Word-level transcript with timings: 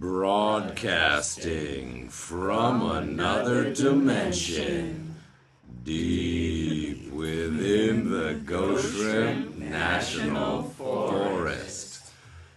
Broadcasting 0.00 2.08
from 2.08 2.88
another 2.88 3.74
dimension, 3.74 5.16
deep 5.82 7.12
within 7.12 8.08
the 8.08 8.34
Ghost 8.34 8.94
National 9.58 10.62
Forest, 10.62 12.12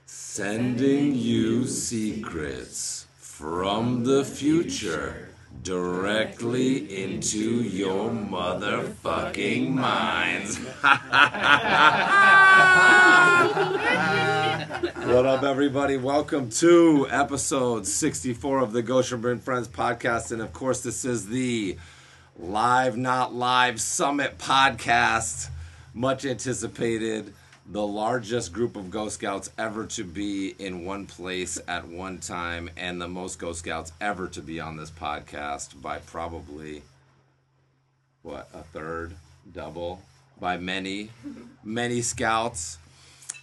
sending 0.06 1.16
you 1.16 1.66
secrets 1.66 3.08
from 3.18 4.04
the 4.04 4.24
future 4.24 5.30
directly 5.64 7.04
into 7.04 7.64
your 7.64 8.12
motherfucking 8.12 9.72
minds. 9.72 10.60
what 15.06 15.26
up, 15.26 15.42
everybody? 15.42 15.98
Welcome 15.98 16.52
to 16.52 17.08
episode 17.10 17.88
64 17.88 18.60
of 18.60 18.72
the 18.72 18.84
Goshen 18.84 19.20
Burn 19.20 19.40
Friends 19.40 19.68
podcast. 19.68 20.32
And 20.32 20.42
of 20.44 20.54
course, 20.54 20.82
this 20.82 21.04
is 21.06 21.28
the 21.28 21.78
Live 22.38 22.98
Not 22.98 23.34
Live 23.34 23.82
Summit 23.82 24.38
podcast. 24.38 25.50
Much 25.96 26.24
anticipated. 26.24 27.34
The 27.66 27.86
largest 27.86 28.54
group 28.54 28.76
of 28.76 28.92
Ghost 28.92 29.16
Scouts 29.16 29.50
ever 29.58 29.88
to 29.88 30.04
be 30.04 30.54
in 30.60 30.86
one 30.86 31.08
place 31.08 31.60
at 31.68 31.88
one 31.88 32.20
time, 32.20 32.70
and 32.78 33.02
the 33.02 33.08
most 33.08 33.40
Ghost 33.40 33.60
Scouts 33.60 33.92
ever 34.00 34.28
to 34.28 34.42
be 34.42 34.60
on 34.60 34.78
this 34.78 34.92
podcast 34.92 35.82
by 35.82 35.98
probably, 35.98 36.84
what, 38.22 38.50
a 38.54 38.62
third, 38.62 39.16
double, 39.52 40.02
by 40.40 40.58
many, 40.58 41.10
many 41.64 42.02
scouts 42.02 42.78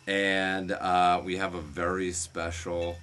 and 0.08 0.72
uh, 0.72 1.20
we 1.22 1.36
have 1.36 1.54
a 1.54 1.60
very 1.60 2.12
special 2.12 2.96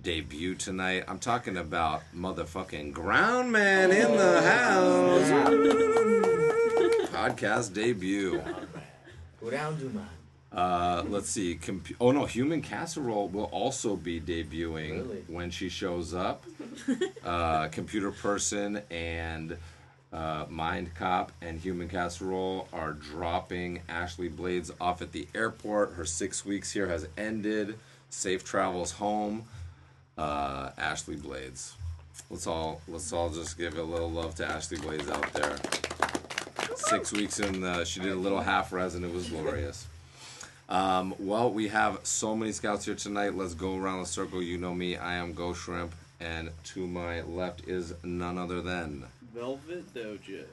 debut 0.00 0.54
tonight. 0.54 1.04
I'm 1.06 1.18
talking 1.18 1.58
about 1.58 2.02
motherfucking 2.16 2.92
Ground 2.94 3.52
Man 3.52 3.90
in 3.92 4.16
the 4.16 4.40
house. 4.40 5.30
Podcast 7.10 7.74
debut. 7.74 8.42
Go 9.40 9.50
down, 9.50 9.78
do 9.78 9.90
man. 9.90 10.08
Uh, 10.50 11.04
let's 11.08 11.28
see. 11.28 11.56
Compu- 11.56 11.96
oh 12.00 12.10
no, 12.10 12.24
Human 12.24 12.62
Casserole 12.62 13.28
will 13.28 13.44
also 13.44 13.94
be 13.94 14.18
debuting 14.20 14.92
Really? 14.92 15.24
when 15.28 15.50
she 15.50 15.68
shows 15.68 16.14
up. 16.14 16.44
Uh, 17.24 17.68
computer 17.68 18.10
person 18.12 18.82
and 18.90 19.56
uh, 20.14 20.46
Mind 20.48 20.94
Cop 20.94 21.32
and 21.42 21.58
Human 21.58 21.88
Casserole 21.88 22.68
are 22.72 22.92
dropping 22.92 23.82
Ashley 23.88 24.28
Blades 24.28 24.70
off 24.80 25.02
at 25.02 25.10
the 25.10 25.26
airport. 25.34 25.94
Her 25.94 26.04
six 26.04 26.46
weeks 26.46 26.70
here 26.70 26.86
has 26.86 27.08
ended. 27.18 27.76
Safe 28.10 28.44
travels 28.44 28.92
home. 28.92 29.44
Uh, 30.16 30.70
Ashley 30.78 31.16
Blades. 31.16 31.74
Let's 32.30 32.46
all 32.46 32.80
let's 32.86 33.12
all 33.12 33.28
just 33.28 33.58
give 33.58 33.76
a 33.76 33.82
little 33.82 34.10
love 34.10 34.36
to 34.36 34.46
Ashley 34.46 34.78
Blades 34.78 35.10
out 35.10 35.32
there. 35.32 35.56
Six 36.76 37.12
weeks 37.12 37.40
in, 37.40 37.60
the, 37.60 37.84
she 37.84 37.98
did 37.98 38.12
a 38.12 38.16
little 38.16 38.40
half 38.40 38.72
res 38.72 38.94
and 38.94 39.04
it 39.04 39.12
was 39.12 39.28
glorious. 39.28 39.86
Um, 40.68 41.14
well, 41.18 41.50
we 41.50 41.68
have 41.68 41.98
so 42.04 42.36
many 42.36 42.52
scouts 42.52 42.84
here 42.84 42.94
tonight. 42.94 43.34
Let's 43.34 43.54
go 43.54 43.76
around 43.76 44.00
the 44.00 44.06
circle. 44.06 44.42
You 44.42 44.58
know 44.58 44.74
me. 44.74 44.96
I 44.96 45.14
am 45.14 45.34
Ghostshrimp, 45.34 45.90
and 46.20 46.50
to 46.66 46.86
my 46.86 47.22
left 47.22 47.66
is 47.68 47.94
none 48.02 48.38
other 48.38 48.60
than 48.60 49.04
Velvet 49.34 49.92
Dojo. 49.94 50.44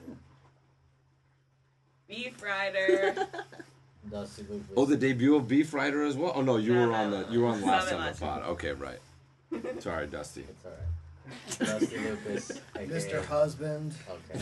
Beef 2.07 2.41
Rider. 2.41 3.15
Dusty 4.11 4.43
Loopis. 4.49 4.73
oh 4.75 4.85
the 4.85 4.97
debut 4.97 5.35
of 5.35 5.47
Beef 5.47 5.73
Rider 5.73 6.03
as 6.03 6.17
well. 6.17 6.31
Oh 6.35 6.41
no, 6.41 6.57
you 6.57 6.73
No, 6.73 6.81
were 6.81 6.87
no, 6.87 6.93
on 6.93 7.11
the 7.11 7.27
you 7.29 7.41
were 7.41 7.47
on 7.49 7.61
last 7.61 7.89
Summit 7.89 7.97
time 7.99 8.07
last 8.07 8.19
pod. 8.19 8.43
Okay, 8.43 8.71
right. 8.71 8.97
Sorry, 9.79 10.07
Dusty. 10.07 10.43
It's 10.49 10.65
alright. 10.65 11.79
Dusty 11.81 11.97
Loopis. 11.99 12.51
aka 12.75 12.87
Mr. 12.87 13.23
Husband. 13.25 13.93
Okay. 14.09 14.39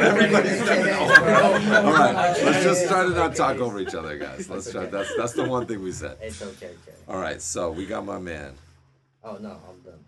Everybody's 0.00 0.64
jumping 0.64 0.94
All 0.94 1.86
All 1.86 1.92
right, 1.92 2.42
let's 2.42 2.64
just 2.64 2.88
try 2.88 3.02
to 3.02 3.10
not 3.10 3.36
talk 3.36 3.58
over 3.58 3.78
each 3.78 3.94
other, 3.94 4.16
guys. 4.16 4.48
Let's 4.48 4.72
try. 4.72 4.86
That's 4.86 5.14
that's 5.16 5.34
the 5.34 5.44
one 5.44 5.66
thing 5.66 5.82
we 5.82 5.92
said. 5.92 6.16
It's 6.22 6.40
okay, 6.40 6.66
okay. 6.66 6.96
All 7.06 7.20
right, 7.20 7.42
so 7.42 7.70
we 7.70 7.84
got 7.84 8.06
my 8.06 8.18
man 8.18 8.54
Oh 9.22 9.36
no, 9.40 9.50
I'm 9.68 9.80
done. 9.84 10.03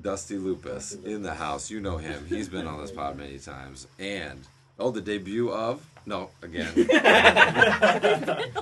Dusty 0.00 0.36
Loopis 0.36 0.92
in 0.92 1.22
the 1.22 1.34
house. 1.34 1.70
You 1.70 1.80
know 1.80 1.96
him. 1.96 2.26
He's 2.28 2.48
been 2.48 2.66
on 2.66 2.80
this 2.80 2.90
pod 2.90 3.16
many 3.16 3.38
times. 3.38 3.86
And 3.98 4.40
oh, 4.78 4.90
the 4.90 5.00
debut 5.00 5.50
of 5.50 5.84
no 6.04 6.30
again. 6.42 6.72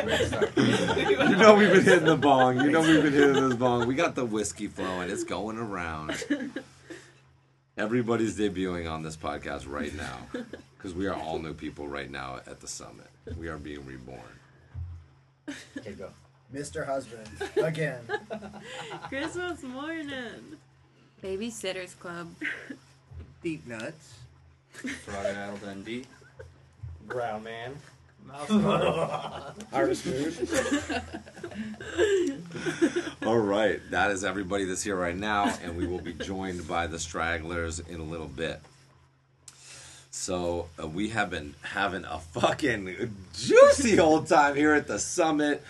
You 0.00 1.36
know 1.36 1.54
we've 1.54 1.72
been 1.72 1.84
hitting 1.84 2.04
the 2.04 2.16
bong. 2.16 2.60
You 2.60 2.70
know 2.70 2.80
we've 2.80 3.02
been 3.02 3.12
hitting 3.12 3.48
this 3.48 3.54
bong. 3.58 3.86
We 3.86 3.94
got 3.94 4.14
the 4.14 4.24
whiskey 4.24 4.66
flowing. 4.66 5.10
It's 5.10 5.24
going 5.24 5.58
around. 5.58 6.22
Everybody's 7.76 8.38
debuting 8.38 8.90
on 8.90 9.02
this 9.02 9.16
podcast 9.16 9.68
right 9.68 9.94
now 9.94 10.42
because 10.76 10.94
we 10.94 11.06
are 11.06 11.14
all 11.14 11.38
new 11.38 11.54
people 11.54 11.86
right 11.88 12.10
now 12.10 12.40
at 12.46 12.60
the 12.60 12.66
summit. 12.66 13.06
We 13.38 13.48
are 13.48 13.58
being 13.58 13.84
reborn. 13.86 14.20
Okay, 15.78 15.92
go. 15.92 16.10
Mr. 16.54 16.84
Husband. 16.84 17.28
Again. 17.56 18.00
Christmas 19.08 19.62
morning. 19.62 20.56
Babysitters 21.22 21.98
Club. 21.98 22.28
Deep 23.42 23.66
nuts. 23.66 24.14
Frogadile 24.74 25.60
Dundee. 25.60 26.04
Ground 27.06 27.44
man. 27.44 27.76
Harvest 29.70 30.02
food. 30.02 30.48
All 33.26 33.38
right, 33.38 33.80
that 33.90 34.10
is 34.10 34.24
everybody 34.24 34.64
that's 34.64 34.82
here 34.82 34.96
right 34.96 35.16
now, 35.16 35.54
and 35.62 35.76
we 35.76 35.86
will 35.86 36.00
be 36.00 36.12
joined 36.12 36.68
by 36.68 36.86
the 36.86 36.98
stragglers 36.98 37.80
in 37.80 37.98
a 37.98 38.04
little 38.04 38.28
bit. 38.28 38.60
So 40.10 40.68
uh, 40.80 40.86
we 40.86 41.08
have 41.10 41.30
been 41.30 41.54
having 41.62 42.04
a 42.04 42.18
fucking 42.18 43.14
juicy 43.34 43.98
old 43.98 44.26
time 44.28 44.54
here 44.54 44.74
at 44.74 44.86
the 44.86 44.98
summit. 44.98 45.62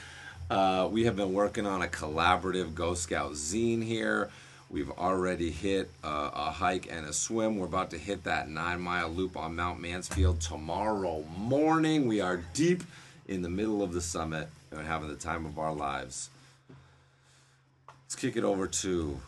Uh, 0.50 0.88
we 0.90 1.04
have 1.04 1.14
been 1.16 1.32
working 1.32 1.64
on 1.64 1.80
a 1.82 1.86
collaborative 1.86 2.74
Ghost 2.74 3.04
Scout 3.04 3.32
zine 3.32 3.84
here. 3.84 4.30
We've 4.68 4.90
already 4.90 5.50
hit 5.50 5.90
uh, 6.02 6.30
a 6.32 6.50
hike 6.50 6.88
and 6.90 7.06
a 7.06 7.12
swim. 7.12 7.56
We're 7.58 7.66
about 7.66 7.90
to 7.90 7.98
hit 7.98 8.24
that 8.24 8.48
nine 8.48 8.80
mile 8.80 9.08
loop 9.08 9.36
on 9.36 9.54
Mount 9.56 9.80
Mansfield 9.80 10.40
tomorrow 10.40 11.24
morning. 11.36 12.06
We 12.08 12.20
are 12.20 12.38
deep 12.52 12.82
in 13.28 13.42
the 13.42 13.48
middle 13.48 13.82
of 13.82 13.92
the 13.92 14.00
summit 14.00 14.48
and 14.72 14.84
having 14.86 15.08
the 15.08 15.14
time 15.16 15.46
of 15.46 15.58
our 15.58 15.72
lives. 15.72 16.30
Let's 18.04 18.16
kick 18.16 18.36
it 18.36 18.42
over 18.44 18.66
to 18.66 19.20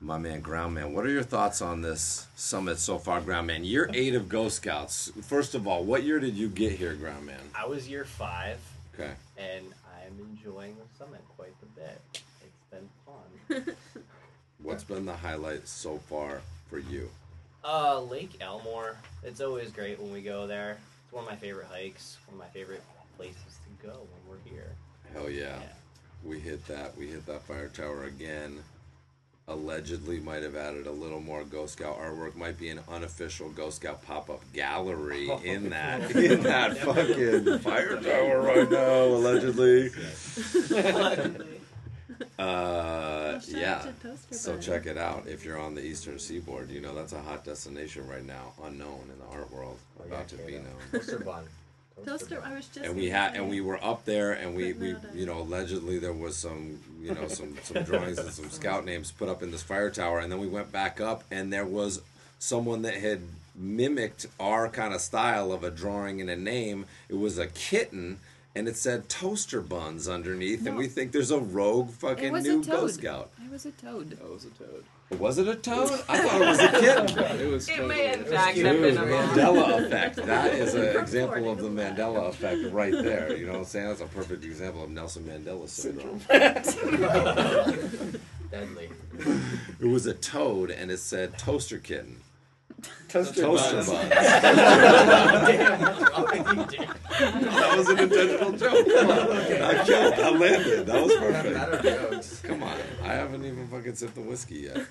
my 0.00 0.18
man 0.18 0.42
Groundman. 0.42 0.92
What 0.92 1.04
are 1.04 1.10
your 1.10 1.22
thoughts 1.24 1.60
on 1.60 1.82
this 1.82 2.26
summit 2.36 2.78
so 2.78 2.98
far, 2.98 3.20
Groundman? 3.20 3.64
Year 3.64 3.90
eight 3.94 4.14
of 4.14 4.28
Ghost 4.28 4.56
Scouts. 4.58 5.10
First 5.22 5.56
of 5.56 5.66
all, 5.66 5.82
what 5.84 6.04
year 6.04 6.20
did 6.20 6.34
you 6.36 6.48
get 6.48 6.72
here, 6.72 6.94
Groundman? 6.94 7.40
I 7.54 7.66
was 7.66 7.88
year 7.88 8.04
five, 8.04 8.58
Okay. 8.94 9.12
and 9.36 9.64
enjoying 10.30 10.76
the 10.76 10.98
summit 10.98 11.20
quite 11.36 11.54
a 11.62 11.66
bit. 11.78 12.00
It's 12.14 12.64
been 12.70 12.88
fun. 13.06 13.76
What's 14.62 14.84
been 14.84 15.06
the 15.06 15.14
highlight 15.16 15.66
so 15.68 15.98
far 15.98 16.40
for 16.68 16.78
you? 16.78 17.08
uh, 17.64 18.00
Lake 18.00 18.38
Elmore. 18.40 18.96
It's 19.22 19.40
always 19.40 19.70
great 19.70 20.00
when 20.00 20.12
we 20.12 20.20
go 20.20 20.46
there. 20.46 20.78
It's 21.04 21.12
one 21.12 21.24
of 21.24 21.30
my 21.30 21.36
favorite 21.36 21.66
hikes. 21.70 22.18
One 22.26 22.34
of 22.34 22.46
my 22.46 22.50
favorite 22.52 22.82
places 23.16 23.36
to 23.36 23.86
go 23.86 23.92
when 24.00 24.28
we're 24.28 24.50
here. 24.50 24.72
Hell 25.12 25.30
yeah. 25.30 25.58
We 26.24 26.38
hit 26.40 26.66
that. 26.66 26.96
We 26.96 27.06
hit 27.08 27.26
that 27.26 27.42
fire 27.42 27.68
tower 27.68 28.04
again. 28.04 28.62
Allegedly 29.48 30.20
might 30.20 30.42
have 30.44 30.54
added 30.54 30.86
a 30.86 30.92
little 30.92 31.20
more 31.20 31.42
Ghost 31.44 31.72
Scout 31.74 31.98
artwork. 31.98 32.36
Might 32.36 32.58
be 32.58 32.68
an 32.68 32.80
unofficial 32.88 33.50
Ghost 33.50 33.76
Scout 33.76 34.04
pop 34.06 34.30
up 34.30 34.40
gallery 34.52 35.28
in 35.44 35.70
that 35.70 36.10
in 36.16 36.42
that 36.44 36.78
fucking 36.78 37.58
fire 37.58 37.96
tower 38.00 38.40
right 38.40 38.70
now. 38.70 39.04
Allegedly. 39.04 39.90
Uh, 42.38 43.40
yeah. 43.48 43.84
So 44.30 44.56
check 44.58 44.86
it 44.86 44.96
out 44.96 45.26
if 45.26 45.44
you're 45.44 45.58
on 45.60 45.74
the 45.74 45.84
eastern 45.84 46.18
seaboard. 46.18 46.70
You 46.70 46.80
know 46.80 46.94
that's 46.94 47.12
a 47.12 47.20
hot 47.20 47.44
destination 47.44 48.06
right 48.08 48.24
now, 48.24 48.52
unknown 48.64 49.10
in 49.12 49.18
the 49.18 49.36
art 49.36 49.52
world, 49.52 49.78
Oh, 50.00 50.04
about 50.04 50.28
to 50.28 50.36
yeah, 50.36 50.46
be 50.46 50.56
okay, 50.56 50.64
known. 50.64 51.48
Toaster 52.04 52.40
bun. 52.40 52.52
I 52.52 52.56
was 52.56 52.66
just. 52.66 52.86
And 52.86 52.96
we 52.96 53.08
had 53.08 53.34
and 53.34 53.48
we 53.48 53.60
were 53.60 53.82
up 53.84 54.04
there 54.04 54.32
and 54.32 54.54
we, 54.54 54.72
we 54.72 54.92
uh, 54.92 54.98
you 55.14 55.26
know 55.26 55.40
allegedly 55.40 55.98
there 55.98 56.12
was 56.12 56.36
some 56.36 56.80
you 57.00 57.14
know 57.14 57.28
some 57.28 57.56
some 57.62 57.82
drawings 57.84 58.18
and 58.18 58.30
some 58.30 58.50
scout 58.50 58.84
names 58.84 59.12
put 59.12 59.28
up 59.28 59.42
in 59.42 59.50
this 59.50 59.62
fire 59.62 59.90
tower 59.90 60.18
and 60.18 60.30
then 60.30 60.40
we 60.40 60.48
went 60.48 60.72
back 60.72 61.00
up 61.00 61.24
and 61.30 61.52
there 61.52 61.66
was 61.66 62.00
someone 62.38 62.82
that 62.82 62.94
had 62.94 63.20
mimicked 63.54 64.26
our 64.40 64.68
kind 64.68 64.94
of 64.94 65.00
style 65.00 65.52
of 65.52 65.62
a 65.62 65.70
drawing 65.70 66.20
and 66.20 66.30
a 66.30 66.36
name. 66.36 66.86
It 67.08 67.18
was 67.18 67.38
a 67.38 67.46
kitten 67.46 68.18
and 68.54 68.68
it 68.68 68.76
said 68.76 69.08
toaster 69.08 69.60
buns 69.60 70.08
underneath, 70.08 70.66
and 70.66 70.76
we 70.76 70.86
think 70.86 71.12
there's 71.12 71.30
a 71.30 71.38
rogue 71.38 71.90
fucking 71.90 72.34
new 72.34 72.60
a 72.60 72.64
Ghost. 72.64 72.96
Scout. 72.96 73.30
It 73.42 73.50
was 73.50 73.64
a 73.64 73.70
toad. 73.72 74.10
That 74.10 74.30
was 74.30 74.44
a 74.44 74.50
toad. 74.50 74.84
Was 75.18 75.38
it 75.38 75.46
a 75.48 75.54
toad? 75.54 75.90
I 76.08 76.18
thought 76.20 76.40
it 76.42 76.48
was 76.48 76.58
a 76.58 76.68
kitten. 76.80 77.18
It 77.40 77.46
was 77.50 77.68
It 77.68 77.76
totally 77.76 77.94
may 77.96 78.12
in 78.14 78.20
a- 78.20 78.24
fact 78.24 78.54
cute. 78.54 78.66
have 78.66 78.80
been 78.80 78.96
a. 78.96 79.00
Mandela 79.02 79.84
effect. 79.86 80.16
That 80.16 80.52
is 80.54 80.74
an 80.74 80.96
example 80.96 81.50
of 81.50 81.58
the 81.58 81.68
Mandela 81.68 82.28
effect 82.28 82.72
right 82.72 82.92
there. 82.92 83.36
You 83.36 83.46
know 83.46 83.52
what 83.52 83.58
I'm 83.60 83.64
saying? 83.64 83.88
That's 83.88 84.00
a 84.00 84.06
perfect 84.06 84.44
example 84.44 84.82
of 84.84 84.90
Nelson 84.90 85.24
Mandela 85.24 85.68
syndrome. 85.68 86.20
Deadly. 88.50 88.88
It 89.80 89.86
was 89.86 90.06
a 90.06 90.14
toad, 90.14 90.70
and 90.70 90.90
it 90.90 90.98
said 90.98 91.38
toaster 91.38 91.78
kitten. 91.78 92.20
Toaster 93.08 93.42
Toaster 93.42 93.76
buns. 93.76 93.88
buns. 93.90 94.12
Damn, 97.22 97.40
what's 97.44 97.56
wrong 97.56 97.78
with 97.78 97.88
you, 97.88 98.06
dude? 98.08 98.40
That 98.40 98.50
was 98.50 98.50
an 98.50 98.50
intentional 98.50 98.52
joke. 98.52 98.86
I 99.62 99.84
killed. 99.84 100.14
I 100.14 100.30
landed. 100.30 100.86
That 100.86 101.02
was 101.04 101.14
perfect. 101.14 102.42
Come 102.48 102.62
on, 102.62 102.76
I 103.02 103.12
haven't 103.12 103.44
even 103.44 103.68
fucking 103.68 103.94
sipped 103.94 104.14
the 104.14 104.20
whiskey 104.20 104.70
yet. 104.70 104.86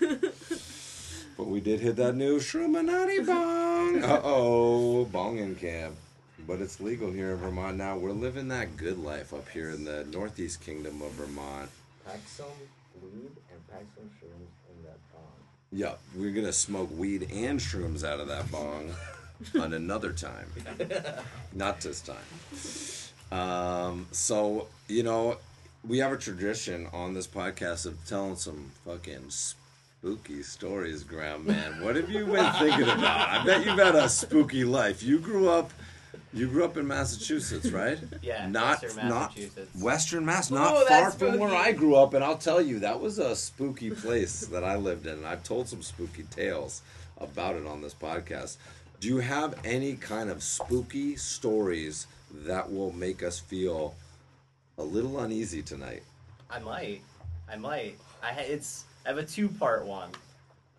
But 1.38 1.48
we 1.48 1.60
did 1.60 1.80
hit 1.80 1.95
that 1.95 2.16
new 2.16 2.39
Shrumanati 2.39 3.25
bong. 3.25 4.04
Uh 4.04 4.22
oh, 4.24 5.06
bong 5.06 5.39
in 5.39 5.56
camp. 5.56 5.95
But 6.48 6.60
it's 6.62 6.80
legal 6.80 7.12
here 7.12 7.31
in 7.31 7.38
Vermont 7.38 7.78
now. 7.78 7.98
We're 7.98 8.12
living 8.12 8.48
that 8.50 8.75
good 8.77 8.98
life 8.98 9.34
up 9.34 9.48
here 9.50 9.69
in 9.69 9.84
the 9.84 10.06
Northeast 10.12 10.62
Kingdom 10.62 11.01
of 11.01 11.12
Vermont. 11.12 11.69
Pack 12.06 12.19
some 12.27 12.45
weed 13.01 13.31
and 13.51 13.68
pack 13.69 13.84
some 13.95 14.10
shrooms 14.19 14.51
in 14.69 14.84
that 14.84 14.98
bong. 15.13 15.22
Yeah, 15.72 15.94
we're 16.16 16.31
gonna 16.31 16.54
smoke 16.54 16.89
weed 16.98 17.30
and 17.31 17.60
shrooms 17.60 18.04
out 18.04 18.19
of 18.19 18.27
that 18.27 18.51
bong 18.51 18.94
on 19.59 19.73
another 19.73 20.11
time. 20.11 20.47
Not 21.53 21.81
this 21.81 22.01
time. 22.01 23.39
Um, 23.39 24.07
so, 24.11 24.67
you 24.88 25.03
know, 25.03 25.38
we 25.88 25.99
have 25.99 26.11
a 26.11 26.17
tradition 26.17 26.88
on 26.93 27.13
this 27.13 27.27
podcast 27.27 27.85
of 27.85 27.97
telling 28.05 28.35
some 28.35 28.71
fucking 28.85 29.29
spooky 29.29 30.43
stories, 30.43 31.03
Ground 31.03 31.45
Man. 31.45 31.81
What 31.83 31.95
have 31.95 32.09
you 32.09 32.25
been 32.25 32.53
thinking 32.53 32.83
about? 32.83 33.29
I 33.29 33.45
bet 33.45 33.65
you've 33.65 33.77
had 33.77 33.95
a 33.95 34.09
spooky 34.09 34.63
life. 34.63 35.01
You 35.01 35.19
grew 35.19 35.49
up 35.49 35.71
you 36.33 36.47
grew 36.47 36.63
up 36.63 36.77
in 36.77 36.88
Massachusetts, 36.88 37.69
right? 37.71 37.99
Yeah, 38.21 38.47
not 38.47 38.81
Western 38.81 39.09
not 39.09 39.39
Western 39.79 40.25
Mass, 40.25 40.51
not 40.51 40.88
far 40.88 41.11
from 41.11 41.39
where. 41.39 41.53
I 41.53 41.71
grew 41.71 41.95
up, 41.95 42.13
and 42.13 42.23
I'll 42.23 42.38
tell 42.38 42.61
you 42.61 42.79
that 42.79 43.01
was 43.01 43.17
a 43.17 43.35
spooky 43.35 43.89
place 43.89 44.41
that 44.47 44.63
I 44.63 44.75
lived 44.75 45.07
in. 45.07 45.13
And 45.13 45.25
I've 45.27 45.43
told 45.43 45.67
some 45.67 45.81
spooky 45.81 46.23
tales 46.23 46.81
about 47.17 47.55
it 47.55 47.65
on 47.65 47.81
this 47.81 47.93
podcast. 47.95 48.57
Do 49.01 49.07
you 49.07 49.18
have 49.18 49.56
any 49.63 49.95
kind 49.95 50.30
of 50.30 50.44
spooky 50.44 51.15
stories 51.15 52.06
that 52.45 52.71
will 52.71 52.92
make 52.92 53.24
us 53.24 53.39
feel 53.39 53.95
a 54.77 54.83
little 54.83 55.19
uneasy 55.21 55.63
tonight? 55.63 56.03
I 56.51 56.59
might. 56.59 57.01
I 57.51 57.56
might. 57.56 57.98
I 58.21 58.31
ha- 58.31 58.45
it's. 58.45 58.83
I 59.03 59.09
have 59.09 59.18
a 59.18 59.25
two-part 59.25 59.88
one. 59.88 60.12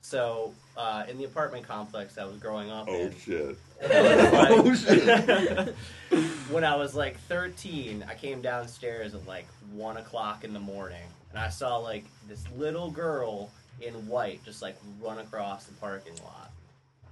So, 0.03 0.55
uh, 0.77 1.03
in 1.09 1.19
the 1.19 1.25
apartment 1.25 1.67
complex 1.67 2.17
I 2.17 2.25
was 2.25 2.37
growing 2.37 2.71
up 2.71 2.87
in, 2.89 3.13
shit! 3.19 3.59
Oh, 3.83 4.73
shit! 4.73 5.75
when 6.51 6.63
I 6.63 6.77
was 6.77 6.95
like 6.95 7.19
13, 7.23 8.05
I 8.09 8.15
came 8.15 8.41
downstairs 8.41 9.15
at 9.15 9.27
like 9.27 9.49
one 9.73 9.97
o'clock 9.97 10.45
in 10.45 10.53
the 10.53 10.61
morning, 10.61 11.03
and 11.31 11.41
I 11.41 11.49
saw 11.49 11.79
like 11.79 12.05
this 12.29 12.45
little 12.57 12.89
girl 12.89 13.51
in 13.81 13.95
white 14.07 14.45
just 14.45 14.63
like 14.63 14.77
run 15.01 15.19
across 15.19 15.65
the 15.65 15.75
parking 15.75 16.15
lot, 16.23 16.53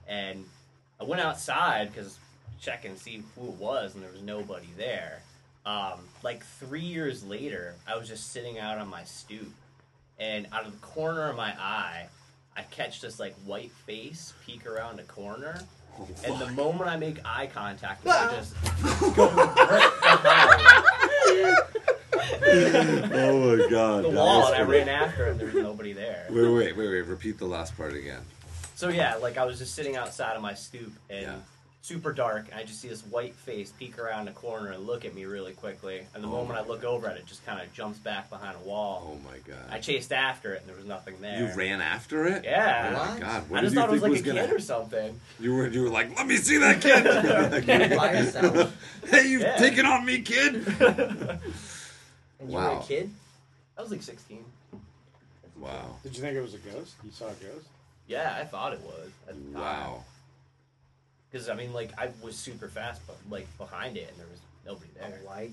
and 0.07 0.45
I 1.01 1.05
went 1.05 1.23
outside 1.23 1.93
because 1.93 2.19
check 2.61 2.85
and 2.85 2.99
see 2.99 3.23
who 3.35 3.49
it 3.49 3.55
was, 3.55 3.95
and 3.95 4.05
there 4.05 4.11
was 4.13 4.23
nobody 4.23 4.69
there. 4.77 5.23
Um, 5.65 6.01
like 6.23 6.45
three 6.45 6.81
years 6.81 7.25
later, 7.25 7.75
I 7.87 7.97
was 7.97 8.07
just 8.09 8.33
sitting 8.33 8.59
out 8.59 8.79
on 8.79 8.89
my 8.89 9.05
stoop, 9.05 9.53
and 10.19 10.47
out 10.53 10.67
of 10.67 10.73
the 10.73 10.87
corner 10.87 11.29
of 11.29 11.37
my 11.37 11.55
eye, 11.59 12.07
I 12.57 12.63
catch 12.71 13.01
this 13.01 13.19
like 13.19 13.35
white 13.47 13.71
face 13.87 14.35
peek 14.45 14.67
around 14.67 15.01
a 15.01 15.05
corner. 15.05 15.61
And 16.25 16.39
the 16.39 16.51
moment 16.53 16.89
I 16.89 16.97
make 16.97 17.19
eye 17.25 17.47
contact, 17.47 18.05
with 18.05 18.15
her, 18.15 18.31
just 18.31 18.55
go 19.17 19.27
right 19.35 19.91
oh 23.13 23.57
my 23.57 23.69
god! 23.71 24.05
the 24.05 24.11
wall, 24.11 24.47
and 24.47 24.57
I 24.57 24.63
ran 24.63 24.89
after 24.89 25.27
and 25.27 25.39
there 25.39 25.47
was 25.47 25.57
nobody 25.57 25.93
there. 25.93 26.27
Wait, 26.31 26.49
wait, 26.49 26.77
wait, 26.77 26.89
wait! 26.89 27.07
Repeat 27.07 27.39
the 27.39 27.47
last 27.47 27.77
part 27.77 27.95
again. 27.95 28.23
So 28.81 28.89
yeah, 28.89 29.17
like 29.17 29.37
I 29.37 29.45
was 29.45 29.59
just 29.59 29.75
sitting 29.75 29.95
outside 29.95 30.37
of 30.37 30.41
my 30.41 30.55
stoop, 30.55 30.95
and 31.11 31.21
Yeah. 31.21 31.37
super 31.83 32.15
dark, 32.15 32.47
and 32.51 32.59
I 32.59 32.65
just 32.65 32.81
see 32.81 32.89
this 32.89 33.03
white 33.03 33.35
face 33.35 33.75
peek 33.79 33.99
around 33.99 34.25
the 34.25 34.33
corner 34.33 34.71
and 34.71 34.87
look 34.87 35.05
at 35.05 35.15
me 35.15 35.27
really 35.27 35.53
quickly. 35.53 36.07
And 36.15 36.25
the 36.25 36.29
Oh 36.29 36.31
moment 36.31 36.59
I 36.59 36.63
look 36.63 36.83
over 36.83 37.07
at 37.07 37.19
it, 37.19 37.21
it 37.21 37.27
just 37.27 37.45
kind 37.45 37.61
of 37.61 37.71
jumps 37.75 37.99
back 37.99 38.31
behind 38.31 38.57
a 38.57 38.67
wall. 38.67 39.19
Oh 39.21 39.29
my 39.31 39.37
god! 39.47 39.67
I 39.71 39.81
chased 39.81 40.15
after 40.15 40.55
it, 40.55 40.61
and 40.63 40.69
there 40.71 40.77
was 40.77 40.87
nothing 40.87 41.17
there. 41.21 41.39
You 41.39 41.55
ran 41.55 41.83
after 41.83 42.25
it? 42.27 42.43
Yeah. 42.47 42.87
Oh 42.89 43.13
my 43.13 43.21
god! 43.21 43.51
What 43.51 43.59
I 43.59 43.61
just 43.65 43.75
thought 43.75 43.91
it 43.91 43.93
was 43.93 44.01
think 44.01 44.15
like 44.15 44.23
a 44.23 44.29
gonna 44.29 44.47
kid 44.47 44.57
or 44.57 44.61
something. 44.61 45.21
You 45.39 45.55
were 45.55 45.69
you 45.69 45.83
were 45.83 45.91
like, 45.91 46.17
let 46.17 46.27
me 46.27 46.37
see 46.37 46.57
that 46.57 46.81
kid. 46.81 47.97
By 47.97 48.15
yourself. 48.15 48.75
hey, 49.11 49.29
you 49.29 49.41
Yeah. 49.41 49.57
taking 49.59 49.85
on 49.85 50.07
me, 50.07 50.23
kid? 50.23 50.55
And 52.41 52.51
you 52.51 52.57
Wow. 52.57 52.77
were 52.77 52.81
a 52.81 52.85
kid? 52.85 53.11
I 53.77 53.83
was 53.83 53.91
like 53.91 54.03
16. 54.03 54.43
Wow! 55.59 55.97
Did 56.03 56.17
you 56.17 56.23
think 56.23 56.35
it 56.35 56.41
was 56.41 56.55
a 56.55 56.59
ghost? 56.59 56.95
You 57.05 57.11
saw 57.11 57.27
a 57.27 57.35
ghost? 57.35 57.67
Yeah, 58.11 58.37
I 58.37 58.45
thought 58.45 58.73
it 58.73 58.81
was. 58.81 59.09
At 59.29 59.53
the. 59.53 59.59
Wow! 59.59 60.03
Because 61.31 61.49
I 61.49 61.55
mean, 61.55 61.73
like 61.73 61.93
I 61.97 62.09
was 62.21 62.35
super 62.35 62.67
fast, 62.67 63.01
but 63.07 63.17
like 63.31 63.47
behind 63.57 63.97
it, 63.97 64.09
and 64.11 64.19
there 64.19 64.27
was 64.27 64.41
nobody 64.67 64.91
there. 64.99 65.21
A 65.23 65.27
white 65.27 65.53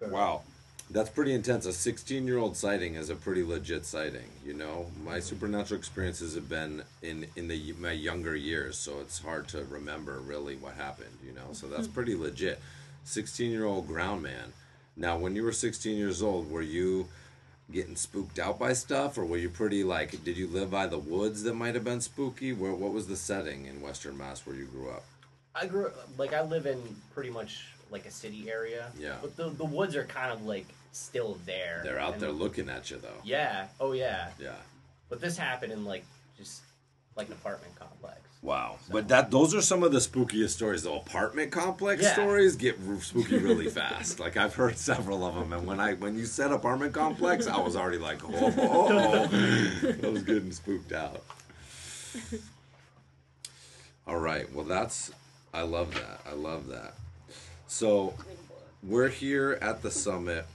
So. 0.00 0.08
Wow! 0.08 0.42
That's 0.88 1.10
pretty 1.10 1.34
intense. 1.34 1.66
A 1.66 1.74
16 1.74 2.26
year 2.26 2.38
old 2.38 2.56
sighting 2.56 2.94
is 2.94 3.10
a 3.10 3.14
pretty 3.14 3.42
legit 3.42 3.84
sighting. 3.84 4.30
You 4.46 4.54
know, 4.54 4.86
my 5.04 5.20
supernatural 5.20 5.78
experiences 5.78 6.34
have 6.36 6.48
been 6.48 6.84
in 7.02 7.26
in 7.36 7.48
the 7.48 7.74
my 7.78 7.92
younger 7.92 8.34
years, 8.34 8.78
so 8.78 9.00
it's 9.00 9.18
hard 9.18 9.46
to 9.48 9.64
remember 9.64 10.20
really 10.20 10.56
what 10.56 10.72
happened. 10.74 11.18
You 11.26 11.34
know, 11.34 11.52
so 11.52 11.66
that's 11.66 11.86
pretty 11.86 12.14
legit. 12.14 12.60
16 13.04 13.50
year 13.50 13.66
old 13.66 13.86
ground 13.86 14.22
man. 14.22 14.54
Now, 14.96 15.18
when 15.18 15.36
you 15.36 15.42
were 15.42 15.52
16 15.52 15.98
years 15.98 16.22
old, 16.22 16.50
were 16.50 16.62
you 16.62 17.08
getting 17.70 17.96
spooked 17.96 18.38
out 18.38 18.58
by 18.58 18.72
stuff, 18.72 19.18
or 19.18 19.24
were 19.24 19.36
you 19.36 19.48
pretty 19.50 19.82
like? 19.84 20.22
Did 20.24 20.36
you 20.36 20.46
live 20.46 20.70
by 20.70 20.86
the 20.86 20.98
woods 20.98 21.42
that 21.44 21.54
might 21.54 21.74
have 21.74 21.84
been 21.84 22.00
spooky? 22.00 22.52
Where 22.52 22.72
what 22.72 22.92
was 22.92 23.06
the 23.06 23.16
setting 23.16 23.66
in 23.66 23.80
Western 23.80 24.16
Mass 24.16 24.46
where 24.46 24.56
you 24.56 24.66
grew 24.66 24.90
up? 24.90 25.04
I 25.54 25.66
grew 25.66 25.90
like 26.18 26.32
I 26.32 26.42
live 26.42 26.66
in 26.66 26.80
pretty 27.14 27.30
much 27.30 27.66
like 27.90 28.06
a 28.06 28.10
city 28.10 28.50
area. 28.50 28.90
Yeah. 28.98 29.16
But 29.20 29.36
the 29.36 29.48
the 29.50 29.64
woods 29.64 29.96
are 29.96 30.04
kind 30.04 30.32
of 30.32 30.44
like 30.44 30.66
still 30.92 31.38
there. 31.46 31.80
They're 31.84 31.98
out 31.98 32.14
And- 32.14 32.22
there 32.22 32.32
looking 32.32 32.68
at 32.68 32.90
you 32.90 32.98
though. 32.98 33.20
Yeah. 33.24 33.66
Oh 33.80 33.92
yeah. 33.92 34.30
Yeah. 34.38 34.56
But 35.08 35.20
this 35.20 35.36
happened 35.36 35.72
in 35.72 35.84
like 35.84 36.04
just 36.36 36.62
like 37.16 37.28
an 37.28 37.34
apartment 37.34 37.74
complex. 37.78 38.20
Wow. 38.46 38.76
But 38.88 39.08
that 39.08 39.32
those 39.32 39.56
are 39.56 39.60
some 39.60 39.82
of 39.82 39.90
the 39.90 39.98
spookiest 39.98 40.50
stories. 40.50 40.84
The 40.84 40.92
apartment 40.92 41.50
complex 41.50 42.04
Yeah. 42.04 42.12
stories 42.12 42.54
get 42.54 42.78
spooky 43.00 43.38
really 43.38 43.68
fast. 43.80 44.20
Like 44.20 44.36
I've 44.36 44.54
heard 44.54 44.78
several 44.78 45.26
of 45.26 45.34
them, 45.34 45.52
and 45.52 45.66
when 45.66 45.80
I 45.80 45.94
when 45.94 46.16
you 46.16 46.26
said 46.26 46.52
apartment 46.52 46.92
complex, 46.92 47.48
I 47.48 47.58
was 47.58 47.74
already 47.74 47.98
like, 47.98 48.22
oh, 48.24 48.30
oh, 48.56 48.88
oh. 48.92 49.98
I 50.04 50.08
was 50.08 50.22
getting 50.22 50.52
spooked 50.52 50.92
out. 50.92 51.24
All 54.06 54.18
right. 54.18 54.50
Well, 54.54 54.64
that's 54.64 55.10
I 55.52 55.62
love 55.62 55.92
that. 55.94 56.20
I 56.24 56.34
love 56.34 56.68
that. 56.68 56.94
So 57.66 58.14
we're 58.80 59.08
here 59.08 59.58
at 59.60 59.82
the 59.82 59.90
summit. 59.90 60.46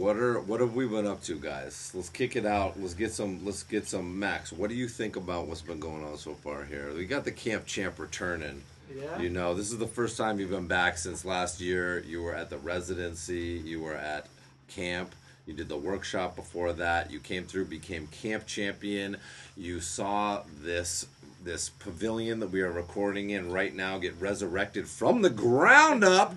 What 0.00 0.16
are 0.16 0.40
what 0.40 0.60
have 0.60 0.74
we 0.74 0.88
been 0.88 1.06
up 1.06 1.22
to, 1.24 1.38
guys? 1.38 1.92
Let's 1.94 2.08
kick 2.08 2.34
it 2.34 2.46
out. 2.46 2.80
Let's 2.80 2.94
get 2.94 3.12
some. 3.12 3.44
Let's 3.44 3.62
get 3.62 3.86
some 3.86 4.18
Max. 4.18 4.50
What 4.50 4.70
do 4.70 4.74
you 4.74 4.88
think 4.88 5.16
about 5.16 5.46
what's 5.46 5.60
been 5.60 5.78
going 5.78 6.02
on 6.02 6.16
so 6.16 6.32
far 6.32 6.64
here? 6.64 6.90
We 6.94 7.04
got 7.04 7.26
the 7.26 7.30
camp 7.30 7.66
champ 7.66 7.98
returning. 7.98 8.62
Yeah. 8.96 9.20
You 9.20 9.28
know, 9.28 9.52
this 9.52 9.70
is 9.70 9.76
the 9.76 9.86
first 9.86 10.16
time 10.16 10.40
you've 10.40 10.48
been 10.48 10.66
back 10.66 10.96
since 10.96 11.26
last 11.26 11.60
year. 11.60 12.00
You 12.00 12.22
were 12.22 12.34
at 12.34 12.48
the 12.48 12.56
residency. 12.56 13.60
You 13.62 13.82
were 13.82 13.94
at 13.94 14.26
camp. 14.68 15.14
You 15.44 15.52
did 15.52 15.68
the 15.68 15.76
workshop 15.76 16.34
before 16.34 16.72
that. 16.72 17.10
You 17.10 17.20
came 17.20 17.44
through, 17.44 17.66
became 17.66 18.06
camp 18.06 18.46
champion. 18.46 19.18
You 19.54 19.80
saw 19.80 20.44
this 20.62 21.08
this 21.44 21.68
pavilion 21.68 22.40
that 22.40 22.50
we 22.50 22.62
are 22.62 22.72
recording 22.72 23.28
in 23.28 23.52
right 23.52 23.74
now 23.74 23.98
get 23.98 24.18
resurrected 24.18 24.88
from 24.88 25.20
the 25.20 25.30
ground 25.30 26.04
up. 26.04 26.34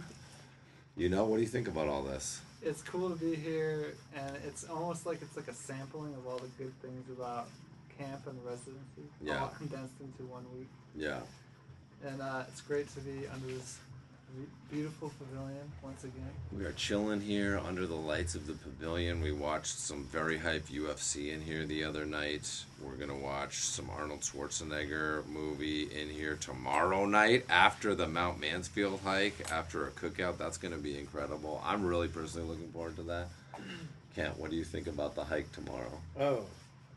You 0.98 1.08
know, 1.08 1.24
what 1.24 1.38
do 1.38 1.43
you 1.43 1.48
think 1.48 1.70
about 1.70 1.88
all 1.88 2.03
this? 2.03 2.41
It's 2.63 2.82
cool 2.82 3.10
to 3.10 3.15
be 3.15 3.36
here, 3.36 3.96
and 4.15 4.36
it's 4.46 4.63
almost 4.65 5.05
like 5.05 5.22
it's 5.22 5.36
like 5.36 5.48
a 5.48 5.53
sampling 5.53 6.13
of 6.15 6.25
all 6.27 6.38
the 6.38 6.48
good 6.63 6.74
things 6.82 7.10
about 7.10 7.48
camp 7.98 8.25
and 8.27 8.38
residency, 8.46 9.03
Yeah. 9.22 9.41
all 9.41 9.48
condensed 9.50 9.93
into 10.00 10.24
one 10.32 10.46
week. 10.58 10.67
Yeah. 10.96 11.20
And 12.05 12.22
uh, 12.22 12.43
it's 12.48 12.62
great 12.62 12.88
to 12.96 13.00
be 13.01 13.27
under 13.27 13.48
this 13.48 13.77
Beautiful 14.72 15.12
pavilion 15.20 15.72
once 15.84 16.04
again. 16.04 16.32
We 16.52 16.66
are 16.66 16.72
chilling 16.72 17.22
here 17.22 17.62
under 17.63 17.86
the 17.86 17.94
lights 17.94 18.34
of 18.34 18.48
the 18.48 18.54
pavilion. 18.54 19.22
We 19.22 19.32
watched 19.32 19.78
some 19.78 20.06
very 20.06 20.40
hype 20.40 20.68
UFC 20.68 21.32
in 21.32 21.42
here 21.42 21.63
the 21.66 21.84
other 21.84 22.06
night. 22.06 22.63
We're 22.82 22.96
gonna 22.96 23.16
watch 23.16 23.60
some 23.60 23.92
Arnold 23.92 24.22
Schwarzenegger 24.22 25.28
movie 25.28 25.84
in 25.84 26.10
here 26.10 26.36
tomorrow 26.42 27.06
night 27.06 27.46
after 27.50 27.94
the 27.94 28.08
Mount 28.08 28.40
Mansfield 28.40 29.02
hike, 29.04 29.52
after 29.52 29.86
a 29.86 29.92
cookout. 29.92 30.40
That's 30.40 30.58
gonna 30.58 30.78
be 30.78 30.98
incredible. 30.98 31.62
I'm 31.63 31.86
really 31.86 32.08
personally 32.08 32.48
looking 32.48 32.72
forward 32.72 32.96
to 32.96 33.04
that. 33.04 33.28
Kent, 34.16 34.40
what 34.40 34.50
do 34.50 34.56
you 34.56 34.63
think 34.63 34.88
about 34.88 35.13
the 35.13 35.24
hike 35.24 35.52
tomorrow? 35.52 36.02
Oh, 36.20 36.46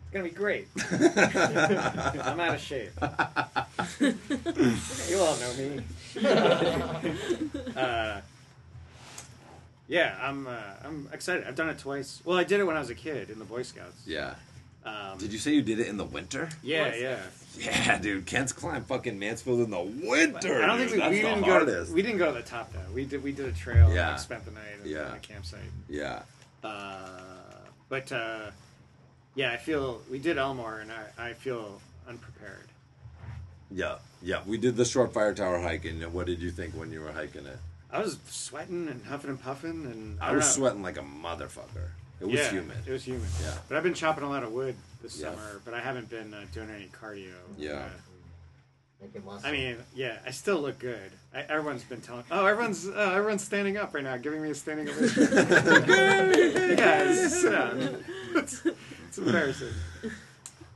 it's 0.07 0.13
gonna 0.13 0.25
be 0.25 0.31
great. 0.31 0.69
I'm 2.25 2.41
out 2.41 2.55
of 2.55 2.61
shape. 2.61 2.91
you 5.11 5.19
all 5.19 5.37
know 5.37 5.53
me. 5.55 5.81
uh, 7.77 8.21
yeah, 9.89 10.17
I'm. 10.21 10.47
Uh, 10.47 10.53
I'm 10.85 11.09
excited. 11.13 11.45
I've 11.47 11.57
done 11.57 11.69
it 11.69 11.79
twice. 11.79 12.21
Well, 12.25 12.39
I 12.39 12.45
did 12.45 12.61
it 12.61 12.65
when 12.65 12.77
I 12.77 12.81
was 12.81 12.91
a 12.91 12.95
kid 12.95 13.31
in 13.31 13.39
the 13.39 13.45
Boy 13.45 13.63
Scouts. 13.63 14.03
Yeah. 14.07 14.35
Um, 14.85 15.19
Did 15.19 15.33
you 15.33 15.39
say 15.41 15.53
you 15.53 15.63
did 15.63 15.81
it 15.81 15.89
in 15.89 15.97
the 15.97 16.05
winter? 16.05 16.49
Yeah, 16.63 16.95
yeah. 16.95 17.19
Yeah, 17.59 17.99
dude. 17.99 18.25
Kent's 18.25 18.53
climbed 18.53 18.87
fucking 18.87 19.19
Mansfield 19.19 19.61
in 19.61 19.71
the 19.71 19.81
winter. 19.81 20.63
I 20.63 20.67
don't 20.67 20.79
dude. 20.79 20.91
think 20.91 21.03
we, 21.05 21.11
we 21.11 21.23
didn't 21.23 21.43
go. 21.45 21.65
To, 21.65 21.93
we 21.93 22.03
didn't 22.03 22.19
go 22.19 22.27
to 22.27 22.33
the 22.39 22.43
top 22.49 22.73
though. 22.73 22.93
We 22.95 23.05
did. 23.05 23.23
We 23.23 23.33
did 23.33 23.47
a 23.47 23.53
trail. 23.53 23.93
Yeah. 23.93 24.03
And, 24.03 24.11
like, 24.13 24.21
spent 24.21 24.45
the 24.45 24.53
night 24.53 24.63
at 24.81 24.87
Yeah. 24.87 25.15
a 25.15 25.19
campsite. 25.19 25.61
Yeah. 25.89 26.23
Uh, 26.63 27.09
but 27.89 28.11
uh, 28.13 28.51
yeah, 29.37 29.53
I 29.53 29.59
feel 29.59 30.01
we 30.11 30.19
did 30.19 30.39
Elmore, 30.39 30.81
and 30.81 30.91
I, 30.91 31.29
I 31.29 31.33
feel 31.35 31.81
unprepared. 32.09 32.67
Yeah, 33.71 33.97
yeah. 34.23 34.41
We 34.47 34.57
did 34.59 34.77
the 34.77 34.85
short 34.85 35.13
fire 35.13 35.35
tower 35.35 35.61
hike, 35.61 35.85
and 35.85 36.03
what 36.13 36.27
did 36.27 36.41
you 36.41 36.51
think 36.51 36.75
when 36.75 36.91
you 36.91 37.01
were 37.03 37.13
hiking 37.13 37.47
it? 37.47 37.59
I 37.93 38.01
was 38.01 38.19
sweating 38.29 38.89
and 38.89 39.05
huffing 39.05 39.31
and 39.31 39.41
puffing, 39.41 39.85
and 39.85 40.19
I, 40.21 40.31
I 40.31 40.33
was 40.33 40.45
know. 40.45 40.63
sweating 40.63 40.83
like 40.83 40.97
a 40.97 41.03
motherfucker. 41.03 41.91
It 42.21 42.25
was 42.25 42.35
yeah, 42.35 42.51
humid. 42.51 42.79
It 42.87 42.93
was 42.93 43.05
humid. 43.05 43.29
Yeah. 43.43 43.53
But 43.69 43.77
I've 43.77 43.83
been 43.83 43.95
chopping 43.95 44.25
a 44.25 44.29
lot 44.29 44.43
of 44.43 44.53
wood 44.53 44.75
this 45.03 45.21
Yeah. 45.21 45.31
summer, 45.31 45.61
but 45.65 45.75
I 45.75 45.81
haven't 45.81 46.09
been 46.09 46.33
uh, 46.33 46.47
doing 46.53 46.71
any 46.71 46.87
cardio. 46.87 47.35
Yeah. 47.59 47.73
Uh, 49.03 49.21
muscle. 49.25 49.49
I 49.49 49.53
mean, 49.53 49.77
yeah, 49.95 50.19
I 50.27 50.31
still 50.31 50.59
look 50.61 50.79
good. 50.79 51.11
I, 51.35 51.41
everyone's 51.43 51.85
been 51.85 52.01
telling. 52.01 52.25
Oh, 52.31 52.47
everyone's 52.47 52.89
uh, 52.89 53.13
everyone's 53.15 53.45
standing 53.45 53.77
up 53.77 53.93
right 53.95 54.03
now, 54.03 54.17
giving 54.17 54.43
me 54.43 54.51
a 54.51 54.55
standing 54.55 54.89
ovation. 54.89 55.27
hey 55.87 56.77
guys, 56.77 57.41
sit 57.41 57.53
down. 57.53 58.05
It's, 59.19 59.27
embarrassing, 59.27 59.75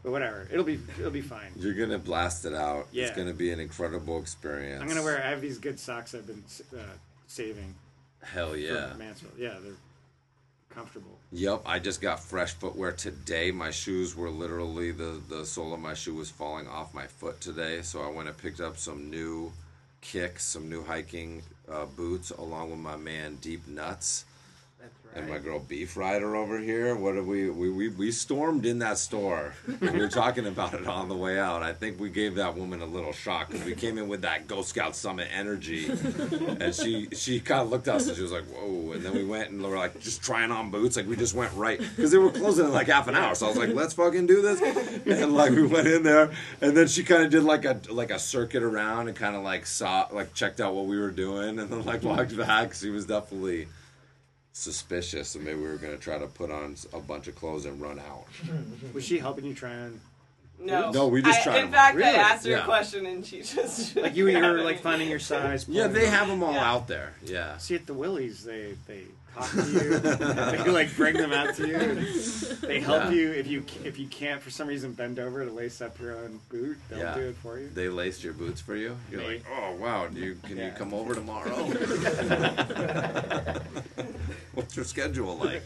but 0.03 0.13
whatever. 0.13 0.49
It'll 0.51 0.65
be 0.65 0.81
it'll 0.99 1.11
be 1.11 1.21
fine. 1.21 1.53
You're 1.57 1.75
gonna 1.75 1.99
blast 1.99 2.45
it 2.45 2.55
out. 2.55 2.89
Yeah. 2.93 3.07
It's 3.07 3.17
gonna 3.17 3.35
be 3.35 3.51
an 3.51 3.61
incredible 3.61 4.21
experience. 4.21 4.83
I'm 4.83 4.89
gonna 4.89 5.03
wear. 5.03 5.23
I 5.23 5.31
have 5.31 5.41
these 5.41 5.59
good 5.59 5.79
socks 5.79 6.15
I've 6.15 6.27
been 6.27 6.43
uh, 6.75 6.83
saving. 7.27 7.75
Hell 8.23 8.51
for 8.51 8.57
yeah. 8.57 8.93
Mansfield. 8.99 9.33
Yeah, 9.39 9.57
they're 9.63 9.73
comfortable. 10.71 11.19
Yep, 11.33 11.63
I 11.67 11.79
just 11.79 12.01
got 12.01 12.21
fresh 12.21 12.55
footwear 12.55 12.93
today. 12.93 13.51
My 13.51 13.71
shoes 13.71 14.17
were 14.17 14.31
literally 14.31 14.93
the 14.93 15.21
the 15.29 15.45
sole 15.45 15.75
of 15.75 15.81
my 15.81 15.95
shoe 15.95 16.15
was 16.15 16.31
falling 16.31 16.69
off 16.69 16.95
my 16.95 17.07
foot 17.07 17.41
today, 17.41 17.83
so 17.83 18.03
I 18.03 18.11
went 18.11 18.29
and 18.29 18.37
picked 18.37 18.61
up 18.61 18.79
some 18.79 19.11
new 19.11 19.53
kicks, 20.01 20.45
some 20.45 20.69
new 20.69 20.83
hiking 20.83 21.43
uh, 21.71 21.85
boots, 21.85 22.31
along 22.31 22.71
with 22.71 22.81
my 22.81 22.97
man 22.97 23.37
Deep 23.37 23.67
Nuts. 23.69 24.25
And 25.13 25.29
my 25.29 25.39
girl 25.39 25.59
Beef 25.59 25.97
Rider 25.97 26.37
over 26.37 26.61
here. 26.61 26.95
What 26.95 27.15
did 27.15 27.27
we 27.27 27.51
we, 27.51 27.69
we 27.69 27.89
we 27.89 28.13
stormed 28.13 28.65
in 28.65 28.79
that 28.79 28.97
store. 28.97 29.55
we 29.81 29.91
were 29.91 30.09
talking 30.09 30.47
about 30.47 30.73
it 30.75 30.87
on 30.87 31.09
the 31.09 31.17
way 31.17 31.39
out. 31.39 31.65
I 31.65 31.73
think 31.73 31.99
we 31.99 32.11
gave 32.11 32.37
that 32.37 32.57
woman 32.57 32.81
a 32.81 32.87
little 32.87 33.13
shock 33.13 33.49
because 33.49 33.67
we 33.67 33.75
came 33.75 33.99
in 33.99 34.09
with 34.09 34.23
that 34.23 34.47
Ghost 34.47 34.69
Scout 34.69 34.95
Summit 34.95 35.27
energy, 35.35 35.91
and 35.91 36.73
she 36.73 37.09
she 37.13 37.41
kind 37.41 37.61
of 37.61 37.71
looked 37.71 37.89
at 37.89 37.97
us 37.97 38.07
and 38.07 38.17
she 38.17 38.23
was 38.23 38.31
like, 38.31 38.45
"Whoa!" 38.45 38.93
And 38.93 39.03
then 39.05 39.13
we 39.13 39.25
went 39.25 39.51
and 39.51 39.61
we 39.61 39.69
were 39.69 39.77
like 39.77 39.99
just 40.01 40.23
trying 40.23 40.53
on 40.53 40.71
boots. 40.71 40.97
Like 40.97 41.09
we 41.09 41.17
just 41.17 41.35
went 41.35 41.53
right 41.55 41.81
because 41.81 42.13
they 42.13 42.19
were 42.19 42.31
closing 42.31 42.67
in 42.67 42.73
like 42.73 42.87
half 42.87 43.09
an 43.09 43.17
hour. 43.17 43.35
So 43.35 43.47
I 43.47 43.49
was 43.49 43.59
like, 43.59 43.75
"Let's 43.75 43.95
fucking 43.95 44.27
do 44.27 44.43
this." 44.43 44.61
And 45.21 45.35
like 45.35 45.51
we 45.51 45.67
went 45.67 45.89
in 45.89 46.05
there, 46.05 46.31
and 46.61 46.77
then 46.77 46.87
she 46.87 47.03
kind 47.03 47.25
of 47.25 47.31
did 47.31 47.43
like 47.43 47.65
a 47.65 47.81
like 47.91 48.13
a 48.13 48.19
circuit 48.21 48.63
around 48.63 49.09
and 49.09 49.17
kind 49.17 49.35
of 49.35 49.43
like 49.43 49.67
saw 49.67 50.07
like 50.13 50.35
checked 50.35 50.61
out 50.61 50.73
what 50.73 50.87
we 50.87 51.01
were 51.01 51.11
doing, 51.11 51.59
and 51.59 51.69
then 51.69 51.85
like 51.85 52.05
walked 52.05 52.37
back. 52.37 52.75
She 52.75 52.91
was 52.91 53.07
definitely 53.07 53.67
suspicious 54.53 55.35
and 55.35 55.45
maybe 55.45 55.59
we 55.61 55.69
were 55.69 55.77
going 55.77 55.93
to 55.93 55.99
try 55.99 56.19
to 56.19 56.27
put 56.27 56.51
on 56.51 56.75
a 56.93 57.01
bunch 57.01 57.29
of 57.29 57.37
clothes 57.37 57.65
and 57.67 57.81
run 57.81 57.99
out. 57.99 58.25
Was 58.95 59.05
she 59.05 59.19
helping 59.19 59.45
you 59.45 59.55
try 59.55 59.73
on? 59.75 60.01
No. 60.63 60.91
No, 60.91 61.09
we 61.09 61.23
just 61.23 61.41
I, 61.41 61.43
tried 61.45 61.57
In 61.57 61.63
them. 61.67 61.73
fact, 61.73 61.97
Really? 61.97 62.11
I 62.11 62.15
asked 62.15 62.45
her 62.45 62.51
Yeah. 62.51 62.63
a 62.63 62.65
question 62.65 63.07
and 63.07 63.25
she 63.25 63.43
just 63.43 63.97
Like 63.97 64.15
you 64.15 64.29
and 64.29 64.37
her 64.45 64.63
like 64.63 64.81
finding 64.81 65.09
your 65.09 65.19
size. 65.19 65.67
Yeah, 65.69 65.87
they 65.87 66.03
them. 66.03 66.11
have 66.13 66.29
them 66.29 66.43
all 66.43 66.53
Yeah. 66.53 66.71
out 66.71 66.87
there. 66.89 67.15
Yeah. 67.25 67.57
See 67.57 67.75
at 67.77 67.87
the 67.87 67.95
Willies, 67.95 68.45
they 68.45 68.75
they 68.87 69.05
talk 69.35 69.51
to 69.51 69.71
you. 69.71 69.99
they 69.99 70.71
like 70.71 70.95
bring 70.97 71.17
them 71.17 71.33
out 71.33 71.55
to 71.57 71.67
you. 71.67 71.79
They 72.67 72.81
help 72.81 73.05
Yeah. 73.05 73.11
you 73.11 73.33
if 73.33 73.47
you 73.47 73.65
if 73.85 73.99
you 73.99 74.07
can't 74.09 74.43
for 74.43 74.51
some 74.51 74.69
reason 74.69 74.93
bend 74.93 75.19
over 75.19 75.45
to 75.45 75.51
lace 75.53 75.81
up 75.81 75.99
your 75.99 76.17
own 76.17 76.41
boot. 76.51 76.77
They'll 76.89 76.99
Yeah. 76.99 77.15
do 77.15 77.29
it 77.29 77.37
for 77.37 77.59
you. 77.59 77.69
They 77.73 77.89
laced 77.89 78.23
your 78.25 78.33
boots 78.35 78.61
for 78.61 78.77
you. 78.77 78.97
You're 79.11 79.23
like, 79.23 79.45
oh 79.53 79.75
wow, 79.77 80.07
do 80.09 80.21
you 80.21 80.37
can 80.45 80.59
you 80.59 80.71
come 80.77 80.93
over 80.95 81.15
tomorrow? 81.15 81.55
What's 84.55 84.75
your 84.77 84.85
schedule 84.85 85.37
like? 85.37 85.63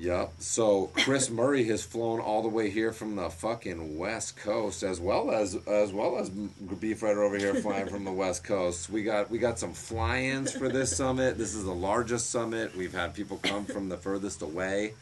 Yep. 0.00 0.32
So 0.38 0.86
Chris 0.94 1.28
Murray 1.28 1.64
has 1.64 1.84
flown 1.84 2.20
all 2.20 2.40
the 2.42 2.48
way 2.48 2.70
here 2.70 2.90
from 2.90 3.16
the 3.16 3.28
fucking 3.28 3.98
West 3.98 4.34
Coast, 4.38 4.82
as 4.82 4.98
well 4.98 5.30
as 5.30 5.54
as 5.66 5.92
well 5.92 6.16
as 6.16 6.30
Beef 6.30 7.02
Rider 7.02 7.22
over 7.22 7.36
here 7.36 7.54
flying 7.56 7.86
from 7.86 8.06
the 8.06 8.12
West 8.12 8.42
Coast. 8.42 8.88
We 8.88 9.02
got 9.02 9.30
we 9.30 9.36
got 9.38 9.58
some 9.58 9.74
fly-ins 9.74 10.52
for 10.52 10.70
this 10.70 10.96
summit. 10.96 11.36
This 11.36 11.54
is 11.54 11.64
the 11.64 11.74
largest 11.74 12.30
summit. 12.30 12.74
We've 12.74 12.94
had 12.94 13.12
people 13.12 13.40
come 13.42 13.66
from 13.66 13.90
the 13.90 13.98
furthest 13.98 14.40
away, 14.40 14.94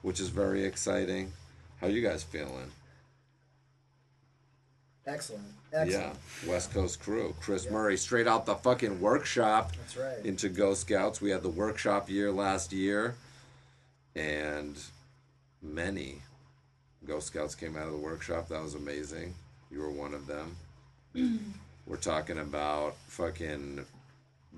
which 0.00 0.20
is 0.20 0.30
very 0.30 0.64
exciting. 0.64 1.32
How 1.82 1.88
you 1.88 2.00
guys 2.00 2.22
feeling? 2.22 2.70
Excellent. 5.06 5.44
Excellent. 5.70 6.14
Yeah, 6.44 6.50
West 6.50 6.72
Coast 6.72 7.00
crew. 7.00 7.34
Chris 7.40 7.66
Yeah. 7.66 7.72
Murray, 7.72 7.98
straight 7.98 8.26
out 8.26 8.46
the 8.46 8.54
fucking 8.54 9.02
workshop 9.02 9.72
That's 9.76 9.96
right. 9.98 10.24
into 10.24 10.48
Ghost 10.48 10.80
Scouts. 10.82 11.20
We 11.20 11.28
had 11.30 11.42
the 11.42 11.50
workshop 11.50 12.08
year 12.08 12.32
last 12.32 12.72
year, 12.72 13.14
and 14.16 14.76
many 15.62 16.22
Ghost 17.04 17.28
Scouts 17.28 17.54
came 17.54 17.76
out 17.76 17.86
of 17.86 17.92
the 17.92 17.98
workshop. 17.98 18.48
That 18.48 18.62
was 18.62 18.74
amazing. 18.74 19.34
You 19.70 19.80
were 19.80 19.90
one 19.90 20.14
of 20.14 20.26
them. 20.26 20.56
Mm-hmm. 21.14 21.50
We're 21.86 21.96
talking 21.96 22.38
about 22.38 22.96
fucking 23.06 23.84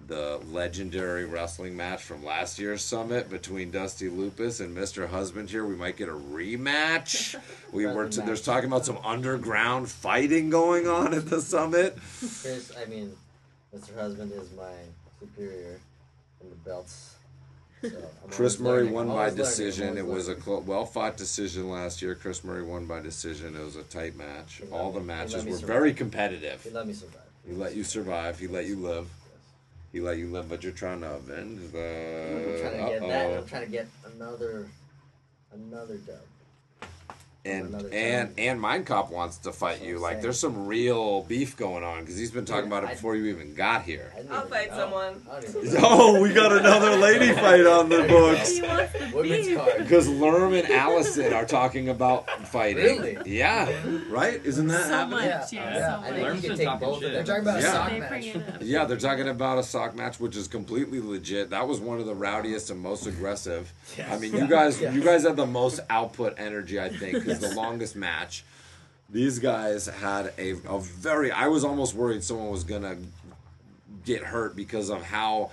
the 0.07 0.41
legendary 0.51 1.25
wrestling 1.25 1.77
match 1.77 2.03
from 2.03 2.25
last 2.25 2.59
year's 2.59 2.83
summit 2.83 3.29
between 3.29 3.71
Dusty 3.71 4.09
Loopis 4.09 4.61
and 4.61 4.75
Mr. 4.75 5.09
Husband 5.09 5.51
here. 5.51 5.67
We 5.67 5.75
might 5.75 5.97
get 5.97 6.09
a 6.09 6.13
rematch. 6.13 7.37
We 7.71 7.85
were 7.85 7.93
Friendly 7.93 8.25
there's 8.25 8.41
talking 8.41 8.69
about 8.69 8.87
some 8.87 8.97
underground 9.05 9.91
fighting 9.91 10.49
going 10.49 10.89
on 10.89 11.13
at 11.13 11.29
the 11.29 11.43
summit. 11.43 11.99
Chris, 12.19 12.73
I 12.81 12.89
mean, 12.89 13.13
Mr. 13.77 13.95
Husband 13.95 14.33
is 14.33 14.51
my 14.57 14.73
superior 15.21 15.79
in 16.41 16.49
the 16.49 16.57
belts. 16.57 17.18
So 17.83 17.91
Chris 18.31 18.59
Murray 18.59 18.87
won 18.87 19.09
by. 19.09 19.31
Decision. 19.31 19.97
It 19.99 20.07
was 20.07 20.29
a 20.29 20.35
clo- 20.35 20.61
well 20.61 20.85
fought 20.85 21.17
decision 21.17 21.71
last 21.71 22.03
year. 22.03 22.15
Chris 22.15 22.43
Murray 22.45 22.63
won 22.63 22.87
by 22.87 23.01
decision. 23.01 23.55
It 23.57 23.65
was 23.65 23.77
a 23.77 23.83
tight 23.85 24.17
match. 24.17 24.55
He 24.57 24.65
let 24.65 24.73
All 24.73 24.91
the 24.93 25.01
me- 25.01 25.05
he 25.05 25.09
let 25.11 25.19
matches 25.19 25.45
me 25.45 25.51
were 25.53 25.57
survive. 25.59 25.77
very 25.77 25.93
competitive. 25.95 26.63
He 26.63 26.71
let 26.71 26.87
me 26.87 26.93
survive. 26.93 27.23
He 27.47 27.53
let 27.55 27.75
you 27.77 27.85
survive. 27.85 28.39
He 28.39 28.47
let 28.49 28.67
you 28.67 28.77
live. 28.77 29.09
He 29.93 30.01
let 30.01 30.19
you 30.19 30.29
live, 30.29 30.49
but 30.49 30.63
you're 30.63 30.73
trying 30.73 31.01
to 31.01 31.15
avenge 31.15 31.73
the. 31.73 31.79
I'm 31.79 32.61
trying 32.61 32.85
to 32.85 32.91
get 32.91 33.01
that. 33.09 33.27
Uh-oh. 33.27 33.39
I'm 33.39 33.47
trying 33.47 33.65
to 33.67 33.71
get 33.71 33.87
another, 34.15 34.69
another 35.53 35.97
dub. 35.97 36.17
And 37.49 37.69
another 37.69 37.89
and 37.93 38.35
and 38.39 38.61
Mind 38.61 38.87
Cop 38.87 39.11
wants 39.11 39.39
to 39.39 39.53
fight 39.53 39.79
That's 39.79 39.87
you. 39.89 39.95
what 39.95 40.03
Like 40.03 40.23
there's 40.23 40.39
some 40.39 40.67
real 40.67 41.23
beef 41.23 41.57
going 41.57 41.85
on 41.85 42.01
because 42.01 42.17
he's 42.17 42.31
been 42.31 42.45
talking 42.45 42.71
Yeah, 42.71 42.79
about 42.79 42.85
it 42.85 42.91
I- 42.91 42.95
before 42.95 43.17
you 43.17 43.27
even 43.27 43.55
got 43.55 43.83
here. 43.83 44.13
I 44.15 44.19
didn't 44.19 44.33
I'll 44.33 44.47
fight 44.47 44.71
know. 44.71 44.77
someone. 44.77 45.23
I 45.31 45.41
don't 45.41 45.57
even 45.65 45.77
oh, 45.77 45.81
know. 45.81 45.89
Oh, 46.19 46.21
we 46.23 46.33
got 46.33 46.53
another 46.53 46.97
lady 46.97 47.33
fight 47.41 47.67
on 47.67 47.89
the 47.89 47.97
There 47.99 48.07
you 48.07 48.09
go. 48.13 48.33
books. 48.35 48.51
He 48.57 48.63
wants 48.63 48.93
the 48.93 49.11
Women's 49.17 49.47
beef. 49.47 49.57
card. 49.57 49.79
Because 49.79 50.09
Lerm 50.09 50.59
and 50.63 50.71
Allison 50.73 51.33
are 51.33 51.45
talking 51.45 51.89
about 51.89 52.29
fighting. 52.49 52.85
Really? 53.03 53.19
Yeah. 53.27 53.71
Right? 54.09 54.41
Isn't 54.45 54.67
that 54.69 54.83
So 54.85 54.89
happening? 54.89 55.19
much, 55.19 55.53
Yeah. 55.53 55.63
yeah, 55.65 55.75
Yeah. 55.79 55.97
so 56.01 56.03
I 56.07 56.11
think 56.11 56.23
Lerm's 56.27 56.43
you 56.43 56.49
can 56.51 56.59
take 56.59 56.81
both 56.81 57.01
shit. 57.01 57.13
They're 57.13 57.25
talking 57.25 57.43
about 57.43 57.59
a 57.59 57.63
sock 57.63 57.91
They 57.91 58.01
match. 58.01 58.09
bring 58.09 58.23
it 58.25 58.37
up. 58.37 58.55
Yeah, 58.63 58.85
they're 58.85 58.97
talking 58.99 59.29
about 59.29 59.59
a 59.59 59.63
sock 59.63 59.95
match, 59.97 60.21
which 60.21 60.37
is 60.37 60.47
completely 60.49 61.01
legit. 61.01 61.51
That 61.51 61.67
was 61.67 61.81
one 61.81 61.99
of 62.01 62.07
the 62.07 62.15
rowdiest 62.15 62.71
and 62.71 62.81
most 62.81 63.07
aggressive. 63.07 63.73
I 64.11 64.19
mean, 64.19 64.35
you 64.35 64.47
guys, 64.47 64.81
Yeah. 64.81 64.93
you 64.93 65.01
guys 65.03 65.23
had 65.23 65.37
the 65.37 65.47
most 65.47 65.81
output 65.91 66.35
energy, 66.39 66.79
I 66.81 66.89
think, 66.91 67.25
because 67.41 67.55
the 67.55 67.61
longest 67.61 67.97
match. 67.97 68.45
These 69.11 69.39
guys 69.39 69.87
had 69.87 70.33
a, 70.39 70.51
a 70.69 70.79
very. 70.81 71.33
I 71.33 71.49
was 71.49 71.65
almost 71.65 71.95
worried 71.95 72.23
someone 72.23 72.51
was 72.51 72.65
gonna 72.65 72.97
get 74.05 74.23
hurt 74.23 74.55
because 74.55 74.91
of 74.91 75.03
how 75.03 75.51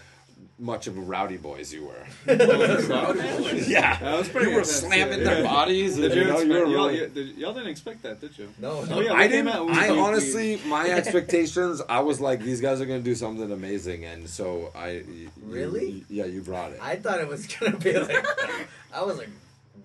much 0.57 0.87
of 0.87 0.97
a 0.97 1.01
rowdy 1.01 1.35
boys 1.37 1.73
you 1.73 1.85
were. 1.85 2.05
yeah. 2.27 3.53
yeah, 3.67 3.99
That 3.99 4.17
was 4.17 4.29
pretty 4.29 4.47
you 4.47 4.53
were 4.55 4.59
intense, 4.61 4.71
slamming 4.79 5.19
yeah. 5.19 5.25
their 5.25 5.43
bodies. 5.43 5.97
And, 5.97 6.03
Did 6.03 6.15
you 6.15 6.21
you 6.21 6.27
know, 6.27 6.33
expect, 6.35 6.47
you 6.47 6.53
were 6.53 6.65
y'all, 6.67 6.87
really- 6.87 6.99
you- 6.99 7.07
did- 7.07 7.37
y'all 7.37 7.53
didn't 7.53 7.69
expect 7.69 8.03
that, 8.03 8.21
did 8.21 8.37
you? 8.37 8.49
No, 8.59 8.85
Oh, 8.89 8.99
yeah, 9.01 9.13
I 9.13 9.27
didn't. 9.27 9.49
out, 9.49 9.65
we 9.65 9.73
I 9.73 9.87
thought 9.87 9.93
we- 9.95 9.99
honestly, 10.01 10.61
my 10.65 10.87
expectations, 10.89 11.81
I 11.89 11.99
was 12.01 12.21
like, 12.21 12.41
these 12.41 12.61
guys 12.61 12.79
are 12.81 12.85
gonna 12.85 12.99
do 12.99 13.15
something 13.15 13.51
amazing, 13.51 14.05
and 14.05 14.29
so 14.29 14.71
I. 14.75 14.87
y- 14.87 15.03
you- 15.15 15.31
Really? 15.43 16.05
yeah, 16.09 16.25
you 16.25 16.41
brought 16.41 16.71
it. 16.71 16.79
I 16.81 16.95
thought 16.97 17.19
it 17.19 17.27
was 17.27 17.47
gonna 17.47 17.77
be 17.77 17.97
like. 17.97 18.25
I 18.93 19.03
was 19.03 19.17
like, 19.17 19.29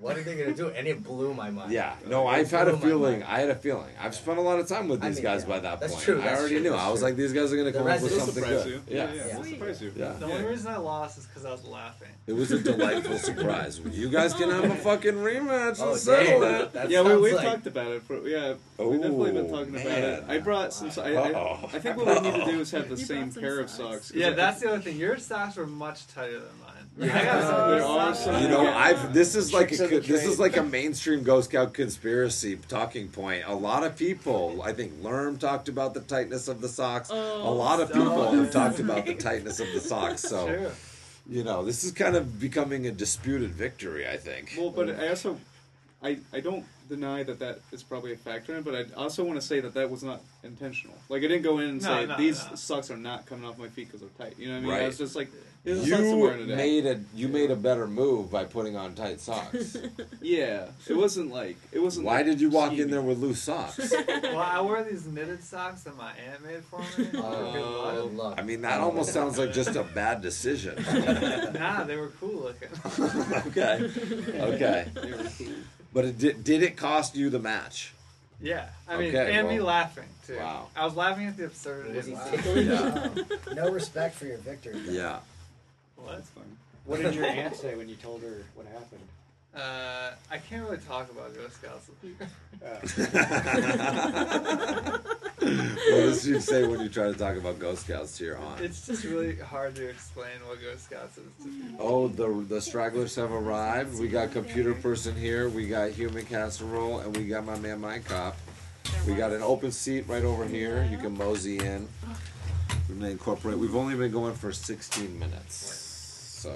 what 0.01 0.17
are 0.17 0.23
they 0.23 0.35
gonna 0.37 0.55
do? 0.55 0.69
And 0.71 0.87
it 0.87 1.03
blew 1.05 1.35
my 1.35 1.51
mind. 1.51 1.73
yeah, 1.73 1.95
no, 2.07 2.27
It 2.29 2.33
I've 2.33 2.51
had 2.51 2.69
a 2.69 2.77
feeling. 2.77 3.23
I 3.23 3.41
had 3.41 3.51
a 3.51 3.55
feeling. 3.55 3.93
I've 4.01 4.15
spent 4.15 4.39
a 4.39 4.41
lot 4.41 4.59
of 4.59 4.67
time 4.67 4.89
with 4.89 5.03
I 5.05 5.09
these 5.09 5.17
mean, 5.19 5.25
guys 5.25 5.43
yeah, 5.43 5.49
by 5.49 5.59
that 5.61 5.81
that's 5.81 5.93
point. 5.93 6.05
true, 6.05 6.21
I 6.23 6.29
already 6.37 6.55
true, 6.57 6.63
knew. 6.65 6.75
I 6.75 6.89
was 6.89 7.01
true. 7.01 7.09
like, 7.09 7.17
these 7.17 7.33
guys 7.33 7.53
are 7.53 7.57
gonna 7.57 7.73
come 7.73 7.83
up 7.87 8.01
with 8.01 8.11
residents 8.13 8.25
something 8.25 8.43
surprise 8.45 8.65
good. 8.65 8.73
you. 8.73 8.83
Yeah. 8.97 9.13
yeah, 9.13 9.15
Yeah. 9.15 9.27
yeah. 9.39 9.43
surprise 9.43 9.83
you. 9.83 9.93
Yeah. 9.97 10.13
The 10.15 10.25
only 10.27 10.45
reason 10.45 10.73
I 10.73 10.77
lost 10.79 11.19
is 11.19 11.27
because 11.27 11.45
I 11.45 11.53
was 11.53 11.65
laughing. 11.65 12.09
It 12.27 12.33
was 12.33 12.51
a 12.51 12.59
delightful 12.71 13.19
surprise. 13.19 13.79
You 13.81 14.09
guys 14.09 14.33
can 14.35 14.51
have 14.51 14.65
a 14.65 14.75
fucking 14.89 15.15
rematch 15.15 15.77
Oh, 15.81 15.91
and 15.93 16.01
settle 16.01 16.41
dang. 16.41 16.61
it. 16.63 16.73
That 16.73 16.91
yeah, 16.91 17.03
we, 17.03 17.17
we've 17.17 17.35
like- 17.35 17.45
talked 17.47 17.67
about 17.67 17.89
it. 17.89 18.03
For, 18.03 18.27
yeah, 18.27 18.55
we've 18.79 19.01
definitely 19.01 19.33
been 19.33 19.47
Oh, 19.47 19.59
talking 19.59 19.75
about 19.75 19.85
man. 19.87 20.03
it. 20.05 20.25
I 20.29 20.39
brought 20.39 20.73
some. 20.73 20.91
I, 21.05 21.15
I, 21.17 21.53
I 21.65 21.79
think 21.79 21.97
what 21.97 22.23
we 22.23 22.31
need 22.31 22.45
to 22.45 22.51
do 22.53 22.61
is 22.61 22.71
have 22.71 22.89
the 22.89 22.97
You 23.01 23.05
same 23.05 23.23
brought 23.25 23.33
some 23.35 23.43
pair 23.43 23.61
of 23.61 23.69
socks. 23.71 23.79
socks. 23.79 24.11
'cause 24.13 24.17
Yeah, 24.17 24.29
I- 24.29 24.33
that's 24.33 24.61
the 24.61 24.69
other 24.71 24.81
thing. 24.81 24.97
Your 24.97 25.19
socks 25.19 25.57
were 25.57 25.67
much 25.67 26.07
tighter 26.09 26.39
than 26.41 26.49
mine. 26.60 26.60
Yeah. 27.01 27.19
I 27.19 27.25
got 27.25 27.43
some 27.43 27.71
There 27.71 27.79
good 27.79 27.85
are 27.85 28.15
socks. 28.15 28.19
some- 28.25 28.43
You 28.43 28.49
know, 28.49 28.67
I've 28.69 29.15
this 29.15 29.35
is 29.35 29.53
like 29.55 29.73
a, 29.73 29.77
Tricks 29.77 29.93
of 29.93 30.03
the 30.07 30.13
this 30.13 30.25
is 30.27 30.39
like 30.39 30.57
a 30.57 30.63
mainstream 30.63 31.23
Ghost 31.23 31.51
Scout 31.51 31.73
conspiracy 31.73 32.57
talking 32.69 33.09
point. 33.09 33.45
A 33.47 33.55
lot 33.55 33.85
of 33.85 33.97
people, 33.97 34.61
I 34.63 34.73
think, 34.73 35.01
Lerm 35.03 35.39
talked 35.39 35.69
about 35.69 35.95
the 35.95 36.01
tightness 36.01 36.47
of 36.49 36.61
the 36.61 36.69
socks. 36.69 37.11
a 37.11 37.15
oh, 37.15 37.55
lot 37.55 37.81
of 37.81 37.89
people 37.93 38.31
have 38.33 38.51
talked 38.53 38.81
about 38.81 39.07
the 39.07 39.15
tightness 39.15 39.61
of 39.61 39.69
the 39.73 39.81
socks. 39.93 40.23
So 40.23 40.47
True. 40.47 40.71
you 41.29 41.43
know, 41.45 41.65
this 41.65 41.85
is 41.85 41.93
kind 41.93 42.17
of 42.17 42.39
becoming 42.39 42.87
a 42.87 42.91
disputed 42.93 43.51
victory. 43.53 44.07
I 44.09 44.17
think. 44.17 44.55
Well, 44.59 44.71
but 44.71 44.91
I 45.01 45.09
also, 45.09 45.39
I, 46.03 46.19
I 46.33 46.41
don't 46.41 46.65
deny 46.89 47.23
that 47.23 47.39
that 47.39 47.61
is 47.73 47.83
probably 47.83 48.13
a 48.13 48.17
factor 48.17 48.53
in 48.53 48.59
it, 48.59 48.65
but 48.65 48.75
I 48.75 48.85
also 49.01 49.23
want 49.25 49.41
to 49.41 49.47
say 49.47 49.61
that 49.61 49.73
that 49.75 49.89
was 49.89 50.03
not 50.03 50.21
intentional. 50.43 50.97
Like 51.09 51.21
I 51.23 51.29
didn't 51.29 51.43
go 51.43 51.59
in 51.61 51.69
and 51.71 51.83
No, 51.83 51.89
say 51.89 52.07
no, 52.07 52.17
these 52.19 52.45
no. 52.51 52.57
socks 52.57 52.91
are 52.91 52.97
not 52.97 53.27
coming 53.27 53.49
off 53.49 53.59
my 53.59 53.69
feet 53.69 53.87
because 53.87 54.01
they're 54.01 54.11
tight. 54.29 54.37
You 54.39 54.49
know 54.49 54.55
what 54.55 54.59
I 54.59 54.63
mean? 54.63 54.71
Right. 54.71 54.83
I 54.83 54.87
was 54.87 54.99
just 54.99 55.15
like, 55.15 55.31
there's 55.65 55.81
a 55.81 55.87
sock 55.87 55.99
somewhere 56.01 56.35
in 56.37 56.47
You 56.49 56.53
it. 56.55 56.57
made 56.57 56.87
a 56.87 57.01
you 57.15 57.29
made 57.29 57.51
a 57.51 57.57
better 57.57 57.87
move 57.87 58.31
by 58.31 58.45
putting 58.45 58.77
on 58.77 58.95
tight 58.95 59.21
socks. 59.21 59.77
Yeah, 60.23 60.67
it 60.89 60.95
wasn't 60.95 61.31
like 61.33 61.57
it 61.73 61.79
wasn't. 61.81 62.07
Why 62.07 62.17
like 62.19 62.27
did 62.27 62.41
you 62.41 62.51
walk 62.51 62.73
skeevy. 62.73 62.81
in 62.81 62.91
there 62.91 63.01
with 63.03 63.19
loose 63.19 63.43
socks? 63.43 63.93
Well, 64.23 64.39
I 64.39 64.61
wear 64.61 64.85
these 64.85 65.07
knitted 65.07 65.43
socks 65.43 65.83
that 65.85 65.97
my 65.97 66.13
aunt 66.31 66.45
made 66.45 66.63
for 66.65 66.79
me. 66.81 67.07
for 67.07 67.17
Oh, 67.19 67.21
luck. 67.21 67.95
good 67.95 68.17
luck. 68.17 68.35
I 68.39 68.43
mean, 68.43 68.61
that 68.63 68.81
almost 68.81 69.13
sounds 69.13 69.39
like 69.39 69.53
just 69.53 69.75
a 69.77 69.83
bad 69.83 70.21
decision. 70.23 70.77
Nah, 71.55 71.85
they 71.85 71.97
were 71.97 72.09
cool 72.21 72.43
looking. 72.53 72.69
okay, 73.49 73.91
okay. 74.39 74.89
But 75.93 76.05
it 76.05 76.19
did, 76.19 76.45
did 76.45 76.63
it 76.63 76.77
cost 76.77 77.17
you 77.17 77.31
the 77.31 77.39
match? 77.41 77.93
Yeah, 78.41 78.69
I 78.89 78.97
mean, 78.97 79.09
Okay, 79.15 79.35
and 79.35 79.49
me 79.49 79.57
well, 79.59 79.67
laughing 79.67 80.05
too. 80.27 80.37
wow. 80.39 80.69
I 80.77 80.85
was 80.85 80.95
laughing 80.97 81.27
at 81.27 81.37
the 81.37 81.45
absurdity. 81.47 81.95
Was 81.97 82.07
he 82.07 82.15
of 82.15 82.33
it. 82.35 82.37
ticklish? 82.43 82.67
Yeah. 82.67 83.55
No 83.55 83.71
respect 83.71 84.15
for 84.15 84.25
your 84.27 84.39
victory. 84.39 84.79
Yeah. 84.89 85.19
What? 86.03 86.17
That's 86.17 86.31
fine. 86.31 86.57
What 86.87 87.03
did 87.03 87.15
your 87.15 87.27
aunt 87.27 87.55
say 87.57 87.75
when 87.77 87.89
you 87.89 87.97
told 87.97 88.23
her 88.23 88.43
what 88.55 88.67
happened? 88.67 89.01
Uh, 89.55 90.13
I 90.31 90.39
can't 90.39 90.63
really 90.65 90.79
talk 90.79 91.11
about 91.11 91.35
Ghost 91.35 91.57
Scouts 91.57 91.89
with 91.89 92.05
you. 92.05 92.17
Uh, 92.65 92.79
what 95.41 95.91
does 95.91 96.23
she 96.23 96.39
say 96.39 96.65
when 96.67 96.81
you 96.81 96.89
try 96.89 97.09
to 97.09 97.15
talk 97.15 97.37
about 97.37 97.59
Ghost 97.59 97.87
Scouts 97.87 98.17
to 98.19 98.25
your 98.25 98.39
aunt? 98.39 98.61
It's 98.61 98.87
just 98.87 99.05
really 99.05 99.37
hard 99.37 99.75
to 99.77 99.89
explain 99.89 100.39
what 100.47 100.61
Ghost 100.61 100.85
Scouts 100.85 101.19
is 101.19 101.25
to 101.43 101.49
people. 101.49 101.77
Oh, 101.81 102.09
the 102.09 102.29
the 102.49 102.61
stragglers 102.61 103.15
have 103.17 103.33
arrived. 103.33 103.99
We 103.99 104.09
got 104.09 104.31
computer 104.31 104.75
person 104.75 105.17
here. 105.17 105.49
We 105.49 105.67
got 105.67 105.91
human 105.91 106.25
casserole, 106.27 107.01
and 107.01 107.17
we 107.17 107.27
got 107.27 107.45
my 107.45 107.59
man 107.59 107.81
Mind 107.81 108.05
Cop. 108.05 108.37
We 109.07 109.15
got 109.15 109.33
an 109.33 109.43
open 109.43 109.73
seat 109.73 110.05
right 110.07 110.25
over 110.25 110.45
here. 110.45 110.87
You 110.91 110.99
can 110.99 111.17
mosey 111.17 111.59
in. 111.59 111.89
We're 112.89 112.95
gonna 112.97 113.09
incorporate. 113.11 113.59
We've 113.59 113.77
only 113.77 113.97
been 113.97 114.13
going 114.13 114.35
for 114.35 114.53
16 114.53 115.19
minutes, 115.19 115.90
so 116.41 116.55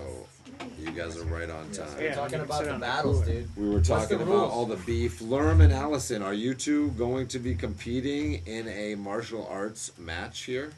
you 0.81 0.91
guys 0.93 1.19
are 1.19 1.25
right 1.25 1.51
on 1.51 1.71
time. 1.71 1.87
We're 1.99 2.15
talking 2.15 2.41
about 2.41 2.65
the 2.65 2.73
battles, 2.79 3.21
dude. 3.27 3.55
We 3.55 3.69
were 3.69 3.83
talking 3.83 4.17
about 4.17 4.29
rules? 4.29 4.51
all 4.53 4.65
the 4.65 4.77
beef. 4.77 5.21
Lerm 5.21 5.61
and 5.63 5.73
Allison, 5.73 6.23
are 6.23 6.33
you 6.33 6.55
two 6.55 6.89
going 6.93 7.27
to 7.29 7.39
be 7.39 7.55
competing 7.55 8.43
in 8.47 8.67
a 8.69 8.95
martial 8.95 9.47
arts 9.47 9.93
match 9.99 10.45
here? 10.45 10.73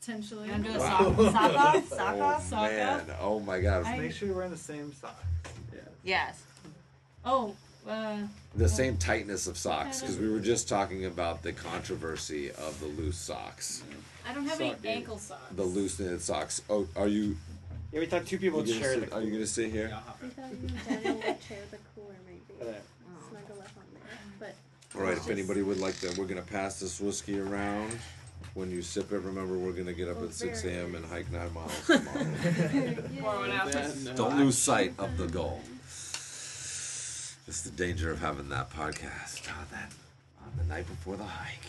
Potentially. 0.00 0.46
You 0.46 0.52
wanna 0.52 0.78
Wow. 0.78 1.14
sock, 1.18 1.32
sock 1.32 1.54
off? 1.54 1.88
Sock 1.88 2.14
oh 2.16 2.20
off? 2.22 2.46
Sock 2.48 2.70
man! 2.70 3.00
off? 3.10 3.16
Oh 3.20 3.40
my 3.40 3.60
God! 3.60 3.84
I- 3.84 3.98
Make 3.98 4.12
sure 4.12 4.26
you're 4.26 4.36
wearing 4.36 4.52
the 4.52 4.56
same 4.56 4.94
socks. 4.94 5.22
Yes. 6.02 6.42
Oh, 7.26 7.54
uh, 7.86 8.16
the 8.54 8.68
same 8.70 8.96
tightness 8.96 9.46
of 9.46 9.58
socks 9.58 10.00
because 10.00 10.16
we 10.18 10.30
were 10.30 10.40
just 10.40 10.66
talking 10.66 11.04
about 11.04 11.42
the 11.42 11.52
controversy 11.52 12.50
of 12.52 12.78
the 12.80 12.86
loose 12.86 13.18
socks, 13.18 13.82
I 14.26 14.32
don't 14.32 14.44
have 14.46 14.56
Sock 14.58 14.76
any 14.84 14.88
ankle 14.94 15.18
socks. 15.18 15.42
the 15.54 15.64
loose 15.64 15.98
knitted 15.98 16.22
socks. 16.22 16.62
Oh, 16.70 16.86
are 16.96 17.08
you? 17.08 17.36
Yeah, 17.92 18.00
we 18.00 18.06
thought 18.06 18.26
two 18.26 18.38
people 18.38 18.60
you 18.66 18.74
would 18.74 18.80
gonna 18.80 18.80
share 18.80 18.94
sit, 19.00 19.10
the. 19.10 19.16
are 19.16 19.22
you 19.22 19.30
gonna 19.32 19.46
sit 19.46 19.70
here? 19.70 19.90
I 19.94 20.00
thought 20.28 20.50
you 20.50 20.68
and 20.68 21.02
Jenna 21.02 21.14
would 21.14 21.24
share 21.48 21.58
the 21.70 21.78
cooler 21.94 22.14
maybe. 22.26 22.70
Snuggle 23.30 23.60
up 23.62 23.68
on 23.76 23.84
there. 23.94 24.02
But 24.38 24.54
All 24.98 25.06
right. 25.06 25.16
If 25.16 25.28
anybody 25.30 25.62
would 25.62 25.78
like 25.80 25.94
that, 25.96 26.16
we're 26.18 26.26
gonna 26.26 26.42
pass 26.42 26.80
this 26.80 27.00
whiskey 27.00 27.38
around. 27.40 27.98
When 28.54 28.70
you 28.70 28.82
sip 28.82 29.12
it, 29.12 29.18
remember 29.18 29.56
we're 29.56 29.72
gonna 29.72 29.92
get 29.92 30.08
up 30.08 30.16
Oh, 30.20 30.24
at 30.24 30.32
six 30.34 30.64
a.m. 30.64 30.94
and 30.94 31.04
hike 31.06 31.30
nine 31.30 31.52
miles 31.52 31.72
tomorrow. 31.86 32.26
Pour 33.20 33.36
one 33.36 33.50
out. 33.52 33.70
Then, 33.72 34.14
Don't 34.16 34.36
lose 34.38 34.58
sight 34.58 34.94
of 34.98 35.16
the 35.16 35.26
goal. 35.28 35.60
It's 37.46 37.62
the 37.62 37.70
danger 37.70 38.10
of 38.10 38.20
having 38.20 38.48
that 38.50 38.70
podcast 38.70 39.48
on 39.56 39.64
that 39.70 39.90
on 40.44 40.52
the 40.58 40.64
night 40.64 40.86
before 40.86 41.16
the 41.16 41.24
hike. 41.24 41.60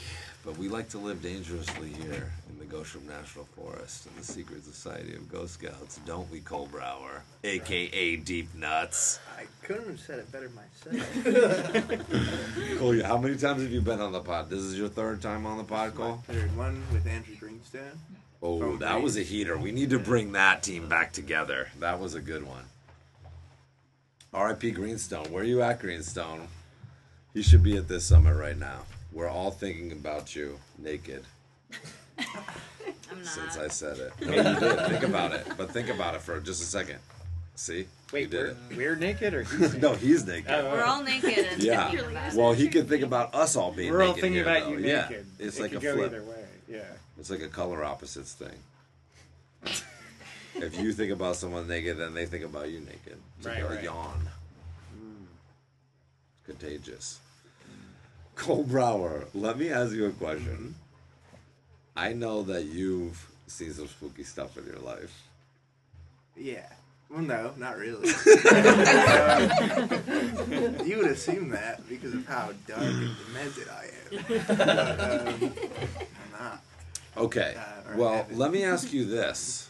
But 0.49 0.57
we 0.57 0.67
like 0.67 0.89
to 0.89 0.97
live 0.97 1.21
dangerously 1.21 1.89
here 1.89 2.31
in 2.49 2.57
the 2.57 2.65
Goshen 2.65 3.07
National 3.07 3.45
Forest 3.55 4.07
in 4.07 4.19
the 4.19 4.23
secret 4.23 4.63
society 4.63 5.13
of 5.13 5.31
Ghost 5.31 5.53
Scouts, 5.53 5.99
don't 6.07 6.27
we, 6.31 6.39
Cole 6.39 6.67
Brower, 6.71 7.21
aka 7.43 8.15
Deep 8.15 8.55
Nuts? 8.55 9.19
I 9.37 9.43
couldn't 9.61 9.89
have 9.89 9.99
said 9.99 10.17
it 10.17 10.31
better 10.31 10.49
myself. 10.49 11.99
Cole, 12.79 12.99
how 13.03 13.19
many 13.19 13.37
times 13.37 13.61
have 13.61 13.71
you 13.71 13.79
been 13.79 14.01
on 14.01 14.11
the 14.11 14.21
pod? 14.21 14.49
This 14.49 14.61
is 14.61 14.75
your 14.75 14.89
third 14.89 15.21
time 15.21 15.45
on 15.45 15.59
the 15.59 15.63
pod, 15.63 15.93
My 15.93 16.03
Cole. 16.03 16.23
third 16.25 16.57
one 16.57 16.81
with 16.91 17.05
Andrew 17.05 17.35
Greenstone. 17.35 17.99
Oh, 18.41 18.57
From 18.57 18.79
that 18.79 19.03
was 19.03 19.17
a 19.17 19.21
heater. 19.21 19.55
We 19.55 19.71
need 19.71 19.91
to 19.91 19.99
bring 19.99 20.31
that 20.31 20.63
team 20.63 20.89
back 20.89 21.13
together. 21.13 21.67
That 21.79 21.99
was 21.99 22.15
a 22.15 22.21
good 22.21 22.47
one. 22.47 22.63
R.I.P. 24.33 24.71
Greenstone. 24.71 25.31
Where 25.31 25.43
are 25.43 25.45
you 25.45 25.61
at, 25.61 25.79
Greenstone? 25.79 26.47
He 27.35 27.43
should 27.43 27.61
be 27.61 27.77
at 27.77 27.87
this 27.87 28.05
summit 28.05 28.33
right 28.33 28.57
now. 28.57 28.79
We're 29.11 29.27
all 29.29 29.51
thinking 29.51 29.91
about 29.91 30.35
you 30.35 30.59
naked 30.77 31.23
I'm 32.19 32.25
not. 33.17 33.25
since 33.25 33.57
I 33.57 33.67
said 33.69 33.97
it. 33.97 34.13
No, 34.25 34.35
you 34.35 34.59
did. 34.59 34.79
Think 34.89 35.03
about 35.03 35.31
it. 35.33 35.47
But 35.57 35.71
think 35.71 35.89
about 35.89 36.15
it 36.15 36.21
for 36.21 36.39
just 36.39 36.61
a 36.61 36.65
second. 36.65 36.99
See? 37.55 37.79
you 37.79 37.85
wait, 38.13 38.29
did 38.29 38.55
we're, 38.71 38.77
we're 38.77 38.95
naked 38.95 39.33
or 39.33 39.43
he's 39.43 39.59
naked? 39.59 39.81
no, 39.81 39.93
he's 39.93 40.25
naked. 40.25 40.49
Oh, 40.51 40.71
We're 40.71 40.83
all 40.83 41.03
naked 41.03 41.37
and 41.45 41.61
Yeah. 41.61 41.91
about. 41.91 42.33
Well, 42.35 42.53
he 42.53 42.67
could 42.69 42.87
think 42.87 43.03
about 43.03 43.33
us 43.35 43.55
all 43.55 43.71
being 43.71 43.91
We're 43.91 44.03
all 44.03 44.13
thinking 44.13 44.33
here, 44.33 44.43
about 44.43 44.63
though. 44.63 44.69
you 44.77 44.79
Yeah. 44.79 45.01
naked. 45.09 45.25
It's 45.39 45.57
It 45.57 45.61
like 45.63 45.71
a 45.73 45.79
go 45.79 45.95
flip. 45.95 46.11
either 46.11 46.23
way. 46.23 46.45
Yeah. 46.69 46.83
It's 47.19 47.29
like 47.29 47.41
a 47.41 47.47
color 47.49 47.83
opposites 47.83 48.33
thing. 48.33 48.57
if 50.55 50.79
you 50.79 50.93
think 50.93 51.11
about 51.11 51.35
someone 51.35 51.67
naked, 51.67 51.97
then 51.97 52.13
they 52.13 52.25
think 52.25 52.45
about 52.45 52.69
you 52.69 52.79
naked. 52.79 53.17
It's 53.37 53.45
like 53.45 53.55
Right, 53.55 53.63
a 53.63 53.67
right. 53.75 53.83
yawn. 53.83 54.29
It's 56.37 56.45
contagious. 56.45 57.19
Cole 58.39 58.63
Brower, 58.63 59.25
let 59.33 59.59
me 59.59 59.69
ask 59.69 59.91
you 59.91 60.05
a 60.05 60.11
question. 60.11 60.73
I 61.95 62.13
know 62.13 62.41
that 62.43 62.63
you've 62.63 63.29
seen 63.47 63.73
some 63.73 63.89
spooky 63.89 64.23
stuff 64.23 64.57
in 64.57 64.65
your 64.65 64.79
life. 64.79 65.23
Yeah. 66.37 66.69
Well, 67.09 67.21
no, 67.21 67.51
not 67.57 67.77
really. 67.77 68.09
Um, 70.49 70.87
you 70.87 70.97
would 70.97 71.07
assume 71.07 71.49
that 71.49 71.87
because 71.89 72.13
of 72.13 72.25
how 72.27 72.51
dark 72.65 72.81
and 72.81 73.15
demented 73.27 73.67
I 73.69 73.85
am. 73.85 74.45
But, 74.57 74.99
um, 74.99 75.53
I'm 76.23 76.31
not. 76.39 76.61
Okay. 77.17 77.55
Uh, 77.57 77.97
well, 77.97 78.13
haven't. 78.13 78.37
let 78.37 78.51
me 78.51 78.63
ask 78.63 78.93
you 78.93 79.05
this. 79.05 79.69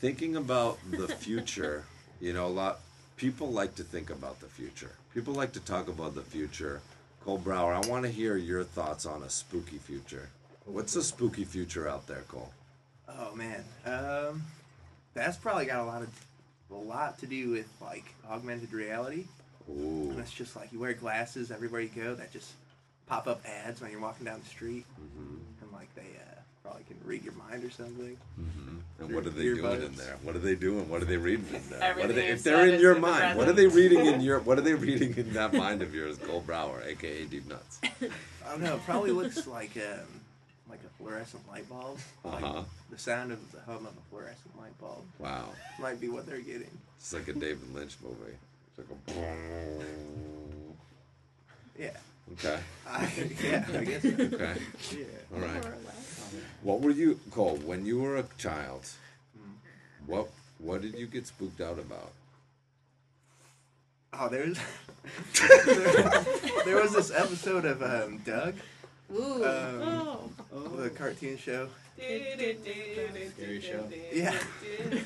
Thinking 0.00 0.36
about 0.36 0.78
the 0.90 1.08
future, 1.08 1.84
you 2.20 2.32
know, 2.32 2.46
a 2.46 2.48
lot 2.48 2.80
people 3.16 3.50
like 3.50 3.76
to 3.76 3.84
think 3.84 4.10
about 4.10 4.40
the 4.40 4.46
future. 4.46 4.92
People 5.14 5.34
like 5.34 5.52
to 5.52 5.60
talk 5.60 5.88
about 5.88 6.14
the 6.14 6.22
future. 6.22 6.80
Cole 7.28 7.36
Brower, 7.36 7.74
I 7.74 7.86
want 7.86 8.06
to 8.06 8.10
hear 8.10 8.38
your 8.38 8.64
thoughts 8.64 9.04
on 9.04 9.22
a 9.22 9.28
spooky 9.28 9.76
future. 9.76 10.30
What's 10.64 10.96
a 10.96 11.02
spooky 11.02 11.44
future 11.44 11.86
out 11.86 12.06
there, 12.06 12.22
Cole? 12.26 12.50
Oh 13.06 13.34
man, 13.34 13.62
um, 13.84 14.44
that's 15.12 15.36
probably 15.36 15.66
got 15.66 15.80
a 15.80 15.84
lot 15.84 16.00
of 16.00 16.08
a 16.70 16.74
lot 16.74 17.18
to 17.18 17.26
do 17.26 17.50
with 17.50 17.68
like 17.82 18.06
augmented 18.30 18.72
reality. 18.72 19.26
Ooh. 19.68 20.08
And 20.10 20.18
it's 20.20 20.32
just 20.32 20.56
like 20.56 20.72
you 20.72 20.80
wear 20.80 20.94
glasses 20.94 21.50
everywhere 21.50 21.82
you 21.82 21.90
go 21.94 22.14
that 22.14 22.32
just 22.32 22.50
pop 23.06 23.26
up 23.26 23.42
ads 23.44 23.82
when 23.82 23.90
you're 23.90 24.00
walking 24.00 24.24
down 24.24 24.40
the 24.42 24.48
street, 24.48 24.86
Mhm. 24.98 25.36
and 25.60 25.70
like 25.70 25.94
they 25.94 26.00
uh, 26.00 26.27
probably 26.68 26.84
can 26.84 26.96
read 27.04 27.24
your 27.24 27.34
mind 27.34 27.64
or 27.64 27.70
something. 27.70 28.16
hmm 28.36 28.78
And 29.00 29.14
what 29.14 29.26
are 29.26 29.30
they 29.30 29.42
doing 29.44 29.82
in 29.82 29.94
there? 29.94 30.16
What 30.22 30.36
are 30.36 30.40
they 30.40 30.54
doing? 30.54 30.88
What 30.88 31.02
are 31.02 31.06
they 31.06 31.16
reading 31.16 31.46
in 31.54 31.62
there? 31.70 31.94
What 31.96 32.10
are 32.10 32.12
they, 32.12 32.28
if 32.28 32.42
they're 32.42 32.66
in 32.66 32.80
your 32.80 32.96
in 32.96 33.00
the 33.00 33.06
mind, 33.08 33.38
what 33.38 33.48
are 33.48 33.52
they 33.52 33.66
reading 33.66 34.04
in 34.06 34.20
your? 34.28 34.40
What 34.40 34.58
are 34.58 34.62
they 34.62 34.74
reading 34.74 35.16
in 35.16 35.32
that 35.34 35.52
mind 35.54 35.82
of 35.82 35.94
yours, 35.94 36.18
Cole 36.18 36.40
Brower, 36.42 36.82
aka 36.84 37.24
Deep 37.24 37.46
Nuts? 37.48 37.80
I 37.84 38.50
don't 38.50 38.62
know. 38.62 38.74
It 38.76 38.84
probably 38.84 39.10
looks 39.12 39.46
like 39.46 39.76
um, 39.76 40.06
like 40.68 40.80
a 40.84 40.88
fluorescent 41.02 41.46
light 41.48 41.68
bulb. 41.68 41.98
Like 42.24 42.42
Uh-huh. 42.42 42.62
the 42.90 42.98
sound 42.98 43.32
of 43.32 43.52
the 43.52 43.60
hum 43.60 43.86
of 43.86 43.92
a 43.96 44.04
fluorescent 44.10 44.58
light 44.58 44.76
bulb 44.80 45.04
Wow, 45.18 45.48
might 45.78 46.00
be 46.00 46.08
what 46.08 46.26
they're 46.26 46.40
getting. 46.40 46.70
it's 46.98 47.12
like 47.14 47.28
a 47.28 47.32
David 47.32 47.72
Lynch 47.74 47.96
movie. 48.02 48.36
It's 48.68 48.78
like 48.78 48.88
a. 48.90 49.12
Yeah. 51.78 51.90
Okay. 52.32 52.58
I, 52.88 53.08
yeah. 53.42 53.64
I 53.72 53.84
guess. 53.84 54.02
So. 54.02 54.08
Okay. 54.08 54.54
Yeah. 54.90 55.04
All 55.32 55.40
right. 55.40 55.64
More 56.32 56.40
or 56.40 56.42
less. 56.42 56.52
What 56.62 56.80
were 56.80 56.90
you, 56.90 57.20
Cole? 57.30 57.56
When 57.64 57.84
you 57.86 58.00
were 58.00 58.16
a 58.16 58.24
child, 58.38 58.86
what 60.06 60.28
what 60.58 60.82
did 60.82 60.94
you 60.94 61.06
get 61.06 61.26
spooked 61.26 61.60
out 61.60 61.78
about? 61.78 62.12
Oh, 64.12 64.28
there's 64.28 64.58
there, 65.38 66.24
there 66.64 66.76
was 66.76 66.92
this 66.94 67.10
episode 67.10 67.64
of 67.66 67.82
um, 67.82 68.18
Doug, 68.18 68.54
Ooh. 69.14 69.44
um, 69.44 70.34
Oh. 70.52 70.68
the 70.76 70.88
cartoon 70.90 71.36
show. 71.36 71.68
Scary 71.98 73.60
show. 73.60 73.86
Yeah. 74.12 74.36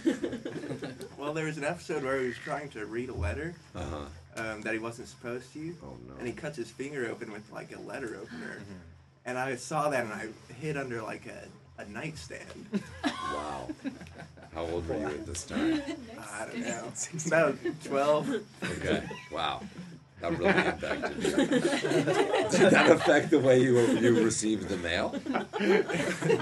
Well, 1.18 1.32
there 1.34 1.46
was 1.46 1.56
an 1.56 1.64
episode 1.64 2.02
where 2.02 2.20
he 2.20 2.26
was 2.28 2.36
trying 2.36 2.68
to 2.70 2.84
read 2.86 3.08
a 3.08 3.14
letter 3.14 3.54
Uh 3.76 3.84
huh. 3.84 4.42
um, 4.42 4.60
that 4.62 4.72
he 4.72 4.78
wasn't 4.80 5.06
supposed 5.08 5.52
to, 5.52 5.74
Oh 5.84 5.96
no. 6.08 6.14
and 6.18 6.26
he 6.26 6.32
cuts 6.32 6.56
his 6.56 6.68
finger 6.70 7.08
open 7.08 7.30
with 7.32 7.48
like 7.52 7.74
a 7.76 7.80
letter 7.80 8.18
opener. 8.20 8.60
And 9.24 9.38
I 9.38 9.56
saw 9.56 9.88
that, 9.90 10.04
and 10.04 10.12
I 10.12 10.26
hid 10.54 10.76
under 10.76 11.02
like 11.02 11.26
a, 11.26 11.82
a 11.82 11.86
nightstand. 11.86 12.68
Wow. 13.32 13.68
How 14.54 14.62
old 14.66 14.86
were 14.86 14.98
you 14.98 15.06
at 15.06 15.24
this 15.24 15.44
time? 15.44 15.80
I 16.34 16.44
don't 16.44 16.60
know, 16.60 16.92
about 17.26 17.58
twelve. 17.82 18.28
Okay. 18.62 19.02
Wow. 19.30 19.62
That 20.20 20.38
really 20.38 20.50
impacted 20.50 21.22
you. 21.24 21.36
Did 22.58 22.70
that 22.70 22.90
affect 22.90 23.30
the 23.30 23.40
way 23.40 23.60
you 23.60 23.78
you 23.78 24.22
received 24.22 24.68
the 24.68 24.76
mail? 24.76 25.18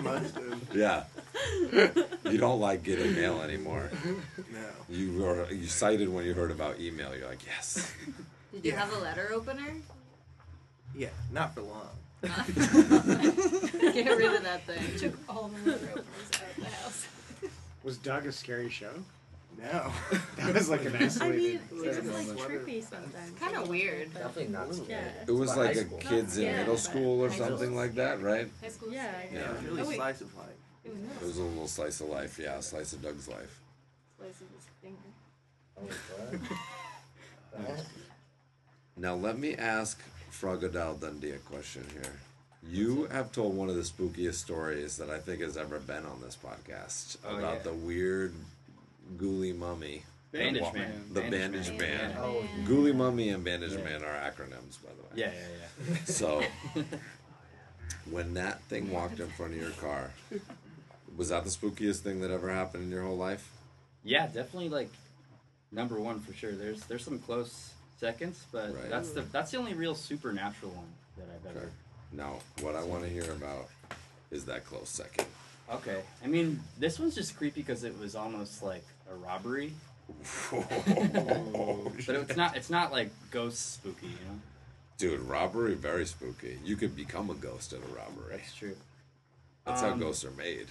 Must 0.02 0.34
have. 0.34 0.68
Yeah. 0.74 1.04
You 2.24 2.38
don't 2.38 2.60
like 2.60 2.82
getting 2.82 3.14
mail 3.14 3.40
anymore. 3.40 3.90
No. 4.52 4.66
You 4.88 5.22
were 5.22 5.50
you 5.50 5.66
cited 5.66 6.08
when 6.08 6.24
you 6.24 6.34
heard 6.34 6.50
about 6.50 6.80
email. 6.80 7.14
You're 7.16 7.28
like, 7.28 7.46
yes. 7.46 7.94
Did 8.52 8.64
you 8.64 8.72
yeah. 8.72 8.80
have 8.80 8.92
a 8.92 8.98
letter 8.98 9.30
opener? 9.32 9.76
Yeah, 10.94 11.08
not 11.32 11.54
for 11.54 11.62
long. 11.62 11.88
Get 12.22 14.16
rid 14.18 14.34
of 14.34 14.42
that 14.44 14.62
thing. 14.66 14.98
Took 14.98 15.14
all 15.28 15.48
the 15.48 15.70
letter 15.70 15.88
openers 15.90 16.06
out 16.34 16.42
of 16.56 16.56
the 16.58 16.64
house. 16.66 17.06
Was 17.82 17.96
Doug 17.96 18.26
a 18.26 18.32
scary 18.32 18.68
show? 18.68 18.92
No. 19.58 19.92
That 20.36 20.54
was 20.54 20.68
like 20.70 20.80
an 20.84 20.88
I 20.96 20.98
mean, 20.98 21.02
isolated. 21.06 21.60
it's 21.72 22.06
like 22.08 22.26
trippy 22.48 22.82
sometimes. 22.82 23.38
Kind 23.38 23.56
of 23.56 23.68
weird. 23.68 24.12
Definitely 24.14 24.48
not 24.48 24.74
scary. 24.74 24.88
Yeah. 25.02 25.24
It 25.28 25.32
was 25.32 25.56
like 25.56 25.76
a 25.76 25.84
kids 25.84 26.36
in 26.38 26.44
Yeah, 26.44 26.58
middle 26.58 26.76
school 26.78 27.20
or 27.22 27.28
high 27.28 27.34
school. 27.36 27.48
something 27.48 27.74
like 27.76 27.94
that, 27.94 28.20
right? 28.22 28.48
High 28.62 28.68
school. 28.68 28.90
Yeah, 28.92 29.10
Yeah, 29.32 29.38
Yeah. 29.40 29.50
it 29.50 29.52
was 29.54 29.62
really 29.64 29.82
Oh, 29.82 29.88
wait. 29.88 29.96
slice 29.96 30.20
of 30.22 30.36
life. 30.36 30.46
It 30.84 30.90
was 30.92 30.98
It 30.98 31.02
middle 31.08 31.26
was 31.28 31.36
a 31.38 31.42
little 31.42 31.68
slice 31.68 32.00
of 32.00 32.08
life, 32.08 32.38
yeah, 32.38 32.56
a 32.56 32.62
slice 32.62 32.92
of 32.94 33.02
Doug's 33.02 33.28
life. 33.28 33.60
slice 34.18 34.40
of 34.40 34.46
his 34.54 34.66
finger. 34.82 34.98
Oh, 35.78 35.82
what? 35.82 37.66
What? 37.68 37.84
Now 38.96 39.14
let 39.14 39.38
me 39.38 39.54
ask 39.56 40.00
Frogadile 40.30 41.00
Dundee 41.00 41.32
a 41.32 41.38
question 41.38 41.84
here. 41.92 42.12
You 42.68 43.06
have 43.10 43.32
told 43.32 43.56
one 43.56 43.68
of 43.68 43.74
the 43.76 43.82
spookiest 43.82 44.34
stories 44.34 44.96
that 44.98 45.08
I 45.10 45.18
think 45.18 45.40
has 45.40 45.56
ever 45.56 45.78
been 45.78 46.04
on 46.04 46.20
this 46.20 46.36
podcast 46.36 47.16
Oh, 47.26 47.36
about 47.36 47.56
yeah. 47.58 47.62
the 47.62 47.72
weird 47.72 48.34
ghoulie 49.16 49.56
mummy. 49.56 50.02
Bandage 50.32 50.62
Wa- 50.62 50.72
Man. 50.72 51.04
The 51.12 51.20
Bandage 51.22 51.40
bandage, 51.68 51.68
Man. 51.78 51.78
man. 52.10 52.16
Oh, 52.20 52.44
Ghoulie 52.64 52.94
mummy 52.94 53.30
and 53.30 53.42
bandage 53.42 53.72
Yeah. 53.72 53.82
man 53.84 54.04
are 54.04 54.14
acronyms, 54.14 54.80
by 54.82 54.90
the 54.96 55.02
way. 55.02 55.08
Yeah, 55.16 55.32
yeah, 55.32 55.88
yeah. 55.90 55.96
So 56.04 56.42
when 58.10 58.34
that 58.34 58.60
thing 58.64 58.90
walked 58.92 59.20
in 59.20 59.28
front 59.28 59.54
of 59.54 59.60
your 59.60 59.70
car, 59.70 60.10
was 61.16 61.30
that 61.30 61.44
the 61.44 61.50
spookiest 61.50 62.00
thing 62.00 62.20
that 62.20 62.30
ever 62.30 62.50
happened 62.52 62.84
in 62.84 62.90
your 62.90 63.02
whole 63.02 63.16
life? 63.16 63.50
Yeah, 64.04 64.26
definitely 64.26 64.68
like 64.68 64.90
number 65.72 65.98
one 66.00 66.20
for 66.20 66.32
sure. 66.32 66.52
There's 66.52 66.82
there's 66.84 67.04
some 67.04 67.18
close 67.18 67.72
seconds, 68.00 68.44
but 68.50 68.74
Right. 68.74 68.88
that's 68.90 69.10
the 69.10 69.20
that's 69.22 69.50
the 69.52 69.58
only 69.58 69.74
real 69.74 69.94
supernatural 69.94 70.72
one 70.72 70.88
that 71.18 71.26
I've 71.34 71.46
ever. 71.56 71.66
Okay. 71.66 71.74
Now, 72.12 72.38
what 72.62 72.74
I 72.74 72.82
want 72.82 73.04
to 73.04 73.08
hear 73.08 73.30
about 73.32 73.68
is 74.30 74.44
that 74.46 74.64
close 74.64 74.88
second. 74.88 75.26
Okay, 75.70 76.02
I 76.24 76.26
mean 76.26 76.60
this 76.78 76.98
one's 76.98 77.14
just 77.14 77.36
creepy 77.36 77.60
because 77.60 77.84
it 77.84 77.96
was 78.00 78.16
almost 78.16 78.62
like 78.62 78.84
a 79.10 79.14
robbery, 79.14 79.72
but 80.50 82.14
it's 82.16 82.36
not 82.36 82.56
it's 82.56 82.70
not 82.70 82.90
like 82.90 83.10
ghost 83.30 83.74
spooky, 83.74 84.06
you 84.06 84.12
know. 84.12 84.40
Dude, 84.98 85.20
robbery 85.20 85.74
very 85.74 86.06
spooky. 86.06 86.58
You 86.64 86.76
could 86.76 86.96
become 86.96 87.30
a 87.30 87.34
ghost 87.34 87.72
at 87.72 87.78
a 87.78 87.86
robbery. 87.94 88.36
That's 88.38 88.54
true. 88.54 88.76
That's 89.64 89.80
how 89.82 89.90
Um, 89.92 90.00
ghosts 90.00 90.24
are 90.24 90.30
made. 90.32 90.66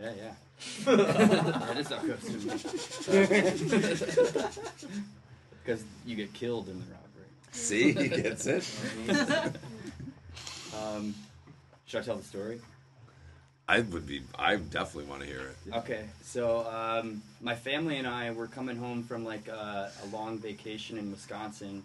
Yeah, 0.00 0.12
yeah. 0.16 0.34
that 0.86 1.76
is 1.76 1.88
how 1.88 1.98
ghosts 2.02 3.08
are. 3.08 4.48
Because 5.64 5.84
you 6.06 6.16
get 6.16 6.32
killed 6.32 6.68
in 6.68 6.78
the 6.78 6.86
robbery. 6.86 7.28
See, 7.52 7.92
he 7.92 8.08
gets 8.08 8.46
it. 8.46 8.66
Um, 10.76 11.14
should 11.86 12.00
I 12.00 12.04
tell 12.04 12.16
the 12.16 12.24
story? 12.24 12.60
I 13.68 13.80
would 13.80 14.06
be. 14.06 14.22
I 14.38 14.56
definitely 14.56 15.08
want 15.10 15.22
to 15.22 15.28
hear 15.28 15.40
it. 15.40 15.74
Okay, 15.74 16.04
so 16.22 16.66
um, 16.68 17.22
my 17.40 17.54
family 17.54 17.98
and 17.98 18.06
I 18.06 18.30
were 18.32 18.46
coming 18.48 18.76
home 18.76 19.02
from 19.04 19.24
like 19.24 19.46
a, 19.48 19.92
a 20.02 20.06
long 20.14 20.38
vacation 20.38 20.98
in 20.98 21.10
Wisconsin. 21.10 21.84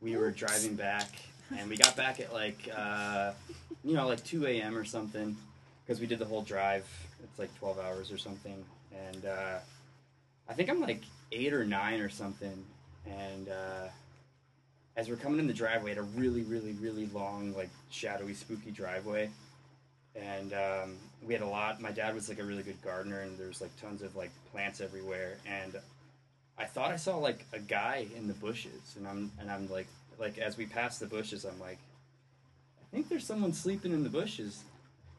We 0.00 0.16
were 0.16 0.30
driving 0.30 0.76
back, 0.76 1.08
and 1.56 1.68
we 1.68 1.76
got 1.76 1.96
back 1.96 2.20
at 2.20 2.32
like 2.32 2.68
uh, 2.76 3.32
you 3.82 3.94
know 3.94 4.06
like 4.06 4.22
two 4.24 4.46
a.m. 4.46 4.76
or 4.76 4.84
something 4.84 5.36
because 5.84 6.00
we 6.00 6.06
did 6.06 6.18
the 6.20 6.26
whole 6.26 6.42
drive. 6.42 6.86
It's 7.24 7.38
like 7.38 7.52
twelve 7.58 7.78
hours 7.80 8.12
or 8.12 8.18
something, 8.18 8.64
and 9.08 9.26
uh, 9.26 9.58
I 10.48 10.52
think 10.54 10.70
I'm 10.70 10.80
like 10.80 11.02
eight 11.32 11.52
or 11.52 11.64
nine 11.64 12.00
or 12.00 12.08
something. 12.08 12.64
And 13.06 13.48
uh, 13.48 13.88
as 14.96 15.08
we're 15.08 15.16
coming 15.16 15.38
in 15.38 15.46
the 15.46 15.52
driveway, 15.52 15.90
had 15.90 15.98
a 15.98 16.02
really, 16.02 16.42
really, 16.42 16.72
really 16.72 17.06
long, 17.06 17.54
like 17.56 17.70
shadowy, 17.90 18.34
spooky 18.34 18.70
driveway 18.70 19.30
and 20.16 20.52
um, 20.52 20.96
we 21.22 21.34
had 21.34 21.42
a 21.42 21.46
lot. 21.46 21.80
My 21.80 21.90
dad 21.90 22.14
was 22.14 22.28
like 22.28 22.38
a 22.38 22.44
really 22.44 22.62
good 22.62 22.80
gardener, 22.82 23.20
and 23.20 23.36
there's 23.38 23.60
like 23.60 23.70
tons 23.80 24.02
of 24.02 24.14
like 24.14 24.30
plants 24.52 24.80
everywhere. 24.80 25.36
And 25.46 25.76
I 26.58 26.64
thought 26.64 26.92
I 26.92 26.96
saw 26.96 27.16
like 27.16 27.46
a 27.52 27.58
guy 27.58 28.06
in 28.16 28.28
the 28.28 28.34
bushes, 28.34 28.94
and 28.96 29.06
I'm 29.06 29.32
and 29.40 29.50
I'm 29.50 29.68
like 29.68 29.88
like 30.18 30.38
as 30.38 30.56
we 30.56 30.66
passed 30.66 31.00
the 31.00 31.06
bushes, 31.06 31.44
I'm 31.44 31.58
like, 31.58 31.78
I 32.80 32.94
think 32.94 33.08
there's 33.08 33.26
someone 33.26 33.52
sleeping 33.52 33.92
in 33.92 34.04
the 34.04 34.08
bushes, 34.10 34.62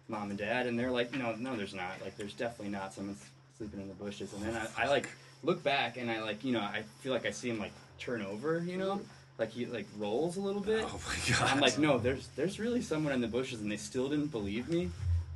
mom 0.08 0.30
and 0.30 0.40
dad, 0.40 0.68
and 0.68 0.80
they're 0.80 0.92
like, 0.92 1.14
no, 1.14 1.36
no, 1.36 1.56
there's 1.56 1.74
not. 1.74 2.02
Like 2.02 2.16
there's 2.18 2.34
definitely 2.34 2.72
not 2.72 2.94
someone 2.94 3.18
sleeping 3.58 3.82
in 3.82 3.88
the 3.90 3.96
bushes. 3.96 4.34
And 4.34 4.44
then 4.44 4.56
I, 4.56 4.84
I 4.84 4.88
like 4.88 5.10
look 5.46 5.64
back, 5.64 5.98
and 5.98 6.10
I 6.10 6.22
like 6.22 6.44
you 6.44 6.54
know 6.54 6.62
I 6.62 6.84
feel 7.02 7.14
like 7.14 7.26
I 7.26 7.32
see 7.32 7.50
him 7.50 7.60
like 7.60 7.74
turn 8.00 8.22
over, 8.22 8.60
you 8.60 8.78
know. 8.78 9.02
Like 9.38 9.52
he 9.52 9.66
like 9.66 9.88
rolls 9.98 10.38
a 10.38 10.42
little 10.42 10.62
bit. 10.62 10.86
Oh 10.86 11.00
my 11.08 11.36
god! 11.38 11.50
I'm 11.52 11.60
like, 11.60 11.78
no, 11.78 11.98
there's 11.98 12.28
there's 12.36 12.60
really 12.60 12.82
someone 12.82 13.14
in 13.14 13.22
the 13.22 13.28
bushes, 13.28 13.62
and 13.62 13.72
they 13.72 13.78
still 13.78 14.10
didn't 14.10 14.32
believe 14.32 14.70
me. 14.70 14.90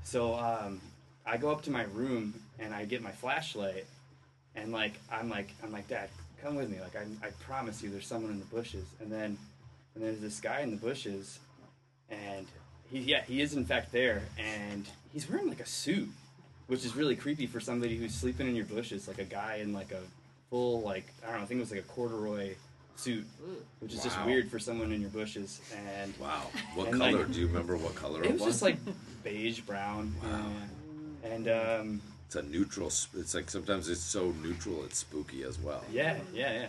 So 0.03 0.35
um, 0.35 0.81
I 1.25 1.37
go 1.37 1.51
up 1.51 1.61
to 1.63 1.71
my 1.71 1.83
room 1.83 2.33
and 2.57 2.73
I 2.73 2.85
get 2.85 3.01
my 3.01 3.11
flashlight, 3.11 3.85
and 4.55 4.71
like 4.71 4.93
I'm 5.11 5.29
like 5.29 5.49
I'm 5.63 5.71
like, 5.71 5.87
Dad, 5.87 6.09
come 6.41 6.55
with 6.55 6.69
me. 6.69 6.79
Like 6.79 6.95
I, 6.95 7.27
I 7.27 7.31
promise 7.41 7.83
you, 7.83 7.89
there's 7.89 8.07
someone 8.07 8.31
in 8.31 8.39
the 8.39 8.45
bushes. 8.45 8.85
And 9.01 9.11
then 9.11 9.37
and 9.95 10.03
there's 10.03 10.19
this 10.19 10.39
guy 10.39 10.61
in 10.61 10.71
the 10.71 10.77
bushes, 10.77 11.39
and 12.09 12.47
he 12.91 12.99
yeah 12.99 13.21
he 13.23 13.41
is 13.41 13.53
in 13.53 13.65
fact 13.65 13.91
there, 13.91 14.23
and 14.37 14.87
he's 15.11 15.29
wearing 15.29 15.47
like 15.47 15.59
a 15.59 15.65
suit, 15.65 16.09
which 16.69 16.85
is 16.85 16.95
really 16.95 17.15
creepy 17.15 17.45
for 17.47 17.59
somebody 17.59 17.97
who's 17.97 18.13
sleeping 18.15 18.47
in 18.47 18.55
your 18.55 18.65
bushes, 18.65 19.07
like 19.07 19.19
a 19.19 19.25
guy 19.25 19.55
in 19.61 19.73
like 19.73 19.91
a 19.91 20.01
full 20.49 20.81
like 20.81 21.05
I 21.23 21.27
don't 21.31 21.37
know, 21.37 21.43
I 21.43 21.45
think 21.45 21.57
it 21.57 21.61
was 21.61 21.71
like 21.71 21.81
a 21.81 21.83
corduroy 21.83 22.53
suit, 22.95 23.25
which 23.79 23.93
is 23.93 24.01
just 24.03 24.17
weird 24.25 24.49
for 24.49 24.59
someone 24.59 24.91
in 24.91 25.01
your 25.01 25.09
bushes. 25.09 25.59
And 26.01 26.13
Wow. 26.17 26.43
What 26.75 26.87
And, 26.89 26.97
color? 26.99 27.17
like, 27.19 27.31
Do 27.33 27.39
you 27.39 27.47
remember 27.47 27.75
what 27.77 27.95
color 27.95 28.23
it, 28.23 28.31
was? 28.31 28.41
it 28.41 28.45
was 28.45 28.53
just 28.55 28.61
like 28.61 28.77
beige 29.23 29.59
brown. 29.61 30.13
Wow. 30.23 30.45
yeah. 31.23 31.29
And 31.31 31.47
um, 31.49 32.01
It's 32.27 32.35
a 32.35 32.41
neutral. 32.43 32.89
sp- 32.91 33.17
It's 33.19 33.33
like 33.35 33.49
sometimes 33.49 33.89
it's 33.89 34.01
so 34.01 34.33
neutral 34.43 34.83
it's 34.85 34.99
spooky 34.99 35.43
as 35.43 35.57
well. 35.59 35.83
yeah, 35.91 36.17
yeah, 36.33 36.53
yeah. 36.53 36.67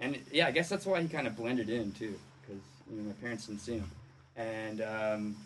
And 0.00 0.18
yeah, 0.32 0.48
I 0.48 0.50
guess 0.50 0.68
that's 0.68 0.84
why 0.86 1.00
he 1.00 1.08
kind 1.08 1.26
of 1.28 1.36
blended 1.36 1.70
in 1.70 1.92
too, 1.92 2.18
because 2.42 2.60
you 2.90 2.96
know 2.98 3.04
my 3.04 3.12
parents 3.14 3.46
didn't 3.46 3.60
see 3.60 3.74
him. 3.74 3.90
And 4.36 4.80
um, 4.82 5.36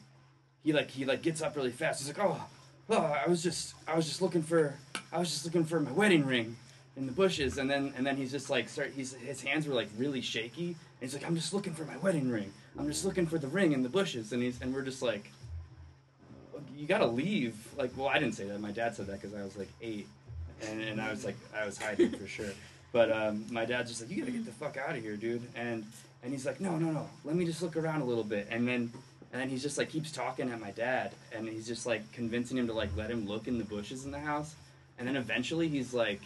he 0.65 0.73
like 0.73 0.91
he 0.91 1.05
like 1.05 1.21
gets 1.23 1.43
up 1.43 1.55
really 1.57 1.71
fast. 1.71 2.01
He's 2.01 2.09
like, 2.17 2.27
oh, 2.27 2.43
oh, 2.91 3.17
I 3.25 3.29
was 3.29 3.43
just 3.43 3.75
I 3.87 3.95
was 3.97 4.07
just 4.07 4.23
looking 4.23 4.43
for 4.43 4.75
I 5.13 5.19
was 5.19 5.31
just 5.31 5.45
looking 5.45 5.65
for 5.65 5.81
my 5.81 5.93
wedding 5.93 6.27
ring 6.27 6.57
in 6.97 7.07
the 7.07 7.13
bushes. 7.13 7.59
And 7.59 7.71
then 7.71 7.93
and 7.97 8.07
then 8.07 8.17
he's 8.17 8.31
just 8.31 8.51
like 8.51 8.69
start. 8.69 8.93
He's 8.95 9.15
his 9.15 9.43
hands 9.43 9.67
were 9.67 9.75
like 9.75 9.89
really 9.97 10.21
shaky. 10.21 10.69
And 10.69 10.77
he's 11.01 11.15
like, 11.15 11.27
I'm 11.27 11.37
just 11.37 11.53
looking 11.53 11.75
for 11.75 11.85
my 11.85 11.97
wedding 11.99 12.31
ring. 12.31 12.53
I'm 12.79 12.87
just 12.89 13.05
looking 13.05 13.27
for 13.27 13.39
the 13.39 13.49
ring 13.49 13.73
in 13.73 13.83
the 13.83 13.89
bushes. 13.89 14.33
And 14.33 14.43
he's 14.43 14.61
and 14.61 14.75
we're 14.75 14.83
just 14.83 15.03
like. 15.03 15.31
you 16.77 16.87
gotta 16.87 17.07
leave. 17.07 17.57
Like, 17.77 17.91
well, 17.97 18.09
I 18.09 18.19
didn't 18.19 18.35
say 18.35 18.45
that. 18.45 18.61
My 18.61 18.71
dad 18.71 18.95
said 18.95 19.07
that 19.07 19.21
because 19.21 19.35
I 19.35 19.43
was 19.43 19.57
like 19.57 19.69
eight, 19.83 20.07
and, 20.63 20.81
and 20.83 21.01
I 21.01 21.11
was 21.11 21.25
like, 21.25 21.37
I 21.59 21.65
was 21.67 21.79
hiding 21.79 22.11
for 22.13 22.27
sure. 22.27 22.51
But 22.93 23.13
um, 23.13 23.45
my 23.51 23.65
dad's 23.67 23.91
just 23.91 24.01
like, 24.03 24.11
you 24.11 24.21
gotta 24.21 24.33
get 24.33 24.47
the 24.47 24.53
fuck 24.53 24.77
out 24.77 24.97
of 24.97 25.03
here, 25.03 25.17
dude. 25.17 25.43
And 25.55 25.85
and 26.23 26.33
he's 26.33 26.47
like, 26.47 26.61
no, 26.61 26.77
no, 26.77 26.91
no. 26.91 27.09
Let 27.25 27.37
me 27.37 27.45
just 27.45 27.61
look 27.63 27.77
around 27.77 28.01
a 28.01 28.05
little 28.05 28.25
bit. 28.25 28.49
And 28.51 28.67
then 28.67 28.91
and 29.37 29.43
then 29.43 29.51
he's 29.51 29.63
just 29.63 29.77
like 29.77 29.91
keeps 29.91 30.11
talking 30.11 30.51
at 30.51 30.59
my 30.61 30.71
dad, 30.71 31.13
and 31.31 31.47
he's 31.47 31.67
just 31.67 31.85
like 31.85 32.11
convincing 32.13 32.57
him 32.57 32.67
to 32.69 32.73
like 32.73 32.89
let 32.97 33.11
him 33.11 33.27
look 33.29 33.49
in 33.49 33.59
the 33.59 33.65
bushes 33.65 34.07
in 34.07 34.11
the 34.11 34.19
house. 34.19 34.55
And 34.99 35.07
then 35.07 35.17
eventually 35.17 35.69
he's 35.69 35.93
like. 35.93 36.21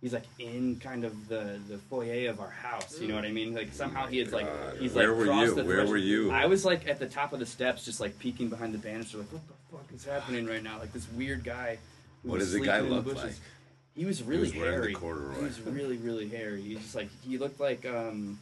He's 0.00 0.12
like 0.12 0.26
in 0.38 0.76
kind 0.80 1.02
of 1.02 1.28
the, 1.28 1.58
the 1.66 1.78
foyer 1.78 2.28
of 2.28 2.38
our 2.38 2.50
house, 2.50 3.00
you 3.00 3.08
know 3.08 3.14
what 3.14 3.24
I 3.24 3.30
mean? 3.32 3.54
Like 3.54 3.72
somehow 3.72 4.06
he 4.06 4.20
is 4.20 4.34
like 4.34 4.44
God. 4.44 4.76
he's 4.78 4.92
Where 4.92 5.08
like 5.08 5.16
were 5.16 5.24
crossed 5.24 5.46
you? 5.46 5.54
the 5.54 5.64
Where 5.64 5.76
threshold. 5.76 5.88
were 5.92 5.96
you? 5.96 6.30
I 6.30 6.44
was 6.44 6.62
like 6.66 6.86
at 6.86 6.98
the 6.98 7.06
top 7.08 7.32
of 7.32 7.38
the 7.38 7.46
steps, 7.46 7.86
just 7.86 8.00
like 8.00 8.18
peeking 8.18 8.50
behind 8.50 8.74
the 8.74 8.78
banister, 8.78 9.16
like 9.16 9.32
what 9.32 9.40
the 9.48 9.54
fuck 9.72 9.86
is 9.94 10.04
happening 10.04 10.44
right 10.46 10.62
now? 10.62 10.78
Like 10.78 10.92
this 10.92 11.08
weird 11.12 11.42
guy. 11.42 11.78
who 12.22 12.28
What 12.28 12.38
was 12.40 12.48
does 12.52 12.60
the 12.60 12.66
guy 12.66 12.80
in 12.80 12.90
look 12.90 13.04
bushes. 13.06 13.22
like? 13.22 13.34
He 13.94 14.04
was 14.04 14.22
really 14.22 14.42
was 14.42 14.54
wearing 14.54 14.72
the 14.72 14.82
hairy. 14.82 14.92
corduroy. 14.94 15.36
He 15.38 15.42
was 15.44 15.60
really 15.62 15.96
really 15.96 16.28
hairy. 16.28 16.60
He 16.60 16.74
just 16.74 16.94
like 16.94 17.08
he 17.22 17.38
looked 17.38 17.58
like 17.58 17.86
um 17.86 18.38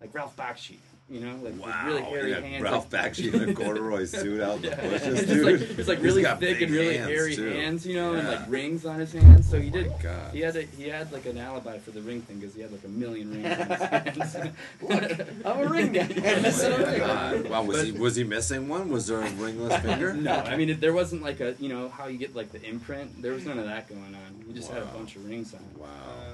like 0.00 0.14
Ralph 0.14 0.36
Bakshi, 0.36 0.76
you 1.12 1.20
know, 1.20 1.36
like 1.42 1.60
Wow, 1.62 1.86
really 1.86 2.02
hairy 2.02 2.30
yeah, 2.30 2.40
hands. 2.40 2.62
Ralph 2.62 2.92
like, 2.92 3.12
Bakshi 3.12 3.32
in 3.34 3.50
a 3.50 3.54
corduroy 3.54 4.04
suit 4.06 4.40
out 4.40 4.56
in 4.56 4.62
the 4.62 4.68
Yeah. 4.70 4.80
bushes, 4.88 5.20
It's 5.20 5.30
dude. 5.32 5.60
like, 5.60 5.78
it's 5.78 5.88
like 5.88 6.02
really 6.02 6.24
thick 6.24 6.60
and 6.62 6.72
really 6.72 6.96
hairy 6.96 7.36
too. 7.36 7.50
hands, 7.50 7.86
you 7.86 7.94
know, 7.96 8.14
and 8.14 8.26
like 8.26 8.40
rings 8.48 8.86
on 8.86 8.98
his 8.98 9.12
hands. 9.12 9.48
So 9.48 9.60
he 9.60 9.68
Oh 9.68 9.72
my 9.76 9.82
did. 9.82 9.92
God. 10.02 10.32
He 10.34 10.40
had 10.40 10.56
a, 10.56 10.62
he 10.62 10.88
had 10.88 11.12
like 11.12 11.26
an 11.26 11.36
alibi 11.36 11.78
for 11.78 11.90
the 11.90 12.00
ring 12.00 12.22
thing 12.22 12.38
because 12.38 12.54
he 12.54 12.62
had 12.62 12.72
like 12.72 12.84
a 12.84 12.88
million 12.88 13.30
rings 13.30 13.46
on 13.60 13.68
his 14.06 14.32
hands. 14.34 14.52
Look, 14.80 15.20
I'm 15.44 15.60
a 15.60 15.66
ring 15.68 15.92
guy. 15.92 16.08
Oh. 16.62 17.42
Wow, 17.48 17.62
was 17.64 17.82
he 17.82 17.92
was 17.92 18.16
he 18.16 18.24
missing 18.24 18.68
one? 18.68 18.88
Was 18.90 19.06
there 19.06 19.20
a 19.20 19.30
ringless 19.32 19.80
finger? 19.82 20.14
No, 20.14 20.32
I 20.36 20.56
mean 20.56 20.70
it, 20.70 20.80
there 20.80 20.92
wasn't 20.92 21.22
like 21.22 21.40
a 21.40 21.54
you 21.58 21.68
know 21.68 21.88
how 21.88 22.06
you 22.06 22.18
get 22.18 22.34
like 22.34 22.52
the 22.52 22.62
imprint. 22.62 23.20
There 23.20 23.32
was 23.32 23.44
none 23.44 23.58
of 23.58 23.66
that 23.66 23.88
going 23.88 24.00
on. 24.14 24.44
He 24.46 24.52
just 24.52 24.70
had 24.70 24.82
a 24.82 24.86
bunch 24.86 25.16
of 25.16 25.24
rings 25.28 25.52
on. 25.54 25.60
Wow. 25.78 25.88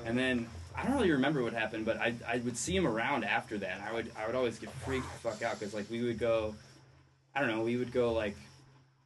And 0.06 0.16
then 0.16 0.46
I 0.78 0.84
don't 0.84 0.94
really 0.94 1.10
remember 1.10 1.42
what 1.42 1.52
happened, 1.52 1.84
but 1.84 1.96
I, 1.98 2.14
I 2.26 2.36
would 2.38 2.56
see 2.56 2.76
him 2.76 2.86
around 2.86 3.24
after 3.24 3.58
that. 3.58 3.78
And 3.78 3.82
I 3.82 3.92
would 3.92 4.12
I 4.16 4.26
would 4.26 4.36
always 4.36 4.58
get 4.58 4.70
freaked 4.70 5.12
the 5.12 5.30
fuck 5.30 5.42
out 5.42 5.58
because 5.58 5.74
like 5.74 5.90
we 5.90 6.02
would 6.04 6.18
go, 6.18 6.54
I 7.34 7.40
don't 7.40 7.48
know, 7.48 7.62
we 7.62 7.76
would 7.76 7.92
go 7.92 8.12
like, 8.12 8.36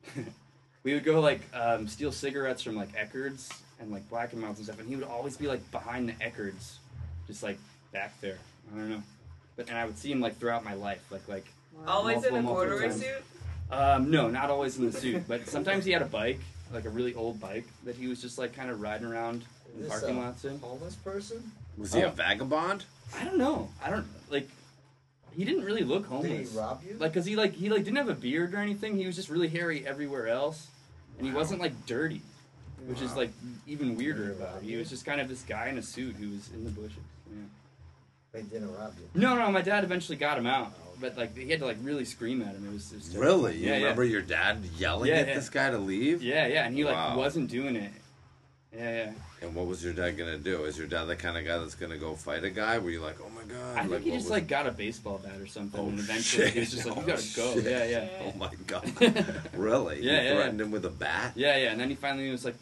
we 0.83 0.93
would 0.93 1.05
go 1.05 1.21
like 1.21 1.41
um, 1.55 1.89
steal 1.89 2.13
cigarettes 2.13 2.63
from 2.63 2.77
like 2.77 2.93
Eckerd's 2.95 3.49
and 3.81 3.91
like 3.91 4.09
Black 4.11 4.33
and 4.33 4.43
Milds 4.43 4.59
and 4.59 4.67
stuff, 4.67 4.81
and 4.81 4.89
he 4.89 4.97
would 4.97 5.07
always 5.07 5.37
be 5.37 5.49
like 5.49 5.69
behind 5.71 6.09
the 6.09 6.13
Eckerd's, 6.15 6.79
just 7.27 7.43
like 7.43 7.59
back 7.91 8.21
there. 8.21 8.39
I 8.73 8.77
don't 8.77 8.91
know, 8.91 9.03
but 9.57 9.69
and 9.69 9.79
I 9.79 9.87
would 9.87 9.97
see 9.97 10.13
him 10.13 10.21
like 10.21 10.39
throughout 10.39 10.65
my 10.65 10.75
life, 10.75 11.03
like 11.11 11.27
like 11.27 11.47
Always 11.87 12.25
in 12.25 12.37
a 12.37 12.43
multiple 12.43 12.55
corduroy 12.55 12.91
suit? 12.91 13.25
Um, 13.71 14.11
no, 14.11 14.29
not 14.29 14.51
always 14.51 14.77
in 14.77 14.85
the 14.85 14.93
suit, 14.93 15.27
but 15.27 15.49
sometimes 15.49 15.87
he 15.87 15.93
had 15.93 16.03
a 16.03 16.07
bike, 16.07 16.41
like 16.73 16.85
a 16.85 16.91
really 16.91 17.15
old 17.15 17.41
bike 17.41 17.65
that 17.85 17.97
he 17.97 18.09
was 18.09 18.21
just 18.21 18.37
like 18.37 18.55
kind 18.55 18.71
of 18.71 18.83
riding 18.83 19.07
around 19.07 19.45
in 19.75 19.81
Is 19.81 19.89
this 19.89 20.01
parking 20.01 20.19
lots 20.19 20.45
in. 20.45 20.59
homeless 20.59 20.97
person? 20.97 21.51
Was 21.79 21.93
he 21.95 22.01
a 22.01 22.09
Oh. 22.09 22.11
vagabond? 22.11 22.85
I 23.19 23.25
don't 23.25 23.39
know. 23.39 23.69
I 23.83 23.91
don't 23.91 24.07
like. 24.31 24.49
He 25.35 25.45
didn't 25.45 25.65
really 25.65 25.83
look 25.85 26.03
Did 26.03 26.09
homeless. 26.11 26.53
he 26.53 26.59
rob 26.59 26.83
you? 26.87 26.97
Like, 26.99 27.15
cause 27.15 27.25
he 27.25 27.37
like 27.37 27.55
he 27.55 27.69
like 27.71 27.85
didn't 27.85 27.97
have 27.97 28.09
a 28.09 28.15
beard 28.15 28.55
or 28.55 28.59
anything. 28.59 28.97
He 28.99 29.07
was 29.07 29.17
just 29.17 29.29
really 29.31 29.49
hairy 29.49 29.87
everywhere 29.87 30.29
else, 30.29 30.67
and 31.19 31.27
he 31.27 31.33
wasn't 31.33 31.61
like 31.61 31.87
dirty, 31.87 32.21
which 32.87 33.01
is 33.01 33.15
like 33.17 33.31
even 33.67 33.97
weirder 33.97 34.25
he 34.27 34.31
about 34.33 34.55
rob 34.55 34.63
it. 34.63 34.67
He 34.67 34.77
was 34.77 34.91
just 34.91 35.05
kind 35.07 35.21
of 35.21 35.29
this 35.29 35.43
guy 35.43 35.69
in 35.69 35.79
a 35.79 35.83
suit 35.83 36.17
who 36.17 36.31
was 36.31 36.51
in 36.53 36.65
the 36.65 36.71
bushes. 36.71 36.97
Yeah. 37.31 37.37
They 38.33 38.43
didn't 38.43 38.75
rob 38.75 38.95
you. 38.99 39.21
No, 39.21 39.35
no, 39.37 39.51
my 39.51 39.63
dad 39.63 39.85
eventually 39.85 40.17
got 40.17 40.37
him 40.39 40.47
out, 40.47 40.73
oh, 40.79 40.89
but 41.01 41.17
like 41.17 41.35
he 41.37 41.49
had 41.51 41.61
to 41.61 41.67
like 41.67 41.79
really 41.83 42.05
scream 42.05 42.43
at 42.43 42.55
him. 42.55 42.67
It 42.67 42.73
was, 42.73 42.93
it 42.93 42.97
was. 42.97 43.17
Really? 43.17 43.57
You 43.57 43.67
Yeah, 43.69 43.73
yeah. 43.73 43.83
remember 43.85 44.05
your 44.05 44.23
dad 44.23 44.59
yelling 44.79 45.09
Yeah, 45.11 45.17
at 45.17 45.29
yeah. 45.29 45.35
this 45.35 45.49
guy 45.49 45.71
to 45.71 45.79
leave? 45.79 46.23
Yeah, 46.23 46.47
yeah, 46.47 46.67
and 46.67 46.75
he 46.75 46.85
like 46.85 46.95
Wow. 46.95 47.17
wasn't 47.17 47.51
doing 47.51 47.77
it. 47.77 47.93
Yeah, 48.75 48.91
yeah. 49.07 49.13
And 49.43 49.55
what 49.57 49.67
was 49.67 49.83
your 49.85 49.93
dad 49.93 50.17
gonna 50.17 50.39
do? 50.39 50.65
Is 50.65 50.79
your 50.79 50.87
dad 50.87 51.05
the 51.07 51.17
kind 51.17 51.37
of 51.37 51.45
guy 51.45 51.59
that's 51.59 51.75
gonna 51.75 51.97
go 51.99 52.15
fight 52.15 52.45
a 52.45 52.51
guy? 52.51 52.79
Were 52.79 52.91
you 52.91 53.01
like, 53.01 53.17
oh 53.21 53.29
my 53.31 53.43
god? 53.43 53.77
I 53.77 53.81
think 53.81 53.91
like, 53.93 54.03
he 54.03 54.11
just 54.13 54.25
was- 54.25 54.31
like 54.31 54.47
got 54.47 54.67
a 54.67 54.71
baseball 54.71 55.19
bat 55.23 55.41
or 55.41 55.47
something, 55.47 55.81
Oh 55.81 55.89
and 55.89 55.99
eventually 55.99 56.45
shit! 56.47 56.55
he 56.55 56.61
was 56.61 56.71
just 56.71 56.87
like, 56.87 56.97
"You 56.97 57.03
Oh, 57.03 57.07
gotta 57.07 57.37
go." 57.37 57.51
Oh, 57.51 57.55
shit. 57.55 57.65
Yeah, 57.65 57.85
yeah. 57.85 58.09
Oh 58.25 58.39
my 58.39 58.51
god! 58.67 58.93
really? 59.55 60.01
Yeah, 60.01 60.13
you 60.23 60.29
yeah, 60.29 60.35
threatened 60.37 60.59
yeah. 60.61 60.65
him 60.67 60.71
with 60.71 60.85
a 60.85 60.91
bat? 60.91 61.33
Yeah, 61.35 61.57
yeah, 61.57 61.73
and 61.73 61.81
then 61.81 61.89
he 61.91 61.97
finally 61.97 62.31
was 62.31 62.45
like, 62.45 62.55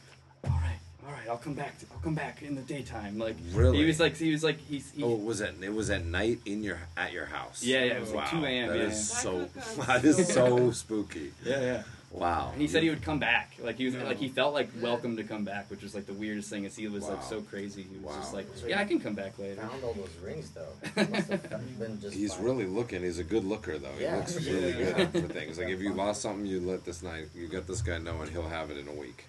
"All 0.45 0.51
right, 0.53 0.79
all 1.07 1.12
right, 1.12 1.29
I'll 1.29 1.37
come 1.37 1.53
back. 1.55 1.75
I'll 1.93 2.01
come 2.01 2.14
back 2.14 2.43
in 2.43 2.55
the 2.55 2.62
daytime." 2.62 3.19
Like, 3.19 3.37
Really? 3.53 3.77
he 3.79 3.85
was 3.85 4.01
like, 4.01 4.16
he 4.16 4.31
was 4.33 4.43
like, 4.43 4.59
he's, 4.66 4.90
he, 4.93 5.03
Oh, 5.05 5.14
was 5.16 5.43
it? 5.43 5.55
It 5.61 5.75
was 5.75 5.90
at 5.90 6.05
night 6.07 6.38
in 6.47 6.62
your 6.62 6.79
at 6.97 7.12
your 7.12 7.27
house. 7.27 7.62
yeah, 7.62 7.85
yeah, 7.85 7.93
it 7.95 8.01
was 8.01 8.11
wow, 8.11 8.21
like 8.23 8.31
two 8.31 8.45
a.m. 8.45 8.69
That 8.69 8.79
yeah, 8.79 8.85
is 8.85 9.11
yeah. 9.11 9.19
so. 9.19 9.49
That 9.87 10.05
is 10.05 10.29
so 10.33 10.71
spooky. 10.71 11.33
yeah, 11.45 11.61
yeah. 11.61 11.83
Wow. 12.12 12.51
And 12.53 12.61
he 12.61 12.66
said 12.66 12.83
he 12.83 12.90
would 12.90 13.03
come 13.03 13.20
back. 13.20 13.53
Like 13.62 13.77
he 13.77 13.85
was, 13.85 13.94
No. 13.94 14.05
like 14.05 14.18
he 14.18 14.29
felt 14.29 14.53
like 14.53 14.68
welcome 14.81 15.16
to 15.16 15.23
come 15.23 15.44
back, 15.44 15.70
which 15.70 15.81
was 15.83 15.94
like 15.94 16.07
the 16.07 16.12
weirdest 16.12 16.51
thing. 16.51 16.64
Is 16.64 16.75
he 16.75 16.88
was 16.88 17.09
like 17.09 17.23
so 17.23 17.40
crazy. 17.40 17.83
He 17.88 17.99
was 17.99 18.16
just 18.16 18.35
like, 18.35 18.46
"Yeah, 18.66 18.81
I 18.81 18.85
can 18.85 18.99
come 18.99 19.14
back 19.14 19.38
later." 19.38 19.61
Found 19.61 19.85
all 19.85 19.92
those 19.94 20.11
rings 20.23 20.51
though. 20.51 20.73
Must 20.96 21.29
have 21.29 21.79
been 21.79 22.01
just 22.01 22.14
He's 22.16 22.35
fine. 22.35 22.44
really 22.44 22.66
looking. 22.66 23.03
He's 23.03 23.20
a 23.20 23.25
good 23.25 23.44
looker, 23.44 23.79
though. 23.79 23.92
He 23.99 24.07
looks 24.09 24.35
really 24.44 24.70
Yeah. 24.81 24.92
good 25.05 25.12
for 25.12 25.33
things. 25.33 25.57
Like 25.59 25.68
if 25.68 25.81
you 25.81 25.92
lost 25.92 26.23
something, 26.23 26.46
you 26.46 26.59
let 26.61 26.85
this 26.85 27.03
night. 27.03 27.29
You 27.35 27.46
get 27.46 27.68
this 27.68 27.81
guy 27.81 27.99
know, 27.99 28.20
and 28.23 28.31
he'll 28.31 28.49
have 28.49 28.70
it 28.73 28.77
in 28.77 28.88
a 28.88 28.92
week. 28.94 29.27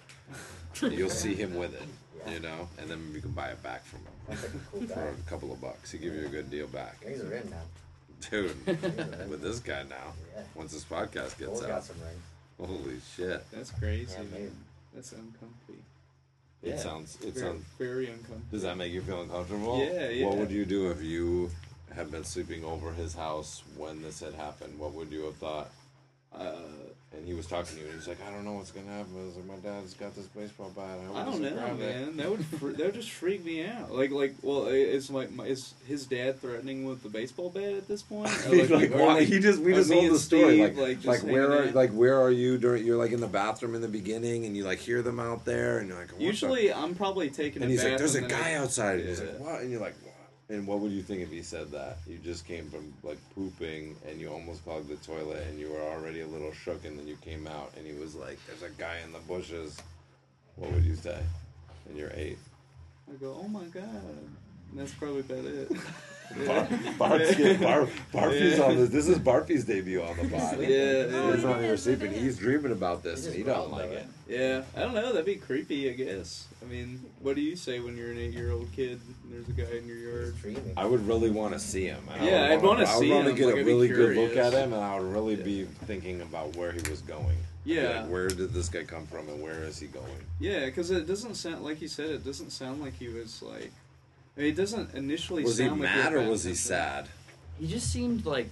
You'll 0.80 1.08
see 1.10 1.34
him 1.34 1.54
with 1.54 1.74
it, 1.74 2.32
you 2.32 2.40
know, 2.40 2.68
and 2.78 2.90
then 2.90 3.12
you 3.14 3.20
can 3.20 3.30
buy 3.30 3.48
it 3.48 3.62
back 3.62 3.84
from 3.84 4.00
him 4.00 4.06
like 4.28 4.38
a 4.38 4.58
cool 4.70 4.86
for 4.88 5.08
a 5.08 5.30
couple 5.30 5.52
of 5.52 5.60
bucks. 5.60 5.92
He 5.92 5.98
give 5.98 6.14
you 6.14 6.24
a 6.26 6.28
good 6.30 6.50
deal 6.50 6.66
back, 6.66 6.96
Rings 7.04 7.20
are 7.22 7.32
in 7.34 7.50
now. 7.50 7.56
dude. 8.30 8.56
Rings 8.66 8.84
are 8.84 9.22
in. 9.22 9.30
with 9.30 9.42
this 9.42 9.60
guy 9.60 9.82
now, 9.84 10.14
Yeah. 10.34 10.42
once 10.54 10.72
this 10.72 10.84
podcast 10.84 11.38
gets 11.38 11.44
Cole's 11.44 11.60
got 11.60 11.70
out, 11.70 11.84
some 11.84 11.96
rings. 12.00 12.22
Holy 12.66 13.00
shit! 13.16 13.44
That's 13.50 13.70
crazy. 13.70 14.12
Yeah, 14.16 14.24
maybe. 14.32 14.50
That's 14.94 15.12
uncomfy. 15.12 15.82
It 16.62 16.78
sounds. 16.78 17.16
It 17.16 17.34
Very, 17.34 17.46
sounds. 17.46 17.64
very 17.78 18.06
uncomfortable. 18.06 18.42
Does 18.52 18.62
that 18.62 18.76
make 18.76 18.92
you 18.92 19.02
feel 19.02 19.22
uncomfortable? 19.22 19.78
Yeah, 19.78 20.08
yeah. 20.10 20.26
What 20.26 20.36
would 20.36 20.50
you 20.50 20.64
do 20.64 20.90
if 20.90 21.02
you 21.02 21.50
had 21.94 22.10
been 22.10 22.24
sleeping 22.24 22.64
over 22.64 22.92
his 22.92 23.14
house 23.14 23.62
when 23.76 24.00
this 24.02 24.20
had 24.20 24.34
happened? 24.34 24.78
What 24.78 24.92
would 24.92 25.10
you 25.10 25.24
have 25.24 25.36
thought? 25.36 25.70
Uh, 26.32 26.54
And 27.14 27.26
he 27.26 27.34
was 27.34 27.46
talking 27.46 27.76
to 27.76 27.82
you, 27.82 27.88
and 27.88 27.94
he's 27.96 28.08
like, 28.08 28.18
"I 28.26 28.30
don't 28.30 28.44
know 28.44 28.54
what's 28.54 28.70
gonna 28.70 28.86
happen." 28.90 29.12
I 29.20 29.26
was 29.26 29.36
like, 29.36 29.44
"My 29.46 29.56
dad's 29.56 29.92
got 29.94 30.16
this 30.16 30.26
baseball 30.26 30.72
bat. 30.74 30.98
I, 31.14 31.20
I 31.20 31.24
don't 31.24 31.42
know, 31.42 31.50
grab 31.50 31.78
it." 31.78 31.78
man. 31.78 32.16
That 32.16 32.30
would 32.30 32.44
fr- 32.46 32.70
that 32.70 32.86
would 32.86 32.94
just 32.94 33.10
freak 33.10 33.44
me 33.44 33.64
out. 33.66 33.92
Like 33.92 34.10
like 34.10 34.34
well, 34.42 34.66
is 34.66 35.10
like 35.10 35.30
my, 35.30 35.44
is 35.44 35.74
his 35.86 36.06
dad 36.06 36.40
threatening 36.40 36.84
with 36.86 37.02
the 37.02 37.10
baseball 37.10 37.50
bat 37.50 37.74
at 37.74 37.86
this 37.88 38.02
point? 38.02 38.30
Or 38.46 38.66
like, 38.66 38.92
or 38.92 38.98
why? 38.98 39.24
he 39.24 39.40
just 39.40 39.60
we 39.60 39.74
just 39.74 39.90
told 39.90 40.10
the 40.10 40.18
story. 40.18 40.62
Steve, 40.64 40.78
like, 40.78 41.04
like 41.04 41.22
where 41.22 41.52
are 41.52 41.64
out? 41.68 41.74
like 41.74 41.90
where 41.90 42.18
are 42.20 42.30
you 42.30 42.56
during? 42.56 42.86
You're 42.86 42.96
like 42.98 43.12
in 43.12 43.20
the 43.20 43.26
bathroom 43.26 43.74
in 43.74 43.82
the 43.82 43.88
beginning, 43.88 44.46
and 44.46 44.56
you 44.56 44.64
like 44.64 44.78
hear 44.78 45.02
them 45.02 45.20
out 45.20 45.44
there, 45.44 45.78
and 45.78 45.88
you're 45.88 45.98
like, 45.98 46.10
what 46.12 46.18
the- 46.18 46.24
Usually, 46.24 46.72
I'm 46.72 46.94
probably 46.94 47.28
taking. 47.28 47.62
And 47.62 47.70
he's 47.70 47.84
like, 47.84 47.98
"There's 47.98 48.14
a 48.14 48.22
guy 48.22 48.52
I- 48.52 48.54
outside." 48.54 49.00
And 49.00 49.08
he's 49.08 49.20
like, 49.20 49.38
"What?" 49.38 49.60
And 49.60 49.70
you're 49.70 49.80
like, 49.80 49.94
"What?" 50.02 50.11
And 50.52 50.66
what 50.66 50.80
would 50.80 50.92
you 50.92 51.02
think 51.02 51.22
if 51.22 51.30
he 51.30 51.42
said 51.42 51.70
that? 51.70 51.96
You 52.06 52.18
just 52.18 52.46
came 52.46 52.68
from 52.68 52.92
like 53.02 53.18
pooping, 53.34 53.96
and 54.06 54.20
you 54.20 54.28
almost 54.28 54.62
clogged 54.64 54.88
the 54.88 54.96
toilet, 54.96 55.46
and 55.48 55.58
you 55.58 55.70
were 55.70 55.80
already 55.80 56.20
a 56.20 56.26
little 56.26 56.52
shook, 56.52 56.84
and 56.84 56.98
then 56.98 57.08
you 57.08 57.16
came 57.16 57.46
out, 57.46 57.72
and 57.76 57.86
he 57.86 57.94
was 57.94 58.14
like, 58.14 58.38
"There's 58.46 58.62
a 58.62 58.74
guy 58.76 58.98
in 59.02 59.12
the 59.12 59.18
bushes." 59.20 59.80
What 60.56 60.70
would 60.72 60.84
you 60.84 60.94
say? 60.94 61.18
And 61.88 61.96
you're 61.96 62.12
eight. 62.14 62.38
I 63.10 63.16
go, 63.16 63.36
oh 63.42 63.48
my 63.48 63.64
god. 63.64 63.84
And 63.84 64.36
that's 64.78 64.92
probably 64.92 65.20
about 65.20 65.44
it. 65.44 65.70
Bar, 66.46 66.68
Barf's 66.98 67.34
get, 67.36 67.60
Bar, 67.60 67.88
Barfy's 68.12 68.58
Yeah. 68.58 68.64
on 68.64 68.76
this. 68.76 68.90
This 68.90 69.08
is 69.08 69.18
Barfy's 69.18 69.64
debut 69.64 70.02
on 70.02 70.16
the 70.16 70.28
pod. 70.28 70.60
Yeah, 70.60 70.68
yeah. 70.68 71.34
He's 71.34 71.44
not 71.44 71.62
even 71.62 71.76
sleeping. 71.78 72.12
He's 72.12 72.36
dreaming 72.38 72.72
about 72.72 73.02
this, 73.02 73.20
He's 73.20 73.26
and 73.28 73.36
he 73.36 73.42
don't 73.42 73.70
like 73.70 73.90
though, 73.90 73.96
it. 73.96 74.06
Yeah, 74.28 74.62
I 74.76 74.80
don't 74.80 74.94
know. 74.94 75.12
That'd 75.12 75.26
be 75.26 75.36
creepy, 75.36 75.90
I 75.90 75.92
guess. 75.92 76.46
I 76.62 76.64
mean, 76.70 77.04
what 77.20 77.34
do 77.36 77.42
you 77.42 77.54
say 77.56 77.80
when 77.80 77.96
you're 77.96 78.10
an 78.12 78.18
eight-year-old 78.18 78.72
kid 78.72 79.00
and 79.24 79.32
there's 79.32 79.48
a 79.48 79.52
guy 79.52 79.76
in 79.76 79.86
your 79.86 79.96
yard? 79.98 80.34
Dreaming. 80.40 80.72
I 80.76 80.86
would 80.86 81.06
really 81.06 81.30
want 81.30 81.52
to 81.52 81.58
see 81.58 81.84
him. 81.84 82.02
I 82.10 82.24
Yeah, 82.24 82.42
would 82.42 82.50
I'd 82.52 82.62
wanna 82.62 82.86
see 82.86 83.06
him. 83.08 83.12
I 83.12 83.16
would 83.16 83.24
wanna 83.26 83.36
get 83.36 83.46
like, 83.46 83.54
a 83.56 83.58
I'd 83.58 83.64
be 83.66 83.72
really 83.72 83.88
good 83.88 84.16
look 84.16 84.36
at 84.36 84.52
him, 84.52 84.72
and 84.72 84.82
I 84.82 84.98
would 84.98 85.12
really 85.12 85.34
Yeah. 85.34 85.44
be 85.44 85.64
thinking 85.86 86.20
about 86.22 86.56
where 86.56 86.72
he 86.72 86.80
was 86.88 87.00
going. 87.02 87.36
Yeah. 87.64 88.00
Like, 88.02 88.10
where 88.10 88.28
did 88.28 88.52
this 88.54 88.68
guy 88.68 88.84
come 88.84 89.06
from, 89.06 89.28
and 89.28 89.40
where 89.42 89.62
is 89.64 89.78
he 89.78 89.86
going? 89.86 90.06
Yeah, 90.40 90.64
because 90.66 90.90
it 90.90 91.06
doesn't 91.06 91.34
sound 91.34 91.62
like 91.62 91.80
you 91.82 91.88
said. 91.88 92.10
It 92.10 92.24
doesn't 92.24 92.50
sound 92.50 92.80
like 92.80 92.94
he 92.98 93.08
was 93.08 93.42
like. 93.42 93.70
I 94.36 94.40
mean, 94.40 94.48
it 94.50 94.56
doesn't 94.56 94.94
initially. 94.94 95.44
Was 95.44 95.58
he 95.58 95.68
like 95.68 95.78
mad 95.80 96.12
or 96.14 96.28
was 96.28 96.44
he 96.44 96.54
sad? 96.54 97.08
He 97.58 97.66
just 97.66 97.92
seemed 97.92 98.24
like 98.26 98.48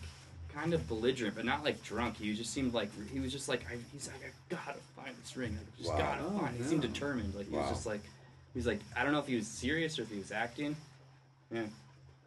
kind 0.55 0.75
of 0.75 0.87
belligerent, 0.89 1.35
but 1.35 1.45
not 1.45 1.65
like 1.65 1.83
drunk. 1.83 2.17
He 2.19 2.35
just 2.35 2.53
seemed 2.53 2.75
like 2.75 2.91
he 3.13 3.19
was 3.21 3.33
just 3.33 3.49
like 3.49 3.63
I, 3.71 3.77
he's 3.93 4.09
like 4.09 4.23
I 4.25 4.55
gotta 4.55 4.79
find 4.97 5.15
this 5.23 5.37
ring. 5.37 5.57
I 5.59 5.79
just 5.79 5.91
Wow. 5.91 5.99
gotta 5.99 6.23
Oh, 6.25 6.39
find. 6.39 6.55
it. 6.57 6.63
He 6.63 6.69
seemed 6.69 6.83
determined. 6.83 7.35
Like 7.35 7.49
he 7.49 7.55
Wow. 7.55 7.63
was 7.63 7.71
just 7.71 7.87
like 7.87 8.03
he 8.53 8.59
was 8.59 8.67
like 8.67 8.81
I 8.97 9.05
don't 9.05 9.13
know 9.13 9.21
if 9.21 9.27
he 9.27 9.37
was 9.37 9.47
serious 9.47 9.99
or 9.99 10.03
if 10.03 10.11
he 10.11 10.19
was 10.19 10.33
acting. 10.33 10.77
Yeah, 11.53 11.63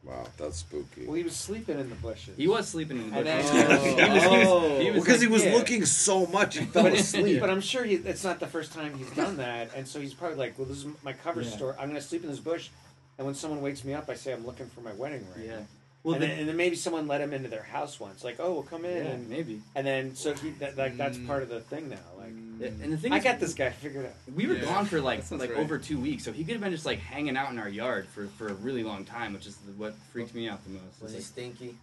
Wow, 0.03 0.25
that's 0.37 0.57
spooky. 0.57 1.05
Well, 1.05 1.15
he 1.15 1.23
was 1.23 1.35
sleeping 1.35 1.79
in 1.79 1.89
the 1.89 1.95
bushes. 1.95 2.35
he 2.35 2.45
was 2.47 2.67
sleeping 2.67 2.97
in 2.97 3.09
the 3.11 3.17
And 3.19 3.25
bushes. 3.25 3.51
then- 3.51 3.69
he 3.69 4.11
was, 4.11 4.23
he 4.23 4.29
was, 4.29 4.81
he 4.83 4.89
was, 4.91 4.97
Oh. 4.97 4.99
because 4.99 5.21
he 5.21 5.27
was 5.27 5.45
yeah. 5.45 5.53
looking 5.53 5.85
so 5.85 6.25
much, 6.25 6.57
he 6.57 6.65
fell 6.73 6.83
But, 6.83 6.93
asleep. 6.93 7.39
but 7.39 7.49
I'm 7.49 7.61
sure 7.61 7.85
he, 7.85 7.95
it's 7.95 8.23
not 8.25 8.41
the 8.41 8.47
first 8.47 8.73
time 8.73 8.97
he's 8.97 9.09
done 9.11 9.37
that, 9.37 9.69
and 9.75 9.87
so 9.87 10.01
he's 10.01 10.13
probably 10.13 10.35
like, 10.37 10.57
"Well, 10.59 10.67
this 10.67 10.79
is 10.79 10.87
my 11.03 11.13
cover 11.13 11.41
Yeah. 11.41 11.51
story. 11.51 11.73
I'm 11.79 11.87
going 11.87 12.01
to 12.01 12.05
sleep 12.05 12.23
in 12.25 12.29
this 12.29 12.39
bush, 12.39 12.67
and 13.17 13.25
when 13.25 13.35
someone 13.35 13.61
wakes 13.61 13.83
me 13.83 13.93
up, 13.93 14.09
I 14.09 14.15
say 14.15 14.33
I'm 14.33 14.45
looking 14.45 14.67
for 14.67 14.81
my 14.81 14.93
wedding 14.93 15.25
ring." 15.35 15.47
yeah. 15.47 15.59
and, 16.05 16.21
then, 16.21 16.31
and 16.39 16.49
then 16.49 16.57
maybe 16.57 16.75
someone 16.75 17.07
let 17.07 17.21
him 17.21 17.31
into 17.33 17.47
their 17.49 17.63
house 17.63 17.99
once, 17.99 18.23
like, 18.23 18.37
"Oh, 18.39 18.53
well, 18.53 18.63
come 18.63 18.83
in," 18.85 18.97
yeah, 19.05 19.11
and, 19.11 19.29
maybe. 19.29 19.61
and 19.75 19.87
then 19.87 20.15
so 20.15 20.33
he 20.33 20.49
that, 20.59 20.77
like 20.77 20.97
that's 20.97 21.17
Mm. 21.17 21.27
part 21.27 21.43
of 21.43 21.49
the 21.49 21.61
thing 21.61 21.89
now. 21.89 21.97
Like, 22.17 22.33
Yeah, 22.59 22.67
and 22.83 22.91
the 22.93 22.97
thing 22.97 23.13
I 23.13 23.17
is, 23.17 23.23
got 23.23 23.39
this 23.39 23.53
guy 23.53 23.69
figured 23.71 24.05
out. 24.05 24.13
We 24.35 24.45
were 24.47 24.55
Yeah, 24.55 24.65
gone 24.65 24.85
for 24.85 24.99
like 25.01 25.29
like 25.31 25.51
right. 25.51 25.59
over 25.59 25.77
two 25.77 25.99
weeks, 25.99 26.23
so 26.25 26.31
he 26.33 26.43
could 26.43 26.53
have 26.53 26.61
been 26.61 26.71
just 26.71 26.85
like 26.85 26.99
hanging 26.99 27.37
out 27.37 27.51
in 27.51 27.57
our 27.59 27.69
yard 27.69 28.07
for, 28.09 28.27
for 28.37 28.47
a 28.47 28.53
really 28.53 28.83
long 28.83 29.05
time, 29.05 29.33
which 29.33 29.47
is 29.47 29.55
the, 29.57 29.71
what 29.73 29.95
freaked 30.11 30.35
me 30.35 30.47
out 30.49 30.63
the 30.65 30.71
most. 30.71 31.01
Was 31.01 31.13
It's 31.13 31.25
he 31.27 31.31
stinky? 31.31 31.77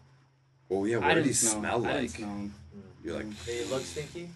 Well, 0.69 0.87
yeah. 0.87 0.99
I 0.99 1.01
What 1.01 1.09
did 1.09 1.15
didn't 1.15 1.27
he 1.29 1.33
smell 1.33 1.55
him. 1.55 1.61
smell 1.61 1.85
I 1.87 1.89
didn't 1.89 2.03
like? 2.03 2.11
smell 2.11 2.29
him. 2.31 2.55
You're 3.03 3.17
like, 3.17 3.45
Did 3.47 3.65
he 3.67 3.71
look 3.73 3.83
stinky? 3.83 4.29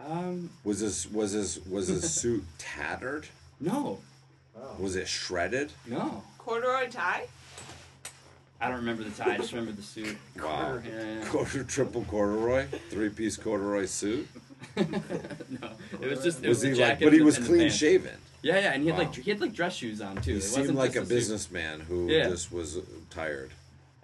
Um, 0.00 0.50
was 0.64 0.80
this 0.80 1.06
was 1.10 1.32
his 1.32 1.64
was 1.66 1.88
his 1.88 2.12
suit 2.12 2.44
tattered? 2.58 3.26
no, 3.60 4.00
Oh. 4.56 4.76
Was 4.78 4.96
it 4.96 5.08
shredded? 5.08 5.72
no. 5.86 6.22
Corduroy 6.38 6.88
tie? 6.90 7.26
I 8.60 8.68
don't 8.68 8.76
remember 8.76 9.02
the 9.02 9.10
tie. 9.10 9.34
I 9.34 9.36
just 9.38 9.52
remember 9.52 9.72
the 9.72 9.82
suit. 9.82 10.16
Wow. 10.36 10.78
Yeah, 10.86 11.02
yeah. 11.20 11.24
Quarter 11.26 11.64
triple 11.64 12.04
corduroy, 12.04 12.66
three 12.90 13.08
piece 13.08 13.36
corduroy 13.36 13.86
suit. 13.86 14.28
no, 14.76 14.84
it 16.00 16.08
was 16.10 16.22
just. 16.22 16.42
It 16.44 16.48
Was 16.48 16.60
the 16.60 16.70
he 16.70 16.74
like? 16.74 17.00
But 17.00 17.12
he 17.12 17.20
was 17.22 17.38
clean 17.38 17.70
shaven. 17.70 18.16
Yeah, 18.42 18.58
yeah, 18.58 18.72
and 18.72 18.82
he 18.82 18.88
had 18.90 18.98
Wow. 18.98 19.04
like 19.04 19.14
he 19.14 19.30
had 19.30 19.40
like 19.40 19.52
dress 19.54 19.74
shoes 19.76 20.00
on 20.02 20.16
too. 20.16 20.32
He 20.32 20.36
It 20.38 20.42
seemed 20.42 20.58
wasn't 20.60 20.78
like 20.78 20.90
a 20.90 20.94
just 21.00 21.08
suit. 21.08 21.14
businessman 21.14 21.80
who 21.80 22.08
Yeah. 22.10 22.28
just 22.28 22.52
was 22.52 22.76
uh, 22.76 22.82
tired. 23.10 23.50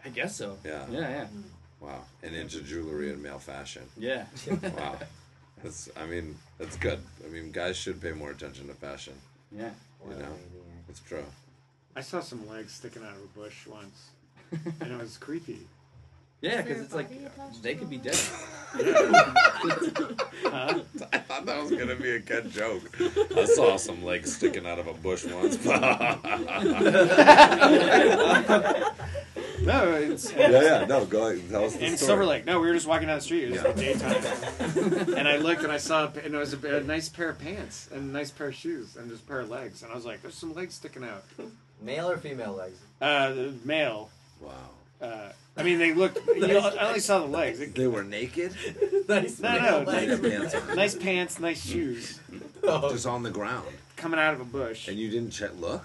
I 0.04 0.08
guess 0.08 0.34
so. 0.36 0.56
Yeah. 0.64 0.86
Yeah, 0.90 1.00
yeah, 1.00 1.26
hmm. 1.26 1.40
Wow, 1.80 2.00
and 2.22 2.34
into 2.34 2.60
jewelry 2.62 3.10
and 3.10 3.22
male 3.22 3.38
fashion. 3.38 3.82
yeah. 3.98 4.24
Wow, 4.62 4.98
that's. 5.62 5.90
I 5.96 6.06
mean, 6.06 6.36
that's 6.58 6.76
good. 6.76 7.00
I 7.24 7.28
mean, 7.28 7.50
guys 7.52 7.76
should 7.76 8.00
pay 8.00 8.12
more 8.12 8.30
attention 8.30 8.66
to 8.68 8.74
fashion. 8.74 9.14
yeah. 9.52 9.70
You 10.08 10.16
know, 10.16 10.34
it's 10.88 11.00
true. 11.00 11.24
I 11.94 12.00
saw 12.00 12.20
some 12.20 12.48
legs 12.48 12.72
sticking 12.72 13.02
out 13.02 13.12
of 13.12 13.22
a 13.22 13.38
bush 13.38 13.66
once, 13.66 14.10
and 14.80 14.92
it 14.92 14.98
was 14.98 15.16
creepy. 15.16 15.58
Yeah, 16.40 16.62
because 16.62 16.82
it's 16.82 16.94
like 16.94 17.10
they 17.62 17.74
could 17.74 17.90
be 17.90 17.98
dead. 17.98 18.18
Huh? 20.42 20.80
I 21.12 21.18
thought 21.18 21.46
that 21.46 21.62
was 21.62 21.70
gonna 21.70 21.96
be 21.96 22.12
a 22.12 22.18
good 22.18 22.50
joke. 22.50 22.82
I 23.36 23.44
saw 23.44 23.76
some 23.76 24.04
legs 24.04 24.34
sticking 24.34 24.66
out 24.66 24.78
of 24.78 24.86
a 24.86 24.94
bush 24.94 25.24
once. 25.26 25.56
No, 29.62 29.92
it's 29.94 30.32
yeah, 30.32 30.50
yeah. 30.50 30.84
No, 30.86 31.04
go 31.04 31.28
ahead. 31.28 31.48
Tell 31.50 31.64
us 31.64 31.74
the 31.74 31.80
in 31.84 31.96
story. 31.96 32.06
Silver 32.08 32.26
Lake. 32.26 32.46
No, 32.46 32.60
we 32.60 32.68
were 32.68 32.74
just 32.74 32.86
walking 32.86 33.08
down 33.08 33.18
the 33.18 33.22
street. 33.22 33.44
It 33.44 33.50
was 33.52 33.62
Yeah. 33.62 33.72
daytime, 33.72 35.14
and 35.18 35.28
I 35.28 35.36
looked 35.36 35.62
and 35.62 35.72
I 35.72 35.76
saw, 35.76 36.06
and 36.06 36.34
it 36.34 36.38
was 36.38 36.54
a, 36.54 36.76
a 36.76 36.80
nice 36.82 37.08
pair 37.08 37.28
of 37.30 37.38
pants 37.38 37.88
and 37.92 38.00
a 38.10 38.12
nice 38.12 38.30
pair 38.30 38.48
of 38.48 38.54
shoes 38.54 38.96
and 38.96 39.10
just 39.10 39.22
a 39.24 39.26
pair 39.26 39.40
of 39.40 39.50
legs, 39.50 39.82
and 39.82 39.92
I 39.92 39.94
was 39.94 40.04
like, 40.06 40.22
"There's 40.22 40.34
some 40.34 40.54
legs 40.54 40.74
sticking 40.74 41.04
out." 41.04 41.24
Male 41.82 42.10
or 42.10 42.16
female 42.18 42.52
legs? 42.54 42.78
Uh, 43.00 43.32
the 43.32 43.54
male. 43.64 44.10
Wow. 44.40 44.52
Uh, 45.00 45.32
I 45.56 45.62
mean, 45.62 45.78
they 45.78 45.92
looked. 45.94 46.18
You 46.26 46.46
know, 46.46 46.58
I 46.60 46.88
only 46.88 47.00
saw 47.00 47.18
the 47.20 47.26
legs. 47.26 47.58
They 47.72 47.86
were 47.86 48.04
naked, 48.04 48.54
nice 49.08 49.40
No, 49.40 49.50
male 49.52 49.84
no, 49.84 49.90
legs. 49.90 50.20
pants 50.20 50.54
on. 50.54 50.76
nice 50.76 50.94
pants, 50.94 51.38
nice 51.40 51.64
shoes, 51.66 52.18
just 52.62 53.06
on 53.06 53.22
the 53.22 53.30
ground, 53.30 53.68
coming 53.96 54.18
out 54.20 54.34
of 54.34 54.40
a 54.40 54.44
bush. 54.44 54.88
and 54.88 54.98
you 54.98 55.10
didn't 55.10 55.30
check. 55.30 55.50
Look. 55.58 55.84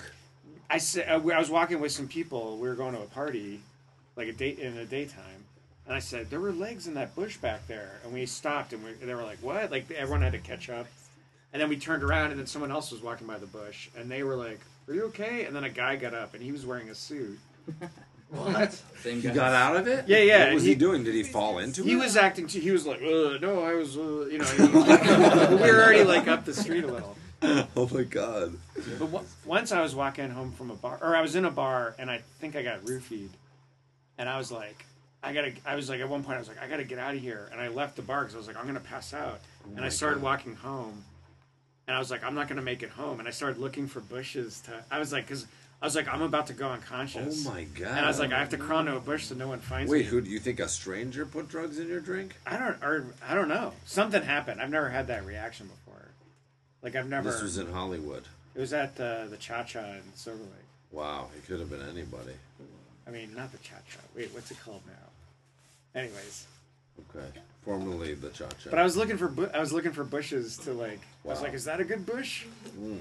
I 0.69 0.78
said 0.80 1.08
I 1.10 1.17
was 1.17 1.49
walking 1.49 1.80
with 1.80 1.91
some 1.91 2.08
people. 2.08 2.58
We 2.58 2.67
were 2.67 2.75
going 2.75 2.93
to 2.95 3.01
a 3.01 3.06
party, 3.06 3.62
like 4.15 4.28
a 4.28 4.34
date 4.34 4.60
in 4.60 4.75
the 4.75 4.86
daytime, 4.86 5.45
and 5.86 5.95
I 5.95 5.99
said 5.99 6.30
there 6.30 6.39
were 6.39 6.51
legs 6.51 6.88
in 6.88 6.95
that 6.95 7.15
bush 7.15 7.38
back 7.38 7.67
there, 7.67 7.99
and 8.04 8.13
we 8.13 8.25
stopped 8.25 8.73
and 8.73 8.84
we, 8.84 8.91
they 8.93 9.13
were 9.13 9.23
like, 9.23 9.38
"What?" 9.41 9.71
Like 9.71 9.89
everyone 9.91 10.21
had 10.21 10.32
to 10.34 10.39
catch 10.39 10.69
up, 10.69 10.88
and 11.54 11.62
then 11.62 11.69
we 11.69 11.78
turned 11.78 12.04
around 12.04 12.32
and 12.32 12.39
then 12.39 12.47
someone 12.47 12.71
else 12.71 12.91
was 12.91 13.01
walking 13.01 13.28
by 13.28 13.38
the 13.38 13.45
bush, 13.47 13.89
and 13.97 14.10
they 14.10 14.23
were 14.23 14.36
like, 14.36 14.60
"Are 14.88 14.93
you 14.93 15.04
okay?" 15.06 15.45
And 15.45 15.56
then 15.56 15.63
a 15.63 15.69
guy 15.69 15.95
got 15.97 16.13
up 16.13 16.34
and 16.34 16.41
he 16.43 16.51
was 16.51 16.65
wearing 16.65 16.89
a 16.89 16.95
suit. 16.95 17.39
What? 18.32 18.73
Same 19.04 19.21
He 19.21 19.28
guy. 19.28 19.34
got 19.36 19.54
out 19.54 19.75
of 19.78 19.88
it. 19.88 20.06
Yeah, 20.10 20.17
yeah, 20.17 20.45
What 20.45 20.56
was 20.56 20.63
he- 20.63 20.69
he, 20.69 20.75
doing? 20.75 21.04
Did 21.04 21.13
he 21.13 21.21
fall 21.21 21.60
into 21.60 21.84
He 21.84 21.89
it? 21.89 21.91
He 21.91 21.95
was 21.95 22.17
acting 22.17 22.47
too. 22.47 22.60
He 22.60 22.71
was 22.71 22.86
like, 22.86 22.99
Ugh, 23.01 23.39
"No, 23.39 23.63
I 23.63 23.75
was," 23.75 23.95
uh, 23.95 24.25
you 24.32 24.39
know. 24.39 24.45
he 24.45 24.63
we 25.63 25.71
were 25.71 25.84
already 25.84 26.04
like 26.04 26.28
up 26.28 26.43
the 26.43 26.54
street 26.54 26.84
a 26.84 26.88
little. 26.88 27.15
Oh 27.41 27.89
my 27.93 28.04
god. 28.04 28.58
But 28.76 29.12
w- 29.12 29.26
once 29.45 29.71
I 29.71 29.82
was 29.82 29.95
walking 29.95 30.30
home 30.30 30.52
from 30.52 30.71
a 30.71 30.76
bar, 30.76 30.98
or 31.02 31.15
I 31.15 31.21
was 31.21 31.36
in 31.36 31.45
a 31.45 31.52
bar, 31.52 31.95
and 32.00 32.10
I 32.10 32.21
think 32.39 32.56
I 32.56 32.63
got 32.63 32.82
roofied, 32.82 33.30
and 34.17 34.30
I 34.30 34.38
was 34.38 34.52
like, 34.52 34.86
I 35.24 35.34
gotta. 35.34 35.54
I 35.65 35.76
was 35.76 35.89
like, 35.89 36.00
at 36.02 36.10
one 36.10 36.24
point, 36.24 36.38
I 36.38 36.39
was 36.39 36.48
like, 36.48 36.62
I 36.62 36.67
gotta 36.67 36.84
get 36.84 37.00
out 37.00 37.13
of 37.15 37.21
here, 37.21 37.50
and 37.52 37.60
I 37.60 37.67
left 37.69 37.95
the 37.95 38.02
bar 38.02 38.21
because 38.21 38.36
I 38.36 38.38
was 38.38 38.48
like, 38.48 38.58
I'm 38.58 38.65
gonna 38.65 38.80
pass 38.80 39.13
out, 39.13 39.39
and 39.76 39.84
I 39.84 39.89
started 39.89 40.15
God. 40.15 40.24
walking 40.24 40.56
home, 40.56 41.04
and 41.88 41.95
I 41.95 42.00
was 42.00 42.12
like, 42.12 42.24
I'm 42.24 42.36
not 42.36 42.48
gonna 42.48 42.62
make 42.62 42.84
it 42.84 42.89
home, 42.89 43.19
and 43.19 43.28
I 43.28 43.32
started 43.32 43.60
looking 43.60 43.88
for 43.88 44.00
bushes 44.02 44.62
to. 44.62 44.84
I 44.91 45.00
was 45.00 45.12
like, 45.12 45.26
because 45.28 45.45
I 45.82 45.86
was 45.86 45.95
like, 45.95 46.08
I'm 46.12 46.21
about 46.21 46.48
to 46.48 46.54
go 46.54 46.69
unconscious. 46.69 47.45
Oh 47.45 47.52
my 47.52 47.63
god. 47.63 47.89
and 47.89 48.06
I 48.06 48.08
was 48.08 48.17
like, 48.19 48.32
I 48.32 48.39
have 48.39 48.50
to 48.50 48.58
crawl 48.58 48.80
into 48.80 48.95
a 48.95 49.00
bush 49.00 49.26
so 49.26 49.36
no 49.36 49.48
one 49.48 49.60
finds 49.60 49.91
Wait, 49.91 49.98
me. 49.98 50.04
Wait, 50.04 50.10
who 50.10 50.21
do 50.21 50.30
you 50.30 50.39
think 50.39 50.60
a 50.60 50.67
stranger 50.69 51.26
put 51.26 51.50
drugs 51.50 51.78
in 51.80 51.88
your 51.88 52.00
drink? 52.00 52.36
I 52.45 52.58
don't, 52.58 52.82
or 52.84 53.06
I 53.28 53.36
don't 53.36 53.50
know. 53.50 53.74
Something 53.86 54.24
happened. 54.24 54.62
I've 54.62 54.69
never 54.69 54.89
had 54.89 55.08
that 55.08 55.26
reaction 55.26 55.67
before. 55.67 55.85
Like 56.86 56.95
I've 56.95 57.10
never. 57.10 57.32
This 57.32 57.41
was 57.41 57.58
in 57.58 57.71
Hollywood. 57.74 58.24
It 58.54 58.60
was 58.62 58.71
at 58.71 58.98
uh, 59.00 59.26
the 59.26 59.38
Cha 59.38 59.63
Cha 59.63 59.80
in 59.80 60.04
Silver 60.13 60.38
Lake. 60.43 60.52
Wow, 60.91 61.30
it 61.36 61.45
could 61.48 61.60
have 61.60 61.69
been 61.69 61.82
anybody. 61.82 62.34
I 63.08 63.10
mean, 63.10 63.34
not 63.36 63.52
the 63.52 63.58
Cha 63.58 63.74
Cha. 63.89 63.98
Wait, 64.15 64.30
what's 64.36 64.52
it 64.52 64.60
called 64.63 64.82
now? 64.86 66.00
Anyways, 66.00 66.45
Okay, 67.10 67.26
formerly 67.63 68.13
the 68.13 68.30
Cha 68.30 68.48
Cha. 68.50 68.69
but 68.69 68.78
I 68.78 68.84
was 68.84 68.95
looking 68.95 69.17
for 69.17 69.28
bu- 69.28 69.50
I 69.52 69.60
was 69.60 69.74
looking 69.74 69.93
for 69.93 70.04
bushes 70.04 70.58
to 70.60 70.74
like. 70.74 71.00
Wow. 71.24 71.32
I 71.32 71.34
was 71.34 71.41
like, 71.41 71.54
is 71.56 71.65
that 71.65 71.80
a 71.80 71.84
good 71.84 72.06
bush? 72.06 72.45
Mm, 72.80 73.00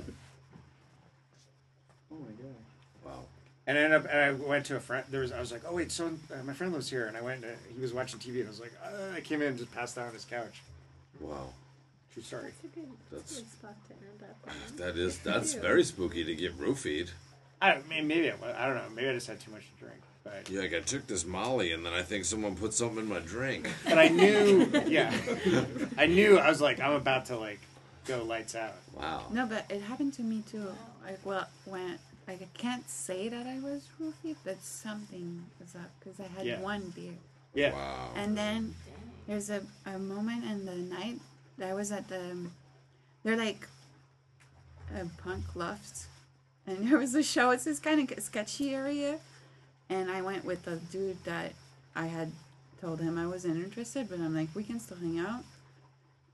Oh 2.10 2.14
my 2.16 2.32
god. 2.42 2.54
wow. 3.04 3.20
And 3.66 3.76
I 3.76 3.82
ended 3.82 4.00
up 4.00 4.10
and 4.10 4.18
I 4.18 4.32
went 4.48 4.64
to 4.66 4.76
a 4.76 4.80
friend. 4.80 5.04
There 5.10 5.20
was 5.20 5.30
I 5.30 5.40
was 5.40 5.52
like, 5.52 5.62
oh 5.68 5.74
wait, 5.74 5.92
so 5.92 6.06
uh, 6.32 6.42
my 6.44 6.54
friend 6.54 6.72
lives 6.72 6.88
here, 6.88 7.04
and 7.04 7.18
I 7.18 7.20
went. 7.20 7.44
And 7.44 7.54
he 7.74 7.82
was 7.82 7.92
watching 7.92 8.18
TV, 8.18 8.36
and 8.38 8.46
I 8.46 8.48
was 8.50 8.60
like, 8.60 8.72
uh, 8.82 9.14
I 9.14 9.20
came 9.20 9.42
in 9.42 9.48
and 9.48 9.58
just 9.58 9.72
passed 9.74 9.98
out 9.98 10.06
on 10.06 10.14
his 10.14 10.24
couch. 10.24 10.62
Wow. 11.20 11.50
True 12.14 12.22
story. 12.22 12.52
That's 12.62 12.64
a 12.64 12.68
good, 12.80 12.88
that's 13.10 13.10
a 13.10 13.34
That's- 13.34 13.38
good 13.40 13.50
spot 13.52 13.76
to 13.88 13.92
end 13.94 14.22
up 14.22 14.48
on. 14.48 14.76
That 14.76 14.96
is 14.98 15.18
that's 15.24 15.54
very 15.54 15.82
spooky 15.84 16.24
to 16.24 16.34
get 16.34 16.56
roofied. 16.58 17.10
I 17.60 17.78
mean, 17.88 18.06
maybe 18.06 18.26
it, 18.28 18.40
wa- 18.40 18.54
I 18.56 18.66
don't 18.66 18.76
know. 18.76 18.88
Maybe 18.94 19.08
I 19.08 19.12
just 19.14 19.26
had 19.26 19.40
too 19.40 19.50
much 19.50 19.62
to 19.62 19.84
drink, 19.84 20.00
but 20.22 20.48
Yeah, 20.48 20.60
like 20.60 20.74
I 20.74 20.80
took 20.80 21.06
this 21.06 21.24
Molly 21.24 21.72
and 21.72 21.84
then 21.84 21.92
I 21.92 22.02
think 22.02 22.24
someone 22.24 22.54
put 22.54 22.72
something 22.74 22.98
in 22.98 23.08
my 23.08 23.18
drink. 23.20 23.68
but 23.84 23.98
I 23.98 24.08
knew. 24.08 24.70
Yeah, 24.86 25.12
I 25.98 26.06
knew. 26.06 26.38
I 26.38 26.48
was 26.48 26.60
like, 26.60 26.78
I'm 26.80 26.92
about 26.92 27.26
to 27.26 27.36
like 27.36 27.60
go 28.06 28.22
lights 28.22 28.54
out. 28.54 28.74
Wow. 28.92 29.26
No, 29.32 29.46
but 29.46 29.64
it 29.70 29.80
happened 29.82 30.12
to 30.14 30.22
me 30.22 30.42
too. 30.50 30.68
Like, 31.04 31.18
well, 31.24 31.48
when 31.64 31.98
like 32.28 32.42
I 32.42 32.48
can't 32.56 32.88
say 32.88 33.28
that 33.28 33.46
I 33.46 33.58
was 33.60 33.88
roofied, 34.00 34.36
but 34.44 34.62
something 34.62 35.44
was 35.58 35.74
up 35.74 35.90
because 35.98 36.20
I 36.20 36.28
had 36.36 36.46
Yeah. 36.46 36.60
one 36.60 36.90
beer, 36.94 37.14
Yeah. 37.54 37.72
Wow. 37.72 38.10
and 38.14 38.36
then 38.36 38.74
there's 39.26 39.48
a, 39.50 39.62
a 39.86 39.98
moment 39.98 40.44
in 40.44 40.64
the 40.66 40.74
night 40.76 41.18
that 41.58 41.68
I 41.68 41.74
was 41.74 41.92
at 41.92 42.08
the. 42.08 42.20
Um, 42.20 42.52
they're 43.22 43.36
like 43.36 43.66
a 44.94 45.06
punk 45.22 45.44
lofts, 45.54 46.06
and 46.66 46.88
there 46.90 46.98
was 46.98 47.14
a 47.14 47.22
show. 47.22 47.50
It's 47.50 47.64
this 47.64 47.78
kind 47.78 48.10
of 48.10 48.22
sketchy 48.22 48.74
area, 48.74 49.18
and 49.88 50.10
I 50.10 50.22
went 50.22 50.44
with 50.44 50.64
the 50.64 50.76
dude 50.76 51.22
that 51.24 51.52
I 51.94 52.06
had 52.06 52.32
told 52.80 53.00
him 53.00 53.18
I 53.18 53.26
wasn't 53.26 53.62
interested, 53.62 54.08
but 54.10 54.20
I'm 54.20 54.34
like, 54.34 54.48
we 54.54 54.64
can 54.64 54.78
still 54.78 54.98
hang 54.98 55.18
out. 55.18 55.42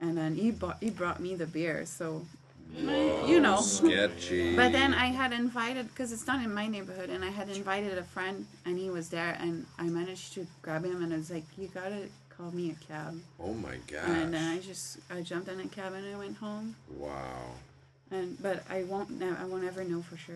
And 0.01 0.17
then 0.17 0.35
he 0.35 0.51
bought 0.51 0.77
he 0.81 0.89
brought 0.89 1.19
me 1.19 1.35
the 1.35 1.45
beer, 1.45 1.85
so 1.85 2.25
Whoa, 2.79 3.25
you 3.27 3.39
know. 3.39 3.61
Sketchy. 3.61 4.55
But 4.55 4.71
then 4.71 4.93
I 4.93 5.07
had 5.07 5.33
invited 5.33 5.89
because 5.89 6.11
it's 6.11 6.25
not 6.25 6.43
in 6.43 6.53
my 6.53 6.67
neighborhood, 6.67 7.09
and 7.09 7.23
I 7.23 7.29
had 7.29 7.49
invited 7.49 7.97
a 7.97 8.03
friend, 8.03 8.47
and 8.65 8.77
he 8.77 8.89
was 8.89 9.09
there, 9.09 9.37
and 9.39 9.65
I 9.77 9.83
managed 9.83 10.33
to 10.33 10.47
grab 10.61 10.85
him, 10.85 11.03
and 11.03 11.13
I 11.13 11.17
was 11.17 11.29
like, 11.29 11.43
"You 11.57 11.67
gotta 11.67 12.07
call 12.41 12.51
me 12.51 12.71
a 12.71 12.85
cab," 12.91 13.19
Oh 13.39 13.53
my 13.53 13.77
god! 13.87 14.09
and 14.09 14.35
I 14.35 14.59
just 14.59 14.97
I 15.09 15.21
jumped 15.21 15.47
in 15.47 15.59
a 15.59 15.67
cab 15.67 15.93
and 15.93 16.05
I 16.13 16.17
went 16.17 16.37
home, 16.37 16.75
Wow. 16.89 17.51
and 18.09 18.41
but 18.41 18.63
I 18.69 18.83
won't 18.83 19.11
ne- 19.11 19.35
I 19.37 19.45
won't 19.45 19.63
ever 19.63 19.83
know 19.83 20.01
for 20.01 20.17
sure. 20.17 20.35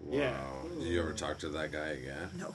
Wow. 0.00 0.18
Yeah. 0.18 0.40
Did 0.80 0.88
you 0.88 1.00
ever 1.00 1.12
talk 1.12 1.38
to 1.40 1.48
that 1.50 1.70
guy 1.72 1.88
again? 1.88 2.30
No. 2.38 2.54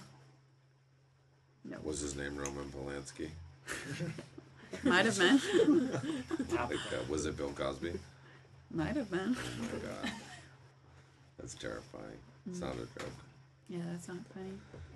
No, 1.65 1.77
Was 1.83 1.99
his 2.01 2.15
name 2.15 2.35
Roman 2.37 2.65
Polanski? 2.69 3.29
might 4.83 5.05
have 5.05 5.17
been, 5.17 5.39
Like, 6.51 6.71
uh, 6.71 7.03
was 7.09 7.25
it 7.25 7.37
Bill 7.37 7.51
Cosby? 7.51 7.93
might 8.71 8.95
have 8.95 9.09
been. 9.11 9.35
Oh 9.37 9.61
my 9.61 9.79
god. 9.87 10.11
That's 11.39 11.53
terrifying. 11.55 12.17
It's 12.49 12.59
not 12.59 12.73
a 12.73 12.77
joke. 12.99 13.11
Yeah, 13.69 13.79
that's 13.91 14.07
not 14.07 14.17
funny. 14.33 14.53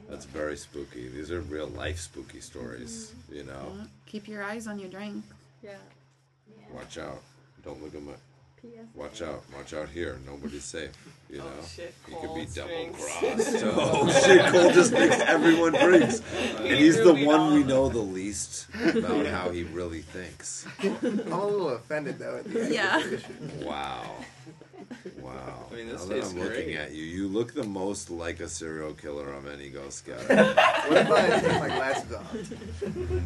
That's 0.10 0.26
very 0.26 0.58
spooky. 0.58 1.08
These 1.10 1.32
are 1.32 1.42
real 1.42 1.68
life 1.68 2.00
spooky 2.00 2.40
stories. 2.42 3.14
Mm-hmm. 3.16 3.36
You 3.36 3.44
know, 3.46 3.72
Well, 3.78 3.88
keep 4.06 4.28
your 4.28 4.44
eyes 4.44 4.68
on 4.68 4.80
your 4.80 4.90
drink. 4.90 5.24
Yeah. 5.64 5.72
watch 6.74 6.98
out. 6.98 7.22
Don't 7.64 7.82
look 7.84 7.96
at 7.96 8.02
my. 8.04 8.14
P.S. 8.62 8.86
Watch 8.96 9.22
out. 9.22 9.44
Watch 9.54 9.74
out 9.74 9.90
here. 9.90 10.18
Nobody's 10.26 10.64
safe. 10.64 10.92
You 11.30 11.42
oh, 11.42 11.44
know, 11.44 11.52
Oh, 11.62 11.66
shit, 11.66 11.94
you 12.08 12.16
could 12.22 12.34
be 12.34 12.46
double 12.56 12.70
drinks. 12.70 13.18
crossed. 13.18 13.64
oh 13.66 14.22
shit! 14.26 14.46
Cole 14.54 14.72
just 14.72 14.92
thinks 14.94 15.20
everyone 15.20 15.74
drinks, 15.74 16.22
and 16.60 16.68
he's 16.68 16.96
the 16.96 17.14
one 17.14 17.54
we 17.56 17.64
know 17.66 17.90
the 17.90 17.98
least 18.00 18.68
about 18.96 19.26
how 19.26 19.50
he 19.50 19.64
really 19.64 20.02
thinks. 20.02 20.66
I'm 20.82 21.32
a 21.34 21.46
little 21.46 21.70
offended 21.72 22.20
though 22.20 22.38
at 22.38 22.46
the 22.54 22.74
Yeah. 22.74 23.00
acquisition. 23.00 23.52
Wow. 23.66 24.10
Wow. 25.22 25.66
I 25.72 25.76
mean, 25.76 25.88
this 25.90 26.02
now 26.02 26.08
that 26.08 26.16
tastes 26.16 26.32
I'm 26.34 26.40
looking 26.40 26.64
great. 26.66 26.76
at 26.78 26.92
you, 26.94 27.04
you 27.04 27.28
look 27.28 27.54
the 27.54 27.64
most 27.64 28.10
like 28.10 28.40
a 28.40 28.48
serial 28.48 28.94
killer 28.94 29.32
of 29.34 29.48
any 29.48 29.70
Ghost 29.70 30.00
Scout. 30.06 30.20
What 30.84 30.98
if 30.98 31.12
I 31.12 31.40
take 31.40 31.60
my 31.60 31.68
glasses 31.68 32.14
off? 32.14 32.36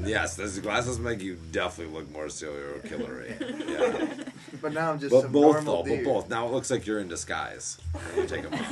yes, 0.05 0.35
those 0.35 0.59
glasses 0.59 0.99
make 0.99 1.21
you 1.21 1.37
definitely 1.51 1.93
look 1.93 2.09
more 2.11 2.29
serial 2.29 2.79
killery. 2.79 3.33
Yeah. 3.67 4.23
But 4.61 4.73
now 4.73 4.91
I'm 4.91 4.99
just 4.99 5.11
but 5.11 5.21
some 5.23 5.31
both 5.31 5.55
normal 5.63 5.83
though, 5.83 5.89
dude. 5.95 6.03
but 6.05 6.11
both. 6.13 6.29
Now 6.29 6.47
it 6.47 6.51
looks 6.53 6.69
like 6.69 6.85
you're 6.85 6.99
in 6.99 7.07
disguise. 7.07 7.79
You 8.15 8.25
take 8.27 8.45
'em 8.45 8.53
off. 8.53 8.71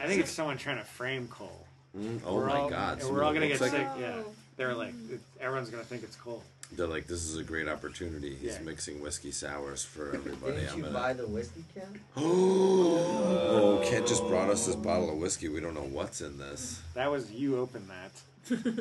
I 0.00 0.06
think 0.06 0.20
it's 0.20 0.30
someone 0.30 0.56
trying 0.58 0.78
to 0.78 0.84
frame 0.84 1.28
Cole. 1.28 1.66
Mm, 1.96 2.20
oh 2.26 2.34
We're 2.34 2.46
my 2.46 2.56
all- 2.58 2.70
God, 2.70 3.00
and 3.00 3.10
we're 3.10 3.22
all 3.24 3.32
gonna 3.32 3.48
get 3.48 3.60
like- 3.60 3.70
sick. 3.70 3.86
Yeah, 3.98 4.16
they're 4.56 4.74
like, 4.74 4.92
everyone's 5.40 5.70
gonna 5.70 5.82
think 5.84 6.02
it's 6.02 6.16
Cole. 6.16 6.42
They're 6.72 6.86
like, 6.88 7.06
this 7.06 7.24
is 7.24 7.36
a 7.38 7.42
great 7.44 7.68
opportunity. 7.68 8.34
He's 8.34 8.54
Yeah. 8.56 8.62
mixing 8.62 9.00
whiskey 9.00 9.30
sours 9.30 9.84
for 9.84 10.14
everybody. 10.14 10.54
Didn't 10.56 10.70
I'm 10.72 10.78
you 10.78 10.84
gonna. 10.84 10.94
buy 10.98 11.12
the 11.12 11.26
whiskey 11.26 11.64
can? 11.74 12.00
oh, 12.16 13.80
Kent 13.88 14.06
just 14.08 14.26
brought 14.26 14.50
us 14.50 14.66
this 14.66 14.74
bottle 14.76 15.10
of 15.10 15.16
whiskey. 15.18 15.48
We 15.48 15.60
don't 15.60 15.74
know 15.74 15.82
what's 15.82 16.20
in 16.20 16.38
this. 16.38 16.80
That 16.94 17.10
was 17.10 17.30
you 17.30 17.56
opened 17.58 17.88
that. 17.88 18.12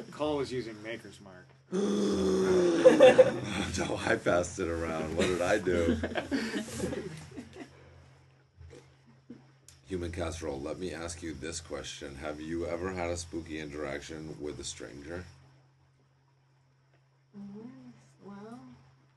Cole 0.12 0.38
was 0.38 0.52
using 0.52 0.76
Maker's 0.84 1.20
Mark. 1.22 1.46
no, 1.72 1.80
I 4.06 4.16
passed 4.16 4.60
it 4.60 4.68
around. 4.68 5.16
What 5.18 5.28
did 5.28 5.42
I 5.42 5.58
do? 5.58 5.98
Human 9.88 10.12
casserole. 10.12 10.60
Let 10.62 10.80
me 10.80 10.94
ask 10.94 11.22
you 11.24 11.34
this 11.34 11.60
question: 11.62 12.16
Have 12.16 12.40
you 12.42 12.66
ever 12.68 12.92
had 12.92 13.10
a 13.10 13.18
spooky 13.18 13.60
interaction 13.60 14.36
with 14.40 14.60
a 14.60 14.64
stranger? 14.64 15.24
Well, 18.24 18.60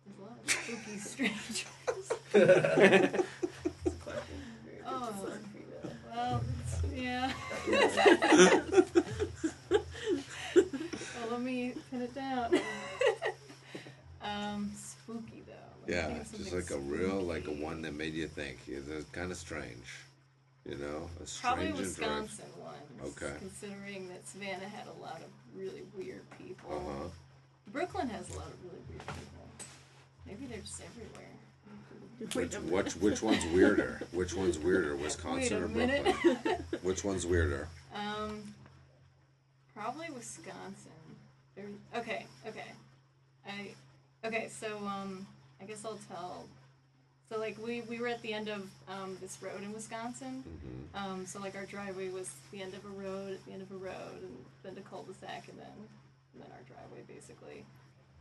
there's 0.05 0.19
a 0.19 0.23
lot 0.23 0.38
of 0.38 0.38
spooky 0.49 0.99
strangers. 0.99 1.67
oh, 4.87 5.15
well, 6.15 6.43
yeah. 6.95 7.33
well, 9.71 11.29
let 11.31 11.41
me 11.41 11.75
pin 11.91 12.03
it 12.03 12.15
down. 12.15 12.61
um, 14.23 14.71
spooky 14.77 15.43
though. 15.47 15.53
Me 15.87 15.95
Yeah, 15.95 16.19
just 16.37 16.53
like 16.53 16.71
a 16.71 16.79
real, 16.79 17.21
like 17.21 17.47
a 17.47 17.53
one 17.53 17.83
that 17.83 17.95
made 17.95 18.15
you 18.15 18.27
think. 18.29 18.59
It's 18.67 19.09
kind 19.11 19.31
of 19.31 19.37
strange, 19.37 20.05
you 20.67 20.77
know, 20.77 21.09
a 21.23 21.27
Probably 21.41 21.67
strange 21.67 21.79
interaction. 21.79 22.23
Wisconsin 22.23 22.47
ones. 22.61 23.17
Okay. 23.17 23.35
Considering 23.39 24.09
that 24.09 24.27
Savannah 24.27 24.69
had 24.69 24.87
a 24.87 25.03
lot 25.03 25.21
of 25.21 25.31
really 25.55 25.83
weird 25.97 26.29
people. 26.39 26.71
Uh 26.71 27.03
huh. 27.03 27.09
Brooklyn 27.73 28.09
has 28.09 28.29
a 28.31 28.39
lot 28.39 28.47
of 28.47 28.65
really 28.65 28.83
weird 28.89 29.07
people. 29.07 29.38
Maybe 30.29 30.47
they're 30.47 30.61
just 30.61 30.83
everywhere. 30.83 31.25
Which, 32.19 32.35
which 32.35 32.97
which 32.97 33.23
one's 33.23 33.45
weirder? 33.47 34.03
Which 34.11 34.35
one's 34.35 34.59
weirder, 34.59 34.97
Wisconsin 34.97 35.37
Wait 35.37 35.53
a 35.53 35.65
or 35.65 35.69
minute. 35.69 36.15
Brooklyn? 36.21 36.65
Which 36.83 37.05
one's 37.05 37.25
weirder? 37.25 37.69
Um, 37.95 38.43
probably 39.73 40.07
Wisconsin. 40.11 40.91
There, 41.55 41.67
okay, 41.97 42.27
okay. 42.47 42.73
I 43.47 43.71
okay. 44.27 44.49
So 44.49 44.79
um, 44.79 45.27
I 45.61 45.65
guess 45.65 45.85
I'll 45.85 45.99
tell. 46.13 46.45
So 47.31 47.39
like 47.39 47.57
we 47.65 47.83
we 47.83 48.01
were 48.01 48.09
at 48.09 48.21
the 48.23 48.33
end 48.33 48.49
of 48.49 48.69
um, 48.89 49.17
this 49.21 49.39
road 49.41 49.63
in 49.63 49.73
Wisconsin. 49.73 50.43
Mm-hmm. 50.43 51.13
Um, 51.13 51.27
so 51.27 51.39
like 51.39 51.55
our 51.55 51.67
driveway 51.67 52.09
was 52.09 52.33
the 52.51 52.63
end 52.63 52.75
of 52.75 52.85
a 52.85 52.89
road, 52.89 53.33
at 53.33 53.45
the 53.47 53.53
end 53.53 53.63
of 53.63 53.71
a 53.71 53.77
road, 53.77 54.23
and 54.23 54.37
then 54.65 54.77
a 54.77 54.89
cul-de-sac, 54.89 55.47
and 55.49 55.59
then 55.59 55.77
and 56.35 56.43
then 56.43 56.51
our 56.51 56.65
driveway 56.67 57.03
basically. 57.07 57.65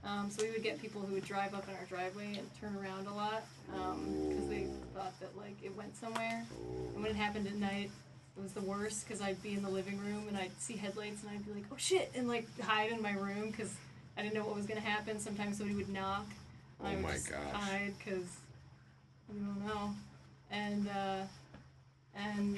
Um, 0.04 0.30
so 0.30 0.44
we 0.44 0.52
would 0.52 0.64
get 0.64 0.82
people 0.82 1.02
who 1.02 1.14
would 1.16 1.26
drive 1.26 1.54
up 1.54 1.68
in 1.68 1.76
our 1.76 1.86
driveway 1.86 2.36
and 2.38 2.48
turn 2.62 2.76
around 2.76 3.08
a 3.08 3.14
lot 3.14 3.44
because 3.72 4.48
they 4.50 4.68
thought 4.96 5.20
that 5.20 5.36
like 5.38 5.56
it 5.64 5.76
went 5.76 5.96
somewhere. 5.98 6.46
And 6.94 7.04
when 7.04 7.12
it 7.12 7.16
happened 7.18 7.48
at 7.48 7.56
night, 7.56 7.90
it 8.38 8.42
was 8.44 8.54
the 8.54 8.62
worst 8.62 9.06
because 9.08 9.22
I'd 9.22 9.42
be 9.44 9.54
in 9.54 9.64
the 9.64 9.70
living 9.70 9.98
room 10.00 10.26
and 10.28 10.38
I'd 10.38 10.52
see 10.60 10.76
headlights 10.78 11.24
and 11.24 11.32
I'd 11.32 11.46
be 11.46 11.54
like, 11.54 11.64
oh 11.72 11.76
shit, 11.78 12.12
and 12.16 12.28
like 12.28 12.48
hide 12.62 12.92
in 12.92 13.02
my 13.02 13.14
room 13.14 13.50
because 13.52 13.74
I 14.18 14.22
didn't 14.22 14.36
know 14.36 14.46
what 14.46 14.56
was 14.56 14.66
gonna 14.66 14.80
happen. 14.80 15.20
Sometimes 15.20 15.58
somebody 15.58 15.76
would 15.78 15.90
knock. 15.90 16.26
And 16.80 16.88
I 16.88 16.92
Oh 16.92 16.96
would 16.96 17.04
my 17.04 17.12
just 17.14 17.30
gosh. 17.32 17.40
hide 17.54 17.94
because 17.98 18.28
you 19.34 19.40
don't 19.42 19.66
know. 19.66 19.94
And 20.52 20.88
uh, 20.88 21.22
and 22.16 22.58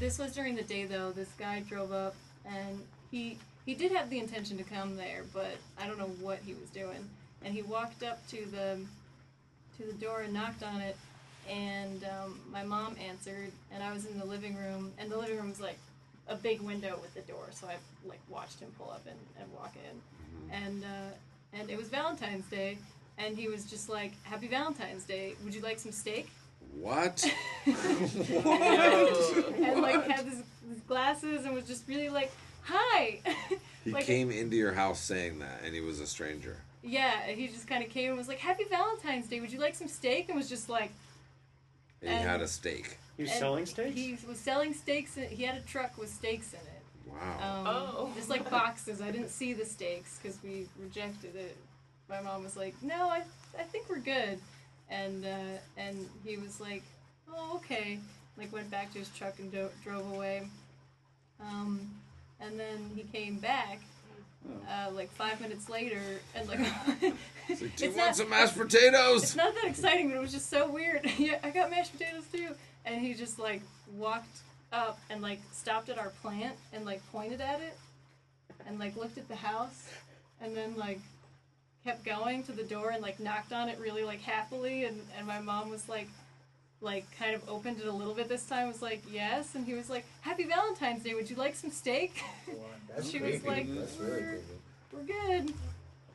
this 0.00 0.18
was 0.18 0.34
during 0.34 0.54
the 0.56 0.62
day 0.64 0.84
though. 0.84 1.12
This 1.12 1.30
guy 1.38 1.60
drove 1.60 1.92
up 1.92 2.14
and 2.44 2.80
he 3.10 3.38
he 3.64 3.74
did 3.74 3.92
have 3.92 4.10
the 4.10 4.18
intention 4.18 4.56
to 4.58 4.64
come 4.64 4.96
there, 4.96 5.24
but 5.32 5.56
I 5.78 5.86
don't 5.86 5.98
know 5.98 6.10
what 6.20 6.38
he 6.44 6.54
was 6.54 6.68
doing. 6.70 7.08
And 7.44 7.54
he 7.54 7.62
walked 7.62 8.02
up 8.02 8.26
to 8.28 8.44
the 8.46 8.78
to 9.78 9.84
the 9.84 9.94
door 9.94 10.20
and 10.20 10.32
knocked 10.32 10.62
on 10.62 10.80
it, 10.80 10.96
and 11.50 12.04
um, 12.04 12.40
my 12.52 12.62
mom 12.62 12.96
answered, 13.08 13.50
and 13.72 13.82
I 13.82 13.92
was 13.92 14.06
in 14.06 14.18
the 14.18 14.24
living 14.24 14.56
room, 14.56 14.92
and 14.98 15.10
the 15.10 15.16
living 15.16 15.36
room 15.36 15.48
was 15.48 15.60
like 15.60 15.78
a 16.28 16.36
big 16.36 16.60
window 16.60 16.98
with 17.02 17.12
the 17.14 17.22
door, 17.22 17.48
so 17.50 17.66
I 17.66 17.76
like 18.08 18.20
watched 18.28 18.60
him 18.60 18.70
pull 18.78 18.90
up 18.90 19.02
and, 19.06 19.18
and 19.40 19.52
walk 19.52 19.74
in, 19.74 20.54
and 20.54 20.84
uh, 20.84 21.58
and 21.58 21.70
it 21.70 21.76
was 21.76 21.88
Valentine's 21.88 22.46
Day, 22.46 22.78
and 23.18 23.36
he 23.36 23.48
was 23.48 23.64
just 23.64 23.88
like, 23.88 24.12
"Happy 24.22 24.46
Valentine's 24.46 25.04
Day! 25.04 25.34
Would 25.44 25.54
you 25.54 25.60
like 25.60 25.78
some 25.78 25.92
steak?" 25.92 26.30
What? 26.80 27.24
and 27.66 27.74
like 29.80 30.06
had 30.08 30.24
his 30.24 30.42
glasses 30.86 31.44
and 31.44 31.54
was 31.54 31.66
just 31.66 31.86
really 31.88 32.08
like, 32.08 32.32
"Hi." 32.64 33.20
He 33.84 33.92
like, 33.92 34.04
came 34.06 34.30
into 34.30 34.56
your 34.56 34.72
house 34.72 34.98
saying 34.98 35.40
that, 35.40 35.60
and 35.62 35.74
he 35.74 35.80
was 35.82 36.00
a 36.00 36.06
stranger. 36.06 36.56
Yeah, 36.82 37.22
he 37.26 37.48
just 37.48 37.66
kind 37.68 37.84
of 37.84 37.90
came 37.90 38.08
and 38.10 38.18
was 38.18 38.28
like, 38.28 38.38
"Happy 38.38 38.64
Valentine's 38.70 39.26
Day! 39.28 39.40
Would 39.40 39.52
you 39.52 39.60
like 39.60 39.74
some 39.74 39.88
steak?" 39.88 40.28
And 40.28 40.36
was 40.38 40.48
just 40.48 40.68
like, 40.68 40.90
And 42.02 42.18
he 42.18 42.24
had 42.26 42.40
a 42.40 42.48
steak. 42.48 42.98
He 43.16 43.24
was 43.24 43.32
selling 43.32 43.66
steaks. 43.66 43.94
He 43.94 44.18
was 44.26 44.38
selling 44.38 44.72
steaks. 44.74 45.16
In, 45.16 45.28
he 45.28 45.44
had 45.44 45.56
a 45.56 45.60
truck 45.60 45.96
with 45.98 46.08
steaks 46.12 46.52
in 46.52 46.60
it. 46.60 46.82
Wow. 47.06 47.38
Um, 47.40 47.66
Oh. 47.66 48.12
Just 48.16 48.28
like 48.30 48.48
boxes. 48.50 49.00
I 49.00 49.10
didn't 49.10 49.28
see 49.30 49.52
the 49.52 49.64
steaks 49.64 50.18
because 50.22 50.38
we 50.42 50.66
rejected 50.78 51.36
it. 51.36 51.56
My 52.08 52.20
mom 52.20 52.42
was 52.42 52.56
like, 52.56 52.74
"No, 52.82 53.08
I, 53.08 53.22
I 53.58 53.62
think 53.64 53.88
we're 53.88 53.98
good," 53.98 54.38
and 54.90 55.24
uh, 55.24 55.58
and 55.76 56.08
he 56.24 56.36
was 56.38 56.60
like, 56.60 56.82
"Oh, 57.32 57.56
okay." 57.56 57.98
Like 58.36 58.52
went 58.52 58.70
back 58.70 58.92
to 58.94 58.98
his 58.98 59.08
truck 59.10 59.38
and 59.38 59.50
do- 59.52 59.70
drove 59.84 60.10
away. 60.12 60.48
Um, 61.40 61.90
and 62.40 62.58
then 62.58 62.90
he 62.94 63.02
came 63.02 63.38
back. 63.38 63.80
Uh, 64.68 64.90
like 64.92 65.10
five 65.12 65.40
minutes 65.40 65.70
later, 65.70 66.02
and 66.34 66.46
like, 66.46 66.58
He's 67.48 67.62
like, 67.62 67.76
Do 67.76 67.86
you 67.86 67.96
want 67.96 68.14
some 68.16 68.28
mashed 68.28 68.56
potatoes? 68.56 69.22
it's 69.22 69.36
not 69.36 69.54
that 69.54 69.64
exciting, 69.64 70.10
but 70.10 70.16
it 70.16 70.20
was 70.20 70.32
just 70.32 70.50
so 70.50 70.70
weird. 70.70 71.08
yeah, 71.18 71.38
I 71.42 71.48
got 71.48 71.70
mashed 71.70 71.92
potatoes 71.92 72.24
too. 72.30 72.48
And 72.84 73.00
he 73.00 73.14
just 73.14 73.38
like 73.38 73.62
walked 73.96 74.38
up 74.70 74.98
and 75.08 75.22
like 75.22 75.40
stopped 75.52 75.88
at 75.88 75.98
our 75.98 76.10
plant 76.22 76.56
and 76.74 76.84
like 76.84 77.00
pointed 77.10 77.40
at 77.40 77.60
it 77.60 77.78
and 78.66 78.78
like 78.78 78.96
looked 78.96 79.16
at 79.16 79.28
the 79.28 79.36
house 79.36 79.88
and 80.40 80.56
then 80.56 80.76
like 80.76 81.00
kept 81.84 82.04
going 82.04 82.42
to 82.44 82.52
the 82.52 82.64
door 82.64 82.90
and 82.90 83.02
like 83.02 83.20
knocked 83.20 83.52
on 83.52 83.68
it 83.68 83.78
really 83.78 84.04
like 84.04 84.20
happily 84.20 84.84
and, 84.84 85.00
and 85.16 85.26
my 85.26 85.40
mom 85.40 85.70
was 85.70 85.88
like 85.88 86.08
like 86.84 87.06
kind 87.18 87.34
of 87.34 87.48
opened 87.48 87.80
it 87.80 87.86
a 87.86 87.92
little 87.92 88.14
bit 88.14 88.28
this 88.28 88.44
time 88.44 88.68
was 88.68 88.82
like 88.82 89.02
yes 89.10 89.54
and 89.54 89.66
he 89.66 89.74
was 89.74 89.88
like 89.90 90.04
happy 90.20 90.44
valentine's 90.44 91.02
day 91.02 91.14
would 91.14 91.28
you 91.28 91.36
like 91.36 91.54
some 91.54 91.70
steak? 91.70 92.22
That's 92.94 93.10
she 93.10 93.18
was 93.20 93.42
like 93.44 93.74
That's 93.74 93.98
we're, 93.98 94.18
creepy. 94.18 94.42
we're 94.92 95.02
good. 95.02 95.54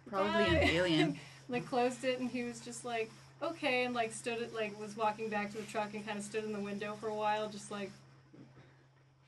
Probably 0.10 0.46
an 0.46 0.70
alien. 0.70 1.20
like 1.50 1.68
closed 1.68 2.04
it 2.06 2.20
and 2.20 2.30
he 2.30 2.44
was 2.44 2.60
just 2.60 2.86
like 2.86 3.10
okay 3.42 3.84
and 3.84 3.96
like 3.96 4.14
stood 4.14 4.42
it 4.42 4.54
like 4.54 4.80
was 4.80 4.96
walking 4.96 5.30
back 5.30 5.52
to 5.52 5.58
the 5.58 5.64
truck 5.64 5.94
and 5.94 6.06
kind 6.06 6.18
of 6.18 6.24
stood 6.24 6.44
in 6.44 6.54
the 6.54 6.60
window 6.60 6.96
for 7.02 7.08
a 7.08 7.16
while 7.16 7.50
just 7.50 7.72
like 7.72 7.92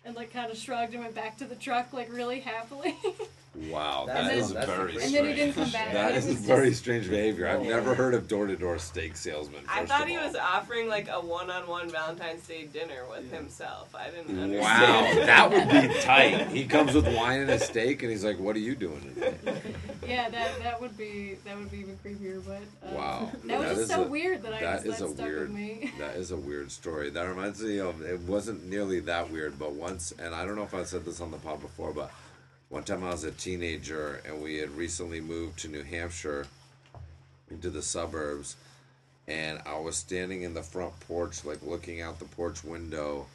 and 0.05 0.15
like 0.15 0.31
kind 0.31 0.51
of 0.51 0.57
shrugged 0.57 0.93
and 0.93 1.01
went 1.01 1.15
back 1.15 1.37
to 1.37 1.45
the 1.45 1.55
truck 1.55 1.91
like 1.93 2.11
really 2.11 2.39
happily 2.39 2.95
Wow, 3.69 4.05
That's- 4.07 4.27
that 4.27 4.37
is 4.37 4.53
that's 4.53 4.65
very 4.65 4.91
creepy. 4.93 4.97
and 5.01 5.09
strange. 5.09 5.13
then 5.13 5.25
he 5.25 5.33
didn't 5.35 5.55
come 5.55 5.71
back 5.71 5.91
That 5.91 6.11
It 6.13 6.17
is 6.19 6.25
was 6.27 6.35
very 6.37 6.73
strange 6.73 7.09
behavior. 7.09 7.49
I've 7.49 7.63
never 7.63 7.93
heard 7.93 8.13
of 8.13 8.29
door 8.29 8.47
to 8.47 8.55
door 8.55 8.79
steak 8.79 9.17
salesman. 9.17 9.61
I 9.67 9.85
thought 9.85 10.07
he 10.07 10.15
all. 10.15 10.25
was 10.25 10.37
offering 10.37 10.87
like 10.87 11.09
a 11.09 11.19
one-on-one 11.19 11.89
Valentine's 11.89 12.47
Day 12.47 12.65
dinner 12.71 13.03
with 13.09 13.29
himself. 13.29 13.93
I 13.93 14.09
didn't 14.09 14.39
understand. 14.41 15.17
Wow, 15.19 15.25
that 15.25 15.51
would 15.51 15.67
be 15.89 15.99
tight. 15.99 16.47
He 16.47 16.65
comes 16.65 16.93
with 16.93 17.05
wine 17.13 17.41
and 17.41 17.49
a 17.51 17.59
steak, 17.59 18.03
and 18.03 18.11
he's 18.11 18.23
like, 18.23 18.39
"What 18.39 18.55
are 18.55 18.59
you 18.59 18.73
doing 18.73 19.01
today?" 19.15 19.33
yeah 20.07 20.29
that 20.29 20.57
that 20.63 20.79
would 20.81 20.97
be 20.97 21.35
that 21.45 21.57
would 21.57 21.69
be 21.69 21.79
even 21.79 21.97
creepier 22.03 22.41
but 22.45 22.61
uh, 22.89 22.95
Wow, 22.95 23.31
that 23.45 23.59
was 23.59 23.77
just 23.79 23.91
so 23.91 24.03
a- 24.03 24.07
weird 24.07 24.41
that 24.43 24.53
I 24.53 24.61
That 24.61 24.85
was 24.85 24.93
is 24.93 24.99
that 24.99 25.05
a 25.05 25.09
stuck 25.13 25.25
weird. 25.27 25.41
with 25.49 25.51
me 25.57 25.91
That 25.99 26.15
is 26.15 26.31
a 26.31 26.37
weird 26.37 26.71
story. 26.71 27.09
That 27.09 27.23
reminds 27.27 27.61
me 27.61 27.79
of. 27.79 28.01
It 28.01 28.21
wasn't 28.21 28.65
nearly 28.69 29.01
that 29.01 29.29
weird, 29.29 29.59
but 29.59 29.73
once, 29.73 30.13
and 30.17 30.33
I 30.33 30.45
don't 30.45 30.55
know 30.55 30.63
if 30.63 30.73
I 30.73 30.83
said 30.83 31.03
this 31.03 31.19
on 31.19 31.31
the 31.31 31.37
pod 31.37 31.61
before, 31.61 31.91
but 31.91 32.11
one 32.71 32.83
time 32.85 33.03
I 33.03 33.09
was 33.09 33.25
a 33.25 33.31
teenager, 33.31 34.21
and 34.25 34.41
we 34.41 34.55
had 34.55 34.71
recently 34.71 35.19
moved 35.19 35.59
to 35.59 35.67
New 35.67 35.83
Hampshire, 35.83 36.47
into 37.49 37.69
the 37.69 37.81
suburbs, 37.81 38.55
and 39.27 39.59
I 39.65 39.77
was 39.77 39.97
standing 39.97 40.43
in 40.43 40.53
the 40.53 40.63
front 40.63 40.97
porch, 41.01 41.43
like 41.43 41.61
looking 41.63 42.01
out 42.01 42.19
the 42.19 42.25
porch 42.25 42.63
window, 42.63 43.27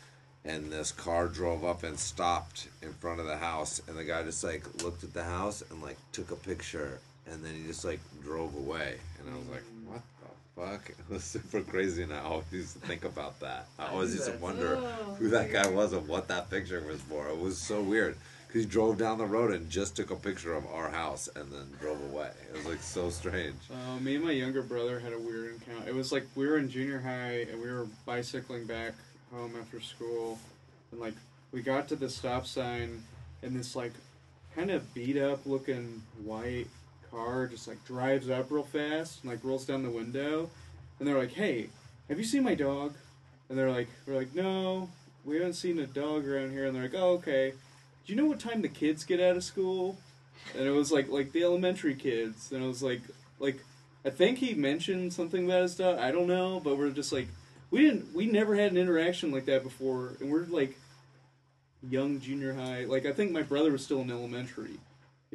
and 0.47 0.73
this 0.73 0.91
car 0.91 1.29
drove 1.29 1.67
up 1.67 1.83
and 1.83 1.99
stopped 1.99 2.69
in 2.81 2.95
front 2.95 3.21
of 3.21 3.27
the 3.27 3.37
house, 3.37 3.83
and 3.87 3.99
the 3.99 4.05
guy 4.05 4.23
just 4.23 4.43
like 4.43 4.83
looked 4.83 5.05
at 5.05 5.13
the 5.13 5.25
house 5.25 5.63
and 5.71 5.83
like 5.83 5.99
took 6.13 6.31
a 6.31 6.37
picture, 6.37 6.99
and 7.31 7.45
then 7.45 7.55
he 7.55 7.67
just 7.67 7.85
like 7.85 8.01
drove 8.23 8.55
away, 8.57 8.95
and 9.21 9.35
I 9.35 9.37
was 9.37 9.49
like, 9.49 9.65
what 9.85 10.01
the 10.23 10.63
fuck? 10.63 10.91
It 10.99 11.13
was 11.13 11.25
super 11.25 11.61
crazy, 11.61 12.05
and 12.05 12.15
I 12.15 12.21
always 12.21 12.51
used 12.51 12.81
to 12.81 12.89
think 12.89 13.05
about 13.05 13.39
that. 13.41 13.67
I 13.79 13.89
always 13.89 14.15
used 14.15 14.33
to 14.33 14.39
wonder 14.39 14.77
who 15.19 15.29
that 15.29 15.53
guy 15.53 15.69
was 15.69 15.93
and 15.93 16.09
what 16.09 16.27
that 16.29 16.49
picture 16.49 16.81
was 16.81 17.03
for. 17.03 17.29
It 17.29 17.39
was 17.39 17.59
so 17.59 17.83
weird. 17.83 18.17
He 18.53 18.65
drove 18.65 18.97
down 18.97 19.19
the 19.19 19.27
road 19.27 19.53
and 19.53 19.69
just 19.69 19.97
took 19.97 20.11
a 20.11 20.17
picture 20.17 20.55
of 20.55 20.67
our 20.67 20.89
house 20.89 21.29
and 21.37 21.53
then 21.53 21.67
drove 21.81 22.01
away. 22.11 22.31
It 22.49 22.57
was 22.57 22.67
like 22.67 22.81
so 22.81 23.11
strange. 23.11 23.57
Uh, 23.71 23.99
me 24.01 24.15
and 24.15 24.25
my 24.25 24.31
younger 24.31 24.63
brother 24.63 24.99
had 24.99 25.13
a 25.13 25.19
weird 25.19 25.53
encounter. 25.53 25.89
It 25.89 25.95
was 25.95 26.11
like 26.11 26.27
we 26.35 26.47
were 26.47 26.57
in 26.57 26.71
junior 26.71 27.01
high 27.01 27.47
and 27.51 27.61
we 27.61 27.71
were 27.71 27.87
bicycling 28.07 28.65
back 28.65 28.93
home 29.31 29.55
after 29.61 29.81
school, 29.81 30.39
and 30.91 31.01
like 31.01 31.15
we 31.53 31.61
got 31.61 31.89
to 31.89 31.97
the 31.97 32.09
stop 32.09 32.47
sign, 32.47 33.03
and 33.43 33.55
this 33.55 33.77
like 33.77 33.93
kind 34.55 34.71
of 34.71 34.95
beat 34.95 35.19
up 35.19 35.45
looking 35.45 36.03
white 36.25 36.69
car 37.11 37.47
just 37.47 37.69
like 37.69 37.85
drives 37.85 38.31
up 38.31 38.51
real 38.51 38.63
fast 38.63 39.23
and 39.23 39.31
like 39.33 39.45
rolls 39.45 39.67
down 39.67 39.83
the 39.83 39.91
window, 39.91 40.49
and 40.99 41.07
they're 41.07 41.19
like, 41.19 41.33
"Hey, 41.33 41.69
have 42.09 42.19
you 42.19 42.25
seen 42.25 42.45
my 42.45 42.55
dog?" 42.55 42.95
And 43.49 43.59
they're 43.59 43.71
like, 43.71 43.89
"We're 44.07 44.17
like, 44.17 44.35
no, 44.35 44.89
we 45.25 45.37
haven't 45.37 45.55
seen 45.55 45.79
a 45.79 45.87
dog 45.87 46.27
around 46.27 46.53
here." 46.53 46.67
And 46.67 46.75
they're 46.75 46.85
like, 46.85 46.95
"Oh, 46.95 47.15
okay. 47.15 47.53
Do 48.07 48.13
you 48.13 48.17
know 48.17 48.27
what 48.27 48.41
time 48.41 48.63
the 48.63 48.69
kids 48.69 49.05
get 49.05 49.21
out 49.21 49.37
of 49.37 49.45
school?" 49.45 49.99
And 50.57 50.67
it 50.67 50.71
was 50.71 50.93
like 50.93 51.09
like 51.09 51.33
the 51.33 51.43
elementary 51.43 51.95
kids, 51.95 52.53
and 52.53 52.63
it 52.63 52.67
was 52.67 52.83
like 52.83 53.03
like 53.39 53.63
I 54.05 54.11
think 54.11 54.39
he 54.39 54.55
mentioned 54.55 55.13
something 55.13 55.45
about 55.45 55.63
his 55.63 55.75
dog. 55.75 55.99
I 55.99 56.13
don't 56.13 56.29
know, 56.29 56.61
but 56.61 56.79
we're 56.79 56.91
just 56.91 57.13
like 57.13 57.29
we 57.71 57.81
didn't 57.81 58.15
we 58.15 58.27
never 58.27 58.55
had 58.55 58.71
an 58.71 58.79
interaction 58.79 59.33
like 59.33 59.47
that 59.47 59.63
before, 59.65 60.13
and 60.21 60.31
we're 60.31 60.47
like 60.47 60.79
young 61.89 62.21
junior 62.21 62.55
high. 62.55 62.85
Like 62.85 63.07
I 63.07 63.13
think 63.13 63.33
my 63.33 63.43
brother 63.43 63.73
was 63.73 63.83
still 63.83 64.01
in 64.01 64.11
elementary, 64.11 64.79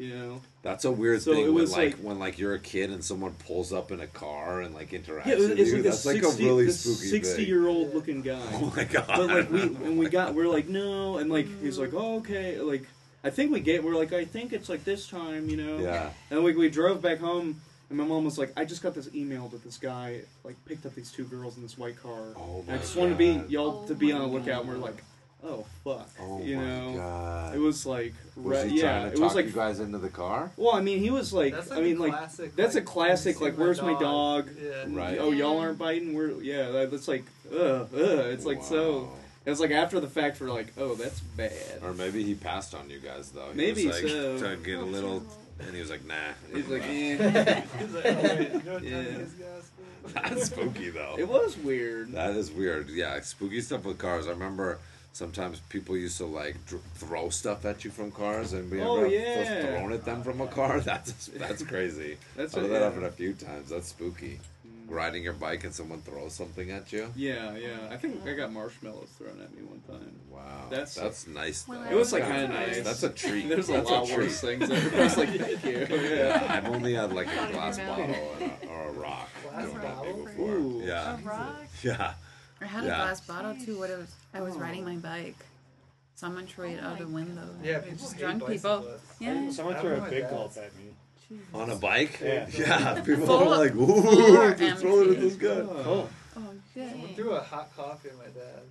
you 0.02 0.16
know. 0.16 0.42
That's 0.64 0.84
a 0.86 0.92
weird 0.92 1.22
So 1.22 1.34
thing 1.34 1.54
when 1.54 1.66
like, 1.66 1.76
like- 1.76 1.96
when 1.98 2.18
like 2.20 2.40
you're 2.40 2.56
a 2.56 2.60
kid 2.60 2.90
and 2.90 3.04
someone 3.04 3.34
pulls 3.46 3.72
up 3.72 3.92
in 3.92 4.00
a 4.00 4.08
car 4.08 4.62
and 4.62 4.74
like 4.74 4.92
interacts 4.92 5.28
Yeah, 5.28 5.36
with 5.36 5.60
it's 5.60 5.70
you. 5.70 5.76
like 5.78 5.84
That's 5.84 6.06
a 6.06 6.08
like 6.10 6.24
60, 6.24 6.44
a 6.44 6.48
really 6.48 6.66
this 6.66 6.80
spooky 6.82 7.08
sixty 7.10 7.44
year 7.46 7.68
old 7.68 7.94
looking 7.94 8.22
guy. 8.22 8.40
Oh 8.54 8.74
my 8.76 8.84
god! 8.84 9.08
But 9.08 9.28
like 9.28 9.52
we 9.52 9.62
and 9.62 10.00
we 10.00 10.10
got 10.10 10.34
we're 10.34 10.48
like 10.48 10.68
no, 10.68 11.18
and 11.18 11.30
like 11.30 11.48
he's 11.62 11.78
like 11.78 11.92
mm. 11.92 12.02
oh 12.02 12.18
okay, 12.18 12.60
like 12.60 12.88
I 13.24 13.30
think 13.30 13.52
we 13.52 13.60
get 13.60 13.84
we're 13.84 13.96
like 13.96 14.12
I 14.14 14.26
think 14.26 14.54
it's 14.54 14.70
like 14.70 14.84
this 14.84 15.08
time, 15.08 15.50
you 15.50 15.58
know. 15.58 15.78
Yeah. 15.78 16.10
And 16.32 16.44
we 16.44 16.56
we 16.56 16.70
drove 16.70 17.02
back 17.02 17.20
home, 17.20 17.62
and 17.90 17.98
my 17.98 18.04
mom 18.04 18.26
was 18.26 18.38
like, 18.40 18.52
I 18.58 18.66
just 18.66 18.82
got 18.82 18.96
this 18.96 19.10
email 19.14 19.48
that 19.50 19.64
this 19.64 19.78
guy 19.78 20.22
like 20.44 20.56
picked 20.66 20.86
up 20.88 20.96
these 20.96 21.12
two 21.12 21.26
girls 21.26 21.58
in 21.58 21.64
this 21.64 21.78
white 21.78 22.02
car. 22.02 22.34
Oh 22.36 22.62
And 22.62 22.70
I 22.70 22.74
my 22.74 22.78
just 22.82 22.96
wanted 22.96 23.12
to 23.12 23.18
be 23.18 23.54
y'all 23.54 23.86
to 23.86 23.94
Oh 23.94 23.96
be 23.96 24.12
on 24.12 24.22
the 24.22 24.28
lookout. 24.28 24.62
And 24.64 24.70
we're 24.72 24.78
like, 24.78 25.04
oh 25.44 25.66
fuck, 25.84 26.10
Oh 26.20 26.42
you 26.44 26.58
my 26.58 26.66
know. 26.66 26.94
god! 26.98 27.56
It 27.56 27.60
was 27.60 27.86
like 27.86 28.14
was 28.36 28.60
right, 28.64 28.70
he 28.72 28.80
yeah, 28.82 29.02
to 29.02 29.08
it 29.08 29.12
talk 29.16 29.20
was 29.24 29.36
like 29.36 29.46
you 29.46 29.52
guys 29.52 29.80
into 29.80 29.98
the 29.98 30.10
car? 30.10 30.52
well, 30.58 30.74
I 30.76 30.82
mean, 30.82 31.00
he 31.00 31.10
was 31.10 31.34
like, 31.34 31.54
That's 31.54 31.70
like 31.70 31.80
I 31.80 31.82
mean, 31.82 31.98
a 31.98 32.02
like 32.02 32.12
classic, 32.14 32.56
that's 32.56 32.76
a 32.76 32.82
classic. 32.82 33.42
Like, 33.42 33.56
where's 33.58 33.82
my 33.82 33.94
dog?" 33.94 34.02
dog? 34.48 34.50
Yeah. 34.62 34.86
Right. 34.88 35.18
Oh, 35.20 35.32
y'all 35.32 35.58
aren't 35.60 35.78
biting. 35.78 36.14
We're 36.14 36.42
yeah. 36.42 36.70
That's 36.86 37.08
like 37.08 37.24
ugh, 37.52 37.90
ugh. 37.94 37.94
It's 37.94 38.46
like 38.46 38.64
so. 38.64 39.04
Wow. 39.04 39.10
It's 39.44 39.60
like 39.60 39.72
after 39.72 40.00
the 40.00 40.08
fact, 40.08 40.40
we're 40.40 40.52
like, 40.52 40.72
oh, 40.78 40.94
that's 40.94 41.20
bad. 41.20 41.80
Or 41.82 41.94
maybe 41.94 42.22
he 42.24 42.36
passed 42.36 42.76
on 42.76 42.90
you 42.92 43.00
guys 43.00 43.32
though. 43.32 43.50
He 43.50 43.58
Maybe 43.58 43.88
was, 43.88 44.02
like, 44.04 44.12
so. 44.12 44.38
To 44.38 44.56
get 44.58 44.78
a 44.78 44.84
little, 44.86 45.24
and 45.60 45.74
he 45.74 45.82
was 45.82 45.90
like, 45.90 46.06
nah. 46.06 46.14
He's 46.54 46.68
like, 46.68 46.84
eh. 46.84 47.62
He's 47.80 47.92
like, 47.92 48.06
oh, 48.06 48.22
wait, 48.22 48.54
you 48.54 48.62
know 48.62 48.78
Yeah. 48.84 49.04
time 49.04 49.18
these 49.18 49.34
guys 49.34 49.72
go? 49.78 50.10
That's 50.14 50.46
spooky 50.46 50.90
though. 50.92 51.16
it 51.18 51.28
was 51.28 51.58
weird. 51.58 52.12
That 52.12 52.36
is 52.36 52.52
weird. 52.52 52.90
Yeah, 52.90 53.20
spooky 53.22 53.62
stuff 53.62 53.84
with 53.84 53.98
cars. 53.98 54.28
I 54.28 54.32
remember 54.32 54.78
sometimes 55.14 55.60
people 55.70 55.98
used 55.98 56.18
to 56.18 56.26
like 56.26 56.56
dr- 56.66 56.82
throw 56.96 57.30
stuff 57.30 57.66
at 57.66 57.84
you 57.84 57.92
from 57.92 58.12
cars, 58.12 58.54
and 58.54 58.70
we 58.72 58.82
Oh, 58.82 58.98
ever 58.98 59.08
yeah. 59.08 59.62
thrown 59.78 59.92
at 59.94 60.06
them 60.06 60.24
from 60.24 60.42
a 60.42 60.48
car. 60.48 60.80
That's 60.92 61.28
that's 61.28 61.64
crazy. 61.64 62.18
That's 62.36 62.56
I've 62.56 62.64
what- 62.64 62.72
that 62.72 62.80
yeah. 62.80 62.86
happen 62.86 63.04
a 63.06 63.12
few 63.12 63.34
times. 63.34 63.70
That's 63.70 63.88
spooky. 63.90 64.40
Mm. 64.68 64.94
Riding 64.96 65.24
your 65.24 65.34
bike 65.34 65.64
and 65.64 65.74
someone 65.74 66.02
throws 66.02 66.34
something 66.34 66.70
at 66.72 66.92
you. 66.92 67.08
Yeah, 67.16 67.56
yeah. 67.56 67.78
I 67.90 67.96
think 67.98 68.26
I 68.28 68.34
got 68.34 68.52
marshmallows 68.52 69.08
thrown 69.18 69.40
at 69.42 69.56
me 69.56 69.64
one 69.64 69.80
time. 69.88 70.12
Wow, 70.30 70.68
That's- 70.70 70.96
that's 70.96 71.28
nice. 71.28 71.64
Though. 71.64 71.82
It 71.90 71.96
was 71.96 72.12
like 72.14 72.24
kind 72.24 72.44
of 72.44 72.50
nice. 72.50 72.76
nice. 72.78 72.84
That's 72.84 73.04
a 73.04 73.10
treat. 73.10 73.48
There's 73.50 73.70
a 73.70 73.74
That's 73.74 73.90
lot 73.90 74.06
treat. 74.06 74.18
worse 74.18 74.42
things. 74.42 74.68
That 74.70 74.94
I 74.94 75.04
was 75.04 75.18
like, 75.18 75.30
thank 75.30 75.64
you. 75.64 75.88
Yeah, 75.90 76.16
Yeah. 76.44 76.48
I've 76.50 76.68
only 76.68 76.94
had 76.94 77.14
like 77.14 77.28
a 77.28 77.52
glass 77.54 77.78
bottle 77.78 78.08
mouth. 78.08 78.42
and 78.42 78.52
a, 78.64 78.68
or 78.68 78.88
a 78.88 78.92
rock 78.92 79.30
Glass 79.44 79.70
thrown 79.70 79.82
bottle? 79.82 80.24
before. 80.26 80.50
Ooh. 80.56 80.82
Yeah, 80.86 81.18
A 81.18 81.22
rock? 81.22 81.56
yeah. 81.84 82.14
I 82.62 82.66
had 82.66 82.84
Yeah. 82.84 82.90
a 83.02 83.06
glass 83.06 83.22
bottle 83.22 83.56
too. 83.56 83.78
What 83.80 83.90
it 83.90 83.98
was, 83.98 84.14
I 84.34 84.42
was 84.42 84.56
oh. 84.56 84.60
riding 84.60 84.86
my 84.86 84.96
bike. 84.96 85.36
Someone 86.16 86.46
threw 86.46 86.66
it 86.70 86.80
Oh 86.84 86.88
out 86.90 86.98
the 87.00 87.06
my 87.06 87.16
window. 87.24 87.50
Yeah, 87.64 87.80
people 87.80 88.04
was 88.04 88.12
hate 88.14 88.20
drunk 88.22 88.46
people. 88.48 88.80
bicyclists. 88.80 89.16
Yeah. 89.20 89.50
Someone 89.52 89.76
threw 89.78 89.94
a 89.96 90.02
big 90.10 90.24
my 90.26 90.30
gulp 90.30 90.58
at 90.58 90.72
me. 90.78 91.38
On 91.54 91.70
a 91.72 91.76
bike. 91.76 92.20
Yeah. 92.24 92.48
Yeah, 92.58 93.02
people 93.02 93.26
Full- 93.26 93.54
are 93.54 93.58
like, 93.58 93.76
ooh, 93.76 94.38
or 94.38 94.54
just 94.54 94.82
throw 94.82 95.00
it 95.00 95.04
at 95.04 95.08
empty? 95.16 95.22
this 95.22 95.36
guy. 95.36 95.50
Oh, 95.50 96.10
Oh 96.38 96.54
shit. 96.74 96.92
Someone 96.92 97.14
threw 97.16 97.32
a 97.32 97.42
hot 97.42 97.76
coffee 97.76 98.10
at 98.10 98.18
my 98.18 98.26
dad. 98.26 98.62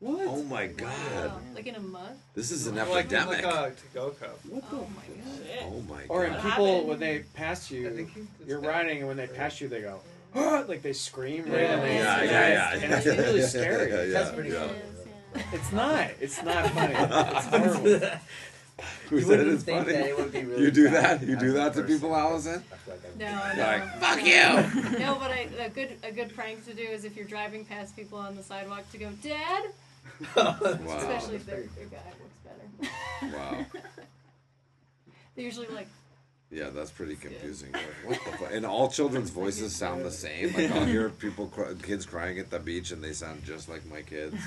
What? 0.00 0.26
Oh 0.26 0.42
my 0.44 0.66
god, 0.66 0.88
Wow. 1.30 1.40
Like 1.54 1.66
in 1.66 1.74
a 1.76 1.80
mug? 1.80 2.02
this 2.34 2.50
is 2.50 2.66
an 2.66 2.74
Like, 2.76 2.88
epidemic. 3.06 3.44
like 3.44 3.72
a 3.72 3.74
to-go 3.74 4.10
cup. 4.10 4.38
What 4.48 4.68
the? 4.70 4.76
Oh 4.76 4.88
my 4.96 5.14
god. 5.14 5.46
Shit. 5.46 5.62
Oh 5.64 5.80
my 5.88 6.02
or 6.08 6.24
in 6.26 6.34
people 6.34 6.50
happened? 6.50 6.88
when 6.88 6.98
they 7.00 7.18
pass 7.34 7.70
you, 7.70 7.90
think 7.90 8.12
he 8.14 8.20
just 8.38 8.48
you're 8.48 8.60
riding, 8.60 8.98
and 8.98 9.08
when 9.08 9.16
they 9.16 9.26
pass 9.26 9.60
you, 9.60 9.68
they 9.68 9.80
go, 9.82 10.00
Like 10.68 10.82
they 10.82 10.92
scream 10.92 11.44
right 11.44 11.60
Yeah. 11.62 11.84
in 11.84 11.96
Yeah, 11.96 12.22
yeah, 12.22 12.48
yeah. 12.48 12.84
and 12.84 12.92
it's 12.94 13.06
really 13.06 13.42
scary. 13.42 13.90
Yeah, 13.90 14.02
yeah, 14.02 14.12
That's 14.12 14.34
pretty 14.34 14.50
yeah. 14.50 14.66
funny. 14.66 15.44
It's 15.52 15.72
not. 15.72 16.10
It's 16.20 16.42
not 16.42 16.70
funny. 16.76 16.94
It's 16.96 17.46
horrible. 17.46 18.18
Who 19.08 19.16
you 19.18 19.22
said 19.22 19.46
it's 19.46 19.62
think 19.62 19.78
funny? 19.86 19.92
that 19.92 20.06
it 20.08 20.16
would 20.18 20.32
be 20.32 20.42
really 20.44 20.62
You 20.64 20.70
do 20.72 20.90
bad 20.90 21.20
that? 21.20 21.26
You 21.28 21.36
as 21.36 21.40
do 21.42 21.52
that 21.52 21.74
to 21.74 21.82
people, 21.84 22.14
Allison? 22.16 22.64
I 22.72 22.76
feel 22.76 22.94
like 22.94 23.04
I'm- 23.04 23.18
No, 23.18 23.62
no. 23.62 23.70
Like, 23.70 24.00
fuck 24.00 24.24
you! 24.24 24.98
No, 24.98 25.14
but 25.14 25.30
I, 25.30 25.48
a 25.60 25.68
good 25.68 25.90
a 26.02 26.10
good 26.10 26.34
prank 26.34 26.64
to 26.66 26.74
do 26.74 26.82
is 26.82 27.04
if 27.04 27.14
you're 27.16 27.26
driving 27.26 27.64
past 27.64 27.94
people 27.94 28.18
on 28.18 28.34
the 28.34 28.42
sidewalk 28.42 28.90
to 28.92 28.98
go, 28.98 29.10
Dad. 29.22 29.64
Wow. 30.36 30.56
Especially 30.98 31.36
if 31.36 31.46
they're 31.46 31.58
a 31.58 31.84
guy, 31.86 31.98
it 32.10 32.16
works 32.20 32.90
better. 33.20 33.36
Wow. 33.36 33.66
They're 35.34 35.44
usually 35.44 35.66
like, 35.68 35.88
Yeah, 36.54 36.70
that's 36.70 36.92
pretty 36.92 37.16
confusing. 37.16 37.72
Like, 37.72 37.82
what 38.04 38.24
the 38.24 38.38
fuck? 38.38 38.52
And 38.52 38.64
all 38.64 38.88
children's 38.88 39.30
voices 39.30 39.74
sound 39.74 40.04
the 40.04 40.10
same. 40.12 40.54
Like 40.54 40.70
I'll 40.70 40.84
hear 40.84 41.10
people, 41.10 41.48
cry, 41.48 41.74
kids 41.82 42.06
crying 42.06 42.38
at 42.38 42.50
the 42.50 42.60
beach, 42.60 42.92
and 42.92 43.02
they 43.02 43.12
sound 43.12 43.44
just 43.44 43.68
like 43.68 43.84
my 43.86 44.02
kids. 44.02 44.36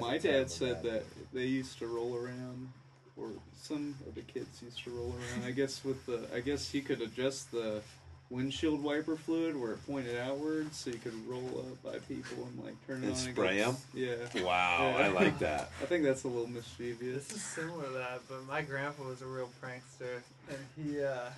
My 0.00 0.18
dad 0.18 0.50
said 0.50 0.82
that 0.82 1.04
they 1.32 1.46
used 1.46 1.78
to 1.78 1.86
roll 1.86 2.14
around, 2.14 2.70
or 3.16 3.30
some 3.62 3.94
of 4.06 4.14
the 4.14 4.20
kids 4.20 4.60
used 4.62 4.84
to 4.84 4.90
roll 4.90 5.14
around. 5.14 5.46
I 5.46 5.50
guess 5.50 5.82
with 5.82 6.04
the, 6.04 6.28
I 6.32 6.40
guess 6.40 6.74
you 6.74 6.82
could 6.82 7.00
adjust 7.00 7.50
the 7.50 7.80
windshield 8.30 8.82
wiper 8.82 9.16
fluid 9.16 9.56
where 9.60 9.72
it 9.72 9.86
pointed 9.86 10.18
outwards, 10.18 10.76
so 10.76 10.90
you 10.90 10.98
could 10.98 11.14
roll 11.28 11.64
up 11.66 11.82
by 11.82 11.98
people 12.00 12.46
and 12.46 12.64
like 12.64 12.74
turn 12.86 12.98
it 13.02 13.06
And 13.06 13.12
on. 13.12 13.16
spray 13.16 13.56
go- 13.58 13.70
'em? 13.70 13.76
Yeah. 13.94 14.42
Wow, 14.44 14.94
Yeah. 14.98 15.04
I 15.04 15.08
like 15.08 15.38
that. 15.38 15.70
I 15.82 15.86
think 15.86 16.04
that's 16.04 16.24
a 16.24 16.28
little 16.28 16.46
mischievous. 16.48 17.28
This 17.28 17.36
is 17.36 17.42
similar 17.42 17.84
to 17.86 17.90
that, 17.92 18.20
but 18.28 18.46
my 18.46 18.60
grandpa 18.62 19.04
was 19.04 19.22
a 19.22 19.26
real 19.26 19.48
prankster, 19.62 20.20
and 20.48 20.58
he 20.76 21.02
uh, 21.02 21.30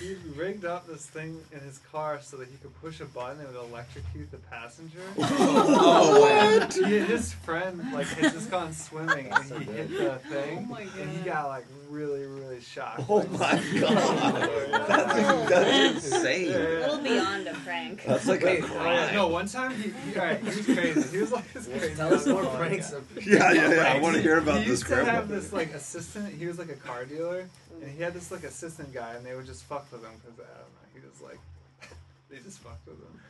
he 0.00 0.16
rigged 0.36 0.64
up 0.64 0.86
this 0.88 1.06
thing 1.06 1.40
in 1.52 1.60
his 1.60 1.78
car 1.92 2.18
so 2.20 2.36
that 2.38 2.48
he 2.48 2.56
could 2.56 2.74
push 2.80 3.00
a 3.00 3.04
button 3.04 3.38
and 3.40 3.48
it 3.48 3.54
would 3.60 3.68
electrocute 3.70 4.30
the 4.32 4.36
passenger. 4.38 4.98
Oh, 5.18 6.20
what? 6.58 6.74
He, 6.74 6.98
his 6.98 7.32
friend 7.32 7.80
like 7.92 8.06
had 8.08 8.32
just 8.32 8.50
gone 8.50 8.72
swimming 8.72 9.30
and 9.32 9.44
So 9.46 9.58
he 9.58 9.64
good. 9.66 9.88
hit 9.90 9.98
the 9.98 10.18
thing, 10.28 10.58
Oh 10.58 10.72
my 10.74 10.80
and 10.80 11.10
he 11.10 11.18
got 11.24 11.46
like 11.48 11.64
really 11.88 12.24
really 12.26 12.60
shocked. 12.60 13.02
Oh 13.08 13.16
Like, 13.18 13.30
my 13.32 13.62
god, 13.80 14.50
that's, 14.88 15.48
that's 15.50 16.06
insane. 16.06 16.54
A 16.54 16.58
little 16.58 16.98
beyond 16.98 17.46
a 17.46 17.54
prank. 17.54 18.02
That's 18.04 18.26
like 18.26 18.42
Wait, 18.42 18.58
a 18.58 18.62
yeah, 18.62 18.66
crime. 18.68 19.14
no, 19.14 19.28
one 19.28 19.46
time 19.46 19.74
he, 19.76 19.90
he, 20.10 20.18
all 20.18 20.26
right, 20.26 20.40
he 20.40 20.46
was 20.46 20.64
crazy. 20.64 21.08
He 21.10 21.18
was 21.18 21.30
like 21.32 21.52
this 21.52 21.66
crazy. 21.66 21.94
Tell 21.94 22.12
us 22.12 22.26
on 22.26 22.32
more 22.32 22.42
the 22.42 22.48
pranks. 22.50 22.92
Yeah, 23.24 23.52
yeah, 23.52 23.74
yeah. 23.74 23.92
I 23.94 24.00
want 24.00 24.16
to 24.16 24.22
hear 24.22 24.38
about 24.38 24.54
he 24.58 24.60
this 24.62 24.68
used 24.80 24.82
to 24.86 24.94
grandpa. 24.94 25.12
have 25.12 25.28
this 25.28 25.52
like 25.52 25.72
assistant. 25.72 26.34
He 26.34 26.46
was 26.46 26.58
like 26.58 26.68
a 26.70 26.74
car 26.76 27.04
dealer, 27.04 27.46
and 27.82 27.90
he 27.90 28.02
had 28.02 28.14
this 28.14 28.30
like 28.30 28.44
assistant 28.44 28.92
guy, 28.92 29.14
and 29.14 29.24
they 29.24 29.34
would 29.34 29.46
just 29.46 29.64
fuck 29.64 29.90
with 29.92 30.02
him 30.02 30.10
because 30.20 30.38
I 30.38 30.48
don't 30.58 30.72
know. 30.72 30.86
He 30.94 31.00
was 31.00 31.20
like, 31.20 31.38
they 32.30 32.38
just 32.38 32.58
fucked 32.58 32.86
with 32.86 32.98
him. 32.98 33.20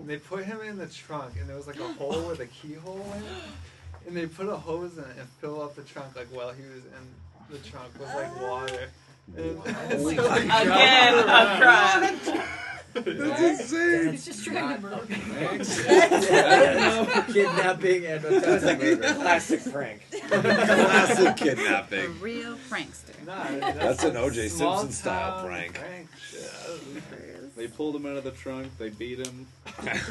And 0.00 0.08
they 0.08 0.16
put 0.16 0.44
him 0.44 0.60
in 0.60 0.78
the 0.78 0.86
trunk, 0.86 1.34
and 1.38 1.48
there 1.48 1.56
was 1.56 1.66
like 1.66 1.80
a 1.80 1.92
hole 1.98 2.28
with 2.28 2.40
a 2.40 2.46
keyhole 2.46 3.06
in 3.16 3.22
it, 3.22 4.06
and 4.06 4.16
they 4.16 4.26
put 4.26 4.48
a 4.48 4.56
hose 4.56 4.96
in 4.96 5.04
it 5.04 5.16
and 5.18 5.28
fill 5.40 5.62
up 5.62 5.74
the 5.76 5.82
trunk 5.82 6.16
like 6.16 6.28
while 6.28 6.52
he 6.52 6.62
was 6.62 6.84
in 6.84 7.50
the 7.50 7.58
trunk 7.58 7.92
with 7.98 8.08
like 8.14 8.40
water. 8.40 8.88
And 9.36 9.60
so, 9.90 10.26
like, 10.26 10.44
Again, 10.44 11.18
a 11.18 11.58
driving 11.60 12.18
crime. 12.20 12.42
That's 13.04 13.60
insane. 13.60 14.12
he's 14.12 14.24
just 14.26 14.44
trying 14.44 14.76
to 14.76 14.82
murder 14.82 15.06
me. 15.08 15.16
Kidnapping 17.32 18.06
and 18.06 18.24
attempted 18.24 19.00
murder. 19.00 19.14
Classic 19.14 19.72
prank. 19.72 20.02
Classic 20.28 21.28
A 21.28 21.34
kidnapping. 21.34 22.04
A 22.04 22.08
real 22.08 22.56
prankster. 22.70 23.26
Nah, 23.26 23.44
That's 23.72 24.04
an 24.04 24.16
O.J. 24.16 24.48
Simpson 24.48 24.92
style 24.92 25.38
town 25.42 25.46
prank. 25.46 25.78
shit. 26.20 26.42
I 26.42 26.66
don't 26.68 26.94
know. 26.94 27.00
They 27.56 27.66
pulled 27.66 27.96
him 27.96 28.06
out 28.06 28.16
of 28.16 28.22
the 28.24 28.30
trunk. 28.30 28.68
They 28.78 28.90
beat 28.90 29.18
him. 29.18 29.46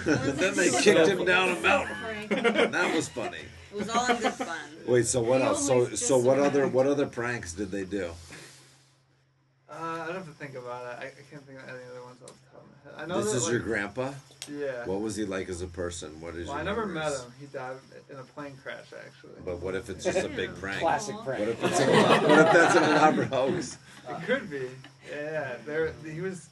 then 0.06 0.54
they 0.56 0.70
kicked 0.70 1.08
him 1.08 1.24
down 1.24 1.56
a 1.58 1.62
mountain. 1.62 1.96
Prank. 1.96 2.30
That 2.72 2.94
was 2.94 3.08
funny. 3.08 3.38
It 3.72 3.78
was 3.78 3.90
all 3.90 4.06
in 4.10 4.18
good 4.18 4.34
fun. 4.34 4.58
Wait, 4.86 5.06
so 5.06 5.22
what 5.22 5.40
He 5.42 5.48
else? 5.48 5.66
So, 5.66 5.74
always 5.74 6.06
so 6.06 6.16
just 6.18 6.28
what 6.28 6.40
other 6.40 6.68
what 6.68 6.88
other 6.88 7.06
pranks 7.06 7.54
did 7.54 7.72
they 7.72 7.86
do? 7.86 8.12
Uh, 9.70 10.06
I'd 10.10 10.16
have 10.16 10.26
to 10.26 10.32
think 10.32 10.56
about 10.56 10.86
it. 10.86 10.98
I, 11.00 11.06
I 11.06 11.24
can't 11.30 11.46
think 11.46 11.60
of 11.60 11.70
any 11.70 11.78
other 11.78 11.78
ones 11.78 11.78
off 11.78 11.78
the 11.78 11.78
top 11.78 11.78
of 11.78 11.86
my 11.86 11.94
head. 11.94 11.97
I 12.98 13.06
know 13.06 13.22
This 13.22 13.32
that, 13.32 13.38
is 13.38 13.44
like, 13.44 13.52
your 13.54 13.62
grandpa. 13.62 14.12
Yeah. 14.50 14.86
What 14.86 15.02
was 15.02 15.16
he 15.16 15.26
like 15.26 15.50
as 15.50 15.62
a 15.62 15.68
person? 15.68 16.20
What 16.22 16.36
is 16.36 16.48
Well, 16.48 16.56
your 16.56 16.62
I 16.62 16.64
never 16.64 16.86
memories? 16.86 17.18
met 17.18 17.26
him. 17.26 17.34
He 17.40 17.46
died 17.48 17.76
in 18.10 18.18
a 18.18 18.24
plane 18.24 18.58
crash, 18.64 18.86
actually. 18.94 19.42
But 19.46 19.60
what 19.62 19.76
if 19.76 19.90
it's 19.90 20.04
just 20.06 20.20
a 20.26 20.30
big 20.30 20.56
prank? 20.56 20.80
Classic 20.80 21.16
prank. 21.24 21.40
What 21.42 21.50
if 21.50 21.64
it's 21.64 21.80
an, 21.80 21.90
what 21.90 22.40
if 22.40 22.54
that's 22.54 22.76
an 22.76 22.84
elaborate 22.84 23.28
hoax? 23.30 23.78
It 24.10 24.22
could 24.26 24.50
be. 24.50 24.70
Yeah, 25.12 25.56
there. 25.66 25.94
He 26.06 26.22
was 26.22 26.48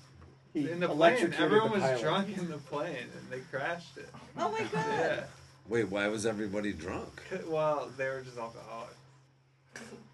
He 0.53 0.69
in 0.69 0.79
the 0.81 0.89
plane. 0.89 1.33
Everyone 1.37 1.69
the 1.69 1.73
was 1.75 1.83
pilot. 1.83 2.01
drunk 2.01 2.37
in 2.37 2.49
the 2.49 2.57
plane, 2.57 2.95
and 3.17 3.29
they 3.29 3.39
crashed 3.49 3.97
it. 3.97 4.09
Oh 4.37 4.51
my 4.51 4.59
god. 4.59 4.73
Yeah. 4.89 5.23
Wait, 5.69 5.89
why 5.89 6.07
was 6.09 6.25
everybody 6.25 6.73
drunk? 6.73 7.21
Well, 7.47 7.89
they 7.97 8.07
were 8.07 8.21
just 8.21 8.37
alcoholics. 8.37 8.93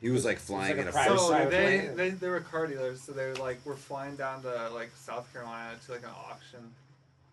He 0.01 0.09
was 0.09 0.25
like 0.25 0.39
flying 0.39 0.77
like 0.77 0.77
a 0.77 0.81
in 0.81 0.87
a 0.87 0.91
private 0.91 1.11
first. 1.11 1.23
So 1.23 1.29
private 1.29 1.51
they, 1.51 1.79
plane. 1.79 1.95
they 1.95 2.09
they 2.09 2.29
were 2.29 2.39
car 2.39 2.67
dealers, 2.67 3.01
so 3.01 3.11
they 3.11 3.27
were 3.27 3.35
like 3.35 3.63
were 3.65 3.75
flying 3.75 4.15
down 4.15 4.41
to 4.43 4.69
like 4.73 4.91
South 4.95 5.31
Carolina 5.31 5.75
to 5.85 5.91
like 5.91 6.03
an 6.03 6.09
auction, 6.29 6.59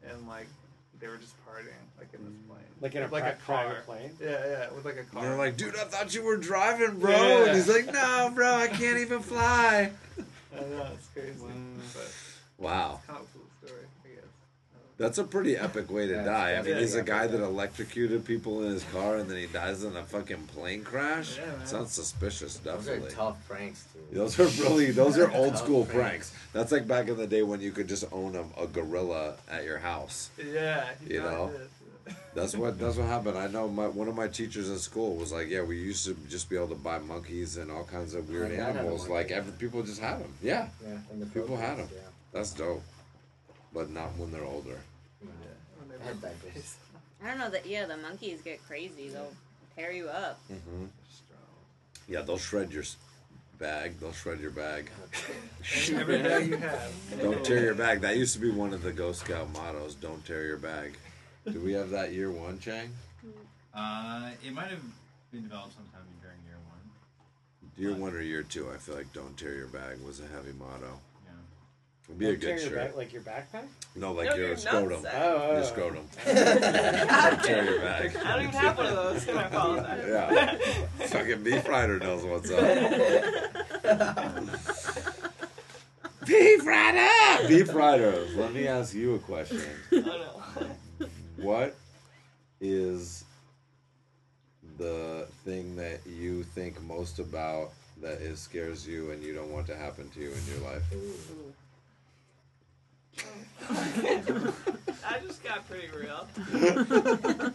and 0.08 0.28
like 0.28 0.46
they 1.00 1.06
were 1.08 1.16
just 1.16 1.34
partying 1.46 1.72
like 1.98 2.12
in 2.12 2.24
this 2.24 2.34
mm. 2.34 2.46
plane, 2.48 2.64
Like 2.80 2.94
in 2.94 3.02
a 3.04 3.06
like 3.08 3.22
pri- 3.22 3.30
a 3.30 3.34
car. 3.36 3.64
private 3.64 3.86
plane? 3.86 4.10
Yeah, 4.20 4.46
yeah, 4.46 4.70
with 4.74 4.84
like 4.84 4.96
a 4.98 5.04
car. 5.04 5.22
They're 5.22 5.36
like, 5.38 5.56
dude, 5.56 5.76
I 5.76 5.84
thought 5.84 6.14
you 6.14 6.22
were 6.22 6.36
driving, 6.36 6.98
bro. 6.98 7.10
Yeah. 7.12 7.44
And 7.46 7.56
he's 7.56 7.68
like, 7.68 7.86
no, 7.92 8.30
bro, 8.34 8.52
I 8.54 8.66
can't 8.68 8.98
even 8.98 9.20
fly. 9.32 9.90
I 10.54 10.60
know 10.60 10.88
it's 10.94 11.06
crazy, 11.14 11.38
but 11.94 12.12
Wow. 12.58 13.00
kind 13.06 13.20
of 13.20 13.26
cool 13.32 13.42
story, 13.42 13.46
I 13.46 13.46
guess. 13.46 13.47
That's 14.98 15.16
a 15.18 15.24
pretty 15.24 15.56
epic 15.56 15.90
way 15.92 16.08
to 16.08 16.12
Yeah, 16.14 16.24
die. 16.24 16.56
I 16.56 16.62
mean, 16.62 16.76
he's 16.76 16.96
a 16.96 17.02
guy 17.04 17.28
that 17.28 17.40
electrocuted 17.40 18.24
people 18.24 18.64
in 18.64 18.72
his 18.72 18.82
car 18.84 19.16
and 19.18 19.30
then 19.30 19.36
he 19.38 19.46
dies 19.46 19.84
in 19.84 19.96
a 19.96 20.02
fucking 20.04 20.48
plane 20.48 20.82
crash. 20.82 21.38
Yeah. 21.38 21.64
Sounds 21.64 21.92
suspicious, 21.92 22.56
Those 22.56 22.88
are 22.88 22.92
definitely. 22.96 23.14
tough 23.14 23.48
pranks, 23.48 23.84
too. 23.92 24.00
Those 24.18 24.40
are 24.40 24.46
really, 24.64 24.90
those 24.90 25.16
are 25.16 25.30
old 25.34 25.56
school 25.56 25.84
pranks. 25.84 26.30
pranks. 26.30 26.32
That's 26.52 26.72
like 26.72 26.88
back 26.88 27.06
in 27.08 27.16
the 27.16 27.28
day 27.28 27.44
when 27.44 27.60
you 27.60 27.70
could 27.70 27.88
just 27.88 28.04
own 28.10 28.34
a, 28.34 28.62
a 28.62 28.66
gorilla 28.66 29.34
at 29.48 29.64
your 29.64 29.78
house. 29.78 30.30
Yeah, 30.44 30.88
You 31.06 31.20
know? 31.20 31.52
That's 32.34 32.56
what 32.56 32.78
that's 32.78 32.96
what 32.96 33.06
happened. 33.06 33.36
I 33.36 33.48
know 33.48 33.68
my 33.68 33.86
one 33.86 34.08
of 34.08 34.14
my 34.16 34.28
teachers 34.28 34.70
in 34.70 34.78
school 34.78 35.16
was 35.16 35.30
like, 35.30 35.48
yeah, 35.50 35.60
we 35.62 35.76
used 35.76 36.06
to 36.06 36.16
just 36.30 36.48
be 36.48 36.56
able 36.56 36.68
to 36.68 36.74
buy 36.74 36.98
monkeys 37.00 37.58
and 37.58 37.70
all 37.70 37.84
kinds 37.84 38.14
of 38.14 38.30
weird 38.30 38.44
My 38.50 38.56
dad 38.56 38.56
had 38.66 38.76
a 38.76 38.78
animals. 38.78 39.00
monkey. 39.02 39.12
Like 39.14 39.30
every 39.30 39.52
people 39.52 39.82
just 39.82 40.00
had 40.00 40.20
them. 40.20 40.32
Yeah, 40.42 40.68
Yeah, 40.82 40.96
the 41.18 41.26
People 41.26 41.56
had 41.58 41.76
Philippines, 41.76 42.00
that's 42.32 42.52
dope. 42.52 42.82
But 43.74 43.90
not 43.90 44.16
when 44.16 44.32
they're 44.32 44.44
older. 44.44 44.78
Yeah. 45.20 45.28
When 45.78 45.88
they 45.90 45.96
I 45.96 45.97
had 46.08 46.22
diapers. 46.22 46.76
I 47.22 47.26
don't 47.28 47.38
know 47.38 47.50
that. 47.50 47.66
Yeah, 47.66 47.86
the 47.86 47.96
monkeys 47.96 48.40
get 48.42 48.64
crazy. 48.66 49.08
They'll 49.08 49.32
tear 49.76 49.92
you 49.92 50.08
up. 50.08 50.38
hmm 50.48 50.86
strong. 51.10 51.40
Yeah, 52.08 52.22
they'll 52.22 52.38
shred 52.38 52.72
your 52.72 52.82
s- 52.82 52.96
bag. 53.58 53.98
They'll 54.00 54.12
shred 54.12 54.40
your 54.40 54.50
bag. 54.50 54.90
Every 55.94 56.18
day 56.22 56.44
you 56.44 56.56
have. 56.56 56.92
Don't 57.20 57.44
tear 57.44 57.62
your 57.64 57.74
bag. 57.74 58.00
That 58.00 58.16
used 58.16 58.34
to 58.34 58.40
be 58.40 58.50
one 58.50 58.72
of 58.72 58.82
the 58.82 58.92
Ghost 58.92 59.20
Scout 59.20 59.52
mottos. 59.52 59.94
Don't 59.94 60.24
tear 60.24 60.44
your 60.46 60.56
bag. 60.58 60.94
Do 61.50 61.60
we 61.60 61.72
have 61.72 61.90
that 61.90 62.12
year 62.12 62.30
one, 62.30 62.58
Chang? 62.58 62.90
Uh, 63.74 64.30
it 64.44 64.52
might 64.52 64.68
have 64.68 64.82
been 65.32 65.42
developed 65.42 65.74
sometime 65.74 66.02
during 66.22 66.36
year 66.46 66.56
one. 66.68 66.80
Year 67.76 67.94
one 67.94 68.14
or 68.14 68.20
year 68.22 68.42
two? 68.42 68.70
I 68.70 68.76
feel 68.76 68.94
like 68.96 69.12
"Don't 69.12 69.36
tear 69.36 69.54
your 69.54 69.66
bag" 69.68 69.98
was 70.06 70.20
a 70.20 70.26
heavy 70.26 70.52
motto. 70.58 71.00
Yeah. 72.08 72.14
Would 72.14 72.18
be 72.18 72.26
a 72.30 72.36
good 72.36 72.48
your 72.48 72.58
shirt. 72.58 72.74
back, 72.74 72.96
like 72.96 73.12
your 73.12 73.22
backpack? 73.22 73.64
No, 73.94 74.12
like 74.12 74.30
No, 74.30 74.36
your 74.36 74.48
your 74.48 74.56
scrotum. 74.56 75.02
nutsack. 75.02 75.12
Oh, 75.14 75.52
Your 75.52 75.60
oh. 75.60 75.64
scrotum. 75.64 76.08
Tear 76.24 77.64
your 77.64 77.80
bag. 77.80 78.16
I 78.16 78.32
don't 78.34 78.42
even 78.44 78.54
have 78.54 78.76
one 78.78 78.86
of 78.86 78.94
those. 78.94 79.24
Can 79.24 79.36
I 79.36 79.42
apologize? 79.44 80.04
Yeah. 80.08 80.56
Fucking 81.08 81.42
beef 81.42 81.68
rider 81.68 81.98
knows 81.98 82.24
what's 82.24 82.50
up. 82.50 82.60
beef 86.26 86.66
rider! 86.66 87.48
Beef 87.48 87.74
riders, 87.74 88.34
let 88.36 88.52
me 88.54 88.66
ask 88.66 88.94
you 88.94 89.14
a 89.14 89.18
question. 89.18 89.60
Oh 89.92 90.40
no. 91.00 91.06
What 91.36 91.76
is 92.60 93.24
the 94.78 95.26
thing 95.44 95.76
that 95.76 96.00
you 96.06 96.42
think 96.42 96.80
most 96.82 97.18
about 97.18 97.70
that 98.00 98.20
is 98.20 98.40
scares 98.40 98.86
you 98.86 99.10
and 99.10 99.22
you 99.22 99.34
don't 99.34 99.50
want 99.52 99.66
to 99.68 99.76
happen 99.76 100.08
to 100.10 100.20
you 100.20 100.30
in 100.32 100.46
your 100.52 100.60
life? 100.70 100.82
I 103.70 105.18
just 105.26 105.42
got 105.44 105.68
pretty 105.68 105.88
real. 105.96 106.26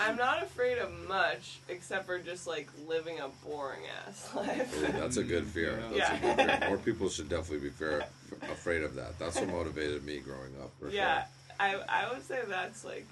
I'm 0.00 0.16
not 0.16 0.42
afraid 0.44 0.78
of 0.78 0.92
much, 1.08 1.58
except 1.68 2.06
for 2.06 2.18
just 2.20 2.46
like 2.46 2.68
living 2.86 3.18
a 3.18 3.28
boring 3.44 3.80
ass 4.06 4.30
life. 4.36 4.72
Ooh, 4.82 4.92
that's 4.92 5.16
a 5.16 5.24
good 5.24 5.44
fear. 5.46 5.76
That's 5.90 5.96
Yeah. 5.96 6.14
a 6.14 6.20
good 6.36 6.46
fear. 6.60 6.68
More 6.68 6.78
people 6.78 7.08
should 7.08 7.28
definitely 7.28 7.68
be 7.68 7.74
fear, 7.74 8.04
afraid 8.42 8.82
of 8.84 8.94
that. 8.94 9.18
That's 9.18 9.36
what 9.40 9.48
motivated 9.48 10.04
me 10.04 10.18
growing 10.20 10.54
up. 10.62 10.70
For 10.80 10.88
yeah, 10.90 11.24
I 11.58 11.74
I 11.88 12.12
would 12.12 12.24
say 12.24 12.42
that's 12.46 12.84
like, 12.84 13.06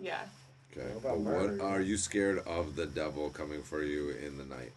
yeah. 0.00 0.20
Okay. 0.72 0.86
What 0.94 1.02
But 1.02 1.14
about 1.14 1.50
what 1.58 1.60
are 1.72 1.80
you 1.80 1.96
scared 1.96 2.38
of 2.46 2.76
the 2.76 2.86
devil 2.86 3.30
coming 3.30 3.62
for 3.62 3.82
you 3.82 4.10
in 4.10 4.38
the 4.38 4.44
night? 4.44 4.72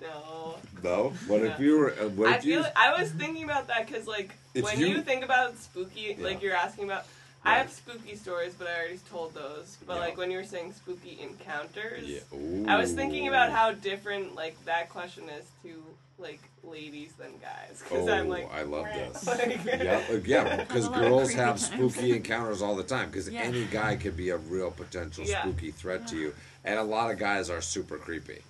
No. 0.00 0.56
No. 0.82 1.12
What 1.26 1.42
if 1.42 1.58
you 1.58 1.78
were? 1.78 1.92
Uh, 1.92 2.08
what 2.10 2.28
I 2.32 2.36
if 2.36 2.44
you? 2.44 2.62
feel 2.62 2.70
I 2.76 3.00
was 3.00 3.10
thinking 3.10 3.44
about 3.44 3.68
that 3.68 3.86
because 3.86 4.06
like 4.06 4.34
when 4.54 4.78
you- 4.78 4.86
you, 4.88 5.02
think 5.02 5.24
about 5.24 5.56
spooky, 5.58 6.14
Yeah. 6.18 6.24
like 6.24 6.42
you're 6.42 6.54
asking 6.54 6.84
about. 6.84 7.06
I 7.44 7.58
have 7.58 7.70
spooky 7.70 8.16
stories, 8.16 8.54
but 8.58 8.66
I 8.66 8.74
already 8.76 8.98
told 9.08 9.32
those. 9.34 9.76
But 9.86 9.94
Yeah. 9.94 10.00
like 10.00 10.16
when 10.16 10.32
you 10.32 10.38
were 10.38 10.44
saying 10.44 10.72
spooky 10.72 11.18
encounters, 11.20 12.02
Yeah. 12.04 12.20
I 12.66 12.76
was 12.76 12.92
thinking 12.92 13.28
about 13.28 13.50
how 13.52 13.70
different 13.72 14.34
like 14.34 14.56
that 14.64 14.88
question 14.90 15.28
is 15.28 15.44
to 15.62 15.82
like 16.18 16.40
ladies 16.64 17.12
than 17.18 17.30
guys. 17.40 17.82
Because 17.82 18.08
Oh, 18.08 18.12
I'm 18.12 18.28
like, 18.28 18.52
I 18.52 18.62
love 18.62 18.86
this. 18.86 19.26
like 19.26 19.64
yeah, 19.64 20.02
uh, 20.10 20.14
yeah, 20.24 20.56
because 20.68 20.86
a 20.86 20.90
lot 20.90 21.02
of 21.02 21.08
girls 21.08 21.28
creepy 21.28 21.40
have 21.40 21.48
times. 21.60 21.66
spooky 21.66 22.12
encounters 22.16 22.62
all 22.62 22.74
the 22.74 22.82
time. 22.82 23.10
Because 23.10 23.28
Yeah. 23.28 23.42
any 23.42 23.64
guy 23.66 23.94
could 23.96 24.16
be 24.16 24.30
a 24.30 24.36
real 24.38 24.70
potential 24.72 25.24
Yeah. 25.24 25.42
spooky 25.42 25.70
threat 25.70 26.08
to 26.08 26.16
you, 26.16 26.34
and 26.64 26.78
a 26.78 26.82
lot 26.82 27.10
of 27.12 27.18
guys 27.18 27.48
are 27.48 27.60
super 27.62 27.96
creepy. 27.96 28.42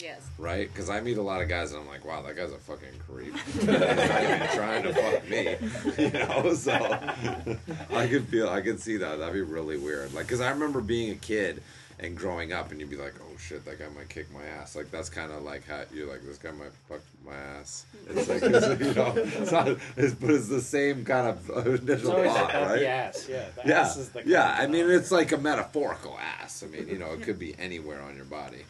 Yes. 0.00 0.20
right? 0.38 0.70
Because 0.72 0.90
I 0.90 1.00
meet 1.00 1.18
a 1.18 1.22
lot 1.22 1.40
of 1.40 1.48
guys 1.48 1.70
and 1.72 1.80
I'm 1.80 1.86
like, 1.88 2.04
wow, 2.04 2.20
that 2.22 2.34
guy's 2.36 2.52
a 2.52 2.58
fucking 2.58 2.88
creep. 3.08 3.34
He's 3.52 3.64
not 3.64 3.80
even 4.22 4.48
trying 4.54 4.82
to 4.82 4.92
fuck 4.92 5.28
me, 5.28 5.56
you 6.04 6.10
know. 6.10 6.52
So 6.54 6.72
I 7.96 8.06
could 8.08 8.26
feel, 8.28 8.48
I 8.48 8.60
could 8.60 8.80
see 8.80 8.96
that. 8.98 9.18
That'd 9.18 9.34
be 9.34 9.40
really 9.42 9.78
weird. 9.78 10.12
Like, 10.12 10.26
because 10.26 10.40
I 10.40 10.50
remember 10.50 10.80
being 10.80 11.12
a 11.12 11.16
kid 11.16 11.62
and 12.00 12.16
growing 12.16 12.52
up, 12.52 12.72
and 12.72 12.80
you'd 12.80 12.90
be 12.90 12.96
like, 12.96 13.14
oh 13.22 13.36
shit, 13.38 13.64
that 13.66 13.78
guy 13.78 13.86
might 13.96 14.08
kick 14.08 14.26
my 14.32 14.44
ass. 14.44 14.74
Like 14.74 14.90
that's 14.90 15.08
kind 15.08 15.30
of 15.30 15.44
like 15.44 15.64
how 15.68 15.82
you're 15.94 16.10
like, 16.10 16.22
this 16.22 16.38
guy 16.38 16.50
might 16.50 16.72
fuck 16.88 17.00
my 17.24 17.32
ass. 17.36 17.86
It's 18.10 18.28
like, 18.28 18.42
it's, 18.42 18.80
you 18.84 18.94
know, 18.94 19.12
it's 19.16 19.52
not, 19.52 19.68
it's, 19.96 20.12
but 20.14 20.30
it's 20.30 20.48
the 20.48 20.60
same 20.60 21.04
kind 21.04 21.28
of 21.28 21.66
initial 21.66 22.10
always 22.12 22.32
thought, 22.32 22.50
about 22.50 22.70
right? 22.70 22.80
the 22.80 22.88
ass, 22.88 23.28
yeah. 23.30 23.44
The 23.62 23.68
Yeah, 23.68 23.80
ass 23.82 23.96
is 23.96 24.08
the 24.10 24.22
yeah. 24.26 24.56
I 24.58 24.66
mean, 24.66 24.90
it's 24.90 25.12
like 25.12 25.30
a 25.30 25.38
metaphorical 25.38 26.18
ass. 26.42 26.64
I 26.64 26.66
mean, 26.66 26.88
you 26.88 26.98
know, 26.98 27.12
it 27.12 27.22
could 27.22 27.38
be 27.38 27.54
anywhere 27.60 28.02
on 28.02 28.16
your 28.16 28.24
body. 28.24 28.64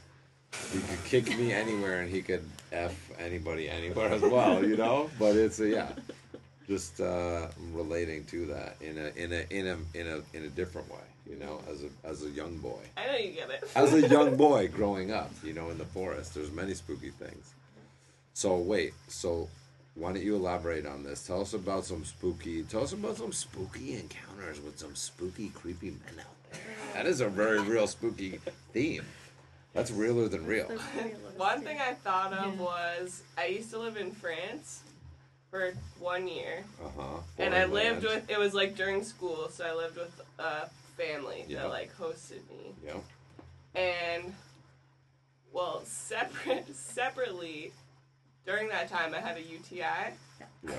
He 0.72 0.80
could 0.80 1.04
kick 1.04 1.38
me 1.38 1.52
anywhere, 1.52 2.00
and 2.00 2.10
he 2.10 2.22
could 2.22 2.44
f 2.72 3.10
anybody 3.18 3.68
anywhere 3.68 4.10
as 4.10 4.22
well. 4.22 4.64
You 4.64 4.76
know, 4.76 5.10
but 5.18 5.36
it's 5.36 5.60
a, 5.60 5.68
yeah, 5.68 5.88
just 6.68 7.00
uh, 7.00 7.48
relating 7.72 8.24
to 8.26 8.46
that 8.46 8.76
in 8.80 8.98
a 8.98 9.22
in 9.22 9.32
a 9.32 9.46
in 9.50 9.66
a 9.66 9.98
in 9.98 10.06
a 10.08 10.36
in 10.36 10.44
a 10.44 10.48
different 10.48 10.90
way. 10.90 10.98
You 11.28 11.36
know, 11.36 11.60
as 11.70 11.84
a 11.84 11.88
as 12.06 12.22
a 12.24 12.30
young 12.30 12.56
boy, 12.58 12.80
I 12.96 13.06
know 13.06 13.16
you 13.16 13.32
get 13.32 13.50
it. 13.50 13.70
as 13.74 13.92
a 13.94 14.08
young 14.08 14.36
boy 14.46 14.68
growing 14.68 15.12
up, 15.12 15.30
you 15.42 15.52
know, 15.54 15.70
in 15.70 15.78
the 15.78 15.84
forest, 15.86 16.34
there's 16.34 16.52
many 16.52 16.74
spooky 16.74 17.10
things. 17.10 17.54
So 18.34 18.56
wait, 18.56 18.94
so 19.08 19.48
why 19.94 20.12
don't 20.12 20.22
you 20.22 20.34
elaborate 20.34 20.86
on 20.86 21.04
this? 21.04 21.24
Tell 21.26 21.40
us 21.40 21.54
about 21.54 21.84
some 21.84 22.04
spooky. 22.04 22.62
Tell 22.64 22.82
us 22.82 22.92
about 22.92 23.16
some 23.16 23.32
spooky 23.32 23.94
encounters 23.94 24.60
with 24.60 24.78
some 24.78 24.94
spooky, 24.96 25.50
creepy 25.50 25.90
men 25.90 26.18
out 26.20 26.52
there. 26.52 26.60
That 26.94 27.06
is 27.06 27.20
a 27.20 27.28
very 27.28 27.60
real 27.60 27.86
spooky 27.86 28.40
theme. 28.72 29.04
That's 29.74 29.90
realer 29.90 30.28
than 30.28 30.46
real. 30.46 30.66
One 31.36 31.62
thing 31.62 31.78
I 31.80 31.94
thought 31.94 32.32
of 32.32 32.58
was 32.60 33.22
I 33.36 33.46
used 33.46 33.70
to 33.70 33.78
live 33.78 33.96
in 33.96 34.12
France 34.12 34.82
for 35.50 35.74
one 35.98 36.26
year, 36.28 36.64
Uh 36.82 36.88
huh. 36.96 37.20
and 37.38 37.54
I 37.54 37.64
lived 37.66 38.04
with. 38.04 38.30
It 38.30 38.38
was 38.38 38.54
like 38.54 38.76
during 38.76 39.02
school, 39.04 39.48
so 39.50 39.64
I 39.64 39.74
lived 39.74 39.96
with 39.96 40.20
a 40.38 40.68
family 40.96 41.44
Yeah. 41.48 41.62
that 41.62 41.68
like 41.70 41.96
hosted 41.98 42.40
me. 42.50 42.72
Yeah. 42.84 42.94
and 43.74 44.32
well 45.52 45.82
separate 45.84 46.72
separately 46.76 47.72
during 48.46 48.68
that 48.68 48.88
time 48.88 49.12
i 49.14 49.18
had 49.18 49.36
a 49.36 49.42
uti 49.42 49.76
Yeah. 49.76 50.10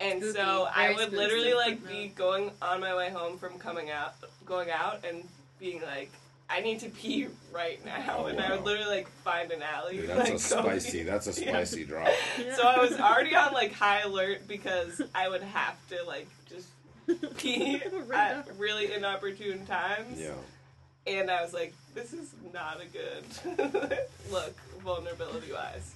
and 0.00 0.22
Spooky, 0.22 0.32
so 0.38 0.68
i 0.74 0.92
would 0.94 1.12
literally 1.12 1.54
like 1.54 1.86
be 1.88 2.08
going 2.14 2.50
on 2.60 2.80
my 2.80 2.94
way 2.94 3.08
home 3.10 3.38
from 3.38 3.58
coming 3.58 3.90
out 3.90 4.14
going 4.44 4.70
out 4.70 5.04
and 5.06 5.22
being 5.58 5.80
like 5.82 6.10
i 6.50 6.60
need 6.60 6.80
to 6.80 6.88
pee 6.90 7.26
right 7.52 7.84
now 7.84 8.16
Oh, 8.20 8.26
and 8.26 8.40
i 8.40 8.50
would 8.54 8.64
literally 8.64 8.88
like 8.96 9.08
find 9.22 9.50
an 9.52 9.62
alley 9.62 9.98
Dude, 9.98 10.08
like, 10.08 10.18
that's 10.18 10.30
a 10.30 10.38
spicy. 10.58 11.02
That's 11.02 11.26
a 11.38 11.40
Yeah. 11.44 11.50
spicy 11.52 11.84
drop. 11.84 12.08
so 12.56 12.62
i 12.66 12.78
was 12.78 12.98
already 12.98 13.34
on 13.34 13.52
like 13.52 13.72
high 13.72 14.00
alert 14.00 14.46
because 14.48 15.00
i 15.14 15.28
would 15.28 15.42
have 15.42 15.76
to 15.90 16.02
like 16.04 16.28
just 16.48 16.68
pee 17.36 17.80
at 18.14 18.48
really 18.58 18.92
inopportune 18.94 19.64
times 19.66 20.18
Yeah. 20.20 20.32
and 21.06 21.30
I 21.30 21.42
was 21.42 21.52
like, 21.54 21.72
this 21.94 22.12
is 22.12 22.34
not 22.52 22.80
a 22.82 22.86
good 22.86 23.98
look, 24.30 24.54
vulnerability 24.84 25.50
wise. 25.52 25.94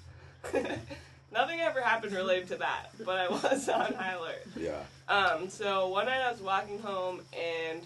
nothing 1.32 1.60
ever 1.60 1.80
happened 1.82 2.12
related 2.14 2.48
to 2.48 2.56
that, 2.56 2.86
but 3.04 3.18
I 3.18 3.28
was 3.28 3.68
on 3.68 3.92
high 3.94 4.12
alert. 4.14 4.46
Yeah. 4.56 4.80
Um, 5.08 5.48
so 5.50 5.88
one 5.88 6.06
night 6.06 6.20
I 6.22 6.30
was 6.32 6.40
walking 6.40 6.78
home 6.78 7.20
and 7.34 7.82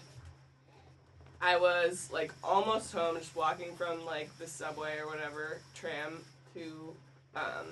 I 1.46 1.56
was 1.58 2.10
like 2.12 2.32
almost 2.42 2.92
home, 2.92 3.16
just 3.16 3.36
walking 3.36 3.76
from 3.76 4.04
like 4.04 4.36
the 4.38 4.48
subway 4.48 4.98
or 4.98 5.06
whatever 5.06 5.60
tram 5.74 6.24
to 6.54 6.92
um, 7.36 7.66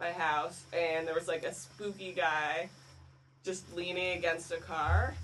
my 0.00 0.12
house, 0.12 0.64
and 0.72 1.06
there 1.06 1.14
was 1.14 1.28
like 1.28 1.44
a 1.44 1.52
spooky 1.52 2.12
guy 2.12 2.70
just 3.44 3.70
leaning 3.76 4.16
against 4.16 4.50
a 4.50 4.56
car, 4.56 5.14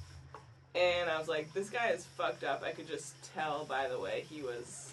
and 0.74 1.08
I 1.08 1.18
was 1.18 1.28
like, 1.28 1.50
this 1.54 1.70
guy 1.70 1.88
is 1.88 2.04
fucked 2.04 2.44
up. 2.44 2.62
I 2.62 2.72
could 2.72 2.86
just 2.86 3.14
tell 3.34 3.64
by 3.64 3.88
the 3.88 3.98
way 3.98 4.26
he 4.28 4.42
was. 4.42 4.92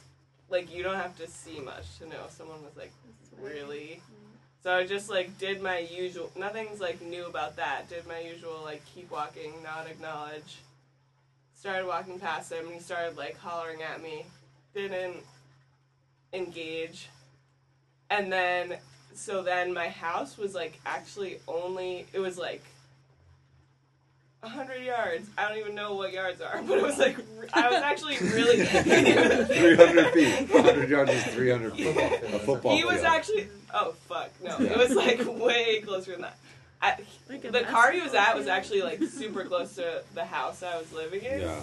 Like 0.50 0.74
you 0.74 0.82
don't 0.82 0.96
have 0.96 1.18
to 1.18 1.28
see 1.28 1.60
much 1.60 1.98
to 2.00 2.08
know 2.08 2.28
someone 2.30 2.64
was 2.64 2.78
like 2.78 2.94
really 3.42 4.02
so 4.64 4.74
I 4.74 4.86
just 4.86 5.10
like 5.10 5.38
did 5.38 5.62
my 5.62 5.80
usual. 5.80 6.32
Nothing's 6.38 6.80
like 6.80 7.02
new 7.02 7.26
about 7.26 7.58
that. 7.58 7.90
Did 7.90 8.08
my 8.08 8.20
usual 8.20 8.62
like 8.64 8.84
keep 8.94 9.12
walking, 9.12 9.54
not 9.64 9.88
acknowledge. 9.88 10.60
Started 11.60 11.88
walking 11.88 12.20
past 12.20 12.54
him, 12.54 12.66
and 12.68 12.74
he 12.74 12.80
started 12.80 13.18
like 13.18 13.38
hollering 13.38 13.82
at 13.82 14.02
me. 14.02 14.26
Didn't 14.74 15.18
engage, 16.32 17.10
and 18.10 18.32
then 18.32 18.78
so 19.14 19.42
then 19.44 19.74
my 19.74 19.90
house 19.90 20.38
was 20.38 20.56
like 20.56 20.80
actually 20.86 21.40
only 21.50 22.06
it 22.14 22.20
was 22.20 22.38
like 22.38 22.64
a 24.42 24.48
hundred 24.48 24.84
yards. 24.84 25.28
I 25.38 25.50
don't 25.50 25.58
even 25.58 25.76
know 25.76 25.96
what 25.96 26.14
yards 26.14 26.40
are, 26.40 26.62
but 26.66 26.78
it 26.78 26.84
was 26.84 26.98
like 26.98 27.18
I 27.54 27.68
was 27.70 27.82
actually 27.82 28.18
really. 28.20 28.64
300 28.66 30.14
feet. 30.14 30.50
100 30.54 30.90
yards 30.90 31.12
is 31.12 31.24
300 31.26 31.74
feet. 31.74 31.88
A 31.88 32.40
football 32.40 32.78
He 32.78 32.86
was 32.86 33.02
field. 33.02 33.06
actually. 33.06 33.48
Oh 33.74 33.92
fuck 34.08 34.30
no! 34.42 34.56
Yeah. 34.60 34.72
It 34.72 34.78
was 34.78 34.92
like 34.96 35.26
way 35.26 35.82
closer 35.82 36.14
than 36.14 36.22
that. 36.22 36.38
I, 36.82 36.96
Like 37.30 37.42
the 37.52 37.62
car 37.64 37.92
he 37.92 38.02
was 38.02 38.14
at 38.14 38.36
was 38.38 38.48
actually 38.48 38.82
like 38.82 39.02
super 39.10 39.44
close 39.46 39.76
to 39.76 40.02
the 40.14 40.26
house 40.26 40.64
I 40.64 40.78
was 40.78 40.92
living 40.94 41.24
in. 41.24 41.42
Yeah. 41.42 41.60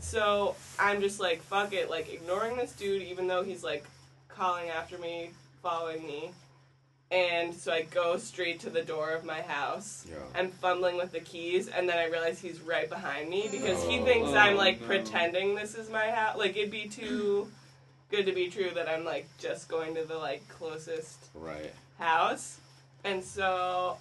So 0.00 0.54
I'm 0.78 1.00
just 1.00 1.20
like 1.20 1.42
fuck 1.42 1.72
it, 1.72 1.90
like 1.90 2.12
ignoring 2.12 2.56
this 2.56 2.72
dude, 2.72 3.02
even 3.02 3.26
though 3.26 3.42
he's 3.42 3.62
like 3.64 3.84
calling 4.28 4.68
after 4.70 4.98
me, 4.98 5.30
following 5.62 6.06
me. 6.06 6.30
And 7.10 7.54
so 7.54 7.72
I 7.72 7.82
go 7.82 8.16
straight 8.16 8.58
to 8.60 8.70
the 8.70 8.82
door 8.82 9.10
of 9.12 9.24
my 9.24 9.40
house. 9.42 10.04
Yeah. 10.10 10.16
I'm 10.34 10.50
fumbling 10.50 10.96
with 10.96 11.12
the 11.12 11.20
keys, 11.20 11.68
and 11.68 11.88
then 11.88 11.98
I 11.98 12.06
realize 12.06 12.40
he's 12.40 12.60
right 12.60 12.88
behind 12.90 13.30
me 13.30 13.48
because 13.50 13.80
he 13.84 14.00
Oh. 14.00 14.04
thinks 14.04 14.30
I'm 14.30 14.56
like 14.56 14.80
no. 14.80 14.86
pretending 14.88 15.54
this 15.54 15.76
is 15.76 15.88
my 15.88 16.10
house. 16.10 16.36
Like 16.36 16.56
it'd 16.56 16.70
be 16.72 16.88
too 16.88 17.48
good 18.10 18.26
to 18.26 18.32
be 18.32 18.48
true 18.48 18.70
that 18.74 18.88
I'm 18.88 19.04
like 19.04 19.28
just 19.38 19.68
going 19.68 19.94
to 19.96 20.04
the 20.04 20.16
like 20.18 20.48
closest 20.48 21.26
Right. 21.34 21.72
house. 21.98 22.58
And 23.04 23.22
so 23.22 23.98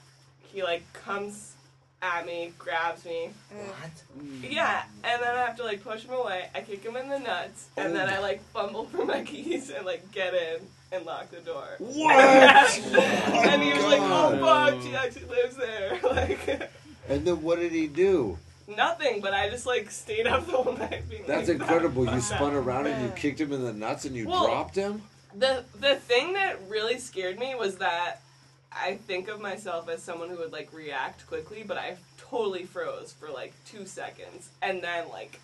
he 0.56 0.64
like 0.64 0.92
comes 0.94 1.54
at 2.02 2.26
me, 2.26 2.54
grabs 2.58 3.04
me. 3.06 3.30
What? 3.52 4.50
Yeah, 4.50 4.84
and 5.04 5.22
then 5.22 5.36
I 5.36 5.46
have 5.46 5.58
to 5.58 5.64
like 5.64 5.84
push 5.84 6.04
him 6.04 6.14
away. 6.14 6.50
I 6.56 6.62
kick 6.62 6.82
him 6.82 6.96
in 6.96 7.10
the 7.10 7.20
nuts, 7.20 7.68
and 7.78 7.94
then 7.94 8.08
I 8.08 8.18
oh. 8.18 8.22
like 8.22 8.42
fumble 8.52 8.86
for 8.86 9.06
my 9.06 9.22
keys 9.26 9.70
and 9.70 9.86
like 9.86 10.10
get 10.12 10.34
in 10.34 10.62
and 10.94 11.06
lock 11.06 11.30
the 11.30 11.42
door. 11.42 11.76
What? 11.80 12.16
and 12.86 13.62
he 13.62 13.74
was 13.74 13.84
like, 13.84 14.02
"Oh 14.02 14.38
fuck, 14.40 14.82
she 14.82 14.96
actually 14.96 15.26
lives 15.26 15.58
there." 15.58 16.00
Like 16.16 16.70
And 17.10 17.26
then 17.26 17.42
what 17.42 17.60
did 17.60 17.74
he 17.74 17.88
do? 17.88 18.38
nothing, 18.68 19.22
but 19.22 19.32
I 19.32 19.50
just 19.50 19.68
like 19.68 19.92
stayed 19.92 20.26
up 20.26 20.46
the 20.48 20.54
whole 20.54 20.74
night. 20.74 21.08
Being 21.10 21.24
That's 21.28 21.50
like, 21.50 21.60
incredible. 21.60 22.12
You 22.12 22.22
spun 22.22 22.54
around 22.54 22.88
and 22.88 23.04
you 23.04 23.10
kicked 23.10 23.40
him 23.40 23.52
in 23.52 23.64
the 23.64 23.74
nuts 23.74 24.06
and 24.06 24.16
you 24.16 24.28
Well- 24.28 24.48
dropped 24.48 24.76
him? 24.76 25.04
The 25.38 25.66
the 25.82 25.98
thing 25.98 26.34
that 26.34 26.58
really 26.70 26.98
scared 26.98 27.38
me 27.38 27.56
was 27.56 27.76
that 27.78 28.22
I 28.76 28.96
think 28.96 29.28
of 29.30 29.40
myself 29.40 29.88
as 29.90 30.04
someone 30.04 30.30
who 30.30 30.38
would 30.38 30.52
like 30.52 30.74
react 30.74 31.26
quickly, 31.28 31.64
but 31.66 31.78
I 31.78 31.96
totally 32.18 32.66
froze 32.66 33.14
for 33.18 33.30
like 33.30 33.54
two 33.66 33.86
seconds, 33.86 34.50
and 34.62 34.82
then 34.84 35.08
like 35.10 35.40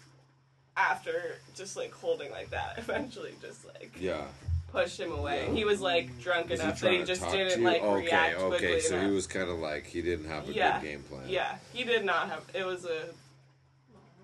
after 0.77 1.37
just 1.55 1.75
like 1.77 1.93
holding 1.93 2.31
like 2.31 2.49
that, 2.51 2.73
eventually 2.77 3.33
just 3.41 3.65
like 3.65 3.91
Yeah. 3.99 4.25
pushed 4.71 4.99
him 4.99 5.11
away. 5.11 5.45
Yeah. 5.47 5.53
He 5.53 5.65
was 5.65 5.81
like 5.81 6.19
drunk 6.21 6.49
Was 6.49 6.59
he 6.59 6.65
enough 6.65 6.79
that 6.81 6.91
he 6.91 7.03
just 7.03 7.29
didn't 7.29 7.63
like 7.63 7.81
okay, 7.81 8.05
react 8.05 8.37
okay, 8.39 8.47
quickly 8.57 8.79
so 8.81 8.95
enough. 8.95 9.07
he 9.09 9.15
was 9.15 9.27
kind 9.27 9.49
of 9.49 9.59
like 9.59 9.85
he 9.85 10.01
didn't 10.01 10.27
have 10.27 10.49
a 10.49 10.53
yeah, 10.53 10.79
good 10.79 10.87
game 10.87 11.03
plan. 11.03 11.23
yeah, 11.27 11.55
he 11.73 11.83
did 11.83 12.03
not 12.05 12.29
have. 12.29 12.43
It 12.53 12.65
was 12.65 12.85
a 12.85 13.05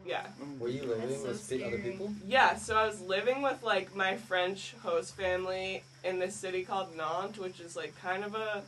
yeah. 0.05 0.25
Were 0.57 0.69
you 0.69 0.83
living 0.83 1.09
That's 1.09 1.21
so 1.21 1.27
with 1.27 1.49
pe- 1.49 1.63
other 1.63 1.79
people? 1.79 2.13
Yeah, 2.25 2.55
so 2.55 2.77
I 2.77 2.85
was 2.87 3.01
living 3.01 3.41
with 3.41 3.61
like 3.61 3.93
my 3.95 4.15
French 4.15 4.73
host 4.81 5.15
family 5.17 5.83
in 6.05 6.19
this 6.19 6.33
city 6.33 6.63
called 6.63 6.95
Nantes, 6.95 7.37
which 7.37 7.59
is 7.59 7.75
like 7.75 7.93
kind 8.01 8.23
of 8.23 8.33
a 8.35 8.63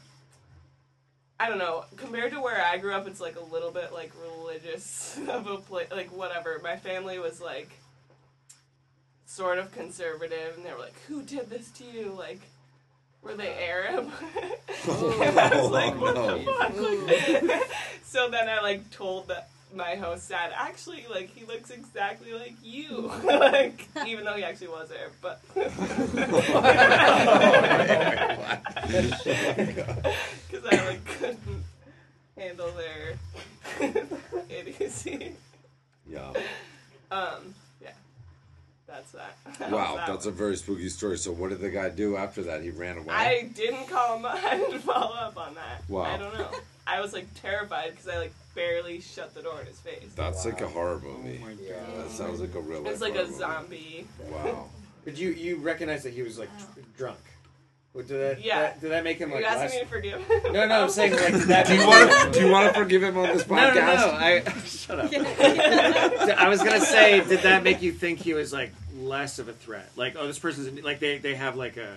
I 1.39 1.47
don't 1.47 1.57
know, 1.57 1.85
compared 1.95 2.33
to 2.33 2.41
where 2.41 2.61
I 2.63 2.77
grew 2.77 2.93
up 2.93 3.07
it's 3.07 3.21
like 3.21 3.37
a 3.37 3.53
little 3.53 3.71
bit 3.71 3.93
like 3.93 4.11
religious 4.21 5.17
of 5.29 5.47
a 5.47 5.57
place 5.57 5.87
like 5.91 6.11
whatever. 6.11 6.59
My 6.63 6.75
family 6.75 7.17
was 7.19 7.39
like 7.41 7.69
sort 9.25 9.57
of 9.59 9.71
conservative 9.71 10.55
and 10.57 10.65
they 10.65 10.71
were 10.71 10.79
like, 10.79 10.99
Who 11.07 11.21
did 11.23 11.49
this 11.49 11.69
to 11.71 11.83
you? 11.85 12.13
Like 12.17 12.41
were 13.21 13.35
they 13.35 13.53
Arab? 13.65 14.09
and 14.35 14.51
oh, 14.87 15.37
I 15.37 15.61
was 15.61 15.71
like, 15.71 15.99
what 15.99 16.15
Oh, 16.17 16.37
the 16.37 17.47
fuck? 17.49 17.67
so 18.03 18.29
then 18.29 18.47
I 18.49 18.61
like 18.61 18.89
told 18.91 19.27
the, 19.27 19.43
my 19.73 19.95
host 19.95 20.29
dad, 20.29 20.51
actually, 20.55 21.05
like 21.09 21.29
he 21.35 21.45
looks 21.45 21.69
exactly 21.69 22.33
like 22.33 22.55
you, 22.63 23.11
like 23.23 23.87
even 24.07 24.25
though 24.25 24.33
he 24.33 24.43
actually 24.43 24.69
was 24.69 24.91
Arab, 24.91 25.13
but 25.21 25.41
because 29.29 30.65
I 30.71 30.85
like 30.87 31.05
couldn't 31.05 31.63
handle 32.37 32.71
their 32.71 33.19
idiocy. 34.49 35.33
Yeah. 36.09 36.33
Um, 37.11 37.53
yeah, 37.81 37.89
that's 38.87 39.11
that. 39.11 39.37
That 39.59 39.71
Wow, 39.71 39.95
that 39.97 40.07
that's 40.07 40.25
one. 40.25 40.33
a 40.33 40.37
very 40.37 40.55
spooky 40.57 40.89
story. 40.89 41.17
So 41.17 41.31
what 41.31 41.49
did 41.49 41.59
the 41.61 41.69
guy 41.69 41.89
do 41.89 42.17
after 42.17 42.43
that? 42.43 42.61
He 42.63 42.71
ran 42.71 42.97
away. 42.97 43.13
I 43.13 43.49
didn't 43.53 43.87
call 43.87 44.17
him. 44.17 44.25
I 44.25 44.57
didn't 44.57 44.79
follow 44.81 45.15
up 45.15 45.37
on 45.37 45.53
that. 45.55 45.83
Wow. 45.89 46.03
I 46.03 46.17
don't 46.17 46.33
know. 46.37 46.49
I 46.87 47.01
was 47.01 47.13
like 47.13 47.27
terrified 47.41 47.91
because 47.91 48.07
I 48.07 48.17
like 48.17 48.33
barely 48.59 48.99
shut 48.99 49.33
the 49.33 49.41
door 49.41 49.59
in 49.61 49.67
his 49.67 49.79
face. 49.79 50.11
That's 50.15 50.45
like 50.45 50.59
a 50.61 50.67
horror 50.67 51.01
Oh 51.05 51.17
movie. 51.17 51.39
my 51.39 51.51
Yeah. 51.61 51.73
god. 51.79 52.05
that 52.05 52.11
sounds 52.11 52.39
like 52.41 52.53
a 52.55 52.59
real 52.59 52.81
life 52.81 52.91
It's 52.91 53.01
like 53.01 53.15
a 53.15 53.23
movie. 53.23 53.33
zombie. 53.33 54.07
Wow. 54.31 54.69
But 55.05 55.17
you 55.17 55.29
you 55.29 55.55
recognize 55.57 56.03
that 56.03 56.13
he 56.13 56.21
was 56.23 56.37
like 56.37 56.49
tr- 56.59 56.81
drunk. 56.97 57.19
What, 57.93 58.07
did 58.07 58.19
that 58.19 58.45
Yeah. 58.45 58.61
that- 58.61 58.81
did 58.81 58.91
that 58.91 59.03
make 59.05 59.17
him 59.17 59.31
like 59.31 59.39
you 59.39 59.45
asking 59.45 59.61
less? 59.63 59.73
me 59.73 59.79
to 59.79 59.85
forgive? 59.87 60.29
No, 60.53 60.67
no, 60.67 60.83
I'm 60.83 60.89
saying 60.89 61.13
like 61.13 61.33
that. 61.47 61.65
Do 61.67 61.75
you 61.75 61.87
want 61.87 62.11
to? 62.11 62.31
Do 62.39 62.45
you 62.45 62.51
want 62.51 62.73
to 62.73 62.79
forgive 62.79 63.01
him 63.03 63.17
on 63.17 63.27
this 63.29 63.43
podcast? 63.43 63.75
no, 63.75 63.95
no. 63.95 64.11
I 64.13 64.43
shut 64.65 64.99
up. 64.99 65.11
I 66.37 66.47
was 66.49 66.59
gonna 66.61 66.81
say, 66.81 67.23
did 67.23 67.41
that 67.43 67.63
make 67.63 67.81
you 67.81 67.91
think 67.93 68.19
he 68.19 68.33
was 68.33 68.51
like 68.53 68.71
less 68.97 69.39
of 69.39 69.47
a 69.47 69.53
threat? 69.53 69.89
Like, 69.95 70.15
oh, 70.19 70.27
this 70.27 70.37
person's 70.37 70.83
like 70.83 70.99
they 70.99 71.17
they 71.17 71.35
have 71.35 71.55
like 71.55 71.77
a 71.77 71.95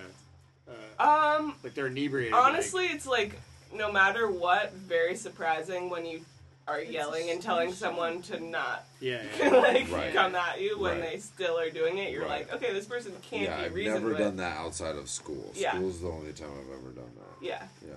uh, 0.99 1.37
Um, 1.37 1.55
like 1.63 1.73
they're 1.73 1.87
inebriated. 1.87 2.33
like- 2.33 2.43
honestly, 2.43 2.85
it's 2.85 3.05
like 3.05 3.39
no 3.75 3.91
matter 3.91 4.29
what, 4.31 4.71
very 4.73 5.15
surprising 5.15 5.89
when 5.89 6.05
you 6.05 6.21
are 6.67 6.81
yelling 6.81 7.29
and 7.29 7.41
telling 7.41 7.73
someone 7.73 8.21
to 8.23 8.39
not 8.39 8.85
yeah, 9.01 9.21
yeah. 9.39 9.49
like 9.49 9.91
Right. 9.91 10.13
come 10.13 10.33
at 10.35 10.61
you 10.61 10.79
when 10.79 10.99
Right. 10.99 11.11
they 11.13 11.17
still 11.19 11.59
are 11.59 11.69
doing 11.69 11.97
it. 11.97 12.11
You're 12.11 12.21
Right. 12.25 12.49
like, 12.49 12.53
okay, 12.53 12.73
this 12.73 12.85
person 12.85 13.11
can't 13.21 13.43
yeah, 13.43 13.67
be 13.67 13.87
I've 13.87 13.95
never 13.95 14.09
with. 14.09 14.17
done 14.19 14.37
that 14.37 14.57
outside 14.57 14.95
of 14.95 15.09
school. 15.09 15.51
Yeah. 15.55 15.71
School's 15.75 15.99
the 16.01 16.07
only 16.07 16.31
time 16.31 16.49
I've 16.51 16.79
ever 16.79 16.91
done 16.91 17.11
that. 17.15 17.45
Yeah, 17.45 17.63
Yeah. 17.85 17.93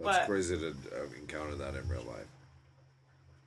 That's 0.00 0.18
But- 0.18 0.26
crazy 0.26 0.56
to 0.56 0.68
uh, 0.68 1.04
encounter 1.18 1.54
that 1.56 1.74
in 1.74 1.86
real 1.88 2.04
life. 2.04 2.26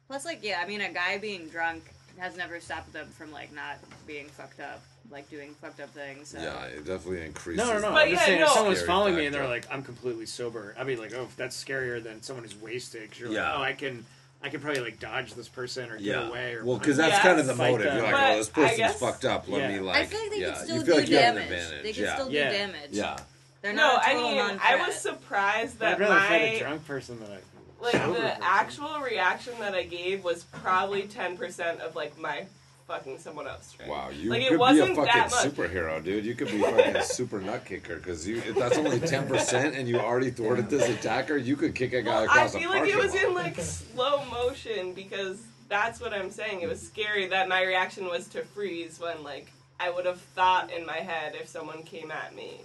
Plus, 0.08 0.26
like, 0.26 0.40
yeah, 0.44 0.60
I 0.62 0.68
mean, 0.68 0.82
a 0.82 0.92
guy 0.92 1.18
being 1.18 1.48
drunk 1.48 1.84
has 2.18 2.36
never 2.36 2.60
stopped 2.60 2.92
them 2.94 3.08
from 3.08 3.32
like 3.32 3.54
not 3.56 3.78
being 4.06 4.28
fucked 4.28 4.60
up, 4.60 4.82
like 5.10 5.30
doing 5.30 5.56
fucked 5.62 5.80
up 5.80 5.90
things. 5.92 6.28
So. 6.30 6.40
Yeah, 6.40 6.66
it 6.66 6.86
definitely 6.86 7.22
increases. 7.26 7.66
No, 7.66 7.74
no, 7.74 7.80
no. 7.80 7.92
But 7.94 8.04
I'm 8.08 8.10
just 8.12 8.26
saying, 8.26 8.42
no. 8.42 8.48
if 8.48 8.52
someone's 8.52 8.78
Scary 8.80 8.88
following 8.88 9.16
me 9.16 9.26
and 9.28 9.34
they're 9.34 9.48
like, 9.48 9.66
"I'm 9.72 9.82
completely 9.82 10.26
sober," 10.26 10.76
I'd 10.78 10.86
be 10.86 10.98
like, 10.98 11.14
"Oh, 11.14 11.30
that's 11.38 11.62
scarier 11.64 12.04
than 12.04 12.22
someone 12.22 12.44
who's 12.44 12.56
wasted." 12.60 13.10
'cause 13.10 13.20
you're 13.22 13.32
Yeah. 13.32 13.52
like, 13.54 13.58
"Oh, 13.60 13.64
I 13.64 13.74
can, 13.74 14.06
I 14.44 14.50
could 14.50 14.62
probably 14.62 14.82
like 14.82 15.00
dodge 15.00 15.34
this 15.34 15.48
person 15.48 15.90
or 15.90 15.98
get 15.98 16.02
Yeah. 16.06 16.28
away." 16.28 16.54
Or 16.56 16.66
Well, 16.66 16.78
because 16.78 16.98
that's 16.98 17.14
Yeah. 17.14 17.22
kind 17.22 17.40
of 17.40 17.46
the 17.48 17.54
Fight 17.56 17.72
motive. 17.72 17.86
them. 17.88 17.96
You're 17.98 18.06
like, 18.06 18.14
But 18.14 18.32
oh, 18.32 18.38
this 18.38 18.50
I 18.50 18.52
person's 18.54 18.78
guess- 18.78 19.00
fucked 19.00 19.26
up. 19.26 19.48
Let 19.48 19.62
Yeah. 19.62 19.68
me 19.70 19.80
like. 19.80 19.96
I 19.98 20.06
feel 20.06 20.20
like 20.20 20.30
they 20.32 20.38
yeah. 20.42 20.48
could 20.54 20.58
still 20.64 20.76
you 20.78 20.82
feel 20.84 20.96
do 20.96 21.00
like 21.02 21.10
you 21.10 21.18
have 21.18 21.36
an 21.38 21.44
damage. 21.44 21.52
advantage. 21.64 21.84
They 21.84 21.94
could 21.94 22.04
yeah. 22.04 22.14
still 22.16 22.30
do 22.30 22.36
Yeah. 22.36 22.52
damage. 22.52 22.90
Yeah. 22.92 23.18
They're 23.62 23.74
no, 23.74 23.88
not 23.94 24.04
a 24.04 24.08
I 24.10 24.14
total 24.14 24.30
mean, 24.32 24.40
I 24.40 24.48
non-threat. 24.48 24.88
was 24.88 24.96
surprised 24.96 25.80
that 25.80 25.94
I'd 25.94 26.00
rather 26.00 26.16
fight 26.16 26.36
a 26.42 26.54
my 26.54 26.60
drunk 26.60 26.88
person 26.88 27.20
than 27.20 27.30
a 27.32 27.40
like 27.84 27.92
sober 27.94 28.14
the 28.14 28.20
person. 28.22 28.42
actual 28.44 29.00
reaction 29.02 29.54
that 29.60 29.76
I 29.76 29.84
gave 29.84 30.24
was 30.24 30.44
probably 30.46 31.04
ten 31.04 31.38
percent 31.38 31.80
of 31.82 31.96
like 31.96 32.18
my 32.18 32.46
fucking 32.92 33.18
someone 33.20 33.48
else 33.48 33.68
strength. 33.68 33.90
Wow, 33.90 34.10
you 34.10 34.30
Like, 34.30 34.42
could 34.42 34.50
be 34.50 34.56
a 34.56 34.60
wasn't 34.60 34.96
fucking 34.96 35.06
that 35.06 35.32
much. 35.32 35.46
superhero, 35.46 36.04
dude. 36.04 36.26
You 36.26 36.36
could 36.36 36.48
be 36.50 36.62
fucking 36.62 37.02
super 37.04 37.40
nut 37.40 37.64
kicker 37.66 37.96
because 37.96 38.28
you 38.28 38.42
that's 38.54 38.78
only 38.78 39.00
ten 39.00 39.28
percent 39.28 39.76
and 39.76 39.88
you 39.88 40.00
already 40.00 40.32
thwarted 40.32 40.70
this 40.70 40.88
attacker. 40.90 41.38
You 41.38 41.56
could 41.56 41.74
kick 41.76 41.94
a 41.94 42.02
guy 42.02 42.12
Well, 42.12 42.22
I 42.24 42.26
across 42.26 42.56
feel 42.56 42.70
a 42.70 42.72
like 42.72 42.90
it 42.90 42.98
was 42.98 43.14
lot. 43.14 43.24
in 43.24 43.34
like 43.34 43.60
slow 43.60 44.26
motion 44.26 44.94
because 44.94 45.42
that's 45.70 46.02
what 46.02 46.14
I'm 46.14 46.30
saying. 46.32 46.62
It 46.62 46.68
was 46.70 46.82
scary 46.82 47.28
that 47.28 47.48
my 47.48 47.64
reaction 47.64 48.06
was 48.06 48.28
to 48.30 48.44
freeze 48.44 49.00
when 49.00 49.24
like 49.24 49.52
I 49.80 49.90
would 49.90 50.06
have 50.06 50.20
thought 50.20 50.72
in 50.72 50.86
my 50.86 50.98
head 50.98 51.36
if 51.40 51.48
someone 51.48 51.84
came 51.84 52.12
at 52.12 52.36
me 52.36 52.62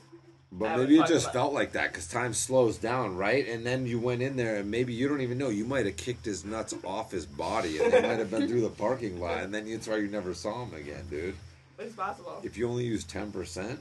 But 0.52 0.78
maybe 0.78 0.98
it 0.98 1.06
just 1.06 1.32
felt 1.32 1.52
like 1.52 1.72
that 1.72 1.92
because 1.92 2.06
time 2.08 2.32
slows 2.32 2.78
down, 2.78 3.16
right? 3.16 3.46
And 3.46 3.66
then 3.66 3.84
you 3.84 3.98
went 3.98 4.22
in 4.22 4.36
there, 4.36 4.56
and 4.56 4.70
maybe 4.70 4.94
you 4.94 5.08
don't 5.08 5.20
even 5.20 5.38
know. 5.38 5.48
You 5.48 5.64
might 5.64 5.86
have 5.86 5.96
kicked 5.96 6.24
his 6.24 6.44
nuts 6.44 6.74
off 6.84 7.10
his 7.10 7.26
body, 7.26 7.78
and 7.78 7.92
they 7.92 8.00
might 8.00 8.18
have 8.18 8.30
been 8.30 8.48
through 8.48 8.62
the 8.62 8.70
parking 8.70 9.20
lot, 9.20 9.40
and 9.40 9.52
then 9.52 9.70
that's 9.70 9.88
why 9.88 9.96
you 9.96 10.08
never 10.08 10.34
saw 10.34 10.64
him 10.64 10.74
again, 10.74 11.04
dude. 11.10 11.34
It's 11.78 11.94
possible. 11.94 12.40
If 12.42 12.56
you 12.56 12.68
only 12.68 12.84
use 12.84 13.04
ten 13.04 13.32
percent, 13.32 13.80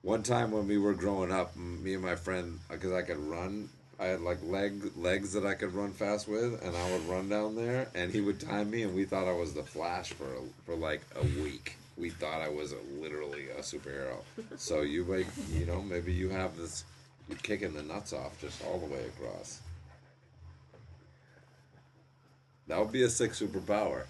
one 0.00 0.22
time 0.22 0.50
when 0.50 0.66
we 0.66 0.78
were 0.78 0.94
growing 0.94 1.30
up, 1.30 1.54
me 1.56 1.94
and 1.94 2.02
my 2.02 2.16
friend, 2.16 2.58
uh, 2.68 2.74
because 2.74 2.92
I 2.92 3.02
could 3.02 3.18
run, 3.18 3.68
I 4.00 4.06
had 4.06 4.22
like 4.22 4.38
leg 4.42 4.96
legs 4.96 5.32
that 5.34 5.46
I 5.46 5.54
could 5.54 5.74
run 5.74 5.92
fast 5.92 6.26
with, 6.26 6.60
and 6.64 6.76
I 6.76 6.90
would 6.90 7.06
run 7.06 7.28
down 7.28 7.54
there, 7.54 7.88
and 7.94 8.10
he 8.10 8.20
would 8.20 8.40
time 8.40 8.70
me, 8.70 8.82
and 8.82 8.94
we 8.94 9.04
thought 9.04 9.28
I 9.28 9.32
was 9.32 9.52
the 9.54 9.62
Flash 9.62 10.14
for 10.14 10.26
for 10.64 10.74
like 10.74 11.02
a 11.14 11.22
week. 11.42 11.76
We 11.96 12.10
thought 12.10 12.40
I 12.40 12.48
was 12.48 12.72
a, 12.72 12.78
literally 13.00 13.50
a 13.50 13.60
superhero. 13.60 14.16
So 14.56 14.80
you 14.82 15.04
like, 15.04 15.26
you 15.52 15.66
know, 15.66 15.82
maybe 15.82 16.12
you 16.12 16.28
have 16.30 16.56
this, 16.56 16.84
you're 17.28 17.38
kicking 17.38 17.74
the 17.74 17.82
nuts 17.82 18.12
off 18.12 18.40
just 18.40 18.64
all 18.64 18.78
the 18.78 18.86
way 18.86 19.04
across. 19.06 19.60
That 22.68 22.78
would 22.78 22.92
be 22.92 23.02
a 23.02 23.10
sick 23.10 23.32
superpower. 23.32 24.04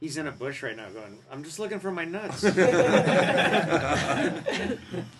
He's 0.00 0.16
in 0.16 0.26
a 0.26 0.32
bush 0.32 0.62
right 0.62 0.74
now 0.76 0.88
going, 0.88 1.18
I'm 1.30 1.44
just 1.44 1.58
looking 1.58 1.78
for 1.78 1.90
my 1.90 2.06
nuts. 2.06 2.40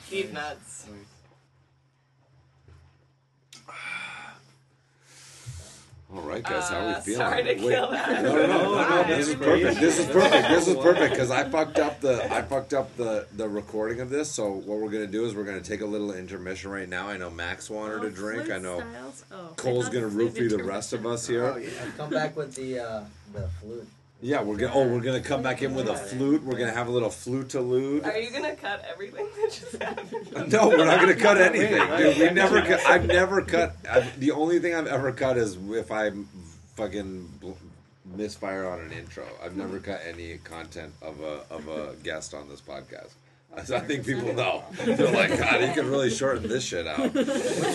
Deep 0.10 0.32
nuts. 0.32 0.86
All 6.12 6.22
right, 6.22 6.42
guys, 6.42 6.68
how 6.68 6.80
are 6.80 6.86
we 6.88 6.92
Uh, 6.94 7.00
feeling? 7.02 7.18
sorry 7.20 7.42
to 7.44 7.54
kill 7.54 7.90
that. 7.92 8.22
No, 8.24 8.34
no, 8.34 8.46
no, 8.46 8.62
no, 8.74 9.02
no, 9.02 9.04
This 9.16 9.28
is 9.28 9.34
perfect. 9.36 9.80
This 9.80 9.98
is 10.00 10.06
perfect. 10.06 10.48
This 10.48 10.66
is 10.68 10.76
perfect 10.76 11.12
because 11.12 11.30
I 11.30 11.48
fucked 11.48 11.78
up 11.78 12.00
the 12.00 12.32
I 12.34 12.42
fucked 12.42 12.74
up 12.74 12.96
the 12.96 13.26
the 13.36 13.48
recording 13.48 14.00
of 14.00 14.10
this. 14.10 14.28
So 14.30 14.50
what 14.50 14.78
we're 14.80 14.90
gonna 14.90 15.06
do 15.06 15.24
is 15.24 15.36
we're 15.36 15.44
gonna 15.44 15.60
take 15.60 15.82
a 15.82 15.86
little 15.86 16.12
intermission 16.12 16.70
right 16.72 16.88
now. 16.88 17.06
I 17.08 17.16
know 17.16 17.30
Max 17.30 17.70
wanted 17.70 18.02
a 18.02 18.10
drink. 18.10 18.50
I 18.50 18.58
know 18.58 18.82
Oh, 19.30 19.50
Cole's 19.56 19.88
gonna 19.88 20.08
roofie 20.08 20.50
the 20.50 20.64
rest 20.64 20.92
of 20.92 21.06
us 21.06 21.28
here. 21.28 21.46
Oh, 21.46 21.56
yeah. 21.56 21.68
Come 21.96 22.10
back 22.10 22.36
with 22.36 22.56
the 22.56 22.80
uh, 22.80 23.04
the 23.32 23.48
flute. 23.60 23.86
Yeah, 24.22 24.42
we're 24.42 24.56
gonna. 24.56 24.74
Oh, 24.74 24.86
we're 24.86 25.00
gonna 25.00 25.20
come 25.20 25.42
back 25.42 25.62
in 25.62 25.74
with 25.74 25.88
a 25.88 25.96
flute. 25.96 26.42
We're 26.44 26.58
gonna 26.58 26.72
have 26.72 26.88
a 26.88 26.90
little 26.90 27.08
flute-allude. 27.08 28.04
Are 28.04 28.18
you 28.18 28.30
gonna 28.30 28.54
cut 28.54 28.84
everything 28.90 29.26
that 29.36 29.50
just 29.50 29.82
happened? 29.82 30.52
No, 30.52 30.68
we're 30.68 30.84
not 30.84 31.00
gonna 31.00 31.14
cut 31.14 31.38
anything, 31.38 31.86
dude. 31.96 32.18
We 32.18 32.30
never. 32.30 32.60
Cut, 32.60 32.80
I've 32.86 33.06
never 33.06 33.42
cut. 33.42 33.76
I've, 33.88 34.20
the 34.20 34.32
only 34.32 34.58
thing 34.58 34.74
I've 34.74 34.86
ever 34.86 35.12
cut 35.12 35.38
is 35.38 35.56
if 35.70 35.90
I 35.90 36.10
fucking 36.76 37.28
bl- 37.40 37.52
misfire 38.16 38.68
on 38.68 38.80
an 38.80 38.92
intro. 38.92 39.26
I've 39.42 39.56
never 39.56 39.78
hmm. 39.78 39.84
cut 39.84 40.02
any 40.06 40.36
content 40.38 40.92
of 41.00 41.20
a 41.20 41.44
of 41.50 41.68
a 41.68 41.94
guest 42.02 42.34
on 42.34 42.48
this 42.48 42.60
podcast. 42.60 43.12
I 43.56 43.60
I 43.60 43.80
think 43.80 44.06
people 44.06 44.32
know. 44.32 44.64
They're 44.84 45.10
like, 45.10 45.36
God, 45.36 45.60
he 45.60 45.72
could 45.74 45.86
really 45.86 46.10
shorten 46.10 46.48
this 46.48 46.64
shit 46.64 46.86
out. 46.86 46.98
What's 46.98 47.16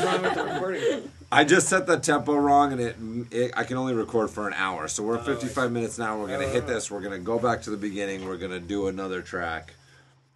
wrong 0.04 0.22
with 0.22 0.36
the 0.36 0.44
recording? 0.44 1.12
I 1.32 1.44
just 1.44 1.68
set 1.68 1.86
the 1.86 1.98
tempo 1.98 2.36
wrong, 2.36 2.72
and 2.72 2.82
it, 2.82 2.96
it 3.32 3.52
I 3.58 3.64
can 3.66 3.78
only 3.78 3.94
record 3.94 4.30
for 4.30 4.48
an 4.48 4.54
hour. 4.54 4.88
So 4.88 5.04
we're 5.04 5.18
at 5.18 5.26
55 5.26 5.72
minutes 5.72 5.98
now. 5.98 6.18
We're 6.20 6.28
gonna 6.28 6.48
hit 6.48 6.64
uh. 6.64 6.68
this. 6.68 6.90
We're 6.90 7.02
gonna 7.02 7.20
go 7.20 7.38
back 7.40 7.62
to 7.64 7.70
the 7.70 7.78
beginning. 7.78 8.26
We're 8.26 8.38
gonna 8.38 8.60
do 8.60 8.88
another 8.88 9.22
track, 9.22 9.74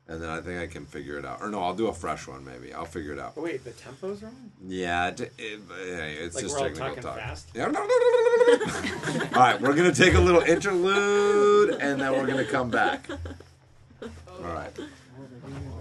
and 0.09 0.21
then 0.21 0.29
I 0.29 0.41
think 0.41 0.59
I 0.59 0.67
can 0.67 0.85
figure 0.85 1.17
it 1.17 1.25
out. 1.25 1.41
Or 1.41 1.49
no, 1.49 1.61
I'll 1.63 1.73
do 1.73 1.87
a 1.87 1.93
fresh 1.93 2.27
one. 2.27 2.43
Maybe 2.43 2.73
I'll 2.73 2.83
figure 2.85 3.13
it 3.13 3.19
out. 3.19 3.33
Oh, 3.37 3.43
wait, 3.43 3.63
the 3.63 3.71
tempo's 3.71 4.21
wrong? 4.21 4.51
Yeah, 4.67 5.07
it, 5.07 5.21
it, 5.37 5.59
it's 5.69 6.35
Like 6.35 6.43
just 6.43 6.55
we're 6.57 6.67
all 6.67 6.73
technical 6.73 6.85
talking 6.87 7.03
talk. 7.03 7.17
fast? 7.17 7.49
Yeah. 7.53 7.65
all 9.35 9.41
right, 9.41 9.61
we're 9.61 9.75
gonna 9.75 9.93
take 9.95 10.15
a 10.15 10.19
little 10.19 10.41
interlude, 10.41 11.79
and 11.81 12.01
then 12.01 12.11
we're 12.11 12.27
gonna 12.27 12.45
come 12.45 12.69
back. 12.69 13.07
Oh. 14.01 14.45
All 14.47 14.53
right. 14.53 14.71
Mm-hmm. 15.50 15.78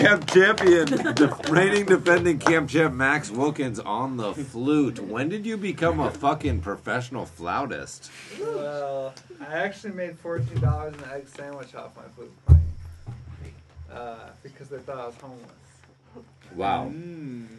Camp 0.00 0.26
champion, 0.30 0.86
the 0.86 1.46
reigning 1.50 1.84
defending 1.86 2.38
camp 2.38 2.70
champ 2.70 2.94
Max 2.94 3.30
Wilkins 3.30 3.78
on 3.78 4.16
the 4.16 4.32
flute. 4.34 4.98
When 5.00 5.28
did 5.28 5.44
you 5.44 5.56
become 5.56 6.00
a 6.00 6.10
fucking 6.10 6.60
professional 6.60 7.26
flautist? 7.26 8.10
Well, 8.40 9.12
I 9.40 9.54
actually 9.58 9.92
made 9.94 10.18
fourteen 10.18 10.60
dollars 10.60 10.94
an 10.94 11.04
egg 11.12 11.28
sandwich 11.28 11.74
off 11.74 11.96
my 11.96 12.02
flute 12.16 12.32
playing. 12.46 12.62
Uh, 13.92 14.30
because 14.42 14.68
they 14.68 14.78
thought 14.78 14.98
I 14.98 15.06
was 15.06 15.14
homeless. 15.16 15.50
Wow, 16.54 16.90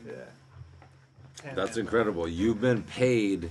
Yeah. 0.07 1.53
that's 1.55 1.77
incredible. 1.77 2.27
You've 2.27 2.61
been 2.61 2.84
paid 2.84 3.49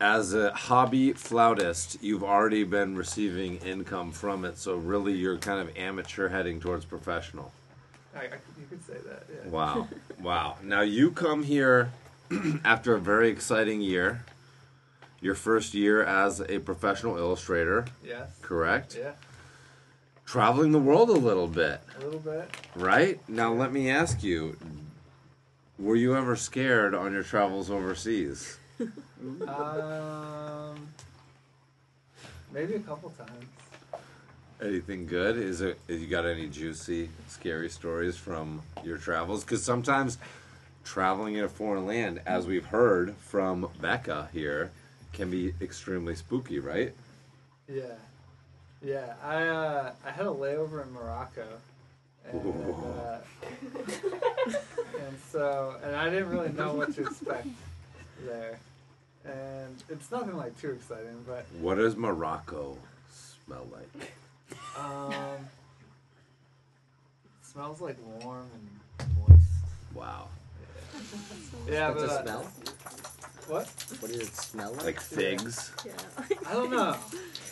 as 0.00 0.34
a 0.34 0.52
hobby 0.52 1.12
flautist. 1.12 1.98
You've 2.02 2.24
already 2.24 2.64
been 2.64 2.96
receiving 2.96 3.58
income 3.58 4.10
from 4.12 4.44
it, 4.44 4.58
so 4.58 4.76
really 4.76 5.12
you're 5.12 5.38
kind 5.38 5.60
of 5.60 5.76
amateur 5.76 6.28
heading 6.28 6.60
towards 6.60 6.84
professional. 6.84 7.52
I, 8.16 8.20
I, 8.20 8.24
you 8.58 8.66
could 8.70 8.84
say 8.86 8.94
that. 9.06 9.24
Yeah. 9.32 9.50
Wow. 9.50 9.88
Wow. 10.20 10.56
Now 10.62 10.80
you 10.80 11.10
come 11.10 11.42
here 11.42 11.92
after 12.64 12.94
a 12.94 12.98
very 12.98 13.28
exciting 13.28 13.80
year. 13.82 14.24
Your 15.20 15.34
first 15.34 15.74
year 15.74 16.02
as 16.02 16.40
a 16.40 16.58
professional 16.58 17.16
illustrator, 17.18 17.84
Yes. 18.04 18.30
correct? 18.42 18.96
Yeah. 18.98 19.12
Traveling 20.24 20.72
the 20.72 20.78
world 20.78 21.10
a 21.10 21.12
little 21.12 21.46
bit, 21.48 21.80
A 22.00 22.04
little 22.04 22.18
bit. 22.20 22.50
right? 22.74 23.20
Now 23.28 23.52
let 23.52 23.72
me 23.72 23.90
ask 23.90 24.22
you, 24.22 24.56
were 25.78 25.96
you 25.96 26.16
ever 26.16 26.34
scared 26.36 26.94
on 26.94 27.12
your 27.12 27.22
travels 27.22 27.70
overseas? 27.70 28.58
Um. 29.48 30.88
Maybe 32.52 32.74
a 32.74 32.80
couple 32.80 33.10
times. 33.10 33.32
Anything 34.62 35.06
good? 35.06 35.36
Is 35.36 35.60
it 35.60 35.78
you 35.86 36.06
got 36.06 36.24
any 36.24 36.48
juicy, 36.48 37.10
scary 37.28 37.68
stories 37.68 38.16
from 38.16 38.62
your 38.82 38.96
travels? 38.96 39.44
Because 39.44 39.62
sometimes 39.62 40.16
traveling 40.82 41.34
in 41.34 41.44
a 41.44 41.48
foreign 41.48 41.86
land, 41.86 42.22
as 42.26 42.46
we've 42.46 42.64
heard 42.64 43.14
from 43.16 43.68
Becca 43.82 44.30
here, 44.32 44.70
can 45.12 45.30
be 45.30 45.52
extremely 45.60 46.14
spooky, 46.14 46.58
right? 46.58 46.94
Yeah. 47.68 47.82
Yeah. 48.82 49.14
I 49.22 49.46
uh, 49.46 49.92
I 50.06 50.10
had 50.10 50.24
a 50.24 50.30
layover 50.30 50.82
in 50.82 50.92
Morocco. 50.92 51.46
And, 52.28 52.40
uh, 52.84 53.18
and 54.98 55.18
so, 55.30 55.76
and 55.84 55.94
I 55.94 56.10
didn't 56.10 56.28
really 56.28 56.50
know 56.52 56.74
what 56.74 56.92
to 56.96 57.02
expect 57.02 57.46
there. 58.24 58.58
And 59.24 59.82
it's 59.88 60.10
nothing 60.10 60.36
like 60.36 60.60
too 60.60 60.70
exciting, 60.72 61.24
but 61.26 61.46
What 61.60 61.76
does 61.76 61.94
Morocco 61.94 62.76
smell 63.10 63.66
like? 63.72 64.12
Um, 64.78 65.12
it 65.12 65.40
smells 67.46 67.80
like 67.80 67.96
warm 68.22 68.46
and 68.54 69.16
moist. 69.28 69.42
Wow. 69.94 70.28
Yeah, 71.68 71.90
What's 71.90 72.02
but 72.02 72.04
it 72.04 72.10
uh, 72.10 72.22
smell? 72.22 72.42
what? 73.48 73.66
What 74.00 74.12
does 74.12 74.20
it 74.20 74.34
smell 74.36 74.72
like? 74.74 74.84
Like 74.84 75.00
figs? 75.00 75.72
Yeah. 75.84 75.92
I 76.48 76.52
don't 76.52 76.70
know. 76.70 76.96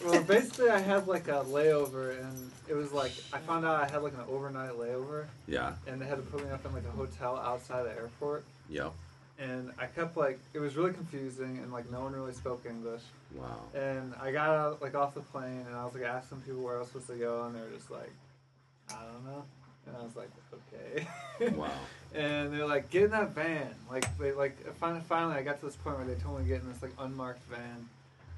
Well, 0.05 0.23
basically, 0.23 0.71
I 0.71 0.79
had 0.79 1.07
like 1.07 1.29
a 1.29 1.45
layover, 1.45 2.21
and 2.21 2.51
it 2.69 2.75
was 2.75 2.93
like 2.93 3.13
I 3.33 3.39
found 3.39 3.65
out 3.65 3.83
I 3.83 3.91
had 3.91 4.03
like 4.03 4.15
an 4.15 4.21
overnight 4.29 4.73
layover, 4.73 5.27
Yeah. 5.47 5.75
and 5.87 6.01
they 6.01 6.07
had 6.07 6.17
to 6.17 6.23
put 6.23 6.45
me 6.45 6.51
up 6.51 6.65
in 6.65 6.73
like 6.73 6.85
a 6.85 6.91
hotel 6.97 7.37
outside 7.37 7.85
the 7.85 7.91
airport. 7.91 8.45
Yep. 8.71 8.93
And 9.39 9.73
I 9.79 9.87
kept 9.87 10.17
like 10.17 10.39
it 10.53 10.61
was 10.61 10.77
really 10.77 10.93
confusing, 10.93 11.59
and 11.63 11.73
like 11.73 11.91
no 11.91 12.01
one 12.01 12.13
really 12.13 12.33
spoke 12.33 12.65
English. 12.69 13.03
Wow. 13.35 13.59
And 13.75 14.15
I 14.21 14.31
got 14.31 14.51
out 14.51 14.83
like 14.83 14.95
off 14.95 15.15
the 15.15 15.21
plane, 15.23 15.65
and 15.67 15.75
I 15.75 15.85
was 15.85 15.95
like 15.95 16.05
asking 16.05 16.41
people 16.43 16.61
where 16.63 16.77
I 16.77 16.79
was 16.81 16.89
supposed 16.89 17.09
to 17.09 17.17
go, 17.17 17.45
and 17.45 17.55
they 17.55 17.61
were 17.61 17.77
just 17.77 17.91
like, 17.91 18.13
I 18.91 19.03
don't 19.13 19.25
know. 19.25 19.45
And 19.87 19.97
I 19.97 20.03
was 20.03 20.17
like, 20.17 20.31
okay. 20.53 21.07
Wow. 21.57 21.69
and 22.15 22.53
they're 22.53 22.67
like, 22.67 22.91
get 22.91 23.03
in 23.03 23.11
that 23.11 23.35
van. 23.35 23.75
Like 23.91 24.17
they 24.19 24.33
like 24.33 24.57
finally, 24.77 25.03
finally 25.09 25.35
I 25.35 25.43
got 25.43 25.59
to 25.59 25.67
this 25.67 25.77
point 25.77 25.99
where 25.99 26.07
they 26.07 26.15
told 26.15 26.39
me 26.39 26.45
to 26.45 26.49
get 26.49 26.63
in 26.63 26.73
this 26.73 26.81
like 26.81 26.93
unmarked 26.99 27.45
van, 27.51 27.89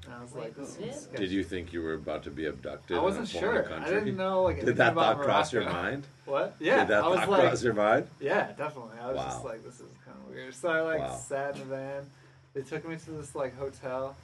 and 0.07 0.15
I 0.15 0.21
was 0.21 0.33
like, 0.33 0.55
this 0.55 0.77
is. 0.77 1.05
Did 1.15 1.31
you 1.31 1.43
think 1.43 1.73
you 1.73 1.81
were 1.81 1.93
about 1.93 2.23
to 2.23 2.31
be 2.31 2.45
abducted? 2.45 2.97
I 2.97 3.01
wasn't 3.01 3.29
in 3.29 3.37
a 3.37 3.41
foreign 3.41 3.65
sure. 3.67 3.79
I 3.79 3.89
didn't 3.89 4.15
know, 4.15 4.43
like, 4.43 4.59
Did 4.65 4.77
that 4.77 4.93
about 4.93 5.17
thought 5.17 5.25
cross 5.25 5.51
your 5.51 5.65
mind? 5.65 6.07
What? 6.25 6.55
Yeah, 6.59 6.79
Did 6.79 6.87
that 6.89 7.03
I 7.03 7.07
was 7.07 7.19
thought 7.19 7.29
like, 7.29 7.41
cross 7.41 7.63
your 7.63 7.73
mind? 7.73 8.07
Yeah, 8.21 8.51
definitely. 8.57 8.97
I 9.01 9.11
was 9.11 9.21
just 9.21 9.43
like, 9.43 9.63
this 9.65 9.75
is 9.75 9.87
kind 10.05 10.06
of 10.06 10.06
weird. 10.37 10.55
So 10.55 10.69
I 10.69 10.81
like 10.81 10.99
Wow. 10.99 11.15
sat 11.15 11.53
in 11.55 11.59
the 11.59 11.65
van. 11.75 12.09
They 12.53 12.61
took 12.61 12.87
me 12.87 12.95
to 12.95 13.11
this 13.11 13.35
like 13.35 13.57
hotel, 13.57 14.15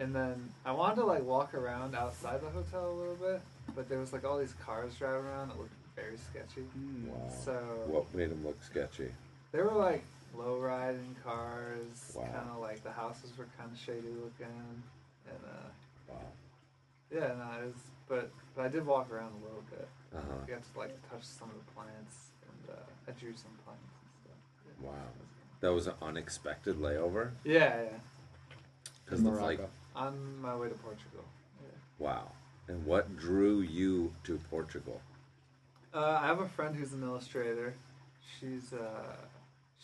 And 0.00 0.14
then 0.14 0.52
I 0.64 0.70
wanted 0.70 0.96
to 0.96 1.04
like 1.04 1.24
walk 1.24 1.54
around 1.54 1.96
outside 1.96 2.40
the 2.40 2.48
hotel 2.50 2.88
a 2.92 2.94
little 2.94 3.16
bit, 3.16 3.40
but 3.74 3.88
there 3.88 3.98
was 3.98 4.12
like 4.12 4.24
all 4.24 4.38
these 4.38 4.54
cars 4.64 4.94
driving 4.94 5.26
around 5.26 5.48
that 5.48 5.58
looked 5.58 5.74
very 5.96 6.16
sketchy. 6.16 6.64
Wow. 7.04 7.28
So 7.44 7.52
What 7.88 8.14
made 8.14 8.30
them 8.30 8.44
look 8.46 8.62
sketchy? 8.62 9.10
they 9.50 9.60
were 9.60 9.72
like 9.72 10.04
low 10.36 10.58
riding 10.58 11.16
cars, 11.24 12.12
Wow. 12.14 12.30
kind 12.32 12.48
of 12.54 12.60
like 12.60 12.84
the 12.84 12.92
houses 12.92 13.36
were 13.36 13.48
kind 13.58 13.72
of 13.72 13.76
shady 13.78 14.06
looking, 14.22 14.54
and 15.26 15.40
uh, 15.44 15.68
Wow. 16.12 16.30
yeah, 17.10 17.34
no, 17.34 17.62
it 17.62 17.66
was. 17.66 17.82
But 18.08 18.30
but 18.54 18.66
I 18.66 18.68
did 18.68 18.86
walk 18.86 19.10
around 19.10 19.32
a 19.40 19.44
little 19.44 19.64
bit. 19.68 19.88
Uh 20.14 20.20
huh. 20.20 20.34
I 20.46 20.50
got 20.50 20.62
to 20.62 20.78
like 20.78 20.94
touch 21.10 21.24
some 21.24 21.50
of 21.50 21.56
the 21.58 21.72
plants, 21.72 22.30
and 22.46 22.76
uh, 22.76 22.82
I 23.08 23.10
drew 23.18 23.34
some 23.34 23.50
plants 23.66 23.94
and 23.98 24.10
stuff. 24.22 24.40
Yeah. 24.64 24.86
Wow. 24.90 25.10
That 25.60 25.72
was 25.72 25.86
an 25.86 25.94
unexpected 26.00 26.76
layover. 26.76 27.30
Yeah, 27.44 27.82
yeah. 27.82 27.98
Because 29.04 29.22
the 29.22 29.30
like, 29.30 29.60
On 29.96 30.40
my 30.40 30.54
way 30.54 30.68
to 30.68 30.74
Portugal. 30.74 31.24
Yeah. 31.62 31.68
wow. 31.98 32.30
And 32.68 32.84
what 32.84 33.16
drew 33.16 33.60
you 33.62 34.12
to 34.24 34.38
Portugal? 34.50 35.00
Uh, 35.94 36.18
I 36.20 36.26
have 36.26 36.40
a 36.40 36.48
friend 36.48 36.76
who's 36.76 36.92
an 36.92 37.02
illustrator. 37.02 37.74
She's 38.38 38.72
uh, 38.74 39.16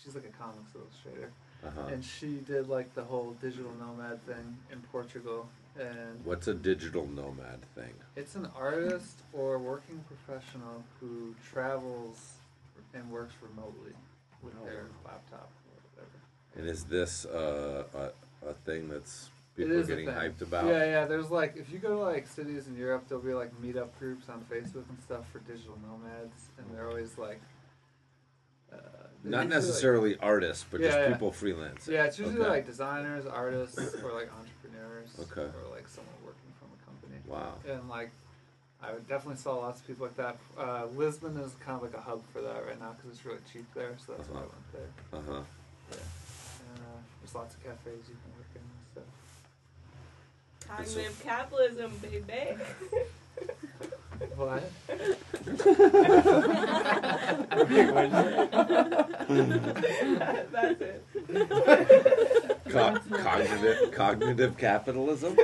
she's 0.01 0.15
like 0.15 0.27
a 0.27 0.43
comics 0.43 0.75
illustrator, 0.75 1.31
Uh 1.65 1.71
huh. 1.75 1.87
and 1.93 2.05
she 2.05 2.37
did 2.47 2.69
like 2.69 2.95
the 2.95 3.03
whole 3.03 3.35
digital 3.41 3.73
nomad 3.81 4.25
thing 4.27 4.59
in 4.71 4.81
Portugal. 4.93 5.49
And 5.81 6.25
What's 6.25 6.47
a 6.47 6.55
digital 6.55 7.07
nomad 7.07 7.61
thing? 7.75 7.95
it's 8.17 8.37
an 8.37 8.49
artist 8.57 9.23
or 9.33 9.59
working 9.59 10.05
professional 10.07 10.85
who 11.01 11.35
travels 11.51 12.35
and 12.93 13.11
works 13.11 13.35
remotely 13.43 13.93
with 14.43 14.53
Oh. 14.61 14.65
their 14.67 14.85
laptop 15.07 15.51
or 15.51 15.64
whatever. 15.64 15.64
And 16.57 16.69
is 16.69 16.85
this 16.85 17.25
uh, 17.27 17.85
a 17.95 18.49
a 18.49 18.53
thing 18.65 18.89
that's 18.89 19.31
people 19.57 19.73
are 19.79 19.83
getting 19.83 20.07
hyped 20.07 20.41
about? 20.43 20.67
Yeah, 20.67 20.85
yeah. 20.85 21.05
There's 21.05 21.31
like 21.31 21.57
if 21.57 21.71
you 21.71 21.79
go 21.79 21.89
to 21.89 21.99
like 21.99 22.27
cities 22.29 22.69
in 22.69 22.77
Europe, 22.77 23.05
there'll 23.09 23.25
be 23.25 23.35
like 23.35 23.51
meetup 23.61 23.89
groups 23.99 24.29
on 24.29 24.41
Facebook 24.43 24.89
and 24.89 24.99
stuff 25.03 25.29
for 25.33 25.41
digital 25.41 25.77
nomads, 25.89 26.49
and 26.59 26.67
they're 26.73 26.89
always 26.89 27.19
like. 27.19 27.41
Uh, 28.73 28.77
Not 28.77 28.85
usually, 29.25 29.37
like- 29.39 29.49
necessarily 29.49 30.19
artists, 30.19 30.65
but 30.71 30.81
Yeah, 30.81 30.87
just 30.89 30.99
yeah. 30.99 31.13
people 31.13 31.31
freelancing. 31.33 31.89
Yeah, 31.89 32.05
it's 32.05 32.19
usually 32.19 32.41
Okay. 32.41 32.51
like 32.51 32.67
designers, 32.67 33.25
artists, 33.27 33.79
or 34.03 34.13
like 34.13 34.29
entrepreneurs, 34.33 35.11
Okay. 35.21 35.43
or 35.43 35.71
like 35.71 35.87
someone 35.89 36.15
working 36.25 36.53
from 36.59 36.69
a 36.73 36.85
company. 36.85 37.21
Wow. 37.27 37.55
And 37.69 37.89
like, 37.89 38.11
I 38.83 38.93
definitely 39.09 39.37
saw 39.37 39.57
lots 39.57 39.81
of 39.81 39.87
people 39.87 40.07
like 40.07 40.17
that. 40.17 40.37
Uh, 40.59 40.87
Lisbon 40.95 41.37
is 41.39 41.55
kind 41.61 41.77
of 41.77 41.83
like 41.83 41.95
a 41.95 42.01
hub 42.01 42.23
for 42.33 42.41
that 42.43 42.67
right 42.67 42.79
now 42.81 42.93
because 42.97 43.13
it's 43.17 43.25
really 43.25 43.39
cheap 43.51 43.67
there, 43.75 43.97
so 44.05 44.15
that's 44.15 44.29
why 44.29 44.41
I 44.41 44.43
Uh-huh. 44.43 44.51
went 44.53 44.73
there. 44.73 45.19
Uh 45.19 45.23
huh. 45.39 45.43
And 46.01 46.79
uh, 46.79 47.01
there's 47.21 47.35
lots 47.35 47.55
of 47.55 47.63
cafes 47.63 48.09
you 48.09 48.17
can 48.23 48.31
work 48.37 48.53
in 48.55 48.63
and 48.63 48.87
stuff. 48.93 49.11
Cognitive 50.69 51.17
capitalism, 51.25 51.93
baby. 52.03 52.57
What? 54.37 54.71
That's 60.53 60.81
it. 60.81 62.51
Co- 62.69 62.99
cognitive 63.11 63.93
cognitive 63.93 64.57
capitalism. 64.57 65.35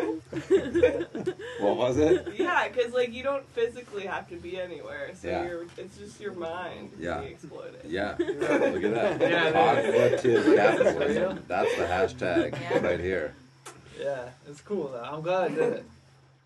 what 1.60 1.76
was 1.76 1.98
it? 1.98 2.26
Yeah, 2.36 2.68
because 2.68 2.92
like 2.92 3.12
you 3.12 3.22
don't 3.22 3.46
physically 3.50 4.06
have 4.06 4.28
to 4.30 4.36
be 4.36 4.58
anywhere, 4.60 5.10
so 5.14 5.28
Yeah. 5.28 5.44
you're 5.46 5.66
it's 5.76 5.98
just 5.98 6.20
your 6.20 6.32
mind 6.32 6.90
Yeah. 6.98 7.18
being 7.20 7.32
exploited. 7.32 7.80
Yeah. 7.86 8.14
Look 8.18 8.84
at 8.84 8.94
that. 8.94 9.20
Yeah, 9.20 9.52
Cognitive 9.52 10.46
yeah. 10.46 10.54
capitalism. 10.56 11.44
That's 11.46 11.76
the 11.76 11.84
hashtag 11.84 12.58
Yeah. 12.60 12.78
right 12.78 13.00
here. 13.00 13.34
Yeah, 14.00 14.28
it's 14.48 14.60
cool 14.62 14.88
though. 14.88 15.02
I'm 15.02 15.20
glad 15.20 15.50
I 15.52 15.54
did 15.54 15.58
it. 15.74 15.84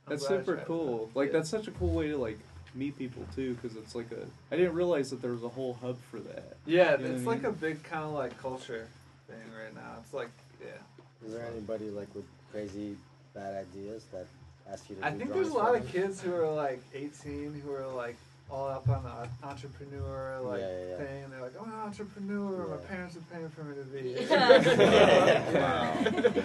I'm 0.07 0.11
That's 0.11 0.27
glad 0.27 0.37
I 0.37 0.41
super 0.41 0.55
tried 0.57 0.67
cool. 0.67 1.07
that. 1.07 1.17
Like 1.19 1.29
Yeah. 1.29 1.39
that's 1.39 1.51
such 1.51 1.69
a 1.69 1.71
cool 1.73 1.91
way 1.95 2.09
to 2.09 2.17
like 2.17 2.39
meet 2.75 2.99
people 2.99 3.23
too, 3.37 3.55
because 3.55 3.77
it's 3.77 3.95
like 3.95 4.11
a. 4.11 4.27
I 4.53 4.57
didn't 4.57 4.75
realize 4.75 5.11
that 5.11 5.23
there 5.23 5.33
was 5.33 5.45
a 5.45 5.49
whole 5.49 5.75
hub 5.81 5.97
for 6.11 6.19
that. 6.19 6.57
Yeah, 6.67 6.99
You 6.99 7.07
know 7.07 7.15
it's 7.15 7.25
what 7.25 7.31
I 7.31 7.35
like 7.37 7.43
mean? 7.43 7.53
a 7.53 7.55
big 7.55 7.83
kind 7.85 8.05
of 8.05 8.11
like 8.13 8.37
culture 8.43 8.89
thing 9.29 9.37
right 9.57 9.73
now. 9.75 9.99
It's 10.03 10.13
like, 10.13 10.31
yeah. 10.65 11.27
Is 11.27 11.33
there 11.35 11.47
anybody 11.51 11.91
like 11.91 12.09
with 12.15 12.25
crazy 12.53 12.97
bad 13.35 13.55
ideas 13.67 14.05
that 14.13 14.27
ask 14.71 14.89
you 14.91 14.97
to 14.97 15.05
I 15.07 15.11
do 15.11 15.19
think 15.19 15.33
there's 15.33 15.49
a 15.49 15.51
for 15.53 15.59
lot 15.59 15.75
of 15.77 15.87
kids 15.89 16.21
who 16.21 16.35
are 16.35 16.49
like 16.51 16.83
18 16.95 17.61
who 17.65 17.73
are 17.73 17.87
like 17.87 18.17
all 18.51 18.69
up 18.69 18.89
on 18.89 19.03
the 19.05 19.47
entrepreneur 19.47 20.39
like 20.43 20.61
Yeah, 20.61 20.69
yeah, 20.69 20.87
yeah. 20.91 20.97
thing. 20.97 21.31
They're 21.31 21.41
like, 21.43 21.55
oh, 21.59 21.63
I'm 21.65 21.73
an 21.73 21.79
entrepreneur. 21.81 22.67
My 22.69 22.77
parents 22.77 23.17
are 23.17 23.25
paying 23.33 23.49
for 23.49 23.65
me 23.65 23.75
to 23.77 23.85
be. 23.85 24.15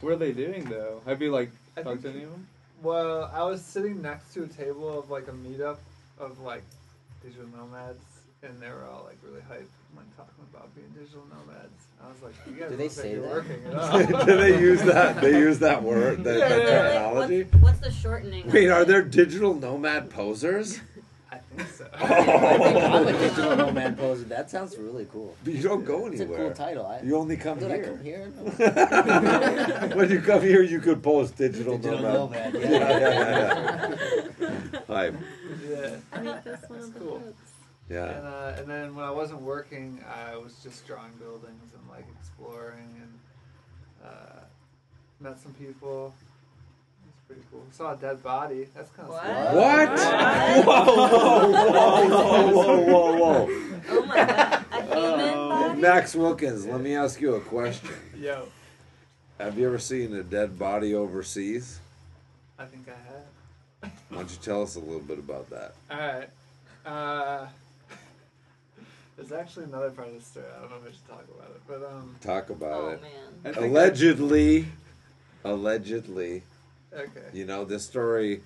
What 0.00 0.12
are 0.12 0.16
they 0.16 0.32
doing 0.32 0.64
though? 0.64 1.00
Have 1.06 1.22
you 1.22 1.30
like 1.32 1.50
I 1.78 1.82
talked 1.82 2.02
to 2.02 2.08
think- 2.08 2.16
any 2.16 2.24
of 2.24 2.30
them? 2.32 2.46
Well, 2.82 3.30
I 3.32 3.42
was 3.44 3.62
sitting 3.62 4.02
next 4.02 4.34
to 4.34 4.42
a 4.42 4.46
table 4.46 4.98
of 4.98 5.10
like 5.10 5.28
a 5.28 5.32
meetup 5.32 5.78
of 6.18 6.40
like 6.40 6.62
digital 7.22 7.46
nomads, 7.56 8.02
and 8.42 8.60
they 8.60 8.68
were 8.68 8.84
all 8.84 9.04
like 9.04 9.16
really 9.22 9.40
hyped 9.40 9.72
when 9.94 10.04
talking 10.14 10.44
about 10.52 10.74
being 10.74 10.88
digital 10.88 11.24
nomads. 11.30 11.86
I 12.04 12.08
was 12.08 12.22
like, 12.22 12.34
you 12.46 12.52
guys 12.60 12.70
Do 12.70 12.76
they 12.76 12.82
look 12.84 12.96
like 12.96 13.04
say 13.04 13.12
you're 13.12 13.22
that? 13.22 13.30
working 13.30 13.62
it 13.64 13.74
out. 14.20 14.26
Do 14.26 14.36
they 14.36 14.60
use 14.60 14.82
that? 14.82 15.20
They 15.20 15.38
use 15.38 15.58
that 15.60 15.82
word, 15.82 16.24
that, 16.24 16.38
Yeah, 16.38 16.48
that 16.48 16.62
yeah. 16.62 16.68
terminology. 16.92 17.42
What's, 17.44 17.62
what's 17.62 17.78
the 17.80 17.90
shortening? 17.92 18.50
Wait, 18.50 18.68
of 18.68 18.76
are 18.78 18.84
there 18.84 19.02
digital 19.02 19.54
nomad 19.54 20.10
posers? 20.10 20.80
I 21.32 21.38
think 21.38 21.68
so. 21.68 21.86
I'm 21.94 23.08
a 23.08 23.12
digital 23.12 23.56
nomad 23.56 23.96
poser. 23.98 24.24
That 24.24 24.50
sounds 24.50 24.76
really 24.76 25.06
cool. 25.12 25.34
But 25.44 25.54
you 25.54 25.62
don't 25.62 25.84
go 25.84 26.06
It's 26.06 26.20
a 26.20 26.24
anywhere. 26.24 26.38
cool 26.46 26.52
title. 26.52 26.86
I, 26.86 27.00
You 27.00 27.16
only 27.16 27.36
come 27.36 27.58
did 27.58 27.70
I 27.72 27.74
here. 27.76 27.84
come 27.86 28.04
here? 28.04 28.26
when 29.94 30.10
you 30.10 30.20
come 30.20 30.42
here, 30.42 30.62
you 30.62 30.80
could 30.80 31.02
post 31.02 31.36
digital, 31.36 31.76
Digital 31.78 32.00
nomad. 32.28 32.54
nomad, 32.54 32.62
Yeah, 32.62 32.70
yeah. 32.70 32.98
yeah, 33.00 33.96
yeah. 34.40 34.80
Hype. 34.86 35.14
yeah. 35.68 35.96
Make 36.22 36.44
this 36.44 36.60
one 36.68 36.78
of 36.78 36.94
the 36.94 37.00
cool. 37.00 37.18
books. 37.18 37.50
Yeah. 37.90 38.04
And, 38.16 38.26
uh, 38.26 38.54
and 38.58 38.68
then 38.68 38.94
when 38.94 39.04
I 39.04 39.10
wasn't 39.10 39.42
working, 39.42 40.02
I 40.08 40.36
was 40.36 40.54
just 40.62 40.86
drawing 40.86 41.12
buildings 41.18 41.44
and 41.72 41.72
like 41.72 41.73
exploring 42.38 42.94
and 43.00 43.18
uh, 44.04 44.40
met 45.20 45.38
some 45.40 45.52
people. 45.54 46.14
It's 47.08 47.20
pretty 47.26 47.42
cool. 47.50 47.64
Saw 47.72 47.94
a 47.94 47.96
dead 47.96 48.22
body. 48.22 48.66
That's 48.74 48.90
kind 48.90 49.08
of 49.08 49.14
What? 49.14 49.54
What? 49.54 49.98
Whoa, 50.64 50.84
whoa, 50.94 52.08
whoa, 52.08 52.50
whoa, 52.50 52.82
whoa, 52.84 53.16
whoa. 53.16 53.48
Oh 53.86 54.06
my 54.06 54.16
god, 54.16 54.64
a 54.72 54.82
human 54.82 55.48
body? 55.48 55.80
Max 55.80 56.14
Wilkins, 56.14 56.66
let 56.66 56.80
me 56.80 56.94
ask 56.96 57.20
you 57.20 57.34
a 57.34 57.40
question. 57.40 57.90
Yo, 58.18 58.48
Have 59.38 59.58
you 59.58 59.66
ever 59.66 59.78
seen 59.78 60.14
a 60.14 60.22
dead 60.22 60.58
body 60.58 60.94
overseas? 60.94 61.80
I 62.58 62.64
think 62.64 62.86
I 62.88 62.92
have. 63.12 63.92
Why 64.08 64.18
don't 64.18 64.30
you 64.30 64.38
tell 64.40 64.62
us 64.62 64.76
a 64.76 64.80
little 64.80 65.00
bit 65.00 65.18
about 65.18 65.50
that? 65.50 65.74
All 65.90 65.98
right. 65.98 66.28
Uh, 66.86 67.46
there's 69.16 69.32
actually 69.32 69.64
another 69.64 69.90
part 69.90 70.08
of 70.08 70.14
the 70.14 70.20
story. 70.20 70.46
I 70.56 70.60
don't 70.60 70.70
know 70.70 70.76
if 70.76 70.88
I 70.88 70.90
should 70.90 71.08
talk 71.08 71.24
about 71.36 71.50
it, 71.50 71.62
but 71.66 71.82
um. 71.84 72.16
Talk 72.20 72.50
about 72.50 72.72
Oh 72.72 72.88
it. 72.90 73.02
man. 73.02 73.54
I 73.56 73.66
Allegedly, 73.66 74.66
allegedly, 75.44 76.42
Okay. 76.92 77.24
you 77.32 77.44
know, 77.44 77.64
this 77.64 77.84
story 77.84 78.42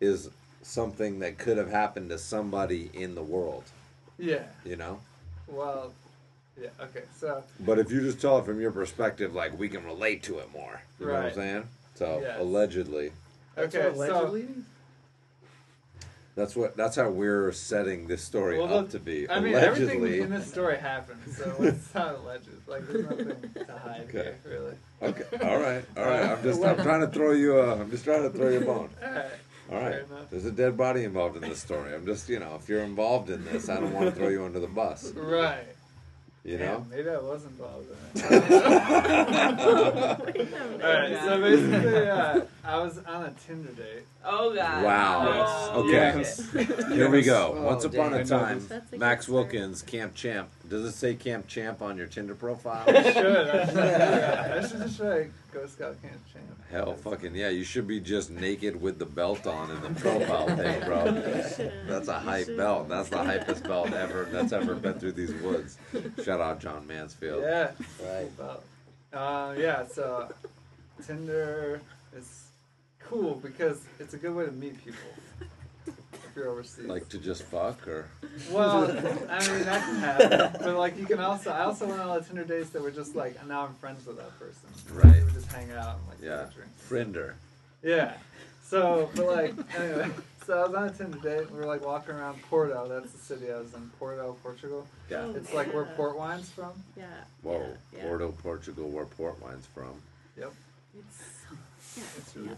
is 0.00 0.30
something 0.62 1.20
that 1.20 1.38
could 1.38 1.56
have 1.58 1.70
happened 1.70 2.10
to 2.10 2.18
somebody 2.18 2.90
in 2.92 3.14
the 3.14 3.22
world, 3.22 3.64
Yeah. 4.18 4.44
you 4.64 4.76
know? 4.76 5.00
Well. 5.46 5.92
Yeah. 6.60 6.70
Okay. 6.80 7.02
So. 7.14 7.44
But 7.60 7.78
if 7.78 7.90
you 7.90 8.00
just 8.00 8.20
tell 8.20 8.38
it 8.38 8.44
from 8.46 8.60
your 8.60 8.72
perspective, 8.72 9.34
like 9.34 9.58
we 9.58 9.68
can 9.68 9.84
relate 9.84 10.22
to 10.24 10.38
it 10.38 10.50
more. 10.52 10.80
You 10.98 11.06
know 11.06 11.12
what 11.12 11.24
I'm 11.26 11.34
saying? 11.34 11.68
So 11.94 12.20
Yes. 12.22 12.40
allegedly, 12.40 13.12
Okay. 13.58 13.90
what 13.90 14.08
So. 14.08 14.42
That's 16.36 16.54
what 16.54 16.76
that's 16.76 16.96
how 16.96 17.08
we're 17.08 17.50
setting 17.50 18.06
this 18.06 18.22
story 18.22 18.58
Well, 18.58 18.78
up 18.78 18.90
to 18.90 18.98
be. 19.00 19.28
I 19.28 19.40
mean, 19.40 19.54
allegedly, 19.54 19.94
everything 19.94 20.22
in 20.22 20.30
this 20.30 20.46
story 20.46 20.76
happened, 20.76 21.20
so 21.36 21.56
it's 21.60 21.94
not 21.94 22.14
alleged. 22.16 22.48
Like, 22.66 22.86
there's 22.86 23.04
nothing 23.04 23.26
to 23.66 23.78
hide 23.78 24.02
Okay. 24.08 24.12
here, 24.12 24.38
really. 24.44 24.74
Okay. 25.02 25.46
All 25.48 25.58
right. 25.58 25.84
All 25.96 26.04
right. 26.04 26.30
I'm 26.30 26.42
just 26.42 26.62
I'm 26.62 26.76
trying 26.82 27.00
to 27.00 27.08
throw 27.08 27.32
you 27.32 27.58
a 27.58 27.80
I'm 27.80 27.90
just 27.90 28.04
trying 28.04 28.30
to 28.30 28.30
throw 28.30 28.50
you 28.50 28.58
a 28.58 28.64
bone. 28.64 28.90
All 29.02 29.10
right. 29.10 29.24
All 29.72 29.78
right. 29.80 29.92
Fair 29.92 30.00
enough. 30.04 30.30
There's 30.30 30.44
a 30.44 30.52
dead 30.52 30.76
body 30.76 31.04
involved 31.04 31.36
in 31.36 31.42
this 31.42 31.60
story. 31.60 31.94
I'm 31.94 32.04
just 32.06 32.28
you 32.28 32.38
know 32.38 32.58
if 32.60 32.68
you're 32.68 32.82
involved 32.84 33.30
in 33.30 33.44
this, 33.46 33.68
I 33.68 33.80
don't 33.80 33.94
want 33.94 34.06
to 34.06 34.12
throw 34.12 34.28
you 34.28 34.44
under 34.44 34.60
the 34.60 34.66
bus. 34.68 35.12
Right. 35.14 35.66
You 36.46 36.58
Damn, 36.58 36.66
know. 36.74 36.86
maybe 36.90 37.10
I 37.10 37.16
was 37.18 37.44
involved 37.44 37.88
in 37.90 37.96
it. 38.22 38.32
Alright, 40.80 41.18
so 41.24 41.40
basically, 41.40 42.08
uh, 42.08 42.40
I 42.64 42.78
was 42.78 42.98
on 42.98 43.24
a 43.24 43.34
Tinder 43.46 43.72
date. 43.72 44.04
Oh 44.24 44.54
god. 44.54 44.84
Wow. 44.84 45.70
Oh, 45.72 45.80
Okay. 45.82 45.90
Yes. 46.18 46.48
Here 46.92 47.10
we 47.10 47.22
go. 47.22 47.54
Oh, 47.56 47.62
Once 47.64 47.84
upon 47.84 48.12
dang. 48.12 48.20
a 48.20 48.24
time, 48.24 48.64
That's 48.68 48.92
a 48.92 48.96
Max 48.96 49.26
good 49.26 49.32
start. 49.32 49.52
Wilkins, 49.52 49.82
Camp 49.82 50.14
Champ. 50.14 50.48
Does 50.68 50.84
it 50.84 50.92
say 50.92 51.14
Camp 51.14 51.48
Champ 51.48 51.82
on 51.82 51.96
your 51.96 52.06
Tinder 52.06 52.36
profile? 52.36 52.84
I 52.86 52.92
should. 53.12 53.26
I 53.26 53.66
should, 53.66 53.78
I 53.78 54.68
should 54.68 54.80
just 54.82 55.00
write 55.00 55.30
Ghost 55.56 55.72
Scout 55.74 56.02
Camp 56.02 56.20
Champ. 56.30 56.44
Hell, 56.70 56.94
fucking 56.94 57.34
yeah! 57.34 57.48
You 57.48 57.64
should 57.64 57.86
be 57.86 57.98
just 57.98 58.30
naked 58.30 58.80
with 58.80 58.98
the 58.98 59.06
belt 59.06 59.46
on 59.46 59.70
in 59.70 59.80
the 59.80 60.00
profile 60.00 60.46
thing, 60.56 60.84
bro. 60.84 61.12
That's 61.88 62.08
a 62.08 62.18
hype 62.18 62.54
belt. 62.58 62.90
That's 62.90 63.08
the 63.08 63.16
hypest 63.16 63.66
belt 63.66 63.92
ever 63.92 64.28
that's 64.30 64.52
ever 64.52 64.74
been 64.74 64.98
through 64.98 65.12
these 65.12 65.32
woods. 65.42 65.78
Shout 66.22 66.40
out 66.40 66.60
John 66.60 66.86
Mansfield. 66.86 67.42
Yeah. 67.42 67.70
Right. 68.04 68.28
About. 68.38 68.64
Uh, 69.14 69.54
yeah, 69.58 69.86
so 69.86 70.30
Tinder 71.06 71.80
is 72.14 72.48
cool 72.98 73.36
because 73.36 73.82
it's 73.98 74.12
a 74.12 74.18
good 74.18 74.34
way 74.34 74.44
to 74.44 74.52
meet 74.52 74.76
people 74.84 75.00
if 75.16 75.25
you're 76.36 76.48
overseas. 76.48 76.84
Like 76.86 77.08
to 77.08 77.18
just 77.18 77.42
fuck 77.44 77.86
or 77.88 78.06
Well, 78.50 78.84
I 79.30 79.48
mean 79.48 79.64
that 79.64 79.82
can 79.82 79.96
happen, 79.96 80.60
but 80.62 80.76
like 80.76 80.98
you 80.98 81.06
can 81.06 81.18
also. 81.18 81.50
I 81.50 81.60
also 81.60 81.86
went 81.86 82.00
on 82.00 82.06
a 82.06 82.10
lot 82.10 82.26
Tinder 82.26 82.44
dates 82.44 82.70
that 82.70 82.82
were 82.82 82.90
just 82.90 83.16
like 83.16 83.44
now 83.46 83.64
I'm 83.66 83.74
friends 83.74 84.06
with 84.06 84.16
that 84.18 84.38
person. 84.38 84.68
Right. 84.92 85.16
We 85.16 85.24
would 85.24 85.34
just 85.34 85.50
hang 85.50 85.70
out 85.72 85.96
and 85.96 86.08
like 86.08 86.18
yeah, 86.22 86.46
get 86.54 86.88
friender. 86.88 87.34
Yeah. 87.82 88.14
So, 88.62 89.10
but 89.14 89.26
like 89.26 89.54
anyway, 89.78 90.10
so 90.44 90.58
I 90.58 90.66
was 90.66 90.74
on 90.74 90.84
a 90.88 90.90
Tinder 90.92 91.18
date. 91.18 91.42
And 91.46 91.50
we 91.52 91.58
were 91.58 91.66
like 91.66 91.84
walking 91.84 92.14
around 92.14 92.40
Porto. 92.42 92.88
That's 92.88 93.12
the 93.12 93.18
city 93.18 93.50
I 93.52 93.58
was 93.58 93.72
in. 93.74 93.90
Porto, 93.98 94.36
Portugal. 94.42 94.86
Yeah. 95.10 95.22
Oh, 95.26 95.34
it's 95.34 95.52
like 95.54 95.72
where 95.72 95.84
port 95.96 96.16
wine's 96.18 96.50
from. 96.50 96.72
Yeah. 96.96 97.04
Whoa, 97.42 97.66
Yeah. 97.94 98.02
Porto, 98.02 98.32
Portugal, 98.42 98.88
where 98.88 99.06
port 99.06 99.40
wine's 99.42 99.66
from. 99.66 99.94
Yep. 100.36 100.52
It's 100.98 102.06
It's 102.18 102.36
really 102.36 102.56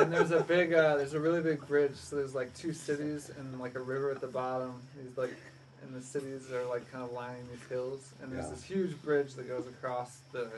and 0.00 0.12
there's 0.12 0.30
a 0.30 0.40
big, 0.42 0.72
uh, 0.74 0.96
there's 0.96 1.14
a 1.14 1.20
really 1.20 1.40
big 1.42 1.66
bridge. 1.66 1.94
So 1.96 2.16
there's 2.16 2.34
like 2.34 2.52
two 2.54 2.72
cities 2.72 3.30
and 3.38 3.58
like 3.60 3.74
a 3.76 3.80
river 3.80 4.10
at 4.10 4.20
the 4.20 4.26
bottom. 4.26 4.74
These 5.02 5.16
like, 5.16 5.34
and 5.82 5.94
the 5.94 6.02
cities 6.02 6.50
are 6.52 6.64
like 6.66 6.90
kind 6.92 7.02
of 7.04 7.12
lining 7.12 7.42
these 7.50 7.66
hills. 7.68 8.12
And 8.22 8.30
there's 8.32 8.44
Yeah. 8.44 8.50
this 8.50 8.62
huge 8.62 9.00
bridge 9.02 9.34
that 9.34 9.48
goes 9.48 9.66
across 9.66 10.18
the, 10.32 10.50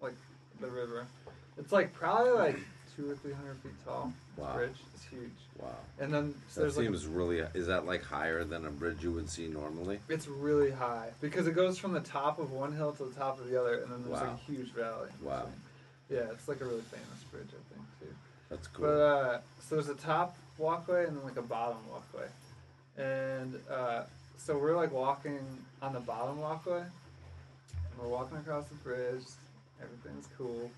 like, 0.00 0.14
the 0.60 0.66
river. 0.68 1.06
It's 1.58 1.72
like 1.72 1.92
probably 1.92 2.32
like 2.32 2.58
two 2.96 3.10
or 3.10 3.14
three 3.16 3.32
hundred 3.32 3.56
feet 3.58 3.72
tall. 3.84 4.12
This 4.36 4.44
Wow. 4.44 4.54
bridge. 4.56 4.76
It's 4.94 5.04
huge. 5.04 5.30
Wow. 5.60 5.68
And 6.00 6.12
then 6.12 6.34
so 6.48 6.60
That 6.60 6.60
there's 6.62 6.76
like 6.76 6.84
a- 6.88 6.88
seems 6.88 7.06
really. 7.06 7.38
Is 7.54 7.66
that 7.68 7.86
like 7.86 8.02
higher 8.02 8.42
than 8.44 8.66
a 8.66 8.70
bridge 8.70 9.02
you 9.02 9.12
would 9.12 9.30
see 9.30 9.46
normally? 9.48 10.00
It's 10.08 10.26
really 10.28 10.70
high 10.72 11.10
because 11.20 11.46
it 11.46 11.52
goes 11.52 11.78
from 11.78 11.92
the 11.92 12.00
top 12.00 12.38
of 12.38 12.50
one 12.52 12.72
hill 12.72 12.92
to 12.92 13.04
the 13.04 13.14
top 13.14 13.38
of 13.40 13.48
the 13.48 13.58
other, 13.60 13.80
and 13.82 13.92
then 13.92 14.02
there's 14.04 14.20
like 14.20 14.30
a 14.30 14.36
huge 14.36 14.72
valley. 14.72 15.08
Wow. 15.22 15.46
Yeah, 16.08 16.30
it's 16.32 16.46
like 16.48 16.60
a 16.60 16.64
really 16.64 16.82
famous 16.82 17.24
bridge, 17.32 17.48
I 17.48 17.74
think, 17.74 17.86
too. 18.00 18.14
That's 18.48 18.66
cool. 18.68 18.86
But 18.86 19.00
uh, 19.00 19.40
so 19.60 19.74
there's 19.74 19.88
a 19.88 19.94
top 19.94 20.36
walkway 20.58 21.06
and 21.06 21.16
then 21.16 21.24
like 21.24 21.36
a 21.36 21.42
bottom 21.42 21.78
walkway, 21.90 22.28
and 22.96 23.58
uh, 23.70 24.02
so 24.36 24.56
we're 24.56 24.76
like 24.76 24.92
walking 24.92 25.40
on 25.82 25.92
the 25.92 26.00
bottom 26.00 26.40
walkway, 26.40 26.80
and 26.80 28.00
we're 28.00 28.08
walking 28.08 28.38
across 28.38 28.66
the 28.66 28.76
bridge. 28.76 29.24
Everything's 29.82 30.28
cool, 30.38 30.70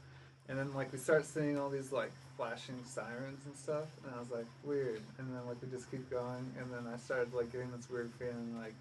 and 0.48 0.58
then 0.58 0.72
like 0.74 0.90
we 0.92 0.98
start 0.98 1.26
seeing 1.26 1.58
all 1.58 1.68
these 1.68 1.92
like 1.92 2.10
flashing 2.36 2.82
sirens 2.84 3.44
and 3.44 3.56
stuff, 3.56 3.86
and 4.04 4.14
I 4.14 4.18
was 4.18 4.30
like 4.30 4.46
weird, 4.64 5.02
and 5.18 5.28
then 5.34 5.46
like 5.46 5.60
we 5.60 5.68
just 5.68 5.90
keep 5.90 6.08
going, 6.10 6.50
and 6.58 6.72
then 6.72 6.90
I 6.92 6.96
started 6.96 7.34
like 7.34 7.52
getting 7.52 7.70
this 7.72 7.90
weird 7.90 8.10
feeling 8.18 8.58
like. 8.58 8.74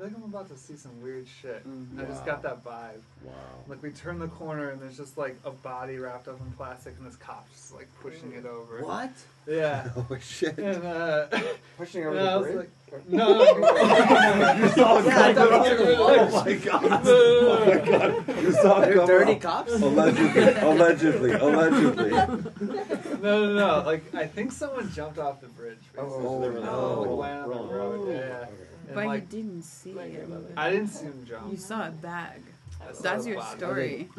I 0.00 0.02
feel 0.04 0.06
like 0.12 0.16
I'm 0.16 0.30
about 0.32 0.48
to 0.50 0.56
see 0.56 0.76
some 0.76 1.02
weird 1.02 1.26
shit. 1.42 1.64
I 1.98 2.04
just 2.04 2.24
got 2.24 2.40
that 2.42 2.64
vibe. 2.64 3.00
Wow. 3.24 3.32
Like 3.66 3.82
we 3.82 3.90
turn 3.90 4.20
the 4.20 4.28
corner 4.28 4.70
and 4.70 4.80
there's 4.80 4.96
just 4.96 5.18
like 5.18 5.36
a 5.44 5.50
body 5.50 5.98
wrapped 5.98 6.28
up 6.28 6.38
in 6.40 6.52
plastic 6.52 6.96
and 6.98 7.04
this 7.06 7.16
cop's 7.16 7.50
just 7.50 7.74
like 7.74 7.88
pushing 8.00 8.32
it 8.34 8.46
over. 8.46 8.84
What? 8.84 9.10
Yeah. 9.48 9.88
Oh 9.96 10.16
shit. 10.20 10.56
And 10.56 10.84
uh 10.84 11.26
Pushing 11.76 12.04
and 12.06 12.16
over 12.16 12.20
I 12.20 12.32
the 12.32 12.38
was 12.38 12.46
bridge. 12.46 12.68
like 12.92 13.08
No 13.08 13.26
Oh, 13.40 15.02
Yeah, 15.04 15.20
I 15.20 15.34
thought 15.34 15.66
it 15.66 15.80
was 15.80 16.34
oh 16.34 16.44
my 16.44 16.54
god! 16.54 17.00
Oh 17.04 17.66
my 17.66 17.76
god! 18.24 18.42
You 18.42 18.52
saw 18.52 18.80
it 18.82 18.94
come 18.94 19.06
dirty 19.06 19.32
up. 19.32 19.40
cops? 19.40 19.72
Allegedly, 19.72 20.52
allegedly, 20.54 21.30
allegedly. 21.32 22.10
No 22.10 23.18
no 23.20 23.54
no. 23.54 23.82
Like 23.84 24.14
I 24.14 24.26
think 24.28 24.52
someone 24.52 24.92
jumped 24.92 25.18
off 25.18 25.40
the 25.40 25.48
bridge 25.48 25.78
basically. 25.92 26.14
Oh, 26.24 26.40
They 26.40 26.50
were, 26.50 26.60
no. 26.60 27.00
like 27.00 27.30
laying 27.30 27.42
on 27.60 27.68
the 27.68 27.74
road. 27.74 28.08
Yeah. 28.14 28.46
And 28.88 28.94
But 28.94 29.06
like 29.06 29.32
you 29.32 29.42
didn't 29.42 29.62
see 29.62 29.92
him. 29.92 30.46
I 30.56 30.70
didn't 30.70 30.88
see 30.88 31.04
him 31.04 31.24
jump. 31.28 31.50
You 31.52 31.58
saw 31.58 31.86
a 31.88 31.90
bag. 31.90 32.40
I 32.80 32.92
saw 32.92 33.02
That's 33.02 33.26
your 33.26 33.36
body. 33.36 33.56
story. 33.58 34.08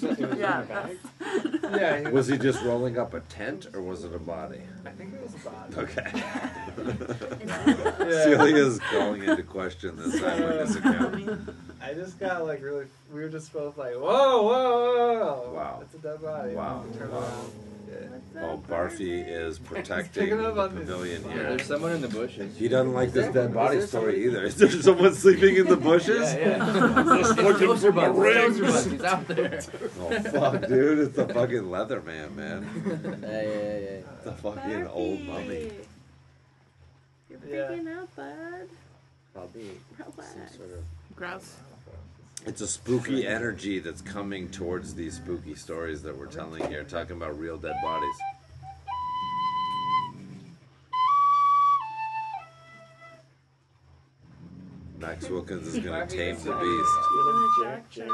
Yeah. 0.00 0.04
yeah. 0.36 0.88
Yeah, 1.64 2.00
he 2.00 2.06
Was 2.08 2.28
he 2.28 2.38
just 2.38 2.62
rolling 2.62 2.98
up 2.98 3.14
a 3.14 3.20
tent 3.20 3.66
or 3.74 3.82
was 3.82 4.04
it 4.04 4.14
a 4.14 4.18
body? 4.18 4.60
I 4.86 4.90
think 4.90 5.12
it 5.12 5.20
was 5.20 5.34
a 5.34 5.38
body. 5.38 5.76
Okay. 5.76 6.12
Yeah. 7.46 8.24
Celia's 8.24 8.78
calling 8.90 9.24
into 9.24 9.42
question 9.42 9.96
this 9.96 10.22
eyewitness 10.22 10.76
account. 10.76 11.50
I 11.86 11.94
just 11.94 12.18
got 12.18 12.44
like 12.44 12.62
really. 12.62 12.86
We 13.12 13.20
were 13.20 13.28
just 13.28 13.52
both 13.52 13.78
like, 13.78 13.94
whoa, 13.94 14.00
whoa, 14.42 14.42
whoa! 14.42 15.52
Wow. 15.54 15.78
it's 15.82 15.94
a 15.94 15.98
dead 15.98 16.20
body. 16.20 16.54
Wow. 16.54 16.82
And 16.82 16.92
we 16.92 16.98
turned 16.98 17.12
around. 17.12 17.52
Yeah. 18.34 18.42
Oh, 18.42 18.62
Barfy 18.68 19.24
is 19.26 19.58
protecting 19.70 20.36
the 20.36 20.48
on 20.60 20.74
this. 20.74 20.84
pavilion 20.88 21.22
Yeah, 21.24 21.32
here. 21.32 21.42
there's 21.44 21.66
someone 21.66 21.92
in 21.92 22.00
the 22.02 22.08
bushes. 22.08 22.56
He 22.58 22.68
doesn't 22.68 22.92
like 22.92 23.12
this 23.12 23.26
there- 23.32 23.44
dead 23.44 23.54
body 23.54 23.80
story 23.80 24.14
somebody- 24.14 24.22
either. 24.24 24.42
Is 24.44 24.56
there 24.56 24.70
someone 24.70 25.14
sleeping 25.14 25.56
in 25.56 25.66
the 25.66 25.76
bushes? 25.90 26.34
Yeah, 26.34 26.56
yeah. 26.74 27.42
Looking 27.42 27.76
for 27.76 27.92
my 27.92 28.06
rings. 28.06 28.58
He's 28.86 29.02
out 29.04 29.26
there. 29.28 29.62
Oh 30.00 30.10
fuck, 30.22 30.66
dude! 30.68 30.98
It's 30.98 31.16
the 31.16 31.28
fucking 31.32 31.70
leather 31.70 32.02
man, 32.02 32.36
man. 32.36 33.18
Hey, 33.22 33.44
hey, 33.44 34.04
The 34.24 34.32
fucking 34.32 34.86
old 34.88 35.20
mummy. 35.22 35.70
You're 37.30 37.38
Yeah. 37.48 37.68
freaking 37.70 37.96
out, 37.96 38.14
bud. 38.16 38.68
Probably 39.32 39.70
Relax. 39.98 40.32
some 40.32 40.48
sort 40.58 40.70
of. 40.78 40.84
Gross. 41.16 41.54
It's 42.46 42.60
a 42.60 42.66
spooky 42.68 43.26
energy 43.26 43.80
that's 43.80 44.00
coming 44.00 44.48
towards 44.48 44.94
these 44.94 45.16
spooky 45.16 45.56
stories 45.56 46.00
that 46.02 46.16
we're 46.16 46.26
telling 46.26 46.64
here, 46.68 46.84
talking 46.84 47.16
about 47.16 47.36
real 47.36 47.58
dead 47.58 47.74
bodies. 47.82 48.14
Max 55.00 55.28
Wilkins 55.28 55.66
is 55.66 55.84
gonna 55.84 56.06
tame 56.06 56.36
the 56.36 56.54
beast. 56.54 58.08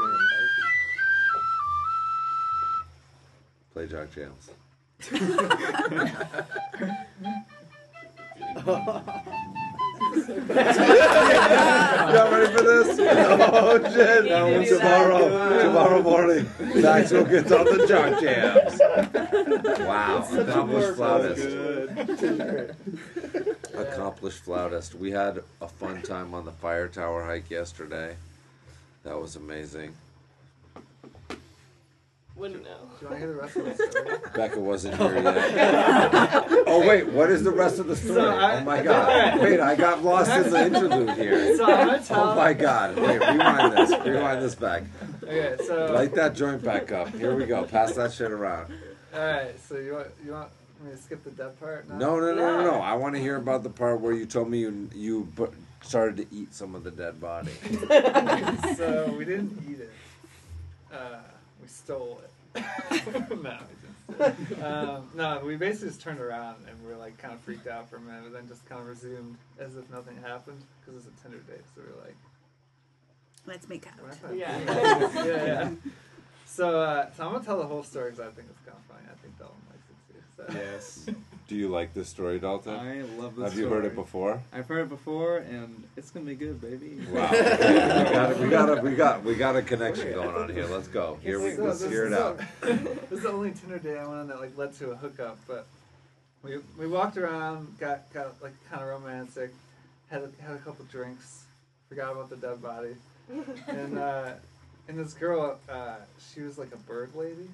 Play 3.74 3.86
Jock 3.86 4.10
Jams. 4.14 4.50
Y'all 10.03 10.18
ready 12.30 12.53
for 12.53 12.62
this? 12.62 12.98
Oh 13.55 13.78
shit! 13.92 14.24
did 14.24 14.68
tomorrow, 14.68 15.62
tomorrow 15.62 16.03
morning, 16.03 16.48
Max 16.74 17.11
Wilkins 17.11 17.53
on 17.53 17.64
the 17.64 17.86
Jock 17.86 18.20
Jams. 18.20 18.80
Wow, 19.80 20.26
accomplished 20.32 20.96
flautist. 20.96 21.44
Accomplished 23.74 24.44
flautist. 24.44 24.94
We 24.94 25.11
had 25.12 25.40
a 25.61 25.68
fun 25.68 26.03
time 26.03 26.34
on 26.34 26.44
the 26.44 26.53
fire 26.53 26.88
tower 26.88 27.24
hike 27.24 27.50
yesterday. 27.50 28.16
That 29.05 29.20
was 29.20 29.36
amazing. 29.36 29.94
Wouldn't 32.34 32.64
know. 32.64 32.78
Do 32.98 33.04
you 33.04 33.08
want 33.08 33.12
to 33.12 33.18
hear 33.18 33.28
the 33.28 33.40
rest 33.40 33.56
of 33.56 33.64
the 33.66 33.74
story? 33.90 34.18
Becca 34.34 34.58
wasn't 34.58 34.96
here 34.96 35.14
yet. 35.22 36.48
Oh 36.66 36.82
wait, 36.86 37.06
what 37.08 37.30
is 37.30 37.44
the 37.44 37.50
rest 37.50 37.78
of 37.78 37.86
the 37.88 37.94
story? 37.96 38.14
So 38.20 38.28
I- 38.30 38.60
oh 38.60 38.64
my 38.64 38.82
god! 38.82 39.40
Wait, 39.42 39.60
I 39.60 39.74
got 39.76 40.02
lost 40.02 40.30
in 40.30 40.50
the 40.50 40.66
interlude 40.66 41.10
here. 41.18 41.56
So 41.58 41.64
I'm 41.66 42.02
tell. 42.02 42.30
Oh 42.30 42.34
my 42.34 42.54
god! 42.54 42.96
Wait, 42.96 43.18
rewind 43.20 43.72
this. 43.76 43.90
Rewind 44.06 44.42
this 44.42 44.54
back. 44.54 44.82
Okay, 45.22 45.56
so 45.66 45.92
Light 45.92 46.14
that 46.14 46.34
joint 46.34 46.62
back 46.64 46.90
up. 46.90 47.08
Here 47.14 47.34
we 47.34 47.44
go. 47.44 47.64
Pass 47.64 47.94
that 47.96 48.12
shit 48.12 48.30
around. 48.30 48.72
all 49.14 49.20
right, 49.20 49.54
so 49.68 49.76
you 49.76 49.92
want 49.92 50.08
you 50.24 50.32
want 50.32 50.48
me 50.82 50.90
to 50.90 50.96
skip 50.96 51.22
the 51.24 51.30
dead 51.32 51.60
part? 51.60 51.86
now? 51.88 51.98
No, 51.98 52.18
no, 52.18 52.34
no, 52.34 52.62
no, 52.62 52.70
no. 52.72 52.80
I 52.80 52.94
want 52.94 53.14
to 53.14 53.20
hear 53.20 53.36
about 53.36 53.62
the 53.62 53.70
part 53.70 54.00
where 54.00 54.14
you 54.14 54.24
told 54.24 54.48
me 54.48 54.58
you 54.60 54.88
you 54.94 55.28
put, 55.36 55.52
started 55.82 56.16
to 56.16 56.34
eat 56.34 56.54
some 56.54 56.74
of 56.74 56.82
the 56.82 56.90
dead 56.90 57.20
body. 57.20 57.52
so 58.76 59.14
we 59.18 59.26
didn't 59.26 59.62
eat 59.68 59.80
it. 59.80 59.90
Uh, 60.92 61.18
we 61.62 61.68
stole 61.68 62.20
it. 62.24 62.30
no, 63.30 63.58
we 64.10 64.16
didn't. 64.18 64.62
Um, 64.62 65.08
no, 65.14 65.42
we 65.44 65.56
basically 65.56 65.88
just 65.88 66.02
turned 66.02 66.20
around 66.20 66.56
and 66.68 66.82
we 66.82 66.92
were 66.92 66.98
like 66.98 67.16
kind 67.18 67.32
of 67.32 67.40
freaked 67.40 67.66
out 67.66 67.88
for 67.88 67.96
a 67.96 68.00
minute, 68.00 68.24
but 68.24 68.32
then 68.32 68.48
just 68.48 68.66
kind 68.66 68.80
of 68.80 68.86
resumed 68.88 69.38
as 69.58 69.76
if 69.76 69.88
nothing 69.90 70.16
happened 70.22 70.62
because 70.80 71.06
it's 71.06 71.20
a 71.20 71.22
Tinder 71.22 71.38
date. 71.38 71.62
So 71.74 71.82
we 71.82 71.92
are 71.92 72.04
like, 72.04 72.16
Let's 73.46 73.68
make 73.68 73.86
out. 73.86 73.94
not 74.22 74.36
Yeah. 74.36 74.58
yeah, 75.24 75.24
yeah. 75.24 75.70
So, 76.46 76.80
uh, 76.80 77.10
so 77.16 77.24
I'm 77.24 77.32
gonna 77.32 77.44
tell 77.44 77.58
the 77.58 77.66
whole 77.66 77.82
story 77.82 78.10
because 78.10 78.26
I 78.26 78.30
think 78.30 78.48
it's 78.50 78.60
kind 78.60 78.76
of 78.78 78.84
funny. 78.84 79.06
I 79.10 79.16
think 79.22 79.38
Dalton 79.38 79.56
likes 79.70 79.88
it 79.88 79.96
too. 80.12 80.22
So. 80.36 80.60
Yes. 80.60 81.06
Do 81.53 81.59
you 81.59 81.68
like 81.68 81.92
this 81.92 82.09
story, 82.09 82.38
Dalton? 82.38 82.72
I 82.72 83.03
love 83.20 83.36
this 83.36 83.50
Have 83.50 83.59
you 83.59 83.68
heard 83.68 83.84
it 83.84 83.94
before? 83.94 84.40
I've 84.55 84.66
heard 84.66 84.86
it 84.86 84.88
before, 84.88 85.36
and 85.36 85.84
it's 85.98 86.11
gonna 86.11 86.24
be 86.24 86.34
good, 86.34 86.62
baby. 86.62 86.98
Wow. 87.11 87.28
we 87.30 87.38
got 87.38 88.30
it. 88.30 88.38
We 88.38 88.48
got 88.48 88.68
it. 88.78 88.82
We 88.82 88.94
got 88.94 89.22
we 89.22 89.35
got 89.35 89.56
a 89.56 89.60
connection 89.60 90.14
going 90.14 90.35
on 90.35 90.48
here. 90.48 90.64
Let's 90.64 90.89
go. 90.89 91.18
Here 91.22 91.39
we 91.39 91.56
So 91.56 91.64
let's 91.64 91.81
this 91.81 91.90
hear 91.90 92.06
it 92.06 92.12
is 92.12 92.18
out. 92.18 92.40
the- 92.62 92.72
this 93.10 93.18
is 93.18 93.22
the 93.24 93.28
only 93.28 93.51
Tinder 93.51 93.78
date 93.78 93.98
I 93.98 94.06
went 94.06 94.20
on 94.20 94.28
that 94.28 94.40
like 94.40 94.56
led 94.56 94.72
to 94.78 94.93
a 94.93 94.97
hookup, 94.97 95.36
but 95.47 95.66
we 96.43 96.56
we 96.78 96.86
walked 96.86 97.18
around, 97.18 97.78
got 97.78 98.10
got 98.14 98.43
like 98.43 98.55
kind 98.70 98.81
of 98.82 98.89
romantic, 98.89 99.51
had 100.10 100.22
a, 100.22 100.31
had 100.43 100.56
a 100.56 100.59
couple 100.60 100.86
drinks, 100.86 101.44
forgot 101.90 102.12
about 102.12 102.31
the 102.31 102.36
dead 102.36 102.62
body, 102.62 102.97
and 103.68 103.98
uh, 103.98 104.31
and 104.89 104.98
this 104.98 105.12
girl, 105.12 105.59
uh, 105.68 105.97
she 106.32 106.40
was 106.40 106.56
like 106.56 106.72
a 106.72 106.78
bird 106.78 107.14
lady. 107.14 107.51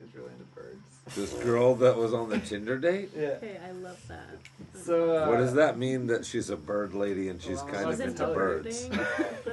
She 0.00 0.16
really 0.18 0.30
into 0.32 0.44
birds. 0.54 0.76
This 1.16 1.32
girl 1.42 1.74
that 1.76 1.96
was 1.96 2.14
on 2.14 2.28
the 2.30 2.38
Tinder 2.38 2.78
date. 2.78 3.10
Yeah. 3.16 3.28
Okay, 3.30 3.58
I 3.66 3.72
love 3.72 4.00
that. 4.08 4.26
So 4.74 5.16
uh, 5.16 5.28
What 5.28 5.38
does 5.38 5.54
that 5.54 5.76
mean? 5.78 6.06
That 6.06 6.24
she's 6.24 6.50
a 6.50 6.56
bird 6.56 6.94
lady 6.94 7.28
and 7.28 7.40
she's 7.42 7.56
Well, 7.62 7.66
kind 7.72 7.84
of 7.90 8.00
into 8.00 8.04
into 8.22 8.26
birds. 8.34 8.88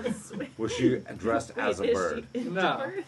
Was 0.03 0.33
Was 0.57 0.71
she 0.73 0.97
dressed 1.17 1.51
as 1.57 1.79
a 1.79 1.85
is 1.85 1.93
bird? 1.97 2.27
she 2.33 2.41
No. 2.43 2.83
indoors? 2.83 3.05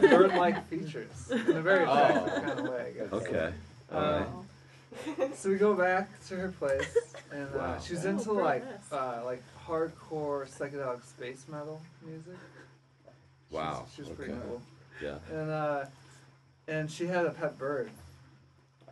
She 0.00 0.06
bird-like 0.08 0.66
features 0.68 1.30
in 1.30 1.56
a 1.56 1.62
very 1.62 1.82
attractive 1.84 2.32
Oh. 2.34 2.40
kind 2.40 2.58
of 2.60 2.68
way. 2.68 2.86
I 2.86 2.98
guess. 2.98 3.12
Okay. 3.12 3.52
Uh, 3.90 3.94
Alright. 3.96 5.36
So 5.36 5.48
we 5.50 5.56
go 5.56 5.74
back 5.74 6.08
to 6.28 6.36
her 6.36 6.48
place, 6.58 6.96
and 7.30 7.48
uh, 7.54 7.58
Wow. 7.58 7.78
she's 7.80 8.04
Oh, 8.06 8.10
into 8.10 8.28
bird 8.34 8.44
like 8.44 8.64
uh, 8.90 9.20
like 9.24 9.42
hardcore 9.66 10.46
psychedelic 10.48 11.04
space 11.04 11.44
metal 11.48 11.80
music. 12.04 12.24
She's- 12.26 13.14
Wow, 13.50 13.86
She 13.94 14.02
was 14.02 14.10
pretty 14.10 14.32
cool. 14.32 14.62
Yeah. 15.02 15.16
And 15.30 15.50
uh, 15.50 15.84
and 16.68 16.90
she 16.90 17.06
had 17.06 17.26
a 17.26 17.30
pet 17.30 17.58
bird, 17.58 17.90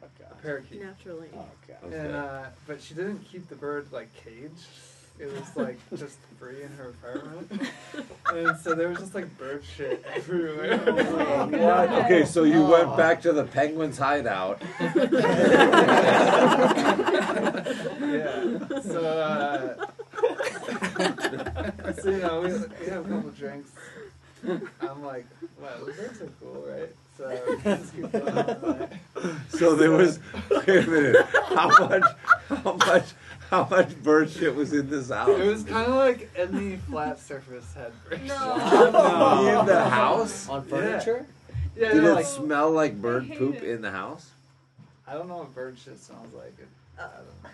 a 0.03 0.35
parakeet. 0.43 0.83
Naturally. 0.83 1.29
Oh 1.37 1.45
Okay. 1.65 1.97
And 1.97 2.15
uh, 2.15 2.45
but 2.67 2.83
she 2.83 2.95
didn't 2.95 3.25
keep 3.31 3.49
the 3.49 3.55
bird 3.55 3.87
like 3.93 4.09
caged. 4.15 4.67
It 5.19 5.31
was 5.33 5.55
like 5.57 5.79
just 5.97 6.19
free 6.39 6.63
in 6.63 6.71
her 6.73 6.89
apartment, 6.91 7.71
and 8.33 8.59
so 8.59 8.75
there 8.75 8.89
was 8.89 8.99
just 8.99 9.15
like 9.15 9.37
bird 9.39 9.63
shit 9.77 10.05
everywhere. 10.15 10.79
What? 11.51 11.91
Okay, 12.05 12.25
so 12.25 12.45
you 12.45 12.65
went 12.65 12.97
back 12.97 13.21
to 13.23 13.33
the 13.33 13.45
penguin's 13.45 13.99
hideout. 13.99 14.63
yeah. 14.81 14.97
So, 18.83 19.05
uh, 19.07 19.87
so 22.01 22.11
you 22.11 22.19
know, 22.19 22.41
we, 22.41 22.49
we 22.85 22.91
have 22.91 23.05
a 23.05 23.09
couple 23.09 23.31
drinks. 23.31 23.71
I'm 24.81 25.03
like, 25.05 25.27
wow, 25.61 25.69
the 25.85 25.93
birds 25.93 26.21
are 26.23 26.31
cool, 26.41 26.65
right? 26.67 26.89
So 27.21 27.29
we 27.29 27.63
just 27.63 27.95
keep 27.95 28.13
going 28.13 28.39
all 28.39 28.79
night. 28.79 28.99
So 29.51 29.75
there 29.75 29.91
was. 29.91 30.19
Wait 30.51 30.69
a 30.69 30.91
minute. 30.91 31.27
How 31.49 31.69
much? 31.69 32.03
How 32.49 32.73
much? 32.73 33.05
How 33.51 33.67
much 33.69 34.01
bird 34.03 34.31
shit 34.31 34.55
was 34.55 34.73
in 34.73 34.89
this 34.89 35.11
house? 35.11 35.29
It 35.29 35.45
was 35.47 35.65
kind 35.65 35.87
of 35.89 35.95
like 35.97 36.31
any 36.37 36.77
flat 36.77 37.19
surface 37.19 37.75
had 37.75 37.93
bird 38.09 38.25
No. 38.27 39.59
in 39.61 39.67
the 39.67 39.85
house. 39.85 40.49
On 40.49 40.63
furniture? 40.65 41.27
Yeah, 41.77 41.93
Did 41.93 42.03
no, 42.05 42.13
it 42.13 42.15
like, 42.15 42.27
smell 42.27 42.71
like 42.71 43.01
bird 43.01 43.31
poop 43.37 43.57
it. 43.57 43.65
in 43.65 43.83
the 43.83 43.91
house? 43.91 44.31
I 45.07 45.15
don't 45.15 45.29
know 45.29 45.39
what 45.39 45.55
bird 45.55 45.77
shit 45.79 45.99
smells 46.01 46.33
like. 46.33 46.55
It, 46.59 46.69
I 46.99 47.03
don't 47.03 47.13
know. 47.43 47.51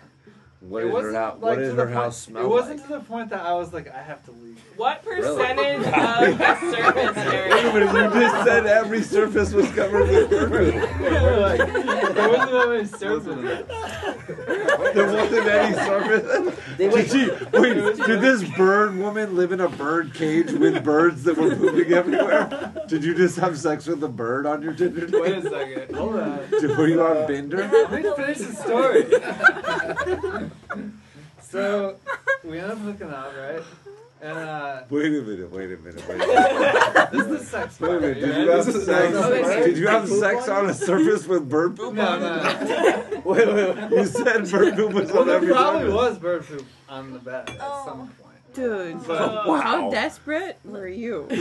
What 0.59 0.79
It 0.81 0.85
did 0.85 0.89
her 0.89 0.93
wasn't, 0.93 1.15
house? 1.15 1.33
like, 1.33 1.41
What 1.41 1.55
to 1.55 1.61
did 1.61 1.71
the 1.71 1.75
her 1.75 1.85
point- 1.85 1.95
house 1.95 2.17
smell 2.17 2.43
It 2.43 2.47
wasn't 2.49 2.79
like? 2.79 2.87
to 2.87 2.93
the 2.93 2.99
point 3.01 3.29
that 3.29 3.41
I 3.45 3.53
was 3.53 3.73
like, 3.73 3.93
I 3.93 4.01
have 4.01 4.23
to 4.25 4.31
leave. 4.31 4.59
What 4.75 5.03
Really? 5.05 5.21
percentage 5.37 5.77
of 5.85 6.37
the 6.37 6.71
surface 6.71 7.15
Wait 7.15 7.25
a 7.25 7.33
area? 7.35 7.73
minute, 7.73 8.13
you 8.15 8.19
just 8.21 8.43
said 8.43 8.65
every 8.65 9.01
surface 9.03 9.53
was 9.53 9.69
covered 9.71 10.09
with 10.09 10.29
bird 10.31 10.73
poop. 10.73 10.83
Like, 11.37 11.59
there 12.15 12.29
wasn't 12.29 12.51
that 12.51 12.67
many 12.69 12.85
surfaces. 12.85 13.65
There 14.93 15.13
wasn't 15.13 15.47
any 15.47 15.75
surface. 15.75 16.59
Did 16.77 17.09
she? 17.11 17.29
Wait, 17.59 17.95
did 18.07 18.21
this 18.21 18.43
bird 18.57 18.97
woman 18.97 19.35
live 19.35 19.51
in 19.51 19.61
a 19.61 19.69
bird 19.69 20.13
cage 20.13 20.51
with 20.51 20.83
birds 20.83 21.23
that 21.23 21.37
were 21.37 21.55
pooping 21.55 21.93
everywhere? 21.93 22.73
Did 22.87 23.03
you 23.03 23.13
just 23.15 23.37
have 23.37 23.57
sex 23.57 23.85
with 23.87 24.03
a 24.03 24.07
bird 24.09 24.45
on 24.45 24.61
your 24.63 24.73
Tinder 24.73 25.05
date? 25.07 25.21
Wait 25.21 25.37
a 25.37 25.41
second. 25.49 25.95
Hold 25.95 26.15
on. 26.17 26.39
Did, 26.49 26.77
were 26.77 26.87
you 26.87 27.01
on 27.01 27.27
Binder? 27.27 27.67
Let 27.71 27.91
me 27.91 28.03
finish 28.15 28.37
the 28.39 28.53
story. 28.55 29.05
so 31.41 31.95
we 32.43 32.59
end 32.59 32.71
up 32.71 32.77
hooking 32.79 33.09
up, 33.09 33.33
right? 33.37 33.61
And 34.19 34.35
uh, 34.37 34.81
Wait 34.89 35.05
a 35.05 35.09
minute. 35.21 35.51
Wait 35.51 35.65
a 35.71 35.77
minute. 35.77 36.07
Wait 36.07 36.15
a 36.21 36.27
minute. 36.27 37.11
this 37.11 37.21
is 37.21 37.27
the 37.27 37.45
sex 37.45 37.79
Wait 37.79 37.91
a 37.91 37.99
minute. 37.99 38.19
Did 38.19 38.35
you 38.45 38.49
have 38.51 38.63
sex? 38.65 38.85
sex. 38.85 39.65
Did 39.65 39.77
you 39.77 39.87
have 39.87 40.09
sex 40.09 40.47
on 40.49 40.69
a 40.69 40.73
surface 40.73 41.27
with 41.27 41.47
bird 41.47 41.77
poop? 41.77 41.93
No, 41.93 42.07
on 42.07 42.19
no, 42.21 42.35
it? 42.35 43.11
no. 43.13 43.19
Wait, 43.25 43.47
wait, 43.47 43.77
wait. 43.77 43.91
You 43.91 44.05
said 44.07 44.49
bird 44.49 44.75
poop 44.75 44.93
was 44.93 45.11
Well, 45.11 45.21
on 45.21 45.27
there 45.27 45.35
every 45.35 45.49
probably 45.49 45.81
surface. 45.81 45.93
was 45.93 46.17
bird 46.17 46.45
poop 46.47 46.65
on 46.89 47.13
the 47.13 47.19
bed 47.19 47.47
at 47.49 47.57
Oh. 47.61 47.83
some 47.85 47.97
point. 48.07 48.26
Dude, 48.57 49.05
But 49.05 49.45
Wow. 49.45 49.61
how 49.61 49.91
desperate 49.91 50.57
were 50.65 50.87
you? 50.87 51.27
I 51.29 51.35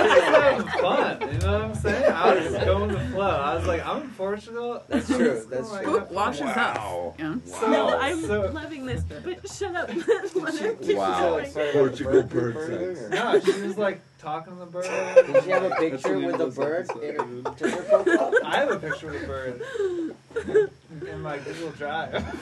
was 0.00 0.12
just 0.14 0.26
having 0.26 0.66
fun. 0.80 1.20
You 1.34 1.38
know 1.40 1.52
what 1.52 1.62
I'm 1.68 1.74
saying? 1.74 2.12
I 2.12 2.34
was 2.34 2.44
just 2.50 2.64
going 2.64 2.90
with 2.90 2.98
the 2.98 3.04
flow. 3.10 3.28
I 3.28 3.54
was 3.54 3.66
like, 3.66 3.86
I'm 3.86 4.00
in 4.04 4.10
Portugal. 4.12 4.82
That's 4.88 5.06
true, 5.06 5.46
that's 5.50 5.68
true. 5.68 5.76
have 5.76 5.84
Poop 5.84 6.10
washes 6.12 6.40
Wow. 6.40 7.12
up. 7.18 7.20
Yeah. 7.20 7.34
So, 7.44 7.70
No, 7.70 7.88
I'm 7.98 8.22
so, 8.22 8.50
loving 8.54 8.86
this, 8.86 9.02
but 9.04 9.46
shut 9.50 9.76
up. 9.76 9.88
Let 10.34 10.58
her 10.60 10.72
keep 10.76 10.96
Wow. 10.96 11.20
going. 11.20 11.52
Portugal 11.74 12.22
bird 12.22 12.56
sex. 12.96 13.10
no, 13.10 13.40
she 13.40 13.60
was 13.60 13.76
like 13.76 14.00
talking 14.18 14.54
to 14.54 14.60
the 14.60 14.64
bird. 14.66 15.26
Did 15.26 15.44
you 15.44 15.52
have 15.52 15.64
a 15.64 15.74
picture 15.76 16.18
with 16.20 16.40
a 16.40 16.46
bird 16.46 16.88
in 17.02 17.44
her 17.44 18.40
I 18.46 18.56
have 18.60 18.70
a 18.70 18.78
picture 18.78 19.12
with 19.12 19.22
a 19.24 19.26
bird 19.26 20.70
in 21.02 21.20
my 21.22 21.38
Google 21.38 21.70
Drive. 21.72 22.12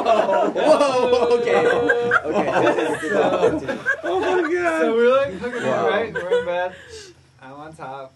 Whoa, 0.00 1.38
okay. 1.40 1.66
Okay. 2.24 2.98
So, 3.08 3.78
Oh 4.04 4.20
my 4.20 4.52
god. 4.52 4.80
so 4.80 4.94
we're 4.94 5.16
like 5.16 5.34
hooking 5.34 5.62
Wow. 5.62 5.86
up, 5.86 5.90
right? 5.90 6.12
We're 6.14 6.38
in 6.40 6.44
bed. 6.46 6.74
I'm 7.42 7.52
on 7.52 7.72
top. 7.74 8.12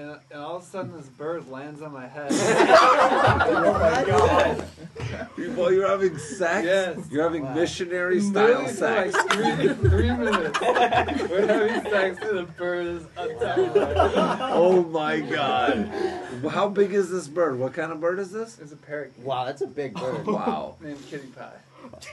And, 0.00 0.18
and 0.30 0.40
all 0.40 0.56
of 0.56 0.62
a 0.62 0.64
sudden, 0.64 0.96
this 0.96 1.06
bird 1.08 1.50
lands 1.50 1.82
on 1.82 1.92
my 1.92 2.06
head. 2.08 2.30
Oh 3.52 3.72
my 3.74 4.04
god. 4.06 4.64
While 5.56 5.72
you're 5.72 5.88
having 5.88 6.16
sex, 6.16 6.64
Yes. 6.64 6.98
you're 7.10 7.22
having 7.24 7.42
Wow. 7.42 7.54
missionary 7.54 8.20
style 8.20 8.46
Literally 8.62 8.72
sex. 8.72 9.14
like 9.14 9.30
three, 9.30 9.68
three 9.90 10.10
minutes. 10.10 10.60
We're 10.60 11.46
having 11.46 11.90
sex, 11.90 12.18
and 12.22 12.38
the 12.38 12.42
bird 12.56 12.86
is 12.86 13.02
on 13.16 13.28
top 13.40 13.58
of 13.58 13.74
my 13.76 13.84
head. 13.86 14.50
Oh 14.52 14.82
my 14.84 15.20
god. 15.20 15.90
How 16.50 16.68
big 16.68 16.92
is 16.94 17.10
this 17.10 17.28
bird? 17.28 17.58
What 17.58 17.74
kind 17.74 17.92
of 17.92 18.00
bird 18.00 18.18
is 18.18 18.30
this? 18.30 18.58
It's 18.58 18.72
a 18.72 18.76
parakeet 18.76 19.24
Wow, 19.24 19.44
that's 19.44 19.60
a 19.62 19.66
big 19.66 19.94
bird. 19.94 20.26
Wow. 20.26 20.76
named 20.80 21.04
Kitty 21.08 21.26
Pie. 21.28 21.50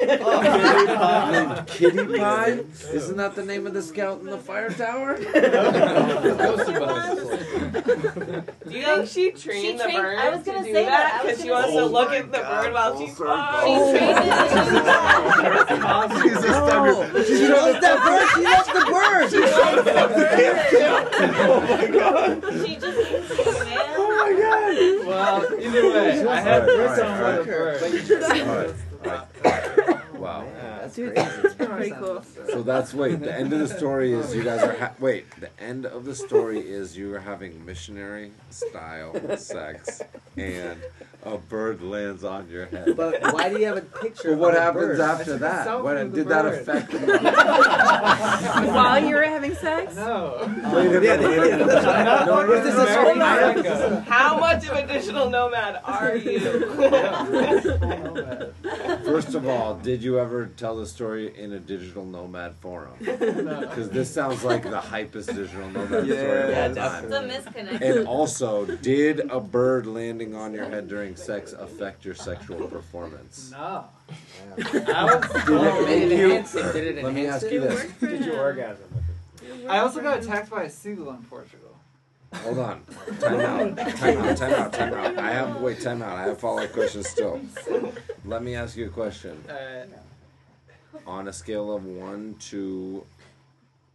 Named 0.02 1.68
Kitty 1.68 2.06
Pie? 2.18 2.60
Isn't 2.92 3.18
that 3.18 3.36
the 3.36 3.44
name 3.46 3.66
of 3.68 3.74
the 3.74 3.82
scout 3.82 4.20
in 4.22 4.26
the 4.28 4.38
fire 4.38 4.70
tower? 4.70 5.18
Do 8.68 8.74
you 8.76 8.84
think 8.86 9.08
she 9.08 9.32
trained 9.32 9.66
She 9.66 9.72
the 9.78 9.84
trained- 9.84 9.98
bird 10.02 10.18
I 10.20 10.30
was 10.30 10.44
to 10.44 10.52
gonna 10.52 10.64
do 10.66 10.74
say 10.74 10.86
that 10.86 10.90
that. 10.92 11.22
I 11.22 11.24
was 11.26 11.32
because 11.32 11.44
she 11.44 11.52
wants 11.52 11.72
to 11.74 11.86
look 11.86 12.10
Oh 12.10 12.14
at 12.14 12.32
the 12.32 12.38
bird 12.40 12.74
while 12.74 12.94
full 12.96 13.02
she's 13.08 13.16
oh, 13.16 13.18
circle. 13.18 13.36
flying? 13.36 13.94
She 13.94 13.98
trained 13.98 14.20
it. 14.20 14.32
Jesus, 16.24 16.46
Tucker. 16.46 16.94
Oh, 16.98 17.24
she 17.24 17.48
loves 17.48 17.80
that 17.82 17.98
bird. 18.04 18.26
She 18.38 18.44
loves 18.46 18.68
the 18.68 18.82
bird. 18.92 19.30
She 19.32 20.78
Oh 21.40 21.60
my 21.62 21.88
god. 21.88 22.44
She 22.66 22.76
just 22.76 22.98
needs 22.98 23.28
to, 23.30 23.52
man. 23.66 23.86
Oh 23.98 24.10
my 24.18 24.32
god. 24.42 25.08
Well, 25.08 25.38
either 25.60 25.84
way, 25.90 26.28
I 26.28 26.30
had 26.42 26.62
Alright, 26.62 26.78
birds 26.78 27.00
on 27.00 27.06
alright. 27.08 27.40
the 27.40 27.44
bird. 27.46 27.78
But 27.82 27.90
you 27.94 28.02
just 28.02 28.30
Alright. 29.08 30.04
Wow. 30.18 30.48
That's 30.60 30.96
Dude, 30.96 31.14
crazy. 31.14 31.42
that's 31.44 31.54
pretty 31.56 31.92
cool. 31.92 32.24
So 32.48 32.64
that's 32.64 32.92
wait. 32.92 33.20
The 33.20 33.32
end 33.38 33.54
of 33.54 33.60
the 33.60 33.68
story 33.68 34.14
is 34.14 34.34
you 34.34 34.44
guys 34.44 34.64
are 34.64 34.76
ha- 34.76 34.94
wait. 35.00 35.26
The 35.40 35.52
end 35.62 35.86
of 35.86 36.06
the 36.06 36.16
story 36.16 36.60
is 36.60 36.98
you 36.98 37.14
are 37.14 37.20
having 37.20 37.64
missionary 37.64 38.32
style 38.50 39.38
sex, 39.38 40.02
and 40.36 40.82
a 41.34 41.38
bird 41.38 41.82
lands 41.82 42.24
on 42.24 42.50
your 42.50 42.66
head. 42.68 42.88
But 42.98 43.22
why 43.34 43.50
do 43.50 43.60
you 43.60 43.66
have 43.68 43.78
a 43.78 43.82
picture 43.82 44.30
Well, 44.36 44.40
what 44.40 44.54
of 44.56 44.58
a 44.58 44.62
happens 44.64 44.86
bird? 44.98 45.02
After 45.02 45.38
that? 45.38 45.84
What 45.84 45.96
with 45.98 46.12
the 46.12 46.18
did 46.18 46.28
that 46.30 46.42
bird. 46.44 46.54
affect 46.62 46.94
you? 46.94 47.00
While 48.74 49.04
you 49.06 49.16
were 49.16 49.24
having 49.24 49.54
sex? 49.56 49.96
No. 49.96 50.36
Oh, 50.40 50.76
Wait 50.76 50.88
a 50.96 51.00
minute. 51.00 51.20
Wait 51.22 51.38
a 51.38 51.42
minute. 51.58 51.68
not 51.68 52.26
No, 52.26 52.36
fucking 52.38 52.52
this 52.52 52.66
is 52.66 52.74
American 52.80 53.22
American. 53.22 53.64
Psycho. 53.66 54.00
How 54.02 54.38
much 54.40 54.68
of 54.68 54.76
a 54.78 54.88
digital 54.88 55.30
nomad 55.30 55.80
are 55.84 56.16
you? 56.16 56.40
First 59.06 59.36
of 59.36 59.48
all, 59.48 59.76
did 59.76 60.04
you 60.04 60.20
ever 60.20 60.48
tell 60.48 60.76
the 60.78 60.86
story 60.86 61.34
in 61.38 61.54
a 61.54 61.60
digital 61.60 62.06
nomad 62.06 62.56
forum? 62.58 62.94
No. 63.02 63.62
Because 63.62 63.90
this 63.90 64.14
sounds 64.14 64.44
like 64.44 64.64
the 64.64 64.80
hypest 64.80 65.28
digital 65.36 65.70
nomad 65.70 66.06
Yeah, 66.08 66.22
story 66.22 66.42
of 66.42 66.50
yeah, 66.50 66.68
all 66.68 66.76
time. 66.76 67.06
It's 67.06 67.14
a 67.14 67.22
misconnection. 67.52 67.82
And 68.00 68.08
also, 68.08 68.66
did 68.66 69.20
a 69.32 69.40
bird 69.40 69.88
landing 69.88 70.36
on 70.36 70.54
your 70.54 70.66
head 70.70 70.88
during 70.88 71.16
sex 71.18 71.54
affect 71.54 72.06
your 72.06 72.16
sexual 72.16 72.68
performance? 72.68 73.52
No. 73.52 73.86
I 74.58 75.04
was. 75.06 75.46
Did 75.46 75.62
it 75.62 75.88
Did 75.88 76.12
it 76.12 76.12
enhance 76.12 76.56
it? 76.56 76.74
Did 76.74 76.98
it 76.98 77.04
Let 77.04 77.14
me 77.14 77.22
enhance 77.26 77.44
ask 77.44 77.46
it? 77.52 77.54
you 77.54 77.62
this. 77.62 77.92
Did 78.00 78.26
you 78.26 78.34
him. 78.34 78.40
orgasm? 78.40 78.86
I 79.68 79.80
also 79.80 80.02
got 80.02 80.20
attacked 80.24 80.50
by 80.50 80.64
a 80.64 80.70
seagull 80.70 81.10
in 81.12 81.24
Portugal. 81.24 81.64
Hold 82.36 82.60
on. 82.60 82.84
Time 83.20 83.40
out. 83.40 83.78
Time 83.78 84.18
out. 84.18 84.38
Time 84.38 84.54
out. 84.54 84.74
Time 84.74 84.94
out. 84.94 85.18
I 85.18 85.32
have 85.32 85.62
wait. 85.62 85.82
Time 85.82 86.02
out. 86.02 86.18
I 86.18 86.24
have 86.24 86.40
follow 86.40 86.62
up 86.64 86.72
questions 86.74 87.08
still. 87.08 87.40
Let 88.26 88.44
me 88.44 88.56
ask 88.56 88.76
you 88.78 88.86
a 88.88 88.90
question. 88.90 89.42
Uh, 89.50 89.86
On 91.06 91.28
a 91.28 91.34
scale 91.34 91.74
of 91.74 91.86
one 91.86 92.36
to 92.50 93.06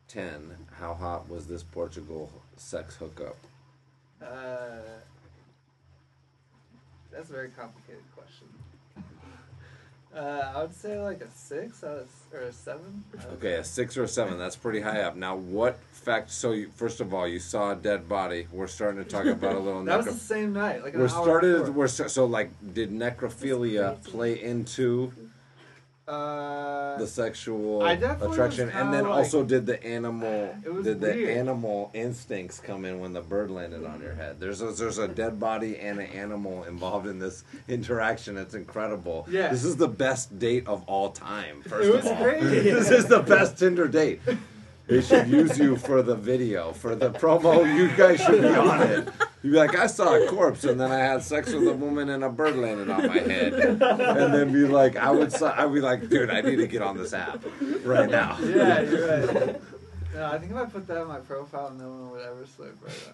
ten, 0.09 0.57
how 0.78 0.94
hot 0.94 1.28
was 1.28 1.47
this 1.47 1.62
Portugal 1.62 2.31
sex 2.57 2.97
hookup? 2.97 3.36
uh, 4.23 4.78
that's 7.23 7.31
a 7.31 7.35
very 7.35 7.51
complicated 7.51 8.03
question. 8.16 8.49
Uh, 10.12 10.53
I 10.57 10.62
would 10.62 10.74
say 10.74 11.01
like 11.01 11.20
a 11.20 11.31
six 11.31 11.85
out 11.85 11.99
of, 11.99 12.09
or 12.35 12.40
a 12.40 12.53
seven. 12.53 13.05
Okay, 13.35 13.55
a 13.55 13.65
six 13.65 13.97
or 13.97 14.03
a 14.03 14.09
seven. 14.09 14.39
That's 14.39 14.57
pretty 14.57 14.81
high 14.81 15.03
up. 15.03 15.15
Now, 15.15 15.36
what 15.36 15.78
fact? 15.93 16.32
So, 16.32 16.51
you, 16.51 16.69
first 16.74 17.01
of 17.01 17.15
all, 17.15 17.28
you 17.28 17.39
saw 17.39 17.70
a 17.70 17.77
dead 17.77 18.09
body. 18.09 18.49
We're 18.51 18.66
starting 18.66 19.03
to 19.05 19.09
talk 19.09 19.24
about 19.24 19.55
a 19.55 19.59
little. 19.61 19.85
That 19.85 19.99
was 19.99 20.07
the 20.07 20.12
same 20.15 20.53
night. 20.53 20.82
Like 20.82 20.94
an 20.94 21.01
we're 21.01 21.09
started. 21.09 21.59
before. 21.61 21.73
We're 21.73 21.86
sta- 21.86 22.09
so 22.09 22.27
like, 22.27 22.51
did 22.74 22.90
necrophilia 22.90 24.03
play 24.05 24.43
into 24.43 25.12
Uh, 26.08 26.98
the 26.98 27.06
sexual 27.06 27.84
attraction, 27.84 28.68
and 28.70 28.92
then 28.92 29.04
like- 29.04 29.12
also 29.18 29.44
did 29.44 29.66
the 29.66 29.80
animal 29.84 30.52
was 30.66 30.84
did 30.84 31.00
the 31.00 31.30
animal 31.30 31.92
instincts 31.94 32.58
come 32.58 32.84
in 32.84 32.98
when 32.98 33.12
the 33.12 33.20
bird 33.20 33.52
landed 33.52 33.84
on 33.84 34.00
your 34.02 34.14
head? 34.14 34.40
There's 34.40 34.60
a, 34.62 34.72
there's 34.72 34.98
a 34.98 35.06
dead 35.06 35.38
body 35.38 35.78
and 35.78 36.00
an 36.00 36.06
animal 36.06 36.64
involved 36.64 37.06
in 37.06 37.20
this 37.20 37.44
interaction. 37.68 38.36
It's 38.36 38.54
incredible. 38.54 39.28
Yeah. 39.30 39.48
this 39.48 39.62
is 39.64 39.76
the 39.76 39.86
best 39.86 40.36
date 40.40 40.66
of 40.66 40.82
all 40.88 41.10
time. 41.10 41.62
First 41.62 41.88
It 41.88 41.94
was 41.94 42.04
of 42.06 42.12
all, 42.16 42.22
great. 42.24 42.40
this 42.42 42.90
is 42.90 43.06
the 43.06 43.20
best 43.20 43.56
Tinder 43.58 43.86
date. 43.86 44.20
They 44.88 45.00
should 45.02 45.28
use 45.28 45.56
you 45.56 45.76
for 45.76 46.02
the 46.02 46.16
video, 46.16 46.72
for 46.72 46.96
the 46.96 47.10
promo. 47.10 47.64
You 47.76 47.88
guys 47.96 48.20
should 48.20 48.42
be 48.42 48.48
on 48.48 48.82
it. 48.82 49.08
You'd 49.43 49.51
be 49.52 49.56
like, 49.59 49.74
I 49.77 49.86
saw 49.89 50.14
a 50.14 50.27
corpse, 50.28 50.62
and 50.64 50.81
then 50.81 50.93
I 50.93 50.98
had 51.01 51.23
sex 51.23 51.52
with 51.52 51.66
a 51.66 51.73
woman, 51.73 52.09
and 52.10 52.23
a 52.23 52.28
bird 52.28 52.55
landed 52.56 52.89
on 52.90 53.06
my 53.09 53.19
head. 53.19 53.52
And 53.55 54.32
then 54.35 54.52
be 54.52 54.66
like, 54.66 54.97
I 54.97 55.10
would, 55.10 55.32
si- 55.32 55.44
I'd 55.44 55.73
be 55.73 55.81
like, 55.81 56.09
dude, 56.09 56.31
I 56.31 56.40
need 56.43 56.56
to 56.56 56.66
get 56.69 56.81
on 56.81 56.97
this 56.97 57.12
app 57.12 57.43
right 57.85 58.09
now. 58.09 58.39
Yeah, 58.43 58.81
you're 58.82 59.09
right. 59.09 59.60
No, 60.14 60.27
I 60.27 60.39
think 60.39 60.52
if 60.52 60.59
I 60.59 60.66
put 60.66 60.86
that 60.89 60.98
on 60.98 61.09
my 61.09 61.20
profile, 61.20 61.70
no 61.70 61.89
one 61.89 62.10
would 62.10 62.20
ever 62.20 62.44
slip 62.47 62.77
right 62.85 63.09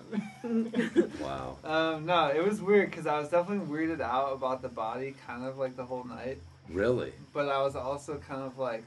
on 0.44 0.64
me. 0.64 1.10
Wow. 1.20 1.56
Um, 1.64 2.04
no, 2.06 2.26
it 2.28 2.44
was 2.44 2.60
weird 2.60 2.90
because 2.90 3.06
I 3.06 3.18
was 3.20 3.28
definitely 3.28 3.66
weirded 3.66 4.00
out 4.00 4.32
about 4.32 4.62
the 4.62 4.68
body, 4.68 5.14
kind 5.26 5.44
of 5.44 5.58
like 5.58 5.76
the 5.76 5.84
whole 5.86 6.02
night. 6.04 6.38
Really? 6.68 7.12
But 7.32 7.48
I 7.48 7.62
was 7.62 7.76
also 7.76 8.16
kind 8.18 8.42
of 8.42 8.58
like 8.58 8.84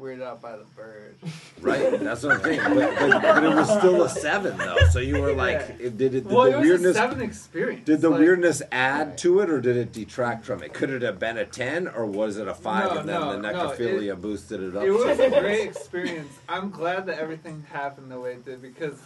weirded 0.00 0.22
out 0.22 0.42
by 0.42 0.56
the 0.56 0.64
bird. 0.76 1.14
Right. 1.60 1.98
That's 2.00 2.22
what 2.22 2.32
I'm 2.36 2.42
saying. 2.42 2.60
But, 2.74 2.98
but, 2.98 3.22
but 3.22 3.44
it 3.44 3.54
was 3.54 3.68
still 3.78 4.02
a 4.02 4.08
seven, 4.08 4.56
though. 4.58 4.76
So 4.90 4.98
you 4.98 5.20
were 5.20 5.32
like, 5.32 5.60
it, 5.78 5.96
did 5.96 6.14
it? 6.14 6.24
Did 6.24 6.26
well, 6.26 6.44
the 6.50 6.52
it 6.52 6.56
was 6.58 6.68
weirdness? 6.68 6.90
a 6.90 6.94
seven 6.94 7.22
experience. 7.22 7.86
Did 7.86 8.00
the 8.00 8.10
Like, 8.10 8.20
weirdness 8.20 8.62
add 8.72 9.16
to 9.18 9.40
it, 9.40 9.50
or 9.50 9.60
did 9.60 9.76
it 9.76 9.92
detract 9.92 10.44
from 10.44 10.62
it? 10.62 10.72
Could 10.74 10.90
it 10.90 11.02
have 11.02 11.18
been 11.18 11.38
a 11.38 11.44
ten, 11.46 11.88
or 11.88 12.06
was 12.06 12.36
it 12.38 12.48
a 12.48 12.54
five, 12.54 12.92
No, 12.92 12.98
and 13.00 13.08
then 13.08 13.20
no, 13.20 13.32
the 13.32 13.38
no, 13.38 13.52
necrophilia 13.52 14.12
it- 14.12 14.20
boosted 14.22 14.62
it 14.62 14.76
up? 14.76 14.82
It 14.82 14.90
was 14.90 15.16
so 15.16 15.24
a 15.24 15.40
great 15.40 15.68
experience. 15.68 16.32
I'm 16.48 16.70
glad 16.70 17.06
that 17.06 17.18
everything 17.18 17.64
happened 17.72 18.10
the 18.10 18.18
way 18.20 18.32
it 18.32 18.44
did 18.44 18.60
because, 18.60 18.98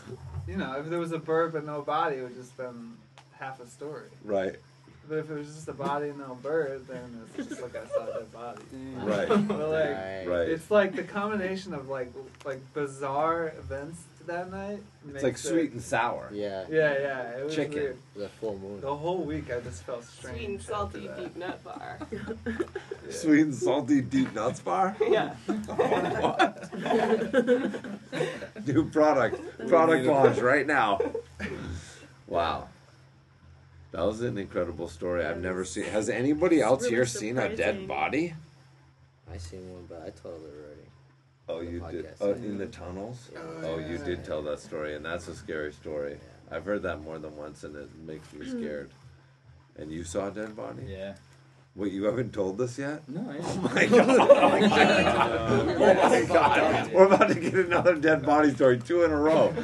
you 0.47 0.57
know, 0.57 0.79
if 0.81 0.87
there 0.89 0.99
was 0.99 1.13
a 1.13 1.19
bird 1.19 1.53
but 1.53 1.65
no 1.67 1.83
body, 1.83 2.17
it 2.17 2.23
would 2.23 2.35
just 2.35 2.57
been 2.57 2.95
half 3.39 3.61
a 3.61 3.67
story. 3.67 4.09
Right. 4.25 4.57
But 5.09 5.19
if 5.19 5.31
it 5.31 5.35
was 5.35 5.47
just 5.55 5.69
a 5.69 5.73
body 5.73 6.11
and 6.11 6.19
no 6.19 6.35
bird, 6.43 6.87
then 6.87 7.27
it's 7.37 7.49
just 7.49 7.63
like 7.63 7.75
I 7.75 7.87
saw 7.89 8.05
a 8.05 8.13
dead 8.19 8.33
body. 8.33 8.61
Right. 8.97 9.29
but 9.49 9.69
like, 9.71 10.29
Right. 10.29 10.49
it's 10.49 10.71
like 10.71 10.95
the 10.95 11.03
combination 11.05 11.73
of 11.73 11.89
like 11.89 12.13
like 12.45 12.61
bizarre 12.75 13.53
events 13.59 14.03
that 14.27 14.51
night. 14.51 14.81
It's 15.07 15.15
like 15.15 15.23
makes 15.23 15.45
it- 15.45 15.49
sweet 15.49 15.73
and 15.73 15.81
sour. 15.83 16.29
Yeah. 16.31 16.67
Yeah, 16.71 16.93
yeah. 16.99 17.23
It 17.39 17.45
was 17.47 17.55
Chicken. 17.55 17.75
weird. 17.75 17.97
The 18.17 18.29
full 18.29 18.59
moon. 18.59 18.81
The 18.83 18.95
whole 18.95 19.23
week 19.25 19.51
I 19.51 19.61
just 19.61 19.85
felt 19.85 20.05
strange. 20.05 20.37
Sweet 20.37 20.49
and 20.51 20.61
salty 20.63 21.09
deep 21.19 21.37
nut 21.37 21.65
bar. 21.65 21.99
Sweet 23.11 23.41
and 23.41 23.55
salty 23.55 24.03
deep 24.03 24.35
nuts 24.35 24.61
bar. 24.61 24.95
Yeah. 25.09 25.35
Oh, 25.49 25.75
what? 26.21 26.71
New 28.67 28.85
product. 28.91 29.41
Product 29.69 30.05
launch 30.05 30.39
right 30.41 30.67
now. 30.67 31.01
Wow. 32.27 32.69
That 33.93 34.03
was 34.05 34.21
an 34.21 34.37
incredible 34.39 34.89
story. 34.89 35.25
I've 35.25 35.41
never 35.41 35.65
seen. 35.65 35.85
Has 35.85 36.09
anybody 36.11 36.61
else 36.61 36.83
really 36.83 36.95
here 36.97 37.07
seen 37.07 37.39
a 37.39 37.49
dead 37.49 37.57
surprising. 37.57 37.87
body? 37.87 38.35
I 39.33 39.37
seen 39.39 39.71
one, 39.73 39.87
but 39.89 40.03
I 40.07 40.11
told 40.11 40.43
it 40.43 40.53
already. 40.55 40.89
Oh, 41.49 41.65
The 41.65 41.71
you 41.71 41.81
did. 42.03 42.07
podcast. 42.07 42.17
Oh, 42.21 42.33
in 42.33 42.59
the 42.59 42.67
tunnels. 42.67 43.31
Yeah. 43.33 43.41
Oh, 43.65 43.79
you 43.79 43.99
did 43.99 44.25
tell 44.25 44.43
that 44.43 44.61
story, 44.61 44.95
and 44.95 45.05
that's 45.05 45.29
a 45.29 45.35
scary 45.35 45.73
story. 45.73 46.19
I've 46.51 46.65
heard 46.65 46.83
that 46.83 47.01
more 47.03 47.19
than 47.19 47.35
once, 47.37 47.65
and 47.65 47.75
it 47.77 47.89
makes 48.07 48.31
me 48.35 48.47
scared. 48.51 48.91
And 49.79 49.91
you 49.91 50.05
saw 50.05 50.29
a 50.29 50.31
dead 50.31 50.55
body? 50.57 50.83
Yeah. 50.87 51.15
Wait, 51.77 51.93
you 51.93 52.05
haven't 52.05 52.33
told 52.33 52.61
us 52.61 52.77
yet? 52.79 53.09
No, 53.09 53.21
I 53.31 53.37
Oh 53.41 53.71
my 53.73 53.87
god! 53.87 54.19
Oh 54.21 54.49
my 54.51 54.61
god! 54.69 55.69
Oh 55.79 56.09
my 56.11 56.23
god! 56.27 56.93
We're 56.93 57.05
about 57.05 57.29
to 57.29 57.35
get 57.37 57.55
another 57.55 57.95
dead 57.95 58.27
body 58.27 58.53
story, 58.53 58.79
two 58.79 59.05
in 59.05 59.13
a 59.13 59.17
row. 59.17 59.55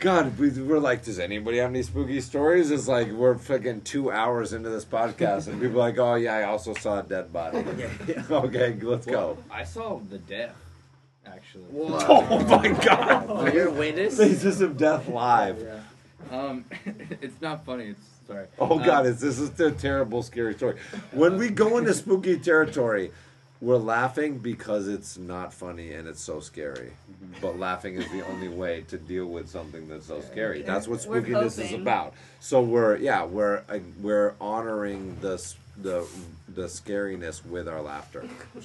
God, 0.00 0.38
we, 0.38 0.48
we're 0.50 0.78
like, 0.78 1.04
does 1.04 1.18
anybody 1.18 1.58
have 1.58 1.70
any 1.70 1.82
spooky 1.82 2.20
stories? 2.22 2.70
It's 2.70 2.88
like 2.88 3.10
we're 3.12 3.36
fucking 3.36 3.82
two 3.82 4.10
hours 4.10 4.54
into 4.54 4.70
this 4.70 4.84
podcast, 4.84 5.46
and 5.46 5.60
people 5.60 5.76
are 5.76 5.88
like, 5.90 5.98
oh 5.98 6.14
yeah, 6.14 6.36
I 6.36 6.42
also 6.44 6.72
saw 6.74 7.00
a 7.00 7.02
dead 7.02 7.30
body. 7.32 7.58
okay, 8.30 8.76
let's 8.80 9.04
go. 9.06 9.36
I 9.50 9.64
saw 9.64 10.00
the 10.08 10.18
death, 10.18 10.56
actually. 11.26 11.64
Oh 11.74 12.38
my 12.48 12.68
god! 12.68 13.52
You're 13.52 13.68
a 13.68 13.72
witness? 13.72 14.16
Faces 14.16 14.62
of 14.62 14.78
Death 14.78 15.06
live. 15.08 15.82
Um, 16.30 16.64
it's 17.20 17.40
not 17.42 17.64
funny. 17.66 17.88
It's 17.88 18.00
sorry. 18.26 18.46
Oh 18.58 18.78
Um, 18.78 18.84
god, 18.86 19.06
it's, 19.06 19.20
this 19.20 19.38
is 19.38 19.58
a 19.60 19.70
terrible, 19.70 20.22
scary 20.22 20.54
story. 20.54 20.76
When 21.12 21.36
we 21.36 21.50
go 21.50 21.76
into 21.76 21.92
spooky 21.92 22.38
territory, 22.38 23.12
we're 23.60 23.76
laughing 23.76 24.38
because 24.38 24.88
it's 24.88 25.18
not 25.18 25.52
funny 25.52 25.92
and 25.92 26.08
it's 26.08 26.22
so 26.22 26.40
scary. 26.40 26.92
But 27.40 27.58
laughing 27.58 27.94
is 27.96 28.10
the 28.10 28.26
only 28.26 28.48
way 28.48 28.84
to 28.88 28.96
deal 28.96 29.26
with 29.26 29.48
something 29.48 29.88
that's 29.88 30.06
so 30.06 30.20
scary. 30.22 30.62
That's 30.62 30.88
what 30.88 31.04
We're 31.06 31.20
spookiness 31.22 31.58
is 31.62 31.72
about. 31.72 32.14
So 32.40 32.62
we're 32.62 32.96
yeah 32.96 33.24
we're 33.24 33.62
uh, 33.68 33.78
we're 34.00 34.34
honoring 34.40 35.16
the 35.20 35.36
the 35.80 36.06
the 36.48 36.62
scariness 36.64 37.44
with 37.44 37.68
our 37.68 37.82
laughter. 37.82 38.24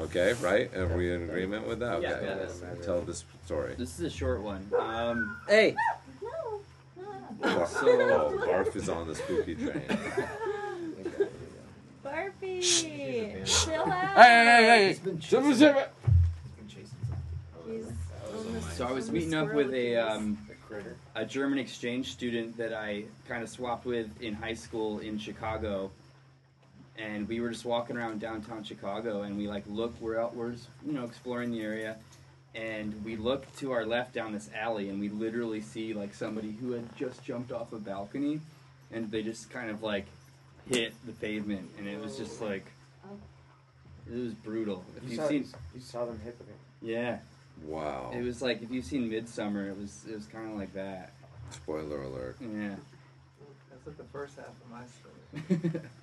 Okay, 0.00 0.32
right? 0.40 0.72
Are 0.76 0.96
we 0.96 1.12
in 1.12 1.24
agreement 1.24 1.66
with 1.66 1.80
that? 1.80 2.00
Yeah, 2.00 2.12
Okay, 2.12 2.24
yeah, 2.26 2.34
that's- 2.36 2.62
tell 2.86 3.00
this 3.00 3.24
story. 3.46 3.74
This 3.76 3.98
is 3.98 4.04
a 4.04 4.10
short 4.16 4.42
one. 4.42 4.64
Um, 4.78 5.36
Hey, 5.48 5.74
Bar- 7.40 7.68
oh, 7.82 8.32
Barf 8.46 8.76
is 8.76 8.88
on 8.88 9.08
the 9.08 9.16
spooky 9.16 9.56
train. 9.56 9.82
Barbie! 12.18 12.60
Chill 13.44 13.74
out! 13.74 14.16
hey, 14.16 14.64
been 14.64 14.64
hey! 14.68 14.88
He's 14.88 14.98
on 15.34 15.48
the- 15.50 15.80
So 18.74 18.86
I 18.86 18.92
was 18.92 19.10
meeting 19.10 19.34
up 19.34 19.52
with 19.52 19.72
a 19.72 19.96
um, 19.96 20.38
a 21.14 21.24
German 21.24 21.58
exchange 21.58 22.12
student 22.12 22.56
that 22.56 22.72
I 22.72 23.04
kind 23.28 23.42
of 23.42 23.48
swapped 23.48 23.84
with 23.84 24.08
in 24.20 24.34
high 24.34 24.54
school 24.54 24.98
in 25.00 25.18
Chicago, 25.18 25.90
and 26.96 27.28
we 27.28 27.40
were 27.40 27.50
just 27.50 27.64
walking 27.64 27.96
around 27.96 28.20
downtown 28.20 28.64
Chicago, 28.64 29.22
and 29.22 29.36
we 29.36 29.48
like 29.48 29.64
look 29.66 29.94
we're 30.00 30.20
out 30.20 30.34
we're 30.34 30.52
just, 30.52 30.68
you 30.84 30.92
know 30.92 31.04
exploring 31.04 31.50
the 31.52 31.60
area, 31.60 31.96
and 32.54 33.04
we 33.04 33.16
look 33.16 33.44
to 33.56 33.72
our 33.72 33.84
left 33.84 34.12
down 34.12 34.32
this 34.32 34.50
alley, 34.54 34.88
and 34.88 34.98
we 34.98 35.08
literally 35.08 35.60
see 35.60 35.92
like 35.94 36.14
somebody 36.14 36.52
who 36.52 36.72
had 36.72 36.96
just 36.96 37.22
jumped 37.24 37.52
off 37.52 37.72
a 37.72 37.78
balcony, 37.78 38.40
and 38.90 39.10
they 39.10 39.22
just 39.22 39.50
kind 39.50 39.70
of 39.70 39.82
like 39.82 40.06
hit 40.68 40.94
the 41.06 41.12
pavement, 41.12 41.70
and 41.78 41.86
it 41.88 42.00
was 42.00 42.16
just 42.16 42.40
like 42.40 42.66
it 44.10 44.16
was 44.16 44.34
brutal. 44.34 44.84
If 44.96 45.04
You 45.04 45.10
you've 45.10 45.20
saw, 45.20 45.28
seen, 45.28 45.46
you 45.74 45.80
saw 45.80 46.04
them 46.06 46.20
hit 46.24 46.38
the 46.38 46.44
pavement. 46.44 46.62
yeah. 46.82 47.18
Wow. 47.64 48.12
It 48.14 48.22
was 48.22 48.40
like 48.40 48.62
if 48.62 48.70
you've 48.70 48.84
seen 48.84 49.08
Midsummer, 49.10 49.68
it 49.68 49.76
was 49.76 50.04
it 50.08 50.14
was 50.14 50.26
kind 50.26 50.50
of 50.50 50.56
like 50.56 50.72
that. 50.74 51.12
Spoiler 51.50 52.02
alert. 52.02 52.36
Yeah. 52.40 52.76
That's 53.70 53.86
like 53.86 53.96
the 53.96 54.04
first 54.12 54.36
half 54.36 54.46
of 54.46 54.70
my 54.70 54.82
story. 54.86 55.80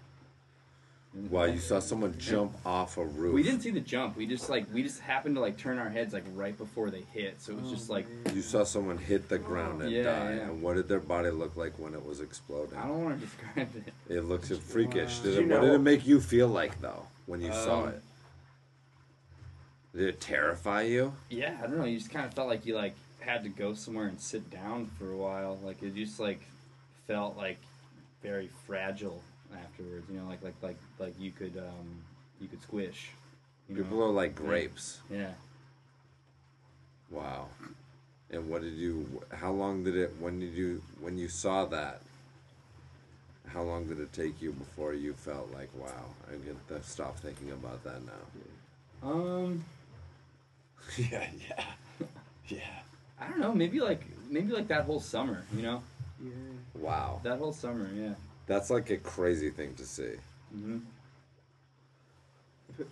Wow, 1.30 1.46
you 1.46 1.60
saw 1.60 1.80
someone 1.80 2.14
jump 2.20 2.54
off 2.66 2.98
a 2.98 3.06
roof. 3.06 3.34
We 3.34 3.42
didn't 3.42 3.62
see 3.62 3.70
the 3.72 3.80
jump. 3.80 4.18
We 4.18 4.28
just 4.28 4.50
like 4.50 4.66
we 4.74 4.84
just 4.84 5.00
happened 5.00 5.36
to 5.36 5.42
like 5.42 5.58
turn 5.58 5.78
our 5.80 5.88
heads 5.90 6.14
like 6.14 6.26
right 6.34 6.58
before 6.58 6.90
they 6.90 7.04
hit. 7.14 7.42
So 7.42 7.54
it 7.54 7.62
was 7.62 7.72
just 7.72 7.90
like 7.90 8.06
You 8.34 8.42
saw 8.42 8.66
someone 8.66 8.98
hit 8.98 9.30
the 9.30 9.38
ground 9.38 9.82
and 9.82 9.92
Yeah, 9.92 10.04
die. 10.04 10.36
yeah. 10.36 10.42
And 10.50 10.62
what 10.62 10.76
did 10.76 10.90
their 10.90 11.00
body 11.00 11.30
look 11.30 11.56
like 11.56 11.80
when 11.80 11.94
it 11.94 12.06
was 12.06 12.20
exploding? 12.20 12.78
I 12.78 12.88
don't 12.88 13.02
want 13.04 13.20
to 13.22 13.26
describe 13.26 13.70
it. 13.78 13.94
It 14.14 14.26
looks 14.26 14.50
freakish. 14.58 15.18
Wow. 15.20 15.24
Did 15.24 15.30
Did 15.32 15.40
it, 15.40 15.42
you 15.46 15.50
what 15.54 15.62
did 15.62 15.68
know- 15.68 15.76
it 15.76 15.80
make 15.80 16.06
you 16.06 16.20
feel 16.20 16.50
like 16.50 16.82
though 16.82 17.08
when 17.28 17.42
you 17.42 17.54
saw 17.54 17.84
Um, 17.84 17.90
it? 17.90 18.02
Did 19.96 20.10
it 20.10 20.20
terrify 20.22 20.82
you? 20.82 21.14
Yeah, 21.30 21.56
I 21.64 21.68
don't 21.68 21.78
know. 21.78 21.86
You 21.86 21.98
just 21.98 22.12
kind 22.12 22.26
of 22.26 22.34
felt 22.34 22.50
like 22.50 22.66
you 22.66 22.76
like 22.76 22.96
had 23.22 23.44
to 23.44 23.50
go 23.50 23.74
somewhere 23.74 24.08
and 24.08 24.20
sit 24.20 24.50
down 24.52 24.88
for 25.00 25.10
a 25.12 25.16
while. 25.18 25.58
Like 25.64 25.82
it 25.82 25.96
just 25.96 26.20
like 26.20 26.42
felt 27.08 27.38
like 27.38 27.58
very 28.22 28.50
fragile 28.68 29.22
afterwards. 29.64 30.06
You 30.10 30.20
know, 30.20 30.28
like 30.28 30.44
like 30.44 30.56
like 30.62 30.78
like 31.00 31.14
you 31.20 31.32
could 31.32 31.58
um 31.58 32.04
you 32.40 32.48
could 32.48 32.62
squish. 32.62 33.10
You 33.70 33.78
People 33.78 33.98
know? 34.00 34.06
are 34.06 34.12
like 34.12 34.36
grapes. 34.36 35.00
Yeah. 35.10 35.32
Wow. 37.10 37.48
And 38.30 38.50
what 38.50 38.62
did 38.62 38.74
you? 38.74 39.22
How 39.32 39.52
long 39.52 39.84
did 39.84 39.96
it? 39.96 40.14
When 40.20 40.40
did 40.40 40.54
you? 40.54 40.82
When 41.00 41.18
you 41.18 41.28
saw 41.28 41.66
that? 41.66 42.02
How 43.48 43.62
long 43.62 43.88
did 43.88 44.00
it 44.00 44.12
take 44.12 44.42
you 44.42 44.52
before 44.52 44.94
you 44.94 45.14
felt 45.14 45.50
like, 45.54 45.70
wow, 45.78 46.06
I 46.28 46.36
get 46.44 46.68
to 46.68 46.84
stop 46.84 47.18
thinking 47.20 47.52
about 47.52 47.84
that 47.84 48.02
now? 48.06 49.10
Um. 49.10 49.64
yeah, 50.98 51.28
yeah, 51.48 51.64
yeah. 52.48 52.60
I 53.20 53.30
don't 53.30 53.40
know. 53.40 53.54
Maybe 53.54 53.80
like 53.80 54.02
maybe 54.30 54.52
like 54.52 54.68
that 54.68 54.84
whole 54.86 55.00
summer. 55.00 55.46
You 55.56 55.62
know. 55.62 55.84
Yeah. 56.22 56.32
Wow. 56.74 57.22
That 57.24 57.38
whole 57.40 57.54
summer. 57.54 57.90
Yeah. 57.96 58.14
That's 58.48 58.70
like 58.70 58.90
a 58.92 58.98
crazy 58.98 59.50
thing 59.50 59.74
to 59.76 59.86
see. 59.86 60.14
hmm 60.54 60.78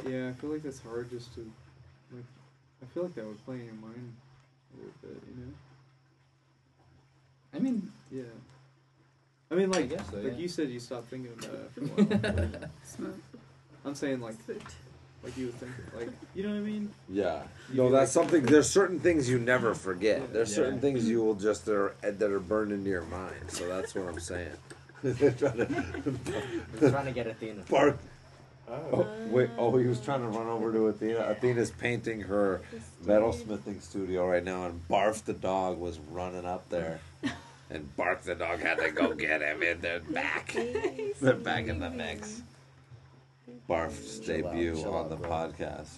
Yeah, 0.08 0.30
I 0.30 0.34
feel 0.34 0.50
like 0.52 0.64
that's 0.64 0.80
hard 0.82 1.10
just 1.10 1.34
to, 1.36 1.42
like, 2.12 2.24
I 2.82 2.86
feel 2.94 3.04
like 3.04 3.16
that 3.16 3.26
would 3.26 3.44
play 3.46 3.56
in 3.56 3.66
your 3.66 3.74
mind 3.76 4.14
a 4.74 4.78
little 4.78 4.94
bit, 5.02 5.24
you 5.30 5.46
know? 5.46 5.52
I 7.54 7.60
mean, 7.60 7.92
Yeah. 8.12 8.24
I 9.52 9.56
mean, 9.56 9.70
like, 9.70 9.90
guess 9.90 10.10
so, 10.10 10.18
like 10.18 10.34
yeah. 10.34 10.40
you 10.40 10.48
said, 10.48 10.70
you 10.70 10.80
stopped 10.80 11.10
thinking 11.10 11.32
about 11.38 11.54
it 11.54 11.62
after 11.68 11.82
a 11.82 11.86
while. 12.58 12.70
Smoke. 12.84 13.16
I'm 13.86 13.94
saying, 13.94 14.20
like, 14.22 14.34
like 15.24 15.38
you 15.38 15.46
would 15.48 15.56
think, 15.56 15.72
like 15.96 16.10
you 16.34 16.42
know 16.42 16.50
what 16.50 16.56
I 16.58 16.62
mean? 16.62 16.90
Yeah. 17.08 17.44
You 17.72 17.84
No, 17.84 17.92
that's 17.92 18.16
like- 18.16 18.24
something. 18.26 18.44
There's 18.44 18.68
certain 18.70 19.00
things 19.00 19.30
you 19.30 19.38
never 19.38 19.76
forget. 19.76 20.34
There's 20.34 20.50
Yeah. 20.50 20.56
certain 20.56 20.80
things 20.82 21.08
you 21.08 21.22
will 21.24 21.36
just 21.36 21.66
that 21.66 21.76
are 21.76 21.94
that 22.02 22.32
are 22.32 22.40
burned 22.40 22.72
into 22.72 22.90
your 22.90 23.04
mind. 23.04 23.36
So 23.50 23.68
that's 23.68 23.94
what 23.94 24.08
I'm 24.08 24.20
saying. 24.20 24.50
They're 25.04 25.32
trying 25.32 25.58
He's 26.80 26.90
trying 26.92 27.06
to 27.06 27.12
get 27.12 27.28
Athena. 27.28 27.64
bark. 27.70 27.98
Oh. 28.70 28.74
oh 28.94 29.08
wait! 29.28 29.50
Oh, 29.58 29.76
he 29.78 29.88
was 29.88 30.00
trying 30.00 30.22
to 30.22 30.28
run 30.28 30.48
over 30.48 30.72
to 30.72 30.88
Athena. 30.88 31.20
Athena's 31.20 31.72
painting 31.72 32.22
her 32.22 32.62
metalsmithing 33.06 33.82
studio 33.82 34.26
right 34.28 34.44
now, 34.44 34.66
and 34.66 34.82
Barf 34.88 35.26
the 35.26 35.34
dog 35.34 35.78
was 35.78 36.00
running 36.00 36.46
up 36.46 36.70
there, 36.70 37.02
and 37.70 37.96
Bark 37.98 38.24
the 38.24 38.36
dog 38.36 38.62
had 38.62 38.80
to 38.80 38.90
go 38.92 39.14
get 39.14 39.42
him. 39.42 39.62
And 39.62 39.82
they're 39.82 40.00
back. 40.00 40.56
They're 41.22 41.34
back 41.34 41.68
in 41.68 41.80
the 41.80 41.90
mix. 41.90 42.42
Barf's 43.70 44.20
Chill 44.20 44.48
out, 44.48 44.54
debut 44.54 44.84
on 44.86 45.10
the 45.10 45.18
bro. 45.18 45.30
podcast. 45.30 45.98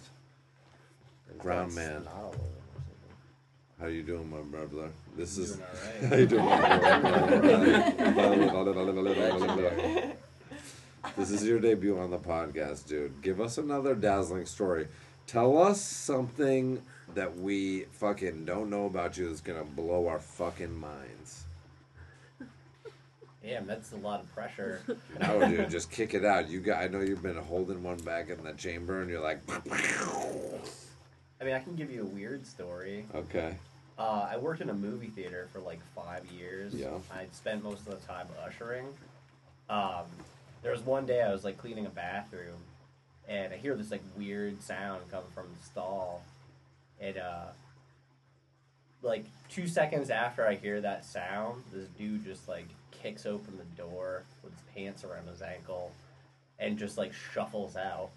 Ground 1.38 1.76
How 3.80 3.88
you 3.88 4.04
doing, 4.04 4.30
my 4.30 4.42
brother? 4.42 4.90
This 5.18 5.38
is. 5.38 5.60
How 6.10 6.16
you 6.16 6.26
doing, 6.26 6.46
my 6.46 6.78
brother? 7.40 7.94
This 11.16 11.30
is 11.30 11.46
your 11.46 11.60
debut 11.60 12.00
on 12.00 12.10
the 12.10 12.18
podcast, 12.18 12.88
dude. 12.88 13.22
Give 13.22 13.40
us 13.40 13.60
another 13.60 13.94
dazzling 13.94 14.48
story. 14.48 14.88
Tell 15.28 15.62
us 15.62 15.80
something 15.80 16.82
that 17.14 17.38
we 17.38 17.84
fucking 17.92 18.46
don't 18.46 18.72
know 18.72 18.88
about 18.88 19.16
you 19.16 19.28
that's 19.28 19.40
gonna 19.40 19.64
blow 19.64 20.08
our 20.08 20.20
fucking 20.20 20.76
minds. 20.76 21.44
Damn, 23.44 23.68
that's 23.68 23.92
a 23.92 23.98
lot 23.98 24.22
of 24.22 24.34
pressure. 24.34 24.82
No, 25.22 25.48
dude, 25.48 25.70
just 25.70 25.92
kick 25.92 26.16
it 26.16 26.26
out. 26.26 26.50
You 26.50 26.60
got. 26.60 26.82
I 26.82 26.88
know 26.88 27.02
you've 27.02 27.22
been 27.22 27.38
holding 27.38 27.84
one 27.84 27.98
back 27.98 28.32
in 28.32 28.44
the 28.44 28.54
chamber, 28.54 29.02
and 29.02 29.10
you're 29.10 29.22
like, 29.22 29.42
I 31.40 31.44
mean, 31.44 31.54
I 31.54 31.60
can 31.60 31.76
give 31.76 31.92
you 31.92 32.04
a 32.04 32.06
weird 32.06 32.46
story. 32.46 33.06
okay, 33.14 33.56
Uh, 33.98 34.28
I 34.32 34.38
worked 34.38 34.62
in 34.62 34.70
a 34.70 34.74
movie 34.74 35.08
theater 35.08 35.48
for 35.54 35.60
like 35.60 35.80
five 35.96 36.26
years. 36.32 36.74
Yeah. 36.74 36.90
I 37.14 37.26
spent 37.32 37.64
most 37.64 37.88
of 37.88 38.00
the 38.00 38.08
time 38.08 38.28
ushering. 38.46 38.88
Um, 39.70 40.06
there 40.62 40.72
was 40.72 40.82
one 40.82 41.06
day 41.06 41.22
I 41.22 41.32
was 41.32 41.44
like 41.44 41.58
cleaning 41.58 41.86
a 41.86 41.90
bathroom, 41.90 42.58
and 43.28 43.54
I 43.54 43.58
hear 43.58 43.76
this 43.76 43.92
like 43.92 44.02
weird 44.18 44.62
sound 44.62 45.10
coming 45.12 45.30
from 45.34 45.46
the 45.58 45.66
stall, 45.66 46.24
and 47.00 47.18
uh, 47.18 47.46
like 49.02 49.26
two 49.50 49.68
seconds 49.68 50.10
after 50.10 50.46
I 50.48 50.56
hear 50.56 50.82
that 50.82 51.06
sound, 51.06 51.64
this 51.74 51.88
dude 51.98 52.24
just 52.26 52.48
like 52.48 52.68
kicks 52.92 53.26
open 53.26 53.58
the 53.58 53.82
door 53.82 54.24
with 54.44 54.54
his 54.54 54.62
pants 54.76 55.04
around 55.04 55.28
his 55.28 55.42
ankle, 55.42 55.92
and 56.60 56.78
just 56.78 56.98
like 56.98 57.14
shuffles 57.14 57.76
out. 57.76 58.10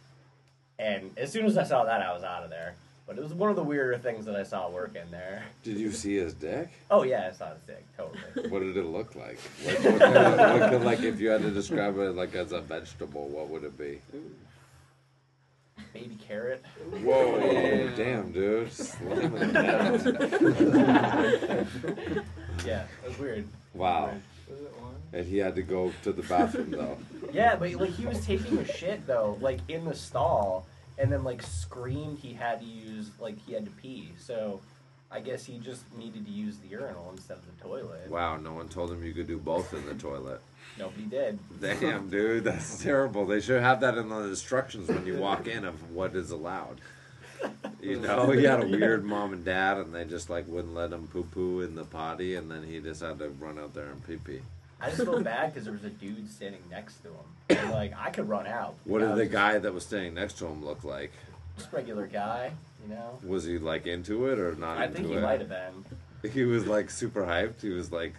And 0.78 1.11
as 1.16 1.31
soon 1.32 1.45
as 1.47 1.59
I 1.59 1.65
saw 1.65 1.85
that, 1.85 2.01
I 2.01 2.12
was 2.12 2.23
out 2.23 2.45
of 2.45 2.51
there. 2.51 2.74
But 3.09 3.16
it 3.16 3.22
was 3.24 3.32
one 3.32 3.48
of 3.48 3.56
the 3.56 3.62
weirder 3.64 3.97
things 3.98 4.26
that 4.26 4.36
I 4.36 4.43
saw 4.43 4.68
working 4.68 5.10
there. 5.10 5.43
did 5.64 5.78
you 5.78 5.90
see 5.90 6.16
his 6.16 6.35
dick? 6.35 6.68
Oh 6.90 7.02
yeah, 7.05 7.30
I 7.32 7.35
saw 7.35 7.48
his 7.55 7.62
dick 7.66 7.85
totally. 7.97 8.48
What 8.51 8.60
did 8.60 8.76
it 8.76 8.85
look 8.85 9.14
like? 9.16 9.39
Like, 9.66 9.78
what 9.82 9.98
kind 10.01 10.16
of- 10.16 10.60
what 10.60 10.70
could- 10.70 10.82
like 10.85 11.01
if 11.01 11.18
you 11.18 11.30
had 11.30 11.40
to 11.40 11.51
describe 11.51 11.97
it 11.98 12.14
like 12.14 12.35
as 12.35 12.52
a 12.52 12.60
vegetable, 12.60 13.26
what 13.28 13.48
would 13.48 13.64
it 13.64 13.78
be? 13.78 14.01
Baby 15.94 16.18
carrot. 16.28 16.62
Whoa, 17.02 17.39
Yeah. 17.51 17.90
damn, 17.97 18.30
dude. 18.30 18.70
Slamming 18.70 19.43
it 19.43 19.52
down. 19.55 19.98
Yeah, 22.66 22.85
it 23.05 23.09
was 23.09 23.18
weird. 23.18 23.48
Wow. 23.72 24.10
Was 24.51 24.60
it 24.60 24.72
one? 24.80 24.94
And 25.14 25.26
he 25.26 25.39
had 25.39 25.55
to 25.55 25.62
go 25.62 25.93
to 26.02 26.12
the 26.12 26.22
bathroom 26.24 26.70
though. 26.72 26.98
Yeah, 27.32 27.56
but 27.56 27.72
like 27.74 27.90
he 27.90 28.05
was 28.05 28.24
taking 28.26 28.59
a 28.59 28.64
shit 28.66 29.06
though, 29.06 29.39
like 29.40 29.60
in 29.68 29.86
the 29.86 29.94
stall, 29.94 30.66
and 30.99 31.12
then 31.12 31.25
like 31.25 31.43
screamed 31.43 32.19
he 32.19 32.33
had 32.33 32.61
to 32.61 32.66
use 32.66 33.11
like 33.20 33.37
he 33.47 33.53
had 33.53 33.65
to 33.65 33.70
pee. 33.73 34.12
So 34.19 34.61
I 35.11 35.20
guess 35.20 35.45
he 35.45 35.59
just 35.59 35.83
needed 35.97 36.27
to 36.27 36.31
use 36.31 36.59
the 36.59 36.69
urinal 36.69 37.11
instead 37.12 37.39
of 37.39 37.45
the 37.47 37.65
toilet. 37.65 38.11
Wow, 38.11 38.37
no 38.37 38.53
one 38.53 38.69
told 38.69 38.91
him 38.91 39.03
you 39.03 39.15
could 39.15 39.27
do 39.27 39.39
both 39.39 39.73
in 39.73 39.87
the 39.87 39.95
toilet. 39.95 40.41
Nobody 40.79 41.05
did. 41.05 41.39
Damn, 41.61 42.09
dude, 42.11 42.45
that's 42.45 42.83
terrible. 42.83 43.25
They 43.25 43.41
should 43.41 43.62
have 43.62 43.81
that 43.81 43.97
in 43.97 44.09
the 44.09 44.19
instructions 44.19 44.89
when 44.89 45.07
you 45.07 45.16
walk 45.16 45.47
in 45.47 45.65
of 45.65 45.93
what 45.93 46.15
is 46.15 46.31
allowed. 46.31 46.81
You 47.81 48.01
know, 48.01 48.31
he 48.31 48.45
had 48.45 48.62
a 48.62 48.66
weird 48.66 49.05
mom 49.05 49.33
and 49.33 49.45
dad, 49.45 49.79
and 49.79 49.95
they 49.95 50.05
just 50.05 50.29
like 50.29 50.47
wouldn't 50.47 50.75
let 50.75 50.93
him 50.93 51.07
poo 51.09 51.25
poo 51.25 51.62
in 51.62 51.75
the 51.75 51.85
potty, 51.85 52.35
and 52.35 52.51
then 52.51 52.62
he 52.62 52.81
just 52.81 53.01
had 53.01 53.19
to 53.20 53.31
run 53.31 53.59
out 53.59 53.75
there 53.75 53.87
and 53.87 54.07
pee 54.07 54.16
pee. 54.16 54.41
I 54.80 54.90
just 54.90 55.02
felt 55.05 55.24
bad 55.24 55.52
because 55.52 55.64
there 55.64 55.72
was 55.72 55.84
a 55.84 55.90
dude 55.90 56.30
standing 56.30 56.62
next 56.70 56.98
to 57.02 57.09
him. 57.09 57.16
And, 57.50 57.70
like 57.72 57.92
I 57.98 58.10
could 58.10 58.28
run 58.28 58.46
out. 58.46 58.74
What 58.84 59.00
did 59.00 59.10
the 59.16 59.24
just- 59.24 59.32
guy 59.32 59.59
that 59.59 59.72
was 59.74 59.84
standing 59.84 60.14
next 60.14 60.38
to 60.38 60.46
him 60.46 60.64
look 60.64 60.84
like? 60.84 61.12
Just 61.56 61.72
regular 61.72 62.06
guy, 62.06 62.52
you 62.82 62.94
know. 62.94 63.18
Was 63.26 63.44
he 63.44 63.59
like 63.59 63.86
into 63.86 64.26
it 64.26 64.38
or 64.38 64.55
not 64.55 64.78
I 64.78 64.84
into 64.84 64.96
think 64.96 65.09
he 65.09 65.14
it? 65.14 65.22
might 65.22 65.40
have 65.40 65.48
been. 65.48 66.30
He 66.32 66.44
was 66.44 66.66
like 66.66 66.90
super 66.90 67.22
hyped. 67.22 67.60
He 67.62 67.70
was 67.70 67.90
like, 67.90 68.14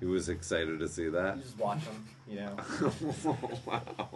he 0.00 0.04
was 0.06 0.28
excited 0.28 0.78
to 0.80 0.88
see 0.88 1.08
that. 1.08 1.36
You 1.36 1.42
just 1.42 1.58
watch 1.58 1.80
him, 1.80 2.06
you 2.28 2.36
know. 2.40 2.56
wow. 3.66 4.08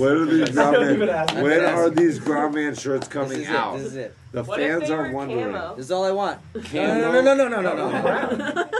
are 0.00 0.26
these 0.26 0.48
for 0.48 0.54
ground 0.54 0.98
man? 0.98 1.42
When 1.42 1.64
are 1.64 1.90
these 1.90 2.18
ground 2.18 2.54
man 2.54 2.74
shirts 2.74 3.08
coming 3.08 3.38
this 3.38 3.48
is 3.48 3.54
out? 3.54 3.74
It, 3.74 3.78
this 3.78 3.86
is 3.86 3.96
it. 3.96 4.16
The 4.32 4.42
What 4.44 4.58
fans 4.58 4.90
are 4.90 5.10
wondering. 5.12 5.52
camo? 5.52 5.74
This 5.76 5.86
is 5.86 5.92
all 5.92 6.04
I 6.04 6.10
want. 6.12 6.40
Camo? 6.64 6.94
No, 7.00 7.12
no, 7.12 7.34
no, 7.34 7.34
no, 7.34 7.48
no, 7.48 7.60
no, 7.60 7.90
no, 7.90 8.36
no. 8.36 8.70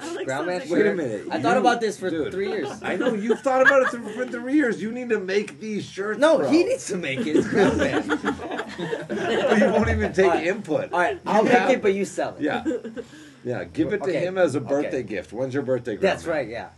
Alex 0.00 0.24
ground 0.24 0.46
man 0.46 0.60
shirt. 0.60 0.70
Wait 0.70 0.86
a 0.86 0.94
minute. 0.94 1.26
I 1.30 1.40
thought 1.40 1.56
about 1.56 1.80
this 1.80 1.98
for 1.98 2.10
dude, 2.10 2.32
three 2.32 2.48
years. 2.48 2.68
I 2.82 2.96
know 2.96 3.14
you've 3.14 3.40
thought 3.40 3.62
about 3.62 3.82
it 3.82 3.88
for 4.00 4.26
three 4.26 4.54
years. 4.54 4.82
You 4.82 4.90
need 4.92 5.08
to 5.10 5.18
make 5.20 5.60
these 5.60 5.84
shirts. 5.86 6.18
No, 6.18 6.38
bro. 6.38 6.50
he 6.50 6.64
needs 6.64 6.86
to 6.88 6.96
make 6.96 7.20
it. 7.20 7.36
It's 7.36 7.46
ground 7.48 7.78
man. 7.78 8.02
But 9.10 9.58
you 9.58 9.64
won't 9.72 9.88
even 9.90 10.12
take 10.12 10.24
All 10.26 10.30
right. 10.32 10.46
input. 10.46 10.92
All 10.92 10.98
right, 11.00 11.20
I'll 11.26 11.38
You 11.38 11.44
make 11.44 11.52
have- 11.52 11.70
it, 11.70 11.82
but 11.82 11.92
you 11.94 12.04
sell 12.06 12.34
it. 12.36 12.42
Yeah. 12.42 12.64
Yeah, 13.42 13.64
give 13.64 13.92
it 13.94 13.98
to 13.98 14.02
Okay, 14.04 14.20
him 14.26 14.36
as 14.38 14.54
a 14.54 14.58
okay. 14.58 14.68
birthday 14.68 15.02
gift. 15.02 15.32
When's 15.32 15.54
your 15.54 15.62
birthday? 15.62 15.96
Groundman? 15.96 16.00
That's 16.02 16.26
right. 16.26 16.46
Yeah. 16.48 16.68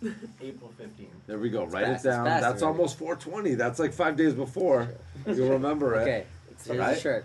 April 0.40 0.72
fifteenth. 0.78 1.10
There 1.26 1.38
we 1.38 1.50
go. 1.50 1.64
Write 1.64 1.86
fast, 1.86 2.04
it 2.04 2.08
down. 2.08 2.24
fast 2.26 2.42
That's 2.42 2.62
already. 2.62 2.78
almost 2.78 2.98
420. 2.98 3.54
That's 3.54 3.78
like 3.78 3.92
five 3.92 4.16
days 4.16 4.34
before. 4.34 4.88
You'll 5.26 5.50
remember 5.50 5.94
it. 5.96 6.02
Okay. 6.02 6.24
Here's 6.66 6.78
Right? 6.78 6.98
shirt. 7.00 7.24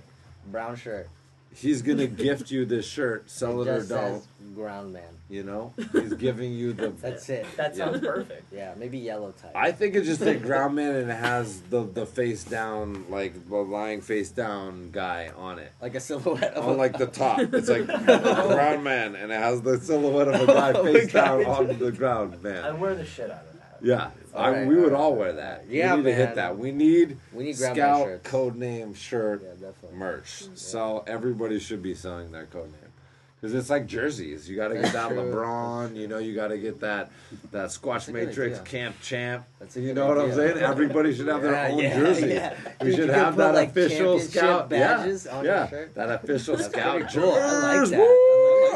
Brown 0.51 0.75
shirt. 0.75 1.09
He's 1.55 1.81
gonna 1.81 2.05
gift 2.25 2.51
you 2.51 2.65
this 2.65 2.85
shirt. 2.87 3.29
Sell 3.31 3.61
it, 3.63 3.67
or 3.67 3.77
just 3.77 3.89
don't. 3.89 4.21
says 4.21 4.27
ground 4.55 4.93
man. 4.93 5.03
You 5.29 5.43
know, 5.43 5.73
he's 5.91 6.13
giving 6.13 6.53
you 6.53 6.71
the. 6.71 6.89
That's 7.01 7.27
it. 7.29 7.45
That 7.57 7.75
Yeah. 7.75 7.85
sounds 7.85 7.99
perfect. 8.01 8.53
Yeah, 8.53 8.73
maybe 8.77 8.97
yellow 8.99 9.31
type. 9.31 9.51
I 9.55 9.71
think 9.71 9.95
it's 9.95 10.05
just 10.07 10.21
a 10.21 10.35
ground 10.35 10.75
man 10.75 10.95
and 10.95 11.09
it 11.11 11.15
has 11.15 11.59
the 11.61 11.83
the 11.83 12.05
face 12.05 12.43
down, 12.43 13.05
like 13.09 13.49
the 13.49 13.55
lying 13.57 14.01
face 14.01 14.29
down 14.29 14.91
guy 14.91 15.31
on 15.35 15.57
it. 15.59 15.71
like 15.81 15.95
a 15.95 15.99
silhouette 15.99 16.53
of 16.53 16.65
On 16.65 16.75
a, 16.75 16.77
like 16.77 16.97
the 16.97 17.07
top, 17.07 17.39
it's 17.39 17.67
like 17.69 17.87
ground 17.87 18.83
man, 18.83 19.15
and 19.15 19.31
it 19.31 19.35
has 19.39 19.61
the 19.63 19.79
silhouette 19.79 20.27
of 20.27 20.41
a 20.41 20.45
guy 20.47 20.71
Oh, 20.73 20.83
face 20.85 21.11
God. 21.11 21.43
down 21.43 21.45
on 21.45 21.79
the 21.79 21.91
ground 21.91 22.41
man. 22.43 22.63
I'd 22.63 22.71
man. 22.73 22.79
wear 22.79 22.95
the 22.95 23.05
shit 23.05 23.31
out 23.31 23.43
of 23.46 23.46
that. 23.81 23.85
Yeah, 23.87 24.09
ah, 24.33 24.37
I, 24.37 24.47
Alright, 24.47 24.67
we 24.67 24.75
would 24.75 24.93
all 24.93 25.15
wear 25.15 25.33
that. 25.33 25.65
Yeah, 25.69 25.91
we 25.95 25.97
need 26.01 26.09
to 26.09 26.13
hit 26.15 26.35
that. 26.35 26.57
We 26.57 26.71
need 26.71 27.17
We 27.33 27.43
need 27.45 27.57
Scout 27.57 28.23
code 28.23 28.55
name 28.55 28.93
shirt 28.93 29.43
Yeah, 29.61 29.69
merch. 29.93 30.45
So 30.55 31.03
everybody 31.07 31.59
should 31.59 31.81
be 31.81 31.93
selling 31.95 32.31
their 32.31 32.45
code 32.45 32.65
name. 32.71 32.81
Because 33.39 33.53
it's 33.53 33.69
like 33.69 33.85
jerseys. 33.85 34.49
You 34.49 34.55
got 34.55 34.69
to 34.69 34.73
get 34.81 34.93
that 34.93 35.09
true. 35.09 35.17
LeBron. 35.17 35.95
You 35.95 36.07
know, 36.07 36.17
you 36.17 36.33
got 36.33 36.47
to 36.47 36.57
get 36.57 36.79
that 36.79 37.11
that 37.51 37.71
Squash 37.71 38.07
Matrix 38.07 38.59
idea. 38.59 38.63
Camp 38.63 38.95
Champ. 38.99 39.45
That's 39.59 39.77
You 39.77 39.93
know 39.93 40.07
what 40.07 40.17
I'm 40.17 40.33
saying? 40.33 40.57
Everybody 40.57 41.13
should 41.15 41.27
have 41.27 41.43
their 41.43 41.51
Yeah, 41.51 41.67
own 41.67 41.77
yeah, 41.77 41.99
jersey. 41.99 42.27
yeah. 42.29 42.55
We 42.81 42.87
Dude, 42.87 42.95
should 42.95 43.09
have 43.09 43.35
that 43.35 43.53
like, 43.53 43.69
official 43.69 44.19
scout 44.19 44.69
badges 44.71 45.27
yeah, 45.31 45.41
yeah, 45.43 45.69
shirt. 45.69 45.93
that 45.93 46.09
official 46.09 46.55
That's 46.57 46.69
scout 46.69 47.13
cool. 47.13 47.31
I 47.31 47.77
like 47.77 47.89
that. 47.91 47.97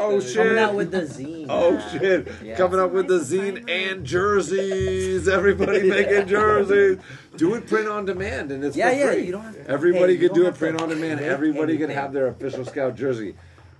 Woo! 0.08 0.14
I 0.14 0.14
like 0.14 0.14
Oh 0.14 0.20
that. 0.20 0.28
shit! 0.28 0.36
Coming 0.36 0.58
out 0.58 0.74
with 0.74 0.90
the 0.90 1.00
zine. 1.02 1.46
Oh 1.48 1.88
shit! 1.98 2.28
Yeah. 2.42 2.56
Coming 2.56 2.80
up 2.80 2.90
with 2.92 3.08
the 3.08 3.18
zine 3.20 3.54
design. 3.64 3.68
and 3.68 4.04
jerseys. 4.06 5.28
Everybody 5.28 5.82
making 5.88 6.26
jerseys. 6.28 6.98
Do 7.36 7.54
it 7.54 7.66
print 7.66 7.88
on 7.88 8.04
demand, 8.04 8.52
and 8.52 8.62
it's 8.64 8.76
Yeah, 8.76 8.90
for 8.90 8.96
yeah. 8.96 9.12
free. 9.12 9.24
You 9.26 9.32
don't 9.32 9.44
have 9.44 9.54
to. 9.54 9.68
Everybody 9.70 10.14
hey, 10.16 10.20
could 10.20 10.34
do 10.34 10.40
don't 10.40 10.42
it 10.42 10.50
have 10.50 10.58
print 10.58 10.80
on 10.80 10.88
demand. 10.90 11.20
make 11.20 11.28
Everybody 11.28 11.72
could 11.78 11.84
anything. 11.84 11.96
have 12.02 12.12
their 12.12 12.26
official 12.28 12.64
scout 12.64 12.94
jersey. 12.96 13.34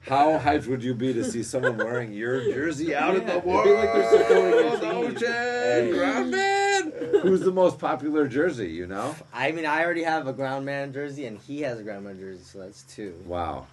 How 0.09 0.37
hyped 0.37 0.67
would 0.67 0.83
you 0.83 0.95
be 0.95 1.13
to 1.13 1.23
see 1.23 1.45
someone 1.45 1.77
wearing 1.77 2.13
your 2.13 2.43
jersey 2.53 2.93
out 2.93 3.15
in 3.15 3.25
the 3.25 3.35
it'd 3.37 3.45
be 3.45 3.51
like 3.53 3.93
they're 3.93 4.11
supporting 4.11 4.51
your 4.51 4.95
Oh, 4.95 5.03
team. 5.09 5.17
shit! 5.19 5.29
Hey. 5.29 5.93
Ground 5.93 6.31
man. 6.33 6.93
Who's 7.23 7.41
the 7.43 7.53
most 7.53 7.79
popular 7.79 8.27
jersey? 8.27 8.67
You 8.69 8.89
know? 8.89 9.15
I 9.33 9.53
mean, 9.53 9.65
I 9.65 9.85
already 9.85 10.03
have 10.03 10.27
a 10.27 10.33
ground 10.33 10.67
man 10.67 10.93
jersey, 10.93 11.27
and 11.27 11.39
he 11.39 11.61
has 11.61 11.79
a 11.79 11.85
ground 11.85 12.05
man 12.05 12.19
jersey, 12.19 12.43
so 12.43 12.59
that's 12.59 12.83
two. 12.83 13.15
Wow. 13.27 13.67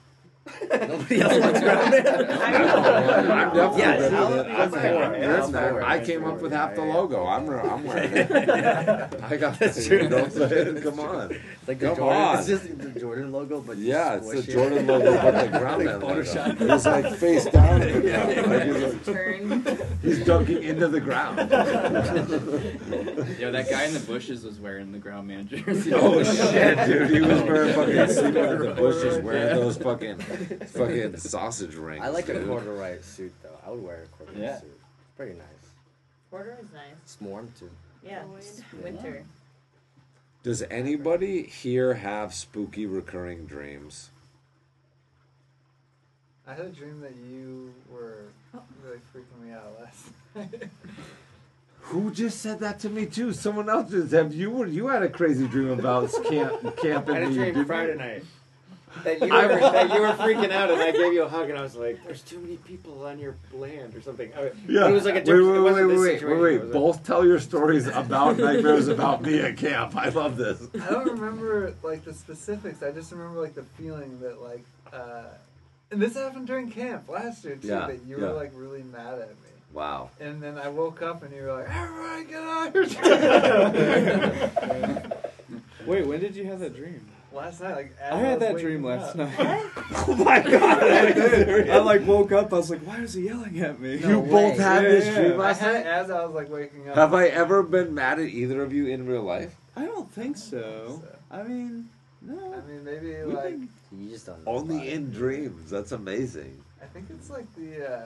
Nobody 0.69 1.21
else 1.21 1.39
wants 1.39 1.59
ground 1.61 1.91
man. 1.91 2.07
I'm 2.07 3.53
definitely 3.53 3.80
Yes, 3.80 4.09
good 4.09 4.13
I'll- 4.13 4.30
with. 4.38 4.47
I'll 4.47 4.61
I'm 4.61 4.71
for 4.71 4.80
it. 4.80 5.30
Listen, 5.30 5.55
I'll 5.55 5.69
for 5.69 5.80
it. 5.80 5.84
I 5.85 5.99
came 6.03 6.26
up 6.26 6.41
with 6.41 6.51
half 6.51 6.76
the 6.76 6.81
logo. 6.84 7.26
I'm 7.26 7.49
I'm 7.49 7.84
wearing 7.85 8.11
it. 8.13 8.31
I 9.23 9.38
got 9.38 9.57
That's 9.59 9.76
this. 9.77 9.88
true. 9.88 10.03
You 10.03 10.09
know 10.09 10.23
what 10.23 10.51
I'm? 10.51 10.81
Come 10.81 10.99
on. 10.99 11.31
It's 11.31 11.67
like 11.67 11.80
Come 11.80 11.95
Jordan, 11.95 12.21
on. 12.21 12.38
It's 12.39 12.47
just 12.47 12.77
the 12.77 12.99
Jordan 12.99 13.31
logo, 13.31 13.61
but 13.61 13.77
Yeah, 13.77 14.15
it's 14.15 14.30
the. 14.31 14.43
Jordan 14.51 14.88
logo, 14.88 15.13
but 15.21 15.51
the 15.51 15.57
ground 15.57 15.85
Like 15.85 15.85
man 15.85 15.99
logo. 16.01 16.23
Photoshop. 16.23 16.71
He's 16.71 16.85
like 16.85 17.15
face 17.15 17.45
down. 17.45 17.81
in 17.81 17.93
the 17.93 18.01
ground. 18.09 18.47
Like 18.49 18.63
he's, 18.63 18.84
like- 18.84 19.05
Turn. 19.05 19.77
he's 20.01 20.26
dunking 20.26 20.63
into 20.63 20.88
the 20.88 20.99
ground. 21.01 21.39
Yo, 23.39 23.51
that 23.51 23.69
guy 23.69 23.85
in 23.85 23.93
the 23.93 23.99
bushes 24.01 24.43
was 24.43 24.59
wearing 24.59 24.91
the 24.91 24.97
ground 24.99 25.27
man 25.27 25.47
jersey. 25.47 25.91
Oh 25.93 26.21
shit, 26.23 26.85
dude! 26.88 27.09
He 27.09 27.21
was 27.21 27.41
wearing 27.43 27.73
fucking 27.73 28.07
sleeping 28.13 28.43
in 28.43 28.59
the 28.59 28.73
bushes, 28.76 29.19
wearing 29.23 29.55
those 29.55 29.77
fucking 29.77 30.17
fucking 30.68 31.18
sausage 31.18 31.76
rings. 31.76 32.03
I 32.03 32.10
like 32.10 32.30
a 32.30 32.34
dude. 32.34 32.48
corduroy 32.48 33.02
suit 33.02 33.34
though. 33.44 33.57
I 33.66 33.72
would 33.72 33.84
wear 33.84 34.03
a 34.03 34.07
corduroy 34.18 34.41
Yeah. 34.41 34.60
suit. 34.60 34.80
It's 35.02 35.16
pretty 35.18 35.34
nice. 35.34 35.45
Quarter 36.30 36.57
is 36.61 36.72
nice. 36.74 36.84
It's 37.03 37.18
warm 37.22 37.52
too. 37.57 37.70
Yeah. 38.03 38.24
Winter. 38.84 39.24
Does 40.44 40.61
anybody 40.64 41.44
here 41.44 41.95
have 41.95 42.34
spooky 42.34 42.86
recurring 42.86 43.45
dreams? 43.45 44.10
I 46.48 46.53
had 46.53 46.66
a 46.66 46.70
dream 46.70 47.02
that 47.02 47.16
you 47.16 47.74
were 47.91 48.24
really 48.84 48.99
freaking 49.14 49.45
me 49.45 49.52
out 49.52 49.72
last 49.80 50.07
night. 50.36 50.70
Who 51.82 52.11
just 52.11 52.41
said 52.41 52.60
that 52.61 52.80
to 52.82 52.90
me 52.90 53.06
too? 53.06 53.34
Someone 53.34 53.70
else 53.70 53.91
just 53.91 54.11
have 54.14 54.34
you 54.34 54.49
were 54.52 54.66
you 54.68 54.88
had 54.88 55.03
a 55.03 55.10
crazy 55.10 55.48
dream 55.48 55.70
about 55.70 56.11
camp 56.30 56.78
camping. 56.78 57.16
I 57.16 57.20
had 57.20 57.30
a 57.30 57.34
dream 57.34 57.57
you? 57.57 57.66
Friday 57.66 57.95
night 57.95 58.24
that 59.03 59.20
you, 59.22 59.28
I- 59.34 59.48
were, 59.48 59.60
that 59.60 59.94
you 59.94 60.02
were 60.02 60.07
freaking 60.14 60.52
out, 60.52 60.72
and 60.72 60.82
I 60.82 60.91
gave 60.91 61.14
you 61.14 61.24
a 61.24 61.30
hug, 61.30 61.49
and 61.49 61.57
I 61.57 61.61
was 61.61 61.76
like, 61.76 62.03
"There's 62.06 62.22
too 62.22 62.40
many 62.40 62.57
people 62.57 63.06
on 63.06 63.20
your 63.20 63.36
land, 63.53 63.95
or 63.95 64.02
something." 64.02 64.32
I, 64.36 64.52
Yeah. 64.68 64.88
it 64.88 64.91
was 64.91 65.06
like 65.06 65.16
a 65.16 65.18
wait, 65.18 65.26
different. 65.26 65.48
wait, 65.48 65.57
it 65.57 65.61
wait, 65.61 65.72
wasn't 65.86 65.90
wait, 65.90 66.24
wait, 66.24 66.40
wait, 66.41 66.61
wait. 66.64 66.72
Both 66.72 67.03
tell 67.06 67.26
your 67.26 67.40
stories 67.40 67.88
about 67.88 68.38
nightmares 68.38 68.88
about 68.88 69.22
me 69.22 69.40
at 69.40 69.57
camp. 69.57 69.95
I 69.95 70.10
love 70.10 70.38
this. 70.38 70.61
I 70.74 70.90
don't 70.91 71.20
remember 71.20 71.74
like 71.84 72.03
the 72.06 72.14
specifics. 72.14 72.82
I 72.84 72.91
just 72.91 73.11
remember 73.11 73.41
like 73.41 73.56
the 73.56 73.64
feeling 73.64 74.20
that 74.22 74.41
like, 74.41 74.64
uh, 74.94 75.24
and 75.91 76.02
this 76.02 76.16
happened 76.16 76.48
during 76.48 76.72
camp 76.72 77.10
last 77.10 77.44
year 77.45 77.56
too. 77.56 77.68
Yeah, 77.68 77.88
that 77.88 78.03
you 78.06 78.20
yeah. 78.20 78.28
were 78.28 78.34
like 78.34 78.52
really 78.56 78.84
mad 78.84 79.20
at 79.20 79.30
me. 79.30 79.36
Wow. 79.72 80.10
And 80.20 80.41
then 80.41 80.57
I 80.57 80.70
woke 80.70 81.03
up 81.03 81.22
and 81.22 81.32
you 81.36 81.44
were 81.44 81.53
like, 81.53 81.70
"Everybody 81.70 82.24
get 82.26 82.41
out 82.41 82.76
of 82.76 82.91
here!" 82.91 84.52
Wait, 85.86 86.07
when 86.07 86.20
did 86.20 86.36
you 86.36 86.45
have 86.45 86.60
that 86.60 86.76
dream? 86.76 87.06
Last 87.40 87.61
night, 87.61 87.76
like 87.76 87.95
I 88.02 88.18
had 88.18 88.40
was 88.40 88.48
that 88.53 88.57
dream 88.61 88.84
last 88.84 89.10
up. 89.10 89.16
night. 89.18 89.66
Oh 90.07 90.16
my 90.16 90.40
god! 90.40 90.84
I 90.84 91.68
I 91.72 91.78
like 91.80 92.06
woke 92.06 92.32
up. 92.32 92.53
I 92.53 92.57
was 92.57 92.70
like, 92.70 92.82
"Why 92.82 92.99
is 92.99 93.14
he 93.14 93.26
yelling 93.26 93.60
at 93.61 93.80
me?" 93.80 93.98
You 93.98 94.22
both 94.22 94.57
had 94.57 94.84
Yeah, 94.84 94.90
this 94.90 95.06
yeah, 95.06 95.16
dream 95.16 95.32
yeah. 95.32 95.38
last 95.38 95.61
night. 95.61 95.86
as 95.86 96.10
I 96.11 96.26
was 96.26 96.34
like 96.36 96.49
waking 96.49 96.90
up. 96.90 96.95
Have 96.95 97.14
I 97.14 97.26
ever 97.28 97.64
been 97.64 97.94
mad 97.94 98.20
at 98.20 98.28
either 98.28 98.61
of 98.64 98.72
you 98.74 98.88
in 98.88 99.06
real 99.07 99.24
life? 99.24 99.56
I 99.76 99.86
don't 99.86 100.10
think 100.11 100.38
so. 100.38 101.02
I 101.32 101.44
mean, 101.44 101.90
no. 102.22 102.36
I 102.53 102.61
mean, 102.70 102.84
maybe 102.84 103.07
We 103.24 103.34
like 103.34 103.44
can- 103.56 103.70
You 103.99 104.10
just 104.10 104.26
don't. 104.28 104.44
Know 104.45 104.52
Only 104.52 104.91
in 104.91 105.11
dreams. 105.11 105.70
That's 105.70 105.91
amazing. 105.91 106.61
I 106.82 106.86
think 106.86 107.07
it's 107.10 107.30
like 107.30 107.45
the 107.56 107.72
uh, 107.99 108.02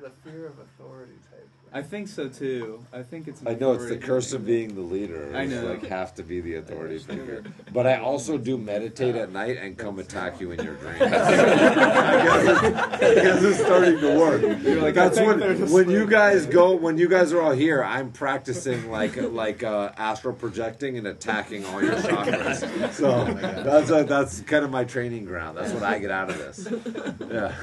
the 0.00 0.10
fear 0.24 0.46
of 0.46 0.58
authority 0.58 1.12
type. 1.29 1.29
I 1.72 1.82
think 1.82 2.08
so 2.08 2.28
too. 2.28 2.84
I 2.92 3.02
think 3.02 3.28
it's. 3.28 3.40
I 3.46 3.54
know 3.54 3.72
it's 3.74 3.86
the 3.86 3.96
curse 3.96 4.30
thing. 4.32 4.40
of 4.40 4.46
being 4.46 4.74
the 4.74 4.80
leader. 4.80 5.32
I 5.34 5.46
know. 5.46 5.66
like 5.66 5.86
have 5.86 6.14
to 6.16 6.24
be 6.24 6.40
the 6.40 6.56
authority 6.56 6.98
figure. 6.98 7.44
But 7.72 7.86
I 7.86 7.98
also 7.98 8.36
do 8.38 8.58
meditate 8.58 9.14
at 9.14 9.30
night 9.32 9.56
and 9.56 9.78
come 9.78 10.00
attack 10.00 10.40
you 10.40 10.50
in 10.50 10.64
your 10.64 10.74
dreams. 10.74 11.00
I, 11.02 11.08
guess 11.08 12.62
it's, 12.64 13.02
I 13.02 13.14
guess 13.14 13.42
it's 13.42 13.58
starting 13.60 14.00
to 14.00 14.18
work. 14.18 14.42
You're 14.62 14.82
like, 14.82 14.94
That's 14.94 15.18
when 15.18 15.70
when 15.70 15.90
you 15.90 16.06
guys 16.06 16.46
go 16.46 16.74
when 16.74 16.98
you 16.98 17.08
guys 17.08 17.32
are 17.32 17.40
all 17.40 17.52
here. 17.52 17.84
I'm 17.84 18.10
practicing 18.10 18.90
like 18.90 19.16
like 19.16 19.62
uh, 19.62 19.92
astral 19.96 20.34
projecting 20.34 20.98
and 20.98 21.06
attacking 21.06 21.64
all 21.66 21.82
your 21.82 21.94
chakras. 21.94 22.68
So 23.00 23.24
that's 23.34 23.90
a, 23.90 24.02
that's 24.04 24.40
kind 24.40 24.64
of 24.64 24.70
my 24.70 24.84
training 24.84 25.24
ground. 25.24 25.56
That's 25.56 25.72
what 25.72 25.82
I 25.84 25.98
get 26.00 26.10
out 26.10 26.30
of 26.30 26.38
this. 26.38 26.66
Yeah. 27.30 27.54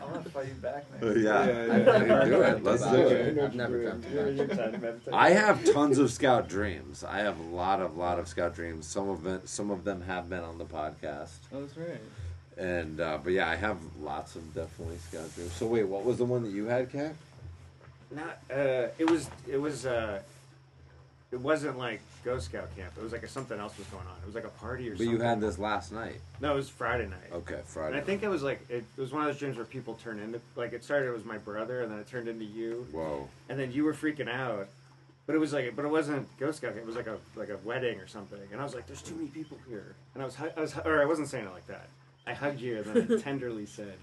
I 0.00 0.12
want 0.12 0.24
to 0.24 0.30
fight 0.30 0.48
you 0.48 0.54
back 0.54 0.84
Uh, 1.00 1.06
next. 1.06 1.20
yeah, 1.20 1.46
Yeah, 1.46 1.66
yeah. 1.66 1.92
I 1.92 2.04
can 2.06 2.28
do 2.28 2.42
it. 2.42 2.64
Let's 2.64 2.82
do 2.82 2.96
it. 2.96 3.51
I've 3.52 3.56
never 3.56 3.82
dreamt 3.82 4.06
about 4.06 4.74
it. 4.74 5.02
I 5.12 5.30
have 5.30 5.64
tons 5.72 5.98
of 5.98 6.10
scout 6.10 6.48
dreams. 6.48 7.04
I 7.04 7.18
have 7.18 7.38
a 7.38 7.42
lot 7.42 7.80
of 7.80 7.96
lot 7.96 8.18
of 8.18 8.26
scout 8.28 8.54
dreams. 8.54 8.86
Some 8.86 9.08
of 9.10 9.22
them, 9.22 9.42
some 9.44 9.70
of 9.70 9.84
them 9.84 10.02
have 10.02 10.30
been 10.30 10.42
on 10.42 10.56
the 10.56 10.64
podcast. 10.64 11.36
Oh, 11.52 11.60
that's 11.60 11.76
right. 11.76 12.00
And 12.56 13.00
uh, 13.00 13.18
but 13.22 13.32
yeah, 13.32 13.48
I 13.48 13.56
have 13.56 13.76
lots 14.00 14.36
of 14.36 14.54
definitely 14.54 14.96
scout 14.98 15.34
dreams. 15.34 15.52
So 15.52 15.66
wait, 15.66 15.84
what 15.84 16.04
was 16.04 16.18
the 16.18 16.24
one 16.24 16.42
that 16.44 16.52
you 16.52 16.64
had, 16.64 16.90
Cat? 16.90 17.14
Not. 18.10 18.38
Uh, 18.50 18.88
it 18.98 19.10
was. 19.10 19.28
It 19.50 19.60
was. 19.60 19.84
Uh, 19.84 20.20
it 21.32 21.40
wasn't 21.40 21.78
like 21.78 22.00
Ghost 22.24 22.46
Scout 22.46 22.68
camp. 22.76 22.92
It 22.96 23.02
was 23.02 23.10
like 23.10 23.22
a, 23.22 23.28
something 23.28 23.58
else 23.58 23.76
was 23.78 23.86
going 23.86 24.06
on. 24.06 24.14
It 24.22 24.26
was 24.26 24.34
like 24.34 24.44
a 24.44 24.48
party 24.48 24.88
or 24.88 24.92
something. 24.92 25.06
But 25.06 25.12
something. 25.12 25.20
you 25.22 25.28
had 25.28 25.40
this 25.40 25.58
last 25.58 25.90
night. 25.90 26.20
No, 26.40 26.52
it 26.52 26.56
was 26.56 26.68
Friday 26.68 27.06
night. 27.06 27.32
Okay, 27.32 27.60
Friday. 27.64 27.94
And. 27.94 27.96
I 27.96 28.00
think 28.04 28.22
it 28.22 28.28
was 28.28 28.42
like 28.42 28.60
it, 28.68 28.84
it 28.96 29.00
was 29.00 29.12
one 29.12 29.22
of 29.22 29.28
those 29.28 29.38
dreams 29.38 29.56
where 29.56 29.64
people 29.64 29.94
turn 29.94 30.20
into 30.20 30.40
like 30.56 30.74
it 30.74 30.84
started. 30.84 31.08
It 31.08 31.14
was 31.14 31.24
my 31.24 31.38
brother, 31.38 31.80
and 31.80 31.90
then 31.90 31.98
it 31.98 32.06
turned 32.06 32.28
into 32.28 32.44
you, 32.44 32.86
Whoa. 32.92 33.28
and 33.48 33.58
then 33.58 33.72
you 33.72 33.84
were 33.84 33.94
freaking 33.94 34.28
out. 34.28 34.68
But 35.24 35.36
it 35.36 35.38
was 35.38 35.52
like, 35.52 35.74
but 35.74 35.84
it 35.84 35.90
wasn't 35.90 36.28
Ghost 36.38 36.58
Scout. 36.58 36.76
It 36.76 36.84
was 36.84 36.96
like 36.96 37.06
a 37.06 37.16
like 37.34 37.48
a 37.48 37.56
wedding 37.64 37.98
or 37.98 38.06
something. 38.06 38.40
And 38.52 38.60
I 38.60 38.64
was 38.64 38.74
like, 38.74 38.86
"There's 38.86 39.02
too 39.02 39.14
many 39.14 39.28
people 39.28 39.56
here." 39.68 39.94
And 40.14 40.22
I 40.22 40.26
was, 40.26 40.36
I 40.38 40.60
was, 40.60 40.76
or 40.84 41.00
I 41.00 41.06
wasn't 41.06 41.28
saying 41.28 41.46
it 41.46 41.52
like 41.52 41.66
that. 41.68 41.88
I 42.26 42.34
hugged 42.34 42.60
you 42.60 42.78
and 42.78 42.84
then 42.84 43.18
I 43.18 43.22
tenderly 43.22 43.64
said, 43.64 43.94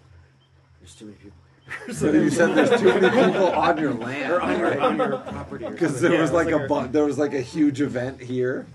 "There's 0.80 0.96
too 0.96 1.06
many 1.06 1.18
people 1.18 1.38
here." 1.44 1.49
So 1.94 2.12
you 2.12 2.30
said 2.30 2.56
there's 2.56 2.80
too 2.80 2.88
many 3.00 3.10
people 3.10 3.48
on 3.52 3.78
your 3.78 3.94
land, 3.94 4.32
or 4.32 4.42
on 4.42 4.60
your, 4.60 4.80
on 4.82 4.98
your 4.98 5.18
property. 5.18 5.68
Because 5.68 6.00
there 6.02 6.14
Yeah, 6.14 6.22
was 6.22 6.30
it 6.32 6.34
like 6.34 6.50
a 6.50 6.66
a- 6.66 6.68
bu- 6.68 6.88
there 6.88 7.04
was 7.06 7.18
like 7.18 7.34
a 7.34 7.42
huge 7.42 7.82
event 7.82 8.22
here. 8.22 8.66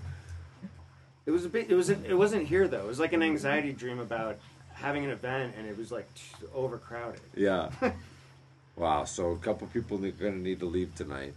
It 1.25 1.31
was 1.31 1.45
a 1.45 1.49
bit. 1.49 1.69
It 1.71 1.75
was. 1.75 1.89
It 1.89 2.13
wasn't 2.17 2.47
here 2.47 2.67
though. 2.67 2.81
It 2.81 2.87
was 2.87 2.99
like 2.99 3.13
an 3.13 3.23
anxiety 3.23 3.71
dream 3.73 3.99
about 3.99 4.37
having 4.73 5.03
an 5.05 5.11
event, 5.11 5.55
and 5.57 5.65
it 5.67 5.77
was 5.77 5.91
like 5.91 6.07
overcrowded. 6.53 7.19
Yeah. 7.35 7.69
wow. 8.75 9.05
So 9.05 9.31
a 9.31 9.37
couple 9.37 9.65
people 9.67 10.03
are 10.05 10.11
gonna 10.11 10.35
need 10.35 10.59
to 10.59 10.65
leave 10.67 10.93
tonight. 10.95 11.33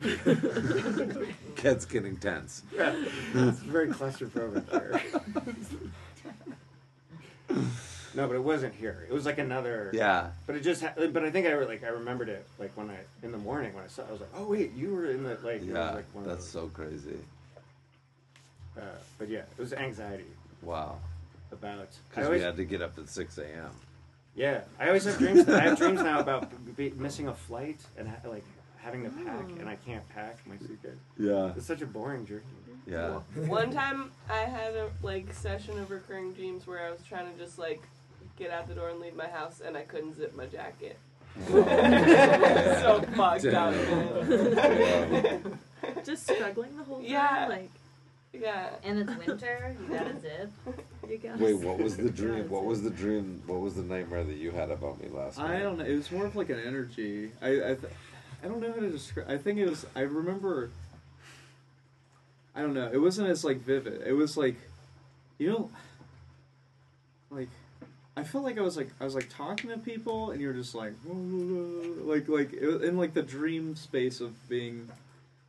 Cat's 1.56 1.84
getting 1.86 2.16
tense. 2.16 2.62
Yeah, 2.74 2.94
it's 3.34 3.58
very 3.60 3.88
claustrophobic 3.88 4.68
here. 4.70 5.00
No, 8.14 8.26
but 8.26 8.34
it 8.36 8.42
wasn't 8.44 8.74
here. 8.74 9.06
It 9.08 9.12
was 9.12 9.24
like 9.26 9.38
another. 9.38 9.90
Yeah. 9.92 10.30
But 10.46 10.56
it 10.56 10.60
just. 10.60 10.82
Ha- 10.82 10.92
but 10.96 11.24
I 11.24 11.30
think 11.30 11.46
I 11.46 11.52
re- 11.52 11.66
like 11.66 11.82
I 11.84 11.88
remembered 11.88 12.28
it 12.28 12.46
like 12.58 12.76
when 12.76 12.90
I 12.90 12.96
in 13.22 13.32
the 13.32 13.38
morning 13.38 13.74
when 13.74 13.84
I 13.84 13.88
saw. 13.88 14.02
I 14.08 14.12
was 14.12 14.20
like, 14.20 14.30
oh 14.36 14.44
wait, 14.46 14.72
you 14.74 14.94
were 14.94 15.06
in 15.10 15.22
the 15.22 15.38
like. 15.42 15.56
it 15.56 15.60
was, 15.62 15.68
Yeah. 15.68 15.90
like 15.92 16.06
one 16.14 16.24
of 16.24 16.30
That's 16.30 16.44
those. 16.52 16.62
so 16.64 16.68
crazy. 16.68 17.18
Uh, 18.76 18.80
but 19.18 19.28
yeah, 19.28 19.40
it 19.40 19.58
was 19.58 19.72
anxiety 19.72 20.24
Wow. 20.62 20.96
about. 21.50 21.88
Because 22.10 22.28
we 22.30 22.40
had 22.40 22.56
to 22.56 22.64
get 22.64 22.80
up 22.82 22.98
at 22.98 23.08
six 23.08 23.36
a.m. 23.38 23.70
yeah, 24.34 24.62
I 24.80 24.86
always 24.86 25.04
have 25.04 25.18
dreams. 25.18 25.48
I 25.48 25.60
have 25.60 25.76
dreams 25.78 26.00
now 26.02 26.20
about 26.20 26.50
b- 26.76 26.88
b- 26.90 26.94
missing 26.96 27.28
a 27.28 27.34
flight 27.34 27.80
and 27.98 28.08
ha- 28.08 28.28
like 28.28 28.44
having 28.78 29.04
to 29.04 29.10
pack, 29.10 29.44
and 29.60 29.68
I 29.68 29.76
can't 29.76 30.08
pack 30.08 30.38
my 30.46 30.56
suitcase. 30.56 30.90
Yeah. 31.18 31.52
It's 31.56 31.66
such 31.66 31.82
a 31.82 31.86
boring 31.86 32.24
dream. 32.24 32.40
Yeah. 32.86 33.20
One 33.46 33.70
time 33.70 34.10
I 34.30 34.38
had 34.40 34.74
a 34.74 34.90
like 35.02 35.32
session 35.34 35.78
of 35.78 35.90
recurring 35.90 36.32
dreams 36.32 36.66
where 36.66 36.84
I 36.84 36.90
was 36.90 37.00
trying 37.02 37.30
to 37.32 37.38
just 37.38 37.58
like 37.58 37.82
get 38.38 38.50
out 38.50 38.66
the 38.68 38.74
door 38.74 38.88
and 38.90 39.00
leave 39.00 39.14
my 39.14 39.26
house 39.28 39.60
and 39.64 39.76
I 39.76 39.82
couldn't 39.82 40.14
zip 40.16 40.34
my 40.34 40.46
jacket. 40.46 40.98
so 41.48 43.02
fucked 43.16 43.46
up. 43.46 43.72
man. 43.74 45.58
Just 46.04 46.24
struggling 46.28 46.76
the 46.76 46.84
whole 46.84 46.98
time. 46.98 47.06
Yeah. 47.06 47.46
Like, 47.48 47.70
Yeah. 48.32 48.70
And 48.84 48.98
it's 48.98 49.26
winter. 49.26 49.76
You 49.80 49.94
gotta 49.96 50.20
zip. 50.20 50.50
you 51.08 51.18
got 51.18 51.38
Wait, 51.38 51.54
what 51.54 51.78
was 51.78 51.96
the 51.96 52.10
dream? 52.10 52.48
What 52.50 52.64
was 52.64 52.82
the 52.82 52.90
dream? 52.90 53.42
What 53.46 53.60
was 53.60 53.74
the 53.76 53.82
nightmare 53.82 54.24
that 54.24 54.36
you 54.36 54.50
had 54.50 54.70
about 54.70 55.00
me 55.02 55.08
last 55.08 55.38
night? 55.38 55.56
I 55.56 55.58
don't 55.60 55.78
know. 55.78 55.84
It 55.84 55.94
was 55.96 56.10
more 56.10 56.26
of 56.26 56.36
like 56.36 56.50
an 56.50 56.60
energy. 56.60 57.30
I 57.40 57.48
I, 57.48 57.74
th- 57.74 57.92
I 58.44 58.48
don't 58.48 58.60
know 58.60 58.72
how 58.72 58.80
to 58.80 58.90
describe. 58.90 59.30
I 59.30 59.38
think 59.38 59.58
it 59.58 59.68
was. 59.68 59.86
I 59.96 60.00
remember. 60.00 60.70
I 62.54 62.60
don't 62.60 62.74
know. 62.74 62.90
It 62.92 62.98
wasn't 62.98 63.28
as 63.28 63.44
like 63.44 63.58
vivid. 63.62 64.02
It 64.06 64.12
was 64.12 64.36
like, 64.36 64.56
you 65.38 65.48
know, 65.50 65.70
like 67.30 67.48
I 68.16 68.24
felt 68.24 68.44
like 68.44 68.58
I 68.58 68.62
was 68.62 68.76
like 68.76 68.90
I 69.00 69.04
was 69.04 69.14
like 69.14 69.28
talking 69.34 69.70
to 69.70 69.78
people, 69.78 70.30
and 70.32 70.40
you're 70.40 70.52
just 70.52 70.74
like, 70.74 70.92
like 71.06 72.28
like 72.28 72.52
in 72.52 72.96
like 72.98 73.14
the 73.14 73.22
dream 73.22 73.74
space 73.76 74.20
of 74.20 74.48
being 74.48 74.88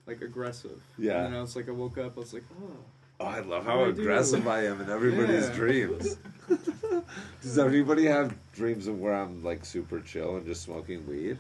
like 0.08 0.22
aggressive. 0.22 0.82
Yeah. 0.98 1.26
And 1.26 1.34
then 1.34 1.40
I 1.40 1.42
was 1.42 1.56
like, 1.56 1.68
I 1.68 1.72
woke 1.72 1.98
up. 1.98 2.14
I 2.18 2.20
was 2.20 2.34
like, 2.34 2.44
oh. 2.62 2.72
Oh, 3.20 3.26
I 3.26 3.40
love 3.42 3.64
how 3.66 3.78
do 3.78 3.82
I 3.86 3.92
do? 3.92 4.02
aggressive 4.02 4.48
I 4.48 4.66
am 4.66 4.82
in 4.82 4.90
everybody's 4.90 5.48
Yeah. 5.50 5.54
dreams. 5.56 6.18
Does 7.42 7.58
everybody 7.60 8.06
have 8.06 8.34
dreams 8.54 8.88
of 8.88 9.00
where 9.00 9.14
I'm 9.14 9.44
like 9.44 9.64
super 9.66 10.00
chill 10.02 10.36
and 10.38 10.46
just 10.46 10.64
smoking 10.64 11.06
weed? 11.08 11.38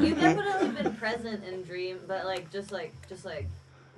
You've 0.00 0.20
definitely 0.20 0.68
been 0.82 0.94
present 0.96 1.44
in 1.44 1.62
dream, 1.62 1.98
but 2.06 2.24
like 2.24 2.50
just 2.52 2.70
like 2.72 2.92
just 3.08 3.24
like 3.24 3.46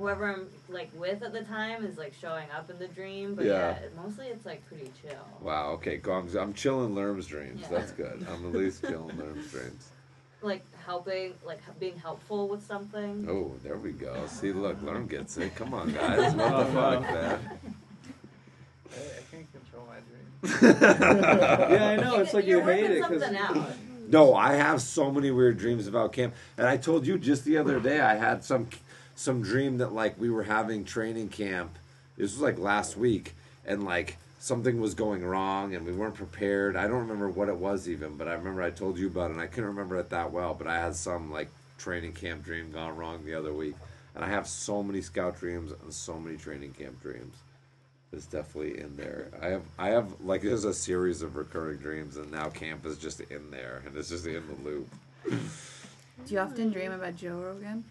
whoever 0.01 0.33
I'm 0.33 0.49
like 0.69 0.91
with 0.99 1.23
at 1.23 1.33
the 1.33 1.43
time 1.43 1.85
is 1.85 1.99
like 1.99 2.15
showing 2.21 2.51
up 2.57 2.71
in 2.71 2.79
the 2.79 2.89
dream. 2.89 3.35
But 3.35 3.45
Yeah. 3.45 3.77
yeah, 3.81 3.89
mostly 4.03 4.27
it's 4.29 4.47
like 4.47 4.67
pretty 4.67 4.91
chill. 5.01 5.19
Wow. 5.41 5.73
Okay. 5.73 5.99
Gong's. 5.99 6.35
I'm, 6.35 6.49
I'm 6.49 6.55
chilling 6.55 6.95
Lerm's 6.95 7.27
dreams. 7.27 7.61
Yeah. 7.63 7.79
That's 7.79 7.93
good. 7.93 8.27
I'm 8.29 8.47
at 8.47 8.53
least 8.53 8.83
chilling 8.89 9.17
Lerm's 9.17 9.51
dreams. 9.51 9.91
Like 10.43 10.65
helping, 10.87 11.35
like 11.45 11.61
being 11.79 11.99
helpful 11.99 12.49
with 12.49 12.65
something. 12.67 13.27
Oh, 13.29 13.53
there 13.63 13.77
we 13.77 13.93
go. 13.93 14.27
See, 14.27 14.53
look, 14.53 14.81
Lerm 14.81 15.07
gets 15.07 15.37
it. 15.37 15.55
Come 15.55 15.75
on, 15.75 15.93
guys. 15.93 16.33
What 16.35 16.67
the 16.67 16.73
fuck, 16.73 17.03
man? 17.03 17.41
Hey, 18.91 19.11
I 19.19 19.23
can't 19.31 19.47
control 19.53 19.87
my 19.87 19.99
dreams. 20.01 20.73
Yeah, 21.71 21.89
I 21.91 21.97
know. 21.97 22.21
It's 22.21 22.33
like 22.33 22.47
you 22.47 22.57
You're 22.57 22.65
hate 22.73 22.85
it 22.91 23.03
because 23.03 23.23
something 23.23 23.39
out. 23.39 23.71
No, 24.09 24.35
I 24.35 24.55
have 24.55 24.81
so 24.83 25.13
many 25.13 25.31
weird 25.31 25.59
dreams 25.59 25.87
about 25.87 26.13
camp, 26.15 26.35
and 26.57 26.67
I 26.67 26.79
told 26.79 27.07
you 27.07 27.17
just 27.19 27.45
the 27.45 27.59
other 27.59 27.79
day 27.79 28.01
I 28.01 28.17
had 28.17 28.43
some 28.43 28.67
some 29.21 29.43
dream 29.43 29.77
that 29.77 29.93
like 29.93 30.19
we 30.19 30.31
were 30.31 30.45
having 30.45 30.83
training 30.83 31.29
camp. 31.29 31.79
This 32.17 32.33
was 32.33 32.41
like 32.41 32.59
last 32.59 32.97
week, 32.97 33.35
and 33.67 33.85
like 33.85 34.17
something 34.39 34.81
was 34.81 34.95
going 34.95 35.23
wrong, 35.23 35.75
and 35.75 35.85
we 35.85 35.93
weren't 35.93 36.15
prepared. 36.15 36.75
I 36.75 36.87
don't 36.87 37.01
remember 37.01 37.29
what 37.29 37.51
it 37.51 37.57
was 37.57 37.87
even, 37.87 38.17
but 38.17 38.29
I 38.29 38.33
remember 38.33 38.63
I 38.63 38.71
told 38.71 38.99
you 38.99 39.09
about 39.09 39.31
it. 39.31 39.35
and 39.35 39.43
I 39.43 39.47
couldn't 39.47 39.69
remember 39.69 39.99
it 39.99 40.09
that 40.09 40.33
well, 40.33 40.55
but 40.55 40.67
I 40.67 40.81
had 40.81 40.97
some 40.97 41.31
like 41.31 41.51
training 41.77 42.15
camp 42.15 42.45
dream 42.45 42.73
gone 42.73 42.97
wrong 42.97 43.23
the 43.23 43.35
other 43.35 43.53
week, 43.53 43.75
and 44.15 44.25
I 44.25 44.29
have 44.29 44.49
so 44.49 44.83
many 44.83 45.03
scout 45.03 45.39
dreams 45.39 45.73
and 45.83 45.93
so 45.93 46.19
many 46.19 46.39
training 46.39 46.73
camp 46.73 47.03
dreams. 47.03 47.37
It's 48.15 48.25
definitely 48.25 48.81
in 48.81 48.97
there. 48.97 49.29
I 49.43 49.49
have 49.49 49.65
I 49.79 49.89
have 49.89 50.19
like 50.23 50.41
there's 50.41 50.65
a 50.65 50.73
series 50.73 51.21
of 51.21 51.37
recurring 51.37 51.77
dreams, 51.77 52.17
and 52.17 52.33
now 52.33 52.49
camp 52.49 52.87
is 52.87 52.97
just 52.97 53.21
in 53.21 53.51
there, 53.51 53.83
and 53.85 53.95
it's 53.99 54.09
just 54.09 54.25
in 54.25 54.43
the 54.47 54.71
loop. 54.71 54.89
Do 55.27 56.35
you 56.35 56.39
often 56.39 56.71
dream 56.71 56.93
about 56.93 57.17
Joe 57.17 57.37
Rogan? 57.37 57.85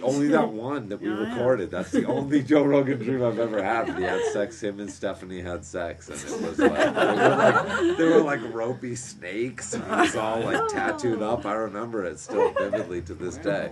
Only 0.00 0.28
that 0.28 0.48
one 0.52 0.88
that 0.88 1.00
we 1.00 1.08
Oh, 1.10 1.20
yeah. 1.20 1.34
recorded. 1.34 1.70
That's 1.70 1.90
the 1.90 2.04
only 2.06 2.42
Joe 2.42 2.62
Rogan 2.64 2.98
dream 2.98 3.22
I've 3.22 3.38
ever 3.38 3.62
had. 3.62 3.96
He 3.96 4.02
had 4.04 4.22
sex. 4.32 4.62
Him 4.62 4.80
and 4.80 4.90
Stephanie 4.90 5.40
had 5.40 5.64
sex, 5.64 6.08
and 6.08 6.18
it 6.18 6.48
was 6.48 6.58
like 6.58 6.94
they 6.94 7.04
were 7.04 7.36
like, 7.36 7.96
they 7.98 8.04
were 8.04 8.20
like 8.22 8.40
ropey 8.54 8.94
snakes, 8.96 9.74
and 9.74 9.84
he 9.84 9.90
was 9.90 10.16
all 10.16 10.40
like 10.40 10.68
tattooed 10.68 11.20
up. 11.22 11.44
I 11.44 11.54
remember 11.54 12.04
it 12.04 12.18
still 12.18 12.52
vividly 12.52 13.02
to 13.02 13.14
this 13.14 13.36
day. 13.36 13.70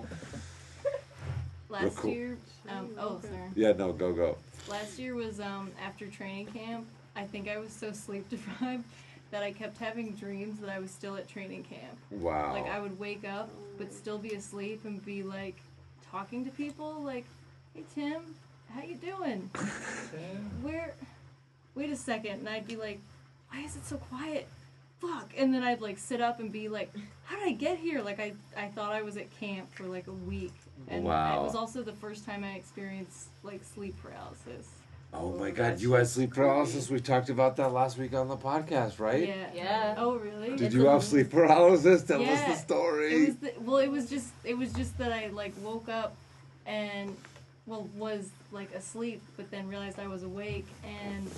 Last 1.69 1.97
cool. 1.97 2.11
year, 2.11 2.37
um, 2.69 2.91
oh, 2.99 3.21
sorry. 3.23 3.51
Yeah, 3.55 3.73
no, 3.73 3.93
go 3.93 4.13
go. 4.13 4.37
Last 4.69 4.99
year 4.99 5.15
was 5.15 5.39
um, 5.41 5.71
after 5.85 6.07
training 6.09 6.47
camp. 6.47 6.87
I 7.17 7.25
think 7.25 7.49
I 7.49 7.59
was 7.59 7.71
so 7.73 7.93
sleep 7.93 8.29
deprived 8.29 8.85
that 9.31 9.43
I 9.45 9.53
kept 9.53 9.79
having 9.79 10.13
dreams 10.13 10.59
that 10.61 10.69
I 10.69 10.81
was 10.81 10.91
still 10.91 11.17
at 11.17 11.29
training 11.29 11.63
camp. 11.65 11.97
Wow. 12.11 12.53
Like 12.53 12.67
I 12.67 12.81
would 12.81 12.99
wake 12.99 13.25
up 13.25 13.49
but 13.79 13.93
still 13.93 14.19
be 14.19 14.35
asleep 14.35 14.85
and 14.85 15.05
be 15.05 15.23
like 15.23 15.57
talking 16.11 16.45
to 16.45 16.51
people 16.51 17.01
like, 17.03 17.25
"Hey 17.75 17.85
Tim, 17.95 18.23
how 18.75 18.83
you 18.83 18.97
doing? 18.97 19.51
Where? 20.63 20.95
Wait 21.75 21.91
a 21.91 21.97
second. 21.97 22.41
And 22.41 22.49
I'd 22.49 22.67
be 22.67 22.77
like, 22.77 23.01
"Why 23.51 23.61
is 23.61 23.77
it 23.77 23.87
so 23.87 23.97
quiet? 23.97 24.49
Fuck!" 25.01 25.31
And 25.37 25.53
then 25.55 25.63
I'd 25.63 25.81
like 25.81 25.99
sit 25.99 26.21
up 26.21 26.41
and 26.41 26.51
be 26.53 26.69
like, 26.69 26.93
"How 27.25 27.39
did 27.39 27.49
I 27.49 27.53
get 27.53 27.79
here?" 27.79 28.03
Like 28.03 28.21
I 28.21 28.33
I 28.57 28.69
thought 28.69 28.93
I 28.93 29.03
was 29.03 29.17
at 29.17 29.31
camp 29.39 29.73
for 29.75 29.85
like 29.85 30.07
a 30.07 30.13
week. 30.13 30.55
And 30.89 31.05
Wow. 31.05 31.41
it 31.41 31.45
was 31.45 31.55
also 31.55 31.83
the 31.83 31.93
first 31.93 32.25
time 32.25 32.43
I 32.43 32.53
experienced 32.55 33.29
like 33.43 33.63
sleep 33.65 33.95
paralysis. 34.03 34.67
Oh 35.13 35.33
my 35.33 35.51
God, 35.51 35.81
you 35.81 35.93
had 35.95 36.07
sleep 36.07 36.35
paralysis. 36.35 36.89
We 36.89 37.01
talked 37.01 37.31
about 37.31 37.57
that 37.57 37.73
last 37.73 37.99
week 37.99 38.15
on 38.15 38.29
the 38.29 38.37
podcast, 38.37 39.01
right? 39.01 39.27
Yeah. 39.27 39.47
Yeah. 39.55 39.95
Oh 39.99 40.15
really? 40.17 40.57
Did 40.57 40.73
you 40.73 40.87
have 40.87 41.03
sleep 41.03 41.31
paralysis? 41.31 42.05
Tell 42.05 42.23
us 42.23 42.29
Yeah. 42.29 42.49
the 42.49 42.57
story. 42.57 43.15
It 43.15 43.27
was 43.27 43.37
the, 43.37 43.53
well, 43.61 43.79
it 43.79 43.89
was 43.89 44.09
just 44.09 44.29
it 44.45 44.57
was 44.57 44.73
just 44.73 44.97
that 44.99 45.13
I 45.13 45.29
like 45.29 45.53
woke 45.63 45.89
up 45.89 46.15
and 46.65 47.17
well 47.67 47.89
was 47.97 48.31
like 48.53 48.73
asleep, 48.73 49.21
but 49.37 49.51
then 49.51 49.67
realized 49.67 49.99
I 49.99 50.07
was 50.07 50.23
awake 50.23 50.67
and 50.85 51.29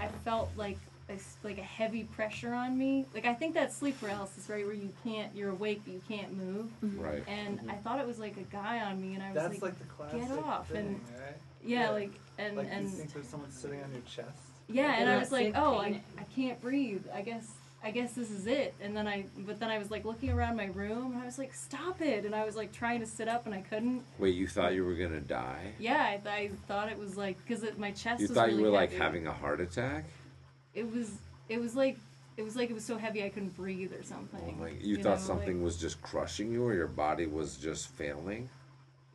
I 0.00 0.06
felt 0.24 0.50
like 0.56 0.78
a, 1.08 1.14
s- 1.14 1.36
like 1.42 1.58
a 1.58 1.62
heavy 1.62 2.04
pressure 2.04 2.54
on 2.54 2.78
me. 2.78 3.04
Like 3.14 3.26
I 3.26 3.34
think 3.34 3.52
that's 3.52 3.76
sleep 3.76 4.00
paralysis, 4.00 4.48
right? 4.48 4.64
Where 4.64 4.74
you 4.74 4.92
can't 5.02 5.34
you're 5.34 5.50
awake 5.50 5.82
but 5.84 5.92
you 5.92 6.02
can't 6.08 6.36
move. 6.36 6.70
Right. 6.82 7.24
And 7.26 7.58
mm-hmm. 7.58 7.70
I 7.70 7.74
thought 7.74 7.98
it 7.98 8.06
was 8.06 8.20
like 8.20 8.36
a 8.36 8.42
guy 8.54 8.80
on 8.80 9.00
me, 9.00 9.14
and 9.14 9.24
I 9.24 9.32
was 9.32 9.34
That's 9.34 9.54
like, 9.54 9.62
like 9.62 9.78
the 9.80 9.84
classic 9.86 10.20
get 10.20 10.38
off 10.38 10.68
thing, 10.68 10.78
and 10.86 11.00
right? 11.20 11.34
Yeah, 11.64 11.90
like 11.90 12.12
and 12.38 12.56
like 12.56 12.68
and 12.70 12.84
you 12.84 12.90
think 12.90 13.12
there's 13.12 13.28
someone 13.28 13.50
sitting 13.50 13.82
on 13.82 13.92
your 13.92 14.02
chest. 14.02 14.38
yeah, 14.68 14.96
and 14.98 15.08
I 15.08 15.18
was 15.18 15.32
like, 15.32 15.56
oh, 15.56 15.80
pain. 15.82 16.02
I, 16.16 16.20
I 16.20 16.24
can't 16.34 16.60
breathe. 16.60 17.04
I 17.14 17.22
guess 17.22 17.48
I 17.82 17.90
guess 17.92 18.12
this 18.12 18.30
is 18.30 18.46
it. 18.46 18.74
And 18.80 18.96
then 18.96 19.06
I, 19.06 19.26
but 19.38 19.60
then 19.60 19.70
I 19.70 19.78
was 19.78 19.90
like 19.90 20.04
looking 20.04 20.30
around 20.30 20.56
my 20.56 20.66
room, 20.66 21.12
and 21.12 21.22
I 21.22 21.26
was 21.26 21.38
like, 21.38 21.54
stop 21.54 22.00
it. 22.00 22.24
And 22.24 22.34
I 22.34 22.44
was 22.44 22.56
like 22.56 22.72
trying 22.72 23.00
to 23.00 23.06
sit 23.06 23.28
up, 23.28 23.46
and 23.46 23.54
I 23.54 23.60
couldn't. 23.60 24.02
Wait, 24.18 24.34
you 24.34 24.48
thought 24.48 24.74
you 24.74 24.84
were 24.84 24.94
gonna 24.94 25.20
die? 25.20 25.72
Yeah, 25.78 26.04
I, 26.04 26.16
th- 26.16 26.26
I 26.26 26.50
thought 26.66 26.90
it 26.90 26.98
was 26.98 27.16
like 27.16 27.36
because 27.46 27.64
my 27.78 27.92
chest. 27.92 28.20
You 28.20 28.28
was 28.28 28.36
thought 28.36 28.50
you 28.50 28.58
really 28.58 28.70
were 28.70 28.76
like 28.76 28.92
having 28.92 29.26
a 29.26 29.32
heart 29.32 29.60
attack? 29.60 30.04
It 30.74 30.90
was. 30.90 31.10
It 31.48 31.60
was 31.60 31.76
like. 31.76 31.98
It 32.36 32.44
was 32.44 32.54
like 32.54 32.70
it 32.70 32.74
was 32.74 32.84
so 32.84 32.96
heavy 32.96 33.24
I 33.24 33.30
couldn't 33.30 33.56
breathe 33.56 33.92
or 33.92 34.04
something. 34.04 34.40
Oh 34.46 34.62
my! 34.62 34.70
You, 34.80 34.96
know, 34.98 35.02
thought 35.02 35.10
like- 35.10 35.20
something 35.20 35.62
was 35.62 35.76
just 35.76 36.00
crushing 36.02 36.52
you, 36.52 36.64
or 36.64 36.72
your 36.72 36.86
body 36.86 37.26
was 37.26 37.56
just 37.56 37.88
failing? 37.88 38.48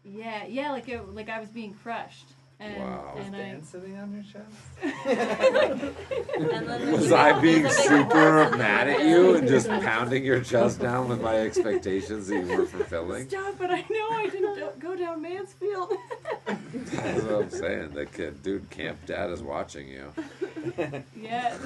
Yeah, 0.04 0.46
yeah, 0.46 0.72
like 0.72 0.88
it, 0.90 1.08
like 1.14 1.30
I 1.30 1.40
was 1.40 1.50
being 1.50 1.74
crushed. 1.74 2.30
And, 2.60 2.78
Wow. 2.78 3.14
Was 3.16 3.26
And 3.26 3.36
I, 3.36 3.40
Dan 3.40 3.64
sitting 3.64 3.98
on 3.98 4.14
your 4.14 4.24
chest? 4.24 4.46
Was 6.92 7.12
I 7.12 7.40
being 7.42 7.64
there's 7.64 7.76
a 7.78 7.80
big 7.80 7.90
super 7.90 8.56
mad 8.56 8.88
at 8.88 9.04
you 9.04 9.36
and 9.36 9.48
just 9.48 9.68
pounding 9.68 10.24
your 10.24 10.40
chest 10.42 10.80
down 10.80 11.10
with 11.10 11.20
my 11.22 11.36
expectations 11.38 12.28
that 12.28 12.36
you 12.36 12.48
weren't 12.48 12.70
fulfilling? 12.70 13.28
Stop 13.28 13.56
but 13.58 13.72
I 13.72 13.84
know 13.90 14.08
I 14.12 14.30
didn't 14.32 14.80
go 14.80 14.96
down 14.96 15.22
Mansfield. 15.22 15.94
That's 16.46 17.24
what 17.24 17.42
I'm 17.44 17.50
saying. 17.50 17.90
The 17.96 18.06
kid, 18.06 18.42
dude, 18.44 18.70
Camp 18.70 19.04
Dad 19.06 19.32
is 19.32 19.42
watching 19.42 19.88
you. 19.90 20.14
yeah. 21.22 21.58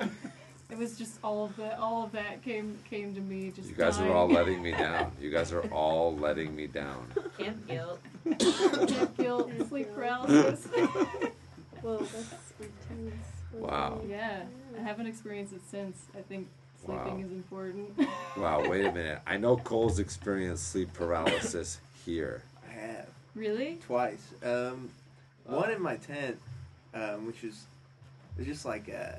It 0.72 0.78
was 0.78 0.96
just 0.96 1.18
all 1.22 1.44
of 1.44 1.54
that. 1.56 1.78
All 1.78 2.02
of 2.04 2.12
that 2.12 2.42
came 2.42 2.78
came 2.88 3.14
to 3.14 3.20
me. 3.20 3.52
Just 3.54 3.68
You 3.68 3.74
guys 3.74 3.98
are 4.00 4.10
all 4.10 4.26
letting 4.38 4.62
me 4.62 4.72
down. 4.72 5.12
You 5.20 5.30
guys 5.30 5.52
are 5.52 5.60
all 5.70 6.16
letting 6.16 6.56
me 6.56 6.66
down. 6.66 7.06
Camp 7.38 7.68
guilt. 7.68 8.00
Can't 8.24 9.16
feel 9.16 9.50
sleep 9.68 9.94
paralysis. 9.94 10.66
Well, 11.82 11.98
that's 11.98 12.52
intense. 12.60 13.24
Wow. 13.52 14.02
yeah, 14.08 14.44
I 14.78 14.82
haven't 14.82 15.08
experienced 15.08 15.52
it 15.52 15.62
since. 15.68 15.98
I 16.16 16.22
think 16.22 16.46
sleeping 16.84 17.18
Wow. 17.18 17.24
is 17.26 17.32
important. 17.32 18.08
Wow, 18.36 18.68
wait 18.68 18.84
a 18.86 18.92
minute. 18.92 19.20
I 19.26 19.36
know 19.36 19.56
Cole's 19.56 19.98
experienced 19.98 20.68
sleep 20.70 20.92
paralysis 20.92 21.80
here. 22.06 22.42
I 22.68 22.72
have 22.72 23.06
really? 23.34 23.80
twice. 23.84 24.22
Um, 24.44 24.90
one 25.44 25.72
in 25.72 25.82
my 25.82 25.96
tent, 25.96 26.38
um, 26.94 27.26
which 27.26 27.42
is 27.42 27.66
it's 28.38 28.46
just 28.46 28.64
like 28.64 28.88
uh, 28.88 29.16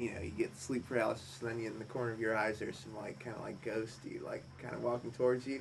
you 0.00 0.12
know, 0.14 0.20
you 0.22 0.30
get 0.30 0.56
sleep 0.56 0.88
paralysis, 0.88 1.42
and 1.42 1.50
then 1.50 1.60
you, 1.60 1.66
in 1.66 1.78
the 1.78 1.84
corner 1.84 2.10
of 2.10 2.18
your 2.18 2.34
eyes, 2.34 2.58
there's 2.58 2.78
some 2.78 2.96
like 2.96 3.22
kind 3.22 3.36
of 3.36 3.42
like 3.42 3.62
ghosty, 3.62 4.22
like 4.24 4.42
kind 4.60 4.74
of 4.74 4.82
walking 4.82 5.12
towards 5.12 5.46
you. 5.46 5.60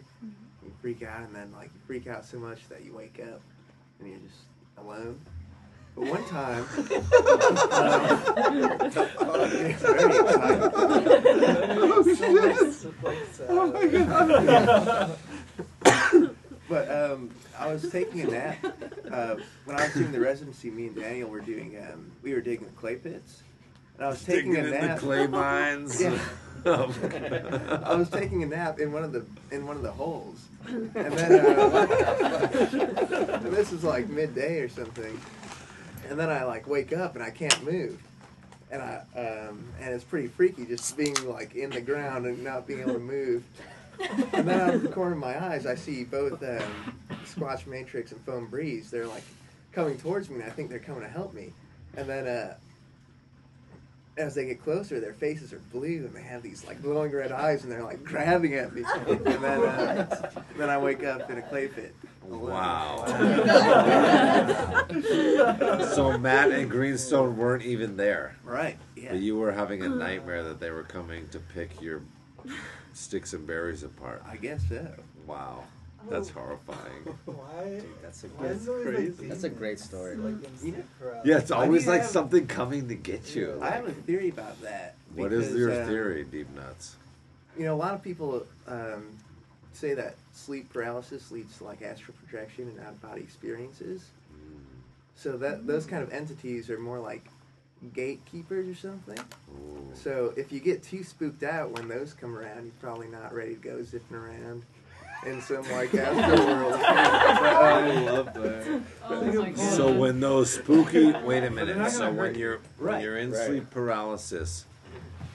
You 0.63 0.71
freak 0.81 1.03
out, 1.03 1.23
and 1.23 1.35
then 1.35 1.51
like 1.51 1.71
you 1.73 1.81
freak 1.85 2.07
out 2.07 2.23
so 2.23 2.39
much 2.39 2.69
that 2.69 2.85
you 2.85 2.93
wake 2.93 3.19
up, 3.21 3.41
and 3.99 4.09
you're 4.09 4.19
just 4.19 4.43
alone. 4.77 5.19
But 5.95 6.07
one 6.07 6.23
time, 6.29 6.65
it's 6.77 7.07
very. 9.83 10.13
But 16.69 16.89
um, 16.91 17.31
I 17.57 17.73
was 17.73 17.89
taking 17.89 18.21
a 18.21 18.27
nap 18.27 18.57
uh, 19.11 19.35
when 19.65 19.75
I 19.75 19.85
was 19.85 19.93
doing 19.95 20.11
the 20.11 20.19
residency. 20.19 20.69
Me 20.69 20.85
and 20.85 20.95
Daniel 20.95 21.27
were 21.27 21.41
doing. 21.41 21.75
Um, 21.77 22.11
we 22.21 22.31
were 22.33 22.41
digging 22.41 22.69
clay 22.77 22.95
pits, 22.95 23.41
and 23.99 24.05
I 24.05 24.09
was 24.11 24.23
taking 24.23 24.55
a 24.55 24.59
in 24.59 24.65
the 24.65 24.71
nap. 24.71 24.99
clay 24.99 25.27
mines. 25.39 26.01
Yeah. 26.01 26.17
Oh, 26.65 26.93
I 27.85 27.95
was 27.95 28.09
taking 28.09 28.43
a 28.43 28.45
nap 28.45 28.81
in 28.81 28.91
one 28.91 29.05
of 29.05 29.13
the 29.13 29.25
in 29.49 29.65
one 29.65 29.77
of 29.77 29.81
the 29.81 29.93
holes, 29.93 30.43
and 30.67 30.91
then 30.93 31.45
uh, 31.45 32.49
and 33.45 33.53
this 33.53 33.71
is 33.71 33.85
like 33.85 34.09
midday 34.09 34.59
or 34.59 34.67
something, 34.67 35.17
and 36.09 36.19
then 36.19 36.29
I 36.29 36.43
like 36.43 36.67
wake 36.67 36.91
up 36.91 37.15
and 37.15 37.23
I 37.23 37.29
can't 37.29 37.63
move, 37.63 37.97
and 38.71 38.81
I 38.81 38.95
um, 39.15 39.63
and 39.79 39.93
it's 39.93 40.03
pretty 40.03 40.27
freaky 40.27 40.65
just 40.65 40.97
being 40.97 41.15
like 41.29 41.55
in 41.55 41.69
the 41.69 41.79
ground 41.79 42.25
and 42.25 42.43
not 42.43 42.67
being 42.67 42.81
able 42.81 42.93
to 42.95 42.99
move. 42.99 43.41
And 44.33 44.45
then 44.45 44.59
out 44.59 44.73
of 44.73 44.81
the 44.81 44.89
corner 44.89 45.13
of 45.13 45.19
my 45.19 45.41
eyes, 45.41 45.65
I 45.65 45.75
see 45.75 46.03
both 46.03 46.43
um, 46.43 46.93
Squatch 47.23 47.67
Matrix 47.67 48.11
and 48.11 48.19
Foam 48.25 48.47
Breeze. 48.47 48.91
They're 48.91 49.07
like 49.07 49.23
coming 49.71 49.97
towards 49.97 50.29
me, 50.29 50.35
and 50.41 50.43
I 50.43 50.49
think 50.49 50.69
they're 50.69 50.79
coming 50.79 51.03
to 51.03 51.07
help 51.09 51.33
me. 51.33 51.53
And 51.95 52.05
then 52.05 52.27
uh, 52.27 52.55
as 54.19 54.35
they 54.35 54.45
get 54.45 54.61
closer, 54.61 54.99
their 54.99 55.13
faces 55.13 55.53
are 55.53 55.61
blue, 55.71 56.05
and 56.05 56.13
they 56.13 56.21
have 56.21 56.43
these 56.43 56.65
like 56.65 56.81
glowing 56.81 57.11
red 57.11 57.31
eyes, 57.31 57.63
and 57.63 57.71
they're 57.71 57.83
like 57.83 58.03
grabbing 58.03 58.53
at 58.53 58.75
me. 58.75 58.83
And 59.09 59.25
then, 59.25 59.63
uh, 59.63 60.31
then 60.57 60.69
I 60.69 60.77
wake 60.77 61.03
up 61.03 61.29
in 61.29 61.37
a 61.37 61.41
clay 61.41 61.67
pit. 61.67 61.95
Wow. 62.27 63.05
so 65.93 66.17
Matt 66.17 66.51
and 66.51 66.69
Greenstone 66.69 67.37
weren't 67.37 67.63
even 67.63 67.97
there. 67.97 68.35
Right. 68.43 68.77
Yeah. 68.95 69.11
But 69.11 69.19
you 69.19 69.37
were 69.37 69.51
having 69.51 69.83
a 69.83 69.89
nightmare 69.89 70.43
that 70.43 70.59
they 70.59 70.69
were 70.69 70.83
coming 70.83 71.27
to 71.29 71.39
pick 71.39 71.81
your 71.81 72.01
sticks 72.93 73.33
and 73.33 73.47
berries 73.47 73.83
apart. 73.83 74.21
I 74.27 74.37
guess 74.37 74.61
so. 74.69 74.87
Wow. 75.25 75.63
That's 76.09 76.29
horrifying. 76.29 77.03
Why? 77.25 77.81
That's 78.01 78.23
a 78.23 78.27
Why 78.27 78.47
good, 78.47 78.55
is 78.55 78.67
it 78.67 78.71
always, 78.71 79.19
like, 79.19 79.29
that's 79.29 79.43
a 79.43 79.49
great 79.49 79.79
story. 79.79 80.15
Like 80.15 80.43
in 80.43 80.57
sleep 80.57 80.75
paralysis? 80.99 81.27
Yeah, 81.27 81.37
it's 81.37 81.51
always 81.51 81.87
like 81.87 82.01
have- 82.01 82.09
something 82.09 82.47
coming 82.47 82.87
to 82.87 82.95
get 82.95 83.35
you. 83.35 83.59
I 83.61 83.71
have 83.71 83.87
a 83.87 83.91
theory 83.91 84.29
about 84.29 84.61
that. 84.61 84.95
What 85.15 85.33
is 85.33 85.53
your 85.55 85.71
uh, 85.71 85.85
theory, 85.85 86.23
Deep 86.23 86.49
Nuts? 86.55 86.95
You 87.57 87.65
know, 87.65 87.75
a 87.75 87.77
lot 87.77 87.93
of 87.93 88.01
people 88.03 88.45
um, 88.67 89.09
say 89.73 89.93
that 89.95 90.15
sleep 90.33 90.71
paralysis 90.71 91.31
leads 91.31 91.57
to 91.57 91.63
like 91.65 91.81
astral 91.81 92.15
projection 92.23 92.69
and 92.69 92.79
out 92.79 92.93
of 92.93 93.01
body 93.01 93.21
experiences. 93.21 94.05
So 95.15 95.35
that 95.37 95.67
those 95.67 95.85
kind 95.85 96.01
of 96.01 96.13
entities 96.13 96.69
are 96.69 96.79
more 96.79 96.99
like 96.99 97.25
gatekeepers 97.93 98.67
or 98.69 98.75
something. 98.75 99.19
So 99.93 100.33
if 100.37 100.51
you 100.51 100.59
get 100.61 100.81
too 100.83 101.03
spooked 101.03 101.43
out 101.43 101.71
when 101.71 101.89
those 101.89 102.13
come 102.13 102.37
around, 102.37 102.63
you're 102.63 102.73
probably 102.79 103.07
not 103.07 103.33
ready 103.33 103.55
to 103.55 103.59
go 103.61 103.83
zipping 103.83 104.15
around 104.15 104.63
in 105.25 105.41
some 105.41 105.69
like 105.71 105.93
astral 105.93 106.45
world. 106.47 106.73
I 106.83 108.01
love 108.01 108.33
that. 108.33 108.81
Oh. 109.03 109.53
So 109.55 109.91
when 109.91 110.19
those 110.19 110.53
spooky 110.53 111.11
wait 111.11 111.43
a 111.43 111.49
minute. 111.49 111.91
So 111.91 112.11
when 112.11 112.35
you're 112.35 112.59
when 112.77 113.01
you're 113.01 113.17
in 113.17 113.31
right. 113.31 113.45
sleep 113.47 113.69
paralysis 113.71 114.65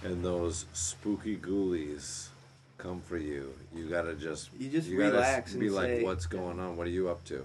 and 0.02 0.24
those 0.24 0.66
spooky 0.73 1.36
ghoulies 1.36 2.28
come 2.78 3.01
for 3.02 3.16
you, 3.19 3.55
you 3.74 3.89
gotta 3.89 4.15
just 4.15 4.51
You 4.59 4.70
just 4.70 4.89
gotta 4.90 4.98
relax 5.12 5.52
be 5.55 5.66
and 5.66 5.74
like, 5.77 5.86
say- 5.89 6.02
what's 6.05 6.27
going 6.27 6.59
on? 6.61 6.77
What 6.77 6.86
are 6.86 6.90
you 6.90 7.09
up 7.09 7.24
to? 7.27 7.44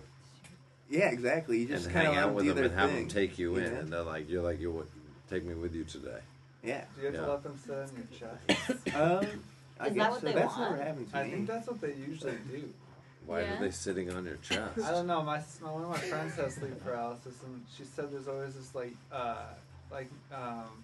Yeah, 0.89 1.09
exactly. 1.11 1.59
You 1.59 1.67
just 1.67 1.85
and 1.85 1.93
kind 1.93 2.07
hang 2.07 2.17
of 2.17 2.23
out 2.23 2.33
with 2.33 2.45
do 2.45 2.53
them 2.53 2.63
and 2.65 2.71
their 2.73 2.79
have 2.79 2.89
thing, 2.89 2.99
them 3.07 3.09
take 3.09 3.37
you 3.37 3.55
in, 3.57 3.71
know? 3.73 3.79
and 3.81 3.93
they're 3.93 4.01
like, 4.01 4.27
you're 4.29 4.41
like, 4.41 4.59
you 4.59 4.71
would 4.71 4.87
take 5.29 5.45
me 5.45 5.53
with 5.53 5.75
you 5.75 5.83
today. 5.83 6.17
Yeah. 6.63 6.83
Do 6.95 7.01
you 7.01 7.05
have 7.07 7.13
Yeah. 7.15 7.21
to 7.21 7.31
let 7.31 7.43
them 7.43 7.59
sit 7.63 7.75
on 7.75 7.89
your 7.95 8.07
chest? 8.87 8.95
Um, 8.95 9.43
I 9.79 9.87
Is 9.87 9.93
that 9.93 9.95
guess 9.95 10.11
what 10.11 10.21
so. 10.21 10.27
they 10.27 10.33
That's 10.33 10.57
want? 10.57 10.71
never 10.71 10.83
happened 10.83 11.11
to 11.11 11.17
I 11.17 11.23
me. 11.23 11.31
think 11.31 11.47
that's 11.47 11.67
what 11.67 11.81
they 11.81 11.93
usually 11.93 12.37
do. 12.51 12.69
Why 13.25 13.41
Yeah. 13.41 13.57
are 13.57 13.59
they 13.61 13.71
sitting 13.71 14.11
on 14.11 14.25
your 14.25 14.37
chest? 14.37 14.79
I 14.85 14.91
don't 14.91 15.07
know. 15.07 15.21
My, 15.23 15.41
my 15.61 15.71
one 15.71 15.83
of 15.83 15.89
my 15.89 15.97
friends 15.97 16.35
has 16.35 16.55
sleep 16.55 16.83
paralysis, 16.83 17.35
and 17.45 17.63
she 17.75 17.83
said 17.83 18.11
there's 18.11 18.27
always 18.27 18.55
this 18.55 18.73
like 18.75 18.93
uh 19.11 19.43
like 19.91 20.09
um 20.33 20.83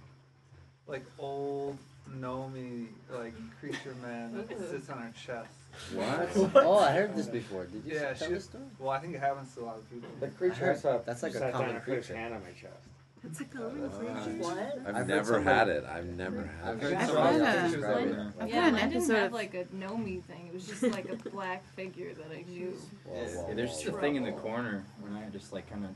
like 0.88 1.04
old 1.18 1.78
gnomey 2.14 2.88
like 3.12 3.34
creature 3.60 3.96
man 4.04 4.36
that 4.48 4.50
sits 4.70 4.90
on 4.90 5.00
her 5.00 5.12
chest. 5.26 5.50
What? 5.94 6.30
Oh, 6.64 6.78
I 6.80 6.92
heard 6.94 7.16
this 7.18 7.28
before. 7.28 7.66
Did 7.66 7.84
you 7.86 7.96
Yeah, 7.96 8.14
tell 8.14 8.28
she- 8.28 8.34
this 8.36 8.46
story? 8.46 8.64
Well, 8.80 8.92
I 8.92 9.00
think 9.00 9.16
it 9.16 9.20
happens 9.20 9.54
to 9.56 9.62
a 9.62 9.66
lot 9.66 9.78
of 9.78 9.90
people. 9.92 10.08
The 10.20 10.28
creature 10.28 10.72
I 10.72 10.76
saw 10.76 11.00
That's 11.00 11.24
like 11.24 11.34
a 11.34 11.40
sat 11.40 11.52
down 11.52 11.62
common 11.62 11.76
and 11.78 11.84
put 11.84 11.96
his 11.96 12.06
creature. 12.06 12.20
hand 12.22 12.34
on 12.34 12.42
my 12.44 12.52
chest. 12.52 12.88
That's 13.26 13.42
a 13.42 13.46
common 13.46 13.82
Wow. 13.82 13.90
creature. 13.98 14.38
What? 14.40 14.80
I've, 14.88 14.96
I've 14.96 15.08
never 15.08 15.42
had 15.42 15.68
it. 15.68 15.84
I've 15.86 16.06
never 16.06 16.44
had 16.64 16.70
I've 16.70 16.78
it. 16.78 16.84
heard 16.84 16.94
I've 16.94 17.42
had 17.42 17.42
else 17.42 17.74
a- 17.74 17.78
describe 17.78 18.34
I've 18.40 18.50
yeah, 18.50 18.56
got 18.56 18.68
an 18.68 18.74
mine 18.74 18.82
didn't 18.90 18.96
episode 18.98 19.16
have 19.16 19.26
of- 19.28 19.34
like 19.34 19.54
a 19.56 19.66
gnomey 19.74 20.22
thing. 20.28 20.48
It 20.48 20.54
was 20.54 20.68
just 20.68 20.84
like 20.84 21.10
a 21.10 21.16
black 21.30 21.66
figure 21.76 22.14
that 22.14 22.32
I 22.32 22.44
knew. 22.48 22.74
Whoa, 23.06 23.16
whoa, 23.16 23.48
Yeah, 23.50 23.54
there's 23.56 23.72
just 23.72 23.86
a 23.88 23.92
thing 23.94 24.16
in 24.16 24.24
the 24.24 24.32
corner 24.34 24.84
when 25.02 25.16
I 25.16 25.28
just 25.30 25.52
like 25.54 25.68
kind 25.70 25.86
of. 25.86 25.92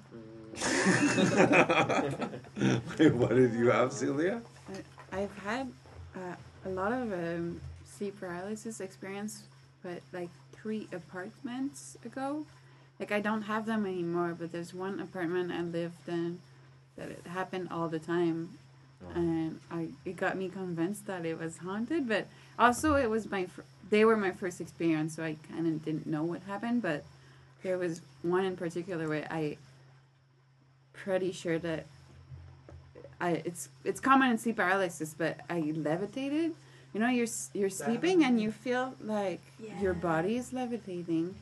Wait, 2.99 3.14
what 3.14 3.30
did 3.30 3.53
you 3.53 3.69
have, 3.69 3.93
Celia? 3.93 4.41
I've 5.11 5.35
had 5.39 5.72
uh, 6.15 6.35
a 6.65 6.69
lot 6.69 6.91
of 6.91 7.11
um, 7.14 7.61
sleep 7.85 8.19
paralysis 8.19 8.80
experience, 8.80 9.43
but 9.84 10.01
like 10.14 10.30
three 10.53 10.88
apartments 10.91 11.97
ago. 12.06 12.45
Like 12.99 13.11
I 13.14 13.19
don't 13.22 13.43
have 13.43 13.65
them 13.65 13.85
anymore, 13.85 14.35
but 14.38 14.51
there's 14.51 14.73
one 14.73 14.99
apartment 14.99 15.51
I 15.51 15.61
lived 15.61 16.07
in 16.10 16.39
that 16.99 17.09
it 17.09 17.26
happened 17.26 17.69
all 17.71 17.88
the 17.88 17.99
time, 17.99 18.57
oh. 19.03 19.11
and 19.15 19.59
I 19.71 19.88
it 20.05 20.17
got 20.17 20.38
me 20.38 20.49
convinced 20.49 21.07
that 21.07 21.26
it 21.26 21.39
was 21.39 21.57
haunted. 21.57 22.07
But 22.07 22.27
also, 22.57 22.95
it 22.95 23.09
was 23.09 23.30
my 23.30 23.45
fir- 23.45 23.63
they 23.89 24.05
were 24.05 24.17
my 24.17 24.31
first 24.31 24.61
experience, 24.61 25.15
so 25.15 25.23
I 25.23 25.38
kind 25.51 25.65
of 25.65 25.84
didn't 25.84 26.05
know 26.05 26.23
what 26.23 26.43
happened. 26.43 26.81
But 26.81 27.03
there 27.63 27.77
was 27.77 28.01
one 28.21 28.45
in 28.45 28.55
particular 28.55 29.07
where 29.07 29.27
I 29.31 29.57
pretty 30.93 31.31
sure 31.31 31.57
that 31.59 31.85
I 33.21 33.41
it's 33.45 33.69
it's 33.84 33.99
common 33.99 34.31
in 34.31 34.38
sleep 34.38 34.57
paralysis, 34.57 35.15
but 35.17 35.39
I 35.49 35.73
levitated. 35.76 36.53
You 36.93 36.99
know, 36.99 37.09
you're 37.09 37.27
you're 37.53 37.69
sleeping 37.69 38.23
and 38.23 38.41
you 38.41 38.51
feel 38.51 38.95
like 39.03 39.41
your 39.81 39.93
body 39.93 40.38
is 40.38 40.51
levitating, 40.53 41.35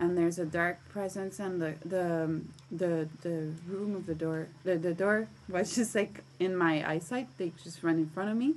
and 0.00 0.16
there's 0.16 0.38
a 0.38 0.46
dark 0.46 0.78
presence, 0.88 1.38
and 1.38 1.60
the 1.60 1.74
the 1.84 2.24
um, 2.24 2.48
the 2.72 3.06
the 3.20 3.52
room 3.68 3.94
of 3.94 4.06
the 4.06 4.14
door 4.14 4.48
the 4.64 4.76
the 4.78 4.94
door 4.94 5.28
was 5.48 5.74
just 5.78 5.94
like 5.94 6.24
in 6.40 6.56
my 6.56 6.88
eyesight. 6.88 7.28
They 7.36 7.52
just 7.62 7.82
run 7.82 7.96
in 7.96 8.08
front 8.08 8.30
of 8.30 8.36
me, 8.36 8.54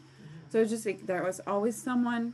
so 0.49 0.61
it's 0.61 0.71
just 0.71 0.85
like 0.85 1.05
there 1.05 1.23
was 1.23 1.41
always 1.45 1.75
someone 1.75 2.33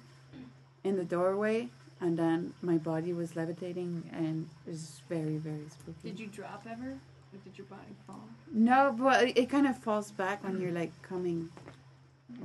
in 0.84 0.96
the 0.96 1.04
doorway, 1.04 1.70
and 2.00 2.18
then 2.18 2.54
my 2.62 2.78
body 2.78 3.12
was 3.12 3.36
levitating, 3.36 4.10
and 4.14 4.48
it 4.68 4.72
was 4.72 5.02
very 5.10 5.38
very 5.38 5.68
spooky. 5.70 6.12
Did 6.12 6.20
you 6.20 6.28
drop 6.28 6.64
ever? 6.70 6.92
Or 7.32 7.38
did 7.44 7.58
your 7.58 7.68
body 7.68 7.94
fall? 8.08 8.24
No, 8.52 8.96
but 8.98 9.24
it, 9.24 9.38
it 9.38 9.50
kind 9.50 9.68
of 9.68 9.78
falls 9.78 10.12
back 10.12 10.44
when 10.44 10.62
you're 10.62 10.72
like 10.72 10.94
coming. 11.02 11.50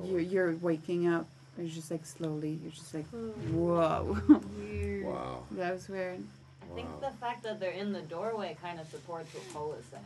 You're 0.03 0.21
you're 0.21 0.57
waking 0.57 1.09
up. 1.09 1.27
It's 1.57 1.75
just 1.75 1.91
like 1.91 2.05
slowly. 2.05 2.59
You're 2.63 2.73
just 2.73 2.93
like, 2.93 3.07
whoa. 3.53 4.19
Weird. 4.59 5.07
Wow. 5.07 5.43
that 5.53 5.73
was 5.73 5.89
weird. 5.89 6.25
I 6.71 6.75
think 6.75 6.89
Wow. 7.03 7.11
the 7.11 7.17
fact 7.19 7.43
that 7.45 7.61
they're 7.61 7.71
in 7.71 7.93
the 7.93 8.01
doorway 8.03 8.57
kind 8.61 8.81
of 8.81 8.89
supports 8.89 9.33
what 9.35 9.53
Cole 9.53 9.73
is 9.79 9.85
saying. 9.87 10.05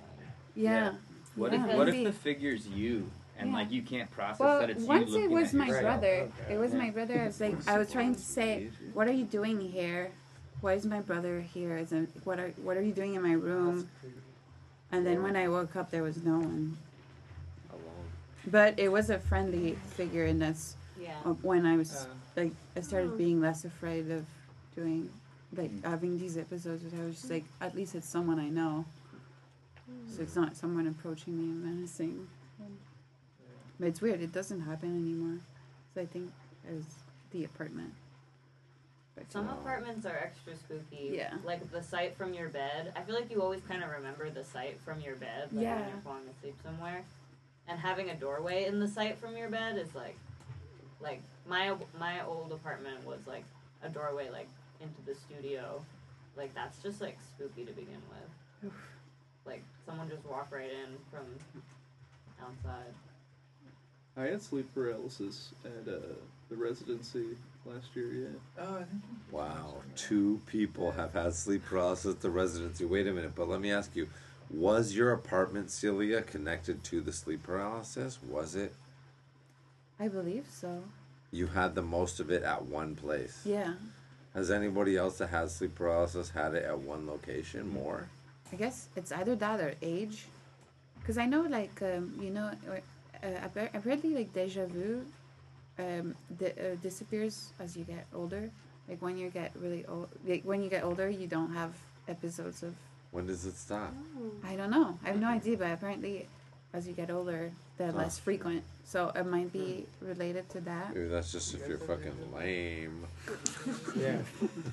Yeah. 0.55 0.95
What 1.37 1.53
Yeah. 1.53 1.67
if 1.71 1.77
what 1.77 1.89
if 1.89 1.95
Maybe. 1.95 2.05
the 2.05 2.13
figure's 2.13 2.67
you 2.67 3.11
and 3.39 3.51
Yeah. 3.51 3.57
like 3.57 3.71
you 3.71 3.83
can't 3.83 4.11
process 4.11 4.41
Well, 4.41 4.61
that 4.61 4.71
it's 4.71 4.83
once 4.85 5.11
you 5.11 5.17
it 5.17 5.21
looking 5.23 5.37
was 5.37 5.49
at 5.49 5.55
my 5.55 5.67
yourself? 5.67 5.83
brother. 5.85 6.15
Okay. 6.43 6.55
It 6.55 6.59
was 6.59 6.73
Yeah. 6.73 6.79
my 6.79 6.91
brother. 6.91 7.21
I 7.23 7.27
was 7.27 7.41
like, 7.41 7.69
I 7.69 7.79
was 7.79 7.91
trying 7.93 8.15
to 8.15 8.21
say, 8.21 8.71
what 8.93 9.07
are 9.09 9.13
you 9.13 9.25
doing 9.25 9.61
here? 9.61 10.11
Why 10.61 10.73
is 10.73 10.85
my 10.85 11.01
brother 11.01 11.41
here? 11.41 11.77
Is 11.77 11.93
it, 11.93 12.09
what 12.25 12.41
are 12.41 12.49
what 12.63 12.77
are 12.77 12.83
you 12.83 12.93
doing 12.93 13.15
in 13.15 13.23
my 13.23 13.33
room? 13.33 13.89
And 14.91 15.07
then 15.07 15.23
when 15.23 15.37
I 15.37 15.49
woke 15.49 15.77
up, 15.77 15.91
there 15.91 16.03
was 16.03 16.23
no 16.25 16.39
one. 16.39 16.77
But 18.47 18.79
it 18.79 18.91
was 18.91 19.11
a 19.11 19.19
friendly 19.19 19.75
figure, 19.75 20.25
and 20.25 20.41
that's 20.41 20.77
Yeah. 20.99 21.15
uh, 21.25 21.35
when 21.43 21.67
I 21.67 21.77
was 21.77 22.07
Uh, 22.07 22.09
like 22.37 22.53
I 22.77 22.81
started 22.81 23.17
being 23.19 23.41
less 23.41 23.65
afraid 23.65 24.11
of 24.11 24.25
doing 24.75 25.11
like 25.57 25.71
mm. 25.71 25.85
having 25.85 26.19
these 26.19 26.37
episodes 26.37 26.85
where 26.85 27.03
I 27.03 27.07
was 27.07 27.17
just 27.17 27.31
like 27.31 27.45
at 27.61 27.75
least 27.75 27.95
it's 27.95 28.09
someone 28.09 28.39
I 28.39 28.49
know. 28.49 28.85
So 30.15 30.23
it's 30.23 30.37
not 30.37 30.57
someone 30.57 30.87
approaching 30.87 31.37
me 31.37 31.45
and 31.45 31.65
menacing. 31.65 32.29
But 33.81 33.89
it's 33.89 34.01
weird, 34.01 34.21
it 34.21 34.33
doesn't 34.33 34.61
happen 34.61 34.91
anymore. 34.91 35.39
So 35.95 36.01
I 36.01 36.07
think 36.07 36.31
it 36.69 36.75
was 36.75 36.85
the 37.31 37.45
apartment. 37.45 37.93
But 39.15 39.31
Some 39.33 39.49
apartments 39.49 40.07
are 40.07 40.17
extra 40.17 40.57
spooky. 40.57 41.11
Yeah. 41.15 41.35
Like 41.45 41.71
the 41.71 41.83
sight 41.83 42.17
from 42.17 42.35
your 42.35 42.49
bed. 42.49 42.93
I 42.97 43.03
feel 43.03 43.15
like 43.15 43.31
you 43.31 43.41
always 43.43 43.63
kind 43.69 43.83
of 43.83 43.91
remember 43.91 44.31
the 44.31 44.45
sight 44.45 44.79
from 44.85 45.01
your 45.01 45.17
bed, 45.17 45.49
like 45.53 45.63
Yeah. 45.63 45.81
when 45.81 45.89
you're 45.89 46.01
falling 46.05 46.29
asleep 46.37 46.57
somewhere. 46.63 47.05
And 47.67 47.79
having 47.79 48.11
a 48.11 48.15
doorway 48.15 48.67
in 48.67 48.81
the 48.81 48.89
sight 48.89 49.19
from 49.19 49.37
your 49.37 49.49
bed 49.49 49.77
is 49.77 49.95
like, 49.95 50.17
like 51.01 51.23
my 51.49 51.75
my 51.99 52.25
old 52.25 52.53
apartment 52.53 53.05
was 53.07 53.21
like 53.27 53.45
a 53.83 53.89
doorway 53.89 54.29
like 54.31 54.49
into 54.81 55.01
the 55.07 55.15
studio. 55.15 55.83
Like 56.37 56.55
that's 56.55 56.83
just 56.83 57.01
like 57.01 57.19
spooky 57.21 57.65
to 57.65 57.73
begin 57.73 58.01
with. 58.11 58.73
Like 59.47 59.63
someone 59.87 60.09
just 60.09 60.25
walk 60.25 60.49
right 60.53 60.71
in 60.71 60.97
from 61.11 61.27
outside. 62.41 62.93
I 64.17 64.25
had 64.25 64.43
sleep 64.43 64.69
paralysis 64.75 65.53
at 65.65 65.93
uh, 65.93 65.99
the 66.49 66.57
residency 66.57 67.37
last 67.65 67.95
year. 67.95 68.13
Yeah. 68.59 68.65
oh, 68.65 68.75
I 68.77 68.79
think 68.79 69.03
Wow. 69.31 69.75
Two 69.97 70.41
people 70.47 70.91
have 70.93 71.13
had 71.13 71.35
sleep 71.35 71.65
paralysis 71.65 72.15
at 72.15 72.21
the 72.21 72.31
residency. 72.31 72.85
Wait 72.85 73.07
a 73.07 73.13
minute, 73.13 73.33
but 73.35 73.49
let 73.49 73.61
me 73.61 73.71
ask 73.71 73.95
you. 73.95 74.09
Was 74.51 74.95
your 74.95 75.13
apartment, 75.13 75.71
Celia, 75.71 76.23
connected 76.23 76.83
to 76.85 77.03
the 77.03 77.13
sleep 77.13 77.43
paralysis? 77.43 78.19
Was 78.27 78.55
it? 78.55 78.75
I 80.01 80.09
believe 80.09 80.47
so. 80.51 80.85
You 81.31 81.49
had 81.49 81.75
the 81.75 81.83
most 81.83 82.19
of 82.19 82.31
it 82.31 82.43
at 82.43 82.65
one 82.65 82.95
place. 82.95 83.43
Yeah. 83.45 83.75
Has 84.39 84.53
anybody 84.53 84.97
else 84.97 85.19
that 85.19 85.31
has 85.31 85.57
sleep 85.57 85.75
paralysis 85.75 86.31
had 86.31 86.55
it 86.55 86.65
at 86.65 86.79
one 86.79 87.09
location 87.09 87.69
more? 87.75 88.07
I 88.53 88.55
guess 88.55 88.87
it's 88.95 89.11
either 89.11 89.35
that 89.35 89.59
or 89.59 89.75
age. 89.83 90.27
Because 91.01 91.19
I 91.19 91.27
know, 91.27 91.41
like, 91.41 91.83
um, 91.83 92.15
you 92.23 92.31
know, 92.31 92.53
or, 92.69 92.79
uh, 93.25 93.49
apparently, 93.75 94.15
like, 94.15 94.33
deja 94.33 94.67
vu 94.67 95.05
um, 95.81 96.15
di- 96.39 96.53
uh, 96.53 96.77
disappears 96.81 97.51
as 97.59 97.77
you 97.77 97.83
get 97.83 98.07
older. 98.15 98.49
Like, 98.89 99.03
when 99.03 99.19
you 99.19 99.29
get 99.29 99.51
really 99.57 99.85
old, 99.87 100.09
like, 100.25 100.45
when 100.45 100.63
you 100.63 100.71
get 100.71 100.85
older, 100.85 101.11
you 101.11 101.27
don't 101.27 101.53
have 101.53 101.73
episodes 102.07 102.63
of. 102.63 102.77
When 103.11 103.27
does 103.27 103.45
it 103.45 103.57
stop? 103.57 103.93
I 104.45 104.55
don't 104.55 104.71
know. 104.71 104.97
I 105.05 105.09
have 105.09 105.19
no 105.19 105.31
idea, 105.31 105.57
but 105.57 105.73
apparently, 105.73 106.29
as 106.73 106.87
you 106.87 106.93
get 106.93 107.11
older, 107.11 107.51
they're 107.77 107.93
Oh. 107.93 107.99
less 107.99 108.19
frequent. 108.19 108.63
So 108.85 109.11
it 109.15 109.25
might 109.25 109.53
be 109.53 109.87
hmm. 110.01 110.07
related 110.09 110.49
to 110.51 110.61
that. 110.63 110.95
Maybe 110.95 111.09
that's 111.09 111.33
just 111.33 111.55
if 111.55 111.67
you're 111.69 111.79
fucking 111.79 112.33
lame. 112.35 113.07
Yeah, 113.97 114.19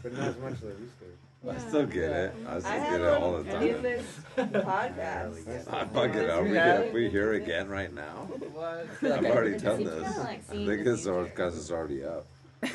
but 0.04 0.14
not 0.14 0.30
as 0.30 0.38
much 0.38 0.54
as 0.54 0.64
I 0.64 0.68
used 0.68 1.00
to. 1.00 1.06
I 1.50 1.58
still 1.60 1.86
get 1.86 2.12
it. 2.12 2.34
I 2.48 2.60
still 2.60 2.72
I 2.72 2.80
get 2.80 3.02
it 3.02 3.08
all 3.08 3.32
the 3.38 3.44
one 3.54 3.64
in 3.64 3.74
time. 3.74 3.84
this 3.84 4.06
podcast. 4.36 5.68
I 5.74 5.86
fucking 5.86 6.30
are 6.30 6.44
we, 6.44 6.54
Yeah. 6.54 6.82
are 6.82 6.92
we 6.92 7.10
here 7.10 7.34
again 7.34 7.68
right 7.70 7.94
now? 7.94 8.28
what? 8.54 8.88
I've 9.04 9.26
already 9.26 9.58
done 9.58 9.84
this. 9.84 10.18
like 10.18 10.40
I 10.50 10.54
think 10.54 10.66
the 10.66 10.92
it's 10.92 11.04
future. 11.04 11.24
because 11.24 11.58
it's 11.58 11.72
already 11.72 12.04
up. 12.04 12.26
The 12.62 12.70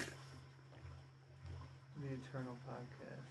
Eternal 2.06 2.56
Podcast. 2.68 3.26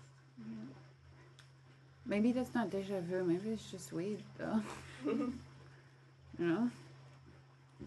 Maybe 2.06 2.32
that's 2.32 2.54
not 2.54 2.70
deja 2.70 3.00
vu. 3.00 3.24
Maybe 3.24 3.50
it's 3.50 3.70
just 3.70 3.92
weed, 3.92 4.22
though. 4.36 4.60
you 6.40 6.46
know? 6.46 6.70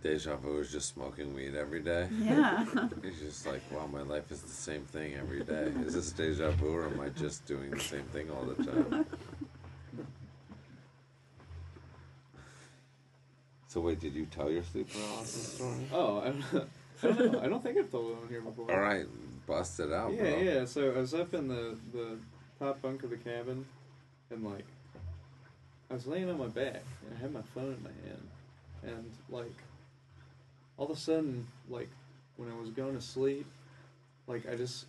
Deja 0.01 0.35
vu 0.38 0.59
is 0.59 0.71
just 0.71 0.93
smoking 0.93 1.34
weed 1.35 1.55
every 1.55 1.81
day. 1.81 2.07
Yeah. 2.19 2.65
It's 3.03 3.19
just 3.19 3.45
like, 3.45 3.61
wow, 3.71 3.88
my 3.88 4.01
life 4.01 4.31
is 4.31 4.41
the 4.41 4.49
same 4.49 4.85
thing 4.85 5.13
every 5.15 5.43
day. 5.43 5.71
Is 5.85 5.93
this 5.93 6.11
deja 6.11 6.51
vu 6.51 6.73
or 6.73 6.85
am 6.85 6.99
I 6.99 7.09
just 7.09 7.45
doing 7.45 7.69
the 7.69 7.80
same 7.80 8.03
thing 8.05 8.31
all 8.31 8.43
the 8.43 8.63
time? 8.63 9.05
So 13.67 13.81
wait, 13.81 13.99
did 13.99 14.13
you 14.13 14.25
tell 14.27 14.51
your 14.51 14.61
sleep 14.63 14.88
paralysis 14.93 15.53
story? 15.53 15.88
Oh, 15.91 16.19
I'm, 16.21 16.43
I 17.03 17.07
don't 17.07 17.34
know. 17.34 17.41
I 17.41 17.47
don't 17.47 17.63
think 17.63 17.77
I've 17.77 17.89
told 17.89 18.11
it 18.11 18.21
on 18.21 18.30
here 18.30 18.41
before. 18.41 18.71
All 18.71 18.80
right, 18.80 19.05
bust 19.47 19.80
it 19.80 19.91
out, 19.91 20.13
yeah, 20.13 20.21
bro. 20.21 20.38
yeah. 20.41 20.65
So 20.65 20.91
I 20.91 20.99
was 20.99 21.13
up 21.15 21.34
in 21.34 21.47
the 21.47 21.75
the 21.91 22.17
top 22.59 22.81
bunk 22.84 23.01
of 23.03 23.09
the 23.09 23.17
cabin, 23.17 23.65
and 24.30 24.43
like, 24.43 24.65
I 25.89 25.95
was 25.95 26.05
laying 26.05 26.30
on 26.30 26.38
my 26.38 26.49
back, 26.49 26.84
and 27.03 27.17
I 27.17 27.19
had 27.19 27.34
my 27.34 27.41
phone 27.55 27.73
in 27.73 27.84
my 27.84 27.89
hand, 28.07 28.27
and 28.85 29.11
like, 29.30 29.55
all 30.77 30.85
of 30.85 30.97
a 30.97 30.99
sudden, 30.99 31.47
like, 31.69 31.89
when 32.38 32.49
I 32.49 32.55
was 32.60 32.69
going 32.69 32.95
to 32.95 33.01
sleep, 33.01 33.45
like 34.27 34.47
I 34.49 34.55
just, 34.55 34.85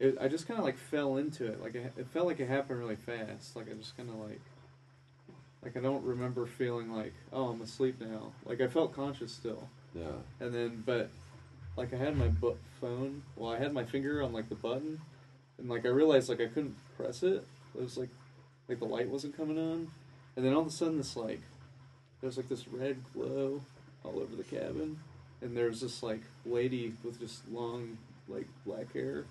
it, 0.00 0.16
I 0.20 0.28
just 0.28 0.48
kind 0.48 0.58
of 0.58 0.64
like 0.64 0.78
fell 0.78 1.16
into 1.16 1.46
it. 1.46 1.62
Like 1.62 1.74
it, 1.74 1.92
it 1.96 2.06
felt 2.08 2.26
like 2.26 2.40
it 2.40 2.48
happened 2.48 2.78
really 2.78 2.96
fast. 2.96 3.56
Like 3.56 3.70
I 3.70 3.74
just 3.74 3.96
kind 3.96 4.08
of 4.08 4.16
like. 4.16 4.40
Like 5.64 5.76
I 5.76 5.80
don't 5.80 6.04
remember 6.04 6.44
feeling 6.44 6.92
like, 6.92 7.12
oh, 7.32 7.50
I'm 7.50 7.60
asleep 7.62 8.00
now. 8.00 8.32
Like 8.44 8.60
I 8.60 8.66
felt 8.66 8.96
conscious 8.96 9.30
still. 9.30 9.68
Yeah. 9.94 10.10
And 10.40 10.52
then, 10.52 10.82
but 10.84 11.08
like 11.76 11.92
I 11.94 11.96
had 11.96 12.16
my 12.16 12.28
bu- 12.28 12.56
phone. 12.80 13.22
Well, 13.36 13.52
I 13.52 13.58
had 13.58 13.72
my 13.72 13.84
finger 13.84 14.22
on 14.22 14.32
like 14.32 14.48
the 14.48 14.54
button, 14.54 15.00
and 15.58 15.68
like 15.68 15.86
I 15.86 15.88
realized 15.88 16.28
like 16.28 16.40
I 16.40 16.46
couldn't 16.46 16.76
press 16.96 17.22
it. 17.22 17.46
It 17.74 17.80
was 17.80 17.96
like 17.96 18.10
like 18.68 18.78
the 18.78 18.86
light 18.86 19.08
wasn't 19.08 19.36
coming 19.36 19.58
on, 19.58 19.88
and 20.36 20.44
then 20.44 20.52
all 20.52 20.62
of 20.62 20.66
a 20.66 20.70
sudden 20.70 20.98
this 20.98 21.16
like 21.16 21.42
there's 22.22 22.36
like 22.38 22.48
this 22.48 22.66
red 22.68 22.96
glow 23.12 23.60
all 24.04 24.18
over 24.18 24.34
the 24.34 24.44
cabin, 24.44 24.98
and 25.42 25.54
there's 25.54 25.80
this 25.80 26.02
like 26.02 26.22
lady 26.46 26.94
with 27.04 27.20
just 27.20 27.46
long 27.50 27.98
like 28.28 28.46
black 28.64 28.92
hair, 28.94 29.24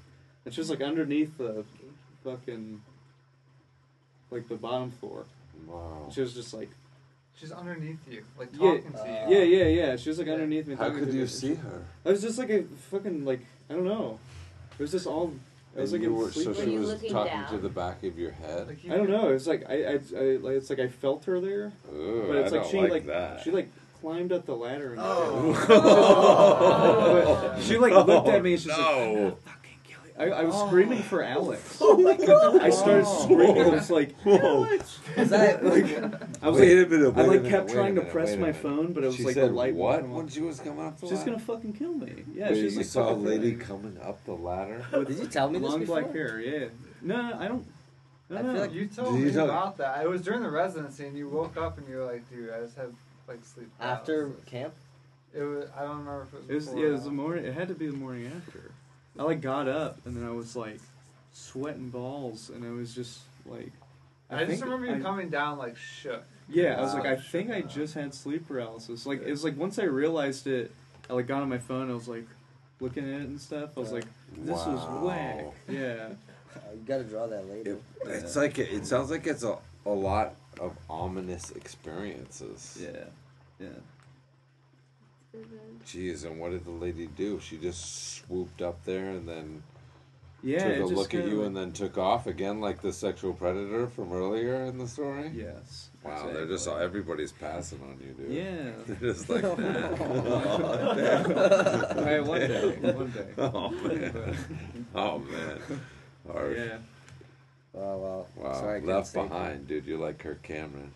and 0.46 0.54
she 0.54 0.62
was 0.62 0.70
like 0.70 0.82
underneath 0.82 1.38
the 1.38 1.64
fucking 2.24 2.82
like 4.30 4.48
the 4.48 4.56
bottom 4.56 4.92
floor. 4.92 5.26
Wow. 5.68 6.10
She 6.14 6.22
was 6.22 6.34
just 6.34 6.54
like 6.54 6.70
She's 7.42 7.52
underneath 7.52 7.98
you, 8.08 8.24
like 8.38 8.50
yeah, 8.54 8.60
talking 8.60 8.94
to 8.94 9.26
you. 9.30 9.36
yeah, 9.36 9.44
yeah, 9.44 9.66
yeah. 9.66 9.96
She 9.96 10.10
was 10.10 10.20
like 10.20 10.28
underneath 10.28 10.68
me. 10.68 10.76
How 10.76 10.92
could 10.92 11.08
to 11.08 11.12
me. 11.12 11.20
you 11.20 11.28
see 11.28 11.56
her? 11.56 11.84
I 12.06 12.10
was 12.12 12.22
just 12.22 12.38
like 12.38 12.52
a 12.52 12.64
fucking 12.92 13.26
like 13.26 13.40
I 13.68 13.74
don't 13.74 13.86
know. 13.86 14.20
It 14.74 14.80
was 14.80 14.92
just 14.92 15.08
all. 15.08 15.34
I 15.76 15.82
was 15.82 15.94
And 15.94 16.02
like 16.02 16.10
you 16.10 16.14
in 16.16 16.22
were, 16.22 16.32
sleep. 16.32 16.44
so 16.46 16.50
Were 16.52 16.56
she 16.66 16.72
you 16.74 16.80
was 16.80 16.90
looking 16.90 17.12
talking 17.12 17.32
down? 17.34 17.50
to 17.52 17.58
the 17.58 17.70
back 17.70 18.04
of 18.04 18.20
your 18.20 18.32
head. 18.32 18.78
I 18.90 18.98
don't 18.98 19.10
know. 19.10 19.30
It's 19.30 19.48
like 19.48 19.64
I, 19.70 19.74
I, 19.74 19.94
I 19.94 20.38
like 20.38 20.56
it's 20.58 20.70
like 20.70 20.80
I 20.80 20.88
felt 20.90 21.24
her 21.26 21.40
there, 21.40 21.72
Ooh, 21.94 22.26
but 22.28 22.36
it's 22.38 22.52
I 22.54 22.58
like 22.58 22.64
don't 22.64 22.72
she 22.72 22.78
like 22.82 22.92
like 22.92 23.06
that. 23.08 23.42
she 23.44 23.52
like 23.52 23.70
climbed 24.02 24.32
up 24.34 24.46
the 24.46 24.56
ladder 24.56 24.92
and 24.94 25.02
Oh. 25.02 25.54
But 27.56 27.62
she 27.62 27.78
like 27.78 27.94
looked 28.06 28.28
at 28.28 28.44
me 28.44 28.54
and 28.54 28.62
she's 28.62 28.70
like, 28.72 28.78
No. 28.80 29.38
I, 30.20 30.26
I 30.26 30.44
was 30.44 30.56
screaming 30.68 31.02
for 31.04 31.24
Alex. 31.24 31.78
Oh 31.82 31.98
my 31.98 32.16
God. 32.16 32.62
I 32.62 32.70
started 32.70 33.06
oh. 33.08 33.24
screaming. 33.24 33.62
I 33.62 33.68
was 33.70 33.90
like, 33.90 34.16
Whoa. 34.24 34.64
Is 35.18 35.30
that- 35.30 35.64
like, 35.64 35.86
I 36.44 36.50
was 36.50 36.60
Wait 36.60 36.78
like, 36.78 36.88
a 36.88 36.90
minute, 36.90 37.14
I 37.16 37.20
wait 37.22 37.26
a 37.26 37.28
like 37.32 37.42
minute, 37.44 37.50
kept 37.50 37.66
wait 37.68 37.72
a 37.72 37.76
trying 37.76 37.96
to 37.96 38.02
minute, 38.02 38.12
press 38.14 38.28
wait 38.30 38.34
a 38.34 38.38
my 38.38 38.46
minute. 38.48 38.62
phone, 38.62 38.94
but 38.94 39.04
it 39.04 39.08
was 39.08 39.16
She 39.16 39.24
like 39.24 39.34
said 39.36 39.50
the 39.50 39.54
light. 39.54 39.74
what 39.76 40.08
when 40.08 40.28
she 40.28 40.42
was 40.42 40.60
coming 40.60 40.86
up 40.86 41.00
the 41.00 41.08
She's 41.08 41.18
ladder? 41.20 41.32
gonna 41.32 41.44
fucking 41.44 41.74
kill 41.74 41.94
me. 41.94 42.24
Yeah, 42.34 42.50
Wait, 42.50 42.56
she's 42.56 42.74
you 42.74 42.80
like 42.80 42.86
saw 42.88 43.02
a 43.02 43.08
fucking 43.10 43.26
lady 43.26 43.56
like- 43.56 43.68
coming 43.68 43.98
up 44.04 44.24
the 44.26 44.34
ladder. 44.34 44.86
Oh, 44.94 45.04
did 45.04 45.18
you 45.18 45.28
tell 45.28 45.50
me 45.50 45.60
this 45.60 45.70
long 45.70 45.80
before? 45.82 46.02
black 46.02 46.14
hair. 46.14 46.40
Yeah. 46.40 46.68
No, 47.02 47.16
no, 47.30 47.40
I 47.40 47.48
don't. 47.48 47.66
No, 48.30 48.38
I 48.38 48.42
no. 48.44 48.54
feel 48.54 48.62
like 48.62 48.74
you 48.74 48.88
told 48.88 49.14
Did 49.14 49.20
you 49.20 49.26
me 49.28 49.32
tell- 49.34 49.46
about 49.46 49.78
that. 49.78 50.04
It 50.04 50.10
was 50.10 50.22
during 50.22 50.42
the 50.44 50.50
residency, 50.52 51.06
and 51.06 51.18
you 51.18 51.28
woke 51.30 51.58
up 51.58 51.78
and 51.78 51.88
you 51.90 51.98
were 51.98 52.06
like, 52.06 52.30
"Dude, 52.30 52.50
I 52.52 52.62
just 52.62 52.78
had 52.78 52.94
like 53.28 53.44
sleep." 53.44 53.70
After 53.80 54.20
paralysis." 54.28 54.46
camp? 54.46 54.74
it 55.34 55.42
was. 55.44 55.66
I 55.78 55.82
don't 55.82 55.98
remember 56.00 56.28
if 56.28 56.34
it 56.34 56.42
was. 56.42 56.50
It 56.50 56.54
was 56.56 56.66
before 56.68 56.80
yeah, 56.80 56.86
or 56.86 56.88
it 56.90 56.92
was 56.94 57.02
the 57.02 57.08
after. 57.10 57.16
morning. 57.16 57.46
It 57.46 57.54
had 57.54 57.68
to 57.70 57.74
be 57.76 57.88
the 57.88 57.94
morning 57.98 58.32
after. 58.36 58.71
I 59.20 59.24
like 59.24 59.42
got 59.42 59.68
up 59.68 60.00
and 60.06 60.16
then 60.16 60.26
I 60.26 60.32
was 60.32 60.56
like 60.56 60.80
sweating 61.34 61.90
balls 61.90 62.50
and 62.54 62.66
I 62.66 62.72
was 62.72 62.94
just 62.96 63.20
like. 63.46 63.72
I, 64.30 64.46
just 64.46 64.64
remember 64.64 64.86
you 64.86 64.96
I- 64.96 65.00
coming 65.00 65.30
down 65.30 65.58
like 65.58 65.76
shook. 65.78 66.24
Yeah, 66.50 66.78
I 66.78 66.82
was 66.82 66.94
like, 66.94 67.06
I 67.06 67.16
think 67.16 67.50
I 67.52 67.62
just 67.62 67.94
had 67.94 68.14
sleep 68.14 68.48
paralysis. 68.48 69.06
Like, 69.06 69.22
it 69.22 69.30
was 69.30 69.44
like 69.44 69.58
once 69.58 69.80
I 69.80 69.84
realized 69.84 70.48
it, 70.48 70.72
I 71.10 71.14
like 71.14 71.28
got 71.28 71.42
on 71.42 71.50
my 71.50 71.58
phone. 71.58 71.90
I 71.90 71.94
was 71.94 72.08
like 72.10 72.28
looking 72.82 73.04
at 73.04 73.22
it 73.22 73.28
and 73.28 73.40
stuff. 73.40 73.72
I 73.78 73.80
was 73.80 73.92
like, 73.92 74.06
this 74.38 74.58
Wow. 74.66 74.74
was 74.74 75.04
whack. 75.04 75.46
Yeah. 75.70 76.10
You 76.74 76.82
gotta 76.86 77.06
draw 77.06 77.28
that 77.28 77.48
later. 77.50 77.72
It, 77.72 77.82
it's 78.08 78.36
like 78.36 78.60
it, 78.60 78.70
it 78.74 78.86
sounds 78.86 79.10
like 79.10 79.26
it's 79.26 79.44
a, 79.44 79.58
a 79.86 79.90
lot 79.90 80.36
of 80.60 80.76
ominous 80.90 81.52
experiences. 81.52 82.78
Yeah. 82.82 83.06
Yeah. 83.58 83.68
Jeez, 85.86 86.26
and 86.26 86.40
what 86.40 86.52
did 86.52 86.66
the 86.66 86.72
lady 86.72 87.08
do? 87.08 87.40
She 87.40 87.58
just 87.58 88.16
swooped 88.18 88.62
up 88.62 88.84
there 88.86 89.10
and 89.12 89.28
then 89.28 89.64
Yeah. 90.44 90.76
took 90.80 90.84
a 90.92 90.94
look 90.94 91.14
at 91.14 91.26
you 91.26 91.38
like- 91.38 91.48
and 91.48 91.56
then 91.58 91.72
took 91.72 91.98
off 91.98 92.28
again, 92.28 92.60
like 92.60 92.82
the 92.82 92.92
sexual 92.94 93.34
predator 93.34 93.88
from 93.88 94.12
earlier 94.12 94.64
in 94.66 94.78
the 94.78 94.88
story. 94.88 95.30
Yes. 95.34 95.90
Wow, 96.04 96.26
they're 96.34 96.46
just 96.48 96.66
exactly. 96.66 96.84
everybody's 96.84 97.32
passing 97.32 97.80
on 97.84 97.98
you, 98.06 98.14
dude. 98.14 98.32
Yeah. 98.32 98.72
they're 98.88 99.14
just 99.14 99.30
like. 99.30 99.42
that 100.62 101.94
Hey, 101.98 102.20
one 102.20 102.40
day, 102.40 102.78
one 102.92 103.12
day. 103.12 103.28
Oh 103.38 103.70
man. 103.70 104.38
Oh 104.96 105.20
man. 105.20 105.60
Hard. 106.32 106.58
Yeah. 106.58 106.78
Oh 107.76 107.98
well. 107.98 108.28
Wow. 108.36 108.54
Sorry, 108.54 108.78
I 108.78 108.80
couldn't 108.80 108.96
Left 108.96 109.08
save 109.08 109.24
you. 109.24 109.30
behind, 109.30 109.68
dude. 109.68 109.86
You're 109.86 110.00
like 110.00 110.18
Kirk 110.20 110.42
Cameron. 110.44 110.94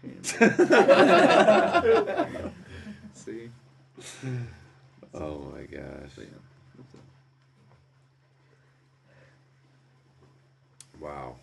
Cameron? 0.00 0.24
See. 3.14 3.50
Oh 5.14 5.38
my 5.52 5.62
gosh. 5.62 6.10
So, 6.14 6.22
yeah. 6.22 6.28
Wow. 11.00 11.36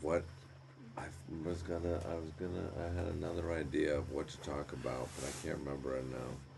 What 0.00 0.24
I 0.98 1.04
was 1.44 1.62
gonna 1.62 2.00
I 2.10 2.14
was 2.14 2.32
gonna 2.38 2.68
I 2.78 2.94
had 2.94 3.06
another 3.14 3.52
idea 3.52 3.96
of 3.96 4.10
what 4.10 4.28
to 4.28 4.36
talk 4.38 4.72
about, 4.72 5.08
but 5.16 5.28
I 5.28 5.46
can't 5.46 5.58
remember 5.58 5.96
it 5.96 6.04
now. 6.10 6.51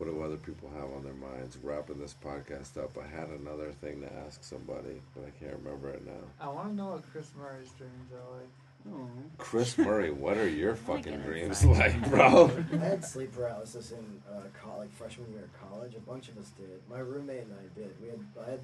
What 0.00 0.08
do 0.08 0.22
other 0.22 0.38
people 0.38 0.70
have 0.70 0.90
on 0.96 1.04
their 1.04 1.12
minds? 1.12 1.58
Wrapping 1.62 1.98
this 1.98 2.16
podcast 2.24 2.82
up, 2.82 2.96
I 2.96 3.06
had 3.06 3.28
another 3.28 3.70
thing 3.70 4.00
to 4.00 4.10
ask 4.26 4.42
somebody, 4.42 5.02
but 5.14 5.26
I 5.26 5.44
can't 5.44 5.58
remember 5.62 5.90
it 5.90 6.06
now. 6.06 6.22
I 6.40 6.48
want 6.48 6.68
to 6.70 6.74
know 6.74 6.92
what 6.92 7.02
Chris 7.12 7.30
Murray's 7.36 7.68
dreams 7.72 8.10
are 8.10 8.38
like. 8.38 8.48
Oh. 8.90 9.10
Chris 9.36 9.76
Murray, 9.76 10.10
what 10.10 10.38
are 10.38 10.48
your 10.48 10.74
fucking 10.86 11.18
dreams 11.18 11.66
like, 11.66 12.08
bro? 12.08 12.50
I 12.72 12.76
had 12.76 13.04
sleep 13.04 13.34
paralysis 13.34 13.90
in 13.90 14.22
uh, 14.32 14.44
co- 14.58 14.78
like 14.78 14.90
freshman 14.90 15.30
year 15.32 15.42
of 15.42 15.70
college. 15.70 15.94
A 15.94 16.00
bunch 16.00 16.30
of 16.30 16.38
us 16.38 16.50
did. 16.56 16.80
My 16.88 17.00
roommate 17.00 17.42
and 17.42 17.52
I 17.52 17.78
did. 17.78 17.94
We 18.00 18.08
had, 18.08 18.20
I 18.40 18.50
had, 18.52 18.60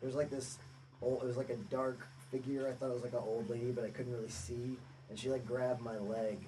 there 0.00 0.06
was 0.06 0.14
like 0.14 0.30
this 0.30 0.56
old. 1.02 1.22
It 1.22 1.26
was 1.26 1.36
like 1.36 1.50
a 1.50 1.56
dark 1.56 2.08
figure. 2.30 2.66
I 2.66 2.72
thought 2.72 2.88
it 2.88 2.94
was 2.94 3.02
like 3.02 3.12
an 3.12 3.22
old 3.22 3.50
lady, 3.50 3.70
but 3.70 3.84
I 3.84 3.90
couldn't 3.90 4.14
really 4.14 4.30
see. 4.30 4.78
And 5.10 5.18
she 5.18 5.28
like 5.28 5.46
grabbed 5.46 5.82
my 5.82 5.98
leg, 5.98 6.38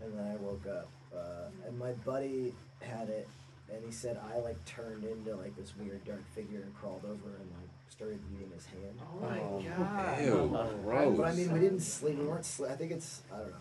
and 0.00 0.18
then 0.18 0.26
I 0.26 0.36
woke 0.36 0.66
up. 0.66 0.88
Uh, 1.14 1.50
and 1.66 1.78
my 1.78 1.92
buddy 1.92 2.54
had 2.80 3.10
it, 3.10 3.28
and 3.74 3.84
he 3.84 3.92
said 3.92 4.18
I 4.34 4.38
like 4.40 4.62
turned 4.64 5.04
into 5.04 5.34
like 5.36 5.56
this 5.56 5.72
weird 5.76 6.04
dark 6.04 6.22
figure 6.34 6.60
and 6.62 6.74
crawled 6.74 7.04
over 7.04 7.36
and 7.36 7.50
like 7.58 7.70
started 7.88 8.20
eating 8.34 8.50
his 8.54 8.66
hand. 8.66 8.98
Oh, 9.00 9.18
oh 9.22 9.60
my 9.60 9.68
god. 9.68 10.24
Ew, 10.24 10.82
gross. 10.84 11.16
But 11.16 11.26
I 11.26 11.32
mean, 11.34 11.52
we 11.52 11.60
didn't 11.60 11.80
sleep. 11.80 12.18
We 12.18 12.24
weren't. 12.24 12.42
Sli- 12.44 12.70
I 12.70 12.76
think 12.76 12.92
it's. 12.92 13.22
I 13.32 13.38
don't 13.38 13.50
know. 13.50 13.56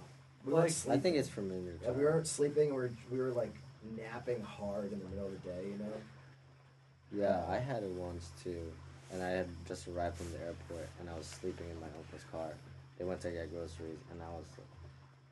We 0.46 0.54
Like- 0.54 0.62
weren't 0.86 0.90
I 0.90 0.98
think 1.00 1.16
it's 1.18 1.30
familiar. 1.30 1.74
Yeah, 1.84 1.92
we 1.92 2.04
weren't 2.04 2.28
sleeping. 2.28 2.70
We 2.70 2.76
were, 2.76 2.92
we 3.12 3.18
were 3.18 3.32
like 3.32 3.54
napping 3.98 4.42
hard 4.42 4.92
in 4.94 5.00
the 5.00 5.06
middle 5.06 5.26
of 5.28 5.32
the 5.44 5.50
day, 5.50 5.64
you 5.72 5.78
know? 5.78 5.94
Yeah, 7.12 7.44
I 7.50 7.58
had 7.58 7.84
it 7.84 7.90
once 7.90 8.30
too, 8.44 8.62
and 9.12 9.24
I 9.24 9.30
had 9.30 9.48
just 9.68 9.88
arrived 9.88 10.18
from 10.18 10.32
the 10.32 10.40
airport, 10.40 10.88
and 11.00 11.10
I 11.10 11.16
was 11.18 11.26
sleeping 11.26 11.68
in 11.70 11.80
my 11.80 11.88
uncle's 11.88 12.24
car. 12.32 12.50
They 12.98 13.06
went 13.06 13.20
to 13.22 13.32
get 13.32 13.52
groceries, 13.52 13.98
and 14.12 14.22
I 14.22 14.28
was 14.30 14.46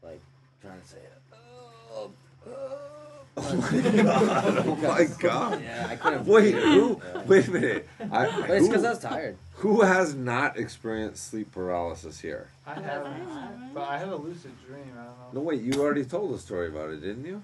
like 0.01 0.21
trying 0.61 0.81
to 0.81 0.87
say, 0.87 0.97
"Oh, 1.33 2.11
oh." 2.47 3.16
Oh 3.35 3.55
my 3.55 3.81
god! 4.03 4.57
Oh 4.65 4.75
my 4.75 5.07
god! 5.19 5.61
Yeah, 5.61 5.87
I 5.89 5.95
couldn't. 5.95 6.25
Wait, 6.25 6.53
who? 6.55 7.01
Yeah. 7.13 7.23
Wait 7.25 7.47
a 7.47 7.51
minute. 7.51 7.89
I, 7.99 8.05
But 8.41 8.49
it's 8.51 8.67
because 8.67 8.83
I 8.83 8.89
was 8.91 8.99
tired. 8.99 9.37
Who 9.57 9.81
has 9.81 10.15
not 10.15 10.57
experienced 10.57 11.29
sleep 11.29 11.51
paralysis 11.51 12.19
here? 12.19 12.49
I 12.65 12.73
haven't, 12.75 13.73
but 13.73 13.83
I 13.87 13.97
had 13.99 14.09
a 14.09 14.15
lucid 14.15 14.51
dream. 14.65 14.91
I 14.93 15.03
don't 15.03 15.05
know. 15.05 15.13
No, 15.33 15.41
wait. 15.41 15.61
You 15.61 15.73
already 15.81 16.05
told 16.05 16.33
a 16.33 16.39
story 16.39 16.67
about 16.69 16.89
it, 16.91 17.01
didn't 17.01 17.25
you? 17.25 17.41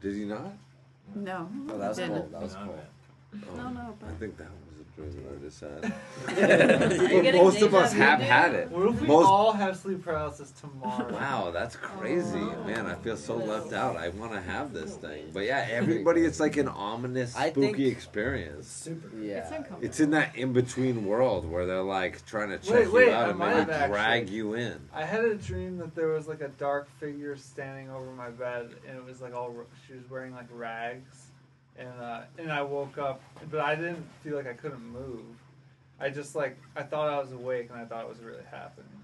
Did 0.00 0.14
you 0.14 0.26
not? 0.26 0.52
No. 1.14 1.48
Oh, 1.70 1.78
that 1.78 1.88
was 1.88 1.96
didn't. 1.96 2.14
cool. 2.20 2.28
That 2.30 2.42
was 2.42 2.54
No, 2.54 2.60
cool. 2.64 2.74
man. 2.76 3.44
Oh, 3.50 3.56
No, 3.56 3.68
no, 3.70 3.98
I 4.06 4.12
think 4.18 4.36
that 4.38 4.46
was 4.98 5.14
lucid 5.14 5.24
dreams 5.24 5.60
that 5.60 5.84
I 5.84 5.88
just 5.88 6.38
had. 6.38 6.98
Are 6.98 7.14
you 7.14 7.22
but 7.22 7.34
most 7.34 7.62
of 7.62 7.74
us 7.74 7.92
have 7.92 8.20
now? 8.20 8.24
had 8.26 8.54
it. 8.54 8.70
What 8.70 8.94
if 8.94 9.00
we 9.00 9.06
Most 9.06 9.26
all 9.26 9.52
have 9.52 9.76
sleep 9.76 10.04
paralysis 10.04 10.52
tomorrow? 10.52 11.12
Wow, 11.12 11.50
that's 11.50 11.76
crazy, 11.76 12.38
oh. 12.38 12.64
man! 12.64 12.86
I 12.86 12.94
feel 12.94 13.16
so 13.16 13.36
left 13.36 13.72
out. 13.72 13.96
I 13.96 14.08
want 14.10 14.32
to 14.32 14.40
have 14.40 14.72
this 14.72 14.96
thing, 14.96 15.30
but 15.32 15.44
yeah, 15.44 15.66
everybody, 15.70 16.22
it's 16.22 16.40
like 16.40 16.56
an 16.56 16.68
ominous, 16.68 17.34
spooky 17.34 17.72
think- 17.72 17.78
experience. 17.92 18.66
Super. 18.68 19.16
Yeah. 19.18 19.38
It's 19.38 19.48
uncomfortable. 19.50 19.84
It's 19.84 20.00
in 20.00 20.10
that 20.10 20.36
in 20.36 20.52
between 20.52 21.04
world 21.04 21.48
where 21.50 21.66
they're 21.66 21.82
like 21.82 22.24
trying 22.26 22.50
to 22.50 22.58
check 22.58 22.74
Wait, 22.74 22.84
you 22.86 22.92
wait, 22.92 23.12
out 23.12 23.26
I 23.26 23.30
and 23.30 23.38
maybe 23.38 23.64
drag 23.64 24.22
actually. 24.22 24.36
you 24.36 24.54
in. 24.54 24.78
I 24.92 25.04
had 25.04 25.24
a 25.24 25.34
dream 25.34 25.78
that 25.78 25.94
there 25.94 26.08
was 26.08 26.28
like 26.28 26.40
a 26.40 26.48
dark 26.48 26.88
figure 26.98 27.36
standing 27.36 27.90
over 27.90 28.10
my 28.12 28.30
bed, 28.30 28.70
and 28.86 28.96
it 28.96 29.04
was 29.04 29.20
like 29.20 29.34
all 29.34 29.54
she 29.86 29.94
was 29.94 30.08
wearing 30.10 30.34
like 30.34 30.46
rags, 30.50 31.27
and 31.78 32.00
uh, 32.00 32.20
and 32.38 32.52
I 32.52 32.62
woke 32.62 32.98
up, 32.98 33.20
but 33.50 33.60
I 33.60 33.74
didn't 33.74 34.06
feel 34.22 34.36
like 34.36 34.46
I 34.46 34.52
couldn't 34.52 34.84
move. 34.84 35.24
I 36.00 36.10
just 36.10 36.34
like 36.34 36.56
I 36.76 36.82
thought 36.82 37.08
I 37.08 37.18
was 37.20 37.32
awake, 37.32 37.68
and 37.70 37.80
I 37.80 37.84
thought 37.84 38.04
it 38.04 38.08
was 38.08 38.18
really 38.20 38.44
happening. 38.50 38.97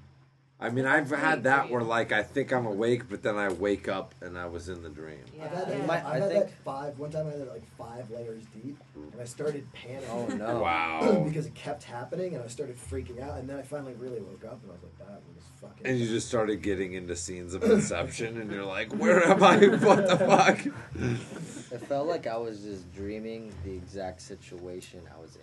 I 0.60 0.70
mean, 0.70 0.86
I've 0.86 1.10
had 1.10 1.42
that 1.42 1.68
where 1.68 1.82
like 1.82 2.12
I 2.12 2.22
think 2.22 2.52
I'm 2.52 2.64
awake, 2.64 3.08
but 3.10 3.22
then 3.22 3.36
I 3.36 3.48
wake 3.52 3.88
up 3.88 4.14
and 4.22 4.38
I 4.38 4.46
was 4.46 4.68
in 4.68 4.82
the 4.82 4.88
dream. 4.88 5.24
I've 5.42 5.50
had, 5.50 5.68
that, 5.68 5.76
Yeah. 5.78 5.82
I've 5.92 6.06
I 6.06 6.18
had 6.20 6.28
think- 6.30 6.44
that 6.44 6.50
five. 6.64 6.98
One 6.98 7.10
time 7.10 7.26
I 7.26 7.30
had 7.30 7.40
it 7.40 7.48
like 7.48 7.66
five 7.76 8.08
layers 8.10 8.44
deep, 8.62 8.78
and 8.94 9.20
I 9.20 9.24
started 9.24 9.66
panicking. 9.74 10.08
Oh, 10.10 10.26
no. 10.28 10.60
Wow. 10.64 11.24
because 11.28 11.46
it 11.46 11.54
kept 11.54 11.82
happening, 11.82 12.34
and 12.34 12.42
I 12.42 12.46
started 12.46 12.76
freaking 12.76 13.20
out, 13.20 13.38
and 13.38 13.48
then 13.48 13.58
I 13.58 13.62
finally 13.62 13.94
really 13.94 14.20
woke 14.20 14.44
up, 14.44 14.60
and 14.62 14.70
I 14.70 14.74
was 14.74 14.82
like, 14.84 14.98
"That 14.98 15.20
was 15.34 15.44
fucking." 15.60 15.86
And 15.86 15.98
you 15.98 16.06
just 16.06 16.28
started 16.28 16.62
getting 16.62 16.92
into 16.94 17.16
scenes 17.16 17.52
of 17.54 17.64
inception, 17.64 18.40
and 18.40 18.50
you're 18.50 18.64
like, 18.64 18.92
"Where 18.94 19.26
am 19.28 19.42
I? 19.42 19.56
What 19.84 20.06
the 20.06 20.16
fuck?" 20.16 20.64
It 21.72 21.80
felt 21.88 22.06
like 22.06 22.26
I 22.28 22.36
was 22.36 22.60
just 22.62 22.94
dreaming 22.94 23.52
the 23.64 23.72
exact 23.72 24.22
situation 24.22 25.00
I 25.14 25.20
was 25.20 25.34
in. 25.36 25.42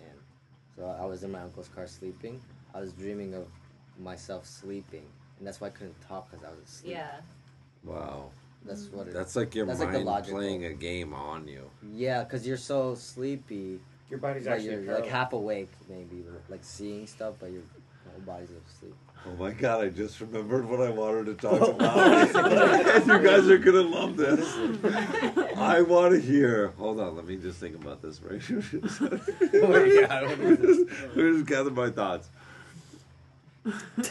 So 0.76 0.86
I 1.00 1.04
was 1.04 1.22
in 1.22 1.30
my 1.30 1.42
uncle's 1.42 1.68
car 1.68 1.86
sleeping. 1.86 2.40
I 2.74 2.80
was 2.80 2.94
dreaming 2.94 3.34
of 3.34 3.46
myself 3.98 4.46
sleeping, 4.46 5.06
and 5.38 5.46
that's 5.46 5.60
why 5.60 5.68
I 5.68 5.70
couldn't 5.70 6.00
talk 6.06 6.30
because 6.30 6.44
I 6.44 6.50
was 6.50 6.68
asleep. 6.68 6.92
Yeah. 6.94 7.20
Wow. 7.84 8.30
That's 8.64 8.86
what 8.92 9.08
it. 9.08 9.14
That's 9.14 9.34
like 9.34 9.54
your 9.54 9.66
That's 9.66 9.80
like 9.80 9.88
the 9.90 9.94
mind 9.98 10.06
logical- 10.06 10.38
playing 10.38 10.64
a 10.66 10.72
game 10.72 11.12
on 11.12 11.48
you. 11.48 11.68
Yeah, 11.94 12.22
because 12.22 12.46
you're 12.46 12.56
so 12.56 12.94
sleepy. 12.94 13.80
Your 14.08 14.18
body's 14.20 14.44
but 14.44 14.52
actually 14.54 14.70
you're 14.84 14.94
like 14.94 15.02
pro. 15.04 15.10
half 15.10 15.32
awake, 15.32 15.70
maybe, 15.88 16.24
like 16.48 16.62
seeing 16.62 17.06
stuff, 17.06 17.34
but 17.40 17.50
your 17.50 17.62
whole 18.10 18.20
body's 18.26 18.50
asleep. 18.50 18.94
Oh 19.26 19.32
my 19.36 19.52
god, 19.52 19.84
I 19.84 19.88
just 19.88 20.20
remembered 20.20 20.68
what 20.68 20.80
I 20.80 20.90
wanted 20.90 21.26
to 21.26 21.34
talk 21.34 21.60
about. 21.76 21.96
and 21.96 23.06
you 23.06 23.18
guys 23.20 23.48
are 23.48 23.58
gonna 23.58 23.80
love 23.82 24.16
this. 24.16 24.46
I 25.56 25.80
want 25.82 26.12
to 26.14 26.20
hear. 26.20 26.68
Hold 26.78 27.00
on, 27.00 27.16
let 27.16 27.26
me 27.26 27.36
just 27.36 27.58
think 27.58 27.74
about 27.76 28.02
this. 28.02 28.20
Right? 28.20 28.40
Oh 28.50 29.68
my 29.68 30.06
God, 30.06 30.24
what 30.28 30.40
is 30.40 30.58
this? 30.58 30.98
Let 31.14 31.16
me 31.16 31.32
just 31.34 31.46
gather 31.46 31.70
my 31.70 31.90
thoughts. 31.90 32.28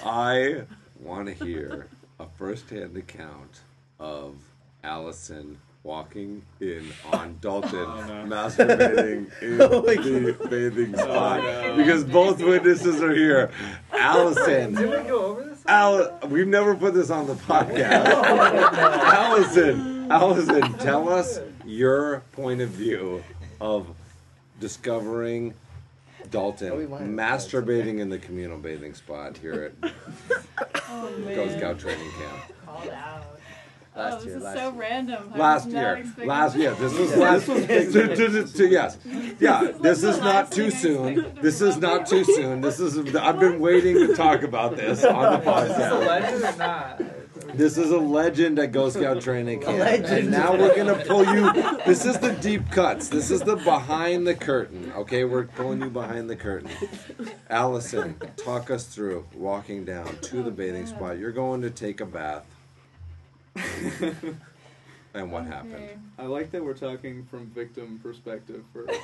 I 0.03 0.63
want 0.99 1.27
to 1.27 1.45
hear 1.45 1.87
a 2.19 2.25
first-hand 2.37 2.95
account 2.95 3.61
of 3.99 4.35
Allison 4.83 5.57
walking 5.83 6.43
in 6.59 6.87
on 7.11 7.37
Dalton 7.41 7.71
oh, 7.73 8.25
masturbating 8.27 9.31
in 9.41 9.61
oh 9.61 9.81
the 9.81 10.47
bathing 10.47 10.93
oh, 10.95 11.03
spot 11.03 11.75
because 11.75 12.03
both 12.03 12.41
witnesses 12.41 13.01
are 13.01 13.13
here. 13.13 13.51
Allison. 13.91 14.75
Did 14.75 14.89
we 14.89 15.09
go 15.09 15.25
over 15.25 15.43
this? 15.43 15.63
Al- 15.65 16.19
we've 16.27 16.47
never 16.47 16.75
put 16.75 16.93
this 16.93 17.09
on 17.09 17.27
the 17.27 17.33
podcast. 17.33 18.05
Allison, 18.05 20.11
Allison, 20.11 20.73
tell 20.77 21.09
us 21.09 21.39
your 21.65 22.21
point 22.33 22.61
of 22.61 22.69
view 22.69 23.23
of 23.59 23.87
discovering 24.59 25.53
Dalton 26.31 26.71
Oh, 26.71 26.77
we 26.77 26.87
might 26.87 27.01
masturbating 27.03 27.99
in 27.99 28.09
the 28.09 28.17
communal 28.17 28.57
bathing 28.57 28.93
spot 28.93 29.37
here 29.37 29.71
at 29.83 29.93
Oh 30.89 31.09
Go 31.35 31.45
man. 31.45 31.57
Scout 31.57 31.79
Training 31.79 32.09
Camp. 32.11 32.53
Called 32.65 32.89
out. 32.89 33.25
Last 33.93 34.13
oh, 34.13 34.15
this 34.19 34.25
year, 34.27 34.37
is 34.37 34.43
last 34.43 34.57
so 34.57 34.69
year. 34.71 34.79
random. 34.79 35.31
I 35.33 35.37
Last 35.37 35.69
year, 35.69 36.05
last 36.23 36.55
year. 36.55 36.73
This 36.75 36.97
was 36.97 37.15
last. 37.17 37.47
This 37.67 37.93
was, 37.93 38.17
to, 38.17 38.27
to, 38.29 38.43
to, 38.53 38.67
yes, 38.67 38.97
yeah. 39.39 39.63
This 39.63 39.73
was 39.73 39.81
This 39.81 40.01
the 40.01 40.09
is 40.11 40.17
not 40.19 40.51
too 40.51 40.71
soon. 40.71 41.35
This 41.41 41.61
is 41.61 41.77
not 41.77 42.07
too 42.07 42.23
soon. 42.23 42.61
This 42.61 42.79
is. 42.79 43.15
I've 43.15 43.39
been 43.39 43.59
waiting 43.59 43.95
to 44.07 44.15
talk 44.15 44.43
about 44.43 44.77
this 44.77 45.03
on 45.03 45.43
the 45.43 45.51
Is 45.61 45.67
this 45.67 45.77
a 45.77 45.89
podcast. 45.89 46.07
legend 46.07 46.43
or 46.43 46.57
not? 46.57 47.01
This 47.53 47.77
is 47.77 47.91
a 47.91 47.97
legend 47.97 48.59
at 48.59 48.71
Ghost 48.71 48.97
Scout 48.97 49.21
Training 49.21 49.61
Camp. 49.61 49.79
legend. 49.79 50.05
And 50.07 50.31
now 50.31 50.55
we're 50.55 50.75
gonna 50.75 51.03
pull 51.05 51.25
you. 51.25 51.51
This 51.85 52.05
is 52.05 52.17
the 52.19 52.33
deep 52.33 52.69
cuts. 52.71 53.09
This 53.09 53.29
is 53.31 53.41
the 53.41 53.55
behind 53.57 54.25
the 54.25 54.35
curtain. 54.35 54.91
Okay, 54.95 55.23
we're 55.25 55.45
pulling 55.45 55.81
you 55.81 55.89
behind 55.89 56.29
the 56.29 56.35
curtain. 56.35 56.69
Allison, 57.49 58.15
talk 58.37 58.71
us 58.71 58.85
through 58.85 59.25
walking 59.33 59.83
down 59.85 60.17
to 60.21 60.41
the 60.43 60.51
bathing 60.51 60.85
spot. 60.87 61.17
You're 61.17 61.31
going 61.31 61.61
to 61.61 61.69
take 61.69 61.99
a 62.01 62.05
bath. 62.05 62.45
And 65.13 65.29
what 65.29 65.45
happened? 65.45 65.89
I 66.17 66.23
like 66.25 66.51
that 66.51 66.63
we're 66.63 66.73
talking 66.73 67.25
from 67.25 67.47
victim 67.47 67.99
perspective 68.01 68.63
first. 68.73 68.97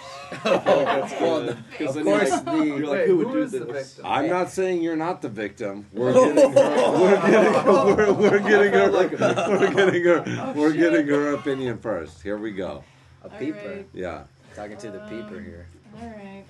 Oh, 0.46 0.62
That's 0.86 1.12
well, 1.22 1.44
good. 1.44 1.58
'Cause 1.78 1.96
of 1.98 2.04
course, 2.06 2.30
you're 2.30 2.38
like, 2.38 2.46
the- 2.46 2.66
you're 2.66 2.88
like, 2.88 3.06
who 3.08 3.18
would 3.18 3.28
who 3.28 3.34
do 3.34 3.46
this? 3.46 3.94
victim? 3.96 4.06
I'm 4.06 4.30
not 4.30 4.50
saying 4.50 4.82
you're 4.82 4.96
not 4.96 5.22
the 5.22 5.28
victim. 5.28 5.86
We're 5.94 6.14
getting 6.14 6.38
her. 6.54 6.92
We're 7.00 7.22
getting, 7.30 7.66
we're, 7.66 8.14
we're 8.14 8.40
getting 8.40 8.72
her. 8.74 8.92
We're 8.92 9.74
getting 9.74 10.04
her. 10.06 10.54
We're 10.56 10.74
getting 10.74 11.08
her 11.08 11.34
opinion 11.34 11.78
first. 11.80 12.22
Here 12.24 12.38
we 12.38 12.52
go. 12.52 12.84
a 13.24 13.30
peeper. 13.30 13.58
right. 13.68 13.88
Yeah. 13.94 14.24
Talking 14.56 14.78
to 14.78 14.92
the 14.92 15.00
peeper 15.00 15.38
Um, 15.38 15.44
here. 15.44 15.68
All 16.02 16.08
right. 16.08 16.44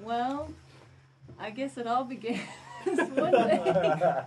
Well, 0.00 0.48
I 1.38 1.50
guess 1.50 1.76
it 1.76 1.86
all 1.86 2.04
began 2.04 2.40
one 3.14 3.30
day 3.32 4.22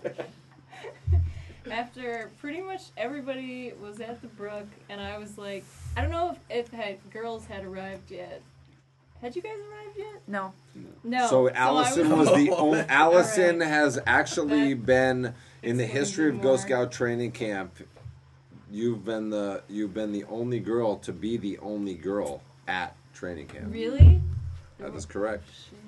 after 1.71 2.29
pretty 2.39 2.61
much 2.61 2.83
everybody 2.97 3.73
was 3.81 3.99
at 3.99 4.21
the 4.21 4.27
brook, 4.27 4.67
and 4.89 4.99
I 5.01 5.17
was 5.17 5.37
like, 5.37 5.63
I 5.95 6.01
don't 6.01 6.11
know 6.11 6.31
if, 6.49 6.67
if 6.67 6.71
had, 6.71 6.97
girls 7.11 7.45
had 7.45 7.63
arrived 7.65 8.11
yet. 8.11 8.41
Had 9.21 9.35
you 9.35 9.41
guys 9.41 9.53
arrived 9.53 9.97
yet? 9.97 10.21
No. 10.27 10.53
No. 11.03 11.27
So 11.27 11.49
I 11.49 11.53
Allison 11.53 12.15
was 12.17 12.27
the 12.35 12.51
only. 12.55 12.79
Allison 12.81 13.55
Alright. 13.55 13.67
has 13.67 13.99
actually 14.05 14.73
That 14.75 14.85
been 14.85 15.33
in 15.63 15.77
the 15.77 15.85
history 15.87 16.29
of 16.29 16.39
Go 16.41 16.49
more. 16.49 16.57
Scout 16.59 16.91
training 16.91 17.31
camp. 17.31 17.75
You've 18.69 19.03
been 19.05 19.29
the 19.31 19.63
you've 19.69 19.93
been 19.93 20.11
the 20.11 20.23
only 20.25 20.59
girl 20.59 20.97
to 20.97 21.11
be 21.13 21.37
the 21.37 21.57
only 21.59 21.95
girl 21.95 22.41
at 22.67 22.95
training 23.15 23.47
camp. 23.47 23.73
Really? 23.73 24.21
That 24.77 24.93
is 24.93 25.05
correct. 25.05 25.45
Shit. 25.47 25.79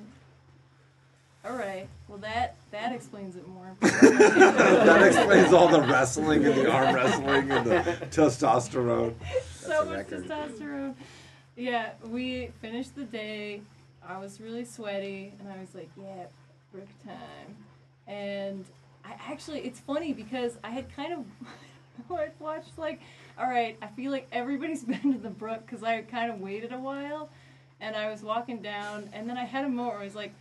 All 1.49 1.55
right. 1.55 1.87
Well, 2.07 2.19
that 2.19 2.57
that 2.69 2.93
explains 2.93 3.35
it 3.35 3.47
more. 3.47 3.75
that 3.81 5.01
explains 5.03 5.51
all 5.51 5.67
the 5.67 5.81
wrestling 5.81 6.45
and 6.45 6.55
the 6.55 6.71
arm 6.71 6.93
wrestling 6.93 7.49
and 7.51 7.65
the 7.65 7.97
testosterone. 8.11 9.15
so 9.59 9.83
much 9.85 10.07
testosterone. 10.07 10.93
Yeah, 11.55 11.89
we 12.05 12.51
finished 12.61 12.95
the 12.95 13.03
day. 13.03 13.61
I 14.07 14.19
was 14.19 14.39
really 14.39 14.63
sweaty, 14.63 15.33
and 15.39 15.49
I 15.49 15.59
was 15.59 15.73
like, 15.73 15.89
"Yeah, 15.97 16.25
brook 16.71 16.87
time." 17.03 17.55
And 18.05 18.65
I 19.03 19.15
actually, 19.31 19.61
it's 19.61 19.79
funny 19.79 20.13
because 20.13 20.57
I 20.63 20.69
had 20.69 20.95
kind 20.95 21.13
of 21.13 21.25
I'd 22.15 22.31
watched 22.39 22.77
like, 22.77 23.01
all 23.39 23.49
right, 23.49 23.75
I 23.81 23.87
feel 23.87 24.11
like 24.11 24.27
everybody's 24.31 24.83
been 24.85 25.13
to 25.13 25.17
the 25.17 25.31
brook 25.31 25.61
because 25.65 25.83
I 25.83 26.03
kind 26.03 26.31
of 26.31 26.41
waited 26.41 26.73
a 26.73 26.79
while, 26.79 27.29
and 27.81 27.95
I 27.95 28.11
was 28.11 28.21
walking 28.21 28.61
down, 28.61 29.09
and 29.13 29.27
then 29.27 29.35
I 29.35 29.45
had 29.45 29.65
a 29.65 29.69
moment 29.69 29.93
where 29.93 30.01
I 30.01 30.05
was 30.05 30.15
like, 30.15 30.35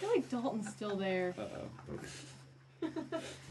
feel 0.00 0.10
like 0.10 0.28
Dalton's 0.30 0.68
still 0.68 0.96
there. 0.96 1.34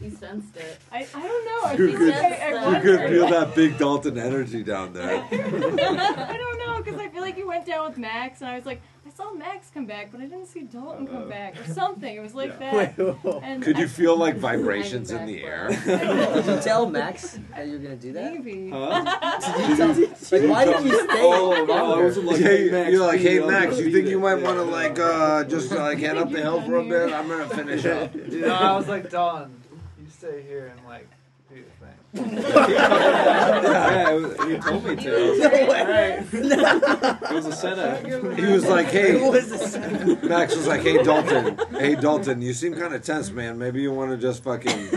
He 0.00 0.08
sensed 0.08 0.56
it. 0.56 0.78
I, 0.92 1.06
I 1.14 1.22
don't 1.26 1.44
know. 1.44 1.60
I 1.64 1.72
You 1.74 1.86
think 1.88 1.98
could, 1.98 2.14
I, 2.14 2.28
I 2.28 2.76
you 2.76 2.82
could 2.82 3.10
feel 3.10 3.28
that 3.28 3.54
big 3.54 3.76
Dalton 3.76 4.18
energy 4.18 4.62
down 4.62 4.92
there. 4.92 5.16
I 5.30 6.36
don't 6.38 6.58
know 6.58 6.80
because 6.82 6.98
I 7.00 7.08
feel 7.08 7.22
like 7.22 7.36
you 7.36 7.46
went 7.46 7.66
down 7.66 7.88
with 7.88 7.98
Max, 7.98 8.40
and 8.40 8.48
I 8.48 8.54
was 8.54 8.64
like, 8.64 8.80
I 9.06 9.10
saw 9.10 9.32
Max 9.32 9.70
come 9.72 9.86
back, 9.86 10.10
but 10.10 10.20
I 10.20 10.24
didn't 10.24 10.46
see 10.46 10.62
Dalton 10.62 11.06
come 11.06 11.28
back 11.28 11.60
or 11.60 11.72
something. 11.72 12.12
It 12.16 12.18
was 12.20 12.34
like 12.34 12.58
that. 12.58 12.98
And 13.42 13.62
Could 13.62 13.78
you 13.78 13.84
I- 13.84 13.88
feel 13.88 14.16
like 14.16 14.34
vibrations 14.50 15.12
in 15.12 15.26
the 15.26 15.44
air? 15.44 15.68
Did 15.86 16.46
you 16.46 16.60
tell 16.60 16.90
Max 16.90 17.38
that 17.54 17.66
you 17.68 17.74
were 17.74 17.78
gonna 17.78 17.96
do 17.96 18.12
that? 18.14 18.32
Maybe. 18.32 18.52
Did 18.70 19.68
you 19.68 19.76
tell? 19.76 20.40
Like, 20.40 20.50
why 20.50 20.64
did 20.64 20.84
you 20.84 21.04
stay 21.04 21.22
Oh, 21.22 21.64
no, 21.64 21.94
I 21.94 22.02
wasn't 22.02 22.26
like, 22.26 22.40
Yeah, 22.40 22.48
hey, 22.48 22.70
Max, 22.70 22.90
you're 22.90 23.06
like, 23.06 23.18
be 23.18 23.24
hey 23.24 23.38
on 23.38 23.48
Max, 23.50 23.76
the 23.76 23.82
you 23.84 23.92
think 23.92 24.04
beat 24.06 24.10
you 24.10 24.18
might 24.18 24.42
want 24.42 24.56
to 24.56 24.64
like 24.64 24.98
uh, 24.98 25.44
just 25.44 25.70
uh, 25.70 25.76
like 25.82 25.98
head 25.98 26.16
up 26.16 26.30
the 26.30 26.40
hill 26.40 26.60
for 26.62 26.76
a 26.78 26.84
bit? 26.84 27.12
I'm 27.12 27.28
gonna 27.28 27.48
finish 27.48 27.84
up. 27.86 28.12
You 28.14 28.40
know, 28.40 28.54
I 28.54 28.76
was 28.76 28.88
like, 28.88 29.08
Dawn, 29.10 29.54
you 30.02 30.10
stay 30.10 30.42
here 30.42 30.66
and 30.76 30.84
like 30.84 31.06
do 31.06 31.06
your 31.06 31.10
thing. 31.10 31.15
Yeah, 32.14 34.10
it 34.10 34.20
was, 34.20 34.32
he 34.48 34.56
told 34.58 34.84
me 34.84 34.96
to. 34.96 35.16
I 35.16 35.28
was 35.30 35.38
like, 35.38 35.52
No 35.52 35.66
way. 35.68 36.24
It 36.32 37.32
was 37.34 37.46
a 37.46 37.52
setup. 37.52 38.04
He 38.38 38.44
was 38.46 38.64
like, 38.66 38.86
hey, 38.88 39.20
What 39.20 39.32
was 39.32 39.48
this? 39.50 39.76
Max 40.22 40.56
was 40.56 40.66
like, 40.66 40.80
hey 40.82 41.02
Dalton, 41.02 41.58
hey 41.78 41.94
Dalton, 41.96 42.40
you 42.42 42.52
seem 42.54 42.74
kind 42.74 42.94
of 42.94 43.02
tense, 43.02 43.30
man. 43.30 43.58
Maybe 43.58 43.82
you 43.82 43.92
want 43.92 44.10
to 44.12 44.16
just 44.16 44.42
fucking 44.44 44.88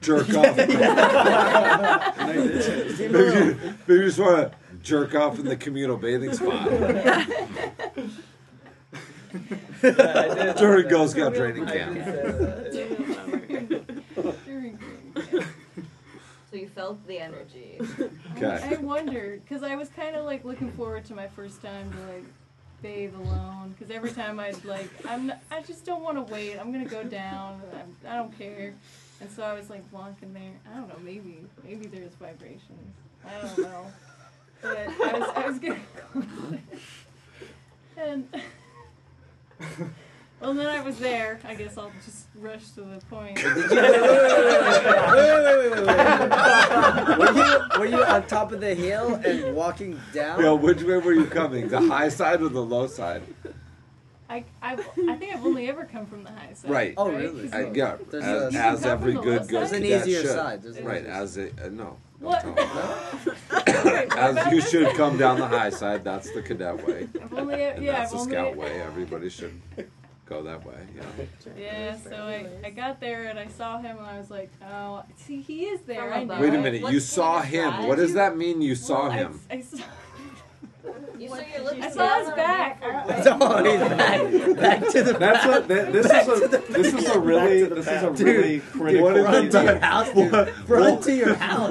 jerk 0.00 0.28
off. 0.34 0.58
And 0.58 0.72
I 0.82 2.32
did. 2.34 2.96
Seemed 2.96 3.14
a 3.14 3.18
Maybe, 3.18 3.36
you- 3.38 3.56
maybe 3.86 4.00
you 4.00 4.06
just 4.06 4.18
want 4.18 4.50
to 4.50 4.56
jerk 4.82 5.14
off 5.14 5.38
in 5.38 5.44
the 5.44 5.56
communal 5.56 5.96
bathing 5.96 6.32
spot. 6.32 6.68
did. 6.68 7.36
During 10.56 10.88
Girl 10.88 11.06
Scout 11.08 11.34
training 11.34 11.64
did 11.66 11.74
camp. 11.74 11.94
say 11.94 12.02
that. 12.02 12.72
During 14.44 14.76
green. 14.76 15.44
So 16.50 16.56
you 16.56 16.66
felt 16.80 17.06
the 17.06 17.18
energy. 17.18 17.80
Okay. 18.36 18.76
I 18.76 18.76
wondered 18.76 19.42
because 19.42 19.62
I 19.62 19.76
was 19.76 19.90
kind 19.90 20.16
of 20.16 20.24
like 20.24 20.44
looking 20.46 20.72
forward 20.72 21.04
to 21.06 21.14
my 21.14 21.28
first 21.28 21.60
time 21.60 21.92
to 21.92 21.98
like 22.14 22.24
bathe 22.80 23.12
alone 23.14 23.74
because 23.76 23.94
every 23.94 24.12
time 24.12 24.40
I'd 24.40 24.64
like 24.64 24.88
I'm 25.06 25.26
not, 25.26 25.40
I 25.50 25.60
just 25.60 25.84
don't 25.84 26.02
want 26.02 26.16
to 26.16 26.32
wait. 26.32 26.56
I'm 26.56 26.72
gonna 26.72 26.86
go 26.86 27.02
down. 27.02 27.60
I'm, 27.74 27.96
I 28.08 28.16
don't 28.16 28.36
care. 28.38 28.72
And 29.20 29.30
so 29.30 29.42
I 29.42 29.52
was 29.52 29.68
like 29.68 29.82
walking 29.92 30.32
there. 30.32 30.54
I 30.72 30.78
don't 30.78 30.88
know. 30.88 30.98
Maybe 31.02 31.44
maybe 31.62 31.86
there's 31.86 32.14
vibrations. 32.14 32.94
I 33.26 33.46
don't 33.46 33.58
know. 33.58 33.86
But 34.62 34.78
I 34.78 35.18
was 35.18 35.28
I 35.36 35.46
was 35.46 35.58
gonna 35.58 35.80
go 36.14 36.24
and. 38.02 38.28
Well, 40.40 40.54
then 40.54 40.66
I 40.66 40.80
was 40.82 40.98
there. 40.98 41.38
I 41.46 41.54
guess 41.54 41.76
I'll 41.76 41.92
just 42.04 42.26
rush 42.36 42.70
to 42.70 42.80
the 42.80 42.98
point. 43.10 43.36
Wait, 43.36 43.54
wait, 43.54 43.70
wait, 43.70 43.70
wait, 45.44 45.70
wait, 45.70 45.86
wait. 45.86 47.18
Were 47.18 47.32
you 47.34 47.78
were 47.78 47.86
you 47.86 48.02
on 48.04 48.26
top 48.26 48.52
of 48.52 48.60
the 48.60 48.74
hill 48.74 49.14
and 49.16 49.54
walking 49.54 50.00
down? 50.14 50.40
Yo, 50.40 50.54
which 50.54 50.82
way 50.82 50.96
were 50.98 51.12
you 51.12 51.26
coming? 51.26 51.68
The 51.68 51.80
high 51.80 52.08
side 52.08 52.40
or 52.40 52.48
the 52.48 52.62
low 52.62 52.86
side? 52.86 53.22
I, 54.30 54.44
I, 54.62 54.74
I 54.74 55.16
think 55.16 55.34
I've 55.34 55.44
only 55.44 55.68
ever 55.68 55.84
come 55.84 56.06
from 56.06 56.22
the 56.22 56.30
high 56.30 56.52
side. 56.54 56.70
Right. 56.70 56.94
Oh, 56.96 57.10
really? 57.10 57.52
I, 57.52 57.70
yeah, 57.74 57.96
There's 58.10 58.22
as, 58.24 58.54
a- 58.54 58.58
as 58.58 58.86
every 58.86 59.14
good 59.14 59.24
low 59.42 59.46
Girl 59.46 59.66
side? 59.66 59.70
There's 59.70 59.72
an 59.72 59.84
easier 59.84 60.20
should. 60.22 60.30
side. 60.30 60.62
There's 60.62 60.80
right, 60.82 61.04
as 61.04 61.36
a 61.36 61.48
uh, 61.48 61.68
no. 61.70 61.96
What? 62.20 62.42
Don't 62.44 62.56
tell 62.56 63.84
me. 63.84 63.92
as 64.16 64.52
you 64.52 64.60
should 64.60 64.94
come 64.96 65.18
down 65.18 65.38
the 65.40 65.48
high 65.48 65.70
side. 65.70 66.04
That's 66.04 66.30
the 66.32 66.42
cadet 66.42 66.86
way. 66.86 67.08
I've 67.20 67.32
only, 67.34 67.60
And 67.62 67.82
yeah, 67.84 67.92
that's 67.92 68.12
I've 68.14 68.18
the 68.18 68.18
only, 68.18 68.32
scout 68.32 68.56
way. 68.56 68.80
Everybody 68.82 69.28
should 69.30 69.60
go 70.30 70.42
that 70.44 70.64
way. 70.64 70.74
Yeah. 70.96 71.52
Yeah, 71.58 71.96
so 71.98 72.14
I, 72.14 72.46
I 72.64 72.70
got 72.70 73.00
there 73.00 73.24
and 73.24 73.38
I 73.38 73.48
saw 73.48 73.78
him 73.78 73.96
and 73.98 74.06
I 74.06 74.16
was 74.18 74.30
like, 74.30 74.50
oh, 74.64 75.02
see, 75.16 75.40
he 75.42 75.64
is 75.66 75.80
there. 75.82 76.12
I 76.14 76.24
know. 76.24 76.40
Wait 76.40 76.54
a 76.54 76.58
minute. 76.58 76.80
You 76.82 76.92
the 76.92 77.00
saw 77.00 77.40
him. 77.42 77.86
What 77.88 77.96
does 77.96 78.14
that 78.14 78.36
mean? 78.36 78.62
You 78.62 78.74
saw 78.74 79.02
Well, 79.08 79.10
I- 79.12 79.16
him. 79.16 79.40
I, 79.50 79.60
saw, 79.60 79.76
You 81.18 81.28
saw 81.28 81.34
your 81.36 81.64
lips. 81.64 81.82
I 81.86 81.90
saw 81.90 82.18
his 82.20 82.28
back. 82.30 82.82
Oh, 82.82 83.64
he's 83.64 83.80
back, 83.80 84.56
back 84.80 84.88
to 84.92 85.02
the 85.02 85.12
That's 85.18 85.44
back. 85.44 85.46
what 85.46 85.68
th- 85.68 85.92
this 85.92 86.08
Back 86.08 86.28
is. 86.28 86.42
A, 86.42 86.48
this 86.48 86.94
is 86.94 87.06
a 87.08 87.18
really. 87.20 87.62
This 87.64 87.86
is 87.86 88.02
a 88.02 88.10
really 88.10 88.58
dude, 88.58 88.70
critical. 88.72 89.02
what 89.04 89.16
is 89.16 89.24
Run 89.24 89.44
the 89.48 89.50
to 89.50 89.64
your 89.64 89.74
back? 89.74 89.82
house, 89.82 90.12
dude. 90.14 90.68
Run 90.68 91.02
to 91.02 91.14
your 91.14 91.34
house. 91.34 91.70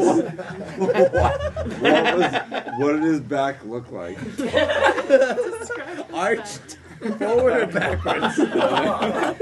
what, 0.77 1.13
what, 1.13 2.17
was, 2.17 2.33
what 2.77 2.91
did 2.93 3.03
his 3.03 3.19
back 3.21 3.63
look 3.65 3.91
like? 3.91 4.17
Arched 6.13 6.77
forward 6.99 7.53
or 7.53 7.67
backwards? 7.67 8.39
I 8.39 9.35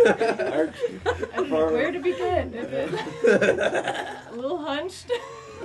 don't 1.35 1.49
where 1.49 1.91
to 1.91 1.99
begin. 1.99 2.53
Is 2.53 2.71
it 2.71 3.59
a 4.31 4.35
little 4.35 4.57
hunched? 4.57 5.11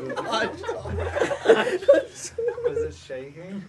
Was 2.65 2.79
it 2.79 2.95
shaking? 2.95 3.65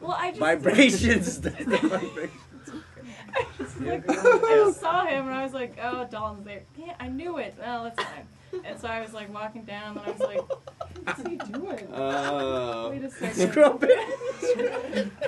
Well, 0.00 0.12
I 0.12 0.30
just 0.30 0.40
Vibrations. 0.40 1.38
Vibrations. 1.38 2.30
I 3.32 3.46
just, 3.56 3.80
like, 3.80 4.10
I 4.10 4.72
saw 4.72 5.04
him 5.04 5.26
and 5.26 5.34
I 5.34 5.44
was 5.44 5.52
like, 5.52 5.78
oh, 5.80 6.06
Dalton's 6.10 6.44
there. 6.44 6.62
Yeah, 6.76 6.94
I 6.98 7.08
knew 7.08 7.38
it. 7.38 7.54
Oh, 7.64 7.84
that's 7.84 8.02
fine. 8.02 8.26
And 8.64 8.78
so 8.80 8.88
I 8.88 9.00
was 9.00 9.12
like 9.12 9.32
walking 9.32 9.64
down 9.64 9.96
and 9.98 10.06
I 10.06 10.10
was 10.10 10.20
like, 10.20 10.40
what's 11.04 11.22
he 11.28 11.36
doing? 11.36 11.86
Uh, 12.00 12.88
Wait 12.90 13.04
a 13.04 13.10
second. 13.36 13.56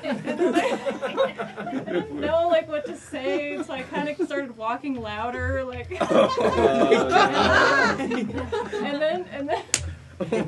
And 0.02 0.18
then 0.18 0.54
I, 0.54 1.82
didn't 1.86 2.20
know 2.20 2.48
like 2.48 2.68
what 2.68 2.84
to 2.86 2.96
say, 2.96 3.62
so 3.62 3.72
I 3.72 3.82
kind 3.82 4.08
of 4.08 4.16
started 4.26 4.56
walking 4.56 4.94
louder, 5.00 5.64
like. 5.64 5.94
uh, 6.00 7.96
and 7.98 9.00
then 9.02 9.24
and 9.32 9.48
then 9.48 9.62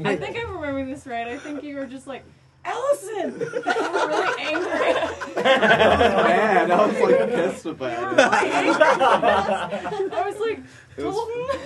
I 0.07 0.17
think 0.17 0.37
I'm 0.39 0.53
remembering 0.55 0.91
this 0.91 1.07
right. 1.07 1.27
I 1.29 1.39
think 1.39 1.63
you 1.63 1.77
were 1.77 1.87
just 1.87 2.07
like, 2.07 2.25
Allison, 2.65 3.39
you 3.41 3.47
were 3.47 4.09
really 4.09 4.43
angry. 4.43 4.95
man, 5.43 6.71
I 6.71 6.87
was 6.87 6.99
like 7.01 7.31
pissed 7.31 7.67
about 7.67 8.13
it. 8.13 8.17
really. 8.17 10.11
I 10.11 10.23
was 10.27 10.39
like, 10.39 10.59
It 10.97 11.03
Dalton. 11.03 11.61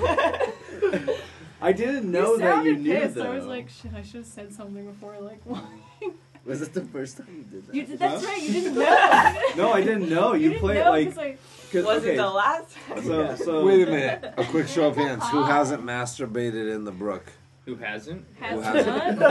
I 1.62 1.72
didn't 1.72 2.10
know 2.10 2.38
that 2.38 2.64
you 2.64 2.72
sounded 2.74 2.80
knew 2.80 2.94
pissed. 3.00 3.14
though. 3.16 3.30
I 3.32 3.34
was 3.36 3.44
like, 3.46 3.68
shit, 3.68 3.92
I 3.94 4.02
should 4.02 4.16
have 4.16 4.26
said 4.26 4.52
something 4.52 4.86
before, 4.86 5.18
like, 5.20 5.40
Was 6.46 6.62
it 6.62 6.72
the 6.72 6.80
first 6.80 7.18
time 7.18 7.26
you 7.36 7.42
did 7.44 7.66
that? 7.66 7.74
you 7.74 7.84
did. 7.84 7.98
That's 7.98 8.24
Huh? 8.24 8.30
right. 8.30 8.42
You 8.42 8.52
didn't 8.52 8.74
know. 8.78 9.42
no, 9.56 9.72
I 9.72 9.82
didn't 9.82 10.08
know. 10.08 10.32
You, 10.32 10.44
You 10.44 10.48
didn't 10.50 10.60
played 10.62 10.84
know 10.84 10.90
like. 10.90 11.08
'cause 11.08 11.18
I- 11.18 11.36
Cause, 11.70 11.84
Was 11.84 11.98
okay, 12.02 12.14
it 12.14 12.16
the 12.16 12.28
last 12.28 12.76
time? 12.88 13.04
So, 13.04 13.36
so 13.36 13.64
Wait 13.66 13.86
a 13.86 13.90
minute. 13.90 14.34
A 14.38 14.44
quick 14.46 14.66
show 14.66 14.88
of 14.88 14.96
hands. 14.96 15.22
Who 15.28 15.44
hasn't 15.44 15.84
masturbated 15.84 16.74
in 16.74 16.84
the 16.84 16.90
brook? 16.90 17.30
Who 17.70 17.76
hasn't? 17.76 18.26
Has 18.40 18.64
Has 18.64 18.84
none? 18.84 19.18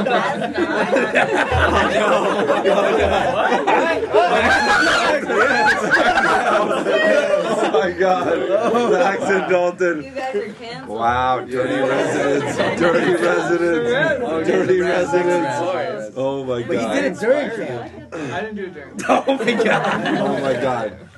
oh 7.59 7.69
my 7.73 7.91
god. 7.99 8.91
Max 8.91 9.23
and 9.23 9.49
Dalton. 9.51 10.03
You 10.03 10.11
guys 10.11 10.35
are 10.35 10.53
canceled. 10.53 10.99
Wow, 10.99 11.39
dirty 11.41 11.73
residents. 11.89 12.79
Dirty 12.79 13.11
residents. 13.21 14.47
Dirty 14.47 14.79
residents. 14.79 16.15
Oh 16.15 16.45
my 16.45 16.61
god. 16.61 16.67
But 16.69 16.77
he 16.79 16.87
did 16.87 17.03
it 17.03 17.13
god. 17.15 17.19
during 17.19 17.49
camp. 17.67 18.13
I 18.13 18.39
didn't 18.39 18.55
do 18.55 18.63
it 18.63 18.73
during. 18.73 19.01
Oh 19.09 19.35
my 19.35 19.63
god. 19.63 20.07
Oh 20.17 20.39
my 20.39 20.53
god. 20.53 21.09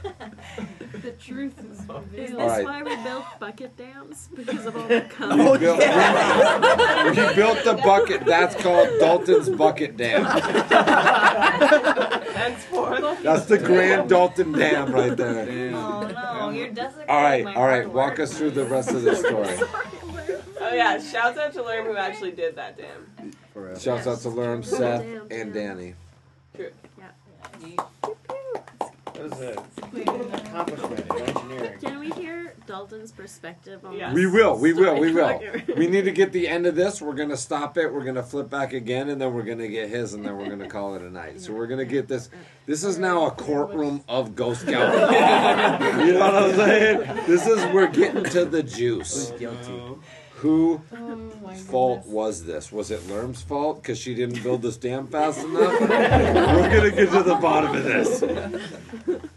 The 1.01 1.11
truth 1.13 1.59
is 1.59 1.79
Is 1.79 1.85
this 2.11 2.31
All 2.33 2.47
right. 2.47 2.63
why 2.63 2.83
we 2.83 2.95
built 3.03 3.25
bucket 3.39 3.75
dams? 3.75 4.29
Because 4.35 4.65
of 4.67 4.77
all 4.77 4.87
the 4.87 5.01
cum? 5.09 5.37
We 5.37 5.57
built, 5.57 5.79
we 5.79 7.35
built 7.35 7.63
the 7.63 7.81
bucket. 7.83 8.25
That's 8.25 8.55
called 8.61 8.87
Dalton's 8.99 9.49
Bucket 9.49 9.97
Dam. 9.97 10.23
Henceforth. 12.33 13.23
That's 13.23 13.45
the 13.45 13.57
Grand 13.57 14.09
Dalton 14.09 14.51
Dam 14.51 14.91
right 14.91 15.17
there. 15.17 15.75
Oh 15.75 16.07
no, 16.07 16.49
you're 16.51 16.69
desecrating 16.69 17.09
All 17.09 17.21
right, 17.21 17.45
all 17.47 17.67
right. 17.67 17.89
Walk 17.89 18.19
us 18.19 18.37
through 18.37 18.51
the 18.51 18.65
rest 18.65 18.91
of 18.91 19.01
the 19.01 19.15
story. 19.15 19.57
Oh 20.59 20.73
yeah, 20.73 20.99
shouts 20.99 21.39
out 21.39 21.53
to 21.53 21.63
Lerm 21.63 21.85
who 21.85 21.97
actually 21.97 22.31
did 22.31 22.55
that 22.55 22.77
dam. 22.77 23.31
For. 23.53 23.77
Shouts 23.79 24.05
out 24.05 24.19
to 24.19 24.29
Lerm, 24.29 24.63
Seth, 24.63 25.03
and 25.31 25.53
Danny. 25.53 25.95
True. 26.55 26.71
That 29.29 29.63
was 29.93 30.33
accomplishment 30.33 31.05
in 31.11 31.21
engineering. 31.21 31.79
Can 31.79 31.99
we 31.99 32.09
hear 32.11 32.55
Dalton's 32.65 33.11
perspective 33.11 33.85
on 33.85 33.93
Yes. 33.93 34.13
We 34.13 34.25
will, 34.25 34.57
we 34.57 34.73
will, 34.73 34.99
we 34.99 35.13
will. 35.13 35.39
We 35.75 35.87
need 35.87 36.05
to 36.05 36.11
get 36.11 36.31
the 36.31 36.47
end 36.47 36.65
of 36.65 36.75
this. 36.75 37.01
We're 37.01 37.13
gonna 37.13 37.37
stop 37.37 37.77
it. 37.77 37.93
We're 37.93 38.03
gonna 38.03 38.23
flip 38.23 38.49
back 38.49 38.73
again, 38.73 39.09
and 39.09 39.21
then 39.21 39.33
we're 39.33 39.43
gonna 39.43 39.67
get 39.67 39.89
his, 39.89 40.13
and 40.13 40.25
then 40.25 40.37
we're 40.37 40.49
gonna 40.49 40.69
call 40.69 40.95
it 40.95 41.01
a 41.01 41.09
night. 41.09 41.41
So 41.41 41.53
we're 41.53 41.67
gonna 41.67 41.85
get 41.85 42.07
this. 42.07 42.29
This 42.65 42.83
is 42.83 42.97
now 42.97 43.27
a 43.27 43.31
courtroom 43.31 44.03
of 44.07 44.35
Ghost 44.35 44.61
Scout. 44.61 44.93
you 46.05 46.13
know 46.13 46.19
what 46.19 46.35
I'm 46.35 46.55
saying? 46.55 47.25
This 47.27 47.45
is 47.45 47.63
we're 47.73 47.87
getting 47.87 48.23
to 48.23 48.45
the 48.45 48.63
juice. 48.63 49.31
Guilty. 49.37 49.81
Who 50.41 50.81
Oh 50.91 51.29
fault 51.67 51.99
goodness. 51.99 52.13
was 52.13 52.43
this? 52.45 52.71
Was 52.71 52.89
it 52.89 53.07
Lerm's 53.07 53.43
fault 53.43 53.81
because 53.81 53.99
she 53.99 54.15
didn't 54.15 54.41
build 54.41 54.63
this 54.63 54.75
dam 54.75 55.05
fast 55.07 55.39
enough? 55.43 55.79
we're 55.81 55.87
gonna 56.75 56.89
get 56.91 57.11
to 57.11 57.21
the 57.23 57.35
bottom 57.35 57.75
of 57.75 57.83
this. 57.83 58.23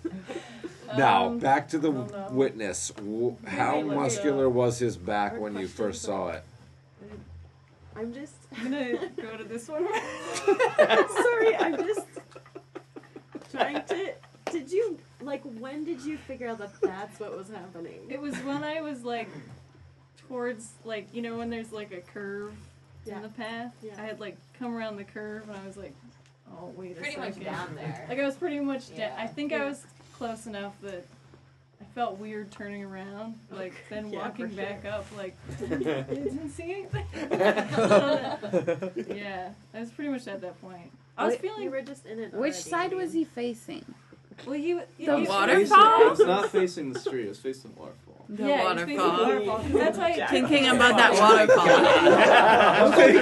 Now, 0.96 1.26
Um, 1.26 1.38
back 1.40 1.66
to 1.70 1.78
the 1.78 1.90
witness. 2.30 2.92
How 2.96 3.02
Right, 3.02 3.84
look 3.84 3.92
it 3.92 3.96
muscular 3.96 4.48
was 4.48 4.78
his 4.78 4.96
back 4.96 5.40
when 5.40 5.58
you 5.58 5.66
first 5.66 6.02
saw 6.02 6.28
it? 6.28 6.44
I'm 7.96 8.14
just 8.14 8.34
I'm 8.56 8.70
gonna 8.70 9.10
go 9.16 9.36
to 9.36 9.42
this 9.44 9.66
one. 9.68 9.86
sorry. 10.46 11.56
I'm 11.56 11.76
just 11.78 12.06
trying 13.50 13.84
to. 13.86 14.14
Did 14.52 14.70
you 14.70 14.96
like? 15.20 15.42
When 15.42 15.84
did 15.84 16.00
you 16.02 16.16
figure 16.16 16.48
out 16.48 16.58
that 16.58 16.80
that's 16.80 17.18
what 17.18 17.36
was 17.36 17.48
happening? 17.48 18.00
It 18.08 18.20
was 18.20 18.36
when 18.44 18.62
I 18.62 18.80
was 18.80 19.02
like 19.02 19.28
towards 20.34 20.70
like 20.84 21.06
you 21.12 21.22
know 21.22 21.36
when 21.38 21.48
there's 21.48 21.70
like 21.72 21.92
a 21.92 22.00
curve 22.00 22.52
Yeah. 23.06 23.16
in 23.16 23.22
the 23.22 23.28
path. 23.28 23.72
Yeah. 23.82 23.92
I 23.96 24.02
had 24.02 24.18
like 24.18 24.36
come 24.58 24.74
around 24.76 24.96
the 24.96 25.04
curve 25.04 25.48
and 25.48 25.56
I 25.56 25.64
was 25.66 25.76
like, 25.76 25.94
oh 26.50 26.72
wait 26.76 26.92
a 26.92 26.94
Pretty 27.00 27.14
second. 27.14 27.36
much 27.36 27.44
down 27.44 27.74
there. 27.76 28.06
Like 28.08 28.18
I 28.18 28.24
was 28.24 28.34
pretty 28.34 28.58
much. 28.60 28.88
Da- 28.90 28.96
Yeah. 28.98 29.14
I 29.16 29.26
think 29.28 29.52
I 29.52 29.64
was 29.64 29.84
close 30.18 30.46
enough 30.46 30.72
that 30.82 31.04
I 31.80 31.84
felt 31.94 32.18
weird 32.18 32.50
turning 32.50 32.82
around, 32.82 33.38
like 33.50 33.74
then 33.90 34.10
Yeah, 34.12 34.20
walking 34.20 34.48
for 34.48 34.56
back 34.56 34.84
up, 34.84 35.06
like 35.16 35.36
didn't 35.60 36.50
see 36.50 36.72
anything. 36.72 37.06
yeah, 39.16 39.50
I 39.72 39.80
was 39.80 39.90
pretty 39.90 40.10
much 40.10 40.26
at 40.26 40.40
that 40.40 40.60
point. 40.60 40.90
I 41.16 41.26
was 41.26 41.32
Wait, 41.34 41.42
feeling. 41.42 41.62
you 41.62 41.70
were 41.70 41.82
just 41.82 42.06
in 42.06 42.18
it. 42.18 42.32
Which 42.32 42.54
already, 42.54 42.70
side 42.70 42.92
was 42.92 43.12
he 43.12 43.22
facing? 43.24 43.84
Well, 44.46 44.56
you. 44.56 44.82
The 44.98 45.04
you- 45.04 45.28
waterfall? 45.28 45.46
Facing, 45.60 45.76
I 45.78 46.06
was 46.10 46.18
not 46.18 46.50
facing 46.50 46.92
the 46.92 46.98
street. 46.98 47.26
I 47.26 47.28
was 47.28 47.38
facing 47.38 47.72
the 47.72 47.80
waterfall. 47.80 48.13
The 48.36 48.42
yeah, 48.48 48.72
it's 48.72 48.80
basically 48.80 48.96
a 48.96 48.98
waterfall. 48.98 49.26
waterfall. 49.26 49.58
'cause 49.58 49.72
That's 49.72 49.98
why 49.98 50.26
Thinking 50.28 50.66
about 50.66 50.96
that 50.96 51.12
waterfall. 51.20 51.66
Wait 52.98 53.16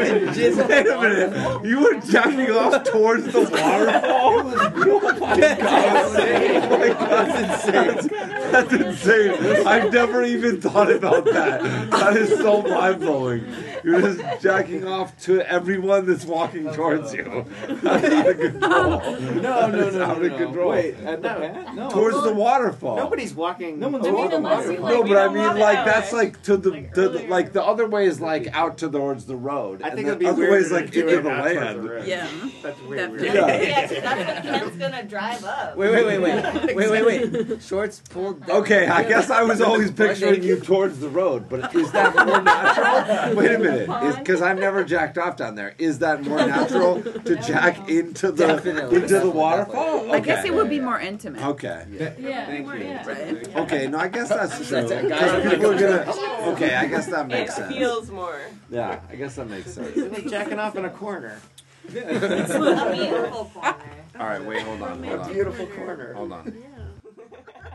a 0.88 1.00
minute. 1.00 1.64
You 1.66 1.80
were 1.80 1.94
jacking 2.00 2.50
off 2.50 2.84
towards 2.84 3.24
the 3.32 3.40
waterfall? 3.40 4.42
My 4.44 4.52
god. 4.62 4.80
Oh 4.88 6.78
my 6.78 6.88
god, 6.88 7.28
that's 7.28 7.64
insane. 7.66 8.10
That's 8.52 8.72
insane. 8.72 9.66
I've 9.66 9.92
never 9.92 10.22
even 10.22 10.60
thought 10.60 10.90
about 10.90 11.24
that. 11.26 11.90
That 11.90 12.16
is 12.16 12.30
so 12.38 12.62
mind 12.62 13.00
blowing. 13.00 13.44
You're 13.84 14.00
just 14.00 14.42
jacking 14.42 14.86
off 14.86 15.18
to 15.24 15.40
everyone 15.40 16.06
that's 16.06 16.24
walking 16.24 16.72
towards 16.72 17.12
you. 17.14 17.44
That's 17.82 18.04
out 18.12 18.28
of 18.28 18.38
control. 18.38 18.60
No, 18.60 19.40
no, 19.40 19.70
That's 19.70 19.94
no, 19.96 20.02
out 20.04 20.18
no, 20.18 20.24
of 20.24 20.32
no. 20.32 20.38
control. 20.38 20.70
Wait, 20.70 20.94
at 21.00 21.22
the 21.22 21.28
path? 21.28 21.74
No. 21.74 21.90
Towards 21.90 22.22
the 22.22 22.32
waterfall. 22.32 22.96
Nobody's 22.96 23.34
walking. 23.34 23.78
No 23.80 23.88
one's 23.88 24.06
over 24.06 24.16
walking 24.16 24.30
the 24.30 24.36
unless 24.38 24.56
water. 24.66 24.72
you, 24.72 24.78
No, 24.78 24.84
like, 25.00 25.08
but 25.08 25.16
I 25.16 25.24
don't 25.24 25.34
mean, 25.34 25.42
walk 25.44 25.56
like 25.58 25.74
that 25.76 25.84
that's 25.86 26.12
way. 26.12 26.18
like 26.18 26.42
to 26.42 26.56
the 26.56 26.70
to 26.94 27.08
the, 27.08 27.26
like 27.28 27.52
the 27.52 27.62
other 27.64 27.86
way 27.88 28.06
is 28.06 28.20
like 28.20 28.48
out 28.54 28.78
towards 28.78 29.26
the 29.26 29.36
road. 29.36 29.82
I 29.82 29.88
and 29.88 29.96
think 29.96 30.06
the 30.06 30.12
it'd 30.12 30.18
be 30.20 30.26
other 30.26 30.38
weirder 30.38 30.52
way 30.52 30.58
is 30.58 30.68
to 30.68 30.74
like 30.74 30.90
do 30.90 31.00
into 31.00 31.18
it 31.18 31.22
the 31.22 31.28
not 31.30 31.42
towards 31.44 31.56
land. 31.56 31.84
road. 31.88 32.06
Yeah. 32.06 32.28
That's 32.62 32.80
way 32.82 32.96
Definitely. 32.96 33.30
weird. 33.30 33.34
Yeah. 33.34 33.62
Yeah, 33.62 33.86
'cause 33.86 33.96
that's 34.02 34.44
when 34.46 34.54
Kent's 34.60 34.76
gonna 34.76 35.02
drive 35.04 35.44
up. 35.44 35.76
Wait, 35.76 35.92
wait, 35.92 36.06
wait, 36.06 36.18
wait, 36.20 36.76
wait, 36.76 36.90
wait, 37.06 37.48
wait. 37.48 37.62
Shorts 37.62 38.00
pulled 38.10 38.46
down. 38.46 38.56
Okay, 38.62 38.86
I 38.86 39.02
guess 39.04 39.30
I 39.30 39.42
was 39.42 39.60
always 39.60 39.90
picturing 39.90 40.42
you 40.42 40.60
towards 40.60 40.98
the 41.00 41.08
road, 41.08 41.48
but 41.48 41.74
is 41.74 41.90
that 41.92 42.14
more 42.26 42.40
natural? 42.42 43.36
Wait 43.36 43.50
a 43.52 43.58
minute, 43.58 43.71
because 44.18 44.42
I've 44.42 44.58
never 44.58 44.84
jacked 44.84 45.18
off 45.18 45.36
down 45.36 45.54
there. 45.54 45.74
Is 45.78 45.98
that 46.00 46.22
more 46.22 46.38
natural 46.46 47.02
to 47.02 47.36
jack 47.36 47.88
into 47.88 48.32
the 48.32 48.46
Definitely, 48.46 49.02
into 49.02 49.18
the 49.20 49.30
waterfall? 49.30 50.00
Okay. 50.00 50.12
I 50.12 50.20
guess 50.20 50.44
it 50.44 50.54
would 50.54 50.70
be 50.70 50.80
more 50.80 51.00
intimate. 51.00 51.44
Okay. 51.44 51.86
Yeah. 51.90 52.46
Thank 52.46 52.66
you. 52.66 52.74
yeah. 52.74 53.06
Right. 53.08 53.56
Okay. 53.56 53.86
No, 53.86 53.98
I 53.98 54.08
guess 54.08 54.28
that's 54.28 54.56
true. 54.68 54.82
That's 54.86 55.02
Because 55.02 55.52
people 55.52 55.70
are 55.72 55.78
gonna. 55.78 56.52
Okay, 56.52 56.74
I 56.74 56.86
guess 56.86 57.06
that 57.06 57.26
It 57.26 57.28
makes 57.28 57.54
sense. 57.56 57.74
It 57.74 57.78
feels 57.78 58.10
more. 58.10 58.40
Yeah, 58.70 59.00
I 59.10 59.16
guess 59.16 59.36
that 59.36 59.48
makes 59.48 59.72
sense. 59.72 59.96
It's 59.96 60.12
like 60.12 60.28
jacking 60.28 60.58
off 60.58 60.76
in 60.76 60.84
a 60.84 60.90
corner. 60.90 61.40
A 61.88 61.90
beautiful 61.90 63.44
corner. 63.46 63.76
All 64.20 64.26
right, 64.26 64.44
wait, 64.44 64.62
hold 64.62 64.82
on, 64.82 65.02
hold 65.02 65.18
on. 65.20 65.32
Beautiful 65.32 65.66
corner. 65.66 66.14
Hold 66.14 66.32
on. 66.32 66.54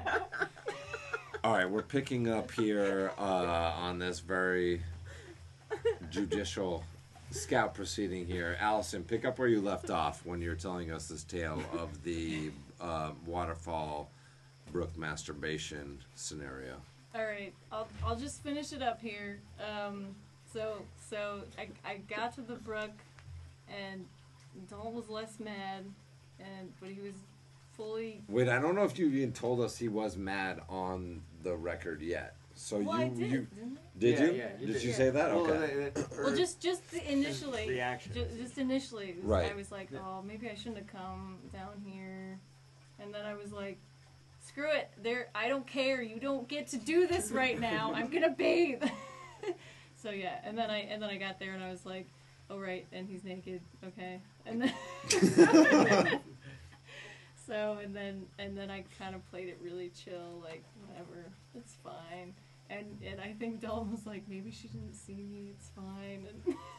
Yeah. 0.05 0.19
All 1.43 1.53
right, 1.53 1.69
we're 1.69 1.81
picking 1.81 2.29
up 2.29 2.51
here 2.51 3.11
uh, 3.17 3.21
on 3.77 3.99
this 3.99 4.19
very 4.19 4.81
judicial 6.09 6.83
scout 7.31 7.73
proceeding 7.73 8.25
here. 8.25 8.57
Allison, 8.59 9.03
pick 9.03 9.25
up 9.25 9.39
where 9.39 9.47
you 9.47 9.61
left 9.61 9.89
off 9.89 10.25
when 10.25 10.41
you're 10.41 10.55
telling 10.55 10.91
us 10.91 11.07
this 11.07 11.23
tale 11.23 11.61
of 11.77 12.03
the 12.03 12.51
uh, 12.79 13.11
waterfall 13.25 14.09
brook 14.71 14.97
masturbation 14.97 15.99
scenario. 16.15 16.75
All 17.15 17.25
right, 17.25 17.53
I'll 17.71 17.87
I'll 18.05 18.15
just 18.15 18.43
finish 18.43 18.73
it 18.73 18.81
up 18.81 19.01
here. 19.01 19.39
Um, 19.59 20.15
so 20.51 20.81
so 21.09 21.41
I 21.57 21.67
I 21.89 21.97
got 21.97 22.33
to 22.35 22.41
the 22.41 22.55
brook, 22.55 22.91
and 23.67 24.05
Dalton 24.69 24.93
was 24.93 25.09
less 25.09 25.39
mad, 25.39 25.85
and 26.39 26.71
but 26.79 26.89
he 26.89 27.01
was 27.01 27.15
fully. 27.73 28.23
Wait, 28.27 28.49
I 28.49 28.59
don't 28.59 28.75
know 28.75 28.83
if 28.83 28.97
you 28.99 29.07
even 29.07 29.33
told 29.33 29.61
us 29.61 29.77
he 29.77 29.87
was 29.87 30.17
mad 30.17 30.61
on 30.69 31.21
the 31.43 31.55
record 31.55 32.01
yet. 32.01 32.35
So 32.59 32.79
Well, 32.79 32.97
you 32.99 33.05
I 33.05 33.07
did, 33.09 33.17
you 33.19 33.47
didn't 33.53 33.77
did 33.99 34.19
Yeah, 34.19 34.25
you? 34.25 34.31
yeah, 34.33 34.49
you 34.59 34.65
did 34.67 34.73
did. 34.73 34.83
you 34.83 34.93
say 34.93 35.09
that? 35.11 35.29
Well, 35.33 35.45
Okay. 35.51 35.75
they- 35.75 35.89
they- 35.91 36.23
Well, 36.23 36.35
just 36.35 36.59
just 36.59 36.91
initially, 36.93 37.69
reaction. 37.69 38.13
ju- 38.13 38.27
just 38.35 38.57
initially, 38.57 39.09
it 39.11 39.15
was- 39.17 39.25
Right. 39.25 39.51
I 39.51 39.55
was 39.55 39.71
like, 39.71 39.93
oh, 39.93 40.23
maybe 40.23 40.49
I 40.49 40.55
shouldn't 40.55 40.77
have 40.77 40.87
come 40.87 41.37
down 41.53 41.79
here, 41.85 42.39
and 42.99 43.13
then 43.13 43.25
I 43.25 43.35
was 43.35 43.51
like, 43.53 43.77
screw 44.41 44.71
it, 44.71 44.89
there, 44.97 45.29
I 45.35 45.47
don't 45.49 45.67
care, 45.67 46.01
you 46.01 46.19
don't 46.19 46.47
get 46.47 46.67
to 46.69 46.77
do 46.77 47.05
this 47.05 47.31
right 47.31 47.59
now. 47.59 47.91
I'm 47.95 48.09
gonna 48.09 48.31
bathe. 48.31 48.83
so 49.95 50.09
yeah, 50.09 50.39
and 50.43 50.57
then 50.57 50.71
I 50.71 50.79
and 50.79 50.99
then 51.01 51.11
I 51.11 51.17
got 51.17 51.37
there 51.39 51.53
and 51.53 51.63
I 51.63 51.69
was 51.69 51.85
like, 51.85 52.07
oh 52.49 52.57
right, 52.57 52.87
and 52.91 53.07
he's 53.07 53.23
naked, 53.23 53.61
okay, 53.85 54.19
and 54.47 54.63
then. 54.63 56.21
So 57.45 57.77
and 57.81 57.95
then 57.95 58.25
and 58.39 58.57
then 58.57 58.69
I 58.69 58.83
kind 58.99 59.15
of 59.15 59.25
played 59.31 59.47
it 59.47 59.57
really 59.63 59.89
chill, 59.89 60.41
like 60.43 60.63
whatever, 60.85 61.31
it's 61.55 61.75
fine. 61.81 62.33
And 62.69 62.97
and 63.05 63.21
I 63.21 63.33
think 63.39 63.61
Dalton 63.61 63.91
was 63.91 64.05
like, 64.05 64.23
maybe 64.27 64.51
she 64.51 64.67
didn't 64.67 64.93
see 64.93 65.23
me, 65.23 65.51
it's 65.57 65.69
fine. 65.69 66.27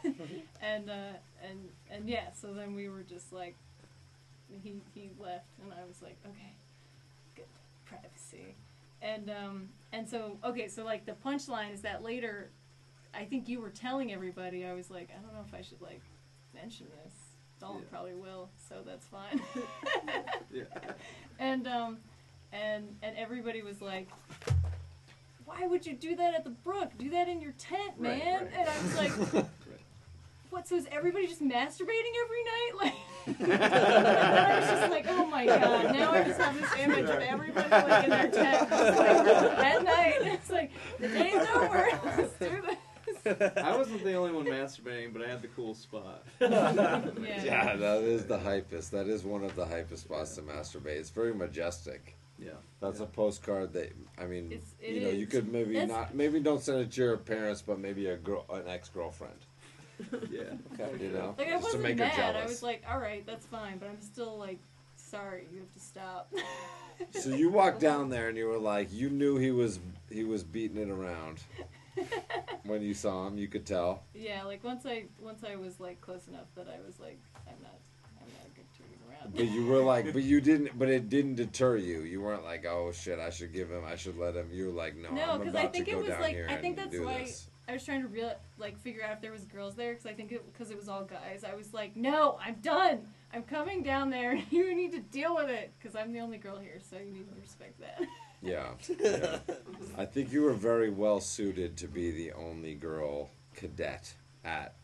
And 0.05 0.15
and 0.63 0.91
uh, 0.91 1.13
and 1.43 1.69
and 1.91 2.09
yeah, 2.09 2.33
so 2.33 2.53
then 2.53 2.75
we 2.75 2.89
were 2.89 3.03
just 3.03 3.33
like, 3.33 3.57
he 4.63 4.75
he 4.95 5.11
left, 5.19 5.47
and 5.63 5.73
I 5.73 5.87
was 5.87 6.03
like, 6.03 6.17
okay, 6.27 6.53
good 7.35 7.47
privacy. 7.87 8.55
And 9.01 9.31
um 9.31 9.69
and 9.93 10.09
so 10.09 10.37
okay, 10.45 10.69
so 10.69 10.85
like 10.85 11.07
the 11.07 11.13
punchline 11.25 11.73
is 11.73 11.81
that 11.83 12.03
later, 12.03 12.51
I 13.15 13.25
think 13.25 13.49
you 13.49 13.61
were 13.61 13.71
telling 13.71 14.13
everybody. 14.13 14.67
I 14.67 14.75
was 14.75 14.91
like, 14.91 15.09
I 15.17 15.23
don't 15.23 15.33
know 15.33 15.45
if 15.47 15.55
I 15.55 15.63
should 15.63 15.81
like 15.81 16.03
mention 16.55 16.87
this. 17.05 17.15
Dalton 17.61 17.81
Yeah. 17.83 17.89
probably 17.91 18.15
will, 18.15 18.51
so 18.69 18.83
that's 18.85 19.07
fine. 19.07 19.41
Yeah. 20.53 20.65
and 21.39 21.67
um 21.67 21.99
and 22.53 22.97
and 23.03 23.17
everybody 23.17 23.63
was 23.63 23.81
like 23.81 24.09
why 25.49 25.67
would 25.67 25.87
you 25.87 25.95
do 25.95 26.15
that 26.15 26.35
at 26.35 26.45
the 26.45 26.51
brook 26.51 26.91
do 26.99 27.09
that 27.09 27.27
in 27.27 27.41
your 27.41 27.53
tent 27.53 27.99
man 27.99 28.45
right. 28.45 28.51
and 28.55 28.69
i 28.69 28.83
was 28.83 28.97
like 28.97 29.45
what 30.51 30.69
so 30.69 30.77
is 30.77 30.87
everybody 30.93 31.27
just 31.27 31.43
masturbating 31.43 32.15
every 32.25 32.45
night 32.45 32.71
like 32.77 32.95
and 33.41 33.63
i 33.65 34.59
was 34.61 34.69
just 34.69 34.91
like 34.91 35.07
oh 35.09 35.27
my 35.27 35.47
god 35.47 35.95
now 35.95 36.13
i 36.13 36.23
just 36.23 36.41
have 36.41 36.55
this 36.61 36.71
image 36.79 37.09
of 37.09 37.19
everybody 37.21 37.69
like 37.69 38.05
in 38.05 38.11
their 38.11 38.31
tent 38.31 38.71
like, 38.71 39.59
at 39.59 39.83
night 39.85 40.17
it's 40.21 40.51
like 40.51 40.71
the 40.99 41.09
day's 41.09 41.47
over 41.55 41.89
let's 42.17 42.39
do 42.39 42.63
this 42.67 42.77
I 43.27 43.77
wasn't 43.77 44.05
the 44.05 44.15
only 44.15 44.33
one 44.33 44.47
masturbating, 44.47 45.13
but 45.13 45.23
I 45.23 45.29
had 45.29 45.43
the 45.43 45.49
cool 45.49 45.75
spot. 45.75 46.25
Yeah, 46.41 47.77
that 47.77 48.03
is 48.03 48.25
the 48.25 48.39
hypest. 48.39 48.91
That 48.91 49.07
is 49.07 49.25
one 49.25 49.45
of 49.45 49.55
the 49.55 49.67
hypest 49.67 49.99
spots 49.99 50.37
to 50.37 50.43
masturbate. 50.43 50.99
It's 50.99 51.11
very 51.11 51.35
majestic. 51.35 52.17
Yeah. 52.39 52.53
That's 52.81 53.01
a 53.01 53.07
postcard 53.07 53.73
that 53.73 53.93
I 54.17 54.27
mean, 54.27 54.53
It's- 54.53 54.75
it 54.81 54.95
you 54.95 55.01
know, 55.03 55.11
you 55.11 55.27
could 55.27 55.51
maybe 55.53 55.73
It's- 55.77 55.89
not, 55.89 56.15
maybe 56.15 56.39
don't 56.41 56.63
send 56.63 56.81
it 56.81 56.93
to 56.93 57.01
your 57.03 57.17
parents, 57.17 57.63
but 57.63 57.79
maybe 57.79 58.07
a 58.07 58.17
girl, 58.17 58.45
an 58.51 58.69
ex 58.69 58.89
girlfriend. 58.89 59.39
Yeah. 60.31 60.43
okay, 60.75 61.03
You 61.05 61.11
know, 61.11 61.35
like 61.37 61.49
i 61.49 61.51
just 61.51 61.63
to 61.73 61.79
wasn't 61.79 61.83
make 61.83 61.99
her 61.99 62.05
mad 62.05 62.15
jealous. 62.17 62.43
i 62.45 62.47
was 62.47 62.63
like 62.63 62.85
all 62.89 63.01
right 63.01 63.27
that's 63.27 63.47
fine 63.47 63.79
but 63.79 63.89
i'm 63.89 64.01
still 64.01 64.39
like 64.39 64.61
sorry 64.95 65.49
you 65.53 65.59
have 65.59 65.73
to 65.73 65.81
stop 65.81 66.33
so 67.11 67.31
you 67.31 67.49
walked 67.51 67.81
down 67.89 68.09
there 68.09 68.29
and 68.29 68.37
you 68.39 68.47
were 68.47 68.59
like, 68.59 68.93
you 68.93 69.11
knew 69.11 69.37
he 69.39 69.51
was 69.51 69.81
he 70.11 70.23
was 70.25 70.45
beating 70.45 70.77
it 70.77 70.89
around 70.91 71.41
when 72.65 72.83
you 72.83 72.95
saw 72.95 73.27
him. 73.27 73.39
You 73.39 73.49
could 73.49 73.67
tell. 73.67 74.03
Yeah, 74.15 74.45
like 74.45 74.63
once 74.65 74.87
I 74.87 75.05
once 75.21 75.43
I 75.45 75.57
was 75.57 75.81
like 75.81 76.01
close 76.01 76.29
enough 76.29 76.47
that 76.57 76.67
I 76.69 76.85
was 76.87 76.99
like, 77.01 77.19
But 79.35 79.49
you 79.49 79.67
were 79.67 79.79
like, 79.81 80.13
but 80.13 80.23
you 80.23 80.41
didn't, 80.41 80.79
but 80.79 80.89
it 80.89 81.09
didn't 81.09 81.37
deter 81.37 81.77
you. 81.77 82.01
You 82.01 82.21
weren't 82.21 82.45
like, 82.45 82.65
oh 82.67 82.93
shit, 82.93 83.19
I 83.19 83.31
should 83.31 83.53
give 83.53 83.71
him, 83.71 83.83
I 83.85 83.97
should 83.97 84.19
let 84.19 84.35
him. 84.35 84.49
You 84.53 84.67
were 84.67 84.73
like, 84.73 84.97
no, 84.97 85.11
no, 85.13 85.23
I'm 85.33 85.39
because 85.39 85.55
about 85.55 85.65
I 85.65 85.69
think 85.69 85.85
to 85.87 85.91
it 85.91 85.95
go 85.95 86.01
was 86.01 86.09
down 86.09 86.21
like 86.21 86.35
here 86.35 86.47
I 86.51 86.57
think 86.57 86.77
that's 86.77 86.99
why 86.99 87.19
this. 87.19 87.49
I 87.69 87.73
was 87.73 87.85
trying 87.85 88.01
to 88.03 88.09
real 88.09 88.33
like 88.59 88.79
figure 88.81 89.03
out 89.05 89.13
if 89.13 89.21
there 89.21 89.33
was 89.33 89.45
girls 89.45 89.75
there 89.75 89.93
because 89.93 90.07
I 90.07 90.15
think 90.15 90.33
it 90.33 90.43
because 90.53 90.71
it 90.71 90.77
was 90.79 90.89
all 90.89 91.05
guys. 91.05 91.45
I 91.45 91.55
was 91.55 91.75
like, 91.75 91.95
no, 91.97 92.39
I'm 92.45 92.55
done. 92.63 93.01
I'm 93.35 93.43
coming 93.43 93.83
down 93.83 94.09
there. 94.11 94.41
You 94.51 94.75
need 94.75 94.93
to 94.93 95.01
deal 95.01 95.35
with 95.37 95.51
it 95.51 95.73
because 95.79 95.95
I'm 95.95 96.13
the 96.13 96.21
only 96.21 96.39
girl 96.39 96.59
here, 96.59 96.79
so 96.89 96.97
you 96.97 97.13
need 97.13 97.29
to 97.29 97.41
respect 97.41 97.79
that. 97.81 98.01
Yeah, 98.41 98.69
yeah. 99.01 99.39
I 99.99 100.05
think 100.05 100.33
you 100.33 100.43
were 100.43 100.53
very 100.53 100.91
well 100.91 101.21
suited 101.21 101.77
to 101.79 101.89
be 101.89 102.13
the 102.13 102.31
only 102.35 102.75
girl 102.77 103.31
cadet 103.57 104.15
at 104.45 104.77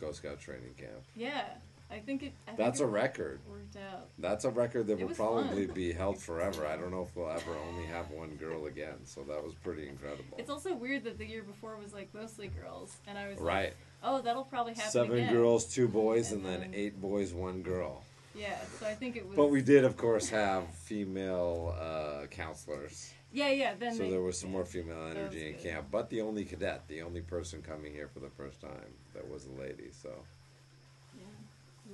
Ghost 0.00 0.18
Scout 0.18 0.40
training 0.40 0.74
camp. 0.76 1.04
yeah, 1.14 1.44
I 1.92 1.98
think 1.98 2.22
it. 2.22 2.32
I 2.46 2.50
think 2.52 2.58
That's 2.58 2.80
it 2.80 2.84
a 2.84 2.86
record. 2.86 3.40
Worked 3.48 3.76
out. 3.76 4.08
That's 4.18 4.44
a 4.44 4.50
record 4.50 4.86
that 4.86 4.94
It 4.94 5.00
will 5.00 5.08
was 5.08 5.16
probably 5.16 5.66
fun. 5.66 5.74
be 5.74 5.92
held 5.92 6.18
forever. 6.18 6.66
I 6.66 6.76
don't 6.76 6.90
know 6.90 7.02
if 7.02 7.14
we'll 7.14 7.30
ever 7.30 7.54
only 7.68 7.84
have 7.86 8.10
one 8.10 8.30
girl 8.36 8.66
again. 8.66 9.04
So 9.04 9.22
that 9.24 9.42
was 9.44 9.54
pretty 9.54 9.88
incredible. 9.88 10.36
It's 10.38 10.50
also 10.50 10.74
weird 10.74 11.04
that 11.04 11.18
the 11.18 11.26
year 11.26 11.42
before 11.42 11.76
was 11.76 11.92
like 11.92 12.12
mostly 12.14 12.48
girls, 12.48 12.96
and 13.06 13.18
I 13.18 13.28
was 13.28 13.38
Right. 13.38 13.64
like, 13.66 13.76
oh, 14.02 14.22
that'll 14.22 14.44
probably 14.44 14.74
happen 14.74 14.90
Seven 14.90 15.18
again. 15.18 15.32
girls, 15.32 15.66
two 15.66 15.86
boys, 15.88 16.32
and 16.32 16.44
then 16.44 16.70
eight 16.74 17.00
boys, 17.00 17.34
one 17.34 17.62
girl. 17.62 18.02
Yeah, 18.34 18.56
so 18.80 18.86
I 18.86 18.94
think 18.94 19.16
it 19.16 19.26
was. 19.28 19.36
But 19.36 19.50
we 19.50 19.60
did, 19.60 19.84
of 19.84 19.98
course, 19.98 20.30
have 20.30 20.66
female 20.74 21.76
uh, 21.78 22.26
counselors. 22.28 23.12
Yeah, 23.30 23.50
yeah. 23.50 23.74
Then 23.78 23.94
so 23.94 24.02
they, 24.04 24.10
there 24.10 24.22
was 24.22 24.38
some 24.38 24.50
more 24.50 24.64
female 24.64 25.06
energy 25.10 25.46
in 25.48 25.52
good. 25.54 25.62
camp. 25.62 25.86
But 25.90 26.08
the 26.10 26.20
only 26.22 26.44
cadet, 26.44 26.86
the 26.88 27.02
only 27.02 27.20
person 27.20 27.60
coming 27.62 27.92
here 27.92 28.08
for 28.08 28.20
the 28.20 28.30
first 28.30 28.60
time, 28.60 28.92
that 29.14 29.28
was 29.30 29.46
a 29.46 29.60
lady. 29.60 29.90
So 29.90 30.10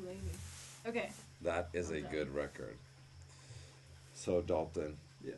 Yeah, 0.03 0.09
lady. 0.09 0.21
Okay. 0.87 1.11
that 1.43 1.69
is 1.73 1.91
a 1.91 1.97
I'm 1.97 2.03
done. 2.05 2.13
good 2.13 2.35
record. 2.35 2.77
So 4.15 4.41
Dalton, 4.41 4.97
Yeah. 5.25 5.33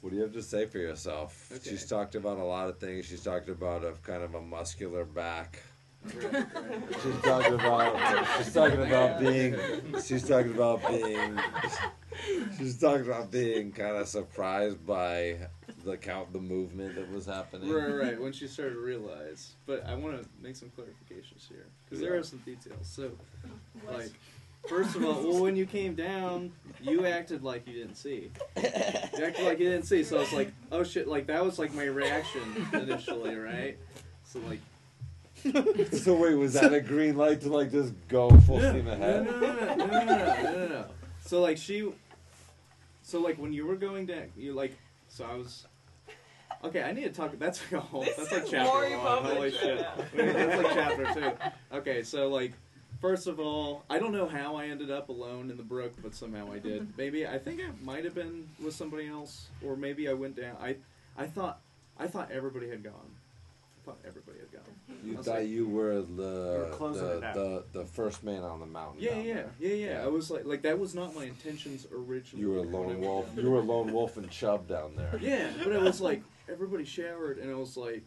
what 0.00 0.10
do 0.10 0.16
you 0.16 0.22
have 0.22 0.32
to 0.32 0.42
say 0.42 0.66
for 0.66 0.78
yourself? 0.78 1.50
Okay. 1.52 1.70
She's 1.70 1.86
talked 1.86 2.14
about 2.14 2.38
a 2.38 2.44
lot 2.44 2.68
of 2.68 2.78
things. 2.78 3.06
She's 3.06 3.22
talked 3.22 3.48
about 3.48 3.84
a 3.84 3.92
kind 4.02 4.22
of 4.22 4.34
a 4.34 4.40
muscular 4.40 5.04
back. 5.04 5.62
She's 6.08 7.20
talking 7.22 7.54
about. 7.54 8.36
She's 8.38 8.52
talking 8.52 8.82
about 8.82 9.20
being. 9.20 9.56
She's 10.04 10.26
talking 10.26 10.54
about 10.54 10.86
being. 10.88 11.38
She's 12.58 12.78
talking 12.78 13.06
about 13.06 13.30
being 13.30 13.72
kind 13.72 13.96
of 13.96 14.08
surprised 14.08 14.84
by 14.86 15.36
the 15.84 15.96
count, 15.96 16.32
the 16.32 16.40
movement 16.40 16.94
that 16.96 17.10
was 17.10 17.26
happening. 17.26 17.70
Right, 17.70 17.88
right. 17.88 18.20
When 18.20 18.32
she 18.32 18.46
started 18.46 18.74
to 18.74 18.80
realize, 18.80 19.52
but 19.66 19.86
I 19.86 19.94
want 19.94 20.20
to 20.20 20.28
make 20.42 20.56
some 20.56 20.70
clarifications 20.70 21.48
here 21.48 21.66
because 21.84 22.00
there 22.00 22.16
are 22.16 22.22
some 22.22 22.40
details. 22.40 22.86
So, 22.86 23.10
like, 23.90 24.10
first 24.68 24.96
of 24.96 25.04
all, 25.04 25.22
well, 25.22 25.42
when 25.42 25.56
you 25.56 25.66
came 25.66 25.94
down, 25.94 26.52
you 26.80 27.06
acted 27.06 27.42
like 27.42 27.66
you 27.66 27.74
didn't 27.74 27.96
see. 27.96 28.30
You 28.56 29.24
acted 29.24 29.44
like 29.44 29.58
you 29.58 29.68
didn't 29.68 29.86
see. 29.86 30.02
So 30.02 30.16
I 30.16 30.20
was 30.20 30.32
like, 30.32 30.52
oh 30.72 30.82
shit! 30.82 31.08
Like 31.08 31.26
that 31.28 31.44
was 31.44 31.58
like 31.58 31.72
my 31.74 31.84
reaction 31.84 32.42
initially, 32.72 33.36
right? 33.36 33.78
So 34.24 34.40
like, 34.48 34.60
so 35.92 36.14
wait, 36.14 36.34
was 36.34 36.54
that 36.54 36.72
a 36.72 36.80
green 36.80 37.16
light 37.16 37.40
to 37.42 37.48
like 37.48 37.70
just 37.70 37.94
go 38.08 38.30
full 38.40 38.58
steam 38.60 38.86
ahead? 38.86 39.24
No, 39.24 39.40
no, 39.40 39.52
no, 39.52 39.74
no, 39.74 39.86
no, 39.86 40.04
no, 40.04 40.52
no, 40.52 40.68
no. 40.68 40.84
So 41.24 41.40
like 41.40 41.56
she, 41.56 41.92
so 43.02 43.20
like 43.20 43.38
when 43.38 43.52
you 43.52 43.66
were 43.66 43.76
going 43.76 44.06
down, 44.06 44.32
you 44.36 44.52
like, 44.52 44.76
so 45.08 45.24
I 45.24 45.34
was. 45.34 45.66
Okay, 46.62 46.82
I 46.82 46.92
need 46.92 47.04
to 47.04 47.10
talk. 47.10 47.38
That's 47.38 47.60
like 47.62 47.82
a 47.82 47.86
whole. 47.86 48.02
This 48.02 48.16
that's 48.16 48.32
like 48.32 48.46
chapter 48.46 48.98
one. 48.98 49.24
Holy 49.24 49.50
shit! 49.50 49.86
that's 50.14 50.62
like 50.62 50.74
chapter 50.74 51.14
two. 51.14 51.76
Okay, 51.76 52.02
so 52.02 52.28
like, 52.28 52.52
first 53.00 53.26
of 53.26 53.40
all, 53.40 53.84
I 53.88 53.98
don't 53.98 54.12
know 54.12 54.26
how 54.28 54.56
I 54.56 54.66
ended 54.66 54.90
up 54.90 55.08
alone 55.08 55.50
in 55.50 55.56
the 55.56 55.62
brook, 55.62 55.94
but 56.02 56.14
somehow 56.14 56.52
I 56.52 56.58
did. 56.58 56.92
Maybe 56.98 57.26
I 57.26 57.38
think 57.38 57.60
I 57.60 57.70
might 57.82 58.04
have 58.04 58.14
been 58.14 58.46
with 58.62 58.74
somebody 58.74 59.08
else, 59.08 59.48
or 59.64 59.74
maybe 59.74 60.08
I 60.08 60.12
went 60.12 60.36
down. 60.36 60.56
I, 60.60 60.76
I 61.16 61.26
thought, 61.26 61.60
I 61.98 62.06
thought 62.06 62.30
everybody 62.30 62.68
had 62.68 62.84
gone. 62.84 63.14
I 63.80 63.86
thought 63.86 63.98
everybody 64.06 64.38
had 64.40 64.49
you 65.04 65.16
thought 65.16 65.26
like- 65.40 65.48
you 65.48 65.66
were 65.68 66.02
the 66.02 66.68
the, 66.78 67.20
the 67.72 67.80
the 67.80 67.84
first 67.84 68.22
man 68.24 68.42
on 68.42 68.60
the 68.60 68.66
mountain. 68.66 69.02
Yeah, 69.02 69.10
down 69.10 69.24
yeah, 69.24 69.42
yeah, 69.58 69.74
yeah. 69.74 70.02
I 70.04 70.08
was 70.08 70.30
like, 70.30 70.44
like 70.44 70.62
that 70.62 70.78
was 70.78 70.94
not 70.94 71.14
my 71.14 71.24
intentions 71.24 71.86
originally. 71.92 72.42
You 72.42 72.50
were 72.50 72.58
a 72.58 72.62
lone 72.62 73.00
wolf. 73.00 73.28
You 73.36 73.50
were 73.50 73.58
a 73.58 73.62
lone 73.62 73.92
wolf 73.92 74.16
and 74.16 74.30
Chubb 74.30 74.68
down 74.68 74.96
there. 74.96 75.18
Yeah, 75.20 75.50
but 75.62 75.72
it 75.72 75.80
was 75.80 76.00
like 76.00 76.22
everybody 76.48 76.84
showered, 76.84 77.38
and 77.38 77.50
I 77.50 77.54
was 77.54 77.76
like, 77.76 78.06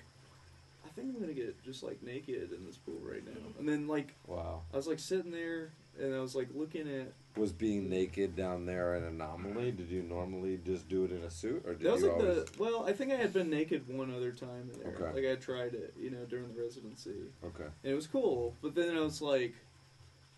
I 0.85 0.89
think 0.89 1.13
I'm 1.15 1.19
gonna 1.19 1.33
get 1.33 1.61
just 1.63 1.83
like 1.83 2.03
naked 2.03 2.51
in 2.51 2.65
this 2.65 2.77
pool 2.77 2.99
right 3.01 3.25
now. 3.25 3.41
And 3.59 3.67
then 3.67 3.87
like, 3.87 4.15
Wow. 4.27 4.61
I 4.73 4.75
was 4.77 4.87
like 4.87 4.99
sitting 4.99 5.31
there, 5.31 5.71
and 6.01 6.13
I 6.13 6.19
was 6.19 6.35
like 6.35 6.49
looking 6.53 6.87
at. 6.89 7.13
Was 7.35 7.51
being 7.51 7.89
naked 7.89 8.35
down 8.35 8.65
there 8.65 8.93
an 8.93 9.03
anomaly? 9.05 9.71
Did 9.71 9.89
you 9.89 10.03
normally 10.03 10.59
just 10.65 10.87
do 10.87 11.03
it 11.05 11.11
in 11.11 11.23
a 11.23 11.31
suit, 11.31 11.63
or 11.65 11.73
did 11.73 11.81
That 11.81 11.93
was 11.93 12.01
you 12.01 12.09
like 12.09 12.19
always? 12.21 12.45
the 12.45 12.51
well. 12.59 12.85
I 12.85 12.93
think 12.93 13.11
I 13.11 13.15
had 13.15 13.33
been 13.33 13.49
naked 13.49 13.87
one 13.87 14.13
other 14.13 14.31
time 14.31 14.69
there. 14.77 14.93
Okay. 14.93 15.21
Like 15.27 15.37
I 15.37 15.39
tried 15.41 15.73
it, 15.73 15.93
you 15.99 16.11
know, 16.11 16.25
during 16.29 16.53
the 16.53 16.61
residency. 16.61 17.15
Okay. 17.43 17.69
And 17.83 17.91
it 17.91 17.95
was 17.95 18.07
cool, 18.07 18.53
but 18.61 18.75
then 18.75 18.95
I 18.95 19.01
was 19.01 19.21
like, 19.21 19.55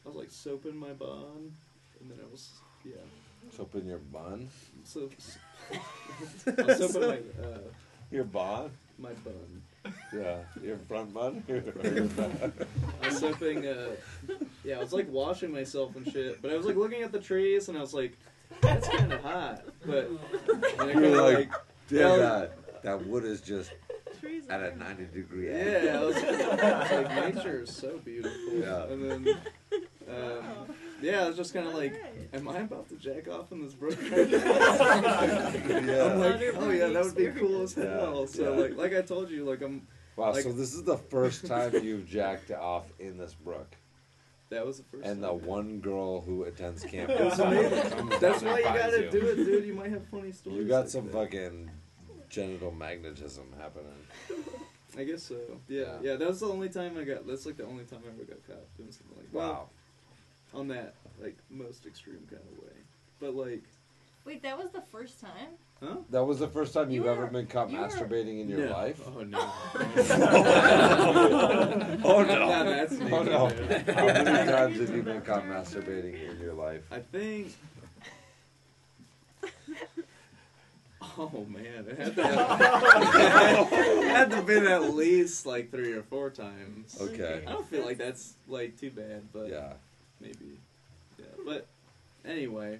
I 0.05 0.09
was 0.09 0.15
like 0.15 0.31
soaping 0.31 0.77
my 0.77 0.93
bun, 0.93 1.53
and 1.99 2.09
then 2.09 2.17
I 2.21 2.31
was 2.31 2.49
yeah. 2.85 2.93
Soap 3.55 3.75
in 3.75 3.85
your 3.87 3.99
bun. 3.99 4.49
So, 4.83 5.09
I 5.71 6.61
was 6.61 6.77
soaping 6.77 7.09
my 7.09 7.43
uh, 7.43 7.59
Your 8.11 8.23
bun. 8.23 8.71
My 8.97 9.11
bun. 9.23 9.93
Yeah, 10.13 10.37
your 10.63 10.77
front 10.87 11.13
bun. 11.13 11.43
Or? 11.49 11.63
I 13.03 13.07
was 13.07 13.19
soaping. 13.19 13.65
Uh, 13.67 13.91
yeah, 14.63 14.77
I 14.77 14.79
was 14.79 14.93
like 14.93 15.11
washing 15.11 15.51
myself 15.51 15.95
and 15.95 16.11
shit, 16.11 16.41
but 16.41 16.51
I 16.51 16.55
was 16.55 16.65
like 16.65 16.75
looking 16.75 17.03
at 17.03 17.11
the 17.11 17.19
trees, 17.19 17.69
and 17.69 17.77
I 17.77 17.81
was 17.81 17.93
like, 17.93 18.17
that's 18.61 18.87
kind 18.87 19.11
of 19.13 19.21
hot. 19.21 19.63
But 19.85 20.09
and 20.79 20.87
You 20.87 20.93
kinda, 20.93 21.09
were 21.11 21.33
like, 21.33 21.51
damn 21.89 21.99
well, 21.99 22.17
that 22.17 22.81
that 22.83 23.05
wood 23.07 23.25
is 23.25 23.41
just 23.41 23.71
at 24.49 24.61
a 24.61 24.75
ninety 24.77 25.05
degree 25.05 25.51
angle. 25.51 25.83
Yeah, 25.83 25.99
I 25.99 26.03
was, 26.03 26.15
I 26.17 26.31
was 26.31 26.91
like, 26.91 27.35
nature 27.35 27.61
is 27.61 27.75
so 27.75 27.97
beautiful. 27.99 28.53
Yeah. 28.53 28.83
And 28.85 29.11
then, 29.11 29.37
um, 30.09 30.74
yeah, 31.05 31.23
I 31.23 31.27
was 31.27 31.37
just 31.37 31.53
kind 31.53 31.67
of 31.67 31.75
like, 31.75 31.93
am 32.33 32.47
I 32.47 32.59
about 32.59 32.89
to 32.89 32.95
jack 32.95 33.27
off 33.27 33.51
in 33.51 33.63
this 33.63 33.73
brook? 33.73 33.97
Yeah. 34.11 36.11
I'm 36.11 36.19
like, 36.19 36.41
oh 36.55 36.69
yeah, 36.71 36.87
that 36.87 37.03
would 37.03 37.15
be 37.15 37.27
cool 37.39 37.63
as 37.63 37.77
Yeah, 37.77 37.99
hell. 37.99 38.27
So 38.27 38.53
yeah. 38.53 38.61
like, 38.61 38.77
like 38.77 38.95
I 38.95 39.01
told 39.01 39.29
you, 39.29 39.45
like 39.45 39.61
I'm. 39.61 39.87
Wow, 40.15 40.31
like, 40.31 40.43
so 40.43 40.51
this 40.51 40.73
is 40.73 40.83
the 40.83 40.97
first 40.97 41.45
time 41.45 41.73
you've 41.83 42.07
jacked 42.07 42.51
off 42.51 42.85
in 42.99 43.17
this 43.17 43.33
brook. 43.33 43.75
That 44.49 44.65
was 44.65 44.77
the 44.77 44.83
first. 44.83 45.05
And 45.05 45.21
the 45.21 45.33
one 45.33 45.79
girl 45.79 46.21
who 46.21 46.43
attends 46.43 46.83
camp. 46.83 47.09
It 47.09 47.23
was 47.23 47.39
amazing. 47.39 47.89
comes 47.91 48.19
That's 48.19 48.41
why 48.41 48.57
you 48.59 48.63
gotta 48.63 49.11
do 49.11 49.27
it, 49.27 49.35
dude. 49.35 49.65
You 49.65 49.73
might 49.73 49.91
have 49.91 50.05
funny 50.07 50.31
stories. 50.31 50.59
You 50.59 50.67
got 50.67 50.81
like 50.81 50.89
some 50.89 51.05
that. 51.05 51.13
fucking 51.13 51.69
genital 52.29 52.71
magnetism 52.71 53.53
happening. 53.59 53.91
I 54.97 55.03
guess 55.03 55.23
so. 55.23 55.35
Yeah, 55.67 55.81
Yeah. 55.81 55.97
yeah. 56.01 56.15
That 56.15 56.27
was 56.29 56.39
the 56.39 56.47
only 56.47 56.69
time 56.69 56.97
I 56.97 57.03
got. 57.03 57.27
That's 57.27 57.45
like 57.45 57.57
the 57.57 57.65
only 57.65 57.83
time 57.83 57.99
I 58.05 58.09
ever 58.09 58.23
got 58.23 58.45
caught 58.47 58.77
doing 58.77 58.91
something 58.91 59.17
like 59.17 59.31
that. 59.31 59.37
Wow. 59.37 59.69
On 60.55 60.67
that 60.69 60.95
like 61.21 61.37
most 61.49 61.85
extreme 61.85 62.25
kind 62.29 62.41
of 62.51 62.57
way, 62.63 62.73
but 63.19 63.35
like, 63.35 63.63
Wait, 64.25 64.41
that 64.43 64.57
was 64.57 64.71
the 64.71 64.81
first 64.91 65.19
time? 65.21 65.49
huh? 65.83 65.97
That 66.09 66.23
was 66.23 66.39
the 66.39 66.47
first 66.47 66.73
time 66.73 66.89
You 66.89 66.97
you've 67.01 67.07
ever 67.07 67.25
were- 67.25 67.27
been 67.31 67.45
caught 67.47 67.69
you 67.69 67.77
were- 67.77 67.87
masturbating 67.87 68.39
in 68.41 68.47
your 68.49 68.65
No. 68.67 68.71
life? 68.71 69.01
Oh, 69.05 69.19
oh 69.19 69.23
no. 69.23 69.39
oh 72.03 72.23
no. 72.23 72.47
Now 72.47 72.63
that's 72.63 72.93
oh 72.93 73.23
no. 73.23 73.47
How 73.93 74.05
many 74.05 74.51
times 74.51 74.79
have 74.79 74.95
you 74.95 75.03
been 75.03 75.21
caught 75.21 75.43
masturbating 75.45 76.31
in 76.31 76.39
your 76.39 76.53
life? 76.53 76.83
I 76.91 76.99
think. 76.99 77.53
Oh 81.17 81.45
man, 81.47 81.85
it 81.87 81.97
had 81.97 82.15
to, 82.15 82.21
it 83.71 84.07
had 84.07 84.31
to 84.31 84.41
been 84.41 84.65
at 84.67 84.93
least 84.95 85.45
like 85.45 85.71
three 85.71 85.93
or 85.93 86.03
four 86.03 86.29
times. 86.29 86.97
Okay. 86.99 87.43
I 87.47 87.51
don't 87.51 87.65
feel 87.69 87.85
like 87.85 87.97
that's 87.97 88.33
like 88.49 88.77
too 88.79 88.91
bad, 88.91 89.21
but 89.31 89.49
Yeah. 89.49 89.73
Maybe. 90.19 90.57
Yeah, 91.17 91.25
but 91.45 91.65
anyway, 92.25 92.79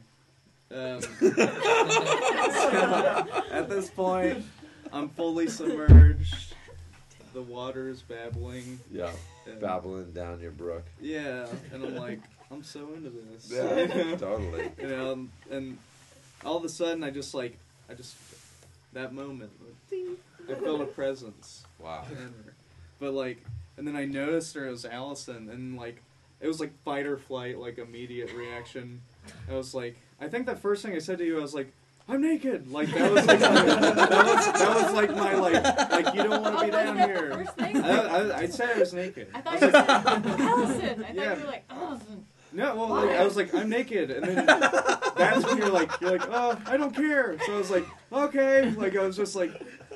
um, 0.72 1.00
at 3.52 3.70
this 3.70 3.90
point, 3.90 4.44
I'm 4.92 5.10
fully 5.10 5.48
submerged. 5.48 6.54
The 7.34 7.42
water 7.42 7.90
is 7.90 8.02
babbling. 8.02 8.80
Yeah. 8.92 9.12
and- 9.46 9.60
Babbling 9.60 10.12
down 10.14 10.40
your 10.40 10.52
brook. 10.52 10.86
Yeah, 11.02 11.48
and 11.74 11.84
I'm 11.84 11.96
like, 11.96 12.20
I'm 12.52 12.64
so 12.64 12.94
into 12.94 13.10
this. 13.10 13.52
Yeah, 13.52 14.16
totally. 14.18 14.70
You 14.80 14.88
know, 14.88 15.12
and, 15.12 15.30
and 15.52 15.78
all 16.46 16.58
of 16.58 16.64
a 16.64 16.70
sudden, 16.70 17.04
I 17.04 17.10
just 17.10 17.34
like, 17.34 17.58
I 17.90 17.94
just 17.94 18.16
that 18.94 19.14
moment, 19.14 19.52
like, 19.62 20.08
I 20.50 20.54
felt 20.62 20.82
a 20.82 20.86
presence. 20.86 21.64
Wow. 21.80 22.06
in 22.10 22.16
her. 22.18 22.54
But 23.00 23.14
like, 23.14 23.44
and 23.78 23.86
then 23.88 23.96
I 23.96 24.06
noticed 24.06 24.56
her 24.56 24.66
as 24.68 24.86
Allison, 24.86 25.50
and 25.50 25.76
like, 25.78 26.02
it 26.46 26.48
was 26.48 26.60
like 26.60 26.72
fight 26.84 27.08
or 27.08 27.18
flight, 27.18 27.58
like 27.58 27.80
immediate 27.80 28.32
reaction. 28.34 29.02
I 29.50 29.56
was 29.56 29.74
like, 29.74 29.98
I 30.22 30.28
think 30.28 30.46
the 30.46 30.56
first 30.56 30.84
thing 30.84 30.94
I 30.94 31.00
said 31.00 31.18
to 31.18 31.26
you, 31.26 31.40
I 31.40 31.42
was 31.42 31.56
like. 31.56 31.72
I'm 32.08 32.22
naked. 32.22 32.72
Like 32.72 32.88
that 32.92 33.12
was 33.12 33.26
like 33.26 33.40
my, 33.40 33.48
that 33.50 34.26
was 34.28 34.46
that 34.46 34.76
was 34.76 34.94
like 34.94 35.10
my 35.16 35.34
like 35.34 35.64
like 35.90 36.14
you 36.14 36.22
don't 36.22 36.40
want 36.44 36.56
to 36.56 36.62
oh, 36.62 36.66
be 36.66 36.70
down 36.70 36.98
here. 36.98 37.48
I, 37.58 37.72
I, 37.82 38.38
I 38.42 38.46
said 38.46 38.76
I 38.76 38.80
was 38.80 38.94
naked. 38.94 39.28
I 39.34 39.42
thought 39.42 39.54
you 39.54 39.60
said 39.72 39.74
Allison. 39.76 41.04
I 41.04 41.08
thought 41.08 41.16
Yeah. 41.16 41.34
you 41.36 41.42
were 41.42 41.48
like 41.48 41.64
Allison. 41.68 42.26
No, 42.54 42.76
well, 42.76 42.90
like, 42.90 43.10
I 43.10 43.24
was 43.24 43.36
like, 43.36 43.56
I'm 43.56 43.70
naked, 43.70 44.12
and 44.12 44.24
then 44.24 44.46
that's 44.46 45.44
when 45.46 45.58
you're 45.58 45.70
like, 45.70 45.92
you're 46.00 46.12
like, 46.12 46.30
oh, 46.30 46.62
I 46.68 46.78
don't 46.78 46.96
care. 46.96 47.38
So 47.44 47.56
I 47.56 47.58
was 47.58 47.72
like, 47.72 47.86
okay, 48.14 48.70
like 48.78 48.96
I 48.96 49.04
was 49.04 49.18
just 49.18 49.36
like, 49.36 49.52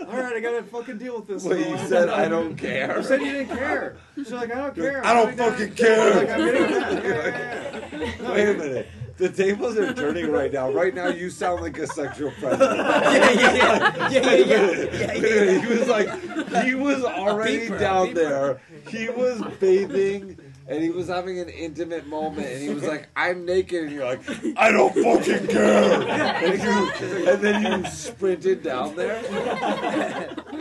all 0.08 0.22
right, 0.22 0.34
I 0.36 0.40
gotta 0.40 0.64
fucking 0.64 0.98
deal 0.98 1.18
with 1.18 1.28
this. 1.28 1.46
Now. 1.46 1.56
you 1.56 1.78
said, 1.88 2.10
"I 2.10 2.28
don't 2.28 2.56
care"? 2.56 2.98
You 2.98 3.04
said 3.04 3.22
you 3.22 3.32
didn't 3.32 3.58
care. 3.58 3.98
She's 4.16 4.32
like, 4.32 4.52
I 4.52 4.56
don't 4.56 4.76
care. 4.76 5.06
I 5.06 5.14
don't 5.14 5.38
fucking 5.38 5.74
care. 5.74 6.16
Like, 6.16 6.30
I'm 6.30 6.40
getting 6.46 6.64
down. 6.64 6.94
Yeah, 6.94 7.04
yeah, 7.04 8.00
yeah. 8.00 8.12
No, 8.22 8.34
Wait 8.34 8.50
a 8.50 8.54
minute. 8.54 8.88
The 9.18 9.28
tables 9.30 9.78
are 9.78 9.94
turning 9.94 10.32
right 10.32 10.52
now. 10.54 10.72
Right 10.72 10.96
now, 10.96 11.10
you 11.10 11.30
sound 11.30 11.60
like 11.62 11.78
a 11.78 11.88
sexual 11.88 12.32
predator. 12.40 12.66
Yeah, 12.74 13.32
yeah, 13.32 13.54
yeah. 13.54 14.10
Yeah, 14.10 14.22
yeah, 14.22 14.32
yeah. 14.32 14.72
Yeah, 14.72 15.14
yeah, 15.14 15.44
yeah. 15.44 15.60
He 15.60 15.68
was 15.68 15.88
like, 15.90 16.64
he 16.64 16.74
was 16.76 17.04
already 17.04 17.68
Beeper, 17.68 17.80
down 17.80 18.08
beeper. 18.08 18.14
there. 18.16 18.62
He 18.88 19.10
was 19.10 19.42
bathing, 19.60 20.40
and 20.70 20.84
he 20.84 20.90
was 20.92 21.08
having 21.08 21.40
an 21.40 21.50
intimate 21.50 22.06
moment, 22.08 22.48
and 22.48 22.62
he 22.62 22.70
was 22.70 22.84
like, 22.84 23.08
"I'm 23.16 23.46
naked," 23.46 23.84
and 23.86 23.92
you're 23.92 24.06
like, 24.06 24.22
"I 24.58 24.72
don't 24.72 24.94
fucking 24.94 25.48
care." 25.48 26.02
And, 26.44 26.64
you, 26.64 27.28
and 27.30 27.42
then 27.42 27.84
you 27.84 27.90
sprinted 27.90 28.64
down 28.64 28.96
there. 28.96 29.22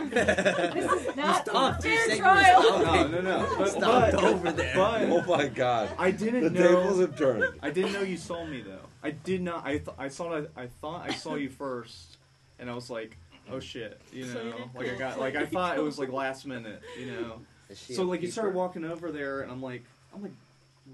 This 0.09 0.91
is 0.91 1.15
not 1.15 1.45
stopped. 1.45 1.85
You 1.85 1.91
fair 1.91 2.09
said 2.09 2.17
trial. 2.19 2.61
were 2.79 2.85
No, 2.85 3.07
no, 3.07 3.21
no. 3.21 3.55
But, 3.57 3.69
Stopped 3.69 4.11
but, 4.13 4.23
over 4.23 4.51
there. 4.51 4.75
But 4.75 5.01
Oh 5.03 5.23
my 5.25 5.47
god! 5.47 5.89
I 5.97 6.11
didn't 6.11 6.43
The 6.43 6.49
know. 6.49 6.67
tables 6.67 6.99
have 6.99 7.17
turned. 7.17 7.45
I 7.61 7.69
didn't 7.69 7.93
know 7.93 8.01
you 8.01 8.17
saw 8.17 8.45
me 8.45 8.61
though. 8.61 8.79
I 9.03 9.11
did 9.11 9.41
not. 9.41 9.65
I 9.65 9.77
th- 9.77 9.95
I 9.97 10.07
saw. 10.09 10.41
I 10.57 10.67
thought 10.81 11.07
I 11.09 11.13
saw 11.13 11.35
you 11.35 11.49
first, 11.49 12.17
and 12.57 12.69
I 12.69 12.73
was 12.75 12.89
like, 12.89 13.17
oh 13.51 13.59
shit, 13.59 13.99
you 14.11 14.23
So 14.25 14.39
you 14.39 14.49
know. 14.49 14.57
didn't 14.57 14.75
Like 14.75 14.89
I 14.89 14.95
got. 14.95 15.19
Like 15.19 15.35
I 15.35 15.45
thought 15.45 15.77
it 15.77 15.81
was 15.83 15.99
like 15.99 16.11
last 16.11 16.45
minute, 16.45 16.81
you 16.99 17.11
know. 17.11 17.41
So 17.73 18.03
like 18.03 18.21
you 18.21 18.31
started 18.31 18.55
walking 18.55 18.83
over 18.83 19.11
there, 19.11 19.41
and 19.41 19.51
I'm 19.51 19.61
like, 19.61 19.83
I'm 20.13 20.21
like 20.23 20.31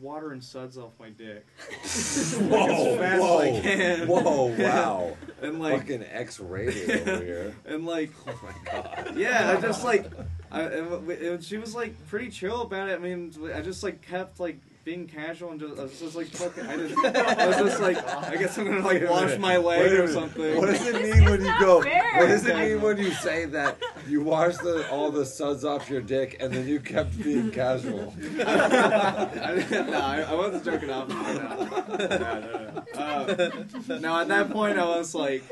watering 0.02 0.42
suds 0.42 0.78
off 0.78 0.92
my 1.00 1.10
dick. 1.10 1.46
Whoa, 1.84 2.94
as 2.94 2.98
fast 3.00 3.22
whoa, 3.22 3.40
as 3.40 3.58
I 3.58 3.62
can. 3.62 4.08
whoa, 4.08 4.46
wow! 4.58 5.18
and 5.42 5.60
like, 5.60 5.80
Fucking 5.82 6.04
X-rated 6.04 7.08
over 7.08 7.24
here. 7.24 7.56
and 7.66 7.86
like, 7.86 8.12
Oh 8.28 8.40
my 8.44 8.72
god! 8.72 9.14
yeah, 9.18 9.56
I 9.58 9.62
just 9.62 9.84
like, 9.84 10.06
I, 10.52 10.64
it- 10.64 11.44
she 11.44 11.58
was 11.58 11.74
like 11.76 11.94
pretty 12.08 12.30
chill 12.30 12.62
about 12.62 12.90
it. 12.90 12.96
I 12.96 12.98
mean, 13.00 13.34
I 13.54 13.62
just 13.62 13.84
like 13.84 14.02
kept 14.02 14.40
like 14.40 14.60
being 14.86 15.08
casual 15.08 15.50
and 15.50 15.60
just 15.60 15.80
I 15.80 15.84
was 15.84 16.00
just 16.00 16.16
like 16.16 16.28
fucking. 16.28 16.68
I, 16.68 16.78
just, 16.78 16.96
I 17.04 17.48
was 17.48 17.58
just 17.58 17.82
like, 17.82 17.98
I 18.08 18.36
guess 18.36 18.56
I'm 18.58 18.66
gonna 18.66 18.82
like 18.82 19.10
wash 19.10 19.36
my 19.40 19.58
leg 19.58 19.92
or 19.92 20.08
something. 20.08 20.58
What 20.58 20.68
does 20.68 20.86
it 20.86 21.02
mean 21.02 21.26
when 21.26 21.44
you 21.44 21.60
go? 21.60 21.82
fair. 21.82 22.18
What 22.18 22.28
does 22.28 22.46
it 22.46 22.56
mean 22.56 22.82
when 22.82 22.98
you 22.98 23.12
say 23.12 23.46
that 23.46 23.78
you 24.08 24.22
wash 24.22 24.58
the 24.58 24.88
all 24.92 25.10
the 25.10 25.26
suds 25.26 25.66
off 25.66 25.90
your 25.90 26.02
dick 26.02 26.38
and 26.40 26.54
then 26.54 26.68
you 26.68 26.80
kept 26.80 27.22
being 27.22 27.50
casual? 27.50 28.14
I, 28.40 29.66
no, 29.72 30.00
I, 30.00 30.22
I 30.22 30.34
wasn't 30.36 30.64
joking 30.64 30.92
off. 30.92 31.10
No, 31.10 31.34
no, 31.34 32.08
no. 32.08 32.84
Uh, 32.94 33.98
no, 34.00 34.20
at 34.20 34.28
that 34.28 34.52
point, 34.52 34.78
I 34.78 34.86
was 34.86 35.16
like, 35.16 35.44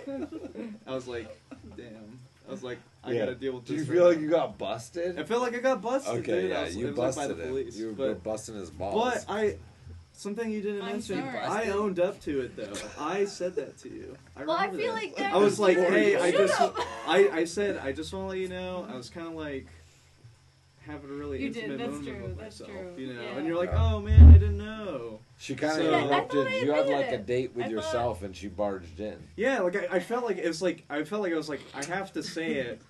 I 0.86 0.94
was 0.94 1.08
like, 1.08 1.36
damn. 1.76 2.20
I 2.48 2.52
was 2.52 2.64
like, 2.64 2.78
I 3.06 3.12
Yeah. 3.12 3.20
gotta 3.20 3.36
deal 3.36 3.54
with 3.56 3.66
Do 3.66 3.76
this. 3.78 3.86
you 3.88 3.94
right 3.94 3.98
feel 4.00 4.08
like 4.10 4.18
now. 4.18 4.24
you 4.24 4.30
got 4.30 4.58
busted? 4.58 5.20
I 5.20 5.24
feel 5.24 5.40
like 5.42 5.56
I 5.56 5.60
got 5.60 5.82
busted. 5.82 6.20
Okay, 6.20 6.42
dude. 6.42 6.50
yeah, 6.52 6.64
was, 6.64 6.76
you 6.78 6.88
it 6.88 6.90
was, 6.92 6.98
like, 6.98 7.06
busted 7.16 7.38
by 7.38 7.44
the 7.44 7.44
it. 7.44 7.50
police. 7.50 7.78
You 7.78 7.94
were 7.98 8.16
busting 8.16 8.56
his 8.56 8.70
balls. 8.70 9.26
But 9.26 9.34
I, 9.34 9.58
something 10.14 10.50
you 10.50 10.62
didn't 10.62 10.84
I'm 10.84 10.94
mention. 10.94 11.20
sorry. 11.22 11.38
I 11.40 11.70
owned 11.72 12.00
up 12.00 12.22
to 12.22 12.42
it 12.42 12.56
though. 12.56 12.72
I 13.04 13.26
said 13.26 13.56
that 13.56 13.78
to 13.80 13.90
you. 13.90 14.16
I 14.38 14.46
Well, 14.46 14.56
I 14.58 14.70
feel 14.70 14.94
that. 14.96 15.04
like 15.18 15.20
I 15.20 15.36
was 15.38 15.60
like, 15.60 15.78
hey, 15.78 16.16
I 16.16 16.32
just. 16.32 16.62
I, 17.08 17.30
I 17.34 17.44
said, 17.46 17.78
I 17.78 17.92
just 17.92 18.14
want 18.14 18.26
to 18.26 18.30
let 18.30 18.38
you 18.40 18.48
know. 18.48 18.88
I 18.90 18.96
was 18.96 19.10
kind 19.10 19.28
of 19.28 19.34
like 19.34 19.68
having 20.86 21.10
a 21.10 21.14
really 21.14 21.42
You 21.42 21.50
did, 21.50 21.64
intimate 21.66 21.78
that's 21.80 21.92
moment 21.94 22.18
true, 22.18 22.28
with 22.28 22.38
that's 22.40 22.60
myself, 22.60 22.78
true, 22.78 22.94
you 22.98 23.14
know. 23.14 23.22
yeah. 23.22 23.38
And 23.38 23.48
you're 23.48 23.56
like, 23.58 23.74
oh 23.74 24.02
man, 24.02 24.30
I 24.30 24.34
didn't 24.34 24.58
know. 24.58 25.20
She 25.38 25.56
kind 25.56 25.80
of 25.82 25.88
So- 25.88 25.98
interrupted. 25.98 26.44
thought 26.48 26.62
you 26.62 26.72
had 26.72 26.88
like 26.88 27.06
admitted 27.06 27.14
a 27.14 27.24
date 27.24 27.56
with 27.56 27.66
I 27.66 27.68
thought- 27.68 27.72
yourself, 27.74 28.24
and 28.24 28.36
she 28.36 28.48
barged 28.50 29.00
in. 29.00 29.18
Yeah, 29.38 29.60
like 29.62 29.76
I, 29.78 29.96
I 29.96 30.00
felt 30.02 30.26
like 30.26 30.38
it 30.38 30.48
was 30.48 30.62
like 30.62 30.84
I 30.90 31.04
felt 31.06 31.22
like 31.22 31.32
I 31.34 31.38
was 31.38 31.48
like 31.50 31.62
I 31.74 31.84
have 31.86 32.12
to 32.14 32.22
say 32.24 32.54
it 32.56 32.82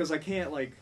because 0.00 0.10
I 0.12 0.16
can't 0.16 0.50
like 0.50 0.72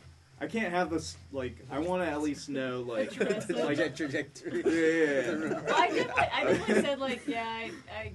I 0.41 0.47
can't 0.47 0.73
have 0.73 0.91
this 0.91 1.17
like 1.33 1.57
I 1.73 1.81
want 1.81 2.05
to 2.05 2.09
at 2.09 2.23
least 2.23 2.49
know 2.49 2.83
like 2.87 3.11
Address 3.21 3.51
it. 3.51 3.57
like 3.57 3.97
trajectory. 3.97 4.63
yeah, 4.65 4.73
yeah, 4.73 5.49
yeah. 5.49 5.61
Well, 5.67 5.75
I 5.77 5.89
definitely, 5.89 6.23
I 6.33 6.45
definitely 6.45 6.83
said 6.83 7.01
like, 7.01 7.27
yeah, 7.27 7.45
I, 7.45 7.73
I, 7.93 8.13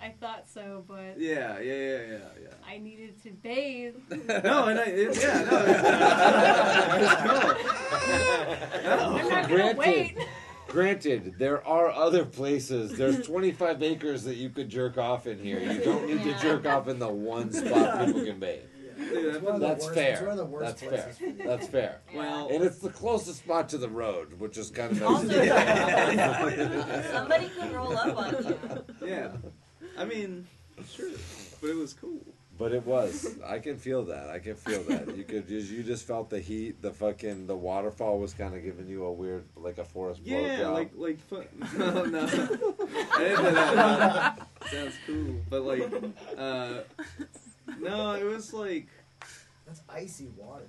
I 0.00 0.10
thought 0.20 0.44
so, 0.48 0.84
but 0.86 1.18
Yeah, 1.18 1.58
yeah, 1.58 1.74
yeah, 1.74 1.96
yeah, 1.96 2.18
yeah. 2.42 2.48
I 2.64 2.78
needed 2.78 3.20
to 3.24 3.30
bathe. 3.32 3.96
No, 4.44 4.66
and 4.68 4.78
I, 4.78 4.84
it, 4.84 5.18
yeah, 5.20 5.42
no, 5.50 5.64
it, 5.64 5.66
no. 8.84 9.18
I'm 9.18 9.28
not 9.28 9.48
gonna 9.48 9.50
Granted, 9.74 9.78
wait. 9.78 10.16
granted, 10.68 11.34
there 11.40 11.66
are 11.66 11.90
other 11.90 12.24
places. 12.24 12.96
There's 12.96 13.26
25 13.26 13.82
acres 13.82 14.22
that 14.24 14.36
you 14.36 14.50
could 14.50 14.68
jerk 14.68 14.96
off 14.96 15.26
in 15.26 15.40
here. 15.40 15.58
You 15.58 15.80
don't 15.82 16.06
need 16.06 16.20
Yeah. 16.24 16.34
to 16.36 16.40
jerk 16.40 16.66
off 16.66 16.86
in 16.86 17.00
the 17.00 17.08
one 17.08 17.52
spot 17.52 18.06
people 18.06 18.24
can 18.24 18.38
bathe. 18.38 18.60
It's 18.98 19.42
one 19.42 19.54
of 19.56 19.60
the 19.60 19.66
That's 19.68 19.84
worst- 19.84 19.94
fair. 19.96 20.12
It's 20.12 20.20
one 20.22 20.30
of 20.30 20.36
the 20.38 20.44
worst 20.46 20.64
That's 20.66 20.80
fair. 20.80 21.02
places 21.02 21.18
for. 21.42 21.46
That's 21.48 21.66
fair. 21.68 22.00
Well, 22.14 22.48
And 22.50 22.64
it's 22.64 22.78
the 22.78 22.88
closest 22.90 23.40
spot 23.40 23.68
to 23.70 23.78
the 23.78 23.88
road, 23.88 24.38
which 24.40 24.56
is 24.56 24.70
kind 24.70 24.92
of 24.92 25.02
Also, 25.02 25.26
nice. 25.28 27.10
somebody 27.12 27.48
could 27.48 27.72
roll 27.72 27.96
up 27.96 28.16
on 28.16 28.44
you. 28.44 28.84
yeah. 29.06 29.32
I 29.98 30.04
mean, 30.04 30.46
sure, 30.90 31.10
but 31.60 31.70
it 31.70 31.76
was 31.76 31.92
cool. 31.94 32.20
But 32.58 32.72
it 32.72 32.86
was. 32.86 33.36
I 33.44 33.58
can 33.58 33.76
feel 33.76 34.04
that. 34.06 34.30
I 34.30 34.38
can 34.38 34.54
feel 34.56 34.82
that. 34.84 35.14
You 35.14 35.24
could 35.24 35.46
just 35.46 35.70
you 35.70 35.82
just 35.82 36.06
felt 36.06 36.30
the 36.30 36.40
heat. 36.40 36.80
The 36.80 36.90
fucking 36.90 37.46
the 37.46 37.54
waterfall 37.56 38.18
was 38.18 38.32
kind 38.32 38.54
of 38.54 38.62
giving 38.62 38.88
you 38.88 39.04
a 39.04 39.12
weird 39.12 39.44
like 39.56 39.76
a 39.76 39.84
forest 39.84 40.22
Yeah, 40.24 40.38
blowjob. 40.38 40.72
like 40.72 40.90
like 40.96 41.18
fu- 41.20 41.44
no, 41.78 42.04
no. 42.06 42.20
I 42.24 43.18
didn't 43.18 43.44
do 43.44 43.50
that. 43.52 44.48
Sounds 44.70 44.94
cool, 45.06 45.34
but 45.50 45.62
like, 45.64 45.92
uh, 46.38 46.78
no, 47.80 48.12
it 48.14 48.24
was 48.24 48.52
like. 48.52 48.88
That's 49.66 49.82
icy 49.88 50.28
water. 50.36 50.68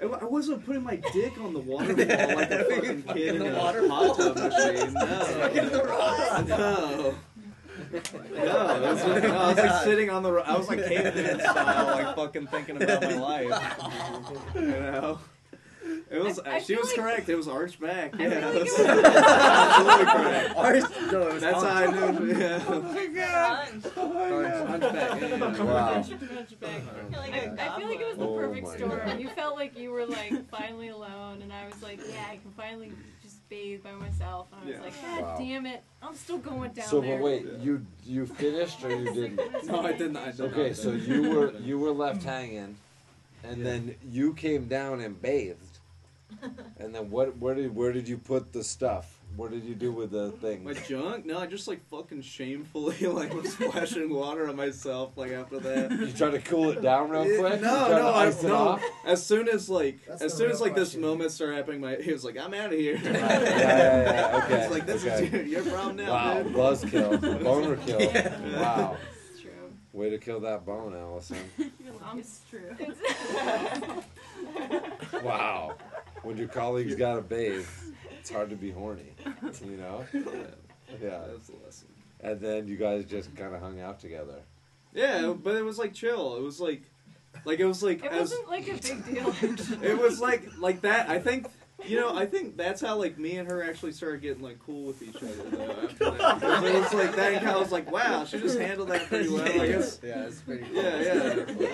I 0.00 0.06
I 0.06 0.24
wasn't 0.24 0.64
putting 0.64 0.82
my 0.82 0.96
dick 0.96 1.38
on 1.40 1.52
the 1.52 1.60
water 1.60 1.94
waterfall 1.94 2.34
like 2.36 2.50
a 2.50 2.64
fucking 2.64 3.02
kid 3.14 3.36
in, 3.36 3.42
a 3.54 3.58
water 3.58 3.86
hot 3.88 4.16
tub 4.16 4.36
machine. 4.36 4.94
No, 4.94 6.42
no. 6.46 7.14
No, 7.92 7.98
it 7.98 8.00
was 8.00 9.04
like, 9.04 9.22
no, 9.22 9.36
I 9.36 9.48
was 9.48 9.56
like 9.58 9.82
sitting 9.84 10.08
on 10.10 10.22
the. 10.22 10.32
ro- 10.32 10.42
I 10.46 10.56
was 10.56 10.68
like 10.68 10.82
caveman 10.86 11.40
style, 11.40 11.86
like 11.86 12.16
fucking 12.16 12.46
thinking 12.46 12.82
about 12.82 13.02
my 13.02 13.14
life. 13.18 13.78
You 14.54 14.60
know, 14.62 15.18
it 16.10 16.22
was. 16.22 16.38
I- 16.40 16.56
I 16.56 16.58
she 16.60 16.76
was 16.76 16.86
like- 16.88 16.96
correct. 16.96 17.28
It 17.28 17.36
was 17.36 17.48
arched 17.48 17.80
back. 17.80 18.14
I 18.18 18.22
Yeah, 18.22 18.28
like 18.28 18.40
that's 18.54 18.78
was- 18.78 18.86
absolutely 18.86 20.06
correct. 20.06 20.56
Arched- 20.56 21.12
no, 21.12 21.22
it 21.28 21.32
was 21.34 21.42
That's 21.42 21.62
how 21.62 21.68
I 21.68 21.86
hunched. 21.86 22.20
knew. 22.20 22.36
Yeah. 22.38 22.62
Oh 22.68 22.82
Hunch. 22.82 23.84
Arched- 23.84 24.68
hunchback, 24.68 25.20
yeah, 25.20 25.26
yeah. 25.36 25.62
Wow. 25.64 25.94
Hunchback. 25.94 26.70
I 26.72 27.10
feel 27.10 27.20
like 27.20 27.34
I, 27.34 27.36
a 27.38 27.52
I 27.74 27.78
feel 27.78 27.88
like 27.88 28.00
it 28.00 28.06
was 28.08 28.16
the 28.18 28.24
Oh 28.28 28.36
perfect 28.36 28.66
my 28.66 28.76
storm. 28.76 29.00
God. 29.06 29.20
You 29.20 29.28
felt 29.30 29.56
like 29.56 29.78
you 29.78 29.90
were 29.90 30.06
like 30.06 30.50
finally 30.50 30.88
alone, 30.88 31.42
and 31.42 31.52
I 31.52 31.66
was 31.66 31.82
like, 31.82 31.98
yeah, 32.08 32.24
I 32.30 32.36
can 32.36 32.50
finally 32.56 32.92
just 33.22 33.46
bathe 33.48 33.82
by 33.82 33.92
myself. 33.92 34.48
And 34.52 34.62
I 34.62 34.64
was 34.66 34.74
Yeah. 34.76 34.82
like, 34.82 35.02
God 35.02 35.22
Wow. 35.22 35.36
damn 35.38 35.66
it, 35.66 35.82
I'm 36.02 36.14
still 36.14 36.38
going 36.38 36.72
down 36.72 36.86
so, 36.86 37.00
there. 37.00 37.16
but 37.18 37.24
wait, 37.24 37.46
you 37.60 37.84
you 38.04 38.26
finished 38.26 38.82
or 38.84 38.90
you 38.90 39.12
didn't? 39.12 39.66
No, 39.66 39.80
I 39.82 39.92
didn't. 39.92 40.16
I 40.16 40.30
did 40.32 40.40
Okay, 40.40 40.68
not. 40.68 40.76
so 40.76 40.92
you 40.92 41.30
were 41.30 41.52
you 41.58 41.78
were 41.78 41.90
left 41.92 42.22
hanging, 42.24 42.76
and 43.44 43.64
then 43.64 43.94
you 44.10 44.34
came 44.34 44.66
down 44.68 45.00
and 45.00 45.20
bathed, 45.20 45.71
and 46.78 46.94
then 46.94 47.10
what? 47.10 47.36
Where 47.38 47.54
did 47.54 47.74
where 47.74 47.92
did 47.92 48.08
you 48.08 48.18
put 48.18 48.52
the 48.52 48.62
stuff? 48.64 49.18
What 49.34 49.50
did 49.50 49.64
you 49.64 49.74
do 49.74 49.92
with 49.92 50.10
the 50.10 50.30
thing? 50.32 50.62
My 50.62 50.74
junk? 50.74 51.24
No, 51.24 51.38
I 51.38 51.46
just 51.46 51.66
like 51.66 51.80
fucking 51.88 52.20
shamefully 52.20 52.98
like 53.06 53.32
was 53.32 53.50
splashing 53.54 54.12
water 54.12 54.46
on 54.46 54.56
myself 54.56 55.16
like 55.16 55.32
after 55.32 55.58
that. 55.60 55.90
You 55.90 56.12
try 56.12 56.28
to 56.30 56.38
cool 56.40 56.68
it 56.70 56.82
down 56.82 57.08
real 57.08 57.24
quick. 57.24 57.62
No, 57.62 57.80
You 57.80 57.86
try 57.86 57.88
to 57.88 58.02
no, 58.02 58.08
I, 58.12 58.26
it 58.28 58.42
no. 58.42 58.54
off? 58.54 58.82
As 59.06 59.24
soon 59.24 59.48
as 59.48 59.70
like, 59.70 60.04
That's 60.06 60.20
as 60.20 60.34
soon 60.34 60.50
as 60.50 60.60
like 60.60 60.74
this 60.74 60.94
moment 60.94 61.30
started 61.30 61.56
happening, 61.56 61.80
my 61.80 61.96
he 61.96 62.12
was 62.12 62.24
like, 62.26 62.36
"I'm 62.36 62.52
out 62.52 62.74
of 62.74 62.78
here." 62.78 63.00
yeah, 63.02 63.10
yeah, 63.12 64.30
yeah, 64.30 64.42
okay, 64.44 64.54
It's 64.64 64.70
like 64.70 64.84
this 64.84 65.02
okay. 65.06 65.24
is 65.24 65.32
your, 65.32 65.42
your 65.44 65.62
problem 65.72 65.96
now, 65.96 66.10
Wow, 66.12 66.42
dude. 66.42 66.52
buzz 66.52 66.84
kill, 66.84 67.16
boner 67.18 67.76
kill. 67.78 67.98
Wow, 68.60 68.96
true. 69.40 69.50
way 69.94 70.10
to 70.10 70.18
kill 70.18 70.40
that 70.40 70.66
bone, 70.66 70.94
Allison. 70.94 71.38
It's 72.16 72.40
true. 72.50 72.76
Wow, 75.22 75.76
when 76.22 76.36
your 76.36 76.48
colleagues 76.48 76.94
got 76.94 77.14
to 77.16 77.20
bathe, 77.22 77.66
it's 78.18 78.30
hard 78.30 78.50
to 78.50 78.56
be 78.56 78.70
horny, 78.70 79.12
you 79.64 79.76
know. 79.76 80.04
Yeah, 81.02 81.22
That's 81.26 81.46
the 81.46 81.54
lesson. 81.64 81.88
and 82.20 82.38
then 82.38 82.68
you 82.68 82.76
guys 82.76 83.06
just 83.06 83.34
kind 83.34 83.54
of 83.54 83.62
hung 83.62 83.80
out 83.80 83.98
together. 83.98 84.40
Yeah, 84.92 85.32
but 85.32 85.54
it 85.56 85.64
was 85.64 85.78
like 85.78 85.94
chill. 85.94 86.36
It 86.36 86.42
was 86.42 86.60
like, 86.60 86.82
like 87.46 87.60
it 87.60 87.64
was 87.64 87.82
like 87.82 88.04
It 88.04 88.12
as 88.12 88.30
wasn't 88.30 88.48
like 88.50 88.68
a 88.68 88.74
big 88.74 89.06
deal. 89.06 89.34
it 89.82 89.98
was 89.98 90.20
like 90.20 90.46
like 90.58 90.82
that. 90.82 91.08
I 91.08 91.18
think 91.18 91.46
you 91.86 91.96
know. 91.98 92.14
I 92.14 92.26
think 92.26 92.56
that's 92.56 92.80
how 92.80 92.96
like 92.96 93.18
me 93.18 93.36
and 93.36 93.48
her 93.48 93.62
actually 93.62 93.92
started 93.92 94.22
getting 94.22 94.42
like 94.42 94.58
cool 94.64 94.84
with 94.84 95.02
each 95.02 95.16
other. 95.16 95.50
Though 95.50 95.72
after 96.02 96.04
it 96.66 96.74
was 96.74 96.94
like 96.94 97.16
that. 97.16 97.34
And 97.34 97.48
I 97.48 97.56
was 97.56 97.72
like, 97.72 97.90
wow, 97.90 98.24
she 98.24 98.38
just 98.38 98.58
handled 98.58 98.88
that 98.88 99.06
pretty 99.08 99.28
well. 99.28 99.42
I 99.42 99.66
guess. 99.66 100.00
Yeah, 100.02 100.24
it's 100.24 100.40
pretty 100.40 100.64
cool. 100.64 100.82
Yeah, 100.82 101.00
yeah. 101.00 101.22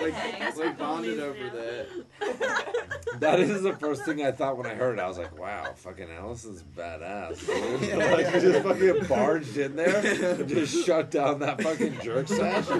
Like, 0.01 0.13
Thanks. 0.13 0.57
like 0.57 0.77
bonded 0.77 1.19
over 1.19 1.49
that. 1.49 1.87
That 3.19 3.39
is 3.39 3.63
the 3.63 3.73
first 3.73 4.05
thing 4.05 4.23
I 4.23 4.31
thought 4.31 4.55
when 4.55 4.65
I 4.65 4.75
heard 4.75 4.97
it. 4.97 5.01
I 5.01 5.07
was 5.07 5.17
like, 5.17 5.37
wow, 5.37 5.73
fucking 5.75 6.09
Allison's 6.09 6.63
badass. 6.63 7.45
Dude. 7.45 7.97
like, 7.97 8.33
you 8.33 8.39
just 8.39 8.63
fucking 8.63 9.07
barged 9.07 9.57
in 9.57 9.75
there 9.75 9.97
and 10.35 10.47
just 10.47 10.85
shut 10.85 11.11
down 11.11 11.39
that 11.39 11.61
fucking 11.61 11.99
jerk 12.01 12.27
sash. 12.29 12.67
She 12.67 12.73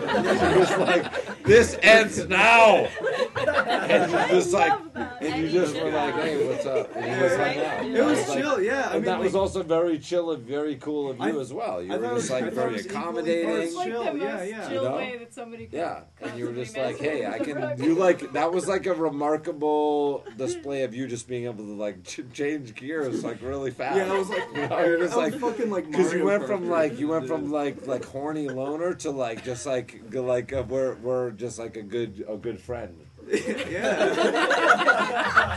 was 0.60 0.78
like, 0.78 1.44
this 1.44 1.78
ends 1.82 2.26
now. 2.28 2.88
And 3.36 4.12
you 4.12 4.18
just 4.30 4.54
like, 4.54 4.80
and 5.20 5.44
you 5.44 5.50
just 5.50 5.76
were 5.76 5.92
like, 5.92 6.14
hey, 6.16 6.48
what's 6.48 6.66
up? 6.66 6.96
And 6.96 7.19
you 7.20 7.28
just 7.30 7.38
hung 7.38 7.58
out. 7.66 7.86
It 7.86 8.06
was 8.06 8.30
like- 8.30 8.38
chill, 8.40 8.62
yeah. 8.62 8.80
I 8.80 8.84
and 8.84 8.94
mean, 8.94 9.04
that 9.06 9.20
was 9.20 9.36
also 9.36 9.64
very 9.64 10.00
chill 10.00 10.32
and 10.32 10.44
very 10.44 10.76
cool 10.76 11.12
of 11.12 11.18
you 11.20 11.38
I- 11.38 11.42
as 11.42 11.54
well. 11.54 11.82
You 11.84 11.94
I 11.94 11.98
were 11.98 12.04
just 12.04 12.14
was- 12.16 12.32
I 12.32 12.34
like 12.40 12.44
it 12.46 12.54
very 12.54 12.74
was 12.74 12.86
accommodating. 12.86 13.50
It's 13.50 13.76
like 13.76 13.88
Chill, 13.90 14.04
the 14.04 14.14
most 14.14 14.22
yeah, 14.24 14.44
yeah. 14.44 14.68
chill 14.70 14.84
You 14.84 14.90
know? 14.90 14.96
way 14.96 15.18
that 15.18 15.34
somebody 15.34 15.66
could 15.66 15.78
Yeah, 15.78 16.02
and 16.22 16.38
you 16.40 16.46
were 16.46 16.54
just 16.54 16.78
like, 16.78 16.98
hey, 17.00 17.26
I 17.26 17.40
can. 17.40 17.60
You 17.84 17.96
like 17.96 18.32
that 18.34 18.52
was 18.52 18.68
like 18.68 18.86
a 18.86 18.94
remarkable 18.94 20.24
display 20.38 20.84
of 20.84 20.94
you 20.94 21.08
just 21.08 21.28
being 21.28 21.46
able 21.46 21.64
to 21.66 21.74
like 21.76 22.04
ch- 22.04 22.22
change 22.34 22.76
gears 22.76 23.24
like 23.24 23.42
really 23.42 23.72
fast. 23.72 23.98
Yeah, 23.98 24.12
I 24.14 24.18
was 24.18 24.30
like, 24.30 24.44
you 24.56 24.68
know, 24.68 24.80
you're 24.86 25.00
just 25.00 25.16
like 25.18 25.36
fucking 25.40 25.70
like 25.70 25.90
because 25.90 26.14
you 26.14 26.26
went 26.26 26.46
from 26.46 26.70
like 26.70 27.00
you 27.00 27.08
went 27.08 27.28
from 27.28 27.52
like 27.52 27.88
like 27.88 28.06
horny 28.06 28.48
loner 28.50 28.94
to 28.96 29.12
like 29.12 29.44
just 29.44 29.66
like 29.66 30.02
like 30.12 30.54
uh, 30.54 30.64
we're 30.68 30.96
we're 30.96 31.32
just 31.32 31.60
like 31.60 31.78
a 31.78 31.84
good 31.84 32.24
a 32.28 32.38
good 32.38 32.60
friend. 32.60 32.96
Yeah. 33.30 33.38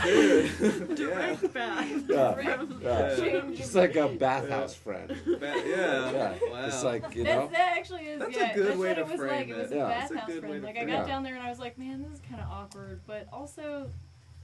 Dude. 0.03 0.51
yeah. 0.59 0.95
Direct 0.95 1.53
back. 1.53 1.87
Yeah, 2.07 2.33
From- 2.57 2.81
yeah. 2.81 3.15
Change 3.15 3.57
Just 3.57 3.75
like 3.75 3.95
a 3.95 4.07
bathhouse 4.09 4.73
friend. 4.75 5.07
Ba- 5.25 5.39
yeah. 5.65 6.11
Yeah, 6.11 6.37
Wow. 6.51 6.65
it's 6.65 6.83
like 6.83 7.15
you 7.15 7.23
That's, 7.23 7.35
know. 7.39 7.47
that 7.51 7.77
actually 7.77 8.03
is 8.07 8.19
That's 8.19 8.35
a 8.37 8.51
good 8.53 8.67
that's 8.67 8.77
way 8.79 8.93
to 8.93 9.01
it 9.01 9.07
frame 9.17 9.29
like. 9.29 9.47
It 9.49 9.57
it. 9.57 9.71
a 9.71 9.75
Yeah. 9.75 9.87
That's 9.87 10.11
a 10.11 10.13
bathhouse 10.15 10.27
good 10.29 10.43
way 10.43 10.49
friend. 10.49 10.63
Like 10.63 10.77
I 10.77 10.85
got 10.85 11.03
it. 11.05 11.07
down 11.07 11.23
there 11.23 11.35
and 11.35 11.43
I 11.43 11.49
was 11.49 11.59
like, 11.59 11.77
man, 11.77 12.03
this 12.03 12.13
is 12.13 12.21
kind 12.29 12.41
of 12.41 12.49
awkward, 12.49 12.99
but 13.07 13.27
also, 13.33 13.89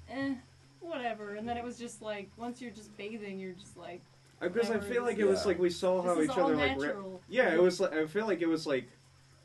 eh, 0.09 0.33
whatever. 0.79 1.35
And 1.35 1.47
then 1.47 1.57
it 1.57 1.63
was 1.63 1.77
just 1.77 2.01
like 2.01 2.29
once 2.37 2.61
you're 2.61 2.71
just 2.71 2.95
bathing, 2.97 3.39
you're 3.39 3.53
just 3.53 3.77
like, 3.77 4.01
Because 4.41 4.71
I 4.71 4.79
feel 4.79 5.03
like 5.03 5.17
it 5.17 5.25
was 5.25 5.41
Yeah. 5.41 5.47
like 5.47 5.59
we 5.59 5.69
saw 5.69 6.01
how 6.01 6.15
This 6.15 6.25
each 6.25 6.31
is 6.31 6.37
all 6.37 6.45
other 6.45 6.55
like. 6.55 6.79
Re- 6.79 6.93
yeah, 7.29 7.53
it 7.53 7.61
was 7.61 7.79
like 7.79 7.93
I 7.93 8.05
feel 8.07 8.25
like 8.25 8.41
it 8.41 8.47
was 8.47 8.65
like. 8.65 8.87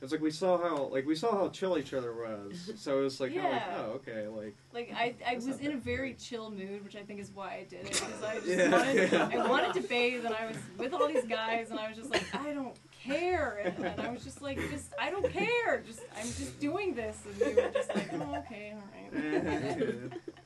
It's 0.05 0.13
like 0.13 0.21
we 0.21 0.31
saw 0.31 0.59
how 0.59 0.89
like 0.93 1.07
we 1.07 1.15
saw 1.15 1.33
how 1.33 1.49
chill 1.49 1.79
each 1.79 1.95
other 1.95 2.13
was. 2.15 2.73
So 2.77 3.01
it 3.01 3.03
was 3.05 3.21
like, 3.21 3.33
kinda 3.33 3.49
like 3.49 3.63
Yeah. 3.63 3.77
oh 3.79 3.91
okay, 3.93 4.29
like 4.29 4.55
Like 4.73 4.93
I, 4.95 5.15
I 5.27 5.37
was 5.37 5.59
in 5.61 5.73
a 5.73 5.77
very 5.79 6.13
chill 6.15 6.51
mood, 6.51 6.85
which 6.85 6.95
I 6.95 7.03
think 7.03 7.21
is 7.21 7.31
why 7.31 7.55
I 7.55 7.67
did 7.69 7.87
it 7.87 7.93
because 7.93 8.23
I 8.23 8.35
just 8.35 8.47
Yeah. 8.49 8.71
wanted, 8.71 9.15
I 9.15 9.49
wanted 9.55 9.73
to 9.83 9.89
bathe, 9.89 10.27
and 10.27 10.35
I 10.35 10.47
was 10.47 10.59
with 10.79 10.93
all 10.93 11.09
these 11.09 11.25
guys, 11.25 11.71
and 11.71 11.79
I 11.81 11.89
was 11.89 11.97
just 11.97 12.11
like, 12.11 12.27
I 12.35 12.53
don't 12.53 12.77
care, 12.93 13.61
and, 13.65 13.85
and 13.87 14.01
I 14.01 14.11
was 14.11 14.23
just 14.23 14.43
like, 14.43 14.59
just 14.71 14.93
I 14.99 15.11
don't 15.11 15.31
care, 15.33 15.81
just 15.87 16.01
I'm 16.17 16.27
just 16.27 16.61
doing 16.61 16.95
this, 16.95 17.17
and 17.25 17.37
you 17.41 17.57
were 17.57 17.71
just 17.73 17.95
like, 17.95 18.11
oh 18.13 18.37
okay, 18.41 18.75
all 18.77 18.89
right. 18.93 19.99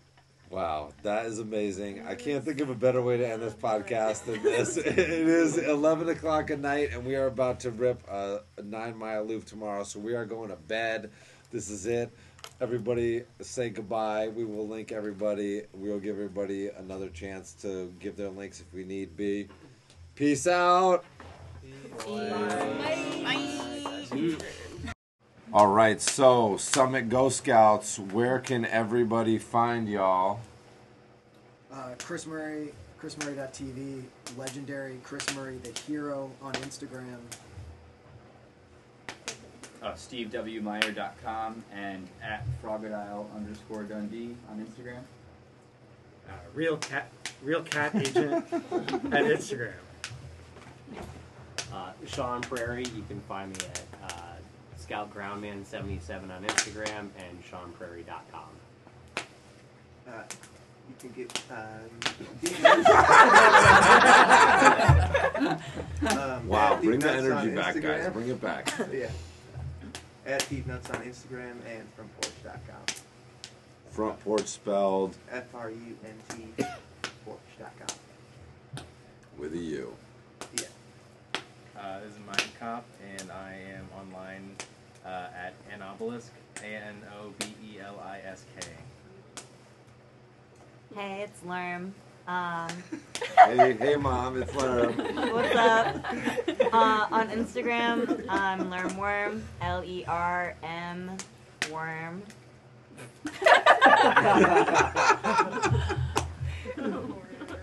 Wow, 0.51 0.93
that 1.03 1.27
is 1.27 1.41
amazing. 1.41 2.07
I 2.07 2.15
can't 2.15 2.43
think 2.43 2.61
of 2.61 2.70
a 2.70 2.75
better 2.75 3.03
way 3.03 3.19
to 3.19 3.29
end 3.29 3.43
this 3.43 3.53
podcast 3.53 4.25
than 4.25 4.43
this. 4.43 4.77
It 4.99 4.99
is 4.99 5.59
11 5.59 6.09
o'clock 6.09 6.51
at 6.51 6.59
night, 6.61 6.91
and 6.93 7.05
we 7.05 7.16
are 7.16 7.27
about 7.27 7.61
to 7.61 7.70
rip 7.70 8.03
a, 8.09 8.41
a 8.57 8.62
nine 8.62 8.97
mile 8.97 9.25
loop 9.25 9.45
tomorrow, 9.45 9.85
so 9.85 10.01
we 10.01 10.15
are 10.15 10.25
going 10.25 10.49
to 10.49 10.57
bed. 10.57 11.11
This 11.51 11.69
is 11.69 11.85
it. 11.85 12.11
Everybody 12.62 13.25
say 13.41 13.69
goodbye. 13.69 14.29
We 14.29 14.45
will 14.45 14.66
link 14.66 14.91
everybody. 14.91 15.62
We 15.75 15.91
will 15.91 16.01
give 16.01 16.16
everybody 16.16 16.69
another 16.69 17.11
chance 17.11 17.53
to 17.62 17.93
give 18.01 18.16
their 18.16 18.31
links 18.31 18.61
if 18.61 18.73
we 18.73 18.85
need 18.85 19.16
be. 19.16 19.49
Peace 20.15 20.47
out. 20.47 21.05
All 25.51 25.69
right, 25.69 25.99
so 25.99 26.59
Summit 26.59 27.09
Ghost 27.09 27.39
Scouts, 27.39 27.99
where 27.99 28.39
can 28.39 28.66
everybody 28.66 29.39
find 29.39 29.89
y'all? 29.89 30.41
Uh, 31.73 31.93
Chris 31.99 32.27
Murray, 32.27 32.75
ChrisMurray.tv, 33.01 34.03
legendary 34.37 35.01
Chris 35.03 35.35
Murray, 35.35 35.57
the 35.62 35.70
hero 35.81 36.31
on 36.43 36.53
Instagram. 36.55 37.16
Uh, 39.83 39.93
SteveWMeyer.com 39.93 41.65
and 41.73 42.07
at 42.23 42.45
Frogadile 42.62 43.35
underscore 43.35 43.85
Dundee 43.85 44.37
on 44.51 44.59
Instagram. 44.59 45.01
Uh, 46.29 46.33
real 46.53 46.77
cat, 46.77 47.11
real 47.43 47.62
cat 47.62 47.95
agent 47.95 48.45
at 48.53 49.25
Instagram. 49.25 49.73
Uh, 51.73 51.93
Sean 52.07 52.43
Prairie, 52.43 52.85
you 52.95 53.03
can 53.09 53.20
find 53.23 53.51
me 53.51 53.65
at 53.65 53.88
Scout 54.89 55.12
Groundman 55.12 55.66
77 55.66 56.31
on 56.31 56.43
Instagram 56.44 57.10
and 57.19 57.44
SeanPrairie.com. 57.44 58.48
Uh, 60.09 60.23
you 60.89 60.94
can 60.98 61.10
get 61.10 61.43
um, 61.51 61.90
um, 66.19 66.48
Wow, 66.48 66.81
bring 66.81 67.01
the 67.01 67.12
energy 67.12 67.51
on 67.51 67.55
back, 67.55 67.78
guys. 67.82 68.09
Bring 68.15 68.28
it 68.28 68.40
back. 68.40 68.73
yeah. 68.93 69.10
At 70.24 70.48
Deep 70.48 70.66
Nuts 70.66 70.89
on 70.89 71.02
Instagram 71.02 71.56
and 71.69 71.86
FrontPorch.com. 71.94 72.86
Front 73.90 74.24
porch 74.24 74.47
spelled 74.47 75.15
F 75.31 75.55
R 75.55 75.70
U 75.70 75.98
N 76.02 76.15
T 76.31 76.65
porch.com. 77.27 78.85
with 79.36 79.52
a 79.52 79.59
U. 79.59 79.94
Yeah. 80.55 80.62
Uh, 81.78 82.01
this 82.01 82.12
is 82.12 82.19
Mind 82.27 82.48
Cop, 82.59 82.86
and 83.19 83.31
I 83.31 83.55
am 83.77 83.86
online 84.01 84.56
uh, 85.09 85.28
at 85.35 85.55
Anobelisk, 85.70 86.30
A 86.62 86.66
N 86.66 86.97
O 87.18 87.32
B 87.39 87.47
E 87.64 87.80
L 87.80 88.01
I 88.05 88.20
S 88.26 88.44
K. 88.59 88.68
Hey, 90.94 91.22
it's 91.22 91.40
Lerm. 91.43 91.93
Um, 92.26 92.68
Hey, 93.47 93.72
hey, 93.72 93.97
mom, 93.97 94.40
it's 94.40 94.52
Lerm. 94.52 95.32
What's 95.32 95.55
up? 95.55 96.05
Uh, 96.72 97.06
on 97.10 97.28
Instagram, 97.30 98.26
I'm 98.28 98.70
Lermworm. 98.70 99.43
L 99.62 99.82
E 99.85 100.05
R 100.06 100.55
M 100.62 101.16
worm. 101.72 102.22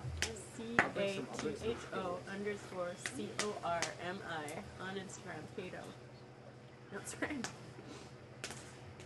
C 0.56 0.64
A 0.98 1.20
T 1.38 1.48
H 1.66 1.76
O 1.94 2.18
underscore 2.32 2.92
C 3.16 3.28
O 3.44 3.54
R 3.66 3.82
M 4.08 4.20
I 4.30 4.62
on 4.84 4.96
Instagram. 4.96 5.42
Cato. 5.58 5.84
That's 6.92 7.16
right. 7.22 7.48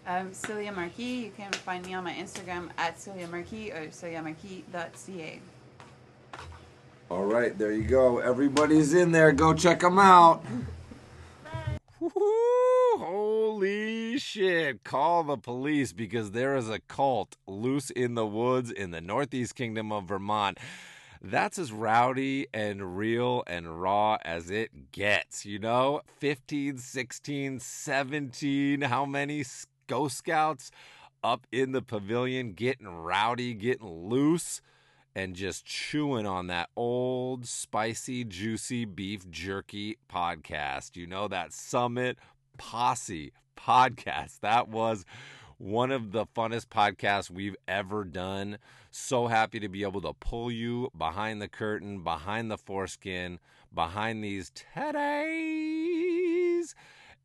Um, 0.07 0.33
Celia 0.33 0.71
Marquis, 0.71 1.25
you 1.25 1.31
can 1.31 1.51
find 1.51 1.85
me 1.85 1.93
on 1.93 2.05
my 2.05 2.13
Instagram 2.13 2.69
at 2.77 2.97
Celia 2.97 3.27
Marquis 3.27 3.71
or 3.71 3.87
celiamarquis.ca. 3.87 5.41
All 7.09 7.25
right, 7.25 7.57
there 7.57 7.73
you 7.73 7.83
go. 7.83 8.19
Everybody's 8.19 8.93
in 8.93 9.11
there. 9.11 9.33
Go 9.33 9.53
check 9.53 9.81
them 9.81 9.99
out. 9.99 10.45
Woo-hoo, 11.99 12.97
Holy 12.99 14.17
shit. 14.17 14.85
Call 14.85 15.23
the 15.23 15.37
police 15.37 15.91
because 15.91 16.31
there 16.31 16.55
is 16.55 16.69
a 16.69 16.79
cult 16.79 17.35
loose 17.45 17.89
in 17.89 18.15
the 18.15 18.25
woods 18.25 18.71
in 18.71 18.91
the 18.91 19.01
Northeast 19.01 19.55
Kingdom 19.55 19.91
of 19.91 20.05
Vermont. 20.05 20.57
That's 21.21 21.59
as 21.59 21.73
rowdy 21.73 22.47
and 22.53 22.97
real 22.97 23.43
and 23.45 23.81
raw 23.81 24.19
as 24.23 24.49
it 24.51 24.91
gets, 24.93 25.45
you 25.45 25.59
know? 25.59 26.01
15, 26.19 26.77
16, 26.77 27.59
17, 27.59 28.81
how 28.81 29.05
many 29.05 29.43
Ghost 29.87 30.17
Scouts 30.17 30.71
up 31.23 31.47
in 31.51 31.71
the 31.71 31.81
pavilion 31.81 32.53
getting 32.53 32.87
rowdy, 32.87 33.53
getting 33.53 33.87
loose? 33.87 34.61
and 35.15 35.35
just 35.35 35.65
chewing 35.65 36.27
on 36.27 36.45
that 36.45 36.69
old 36.75 37.47
spicy 37.47 38.23
juicy 38.23 38.85
beef 38.85 39.27
jerky 39.31 39.97
podcast. 40.07 40.95
You 40.95 41.07
know 41.07 41.27
that 41.27 41.51
summit 41.51 42.19
posse 42.59 43.31
podcast. 43.57 44.41
That 44.41 44.67
was 44.67 45.05
one 45.57 45.91
of 45.91 46.11
the 46.11 46.27
funnest 46.27 46.67
podcasts 46.67 47.31
we've 47.31 47.55
ever 47.67 48.03
done. 48.03 48.59
So 48.91 49.25
happy 49.25 49.59
to 49.59 49.67
be 49.67 49.81
able 49.81 50.01
to 50.01 50.13
pull 50.13 50.51
you 50.51 50.91
behind 50.95 51.41
the 51.41 51.47
curtain 51.47 52.03
behind 52.03 52.51
the 52.51 52.57
foreskin 52.57 53.39
behind 53.73 54.23
these 54.23 54.51
teddies 54.75 55.15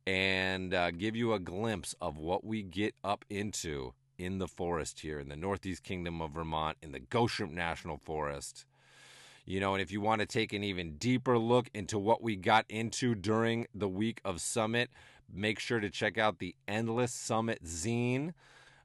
and 0.05 0.73
uh, 0.73 0.91
give 0.91 1.15
you 1.15 1.33
a 1.33 1.39
glimpse 1.39 1.95
of 2.01 2.17
what 2.17 2.43
we 2.43 2.63
get 2.63 2.95
up 3.03 3.25
into 3.29 3.93
in 4.17 4.37
the 4.37 4.47
forest 4.47 4.99
here 4.99 5.19
in 5.19 5.29
the 5.29 5.35
Northeast 5.35 5.83
Kingdom 5.83 6.21
of 6.21 6.31
Vermont 6.31 6.77
in 6.81 6.91
the 6.91 6.99
Goshen 6.99 7.55
National 7.55 7.97
Forest. 7.97 8.65
You 9.45 9.59
know, 9.59 9.73
and 9.73 9.81
if 9.81 9.91
you 9.91 9.99
want 9.99 10.21
to 10.21 10.25
take 10.25 10.53
an 10.53 10.63
even 10.63 10.95
deeper 10.95 11.37
look 11.37 11.69
into 11.73 11.99
what 11.99 12.21
we 12.21 12.35
got 12.35 12.65
into 12.69 13.15
during 13.15 13.67
the 13.75 13.89
week 13.89 14.21
of 14.23 14.39
Summit, 14.39 14.89
make 15.31 15.59
sure 15.59 15.79
to 15.79 15.89
check 15.89 16.17
out 16.17 16.39
the 16.39 16.55
Endless 16.67 17.11
Summit 17.13 17.63
zine. 17.65 18.33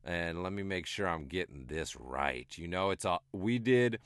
and 0.05 0.43
let 0.43 0.53
me 0.53 0.63
make 0.63 0.87
sure 0.87 1.07
I'm 1.07 1.27
getting 1.27 1.67
this 1.67 1.95
right. 1.97 2.47
You 2.57 2.67
know, 2.67 2.91
it's 2.91 3.05
a 3.05 3.19
we 3.33 3.59
did 3.59 4.01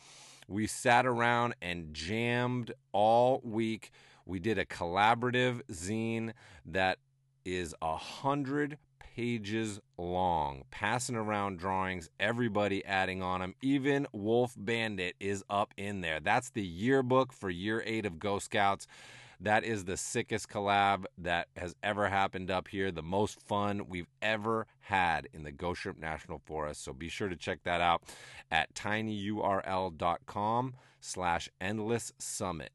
we 0.48 0.66
sat 0.66 1.06
around 1.06 1.54
and 1.62 1.94
jammed 1.94 2.72
all 2.92 3.40
week. 3.44 3.90
We 4.32 4.38
did 4.38 4.56
a 4.56 4.64
collaborative 4.64 5.60
zine 5.70 6.32
that 6.64 6.96
is 7.44 7.74
a 7.82 7.96
hundred 7.96 8.78
pages 8.98 9.78
long, 9.98 10.62
passing 10.70 11.16
around 11.16 11.58
drawings, 11.58 12.08
everybody 12.18 12.82
adding 12.86 13.22
on 13.22 13.40
them. 13.40 13.54
Even 13.60 14.06
Wolf 14.10 14.54
Bandit 14.56 15.16
is 15.20 15.44
up 15.50 15.74
in 15.76 16.00
there. 16.00 16.18
That's 16.18 16.48
the 16.48 16.64
yearbook 16.64 17.34
for 17.34 17.50
year 17.50 17.82
eight 17.84 18.06
of 18.06 18.18
Ghost 18.18 18.46
Scouts. 18.46 18.86
That 19.38 19.64
is 19.64 19.84
the 19.84 19.98
sickest 19.98 20.48
collab 20.48 21.04
that 21.18 21.48
has 21.54 21.74
ever 21.82 22.08
happened 22.08 22.50
up 22.50 22.68
here. 22.68 22.90
The 22.90 23.02
most 23.02 23.38
fun 23.38 23.86
we've 23.86 24.08
ever 24.22 24.66
had 24.80 25.28
in 25.34 25.42
the 25.42 25.52
Shrimp 25.74 25.98
National 25.98 26.38
Forest. 26.38 26.82
So 26.82 26.94
be 26.94 27.10
sure 27.10 27.28
to 27.28 27.36
check 27.36 27.64
that 27.64 27.82
out 27.82 28.04
at 28.50 28.72
tinyurl.com 28.72 30.72
slash 31.02 31.50
endless 31.60 32.12
summit. 32.18 32.70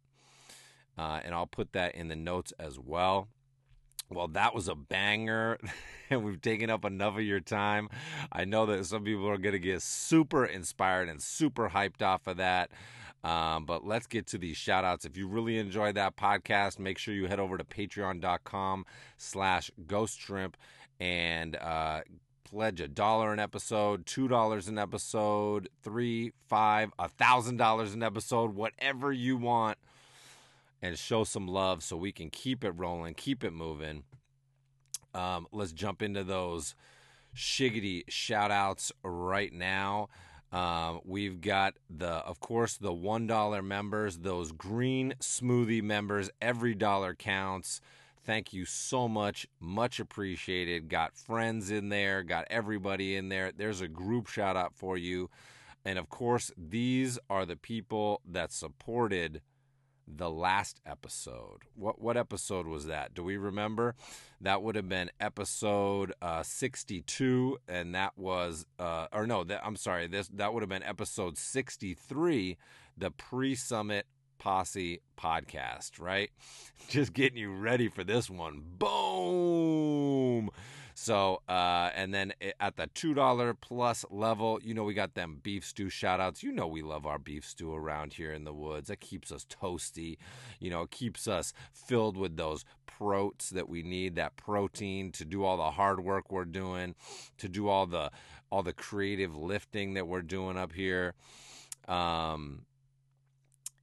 Uh, 0.98 1.20
and 1.24 1.34
I'll 1.34 1.48
put 1.48 1.74
that 1.74 1.96
in 1.96 2.08
the 2.08 2.16
notes 2.16 2.54
as 2.60 2.80
well. 2.80 3.28
Well, 4.10 4.30
that 4.30 4.56
was 4.56 4.68
a 4.68 4.76
banger, 4.76 5.58
and 6.10 6.24
we've 6.24 6.42
taken 6.42 6.70
up 6.70 6.86
enough 6.86 7.16
of 7.16 7.24
your 7.24 7.42
time. 7.42 7.90
I 8.32 8.46
know 8.46 8.66
that 8.68 8.86
some 8.86 9.04
people 9.04 9.28
are 9.30 9.38
going 9.38 9.54
to 9.54 9.60
get 9.60 9.82
super 9.82 10.46
inspired 10.46 11.10
and 11.10 11.22
super 11.22 11.70
hyped 11.70 12.02
off 12.02 12.26
of 12.28 12.38
that. 12.38 12.72
Um, 13.24 13.66
but 13.66 13.86
let's 13.86 14.08
get 14.08 14.28
to 14.28 14.38
these 14.38 14.56
shout 14.56 14.86
outs. 14.86 15.04
If 15.04 15.18
you 15.18 15.28
really 15.28 15.58
enjoyed 15.58 15.96
that 15.96 16.16
podcast, 16.16 16.80
make 16.80 16.98
sure 16.98 17.14
you 17.14 17.26
head 17.26 17.40
over 17.40 17.58
to 17.58 17.64
patreon.com 17.64 18.86
slash 19.18 19.72
ghost 19.86 20.20
shrimp 20.20 20.56
and 21.00 21.56
uh, 21.58 22.02
pledge 22.44 22.80
a 22.80 22.88
dollar 22.88 23.34
an 23.34 23.40
episode, 23.40 24.06
two 24.06 24.28
dollars 24.28 24.68
an 24.68 24.78
episode, 24.78 25.68
three, 25.84 26.32
five, 26.48 26.92
a 26.98 27.10
thousand 27.10 27.58
dollars 27.58 27.94
an 27.94 28.04
episode, 28.04 28.56
whatever 28.56 29.12
you 29.12 29.36
want, 29.36 29.78
and 30.82 30.98
show 30.98 31.24
some 31.24 31.48
love 31.48 31.84
so 31.84 31.98
we 31.98 32.12
can 32.12 32.30
keep 32.30 32.64
it 32.64 32.72
rolling, 32.72 33.14
keep 33.14 33.44
it 33.44 33.54
moving. 33.54 34.04
Um, 35.14 35.48
let's 35.52 35.72
jump 35.72 36.02
into 36.02 36.24
those 36.24 36.76
shiggity 37.36 38.04
shout 38.08 38.52
outs 38.52 38.92
right 39.04 39.52
now. 39.54 40.10
Um, 40.52 41.02
we've 41.04 41.42
got 41.42 41.76
the, 41.90 42.08
of 42.08 42.40
course, 42.40 42.78
the 42.78 42.94
one 42.94 43.28
dollar 43.28 43.62
members, 43.62 44.20
those 44.20 44.52
green 44.52 45.14
smoothie 45.20 45.84
members. 45.84 46.30
Every 46.42 46.74
dollar 46.74 47.16
counts. 47.16 47.82
Thank 48.24 48.54
you 48.54 48.66
so 48.66 49.08
much, 49.08 49.48
much 49.60 50.00
appreciated. 50.00 50.90
Got 50.90 51.18
friends 51.18 51.72
in 51.72 51.90
there, 51.90 52.24
got 52.24 52.46
everybody 52.50 53.16
in 53.16 53.30
there. 53.30 53.52
There's 53.56 53.82
a 53.82 53.88
group 53.88 54.28
shout 54.28 54.58
out 54.58 54.74
for 54.76 54.98
you, 54.98 55.30
and 55.86 55.98
of 55.98 56.10
course, 56.10 56.52
these 56.58 57.18
are 57.30 57.46
the 57.46 57.56
people 57.56 58.22
that 58.26 58.52
supported 58.52 59.42
the 60.08 60.30
last 60.30 60.80
episode. 60.86 61.64
What 61.76 62.02
what 62.02 62.18
episode 62.18 62.68
was 62.68 62.86
that? 62.86 63.14
Do 63.14 63.24
we 63.24 63.38
remember? 63.38 63.96
That 64.42 64.62
would 64.62 64.76
have 64.76 64.88
been 64.88 65.12
episode 65.20 66.14
uh, 66.22 66.44
62 66.44 67.58
and 67.68 67.94
that 67.96 68.18
was 68.18 68.66
uh, 68.80 69.08
or 69.12 69.28
no, 69.28 69.44
that 69.44 69.62
I'm 69.66 69.76
sorry, 69.76 70.08
this 70.08 70.30
that 70.30 70.54
would 70.54 70.64
have 70.64 70.70
been 70.70 70.84
episode 70.84 71.38
63, 71.38 72.58
the 72.98 73.12
pre-summit 73.12 74.06
posse 74.40 75.02
podcast, 75.18 76.00
right? 76.00 76.32
Just 76.88 77.14
getting 77.14 77.38
you 77.38 77.54
ready 77.54 77.90
for 77.90 78.04
this 78.04 78.30
one. 78.30 78.64
Boom. 78.78 80.50
So, 81.00 81.44
uh, 81.48 81.92
and 81.94 82.12
then 82.12 82.34
at 82.60 82.76
the 82.76 82.88
$2 82.88 83.56
plus 83.62 84.04
level, 84.10 84.60
you 84.64 84.74
know, 84.74 84.84
we 84.84 84.96
got 84.96 85.14
them 85.14 85.40
beef 85.44 85.64
stew 85.64 85.90
shout 85.90 86.20
outs. 86.20 86.42
You 86.42 86.52
know, 86.52 86.66
we 86.66 86.82
love 86.82 87.06
our 87.06 87.20
beef 87.20 87.46
stew 87.46 87.72
around 87.72 88.14
here 88.14 88.34
in 88.34 88.46
the 88.46 88.54
woods. 88.54 88.90
It 88.90 89.00
keeps 89.00 89.32
us 89.32 89.46
toasty, 89.46 90.18
you 90.60 90.72
know, 90.72 90.82
it 90.82 90.90
keeps 90.90 91.28
us 91.28 91.54
filled 91.72 92.18
with 92.18 92.36
those 92.36 92.66
protes 92.88 93.52
that 93.52 93.70
we 93.70 93.84
need, 93.84 94.16
that 94.16 94.38
protein 94.38 95.12
to 95.12 95.24
do 95.24 95.44
all 95.44 95.58
the 95.58 95.70
hard 95.70 96.04
work 96.04 96.32
we're 96.32 96.46
doing, 96.46 96.96
to 97.38 97.48
do 97.48 97.68
all 97.68 97.86
the, 97.86 98.10
all 98.52 98.64
the 98.64 98.74
creative 98.74 99.38
lifting 99.38 99.94
that 99.94 100.08
we're 100.08 100.24
doing 100.24 100.58
up 100.58 100.74
here. 100.74 101.14
Um, 101.88 102.66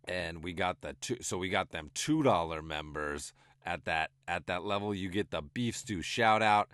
and 0.09 0.43
we 0.43 0.53
got 0.53 0.81
the 0.81 0.95
two, 1.01 1.19
so 1.21 1.39
we 1.39 1.49
got 1.49 1.71
them 1.71 1.93
$2 1.95 2.65
members 2.65 3.33
at 3.65 3.85
that, 3.85 4.11
at 4.27 4.49
that 4.49 4.65
level. 4.65 4.93
You 4.93 5.09
get 5.11 5.31
the 5.31 5.43
beef 5.43 5.77
stew 5.77 6.03
shout 6.03 6.43
out 6.43 6.69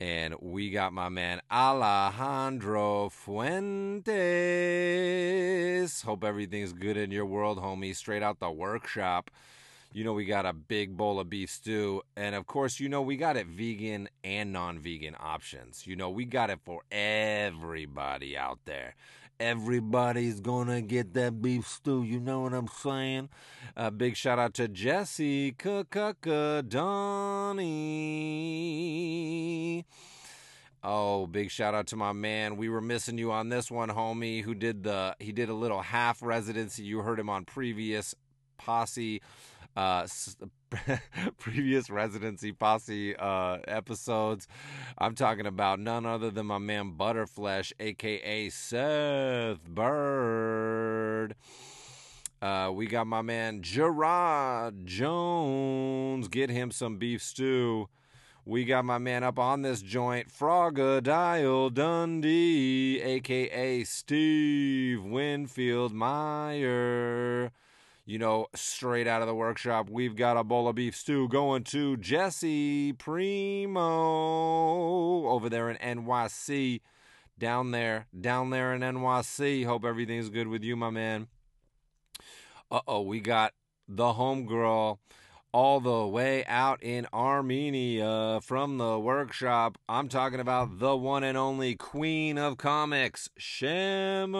and 0.00 0.34
we 0.40 0.70
got 0.70 0.92
my 0.92 1.08
man 1.08 1.40
Alejandro 1.50 3.08
Fuentes. 3.08 4.12
Hope 6.02 6.24
everything's 6.24 6.72
good 6.72 6.96
in 6.96 7.10
your 7.10 7.26
world, 7.26 7.58
homie. 7.58 7.94
Straight 7.94 8.22
out 8.22 8.40
the 8.40 8.50
workshop. 8.50 9.30
You 9.92 10.02
know, 10.02 10.12
we 10.12 10.24
got 10.24 10.44
a 10.44 10.52
big 10.52 10.96
bowl 10.96 11.20
of 11.20 11.30
beef 11.30 11.50
stew. 11.50 12.02
And 12.16 12.34
of 12.34 12.46
course, 12.46 12.80
you 12.80 12.88
know, 12.88 13.00
we 13.00 13.16
got 13.16 13.36
it 13.36 13.46
vegan 13.46 14.08
and 14.24 14.52
non 14.52 14.80
vegan 14.80 15.14
options. 15.20 15.86
You 15.86 15.94
know, 15.94 16.10
we 16.10 16.24
got 16.24 16.50
it 16.50 16.58
for 16.64 16.82
everybody 16.90 18.36
out 18.36 18.58
there. 18.64 18.96
Everybody's 19.40 20.40
gonna 20.40 20.80
get 20.80 21.14
that 21.14 21.42
beef 21.42 21.66
stew. 21.66 22.04
You 22.04 22.20
know 22.20 22.42
what 22.42 22.54
I'm 22.54 22.68
saying? 22.68 23.30
A 23.76 23.90
big 23.90 24.16
shout 24.16 24.38
out 24.38 24.54
to 24.54 24.68
Jesse 24.68 25.52
Kakaka 25.52 26.68
Donnie. 26.68 27.74
Oh, 30.82 31.26
big 31.26 31.50
shout 31.50 31.74
out 31.74 31.86
to 31.88 31.96
my 31.96 32.12
man. 32.12 32.56
We 32.56 32.68
were 32.68 32.82
missing 32.82 33.16
you 33.18 33.32
on 33.32 33.48
this 33.48 33.70
one, 33.70 33.88
homie, 33.88 34.42
who 34.42 34.54
did 34.54 34.84
the 34.84 35.16
he 35.18 35.32
did 35.32 35.48
a 35.48 35.54
little 35.54 35.80
half 35.80 36.22
residency. 36.22 36.82
You 36.82 37.00
heard 37.00 37.18
him 37.18 37.30
on 37.30 37.44
previous 37.44 38.14
posse 38.56 39.20
uh 39.76 40.06
previous 41.38 41.90
residency 41.90 42.52
posse 42.52 43.16
uh 43.16 43.58
episodes. 43.66 44.48
I'm 44.98 45.14
talking 45.14 45.46
about 45.46 45.80
none 45.80 46.06
other 46.06 46.30
than 46.30 46.46
my 46.46 46.58
man 46.58 46.94
Butterflesh, 46.96 47.72
aka 47.80 48.48
Seth 48.50 49.64
Bird. 49.64 51.34
Uh, 52.42 52.70
we 52.70 52.86
got 52.86 53.06
my 53.06 53.22
man 53.22 53.62
Gerard 53.62 54.86
Jones. 54.86 56.28
Get 56.28 56.50
him 56.50 56.70
some 56.70 56.98
beef 56.98 57.22
stew. 57.22 57.88
We 58.44 58.66
got 58.66 58.84
my 58.84 58.98
man 58.98 59.24
up 59.24 59.38
on 59.38 59.62
this 59.62 59.80
joint, 59.80 60.28
Frogadile 60.28 61.72
Dundee, 61.72 63.00
aka 63.00 63.84
Steve 63.84 65.02
Winfield 65.02 65.94
Meyer. 65.94 67.50
You 68.06 68.18
know, 68.18 68.48
straight 68.54 69.06
out 69.06 69.22
of 69.22 69.28
the 69.28 69.34
workshop, 69.34 69.88
we've 69.88 70.14
got 70.14 70.36
a 70.36 70.44
bowl 70.44 70.68
of 70.68 70.74
beef 70.74 70.94
stew 70.94 71.26
going 71.26 71.64
to 71.64 71.96
Jesse 71.96 72.92
Primo 72.92 73.80
over 75.26 75.48
there 75.48 75.70
in 75.70 75.78
NYC. 75.78 76.82
Down 77.38 77.70
there, 77.70 78.06
down 78.18 78.50
there 78.50 78.74
in 78.74 78.82
NYC. 78.82 79.64
Hope 79.64 79.86
everything's 79.86 80.28
good 80.28 80.48
with 80.48 80.62
you, 80.62 80.76
my 80.76 80.90
man. 80.90 81.28
Uh 82.70 82.80
oh, 82.86 83.00
we 83.00 83.20
got 83.20 83.54
the 83.88 84.12
homegirl 84.12 84.98
all 85.52 85.80
the 85.80 86.06
way 86.06 86.44
out 86.44 86.82
in 86.82 87.06
Armenia 87.10 88.40
from 88.42 88.76
the 88.76 89.00
workshop. 89.00 89.78
I'm 89.88 90.08
talking 90.08 90.40
about 90.40 90.78
the 90.78 90.94
one 90.94 91.24
and 91.24 91.38
only 91.38 91.74
queen 91.74 92.36
of 92.36 92.58
comics, 92.58 93.30
Shamaram. 93.40 94.34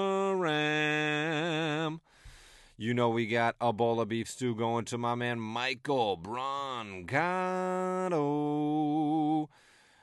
You 2.77 2.93
know, 2.93 3.09
we 3.09 3.27
got 3.28 3.55
a 3.61 3.73
bowl 3.73 4.01
of 4.01 4.09
beef 4.09 4.28
stew 4.28 4.57
going 4.57 4.85
to 4.86 4.99
my 4.99 5.15
man 5.15 5.39
Michael 5.39 6.19
Brancato. 6.19 7.07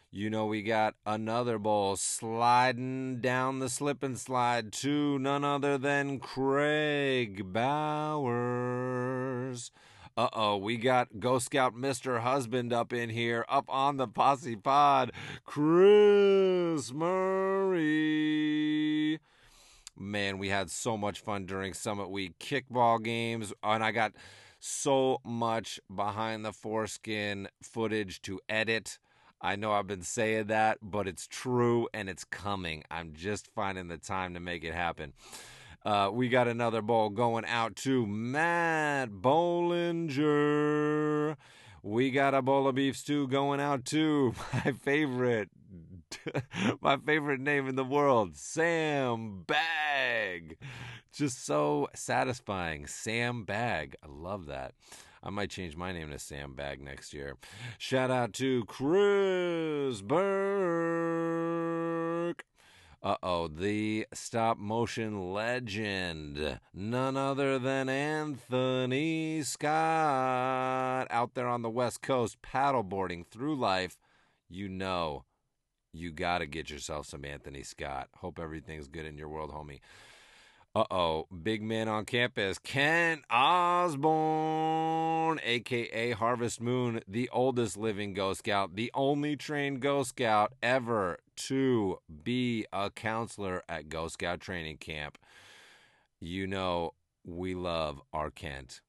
You 0.10 0.30
know, 0.30 0.46
we 0.46 0.62
got 0.62 0.96
another 1.06 1.60
bowl 1.60 1.98
sliding 1.98 3.20
down 3.20 3.60
the 3.60 3.68
slip 3.68 4.04
and 4.04 4.18
slide 4.18 4.72
to 4.74 5.20
none 5.20 5.44
other 5.44 5.78
than 5.78 6.20
Craig 6.20 7.52
Bowers. 7.52 8.32
Uh 10.16 10.30
oh, 10.32 10.56
we 10.56 10.78
got 10.78 11.20
Ghost 11.20 11.48
Scout 11.48 11.76
Mr. 11.76 12.22
Husband 12.22 12.72
up 12.72 12.94
in 12.94 13.10
here, 13.10 13.44
up 13.50 13.66
on 13.68 13.98
the 13.98 14.08
posse 14.08 14.56
pod. 14.56 15.12
Chris 15.44 16.94
Murray. 16.94 18.32
Man, 20.02 20.40
we 20.40 20.50
had 20.50 20.72
so 20.72 20.98
much 20.98 21.20
fun 21.20 21.46
during 21.46 21.76
Summit 21.76 22.10
Week. 22.10 22.34
Kickball 22.40 23.04
games, 23.04 23.54
and 23.62 23.84
I 23.84 23.92
got 23.92 24.14
so 24.60 25.20
much 25.24 25.80
behind 25.94 26.44
the 26.44 26.52
foreskin 26.52 27.48
footage 27.62 28.20
to 28.24 28.40
edit. 28.50 28.98
I 29.40 29.56
know 29.56 29.74
I've 29.74 29.86
been 29.86 30.02
saying 30.02 30.48
that, 30.48 30.80
but 30.82 31.08
it's 31.08 31.28
true 31.28 31.88
and 31.94 32.10
it's 32.10 32.24
coming. 32.24 32.84
I'm 32.90 33.14
just 33.14 33.48
finding 33.54 33.90
the 33.90 34.00
time 34.00 34.34
to 34.34 34.40
make 34.40 34.64
it 34.64 34.74
happen. 34.74 35.14
Uh, 35.86 36.10
we 36.12 36.30
got 36.30 36.48
another 36.48 36.82
bowl 36.82 37.10
going 37.10 37.46
out 37.46 37.76
to 37.76 38.08
Matt 38.08 39.10
Bollinger. 39.10 40.18
We 41.84 42.10
got 42.10 42.34
a 42.34 42.42
bowl 42.42 42.68
of 42.68 42.74
beef 42.74 42.98
stew 42.98 43.28
going 43.28 43.60
out 43.60 43.86
to 43.86 44.34
my 44.54 44.72
favorite 44.72 45.52
My 46.82 46.98
favorite 46.98 47.40
name 47.40 47.68
in 47.68 47.76
the 47.76 47.84
world, 47.84 48.36
Sam 48.36 49.44
Bag. 49.46 50.58
Just 51.14 51.46
so 51.46 51.88
satisfying. 51.94 52.88
Sam 52.88 53.44
Bag. 53.44 53.96
I 54.04 54.08
love 54.10 54.46
that. 54.48 54.74
I 55.24 55.30
might 55.30 55.52
change 55.52 55.78
my 55.78 55.92
name 55.92 56.10
to 56.10 56.18
Sam 56.18 56.56
Bag 56.56 56.82
next 56.82 57.14
year. 57.14 57.38
Shout 57.78 58.10
out 58.10 58.34
to 58.34 58.66
Chris 58.66 60.02
Burke. 60.02 60.22
Uh 63.04 63.18
oh, 63.24 63.48
the 63.48 64.06
stop 64.14 64.60
motion 64.60 65.34
legend. 65.34 66.60
None 66.74 67.18
other 67.18 67.58
than 67.58 67.90
Anthony 67.90 69.42
Scott 69.44 71.08
out 71.10 71.34
there 71.34 71.48
on 71.48 71.64
the 71.64 71.70
West 71.70 72.04
Coast 72.04 72.42
paddleboarding 72.44 73.26
through 73.26 73.56
life. 73.56 73.98
You 74.50 74.70
know, 74.70 75.26
you 75.94 76.12
got 76.12 76.40
to 76.40 76.46
get 76.46 76.70
yourself 76.70 77.08
some 77.08 77.26
Anthony 77.26 77.64
Scott. 77.64 78.10
Hope 78.18 78.40
everything's 78.40 78.88
good 78.88 79.06
in 79.06 79.18
your 79.18 79.30
world, 79.30 79.52
homie. 79.52 79.80
Uh 80.74 80.86
oh, 80.90 81.28
big 81.44 81.62
man 81.62 81.90
on 81.90 82.06
campus, 82.06 82.58
Kent 82.58 83.26
Osborne, 83.30 85.38
aka 85.44 86.12
Harvest 86.12 86.62
Moon, 86.62 87.02
the 87.06 87.30
oldest 87.34 87.76
living 87.76 88.14
Ghost 88.14 88.40
Scout, 88.40 88.78
the 88.78 88.90
only 88.94 89.36
trained 89.36 89.82
Ghost 89.82 90.12
Scout 90.12 90.54
ever 90.64 91.18
to 91.36 92.00
be 92.24 92.66
a 92.72 92.90
counselor 92.90 93.64
at 93.68 93.90
Ghost 93.90 94.14
Scout 94.14 94.40
training 94.40 94.78
camp. 94.78 95.18
You 96.22 96.48
know, 96.48 96.94
we 97.26 97.54
love 97.54 98.02
our 98.14 98.32
Kent. 98.32 98.80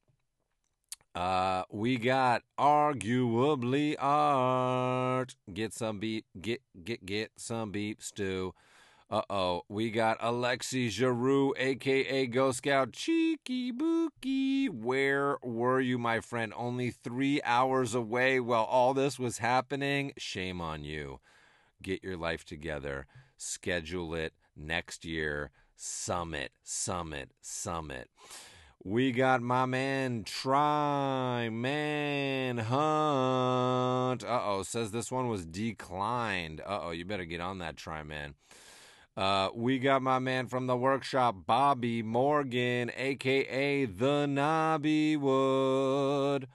Uh, 1.14 1.64
we 1.70 1.96
got 1.96 2.42
arguably 2.58 3.96
art. 3.98 5.36
Get 5.52 5.74
some 5.74 5.98
beep, 5.98 6.24
get 6.40 6.62
get 6.84 7.04
get 7.04 7.32
some 7.36 7.70
beep 7.70 8.02
stew. 8.02 8.54
Uh 9.10 9.20
oh, 9.28 9.62
we 9.68 9.90
got 9.90 10.18
Alexi 10.20 10.88
Giroux, 10.88 11.52
aka 11.58 12.26
Ghost 12.26 12.58
Scout 12.58 12.92
Cheeky 12.92 13.70
Bookie. 13.70 14.70
Where 14.70 15.36
were 15.42 15.80
you, 15.80 15.98
my 15.98 16.20
friend? 16.20 16.50
Only 16.56 16.90
three 16.90 17.42
hours 17.44 17.94
away 17.94 18.40
while 18.40 18.64
all 18.64 18.94
this 18.94 19.18
was 19.18 19.36
happening. 19.36 20.14
Shame 20.16 20.62
on 20.62 20.82
you. 20.82 21.20
Get 21.82 22.02
your 22.02 22.16
life 22.16 22.46
together. 22.46 23.06
Schedule 23.36 24.14
it 24.14 24.32
next 24.56 25.04
year. 25.04 25.50
Summit, 25.76 26.52
summit, 26.62 27.32
summit. 27.42 28.08
We 28.84 29.12
got 29.12 29.42
my 29.42 29.64
man 29.64 30.24
Try 30.24 31.48
Man 31.50 32.58
Hunt. 32.58 34.24
Uh 34.24 34.40
oh, 34.44 34.64
says 34.64 34.90
this 34.90 35.12
one 35.12 35.28
was 35.28 35.46
declined. 35.46 36.60
Uh 36.60 36.80
oh, 36.82 36.90
you 36.90 37.04
better 37.04 37.24
get 37.24 37.40
on 37.40 37.58
that 37.58 37.76
Try 37.76 38.02
Man. 38.02 38.34
Uh, 39.16 39.50
we 39.54 39.78
got 39.78 40.02
my 40.02 40.18
man 40.18 40.48
from 40.48 40.66
the 40.66 40.76
workshop, 40.76 41.46
Bobby 41.46 42.02
Morgan, 42.02 42.90
aka 42.96 43.84
the 43.84 44.26
Nobby 44.26 45.16
Wood. 45.16 46.48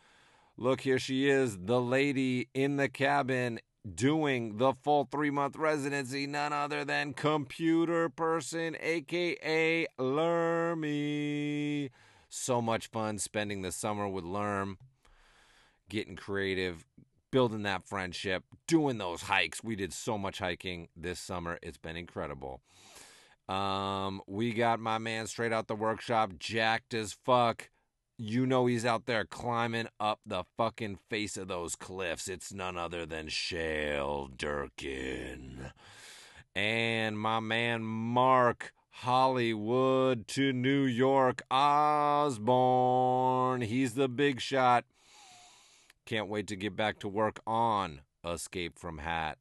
Look, 0.57 0.81
here 0.81 0.99
she 0.99 1.29
is, 1.29 1.57
the 1.57 1.79
lady 1.79 2.49
in 2.53 2.75
the 2.75 2.89
cabin 2.89 3.61
doing 3.95 4.57
the 4.57 4.73
full 4.73 5.07
three 5.09 5.29
month 5.29 5.55
residency, 5.55 6.27
none 6.27 6.51
other 6.51 6.83
than 6.83 7.13
Computer 7.13 8.09
Person, 8.09 8.75
aka 8.81 9.87
Lermy. 9.97 11.89
So 12.29 12.61
much 12.61 12.87
fun 12.87 13.19
spending 13.19 13.61
the 13.61 13.71
summer 13.71 14.07
with 14.07 14.23
Lerm, 14.23 14.77
getting 15.89 16.15
creative, 16.15 16.85
building 17.31 17.63
that 17.63 17.87
friendship, 17.87 18.43
doing 18.67 18.97
those 18.97 19.23
hikes. 19.23 19.63
We 19.63 19.75
did 19.75 19.93
so 19.93 20.17
much 20.17 20.39
hiking 20.39 20.89
this 20.95 21.19
summer. 21.19 21.57
It's 21.61 21.77
been 21.77 21.97
incredible. 21.97 22.61
Um, 23.47 24.21
we 24.27 24.51
got 24.53 24.79
my 24.79 24.97
man 24.97 25.27
straight 25.27 25.53
out 25.53 25.67
the 25.67 25.75
workshop, 25.75 26.31
jacked 26.37 26.93
as 26.93 27.13
fuck. 27.13 27.69
You 28.17 28.45
know 28.45 28.65
he's 28.65 28.85
out 28.85 29.05
there 29.05 29.25
climbing 29.25 29.87
up 29.99 30.19
the 30.25 30.43
fucking 30.57 30.99
face 31.09 31.37
of 31.37 31.47
those 31.47 31.75
cliffs. 31.75 32.27
It's 32.27 32.51
none 32.51 32.77
other 32.77 33.05
than 33.05 33.29
Shale 33.29 34.27
Durkin. 34.35 35.71
And 36.55 37.19
my 37.19 37.39
man 37.39 37.83
Mark 37.83 38.73
Hollywood 39.01 40.27
to 40.29 40.51
New 40.51 40.83
York 40.85 41.43
Osborne. 41.51 42.41
He's 43.61 43.93
the 43.93 44.09
big 44.09 44.41
shot. 44.41 44.85
Can't 46.07 46.27
wait 46.27 46.47
to 46.47 46.55
get 46.55 46.75
back 46.75 46.97
to 46.99 47.07
work 47.07 47.39
on 47.45 48.01
Escape 48.25 48.79
from 48.79 48.97
Hat. 48.97 49.37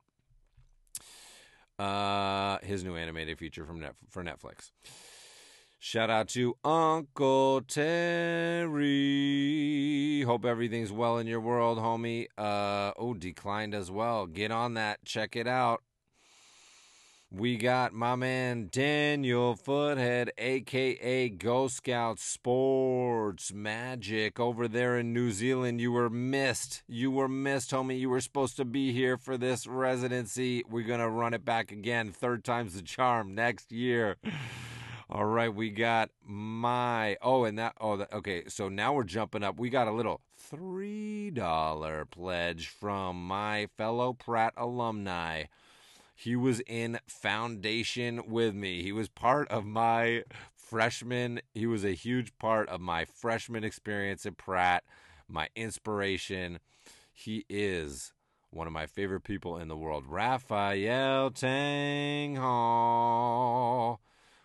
Uh, 1.79 2.59
his 2.63 2.85
new 2.85 2.97
animated 2.97 3.39
feature 3.39 3.65
from 3.65 3.83
for 4.11 4.23
Netflix. 4.23 4.73
Shout 5.79 6.11
out 6.11 6.29
to 6.29 6.59
Uncle 6.63 7.63
Terry. 7.63 8.75
Hope 10.23 10.45
everything's 10.45 10.93
well 10.93 11.17
in 11.17 11.27
your 11.27 11.41
world, 11.41 11.79
homie. 11.79 12.27
Uh, 12.37 12.93
oh, 12.99 13.15
declined 13.15 13.75
as 13.75 13.91
well. 13.91 14.27
Get 14.27 14.51
on 14.51 14.75
that. 14.75 15.03
Check 15.07 15.35
it 15.35 15.47
out. 15.47 15.83
We 17.33 17.57
got 17.57 17.93
my 17.93 18.15
man 18.15 18.69
Daniel 18.71 19.57
Foothead, 19.57 20.29
aka 20.39 21.29
Ghost 21.29 21.79
Scout 21.79 22.21
Sports 22.21 23.53
Magic, 23.53 24.39
over 24.39 24.69
there 24.69 24.97
in 24.97 25.13
New 25.13 25.33
Zealand. 25.33 25.81
You 25.81 25.91
were 25.91 26.09
missed. 26.09 26.85
You 26.87 27.11
were 27.11 27.27
missed, 27.27 27.73
homie. 27.73 27.99
You 27.99 28.11
were 28.11 28.21
supposed 28.21 28.57
to 28.59 28.65
be 28.65 28.93
here 28.93 29.17
for 29.17 29.37
this 29.37 29.67
residency. 29.67 30.63
We're 30.71 30.87
going 30.87 31.01
to 31.01 31.09
run 31.09 31.35
it 31.35 31.45
back 31.45 31.73
again. 31.73 32.13
Third 32.13 32.45
time's 32.45 32.75
the 32.75 32.83
charm 32.83 33.35
next 33.35 33.73
year. 33.73 34.19
All 35.11 35.27
right, 35.27 35.53
we 35.53 35.71
got 35.71 36.11
my 36.25 37.17
oh, 37.23 37.43
and 37.43 37.59
that 37.59 37.75
oh, 37.81 37.97
that, 37.97 38.13
okay. 38.13 38.45
So 38.47 38.69
now 38.69 38.93
we're 38.93 39.03
jumping 39.03 39.43
up. 39.43 39.59
We 39.59 39.69
got 39.69 39.89
a 39.89 39.93
little 39.93 40.21
three 40.37 41.33
dollar 41.33 42.05
pledge 42.05 42.69
from 42.69 43.27
my 43.27 43.67
fellow 43.77 44.13
Pratt 44.13 44.55
alumni. 44.57 45.47
He 46.19 46.35
was 46.35 46.61
in 46.61 46.99
foundation 47.07 48.23
with 48.27 48.55
me. 48.55 48.83
He 48.83 48.91
was 48.91 49.11
part 49.11 49.47
of 49.49 49.67
my 49.67 50.25
freshman. 50.55 51.43
He 51.53 51.67
was 51.67 51.85
a 51.85 51.93
huge 51.93 52.39
part 52.39 52.71
of 52.71 52.81
my 52.81 53.05
freshman 53.05 53.65
experience 53.65 54.25
at 54.25 54.39
Pratt. 54.39 54.83
My 55.29 55.51
inspiration. 55.55 56.61
He 57.13 57.45
is 57.51 58.15
one 58.51 58.67
of 58.67 58.73
my 58.73 58.87
favorite 58.87 59.25
people 59.25 59.59
in 59.59 59.69
the 59.69 59.77
world, 59.77 60.05
Raphael 60.09 61.33
Tang 61.33 62.37
Hall. 62.37 64.01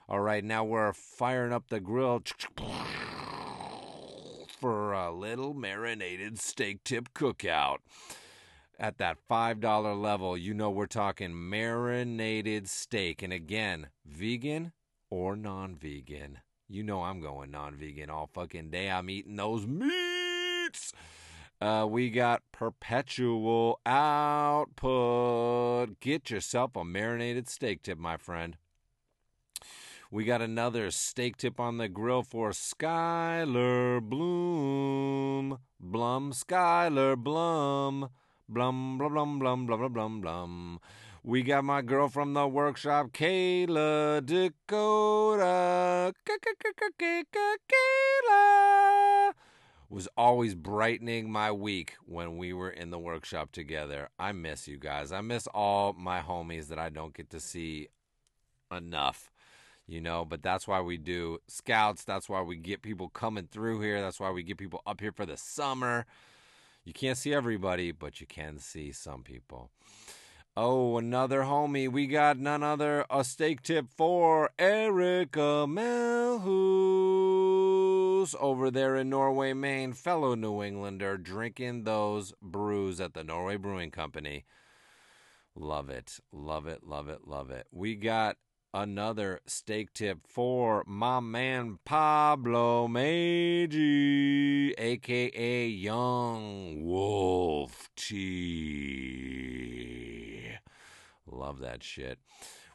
All 0.09 0.19
right, 0.19 0.43
now 0.43 0.65
we're 0.65 0.91
firing 0.91 1.53
up 1.53 1.69
the 1.69 1.79
grill 1.79 2.19
for 4.59 4.91
a 4.91 5.09
little 5.09 5.53
marinated 5.53 6.37
steak 6.37 6.83
tip 6.83 7.13
cookout. 7.13 7.77
At 8.81 8.97
that 8.97 9.19
$5 9.29 10.01
level, 10.01 10.35
you 10.35 10.55
know 10.55 10.71
we're 10.71 10.87
talking 10.87 11.49
marinated 11.51 12.67
steak. 12.67 13.21
And 13.21 13.31
again, 13.31 13.89
vegan 14.03 14.71
or 15.11 15.35
non 15.35 15.75
vegan. 15.75 16.39
You 16.67 16.81
know 16.81 17.03
I'm 17.03 17.21
going 17.21 17.51
non 17.51 17.75
vegan 17.75 18.09
all 18.09 18.27
fucking 18.33 18.71
day. 18.71 18.89
I'm 18.89 19.07
eating 19.11 19.35
those 19.35 19.67
meats. 19.67 20.93
Uh, 21.61 21.85
we 21.87 22.09
got 22.09 22.41
perpetual 22.51 23.79
output. 23.85 24.79
Get 25.99 26.31
yourself 26.31 26.75
a 26.75 26.83
marinated 26.83 27.47
steak 27.49 27.83
tip, 27.83 27.99
my 27.99 28.17
friend. 28.17 28.57
We 30.09 30.25
got 30.25 30.41
another 30.41 30.89
steak 30.89 31.37
tip 31.37 31.59
on 31.59 31.77
the 31.77 31.87
grill 31.87 32.23
for 32.23 32.49
Skylar 32.49 34.01
Bloom. 34.01 35.59
Blum, 35.79 36.31
Skylar 36.31 37.15
Blum. 37.15 38.09
Blum, 38.53 38.97
blum, 38.97 39.13
blum, 39.13 39.39
blum, 39.39 39.65
blum, 39.65 39.79
blum, 39.79 39.93
blum, 39.93 40.19
blum. 40.19 40.79
We 41.23 41.41
got 41.41 41.63
my 41.63 41.81
girl 41.81 42.09
from 42.09 42.33
the 42.33 42.45
workshop, 42.49 43.13
Kayla 43.13 44.25
Dakota. 44.25 46.13
Kayla 47.71 49.31
was 49.89 50.09
always 50.17 50.53
brightening 50.53 51.31
my 51.31 51.49
week 51.53 51.93
when 52.05 52.35
we 52.35 52.51
were 52.51 52.69
in 52.69 52.89
the 52.89 52.99
workshop 52.99 53.53
together. 53.53 54.09
I 54.19 54.33
miss 54.33 54.67
you 54.67 54.77
guys. 54.77 55.13
I 55.13 55.21
miss 55.21 55.47
all 55.47 55.93
my 55.93 56.19
homies 56.19 56.67
that 56.67 56.77
I 56.77 56.89
don't 56.89 57.13
get 57.13 57.29
to 57.29 57.39
see 57.39 57.87
enough 58.69 59.31
you 59.87 59.99
know 59.99 60.23
but 60.23 60.43
that's 60.43 60.67
why 60.67 60.79
we 60.79 60.95
do 60.95 61.39
scouts 61.47 62.03
that's 62.05 62.29
why 62.29 62.41
we 62.41 62.55
get 62.55 62.81
people 62.81 63.09
coming 63.09 63.47
through 63.51 63.81
here 63.81 63.99
that's 63.99 64.19
why 64.19 64.29
we 64.29 64.43
get 64.43 64.57
people 64.57 64.81
up 64.85 65.01
here 65.01 65.11
for 65.11 65.25
the 65.25 65.35
summer 65.35 66.05
you 66.83 66.93
can't 66.93 67.17
see 67.17 67.33
everybody 67.33 67.91
but 67.91 68.21
you 68.21 68.27
can 68.27 68.57
see 68.59 68.91
some 68.91 69.23
people 69.23 69.69
oh 70.57 70.97
another 70.97 71.41
homie 71.41 71.91
we 71.91 72.07
got 72.07 72.37
none 72.37 72.63
other 72.63 73.05
a 73.09 73.23
steak 73.23 73.61
tip 73.61 73.87
for 73.95 74.49
erica 74.59 75.65
melhus 75.67 76.43
over 78.39 78.69
there 78.71 78.95
in 78.95 79.09
norway 79.09 79.53
maine 79.53 79.93
fellow 79.93 80.35
new 80.35 80.61
englander 80.61 81.17
drinking 81.17 81.83
those 81.83 82.33
brews 82.41 82.99
at 82.99 83.13
the 83.13 83.23
norway 83.23 83.55
brewing 83.55 83.91
company 83.91 84.45
Love 85.55 85.89
it. 85.89 86.19
Love 86.31 86.67
it. 86.67 86.83
Love 86.83 87.09
it. 87.09 87.27
Love 87.27 87.51
it. 87.51 87.67
We 87.71 87.95
got 87.95 88.37
another 88.73 89.41
steak 89.45 89.93
tip 89.93 90.19
for 90.25 90.83
my 90.87 91.19
man 91.19 91.77
Pablo 91.83 92.87
Meiji, 92.87 94.73
aka 94.77 95.67
Young 95.67 96.83
Wolf 96.83 97.89
T. 97.95 98.21
Love 101.25 101.59
that 101.59 101.83
shit. 101.83 102.19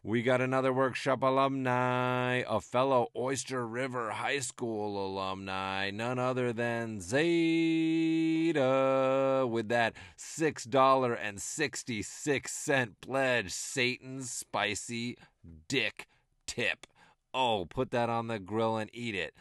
We 0.06 0.22
got 0.22 0.40
another 0.40 0.72
workshop 0.72 1.22
alumni, 1.24 2.44
a 2.48 2.60
fellow 2.60 3.08
Oyster 3.16 3.66
River 3.66 4.12
High 4.12 4.38
School 4.38 5.04
alumni, 5.04 5.90
none 5.90 6.20
other 6.20 6.52
than 6.52 7.00
Zeta, 7.00 8.54
with 9.50 9.68
that 9.70 9.94
$6.66 10.16 12.94
pledge, 13.00 13.50
Satan's 13.50 14.30
spicy 14.30 15.18
dick 15.66 16.06
tip. 16.46 16.86
Oh, 17.34 17.66
put 17.68 17.90
that 17.90 18.08
on 18.08 18.28
the 18.28 18.38
grill 18.38 18.76
and 18.76 18.88
eat 18.92 19.16
it. 19.16 19.34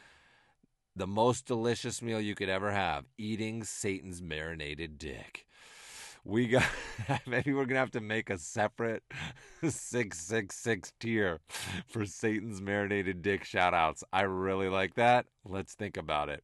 The 0.96 1.06
most 1.06 1.46
delicious 1.46 2.02
meal 2.02 2.20
you 2.20 2.34
could 2.34 2.50
ever 2.50 2.72
have, 2.72 3.06
eating 3.20 3.64
Satan's 3.64 4.20
marinated 4.20 4.98
dick. 4.98 5.46
We 6.26 6.48
got 6.48 6.66
maybe 7.28 7.54
we're 7.54 7.66
gonna 7.66 7.80
have 7.80 7.92
to 7.92 8.02
make 8.02 8.32
a 8.32 8.40
separate 8.40 9.04
six 9.70 10.20
six 10.20 10.58
six 10.58 10.92
tier 11.00 11.40
for 11.88 12.06
Satan's 12.06 12.62
marinated 12.62 13.22
dick 13.22 13.44
shout 13.44 13.76
outs. 13.76 14.04
I 14.12 14.24
really 14.24 14.68
like 14.68 14.96
that. 14.96 15.28
Let's 15.48 15.76
think 15.76 15.98
about 15.98 16.30
it. 16.30 16.44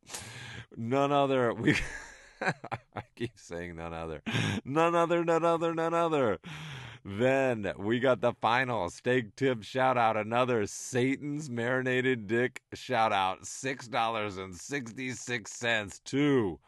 None 0.77 1.11
other 1.11 1.53
we 1.53 1.76
I 2.42 3.03
keep 3.16 3.38
saying 3.38 3.76
none 3.76 3.93
other. 3.93 4.22
None 4.64 4.95
other, 4.95 5.26
none 5.26 5.43
other, 5.43 5.74
none 5.74 5.95
other. 5.95 6.38
Then 7.03 7.74
we 7.77 8.00
got 8.00 8.22
the 8.22 8.34
final 8.34 8.92
steak 8.92 9.35
tip 9.35 9.64
shout 9.64 9.98
out. 9.98 10.16
Another 10.16 10.68
Satan's 10.68 11.50
marinated 11.50 12.27
dick 12.27 12.61
shout 12.74 13.11
out. 13.11 13.42
$6.66 13.42 16.03
to 16.03 16.60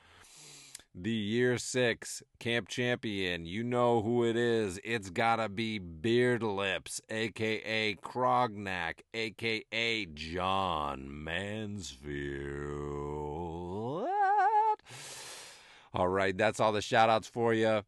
the 0.95 1.11
year 1.11 1.57
six 1.57 2.21
camp 2.39 2.67
champion. 2.67 3.45
You 3.45 3.63
know 3.63 4.01
who 4.01 4.23
it 4.25 4.35
is. 4.35 4.79
It's 4.83 5.09
gotta 5.09 5.49
be 5.49 5.79
Beard 5.79 6.43
Lips, 6.43 7.01
aka 7.09 7.95
Krognack, 7.95 9.01
aka 9.13 10.05
John 10.05 11.23
Mansfield. 11.23 12.03
All 15.95 16.07
right, 16.07 16.37
that's 16.37 16.59
all 16.59 16.71
the 16.71 16.81
shout 16.81 17.09
outs 17.09 17.27
for 17.27 17.53
you. 17.53 17.81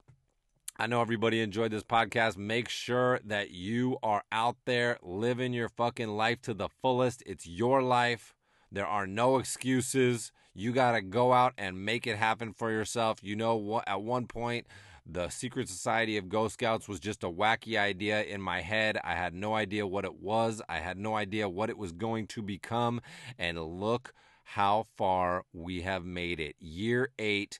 I 0.78 0.88
know 0.88 1.02
everybody 1.02 1.42
enjoyed 1.42 1.72
this 1.72 1.84
podcast. 1.84 2.38
Make 2.38 2.68
sure 2.70 3.20
that 3.24 3.52
you 3.52 3.98
are 4.04 4.24
out 4.32 4.58
there 4.66 4.98
living 5.02 5.54
your 5.54 5.70
fucking 5.70 6.10
life 6.10 6.42
to 6.42 6.54
the 6.54 6.68
fullest. 6.68 7.24
It's 7.26 7.48
your 7.48 7.82
life. 7.82 8.36
There 8.72 8.86
are 8.86 9.08
no 9.08 9.38
excuses. 9.38 10.32
You 10.56 10.72
got 10.72 10.94
to 10.94 11.02
go 11.02 11.34
out 11.34 11.54
and 11.58 11.84
make 11.84 12.08
it 12.08 12.16
happen 12.16 12.54
for 12.54 12.72
yourself. 12.72 13.20
You 13.22 13.36
know 13.36 13.56
what? 13.56 13.88
At 13.88 14.02
one 14.02 14.26
point, 14.26 14.68
the 15.06 15.30
Secret 15.30 15.68
Society 15.68 16.18
of 16.18 16.30
Ghost 16.30 16.54
Scouts 16.56 16.88
was 16.88 17.00
just 17.00 17.24
a 17.24 17.30
wacky 17.30 17.78
idea 17.78 18.24
in 18.24 18.42
my 18.42 18.62
head. 18.62 18.98
I 19.04 19.16
had 19.16 19.34
no 19.34 19.54
idea 19.54 19.86
what 19.86 20.06
it 20.06 20.16
was. 20.16 20.62
I 20.70 20.78
had 20.78 20.98
no 20.98 21.16
idea 21.16 21.50
what 21.50 21.70
it 21.70 21.78
was 21.78 21.92
going 21.92 22.28
to 22.28 22.42
become. 22.42 23.02
And 23.38 23.62
look 23.62 24.14
how 24.46 24.86
far 24.96 25.44
we 25.52 25.82
have 25.82 26.06
made 26.06 26.40
it. 26.40 26.56
Year 26.60 27.10
eight 27.20 27.60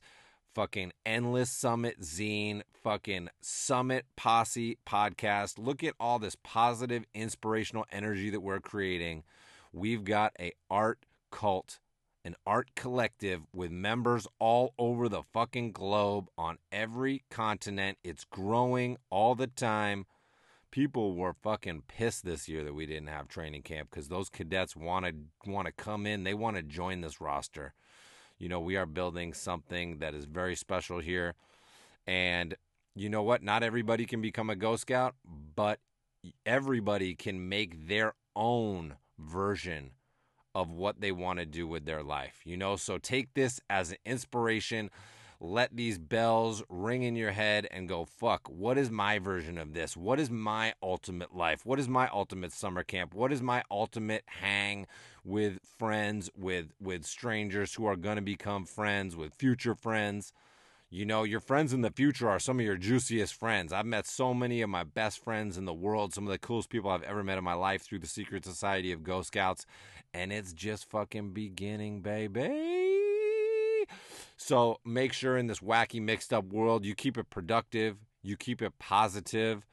fucking 0.54 0.90
endless 1.04 1.50
summit 1.50 2.00
zine 2.00 2.62
fucking 2.82 3.28
summit 3.42 4.06
posse 4.16 4.78
podcast 4.86 5.58
look 5.58 5.84
at 5.84 5.92
all 6.00 6.18
this 6.18 6.34
positive 6.42 7.04
inspirational 7.12 7.84
energy 7.92 8.30
that 8.30 8.40
we're 8.40 8.58
creating 8.58 9.22
we've 9.74 10.02
got 10.02 10.32
a 10.40 10.50
art 10.70 10.98
cult 11.30 11.78
an 12.26 12.34
art 12.46 12.68
collective 12.74 13.42
with 13.54 13.70
members 13.70 14.26
all 14.38 14.74
over 14.78 15.08
the 15.08 15.22
fucking 15.22 15.72
globe 15.72 16.28
on 16.36 16.58
every 16.70 17.22
continent 17.30 17.96
it's 18.04 18.24
growing 18.24 18.96
all 19.10 19.34
the 19.34 19.46
time 19.46 20.04
people 20.70 21.14
were 21.14 21.32
fucking 21.32 21.82
pissed 21.88 22.24
this 22.24 22.48
year 22.48 22.64
that 22.64 22.74
we 22.74 22.84
didn't 22.84 23.08
have 23.08 23.28
training 23.28 23.62
camp 23.62 23.88
because 23.88 24.08
those 24.08 24.28
cadets 24.28 24.76
want 24.76 25.06
to 25.06 25.12
want 25.50 25.66
to 25.66 25.72
come 25.72 26.04
in 26.04 26.24
they 26.24 26.34
want 26.34 26.56
to 26.56 26.62
join 26.62 27.00
this 27.00 27.20
roster 27.20 27.72
you 28.38 28.48
know, 28.48 28.60
we 28.60 28.76
are 28.76 28.86
building 28.86 29.32
something 29.32 29.98
that 29.98 30.14
is 30.14 30.26
very 30.26 30.56
special 30.56 30.98
here. 30.98 31.34
And 32.06 32.54
you 32.94 33.08
know 33.08 33.22
what? 33.22 33.42
Not 33.42 33.62
everybody 33.62 34.04
can 34.04 34.20
become 34.20 34.50
a 34.50 34.56
Ghost 34.56 34.82
Scout, 34.82 35.14
but 35.54 35.80
everybody 36.44 37.14
can 37.14 37.48
make 37.48 37.88
their 37.88 38.14
own 38.34 38.96
version 39.18 39.92
of 40.56 40.70
what 40.70 41.02
they 41.02 41.12
want 41.12 41.38
to 41.38 41.44
do 41.44 41.68
with 41.68 41.84
their 41.84 42.02
life. 42.02 42.40
You 42.46 42.56
know, 42.56 42.76
so 42.76 42.96
take 42.96 43.34
this 43.34 43.60
as 43.68 43.90
an 43.90 43.98
inspiration. 44.06 44.88
Let 45.38 45.76
these 45.76 45.98
bells 45.98 46.62
ring 46.70 47.02
in 47.02 47.14
your 47.14 47.32
head 47.32 47.68
and 47.70 47.86
go, 47.86 48.06
fuck, 48.06 48.48
what 48.48 48.78
is 48.78 48.90
my 48.90 49.18
version 49.18 49.58
of 49.58 49.74
this? 49.74 49.98
What 49.98 50.18
is 50.18 50.30
my 50.30 50.72
ultimate 50.82 51.36
life? 51.36 51.66
What 51.66 51.78
is 51.78 51.88
my 51.88 52.08
ultimate 52.08 52.52
summer 52.52 52.82
camp? 52.82 53.12
What 53.12 53.34
is 53.34 53.42
my 53.42 53.64
ultimate 53.70 54.24
hang 54.24 54.86
with 55.24 55.58
friends, 55.78 56.30
with 56.34 56.72
with 56.80 57.04
strangers 57.04 57.74
who 57.74 57.84
are 57.84 57.96
going 57.96 58.16
to 58.16 58.22
become 58.22 58.64
friends, 58.64 59.14
with 59.14 59.34
future 59.34 59.74
friends? 59.74 60.32
You 60.88 61.04
know, 61.04 61.24
your 61.24 61.40
friends 61.40 61.72
in 61.72 61.80
the 61.80 61.90
future 61.90 62.28
are 62.28 62.38
some 62.38 62.60
of 62.60 62.64
your 62.64 62.76
juiciest 62.76 63.34
friends. 63.34 63.72
I've 63.72 63.86
met 63.86 64.06
so 64.06 64.32
many 64.32 64.62
of 64.62 64.70
my 64.70 64.84
best 64.84 65.22
friends 65.22 65.58
in 65.58 65.64
the 65.64 65.74
world, 65.74 66.14
some 66.14 66.24
of 66.24 66.30
the 66.30 66.38
coolest 66.38 66.70
people 66.70 66.90
I've 66.90 67.02
ever 67.02 67.24
met 67.24 67.38
in 67.38 67.44
my 67.44 67.54
life 67.54 67.82
through 67.82 67.98
the 67.98 68.06
Secret 68.06 68.44
Society 68.44 68.92
of 68.92 69.02
Ghost 69.02 69.28
Scouts, 69.28 69.66
and 70.14 70.32
it's 70.32 70.52
just 70.52 70.88
fucking 70.88 71.32
beginning, 71.32 72.02
baby. 72.02 73.84
So 74.36 74.78
make 74.84 75.12
sure 75.12 75.36
in 75.36 75.48
this 75.48 75.58
wacky, 75.58 76.00
mixed 76.00 76.32
up 76.32 76.44
world, 76.52 76.84
you 76.84 76.94
keep 76.94 77.18
it 77.18 77.30
productive, 77.30 77.96
you 78.22 78.36
keep 78.36 78.62
it 78.62 78.78
positive, 78.78 79.66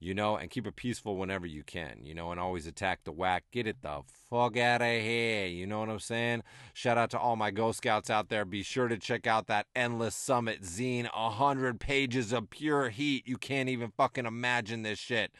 you 0.00 0.14
know, 0.14 0.36
and 0.36 0.50
keep 0.50 0.66
it 0.66 0.76
peaceful 0.76 1.16
whenever 1.16 1.46
you 1.46 1.62
can, 1.62 2.00
you 2.02 2.14
know, 2.14 2.30
and 2.30 2.40
always 2.40 2.66
attack 2.66 3.00
the 3.04 3.12
whack. 3.12 3.44
Get 3.50 3.66
it 3.66 3.82
the 3.82 4.02
fuck 4.28 4.56
out 4.56 4.82
of 4.82 4.88
here. 4.88 5.46
You 5.46 5.66
know 5.66 5.80
what 5.80 5.88
I'm 5.88 5.98
saying? 5.98 6.42
Shout 6.72 6.98
out 6.98 7.10
to 7.10 7.18
all 7.18 7.36
my 7.36 7.50
Ghost 7.50 7.78
Scouts 7.78 8.10
out 8.10 8.28
there. 8.28 8.44
Be 8.44 8.62
sure 8.62 8.88
to 8.88 8.98
check 8.98 9.26
out 9.26 9.46
that 9.46 9.66
Endless 9.74 10.14
Summit 10.14 10.62
zine. 10.62 11.08
A 11.14 11.30
hundred 11.30 11.80
pages 11.80 12.32
of 12.32 12.50
pure 12.50 12.90
heat. 12.90 13.26
You 13.26 13.36
can't 13.36 13.68
even 13.68 13.92
fucking 13.96 14.26
imagine 14.26 14.82
this 14.82 14.98
shit. 14.98 15.32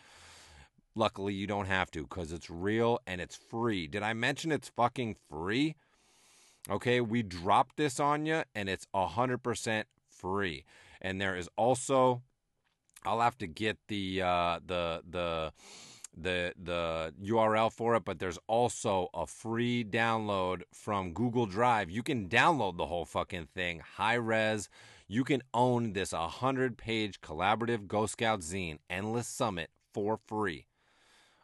Luckily, 0.94 1.34
you 1.34 1.46
don't 1.46 1.66
have 1.66 1.90
to 1.90 2.02
because 2.02 2.32
it's 2.32 2.48
real 2.48 3.00
and 3.06 3.20
it's 3.20 3.36
free. 3.36 3.88
Did 3.88 4.02
I 4.02 4.12
mention 4.12 4.52
it's 4.52 4.68
fucking 4.68 5.16
free? 5.28 5.74
Okay, 6.70 7.00
we 7.00 7.22
dropped 7.22 7.76
this 7.76 8.00
on 8.00 8.24
you 8.24 8.44
and 8.54 8.68
it's 8.68 8.86
100% 8.94 9.84
free. 10.08 10.64
And 11.02 11.20
there 11.20 11.36
is 11.36 11.48
also 11.56 12.22
I'll 13.04 13.20
have 13.20 13.38
to 13.38 13.46
get 13.46 13.78
the 13.88 14.22
uh 14.22 14.60
the 14.66 15.02
the 15.08 15.52
the 16.16 16.54
the 16.62 17.14
URL 17.22 17.72
for 17.72 17.96
it, 17.96 18.04
but 18.04 18.18
there's 18.18 18.38
also 18.46 19.08
a 19.14 19.26
free 19.26 19.84
download 19.84 20.62
from 20.72 21.12
Google 21.12 21.46
Drive. 21.46 21.90
You 21.90 22.02
can 22.02 22.28
download 22.28 22.76
the 22.76 22.86
whole 22.86 23.04
fucking 23.04 23.48
thing, 23.54 23.80
high 23.80 24.14
res. 24.14 24.68
You 25.06 25.24
can 25.24 25.42
own 25.52 25.92
this 25.92 26.12
100 26.12 26.78
page 26.78 27.20
collaborative 27.20 27.86
Ghost 27.86 28.14
Scout 28.14 28.40
zine, 28.40 28.78
Endless 28.88 29.28
Summit, 29.28 29.70
for 29.92 30.16
free. 30.16 30.66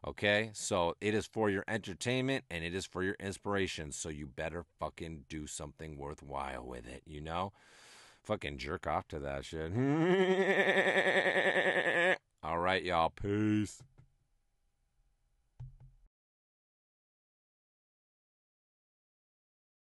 Okay, 0.06 0.50
so 0.55 0.94
it 1.02 1.12
is 1.12 1.26
for 1.26 1.50
your 1.50 1.64
entertainment 1.68 2.44
and 2.50 2.64
it 2.64 2.74
is 2.74 2.86
for 2.86 3.02
your 3.02 3.16
inspiration. 3.20 3.92
So 3.92 4.08
you 4.08 4.26
better 4.26 4.64
fucking 4.78 5.24
do 5.28 5.47
something 5.47 5.98
worthwhile 5.98 6.64
with 6.64 6.89
it, 6.89 7.02
you 7.05 7.20
know? 7.20 7.52
Fucking 8.24 8.58
jerk 8.58 8.86
off 8.86 9.08
to 9.08 9.18
that 9.20 9.44
shit. 9.44 9.73
All 12.42 12.58
right, 12.58 12.82
y'all. 12.82 13.10
Peace. 13.10 13.82